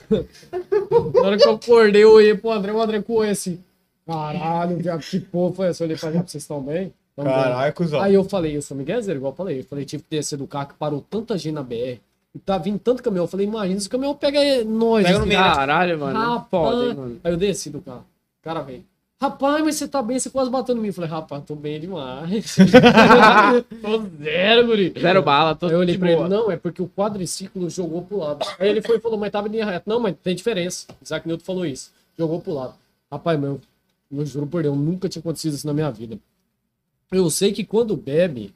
Na 1.14 1.22
hora 1.22 1.38
que 1.38 1.48
eu 1.48 1.52
acordei, 1.53 2.03
eu 2.03 2.12
olhei 2.14 2.34
pro 2.34 2.49
André, 2.52 2.72
o 2.72 2.82
André 2.82 3.02
com 3.03 3.24
esse. 3.24 3.60
Caralho, 4.07 4.78
viado, 4.78 4.99
que 5.02 5.20
porra 5.20 5.53
foi 5.53 5.68
essa? 5.68 5.84
Eu 5.84 5.86
olhei 5.86 5.98
pra 5.98 6.12
já, 6.12 6.20
vocês 6.24 6.44
estão 6.44 6.60
bem? 6.60 6.91
Bem. 7.18 7.72
cuzão. 7.74 8.02
Aí 8.02 8.14
eu 8.14 8.24
falei, 8.24 8.58
eu 8.58 8.62
sou 8.62 8.76
Miguel 8.76 9.02
Zero, 9.02 9.20
igual 9.20 9.32
eu 9.32 9.38
falei. 9.38 9.60
Eu 9.60 9.64
falei, 9.64 9.86
tive 9.86 10.04
que 10.04 10.10
descer 10.10 10.38
do 10.38 10.48
carro 10.48 10.68
que 10.68 10.74
parou 10.76 11.06
tanta 11.10 11.38
gente 11.38 11.54
na 11.54 11.64
BR. 11.64 12.00
E 12.34 12.40
tá 12.40 12.58
vindo 12.58 12.78
tanto 12.80 13.02
caminhão. 13.02 13.24
Eu 13.24 13.30
falei, 13.30 13.48
imagina 13.48 13.80
se 13.80 13.88
o 13.88 13.90
caminhão 13.90 14.14
pega 14.14 14.40
nós. 14.66 15.06
Pega 15.06 15.20
no 15.20 15.26
meio. 15.26 15.40
Caralho, 15.40 16.00
mano. 16.00 16.20
Rapaz. 16.20 16.50
Foda, 16.50 16.86
hein, 16.86 16.94
mano. 16.96 17.20
Aí 17.24 17.32
eu 17.32 17.38
desci 17.38 17.70
do 17.70 17.80
carro. 17.80 18.06
O 18.42 18.44
cara 18.44 18.62
veio. 18.62 18.84
Rapaz, 19.22 19.64
mas 19.64 19.76
você 19.76 19.88
tá 19.88 20.02
bem, 20.02 20.20
você 20.20 20.30
quase 20.30 20.52
bateu 20.52 20.76
em 20.76 20.80
mim. 20.80 20.88
Eu 20.88 20.94
falei, 20.94 21.10
rapaz, 21.10 21.42
tô 21.46 21.56
bem 21.56 21.80
demais. 21.80 22.58
tô 23.82 24.04
zero, 24.22 24.68
guri. 24.68 24.94
Zero 25.00 25.24
bala, 25.24 25.56
tô 25.56 25.68
Aí 25.68 25.72
eu 25.72 25.80
olhei 25.80 25.98
pra 25.98 26.10
ele, 26.10 26.18
boa. 26.18 26.28
não, 26.28 26.52
é 26.52 26.58
porque 26.58 26.82
o 26.82 26.90
quadriciclo 26.90 27.70
jogou 27.70 28.02
pro 28.02 28.18
lado. 28.18 28.46
Aí 28.60 28.68
ele 28.68 28.82
foi 28.82 28.98
e 28.98 29.00
falou, 29.00 29.18
mas 29.18 29.32
tava 29.32 29.48
em 29.48 29.52
linha 29.52 29.66
reta. 29.66 29.84
Não, 29.88 30.02
mas 30.02 30.16
tem 30.22 30.36
diferença. 30.36 30.88
Isaac 31.02 31.26
Newton 31.26 31.46
falou 31.46 31.66
isso. 31.66 31.94
Jogou 32.18 32.42
pro 32.42 32.54
lado. 32.54 32.74
Rapaz, 33.10 33.40
meu, 33.40 33.62
eu 34.12 34.26
juro 34.26 34.46
por 34.46 34.62
Deus, 34.62 34.78
nunca 34.78 35.08
tinha 35.08 35.22
acontecido 35.22 35.54
isso 35.54 35.66
na 35.66 35.74
minha 35.74 35.90
vida. 35.90 36.20
Eu 37.11 37.30
sei 37.30 37.52
que 37.52 37.64
quando 37.64 37.95
bebe, 37.95 38.53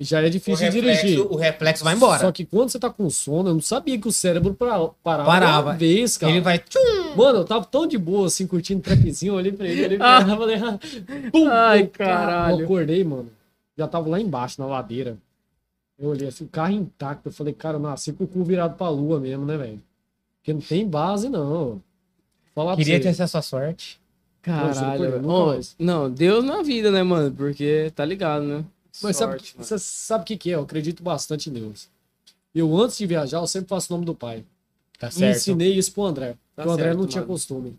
já 0.00 0.20
é 0.20 0.26
O 0.26 0.30
difícil 0.30 0.70
de 0.70 0.76
reflexo, 0.80 1.02
dirigir. 1.06 1.20
o 1.32 1.36
reflexo 1.36 1.84
vai 1.84 1.94
embora. 1.94 2.20
Só 2.20 2.32
que 2.32 2.44
quando 2.44 2.68
você 2.70 2.78
tá 2.78 2.90
com 2.90 3.08
sono, 3.08 3.50
eu 3.50 3.54
não 3.54 3.60
sabia 3.60 3.98
que 3.98 4.08
o 4.08 4.12
cérebro 4.12 4.52
pra- 4.52 4.88
parava, 5.02 5.28
Parava. 5.30 5.70
uma 5.70 5.76
vez, 5.76 6.16
cara. 6.18 6.32
Ele 6.32 6.40
vai. 6.40 6.58
Tchum! 6.58 7.14
Mano, 7.16 7.38
eu 7.38 7.44
tava 7.44 7.64
tão 7.64 7.86
de 7.86 7.96
boa, 7.96 8.26
assim, 8.26 8.46
curtindo 8.46 8.80
trapzinho, 8.82 9.30
eu 9.32 9.36
olhei 9.36 9.52
pra 9.52 9.66
ele, 9.68 9.84
olhei 9.84 9.98
pra 9.98 10.20
ele, 10.20 10.30
eu 10.32 10.36
falei, 10.36 10.56
ah, 10.62 10.78
pum, 11.30 11.48
Ai, 11.48 11.86
caralho. 11.86 12.58
Eu 12.60 12.64
acordei, 12.64 13.04
mano, 13.04 13.30
já 13.78 13.86
tava 13.86 14.08
lá 14.08 14.20
embaixo, 14.20 14.60
na 14.60 14.66
ladeira. 14.66 15.16
Eu 15.96 16.08
olhei 16.08 16.26
assim, 16.26 16.44
o 16.44 16.48
carro 16.48 16.72
intacto, 16.72 17.28
eu 17.28 17.32
falei, 17.32 17.54
cara, 17.54 17.76
eu 17.76 17.80
nasci 17.80 18.12
com 18.12 18.24
o 18.24 18.26
cu 18.28 18.42
virado 18.42 18.76
pra 18.76 18.88
lua 18.88 19.20
mesmo, 19.20 19.44
né, 19.46 19.56
velho? 19.56 19.80
Porque 20.40 20.52
não 20.52 20.60
tem 20.60 20.86
base, 20.86 21.28
não. 21.28 21.80
Falar 22.52 22.76
Queria 22.76 23.00
ter 23.00 23.08
essa 23.08 23.26
sua 23.28 23.40
sorte. 23.42 24.00
Caralho, 24.44 25.22
mais. 25.22 25.74
Não, 25.78 26.10
Deus 26.10 26.44
na 26.44 26.62
vida, 26.62 26.90
né, 26.90 27.02
mano? 27.02 27.34
Porque 27.34 27.90
tá 27.94 28.04
ligado, 28.04 28.44
né? 28.44 28.64
Mas 29.02 29.16
sabe, 29.16 29.32
Sorte, 29.32 29.54
mano. 29.56 29.64
você 29.64 29.78
sabe 29.78 30.22
o 30.22 30.26
que 30.26 30.36
que 30.36 30.50
é? 30.50 30.54
Eu 30.54 30.62
acredito 30.62 31.02
bastante 31.02 31.48
em 31.50 31.52
Deus. 31.52 31.88
Eu, 32.54 32.76
antes 32.78 32.96
de 32.98 33.06
viajar, 33.06 33.38
eu 33.38 33.46
sempre 33.46 33.68
faço 33.68 33.92
o 33.92 33.96
nome 33.96 34.04
do 34.06 34.14
pai. 34.14 34.44
Tá 34.98 35.08
E 35.08 35.12
certo. 35.12 35.36
ensinei 35.36 35.72
isso 35.74 35.92
pro 35.92 36.04
André. 36.04 36.36
Tá 36.54 36.64
o 36.66 36.70
André 36.70 36.84
certo, 36.86 36.98
não 36.98 37.06
tinha 37.06 37.22
mano. 37.22 37.32
costume. 37.32 37.76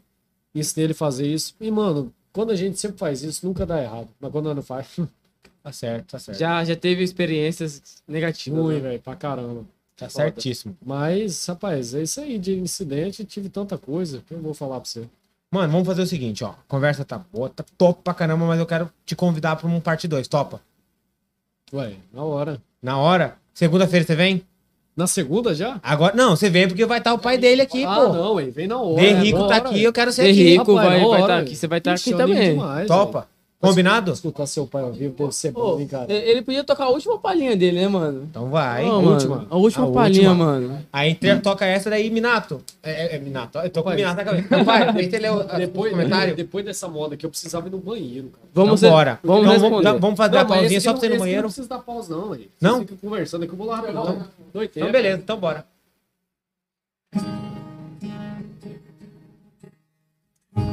Ensinei 0.53 0.85
ele 0.87 0.93
a 0.93 0.95
fazer 0.95 1.27
isso. 1.27 1.55
E, 1.61 1.69
mano, 1.71 2.11
quando 2.33 2.51
a 2.51 2.55
gente 2.55 2.77
sempre 2.79 2.97
faz 2.97 3.23
isso, 3.23 3.45
nunca 3.45 3.65
dá 3.65 3.81
errado. 3.81 4.09
Mas 4.19 4.31
quando 4.31 4.53
não 4.53 4.61
faz, 4.61 4.87
Tá 5.63 5.71
certo, 5.71 6.11
tá 6.11 6.19
certo. 6.19 6.37
Já, 6.37 6.63
já 6.63 6.75
teve 6.75 7.03
experiências 7.03 7.81
negativas. 8.07 8.59
ruim, 8.59 8.75
né? 8.75 8.81
velho, 8.81 8.99
pra 9.01 9.15
caramba. 9.15 9.65
Tá 9.97 10.09
certíssimo. 10.09 10.77
Mas, 10.85 11.45
rapaz, 11.45 11.95
é 11.95 12.03
isso 12.03 12.19
aí. 12.21 12.37
De 12.37 12.53
incidente, 12.55 13.23
tive 13.23 13.47
tanta 13.49 13.77
coisa 13.77 14.21
que 14.27 14.33
eu 14.33 14.39
vou 14.41 14.53
falar 14.53 14.79
pra 14.81 14.89
você. 14.89 15.07
Mano, 15.51 15.71
vamos 15.71 15.87
fazer 15.87 16.01
o 16.01 16.07
seguinte, 16.07 16.43
ó. 16.43 16.49
A 16.49 16.55
conversa 16.67 17.05
tá 17.05 17.17
boa, 17.31 17.49
tá 17.49 17.63
top 17.77 18.01
pra 18.03 18.13
caramba, 18.13 18.45
mas 18.45 18.59
eu 18.59 18.65
quero 18.65 18.89
te 19.05 19.15
convidar 19.15 19.55
pra 19.55 19.67
um 19.67 19.79
parte 19.79 20.07
2. 20.07 20.27
Topa? 20.27 20.59
Ué, 21.73 21.93
na 22.13 22.23
hora. 22.23 22.61
Na 22.81 22.97
hora? 22.97 23.35
Segunda-feira 23.53 24.05
você 24.05 24.15
vem? 24.15 24.43
Na 24.95 25.07
segunda 25.07 25.53
já? 25.53 25.79
Agora, 25.83 26.15
não, 26.15 26.35
você 26.35 26.49
vem 26.49 26.67
porque 26.67 26.85
vai 26.85 26.99
estar 26.99 27.13
o 27.13 27.19
pai 27.19 27.37
dele 27.37 27.61
aqui, 27.61 27.83
ah, 27.83 27.95
pô. 27.95 28.13
não, 28.13 28.33
ué, 28.35 28.45
vem 28.45 28.67
na 28.67 28.79
hora. 28.79 29.01
De 29.01 29.07
é 29.07 29.13
Rico 29.13 29.39
na 29.39 29.47
tá 29.47 29.55
hora, 29.55 29.69
aqui, 29.69 29.83
eu 29.83 29.91
quero 29.93 30.11
ser 30.11 30.23
De 30.23 30.29
aqui. 30.41 30.49
Rico 30.57 30.73
Rapaz, 30.75 31.01
vai 31.03 31.21
estar 31.21 31.37
aqui, 31.39 31.55
você 31.55 31.67
vai 31.67 31.77
estar 31.79 31.93
Ixi, 31.95 32.09
aqui 32.09 32.17
também. 32.17 32.49
demais, 32.53 32.87
Topa? 32.87 33.19
velho. 33.19 33.34
Combinado? 33.69 34.11
Escutar 34.11 34.45
seu 34.45 34.65
pai 34.67 34.83
ao 34.83 34.91
vivo 34.91 35.15
deve 35.17 35.31
ser 35.31 35.51
bom, 35.51 35.79
hein, 35.79 35.87
cara? 35.87 36.11
ele 36.11 36.41
podia 36.41 36.63
tocar 36.63 36.85
a 36.85 36.89
última 36.89 37.17
palhinha 37.17 37.55
dele, 37.55 37.81
né, 37.81 37.87
mano? 37.87 38.27
Então 38.29 38.49
vai. 38.49 38.85
Ô, 38.85 38.91
a 38.93 38.95
mano, 39.01 39.11
última. 39.11 39.47
A 39.49 39.57
última 39.57 39.87
A 39.87 39.91
palhinha, 39.91 40.29
última. 40.29 40.45
mano. 40.45 40.85
Aí 40.91 41.09
entre- 41.11 41.39
toca 41.39 41.65
essa 41.65 41.89
daí, 41.89 42.09
Minato. 42.09 42.61
É, 42.83 43.13
é, 43.13 43.15
é 43.15 43.19
Minato. 43.19 43.57
Eu 43.59 43.69
tô 43.69 43.81
com 43.83 43.89
o 43.89 43.91
Pai. 43.91 43.95
Minato 43.97 44.15
na 44.17 44.23
cabeça. 44.23 44.45
Então 44.45 44.63
vai, 44.63 44.93
deixa 44.93 45.15
ele 45.17 45.27
Depois, 45.57 45.91
comentário. 45.91 46.35
depois 46.35 46.65
dessa 46.65 46.87
moda 46.87 47.15
aqui, 47.15 47.25
eu 47.25 47.29
precisava 47.29 47.67
ir 47.67 47.71
no 47.71 47.77
banheiro, 47.79 48.29
cara. 48.29 48.47
Vamos, 48.53 48.81
então 48.81 48.91
bora. 48.95 49.19
vamos 49.23 49.41
então, 49.41 49.53
responder. 49.53 49.83
vamos, 49.83 50.01
vamos 50.01 50.17
fazer 50.17 50.37
a 50.37 50.43
Não, 50.43 50.49
mas 50.49 50.59
pausinha 50.59 50.81
só 50.81 50.91
pra 50.91 50.99
você 50.99 51.05
ir 51.05 51.09
no 51.09 51.15
não- 51.15 51.19
banheiro. 51.21 51.41
Não 51.41 51.49
precisa 51.49 51.67
dar 51.67 51.79
pausa, 51.79 52.15
não, 52.15 52.29
velho. 52.29 52.47
Não? 52.61 52.71
Vocês 52.75 52.89
ficam 52.89 52.97
conversando 53.09 53.43
aqui, 53.43 53.53
eu 53.53 53.57
vou 53.57 53.67
lá 53.67 53.75
rapidão. 53.77 54.23
Doideira. 54.53 54.71
Então 54.87 54.91
beleza, 54.91 55.17
então 55.17 55.37
bora. 55.37 55.65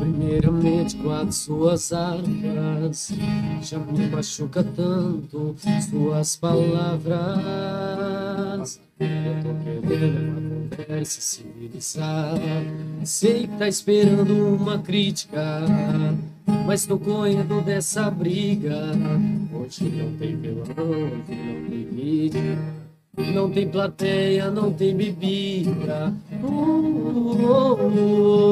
Primeiramente 0.03 0.99
as 1.09 1.37
suas 1.37 1.93
armas. 1.93 3.13
Já 3.63 3.79
me 3.79 4.09
machuca 4.09 4.65
tanto 4.65 5.55
suas 5.89 6.35
palavras. 6.35 7.21
Eu 8.99 9.07
tô 9.45 9.55
querendo 9.63 10.19
uma 10.29 10.77
conversa 10.77 11.21
civilizada. 11.21 12.41
Sei 13.05 13.47
que 13.47 13.57
tá 13.57 13.69
esperando 13.69 14.57
uma 14.57 14.79
crítica 14.79 15.61
Mas 16.67 16.85
tô 16.85 16.99
correndo 16.99 17.63
dessa 17.65 18.11
briga. 18.11 18.91
Hoje 19.53 19.85
não 19.85 20.17
tem 20.17 20.35
violão, 20.37 20.65
hoje 20.67 21.31
não 21.31 21.65
tem 21.69 21.87
mídia 21.93 22.59
não 23.15 23.51
tem 23.51 23.69
plateia, 23.69 24.51
não 24.51 24.73
tem 24.73 24.97
bebida. 24.97 26.15
Uh, 26.43 26.47
uh, 26.47 27.75
uh, 27.75 28.52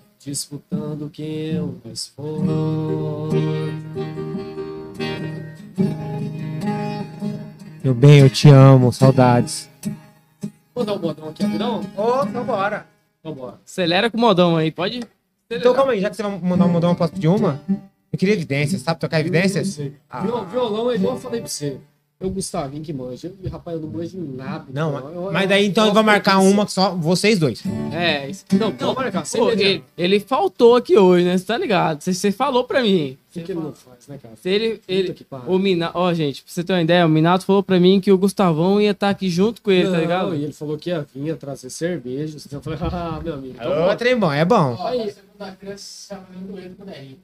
disputando 0.23 1.09
quem 1.09 1.55
é 1.55 1.61
o 1.61 1.75
mais 1.83 2.07
forte. 2.07 3.35
Meu 7.83 7.93
bem, 7.95 8.19
eu 8.19 8.29
te 8.29 8.47
amo, 8.49 8.91
saudades. 8.93 9.69
Vou 10.75 10.85
dar 10.85 10.93
um 10.93 10.99
botão 10.99 11.29
aqui 11.29 11.43
rapidão? 11.43 11.81
Ô, 11.97 12.23
então 12.23 12.43
bora. 12.45 12.85
Então 13.19 13.33
bora. 13.33 13.59
Acelera 13.65 14.09
com 14.09 14.17
o 14.17 14.21
modão 14.21 14.55
aí, 14.55 14.71
pode? 14.71 15.01
Então 15.49 15.73
calma 15.73 15.91
aí, 15.93 15.99
já 16.01 16.09
que 16.09 16.15
você 16.15 16.23
vai 16.23 16.39
mandar 16.39 16.65
um 16.65 16.69
modão, 16.71 16.91
eu 16.91 16.95
posso 16.95 17.13
pedir 17.13 17.27
uma? 17.27 17.59
Eu 18.11 18.17
queria 18.19 18.33
evidências, 18.35 18.81
sabe 18.81 18.99
tocar 18.99 19.19
evidências? 19.19 19.79
Ah. 20.09 20.21
Viol- 20.21 20.45
Violão 20.45 20.91
é 20.91 20.95
igual 20.95 21.15
eu 21.15 21.19
falei 21.19 21.41
pra 21.41 21.49
você. 21.49 21.79
É 22.21 22.25
o 22.25 22.29
Gustavinho 22.29 22.83
que 22.83 22.93
manja. 22.93 23.31
E, 23.43 23.47
rapaz, 23.47 23.75
eu 23.77 23.81
não 23.81 23.89
manjo 23.89 24.15
em 24.15 24.35
nada. 24.35 24.65
Não, 24.71 24.95
então, 24.95 25.11
eu- 25.25 25.31
mas 25.31 25.41
eu- 25.43 25.49
daí 25.49 25.65
então 25.65 25.87
eu 25.87 25.93
vai 25.93 26.03
marcar 26.03 26.37
uma 26.39 26.65
que 26.67 26.71
só 26.71 26.93
vocês 26.93 27.39
dois. 27.39 27.63
É, 27.91 28.29
isso- 28.29 28.45
Não, 28.53 28.71
pode 28.71 28.95
marcar. 28.95 29.25
Sem 29.25 29.41
Pô, 29.41 29.49
ele, 29.49 29.83
ele 29.97 30.19
faltou 30.19 30.75
aqui 30.75 30.95
hoje, 30.97 31.25
né? 31.25 31.35
Você 31.37 31.45
tá 31.45 31.57
ligado? 31.57 31.99
Você, 32.01 32.13
você 32.13 32.31
falou 32.31 32.63
pra 32.63 32.83
mim. 32.83 33.17
O 33.29 33.33
que, 33.33 33.41
que 33.41 33.51
ele 33.53 33.61
não 33.61 33.73
faz, 33.73 34.07
né, 34.07 34.19
cara? 34.21 34.35
Se 34.35 34.49
ele, 34.49 34.81
ele, 34.87 35.13
Puta 35.13 35.41
o 35.47 35.57
Minato, 35.57 35.97
ó, 35.97 36.13
gente, 36.13 36.43
pra 36.43 36.51
você 36.53 36.63
ter 36.63 36.73
uma 36.73 36.81
ideia, 36.81 37.05
o 37.05 37.09
Minato 37.09 37.45
falou 37.45 37.63
pra 37.63 37.79
mim 37.79 37.99
que 37.99 38.11
o 38.11 38.17
Gustavão 38.17 38.79
ia 38.79 38.91
estar 38.91 39.09
aqui 39.09 39.29
junto 39.29 39.61
com 39.61 39.71
ele, 39.71 39.85
tá 39.85 39.91
Não, 39.93 39.99
ligado? 40.01 40.35
E 40.35 40.43
ele 40.43 40.53
falou 40.53 40.77
que 40.77 40.89
ia 40.89 41.07
vir 41.15 41.27
ia 41.27 41.35
trazer 41.35 41.69
cerveja. 41.69 42.37
Então 42.45 42.59
eu 42.59 42.63
falei, 42.63 42.79
ah, 42.91 43.19
meu 43.23 43.33
amigo. 43.33 43.55
Então, 43.57 43.87
Ô, 43.89 43.95
trem 43.95 44.15
bom, 44.19 44.31
é 44.31 44.43
bom. 44.45 44.77
Aí, 44.85 45.11
segunda-feira, 45.11 45.77
você 45.77 46.13
tá 46.13 46.21
fazendo 46.21 46.51
doente 46.51 46.75
com 46.75 46.83
o 46.83 46.85
Nery. 46.85 47.17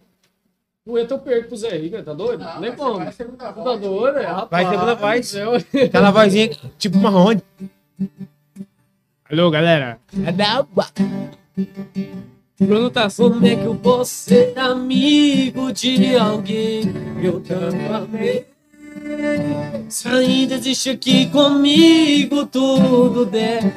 Não 0.87 0.97
entra 0.97 1.15
eu 1.15 1.19
perco 1.19 1.47
pro 1.49 1.57
Zé 1.57 1.77
Rico, 1.77 2.01
tá 2.01 2.13
doido? 2.13 2.43
Não, 2.43 2.59
Nem 2.61 2.69
mas 2.71 2.79
como. 2.79 2.93
você 2.93 3.03
vai 3.03 3.11
segunda 3.13 3.37
Tá 3.45 3.51
voz. 3.51 3.81
doido, 3.81 4.17
é, 4.19 4.25
rapaz. 4.25 4.49
Vai 4.49 4.73
segunda 4.73 4.95
do 4.95 5.01
voz. 5.01 5.33
Aquela 5.85 6.11
vozinha 6.11 6.49
tipo 6.77 6.97
marrone. 6.97 7.41
Alô, 9.29 9.51
galera. 9.51 9.99
Bruno 12.59 12.89
tá 12.89 13.05
assim. 13.05 13.23
Como 13.29 13.45
é 13.45 13.55
que 13.55 13.65
eu 13.65 13.75
posso 13.75 14.11
ser 14.11 14.57
amigo 14.57 15.71
de 15.71 16.15
alguém 16.15 16.83
eu 17.21 17.39
tanto 17.41 17.75
amei? 17.93 18.47
Se 19.89 20.07
ainda 20.07 20.55
existe 20.55 20.89
aqui 20.89 21.27
comigo 21.27 22.45
tudo 22.45 23.25
dela, 23.25 23.71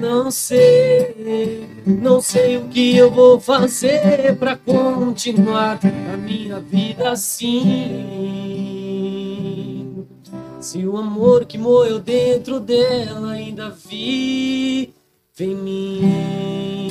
não 0.00 0.30
sei, 0.30 1.66
não 1.84 2.20
sei 2.20 2.56
o 2.56 2.68
que 2.68 2.96
eu 2.96 3.10
vou 3.10 3.40
fazer 3.40 4.36
pra 4.36 4.56
continuar 4.56 5.80
a 6.12 6.16
minha 6.16 6.60
vida 6.60 7.10
assim. 7.10 8.50
Se 10.60 10.86
o 10.86 10.96
amor 10.96 11.44
que 11.46 11.58
morreu 11.58 11.98
dentro 11.98 12.60
dela 12.60 13.32
ainda 13.32 13.70
vive 13.70 14.92
em 15.40 15.54
mim. 15.54 16.88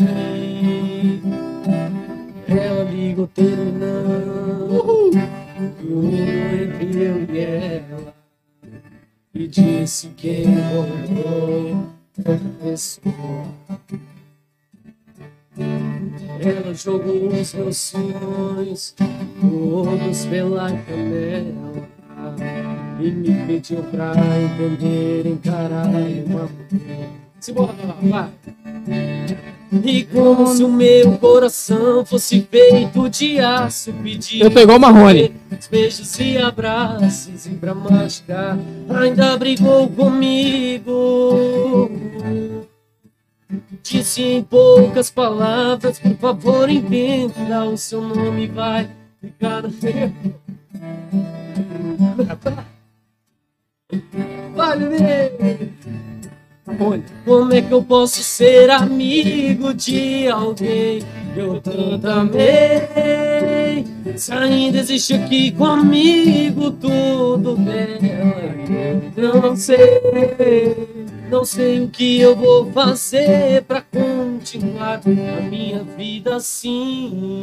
Ela 2.47 2.83
ligou 2.89 3.27
terminando 3.27 5.11
tudo 5.77 6.15
entre 6.15 7.03
eu 7.03 7.25
e 7.33 7.39
ela 7.39 8.13
e 9.33 9.47
disse 9.47 10.09
que 10.09 10.43
outra 10.75 12.39
pessoa. 12.61 13.45
Ela 16.41 16.73
jogou 16.73 17.27
os 17.27 17.53
meus 17.53 17.77
sonhos 17.77 18.95
todos 19.41 20.25
pela 20.25 20.69
janela 20.69 21.87
e 22.99 23.11
me 23.11 23.45
pediu 23.45 23.83
pra 23.83 24.13
entender, 24.39 25.27
encarar 25.27 25.87
uma 25.87 26.49
mulher. 26.71 27.09
Simbora, 27.39 27.73
vai. 28.01 28.31
E 29.71 30.03
como 30.05 30.47
se 30.47 30.63
o 30.63 30.67
meu 30.71 31.15
coração 31.19 32.03
fosse 32.03 32.41
feito 32.49 33.07
de 33.07 33.39
aço, 33.39 33.93
pedi 34.01 34.41
Eu 34.41 34.49
pegou 34.49 34.77
o 34.77 34.79
Marrone. 34.79 35.31
os 35.59 35.67
beijos 35.67 36.19
e 36.19 36.37
abraços 36.39 37.45
e 37.45 37.51
pra 37.51 37.75
machucar 37.75 38.57
ainda 38.89 39.37
brigou 39.37 39.87
comigo. 39.89 41.91
Disse 43.83 44.23
em 44.23 44.41
poucas 44.43 45.11
palavras, 45.11 45.99
por 45.99 46.15
favor 46.17 46.67
entenda 46.69 47.63
o 47.65 47.77
seu 47.77 48.01
nome 48.01 48.47
vai 48.47 48.89
ficar 49.21 49.61
no 49.63 49.69
meu. 49.81 50.11
Vale 54.55 54.85
ver. 56.69 57.03
Como 57.25 57.53
é 57.53 57.61
que 57.61 57.71
eu 57.71 57.83
posso 57.83 58.23
ser 58.23 58.69
amigo 58.69 59.73
de 59.73 60.27
alguém 60.27 61.01
que 61.33 61.39
eu 61.39 61.59
tanto 61.61 62.07
amei? 62.07 63.85
Se 64.15 64.31
ainda 64.31 64.79
existe 64.79 65.13
aqui 65.13 65.51
comigo 65.51 66.71
tudo 66.71 67.55
dela, 67.55 68.55
eu 69.15 69.41
não 69.41 69.55
sei, 69.55 69.77
não 71.29 71.45
sei 71.45 71.83
o 71.83 71.89
que 71.89 72.19
eu 72.19 72.35
vou 72.35 72.71
fazer 72.71 73.63
pra 73.63 73.81
continuar 73.81 75.01
a 75.05 75.41
minha 75.41 75.83
vida 75.83 76.35
assim. 76.35 77.39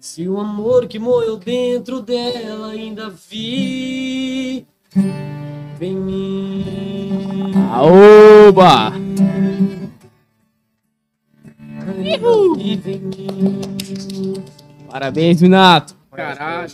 Se 0.00 0.28
o 0.28 0.38
amor 0.38 0.86
que 0.86 0.98
morreu 0.98 1.36
dentro 1.36 2.00
dela 2.00 2.68
ainda 2.68 3.10
vive 3.10 4.66
em 5.84 5.96
mim. 5.96 7.52
Aoba! 7.72 8.90
Mim. 8.90 9.28
Parabéns, 14.90 15.42
Minato. 15.42 15.94
Caralho. 16.12 16.68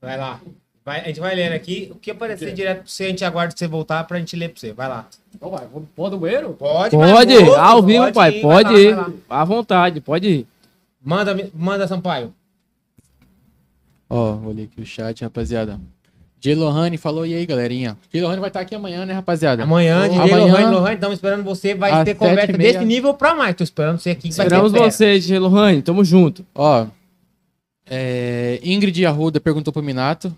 Vai 0.00 0.16
lá. 0.16 0.40
Vai, 0.84 1.00
a 1.00 1.04
gente 1.04 1.20
vai 1.20 1.34
lendo 1.34 1.52
aqui. 1.52 1.88
O 1.90 1.96
que 1.96 2.10
aparecer 2.10 2.54
direto 2.54 2.78
pra 2.78 2.86
você, 2.86 3.04
a 3.04 3.08
gente 3.08 3.24
aguarda 3.24 3.54
você 3.54 3.66
voltar 3.66 4.04
pra 4.04 4.18
gente 4.18 4.34
ler 4.36 4.48
pra 4.48 4.60
você. 4.60 4.72
Vai 4.72 4.88
lá. 4.88 5.06
Então 5.34 5.50
vai, 5.50 5.66
pôr 5.94 6.10
no 6.10 6.18
banheiro? 6.18 6.54
Pode, 6.54 6.96
Pode, 6.96 7.12
pode, 7.12 7.50
ao 7.56 7.82
vivo, 7.82 8.12
pai, 8.12 8.38
ir, 8.38 8.40
pode 8.40 8.72
vai 8.72 8.74
lá, 8.74 8.80
ir. 8.80 8.94
vai 8.94 9.04
lá. 9.04 9.12
À 9.28 9.44
vontade, 9.44 10.00
pode 10.00 10.28
ir. 10.28 10.46
Manda, 11.04 11.36
manda, 11.54 11.86
Sampaio. 11.86 12.32
Ó, 14.08 14.32
vou 14.34 14.52
ler 14.52 14.64
aqui 14.64 14.80
o 14.80 14.86
chat, 14.86 15.22
rapaziada. 15.22 15.78
J. 16.40 16.54
Lohane 16.54 16.96
falou, 16.96 17.26
e 17.26 17.34
aí, 17.34 17.44
galerinha? 17.44 17.96
J. 18.12 18.22
Lohane 18.22 18.40
vai 18.40 18.48
estar 18.48 18.60
aqui 18.60 18.74
amanhã, 18.74 19.04
né, 19.04 19.12
rapaziada? 19.12 19.64
Amanhã, 19.64 20.08
DJ 20.08 20.20
Amanhã, 20.20 20.36
Lohane, 20.36 20.74
Lohane, 20.74 20.94
estamos 20.94 21.14
esperando 21.16 21.42
você. 21.42 21.74
Vai 21.74 22.04
ter 22.04 22.14
conversa 22.14 22.52
e 22.52 22.56
meia. 22.56 22.72
desse 22.72 22.84
nível 22.84 23.12
pra 23.14 23.34
mais. 23.34 23.56
Tô 23.56 23.64
esperando 23.64 23.98
você 23.98 24.10
aqui. 24.10 24.28
Esperamos 24.28 24.72
fera. 24.72 24.84
você, 24.84 25.18
DJ 25.18 25.38
Lohane. 25.38 25.82
Tamo 25.82 26.04
junto. 26.04 26.46
Ó, 26.54 26.86
é, 27.90 28.60
Ingrid 28.62 29.04
Arruda 29.06 29.40
perguntou 29.40 29.72
pro 29.72 29.82
Minato. 29.82 30.34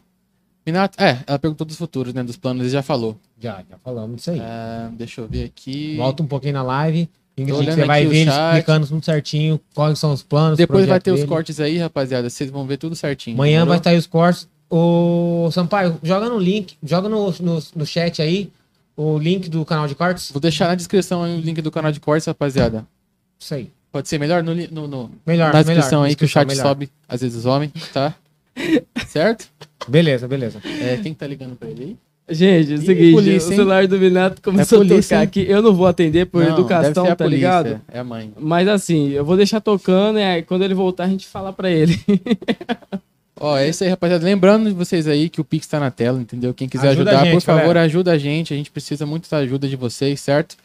Minato, 0.64 1.02
é, 1.02 1.18
ela 1.26 1.38
perguntou 1.38 1.66
dos 1.66 1.76
futuros, 1.76 2.14
né, 2.14 2.22
dos 2.22 2.36
planos, 2.36 2.62
ele 2.62 2.70
já 2.70 2.82
falou. 2.82 3.16
Já, 3.38 3.62
já 3.68 3.78
falamos 3.82 4.16
disso 4.16 4.30
aí. 4.30 4.38
É, 4.38 4.88
deixa 4.92 5.20
eu 5.20 5.26
ver 5.26 5.44
aqui. 5.44 5.96
Volta 5.96 6.22
um 6.22 6.26
pouquinho 6.26 6.54
na 6.54 6.62
live. 6.62 7.08
Ingrid, 7.36 7.64
você 7.64 7.84
vai 7.86 8.06
ver 8.06 8.28
explicando 8.28 8.86
tudo 8.86 9.04
certinho, 9.04 9.58
quais 9.74 9.98
são 9.98 10.12
os 10.12 10.22
planos. 10.22 10.58
Depois 10.58 10.86
vai 10.86 11.00
ter 11.00 11.10
os 11.10 11.20
dele. 11.20 11.28
cortes 11.28 11.58
aí, 11.58 11.78
rapaziada, 11.78 12.28
vocês 12.28 12.50
vão 12.50 12.66
ver 12.66 12.76
tudo 12.76 12.94
certinho. 12.94 13.36
Amanhã 13.36 13.64
vai 13.64 13.78
estar 13.78 13.94
os 13.94 14.06
cortes. 14.06 14.48
O 14.70 15.50
Sampaio, 15.50 15.98
joga 16.02 16.28
no 16.28 16.38
link, 16.38 16.76
joga 16.82 17.08
no, 17.08 17.32
no, 17.40 17.58
no 17.74 17.86
chat 17.86 18.22
aí 18.22 18.50
o 18.96 19.18
link 19.18 19.48
do 19.48 19.64
canal 19.64 19.88
de 19.88 19.94
cortes. 19.94 20.30
Vou 20.30 20.40
deixar 20.40 20.68
na 20.68 20.74
descrição 20.76 21.22
aí 21.24 21.36
o 21.36 21.40
link 21.40 21.60
do 21.60 21.70
canal 21.70 21.90
de 21.90 21.98
cortes, 21.98 22.26
rapaziada. 22.26 22.86
Isso 23.38 23.54
aí. 23.54 23.70
Pode 23.90 24.08
ser 24.08 24.18
melhor 24.20 24.42
no, 24.44 24.54
no, 24.54 24.86
no- 24.86 25.10
Melhor, 25.26 25.52
na 25.52 25.62
descrição 25.62 26.00
melhor, 26.02 26.10
aí 26.10 26.14
que 26.14 26.22
o 26.24 26.26
descrição, 26.26 26.42
chat 26.42 26.48
melhor. 26.48 26.62
sobe, 26.62 26.90
às 27.08 27.20
vezes 27.20 27.42
some, 27.42 27.68
tá? 27.92 28.14
certo? 29.08 29.48
Beleza, 29.88 30.28
beleza. 30.28 30.60
É, 30.80 30.98
quem 30.98 31.12
tá 31.14 31.26
ligando 31.26 31.56
pra 31.56 31.68
ele 31.68 31.82
aí? 31.84 31.96
Gente, 32.32 32.72
é 32.72 32.76
o 32.76 32.80
seguinte, 32.80 33.12
polícia, 33.12 33.48
o 33.50 33.52
celular 33.56 33.88
do 33.88 33.98
Minato 33.98 34.40
começou 34.40 34.78
É 34.78 34.82
a 34.82 34.86
polícia, 34.86 35.16
tocar 35.16 35.22
hein? 35.22 35.26
aqui. 35.28 35.44
Eu 35.50 35.60
não 35.62 35.74
vou 35.74 35.88
atender 35.88 36.26
por 36.26 36.44
Não, 36.44 36.50
educação, 36.52 37.06
a 37.06 37.16
tá 37.16 37.24
polícia, 37.24 37.36
ligado? 37.62 37.80
É 37.88 37.98
a 37.98 38.04
mãe. 38.04 38.32
Mas 38.38 38.68
assim, 38.68 39.08
eu 39.08 39.24
vou 39.24 39.36
deixar 39.36 39.60
tocando 39.60 40.16
e 40.20 40.22
aí, 40.22 40.42
quando 40.44 40.62
ele 40.62 40.74
voltar 40.74 41.04
a 41.04 41.08
gente 41.08 41.26
fala 41.26 41.52
pra 41.52 41.68
ele. 41.68 41.98
Ó, 43.42 43.56
é 43.56 43.68
isso 43.70 43.82
aí, 43.82 43.88
rapaziada. 43.88 44.22
Lembrando 44.22 44.68
de 44.68 44.74
vocês 44.74 45.08
aí 45.08 45.30
que 45.30 45.40
o 45.40 45.44
Pix 45.44 45.66
tá 45.66 45.80
na 45.80 45.90
tela, 45.90 46.20
entendeu? 46.20 46.52
Quem 46.52 46.68
quiser 46.68 46.88
Ajuda 46.88 47.10
ajudar, 47.10 47.24
gente, 47.24 47.32
por 47.34 47.40
favor, 47.40 47.60
galera. 47.60 47.82
ajuda 47.82 48.12
a 48.12 48.18
gente. 48.18 48.52
A 48.52 48.56
gente 48.56 48.70
precisa 48.70 49.06
muito 49.06 49.30
da 49.30 49.38
ajuda 49.38 49.66
de 49.66 49.76
vocês, 49.76 50.20
certo? 50.20 50.56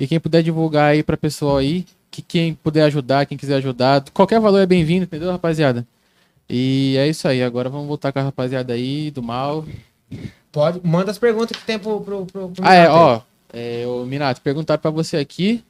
E 0.00 0.06
quem 0.08 0.18
puder 0.18 0.42
divulgar 0.42 0.90
aí 0.90 1.02
pra 1.04 1.16
pessoal 1.16 1.58
aí, 1.58 1.86
que 2.10 2.20
quem 2.20 2.54
puder 2.54 2.82
ajudar, 2.86 3.24
quem 3.26 3.38
quiser 3.38 3.54
ajudar, 3.56 4.04
qualquer 4.12 4.40
valor 4.40 4.58
é 4.58 4.66
bem-vindo, 4.66 5.04
entendeu, 5.04 5.30
rapaziada? 5.30 5.86
E 6.50 6.96
é 6.98 7.06
isso 7.08 7.28
aí. 7.28 7.40
Agora 7.40 7.68
vamos 7.70 7.86
voltar 7.86 8.12
com 8.12 8.18
a 8.18 8.22
rapaziada 8.22 8.72
aí 8.72 9.12
do 9.12 9.22
mal. 9.22 9.64
Pode, 10.50 10.80
manda 10.84 11.12
as 11.12 11.18
perguntas 11.18 11.56
que 11.56 11.64
tem 11.64 11.78
pro, 11.78 12.00
pro, 12.00 12.26
pro, 12.26 12.48
pro 12.48 12.64
Ah, 12.66 12.74
é, 12.74 12.88
ó. 12.90 13.20
É, 13.52 13.84
ô, 13.86 14.04
Minato, 14.04 14.40
perguntaram 14.40 14.82
pra 14.82 14.90
você 14.90 15.16
aqui. 15.18 15.62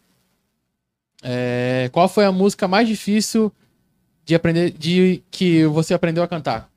é, 1.23 1.89
qual 1.93 2.09
foi 2.09 2.25
a 2.25 2.33
música 2.33 2.67
mais 2.67 2.89
difícil 2.89 3.53
de 4.25 4.35
aprender, 4.35 4.71
de 4.71 5.23
que 5.31 5.65
você 5.67 5.95
aprendeu 5.95 6.23
a 6.23 6.29
cantar? 6.29 6.71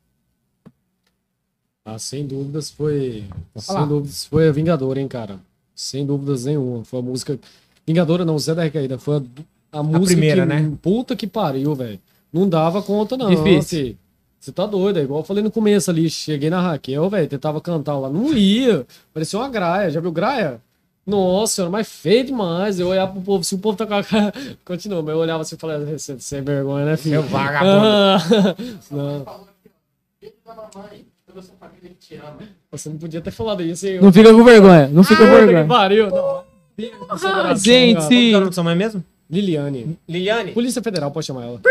Ah, 1.86 1.98
sem 1.98 2.26
dúvidas 2.28 2.69
foi. 2.69 3.24
Sem 3.56 3.88
dúvidas 3.88 4.26
foi 4.26 4.49
a 4.49 4.52
Vingadora, 4.52 4.99
hein, 4.99 5.07
cara? 5.07 5.40
Sem 5.74 6.06
dúvidas 6.06 6.44
nenhuma. 6.45 6.84
Foi 6.84 6.99
a 6.99 7.02
música. 7.02 7.40
Vingadora 7.86 8.26
não, 8.26 8.38
Zé 8.38 8.53
da 8.53 8.64
Recaída. 8.64 8.98
Foi 8.98 9.24
a, 9.72 9.80
a 9.80 9.84
música. 9.84 10.07
primeira, 10.07 10.41
que, 10.41 10.48
né? 10.49 10.74
Puta 10.82 11.15
que 11.15 11.26
pariu, 11.26 11.74
velho. 11.74 11.99
Não 12.32 12.49
dava 12.49 12.82
conta, 12.82 13.15
não. 13.15 13.30
Difícil. 13.30 13.86
fi. 13.86 13.98
Você 14.40 14.52
tá 14.52 14.65
doido, 14.65 14.99
é 14.99 15.03
igual 15.03 15.22
eu 15.22 15.26
falei 15.26 15.41
no 15.44 15.49
começo 15.49 15.90
ali. 15.90 16.10
Cheguei 16.10 16.49
na 16.49 16.61
Raquel, 16.61 17.10
velho, 17.10 17.28
tentava 17.28 17.61
cantar 17.61 17.98
lá. 17.98 18.10
Não 18.10 18.34
ia. 18.34 18.86
Parecia 19.14 19.40
uma 19.40 19.49
graia. 19.49 19.90
Já 19.90 19.99
viu 19.99 20.11
graia? 20.11 20.61
Nossa 21.07 21.53
senhora, 21.55 21.71
mas 21.71 21.88
feio 21.88 22.25
demais. 22.25 22.79
Eu 22.79 22.89
olhava 22.89 23.13
pro 23.13 23.21
povo, 23.21 23.43
se 23.43 23.55
o 23.55 23.57
povo 23.57 23.77
tá 23.77 23.88
com 23.88 23.93
a 23.95 24.03
cara. 24.03 24.34
Continua, 24.65 25.01
mas 25.01 25.13
eu 25.13 25.17
olhava 25.19 25.41
assim 25.41 25.55
e 25.55 25.57
falava, 25.57 25.85
"Você- 25.85 26.19
sem 26.19 26.41
vergonha, 26.41 26.85
né, 26.85 26.97
filho? 26.97 27.21
Seu 27.21 27.29
vagabundo. 27.29 27.85
Ah, 27.85 28.17
não. 28.91 29.19
da 31.34 31.41
sua 31.41 31.55
família 31.59 31.89
que 31.99 32.07
te 32.07 32.15
ama. 32.15 32.38
Você 32.71 32.89
não 32.89 32.97
podia 32.97 33.21
ter 33.21 33.31
falado 33.31 33.61
isso, 33.63 33.85
hein? 33.88 33.99
Não 34.01 34.11
fica 34.11 34.34
com 34.34 34.43
vergonha, 34.43 34.88
não 34.88 35.03
fica 35.03 35.21
com 35.21 35.25
Puta 35.29 35.39
que 35.39 35.45
vergonha. 35.45 35.67
pariu. 35.67 36.09
Não. 36.09 36.43
Ah, 37.09 37.55
gente. 37.55 38.31
Qual 38.31 38.41
é 38.43 38.45
o 38.45 38.51
sua 38.53 38.63
mãe 38.63 38.75
mesmo? 38.75 39.03
Liliane. 39.29 39.97
Liliane? 40.07 40.51
Polícia 40.53 40.81
Federal, 40.81 41.11
pode 41.11 41.25
chamar 41.25 41.43
ela. 41.43 41.61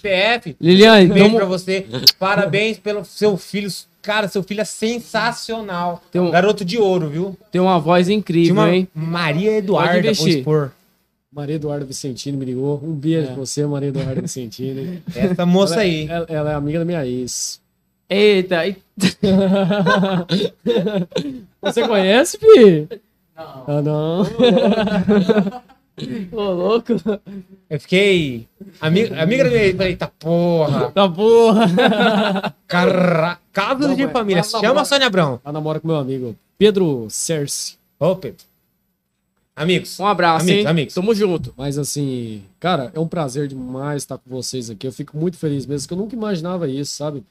PF. 0.00 0.56
Liliane, 0.60 1.06
Beijo 1.08 1.24
tamo- 1.24 1.36
pra 1.36 1.46
você. 1.46 1.86
Parabéns 2.18 2.78
pelo 2.78 3.04
seu 3.04 3.36
filho. 3.36 3.68
Cara, 4.02 4.26
seu 4.28 4.42
filho 4.42 4.60
é 4.60 4.64
sensacional. 4.64 6.02
Tem 6.10 6.20
um- 6.20 6.30
Garoto 6.30 6.64
de 6.64 6.76
ouro, 6.76 7.08
viu? 7.08 7.36
tem 7.52 7.60
uma 7.60 7.78
voz 7.78 8.06
Tinha 8.06 8.18
incrível, 8.18 8.54
uma 8.56 8.68
hein? 8.74 8.88
Maria 8.92 9.56
Eduarda, 9.58 9.92
Pode 9.92 10.02
vou 10.02 10.10
investir. 10.10 10.38
expor. 10.40 10.72
Maria 11.32 11.54
Eduarda 11.54 11.84
Vicentini 11.86 12.36
me 12.36 12.44
ligou. 12.44 12.78
Um 12.84 12.92
beijo 12.92 13.22
É. 13.22 13.26
pra 13.32 13.36
você, 13.36 13.64
Maria 13.64 13.88
Eduarda 13.88 14.20
Vicentini. 14.20 15.02
Essa 15.16 15.46
moça 15.46 15.74
ela, 15.74 15.82
aí. 15.82 16.06
Ela, 16.08 16.26
ela 16.28 16.52
é 16.52 16.54
amiga 16.54 16.80
da 16.80 16.84
minha 16.84 17.06
ex. 17.06 17.58
Eita, 18.10 18.66
e- 18.66 18.76
Você 21.62 21.86
conhece, 21.86 22.38
Pi? 22.38 22.88
Não. 23.36 23.64
Ah, 23.66 23.82
não. 23.82 24.26
ô 26.32 26.40
louco. 26.52 26.92
Eu 27.70 27.80
fiquei. 27.80 28.46
Amiga, 28.80 29.22
amiga 29.22 29.44
da 29.44 29.50
minha. 29.50 29.74
Falei, 29.76 29.90
eita 29.92 30.08
porra. 30.18 30.90
Tá 30.90 31.08
porra. 31.08 32.54
Casos 33.52 33.86
Não, 33.88 33.94
de 33.94 34.04
mas- 34.04 34.12
família. 34.12 34.38
mas 34.42 34.50
Chama 34.50 34.62
namora- 34.62 34.80
a 34.80 34.84
Sônia 34.84 35.06
Abrão. 35.06 35.40
Ela 35.44 35.52
namora 35.52 35.80
com 35.80 35.88
meu 35.88 35.96
amigo 35.96 36.36
Pedro 36.58 37.06
Cerce. 37.10 37.76
Ô, 37.98 38.16
Pedro. 38.16 38.44
Amigos. 39.54 40.00
Um 40.00 40.06
abraço, 40.06 40.44
Amigos, 40.46 40.60
hein? 40.62 40.66
amigos. 40.66 40.94
Tamo 40.94 41.14
junto. 41.14 41.52
Mas 41.56 41.76
assim, 41.76 42.42
cara, 42.58 42.90
é 42.94 42.98
um 42.98 43.06
prazer 43.06 43.48
demais 43.48 44.02
estar 44.02 44.16
com 44.16 44.30
vocês 44.30 44.70
aqui. 44.70 44.86
Eu 44.86 44.92
fico 44.92 45.16
muito 45.16 45.36
feliz 45.36 45.66
mesmo, 45.66 45.86
que 45.86 45.92
eu 45.94 45.98
nunca 45.98 46.16
imaginava 46.16 46.66
isso, 46.68 46.94
sabe? 46.96 47.22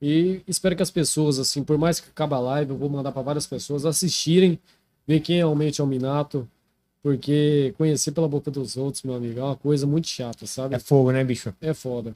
E 0.00 0.40
espero 0.46 0.76
que 0.76 0.82
as 0.82 0.90
pessoas, 0.90 1.38
assim, 1.38 1.64
por 1.64 1.76
mais 1.76 1.98
que 1.98 2.08
acabe 2.08 2.34
a 2.34 2.38
live, 2.38 2.70
eu 2.70 2.76
vou 2.76 2.88
mandar 2.88 3.10
para 3.10 3.22
várias 3.22 3.46
pessoas 3.46 3.84
assistirem, 3.84 4.58
ver 5.06 5.20
quem 5.20 5.36
realmente 5.36 5.80
é 5.80 5.84
o 5.84 5.86
Minato, 5.86 6.46
porque 7.02 7.74
conhecer 7.78 8.10
pela 8.12 8.28
boca 8.28 8.50
dos 8.50 8.76
outros, 8.76 9.02
meu 9.02 9.14
amigo, 9.14 9.38
é 9.38 9.42
uma 9.42 9.56
coisa 9.56 9.86
muito 9.86 10.08
chata, 10.08 10.46
sabe? 10.46 10.74
É 10.74 10.78
fogo, 10.78 11.12
né, 11.12 11.22
bicho? 11.22 11.52
É 11.60 11.72
foda. 11.72 12.14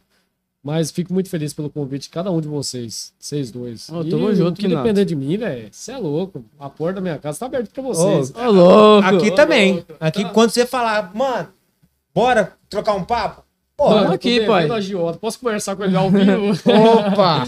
Mas 0.62 0.90
fico 0.90 1.12
muito 1.14 1.30
feliz 1.30 1.54
pelo 1.54 1.70
convite 1.70 2.02
de 2.02 2.10
cada 2.10 2.30
um 2.30 2.38
de 2.40 2.46
vocês, 2.48 3.14
vocês 3.18 3.50
dois. 3.50 3.88
E 3.88 4.10
tamo 4.10 4.34
junto, 4.34 4.58
o 4.58 4.60
que 4.60 4.68
depender 4.68 5.06
de 5.06 5.16
mim, 5.16 5.38
velho, 5.38 5.68
você 5.72 5.92
é 5.92 5.96
louco. 5.96 6.44
A 6.58 6.68
porta 6.68 6.94
da 6.96 7.00
minha 7.00 7.16
casa 7.18 7.38
tá 7.38 7.46
aberta 7.46 7.70
pra 7.72 7.82
vocês. 7.82 8.30
Ô, 8.36 8.50
louco. 8.50 9.06
Aqui 9.08 9.30
Ô, 9.30 9.34
também. 9.34 9.72
louco. 9.76 9.94
Aqui, 9.98 10.24
quando 10.32 10.50
você 10.50 10.66
falar, 10.66 11.14
mano, 11.14 11.48
bora 12.14 12.52
trocar 12.68 12.94
um 12.94 13.04
papo? 13.04 13.42
Porra, 13.74 14.12
aqui, 14.12 14.44
pai. 14.46 14.68
Posso 15.18 15.40
conversar 15.40 15.74
com 15.76 15.82
ele 15.84 15.96
ao 15.96 16.10
vivo? 16.10 16.52
opa! 16.70 17.44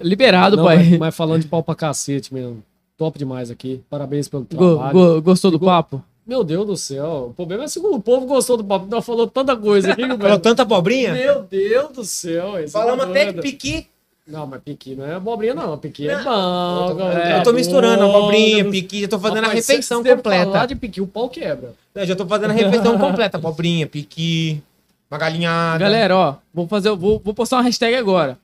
Liberado, 0.00 0.56
Não, 0.56 0.64
pai. 0.64 0.76
Mas, 0.78 0.98
mas 0.98 1.14
falando 1.14 1.42
de 1.42 1.48
pau 1.48 1.62
pra 1.62 1.74
cacete 1.74 2.32
mesmo. 2.32 2.62
Top 2.96 3.18
demais 3.18 3.50
aqui. 3.50 3.82
Parabéns 3.90 4.26
pelo 4.28 4.44
Go- 4.50 4.76
trabalho. 4.76 4.92
go- 4.94 5.20
gostou 5.20 5.50
do 5.50 5.58
Go- 5.58 5.66
papo? 5.66 6.02
Meu 6.26 6.42
Deus 6.42 6.66
do 6.66 6.76
céu. 6.76 7.28
O 7.30 7.34
problema 7.34 7.64
é 7.64 7.68
se 7.68 7.78
o 7.78 8.00
povo 8.00 8.26
gostou 8.26 8.56
do 8.56 8.64
papo. 8.64 8.86
Nós 8.86 9.04
falou 9.06 9.26
tanta 9.28 9.56
coisa 9.56 9.92
aqui. 9.92 10.02
Falou 10.18 10.38
tanta 10.40 10.62
abobrinha? 10.62 11.12
Meu 11.12 11.42
Deus 11.42 11.92
do 11.92 12.04
céu. 12.04 12.54
Falamos 12.68 13.06
é 13.06 13.10
até 13.10 13.26
que 13.26 13.32
doido. 13.32 13.42
piqui. 13.42 13.86
Não, 14.26 14.44
mas 14.44 14.60
piqui 14.60 14.96
não 14.96 15.06
é 15.06 15.14
abobrinha, 15.14 15.54
não. 15.54 15.78
Piqui 15.78 16.08
é 16.08 16.16
Não, 16.16 16.24
bom. 16.24 16.82
Eu 16.82 16.88
tô, 16.88 16.94
galera. 16.96 17.38
eu 17.38 17.42
tô 17.44 17.52
misturando 17.52 18.02
abobrinha, 18.04 18.68
piqui, 18.68 19.02
já 19.02 19.08
tô 19.08 19.20
fazendo 19.20 19.44
Rapaz, 19.44 19.52
a 19.52 19.54
refeição 19.54 20.02
se 20.02 20.16
completa. 20.16 20.44
falar 20.50 20.66
de 20.66 20.74
piqui, 20.74 21.00
o 21.00 21.06
pau 21.06 21.28
quebra. 21.28 21.74
Eu 21.94 22.04
já 22.04 22.16
tô 22.16 22.26
fazendo 22.26 22.50
a 22.50 22.54
refeição 22.54 22.98
completa. 22.98 23.36
Abobrinha, 23.36 23.86
piqui, 23.86 24.60
uma 25.08 25.16
galinhada. 25.16 25.78
Galera, 25.78 26.16
ó, 26.16 26.34
vou 26.52 26.66
fazer, 26.66 26.90
vou, 26.96 27.20
vou 27.24 27.34
postar 27.34 27.58
uma 27.58 27.62
hashtag 27.62 27.94
agora. 27.94 28.36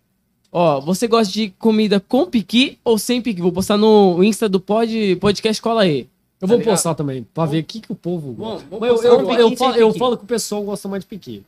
Ó, 0.52 0.80
você 0.80 1.08
gosta 1.08 1.32
de 1.32 1.50
comida 1.58 1.98
com 1.98 2.26
piqui 2.26 2.78
ou 2.84 2.96
sem 2.96 3.20
piqui? 3.20 3.42
Vou 3.42 3.50
postar 3.50 3.76
no 3.76 4.22
Insta 4.22 4.48
do 4.48 4.60
pod, 4.60 5.16
podcast 5.16 5.60
Cola 5.60 5.82
aí. 5.82 6.06
Eu 6.42 6.48
vou 6.48 6.56
Tá 6.56 6.60
ligado? 6.60 6.74
postar 6.74 6.94
também, 6.96 7.22
pra 7.22 7.46
ver 7.46 7.60
o 7.60 7.64
que, 7.64 7.80
que 7.80 7.92
o 7.92 7.94
povo 7.94 8.32
gosta. 8.32 8.66
Vamos, 8.68 8.80
vamos 8.80 9.02
Mas 9.02 9.04
eu, 9.04 9.12
eu, 9.12 9.32
eu, 9.38 9.50
piqui 9.50 9.56
falo, 9.56 9.76
eu 9.76 9.94
falo 9.94 10.18
que 10.18 10.24
o 10.24 10.26
pessoal 10.26 10.62
gosta 10.64 10.88
mais 10.88 11.04
de 11.04 11.06
piqui. 11.06 11.44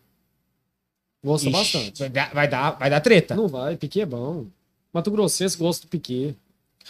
Gosta 1.22 1.48
Ixi, 1.48 1.58
bastante. 1.58 1.98
Vai 1.98 2.08
dar, 2.08 2.32
vai, 2.32 2.48
dar, 2.48 2.70
vai 2.78 2.90
dar 2.90 3.00
treta. 3.00 3.34
Não 3.34 3.48
vai, 3.48 3.76
piqui 3.76 4.00
é 4.00 4.06
bom. 4.06 4.46
Mato 4.92 5.10
Grossense 5.10 5.58
gosta 5.58 5.84
do 5.86 5.90
piqui. 5.90 6.36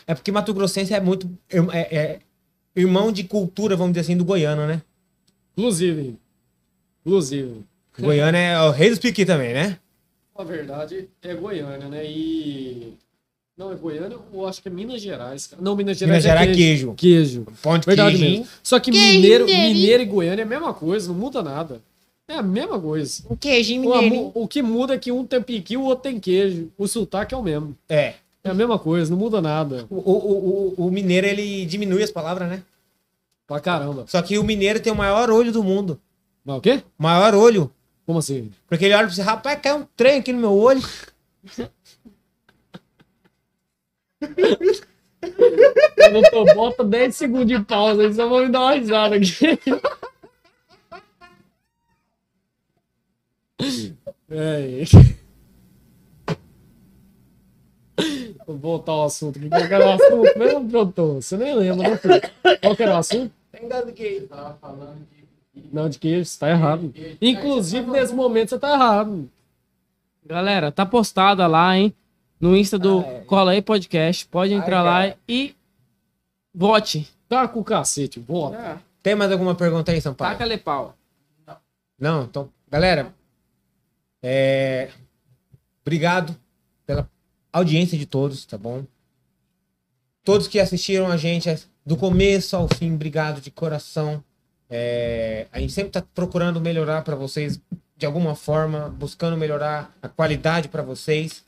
É 0.06 0.14
porque 0.14 0.30
Mato 0.30 0.52
Grossense 0.52 0.92
é 0.92 1.00
muito. 1.00 1.30
É, 1.72 1.96
é 1.96 2.20
irmão 2.76 3.10
de 3.10 3.24
cultura, 3.24 3.74
vamos 3.74 3.92
dizer 3.94 4.02
assim, 4.02 4.16
do 4.16 4.24
goiano, 4.24 4.66
né? 4.66 4.82
Inclusive. 5.56 6.18
Inclusive. 7.06 7.64
Goiano 7.98 8.36
é 8.36 8.60
o 8.60 8.70
rei 8.70 8.90
dos 8.90 8.98
piqui 8.98 9.24
também, 9.24 9.54
né? 9.54 9.78
Na 10.36 10.44
verdade, 10.44 11.08
é 11.22 11.34
Goiânia, 11.34 11.88
né? 11.88 12.04
E. 12.04 12.92
Não, 13.56 13.70
é 13.70 13.76
Goiânia 13.76 14.18
ou 14.32 14.46
acho 14.48 14.60
que 14.60 14.68
é 14.68 14.70
Minas 14.70 15.00
Gerais. 15.00 15.46
cara. 15.46 15.62
Não, 15.62 15.76
Minas 15.76 16.00
Minas 16.00 16.22
Gerais 16.22 16.24
Gerais 16.24 16.48
é 16.48 16.52
é 16.52 16.54
queijo. 16.54 16.94
queijo. 16.94 17.46
De 17.46 17.86
Verdade 17.86 18.16
queijo. 18.18 18.30
mesmo. 18.38 18.46
Só 18.62 18.80
que 18.80 18.90
Queijo 18.90 19.12
mineiro, 19.14 19.44
mineiro 19.46 20.02
e 20.02 20.06
Goiânia 20.06 20.42
é 20.42 20.44
a 20.44 20.48
mesma 20.48 20.74
coisa, 20.74 21.08
não 21.08 21.14
muda 21.14 21.40
nada. 21.42 21.80
É 22.26 22.34
a 22.34 22.42
mesma 22.42 22.80
coisa. 22.80 23.22
Um 23.30 23.36
queijinho 23.36 23.88
O, 23.88 23.92
amu- 23.92 24.02
mineirinho. 24.02 24.32
o 24.34 24.48
que 24.48 24.62
muda 24.62 24.94
é 24.94 24.98
que 24.98 25.12
um 25.12 25.24
tem 25.24 25.40
piqui 25.42 25.74
e 25.74 25.76
o 25.76 25.82
outro 25.82 26.02
tem 26.10 26.18
queijo. 26.18 26.70
O 26.76 26.88
sotaque 26.88 27.32
é 27.34 27.36
o 27.36 27.42
mesmo. 27.42 27.76
É. 27.88 28.14
É 28.42 28.50
a 28.50 28.54
mesma 28.54 28.78
coisa, 28.78 29.10
não 29.10 29.18
muda 29.18 29.40
nada. 29.40 29.86
O, 29.88 29.94
o, 29.96 30.74
o, 30.78 30.86
o 30.86 30.90
mineiro, 30.90 31.26
ele 31.26 31.64
diminui 31.64 32.02
as 32.02 32.10
palavras, 32.10 32.48
né? 32.48 32.62
Pra 33.46 33.60
caramba. 33.60 34.04
Só 34.08 34.20
que 34.20 34.36
o 34.38 34.42
mineiro 34.44 34.80
tem 34.80 34.92
o 34.92 34.96
maior 34.96 35.30
olho 35.30 35.52
do 35.52 35.62
mundo. 35.62 36.00
Mas 36.44 36.56
o 36.58 36.60
quê? 36.60 36.82
Maior 36.98 37.34
olho. 37.34 37.70
Como 38.04 38.18
assim? 38.18 38.50
Porque 38.68 38.84
ele 38.86 38.94
olha 38.94 39.06
pra 39.06 39.14
você, 39.14 39.22
rapaz, 39.22 39.60
caiu 39.62 39.76
um 39.78 39.86
trem 39.96 40.18
aqui 40.18 40.32
no 40.32 40.40
meu 40.40 40.52
olho. 40.52 40.82
Doutor, 46.12 46.54
bota 46.54 46.84
10 46.84 47.16
segundos 47.16 47.46
de 47.46 47.58
pausa 47.64 48.02
aí, 48.02 48.12
só 48.12 48.28
vou 48.28 48.42
me 48.44 48.48
dar 48.50 48.60
uma 48.60 48.74
risada 48.74 49.16
aqui. 49.16 49.58
É. 54.30 54.82
Vou 58.46 58.56
voltar 58.58 58.92
ao 58.92 59.04
assunto 59.04 59.38
aqui. 59.38 59.48
Qual 59.48 59.66
que 59.66 59.74
era 59.74 59.86
o 59.86 59.92
assunto 59.92 60.38
mesmo, 60.38 60.64
doutor? 60.68 61.22
Você 61.22 61.36
nem 61.36 61.54
lembra, 61.54 61.90
né, 61.90 61.96
filho? 61.96 62.20
Qual 62.60 62.76
que 62.76 62.82
era 62.82 62.94
o 62.94 62.98
assunto? 62.98 63.32
Tava 64.28 64.58
falando 64.60 65.06
de. 65.54 65.64
Não, 65.72 65.88
de 65.88 65.98
queijo, 65.98 66.24
você 66.24 66.38
tá 66.38 66.50
errado. 66.50 66.92
Inclusive, 67.22 67.90
nesse 67.90 68.12
momento, 68.12 68.50
você 68.50 68.58
tá 68.58 68.72
errado. 68.72 69.30
Galera, 70.26 70.72
tá 70.72 70.84
postada 70.84 71.46
lá, 71.46 71.76
hein? 71.76 71.94
No 72.44 72.54
Insta 72.54 72.78
do 72.78 73.00
Ah, 73.00 73.08
é. 73.08 73.20
Cola 73.20 73.52
aí 73.52 73.62
Podcast. 73.62 74.26
Pode 74.26 74.52
entrar 74.52 74.84
Ai, 74.84 75.08
lá 75.08 75.16
e 75.26 75.56
vote. 76.52 77.10
Tá 77.26 77.48
com 77.48 77.60
o 77.60 77.64
cacete, 77.64 78.20
bota. 78.20 78.82
Tem 79.02 79.14
mais 79.14 79.32
alguma 79.32 79.54
pergunta 79.54 79.90
aí, 79.90 79.98
Sampaio? 79.98 80.32
Taca-lhe 80.32 80.58
pau. 80.58 80.94
Não, 81.98 82.24
então, 82.24 82.50
galera, 82.70 83.14
é... 84.22 84.90
obrigado 85.80 86.36
pela 86.84 87.08
audiência 87.50 87.96
de 87.96 88.04
todos, 88.04 88.44
tá 88.44 88.58
bom? 88.58 88.84
Todos 90.22 90.46
que 90.46 90.60
assistiram 90.60 91.06
a 91.06 91.16
gente 91.16 91.48
é, 91.48 91.58
do 91.86 91.96
começo 91.96 92.54
ao 92.54 92.68
fim, 92.68 92.92
obrigado 92.92 93.40
de 93.40 93.50
coração. 93.50 94.22
É, 94.68 95.46
A 95.50 95.60
gente 95.60 95.72
sempre 95.72 95.92
tá 95.92 96.04
procurando 96.14 96.60
melhorar 96.60 97.04
para 97.04 97.16
vocês 97.16 97.58
de 97.96 98.04
alguma 98.04 98.34
forma, 98.34 98.90
buscando 98.90 99.34
melhorar 99.34 99.96
a 100.02 100.10
qualidade 100.10 100.68
para 100.68 100.82
vocês. 100.82 101.42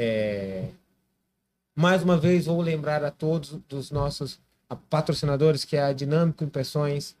É, 0.00 0.68
Mais 1.76 2.04
uma 2.04 2.16
vez, 2.16 2.46
vou 2.46 2.60
lembrar 2.60 3.02
a 3.02 3.10
todos 3.10 3.58
dos 3.68 3.90
nossos 3.90 4.38
patrocinadores, 4.88 5.64
que 5.64 5.76
é 5.76 5.82
a 5.82 5.92
Dinâmico 5.92 6.44
Impressões, 6.44 7.16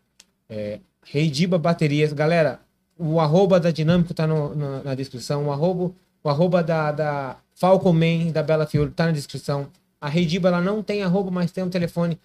é, 0.48 0.78
Reidiba 1.04 1.58
Baterias. 1.58 2.12
Galera, 2.12 2.60
o 2.96 3.18
arroba 3.18 3.58
da 3.58 3.72
Dinâmico 3.72 4.14
tá 4.14 4.28
na, 4.28 4.82
na 4.84 4.94
descrição. 4.94 5.46
O 5.46 5.52
arroba, 5.52 5.92
o 6.22 6.28
arroba 6.28 6.62
da, 6.62 6.92
da 6.92 7.36
Falcon 7.52 7.92
Man, 7.92 8.30
da 8.32 8.44
Bela 8.44 8.64
Fiore, 8.64 8.92
tá 8.92 9.06
na 9.06 9.12
descrição. 9.12 9.68
A 10.00 10.08
Reidiba, 10.08 10.48
ela 10.48 10.60
não 10.60 10.80
tem 10.80 11.02
arroba, 11.02 11.32
mas 11.32 11.50
tem 11.50 11.64
um 11.64 11.70
telefone. 11.70 12.16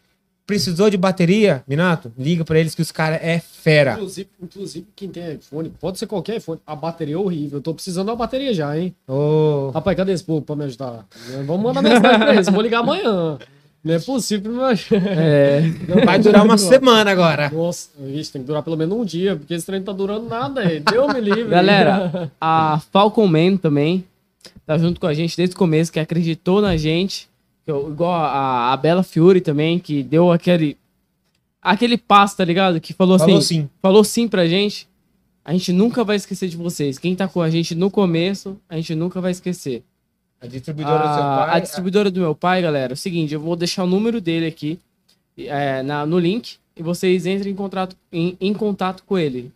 Precisou 0.46 0.90
de 0.90 0.98
bateria, 0.98 1.64
Minato? 1.66 2.12
Liga 2.18 2.44
pra 2.44 2.60
eles 2.60 2.76
que 2.76 2.82
os 2.82 2.92
caras 2.92 3.20
é 3.22 3.40
fera. 3.40 3.94
Inclusive, 3.94 4.30
inclusive, 4.42 4.88
quem 4.94 5.08
tem 5.08 5.36
iPhone, 5.36 5.72
pode 5.80 5.98
ser 5.98 6.06
qualquer 6.06 6.38
iPhone, 6.38 6.60
a 6.68 6.76
bateria 6.76 7.16
é 7.16 7.18
horrível. 7.18 7.60
Eu 7.60 7.62
tô 7.62 7.74
precisando 7.74 8.08
da 8.08 8.16
bateria 8.16 8.54
já, 8.54 8.78
hein? 8.78 8.94
Ô, 9.08 9.72
Rapaz, 9.74 9.96
cadê 9.96 10.12
esse 10.12 10.24
povo 10.24 10.42
pra 10.42 10.56
me 10.56 10.66
ajudar? 10.66 11.06
Vamos 11.46 11.64
mandar 11.64 11.82
mensagem 11.82 12.20
pra 12.20 12.34
eles, 12.34 12.50
vou 12.50 12.62
ligar 12.62 12.80
amanhã. 12.80 13.38
Não 13.82 13.94
é 13.94 14.00
possível 14.00 14.64
ajudar. 14.66 15.08
É. 15.08 15.62
vai 16.06 16.20
durar 16.20 16.44
uma 16.44 16.58
semana 16.58 17.12
agora. 17.12 17.50
Nossa, 17.50 17.90
vixe, 18.00 18.34
tem 18.34 18.42
que 18.42 18.48
durar 18.48 18.64
pelo 18.64 18.76
menos 18.78 18.98
um 18.98 19.06
dia, 19.06 19.38
porque 19.38 19.54
esse 19.54 19.66
trem 19.66 19.80
não 19.80 19.86
tá 19.86 19.92
durando 19.94 20.28
nada 20.28 20.60
aí. 20.62 20.82
Deu 20.82 21.08
me 21.08 21.22
livre. 21.22 21.46
Galera, 21.46 22.32
a 22.40 22.82
Falcon 22.92 23.28
Man 23.28 23.56
também 23.56 24.06
tá 24.66 24.78
junto 24.78 25.00
com 25.00 25.08
a 25.08 25.14
gente 25.14 25.38
desde 25.38 25.56
o 25.56 25.58
começo, 25.58 25.92
que 25.92 26.00
acreditou 26.00 26.62
na 26.62 26.76
gente. 26.76 27.30
Eu- 27.68 27.90
Igual 27.92 28.12
a, 28.14 28.74
a 28.74 28.78
Bela 28.78 29.04
Fiore 29.04 29.42
também, 29.42 29.80
que 29.80 30.04
deu 30.04 30.32
aquele. 30.32 30.78
Aquele 31.62 31.98
passo, 31.98 32.36
tá 32.38 32.44
ligado? 32.44 32.82
Que 32.82 32.92
falou, 32.94 33.18
Falou 33.18 33.38
assim. 33.38 33.62
sim. 33.62 33.70
Falou 33.82 34.04
sim 34.04 34.28
pra 34.28 34.46
gente. 34.48 34.88
A 35.46 35.54
gente 35.54 35.72
nunca 35.72 36.04
vai 36.04 36.16
esquecer 36.18 36.50
de 36.50 36.58
vocês. 36.58 36.98
Quem 36.98 37.16
tá 37.16 37.28
com 37.28 37.42
a 37.42 37.50
gente 37.50 37.74
no 37.76 37.90
começo, 37.90 38.58
a 38.68 38.76
gente 38.76 38.94
nunca 38.96 39.22
vai 39.22 39.32
esquecer. 39.32 39.82
A 40.42 40.48
distribuidora 40.48 41.08
do 41.08 41.14
seu 41.14 41.24
A, 41.24 41.38
pai. 41.46 41.50
a 41.56 41.60
distribuidora 41.60 42.12
do 42.12 42.20
meu 42.20 42.36
pai, 42.36 42.62
galera, 42.62 42.92
é 42.92 42.96
o 42.96 42.98
seguinte, 42.98 43.34
eu 43.34 43.40
vou 43.40 43.56
deixar 43.56 43.86
o 43.86 43.88
número 43.88 44.20
dele 44.20 44.46
aqui 44.46 44.78
é, 45.38 45.82
na- 45.84 46.06
no 46.06 46.20
link 46.20 46.58
e 46.76 46.84
vocês 46.84 47.26
entrem 47.26 47.54
em 47.54 47.56
contato, 47.56 47.96
em, 48.12 48.36
em 48.42 48.54
contato 48.54 49.04
com 49.06 49.18
ele. 49.18 49.52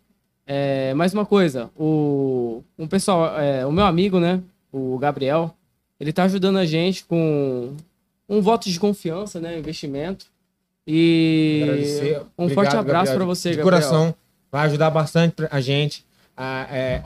É, 0.45 0.93
mais 0.93 1.13
uma 1.13 1.25
coisa, 1.25 1.69
o, 1.77 2.63
um 2.79 2.87
pessoal, 2.87 3.37
é, 3.37 3.65
o 3.65 3.71
meu 3.71 3.83
amigo, 3.85 4.17
né, 4.17 4.39
o 4.71 4.97
Gabriel, 4.97 5.53
ele 5.99 6.13
tá 6.13 6.23
ajudando 6.23 6.55
a 6.57 6.65
gente 6.65 7.03
com 7.03 7.73
um 8.29 8.41
voto 8.41 8.69
de 8.69 8.79
confiança, 8.79 9.39
né, 9.39 9.57
investimento. 9.57 10.25
E 10.85 11.61
Agradecer. 11.63 12.21
um 12.37 12.43
Obrigado, 12.45 12.53
forte 12.55 12.75
abraço 12.77 13.13
para 13.13 13.25
você, 13.25 13.51
de 13.51 13.57
Gabriel. 13.57 13.81
coração. 13.81 14.15
Vai 14.51 14.65
ajudar 14.67 14.89
bastante 14.89 15.35
a 15.51 15.59
gente. 15.59 16.05
Ah, 16.35 16.65
é, 16.71 17.03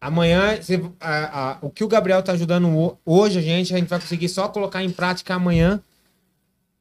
amanhã, 0.00 0.60
você- 0.60 0.82
ah, 1.00 1.30
ah, 1.32 1.58
o 1.62 1.70
que 1.70 1.82
o 1.82 1.88
Gabriel 1.88 2.22
tá 2.22 2.32
ajudando 2.32 2.68
ho- 2.68 2.98
hoje 3.06 3.38
a 3.38 3.42
gente, 3.42 3.72
a 3.74 3.78
gente 3.78 3.88
vai 3.88 3.98
conseguir 4.00 4.28
só 4.28 4.48
colocar 4.48 4.82
em 4.84 4.90
prática 4.90 5.34
amanhã. 5.34 5.80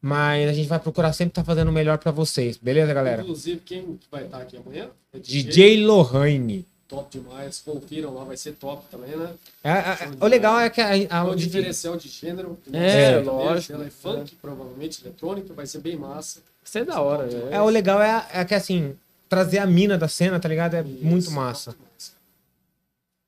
Mas 0.03 0.49
a 0.49 0.53
gente 0.53 0.67
vai 0.67 0.79
procurar 0.79 1.13
sempre 1.13 1.29
estar 1.31 1.43
fazendo 1.43 1.67
o 1.69 1.71
melhor 1.71 1.99
pra 1.99 2.11
vocês. 2.11 2.57
Beleza, 2.57 2.91
galera? 2.91 3.21
Inclusive, 3.21 3.61
quem 3.63 3.99
vai 4.11 4.23
estar 4.25 4.37
aqui 4.41 4.57
amanhã? 4.57 4.89
É 5.13 5.19
DJ 5.19 5.85
Lohane. 5.85 6.65
Top 6.91 7.07
demais. 7.09 7.61
Confiram 7.63 8.13
lá, 8.13 8.25
vai 8.25 8.35
ser 8.35 8.51
top 8.51 8.83
também, 8.91 9.15
né? 9.15 9.29
É, 9.63 9.69
é, 9.71 9.73
é, 9.73 10.11
o 10.19 10.27
legal 10.27 10.59
é 10.59 10.69
que 10.69 10.81
a, 10.81 10.89
a- 10.89 10.97
É 10.97 11.23
o 11.23 11.31
um 11.31 11.35
diferencial 11.37 11.95
de 11.95 12.09
gênero. 12.09 12.59
É, 12.73 13.17
lógico. 13.19 13.71
Ela 13.73 13.85
é 13.85 13.89
funk, 13.89 14.35
provavelmente 14.41 15.01
eletrônica, 15.01 15.53
vai 15.53 15.65
ser 15.65 15.79
bem 15.79 15.95
massa. 15.95 16.41
Isso 16.63 16.77
é 16.77 16.83
da 16.83 16.99
hora, 17.01 17.25
velho. 17.27 17.47
é, 17.49 17.61
o 17.61 17.69
legal 17.69 18.01
é, 18.01 18.27
é 18.33 18.43
que 18.43 18.53
assim, 18.53 18.93
trazer 19.29 19.59
a 19.59 19.65
mina 19.65 19.97
da 19.97 20.09
cena, 20.09 20.37
tá 20.37 20.49
ligado? 20.49 20.73
É 20.75 20.83
muito 20.83 21.23
Isso, 21.23 21.31
massa. 21.31 21.71
muito 21.71 21.81
massa. 21.93 22.11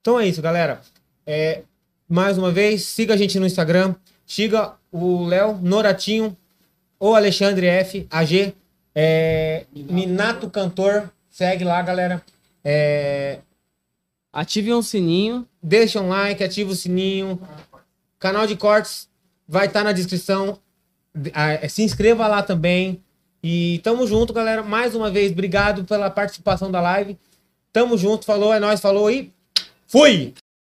Então 0.02 0.20
é 0.20 0.28
isso, 0.28 0.42
galera. 0.42 0.82
É, 1.26 1.62
mais 2.10 2.38
uma 2.38 2.52
vez, 2.52 2.84
siga 2.84 3.14
a 3.14 3.18
gente 3.18 3.40
no 3.40 3.46
Instagram. 3.46 3.96
Siga 4.28 4.74
o 4.92 5.24
Léo 5.26 5.58
Noratinho 5.62 6.36
ou 7.00 7.16
Alexandre 7.16 7.66
F. 7.68 8.06
AG. 8.12 8.54
É, 8.94 9.66
Minato 9.74 10.50
Cantor. 10.50 11.10
Segue 11.32 11.64
lá, 11.64 11.82
galera. 11.82 12.22
É, 12.64 13.40
Ative 14.34 14.74
um 14.74 14.82
sininho. 14.82 15.48
deixa 15.62 16.02
um 16.02 16.10
like, 16.10 16.44
ativa 16.44 16.72
o 16.72 16.76
sininho. 16.76 17.40
Canal 18.18 18.48
de 18.48 18.56
cortes 18.56 19.08
vai 19.48 19.68
estar 19.68 19.84
na 19.84 19.92
descrição. 19.92 20.60
Ah, 21.34 21.70
Se 21.70 21.84
inscreva 21.84 22.28
lá 22.28 22.42
também. 22.42 23.00
E 23.44 23.80
tamo 23.84 24.08
junto, 24.08 24.34
galera. 24.34 24.64
Mais 24.64 24.96
uma 24.96 25.12
vez, 25.12 25.32
obrigado 25.32 25.84
pela 25.84 26.10
participação 26.10 26.72
da 26.72 26.82
live. 26.82 27.18
Tamo 27.72 27.98
junto, 27.98 28.26
falou, 28.26 28.54
é 28.54 28.60
nóis, 28.60 28.80
falou 28.80 29.12
e 29.12 29.32
fui! 29.88 30.34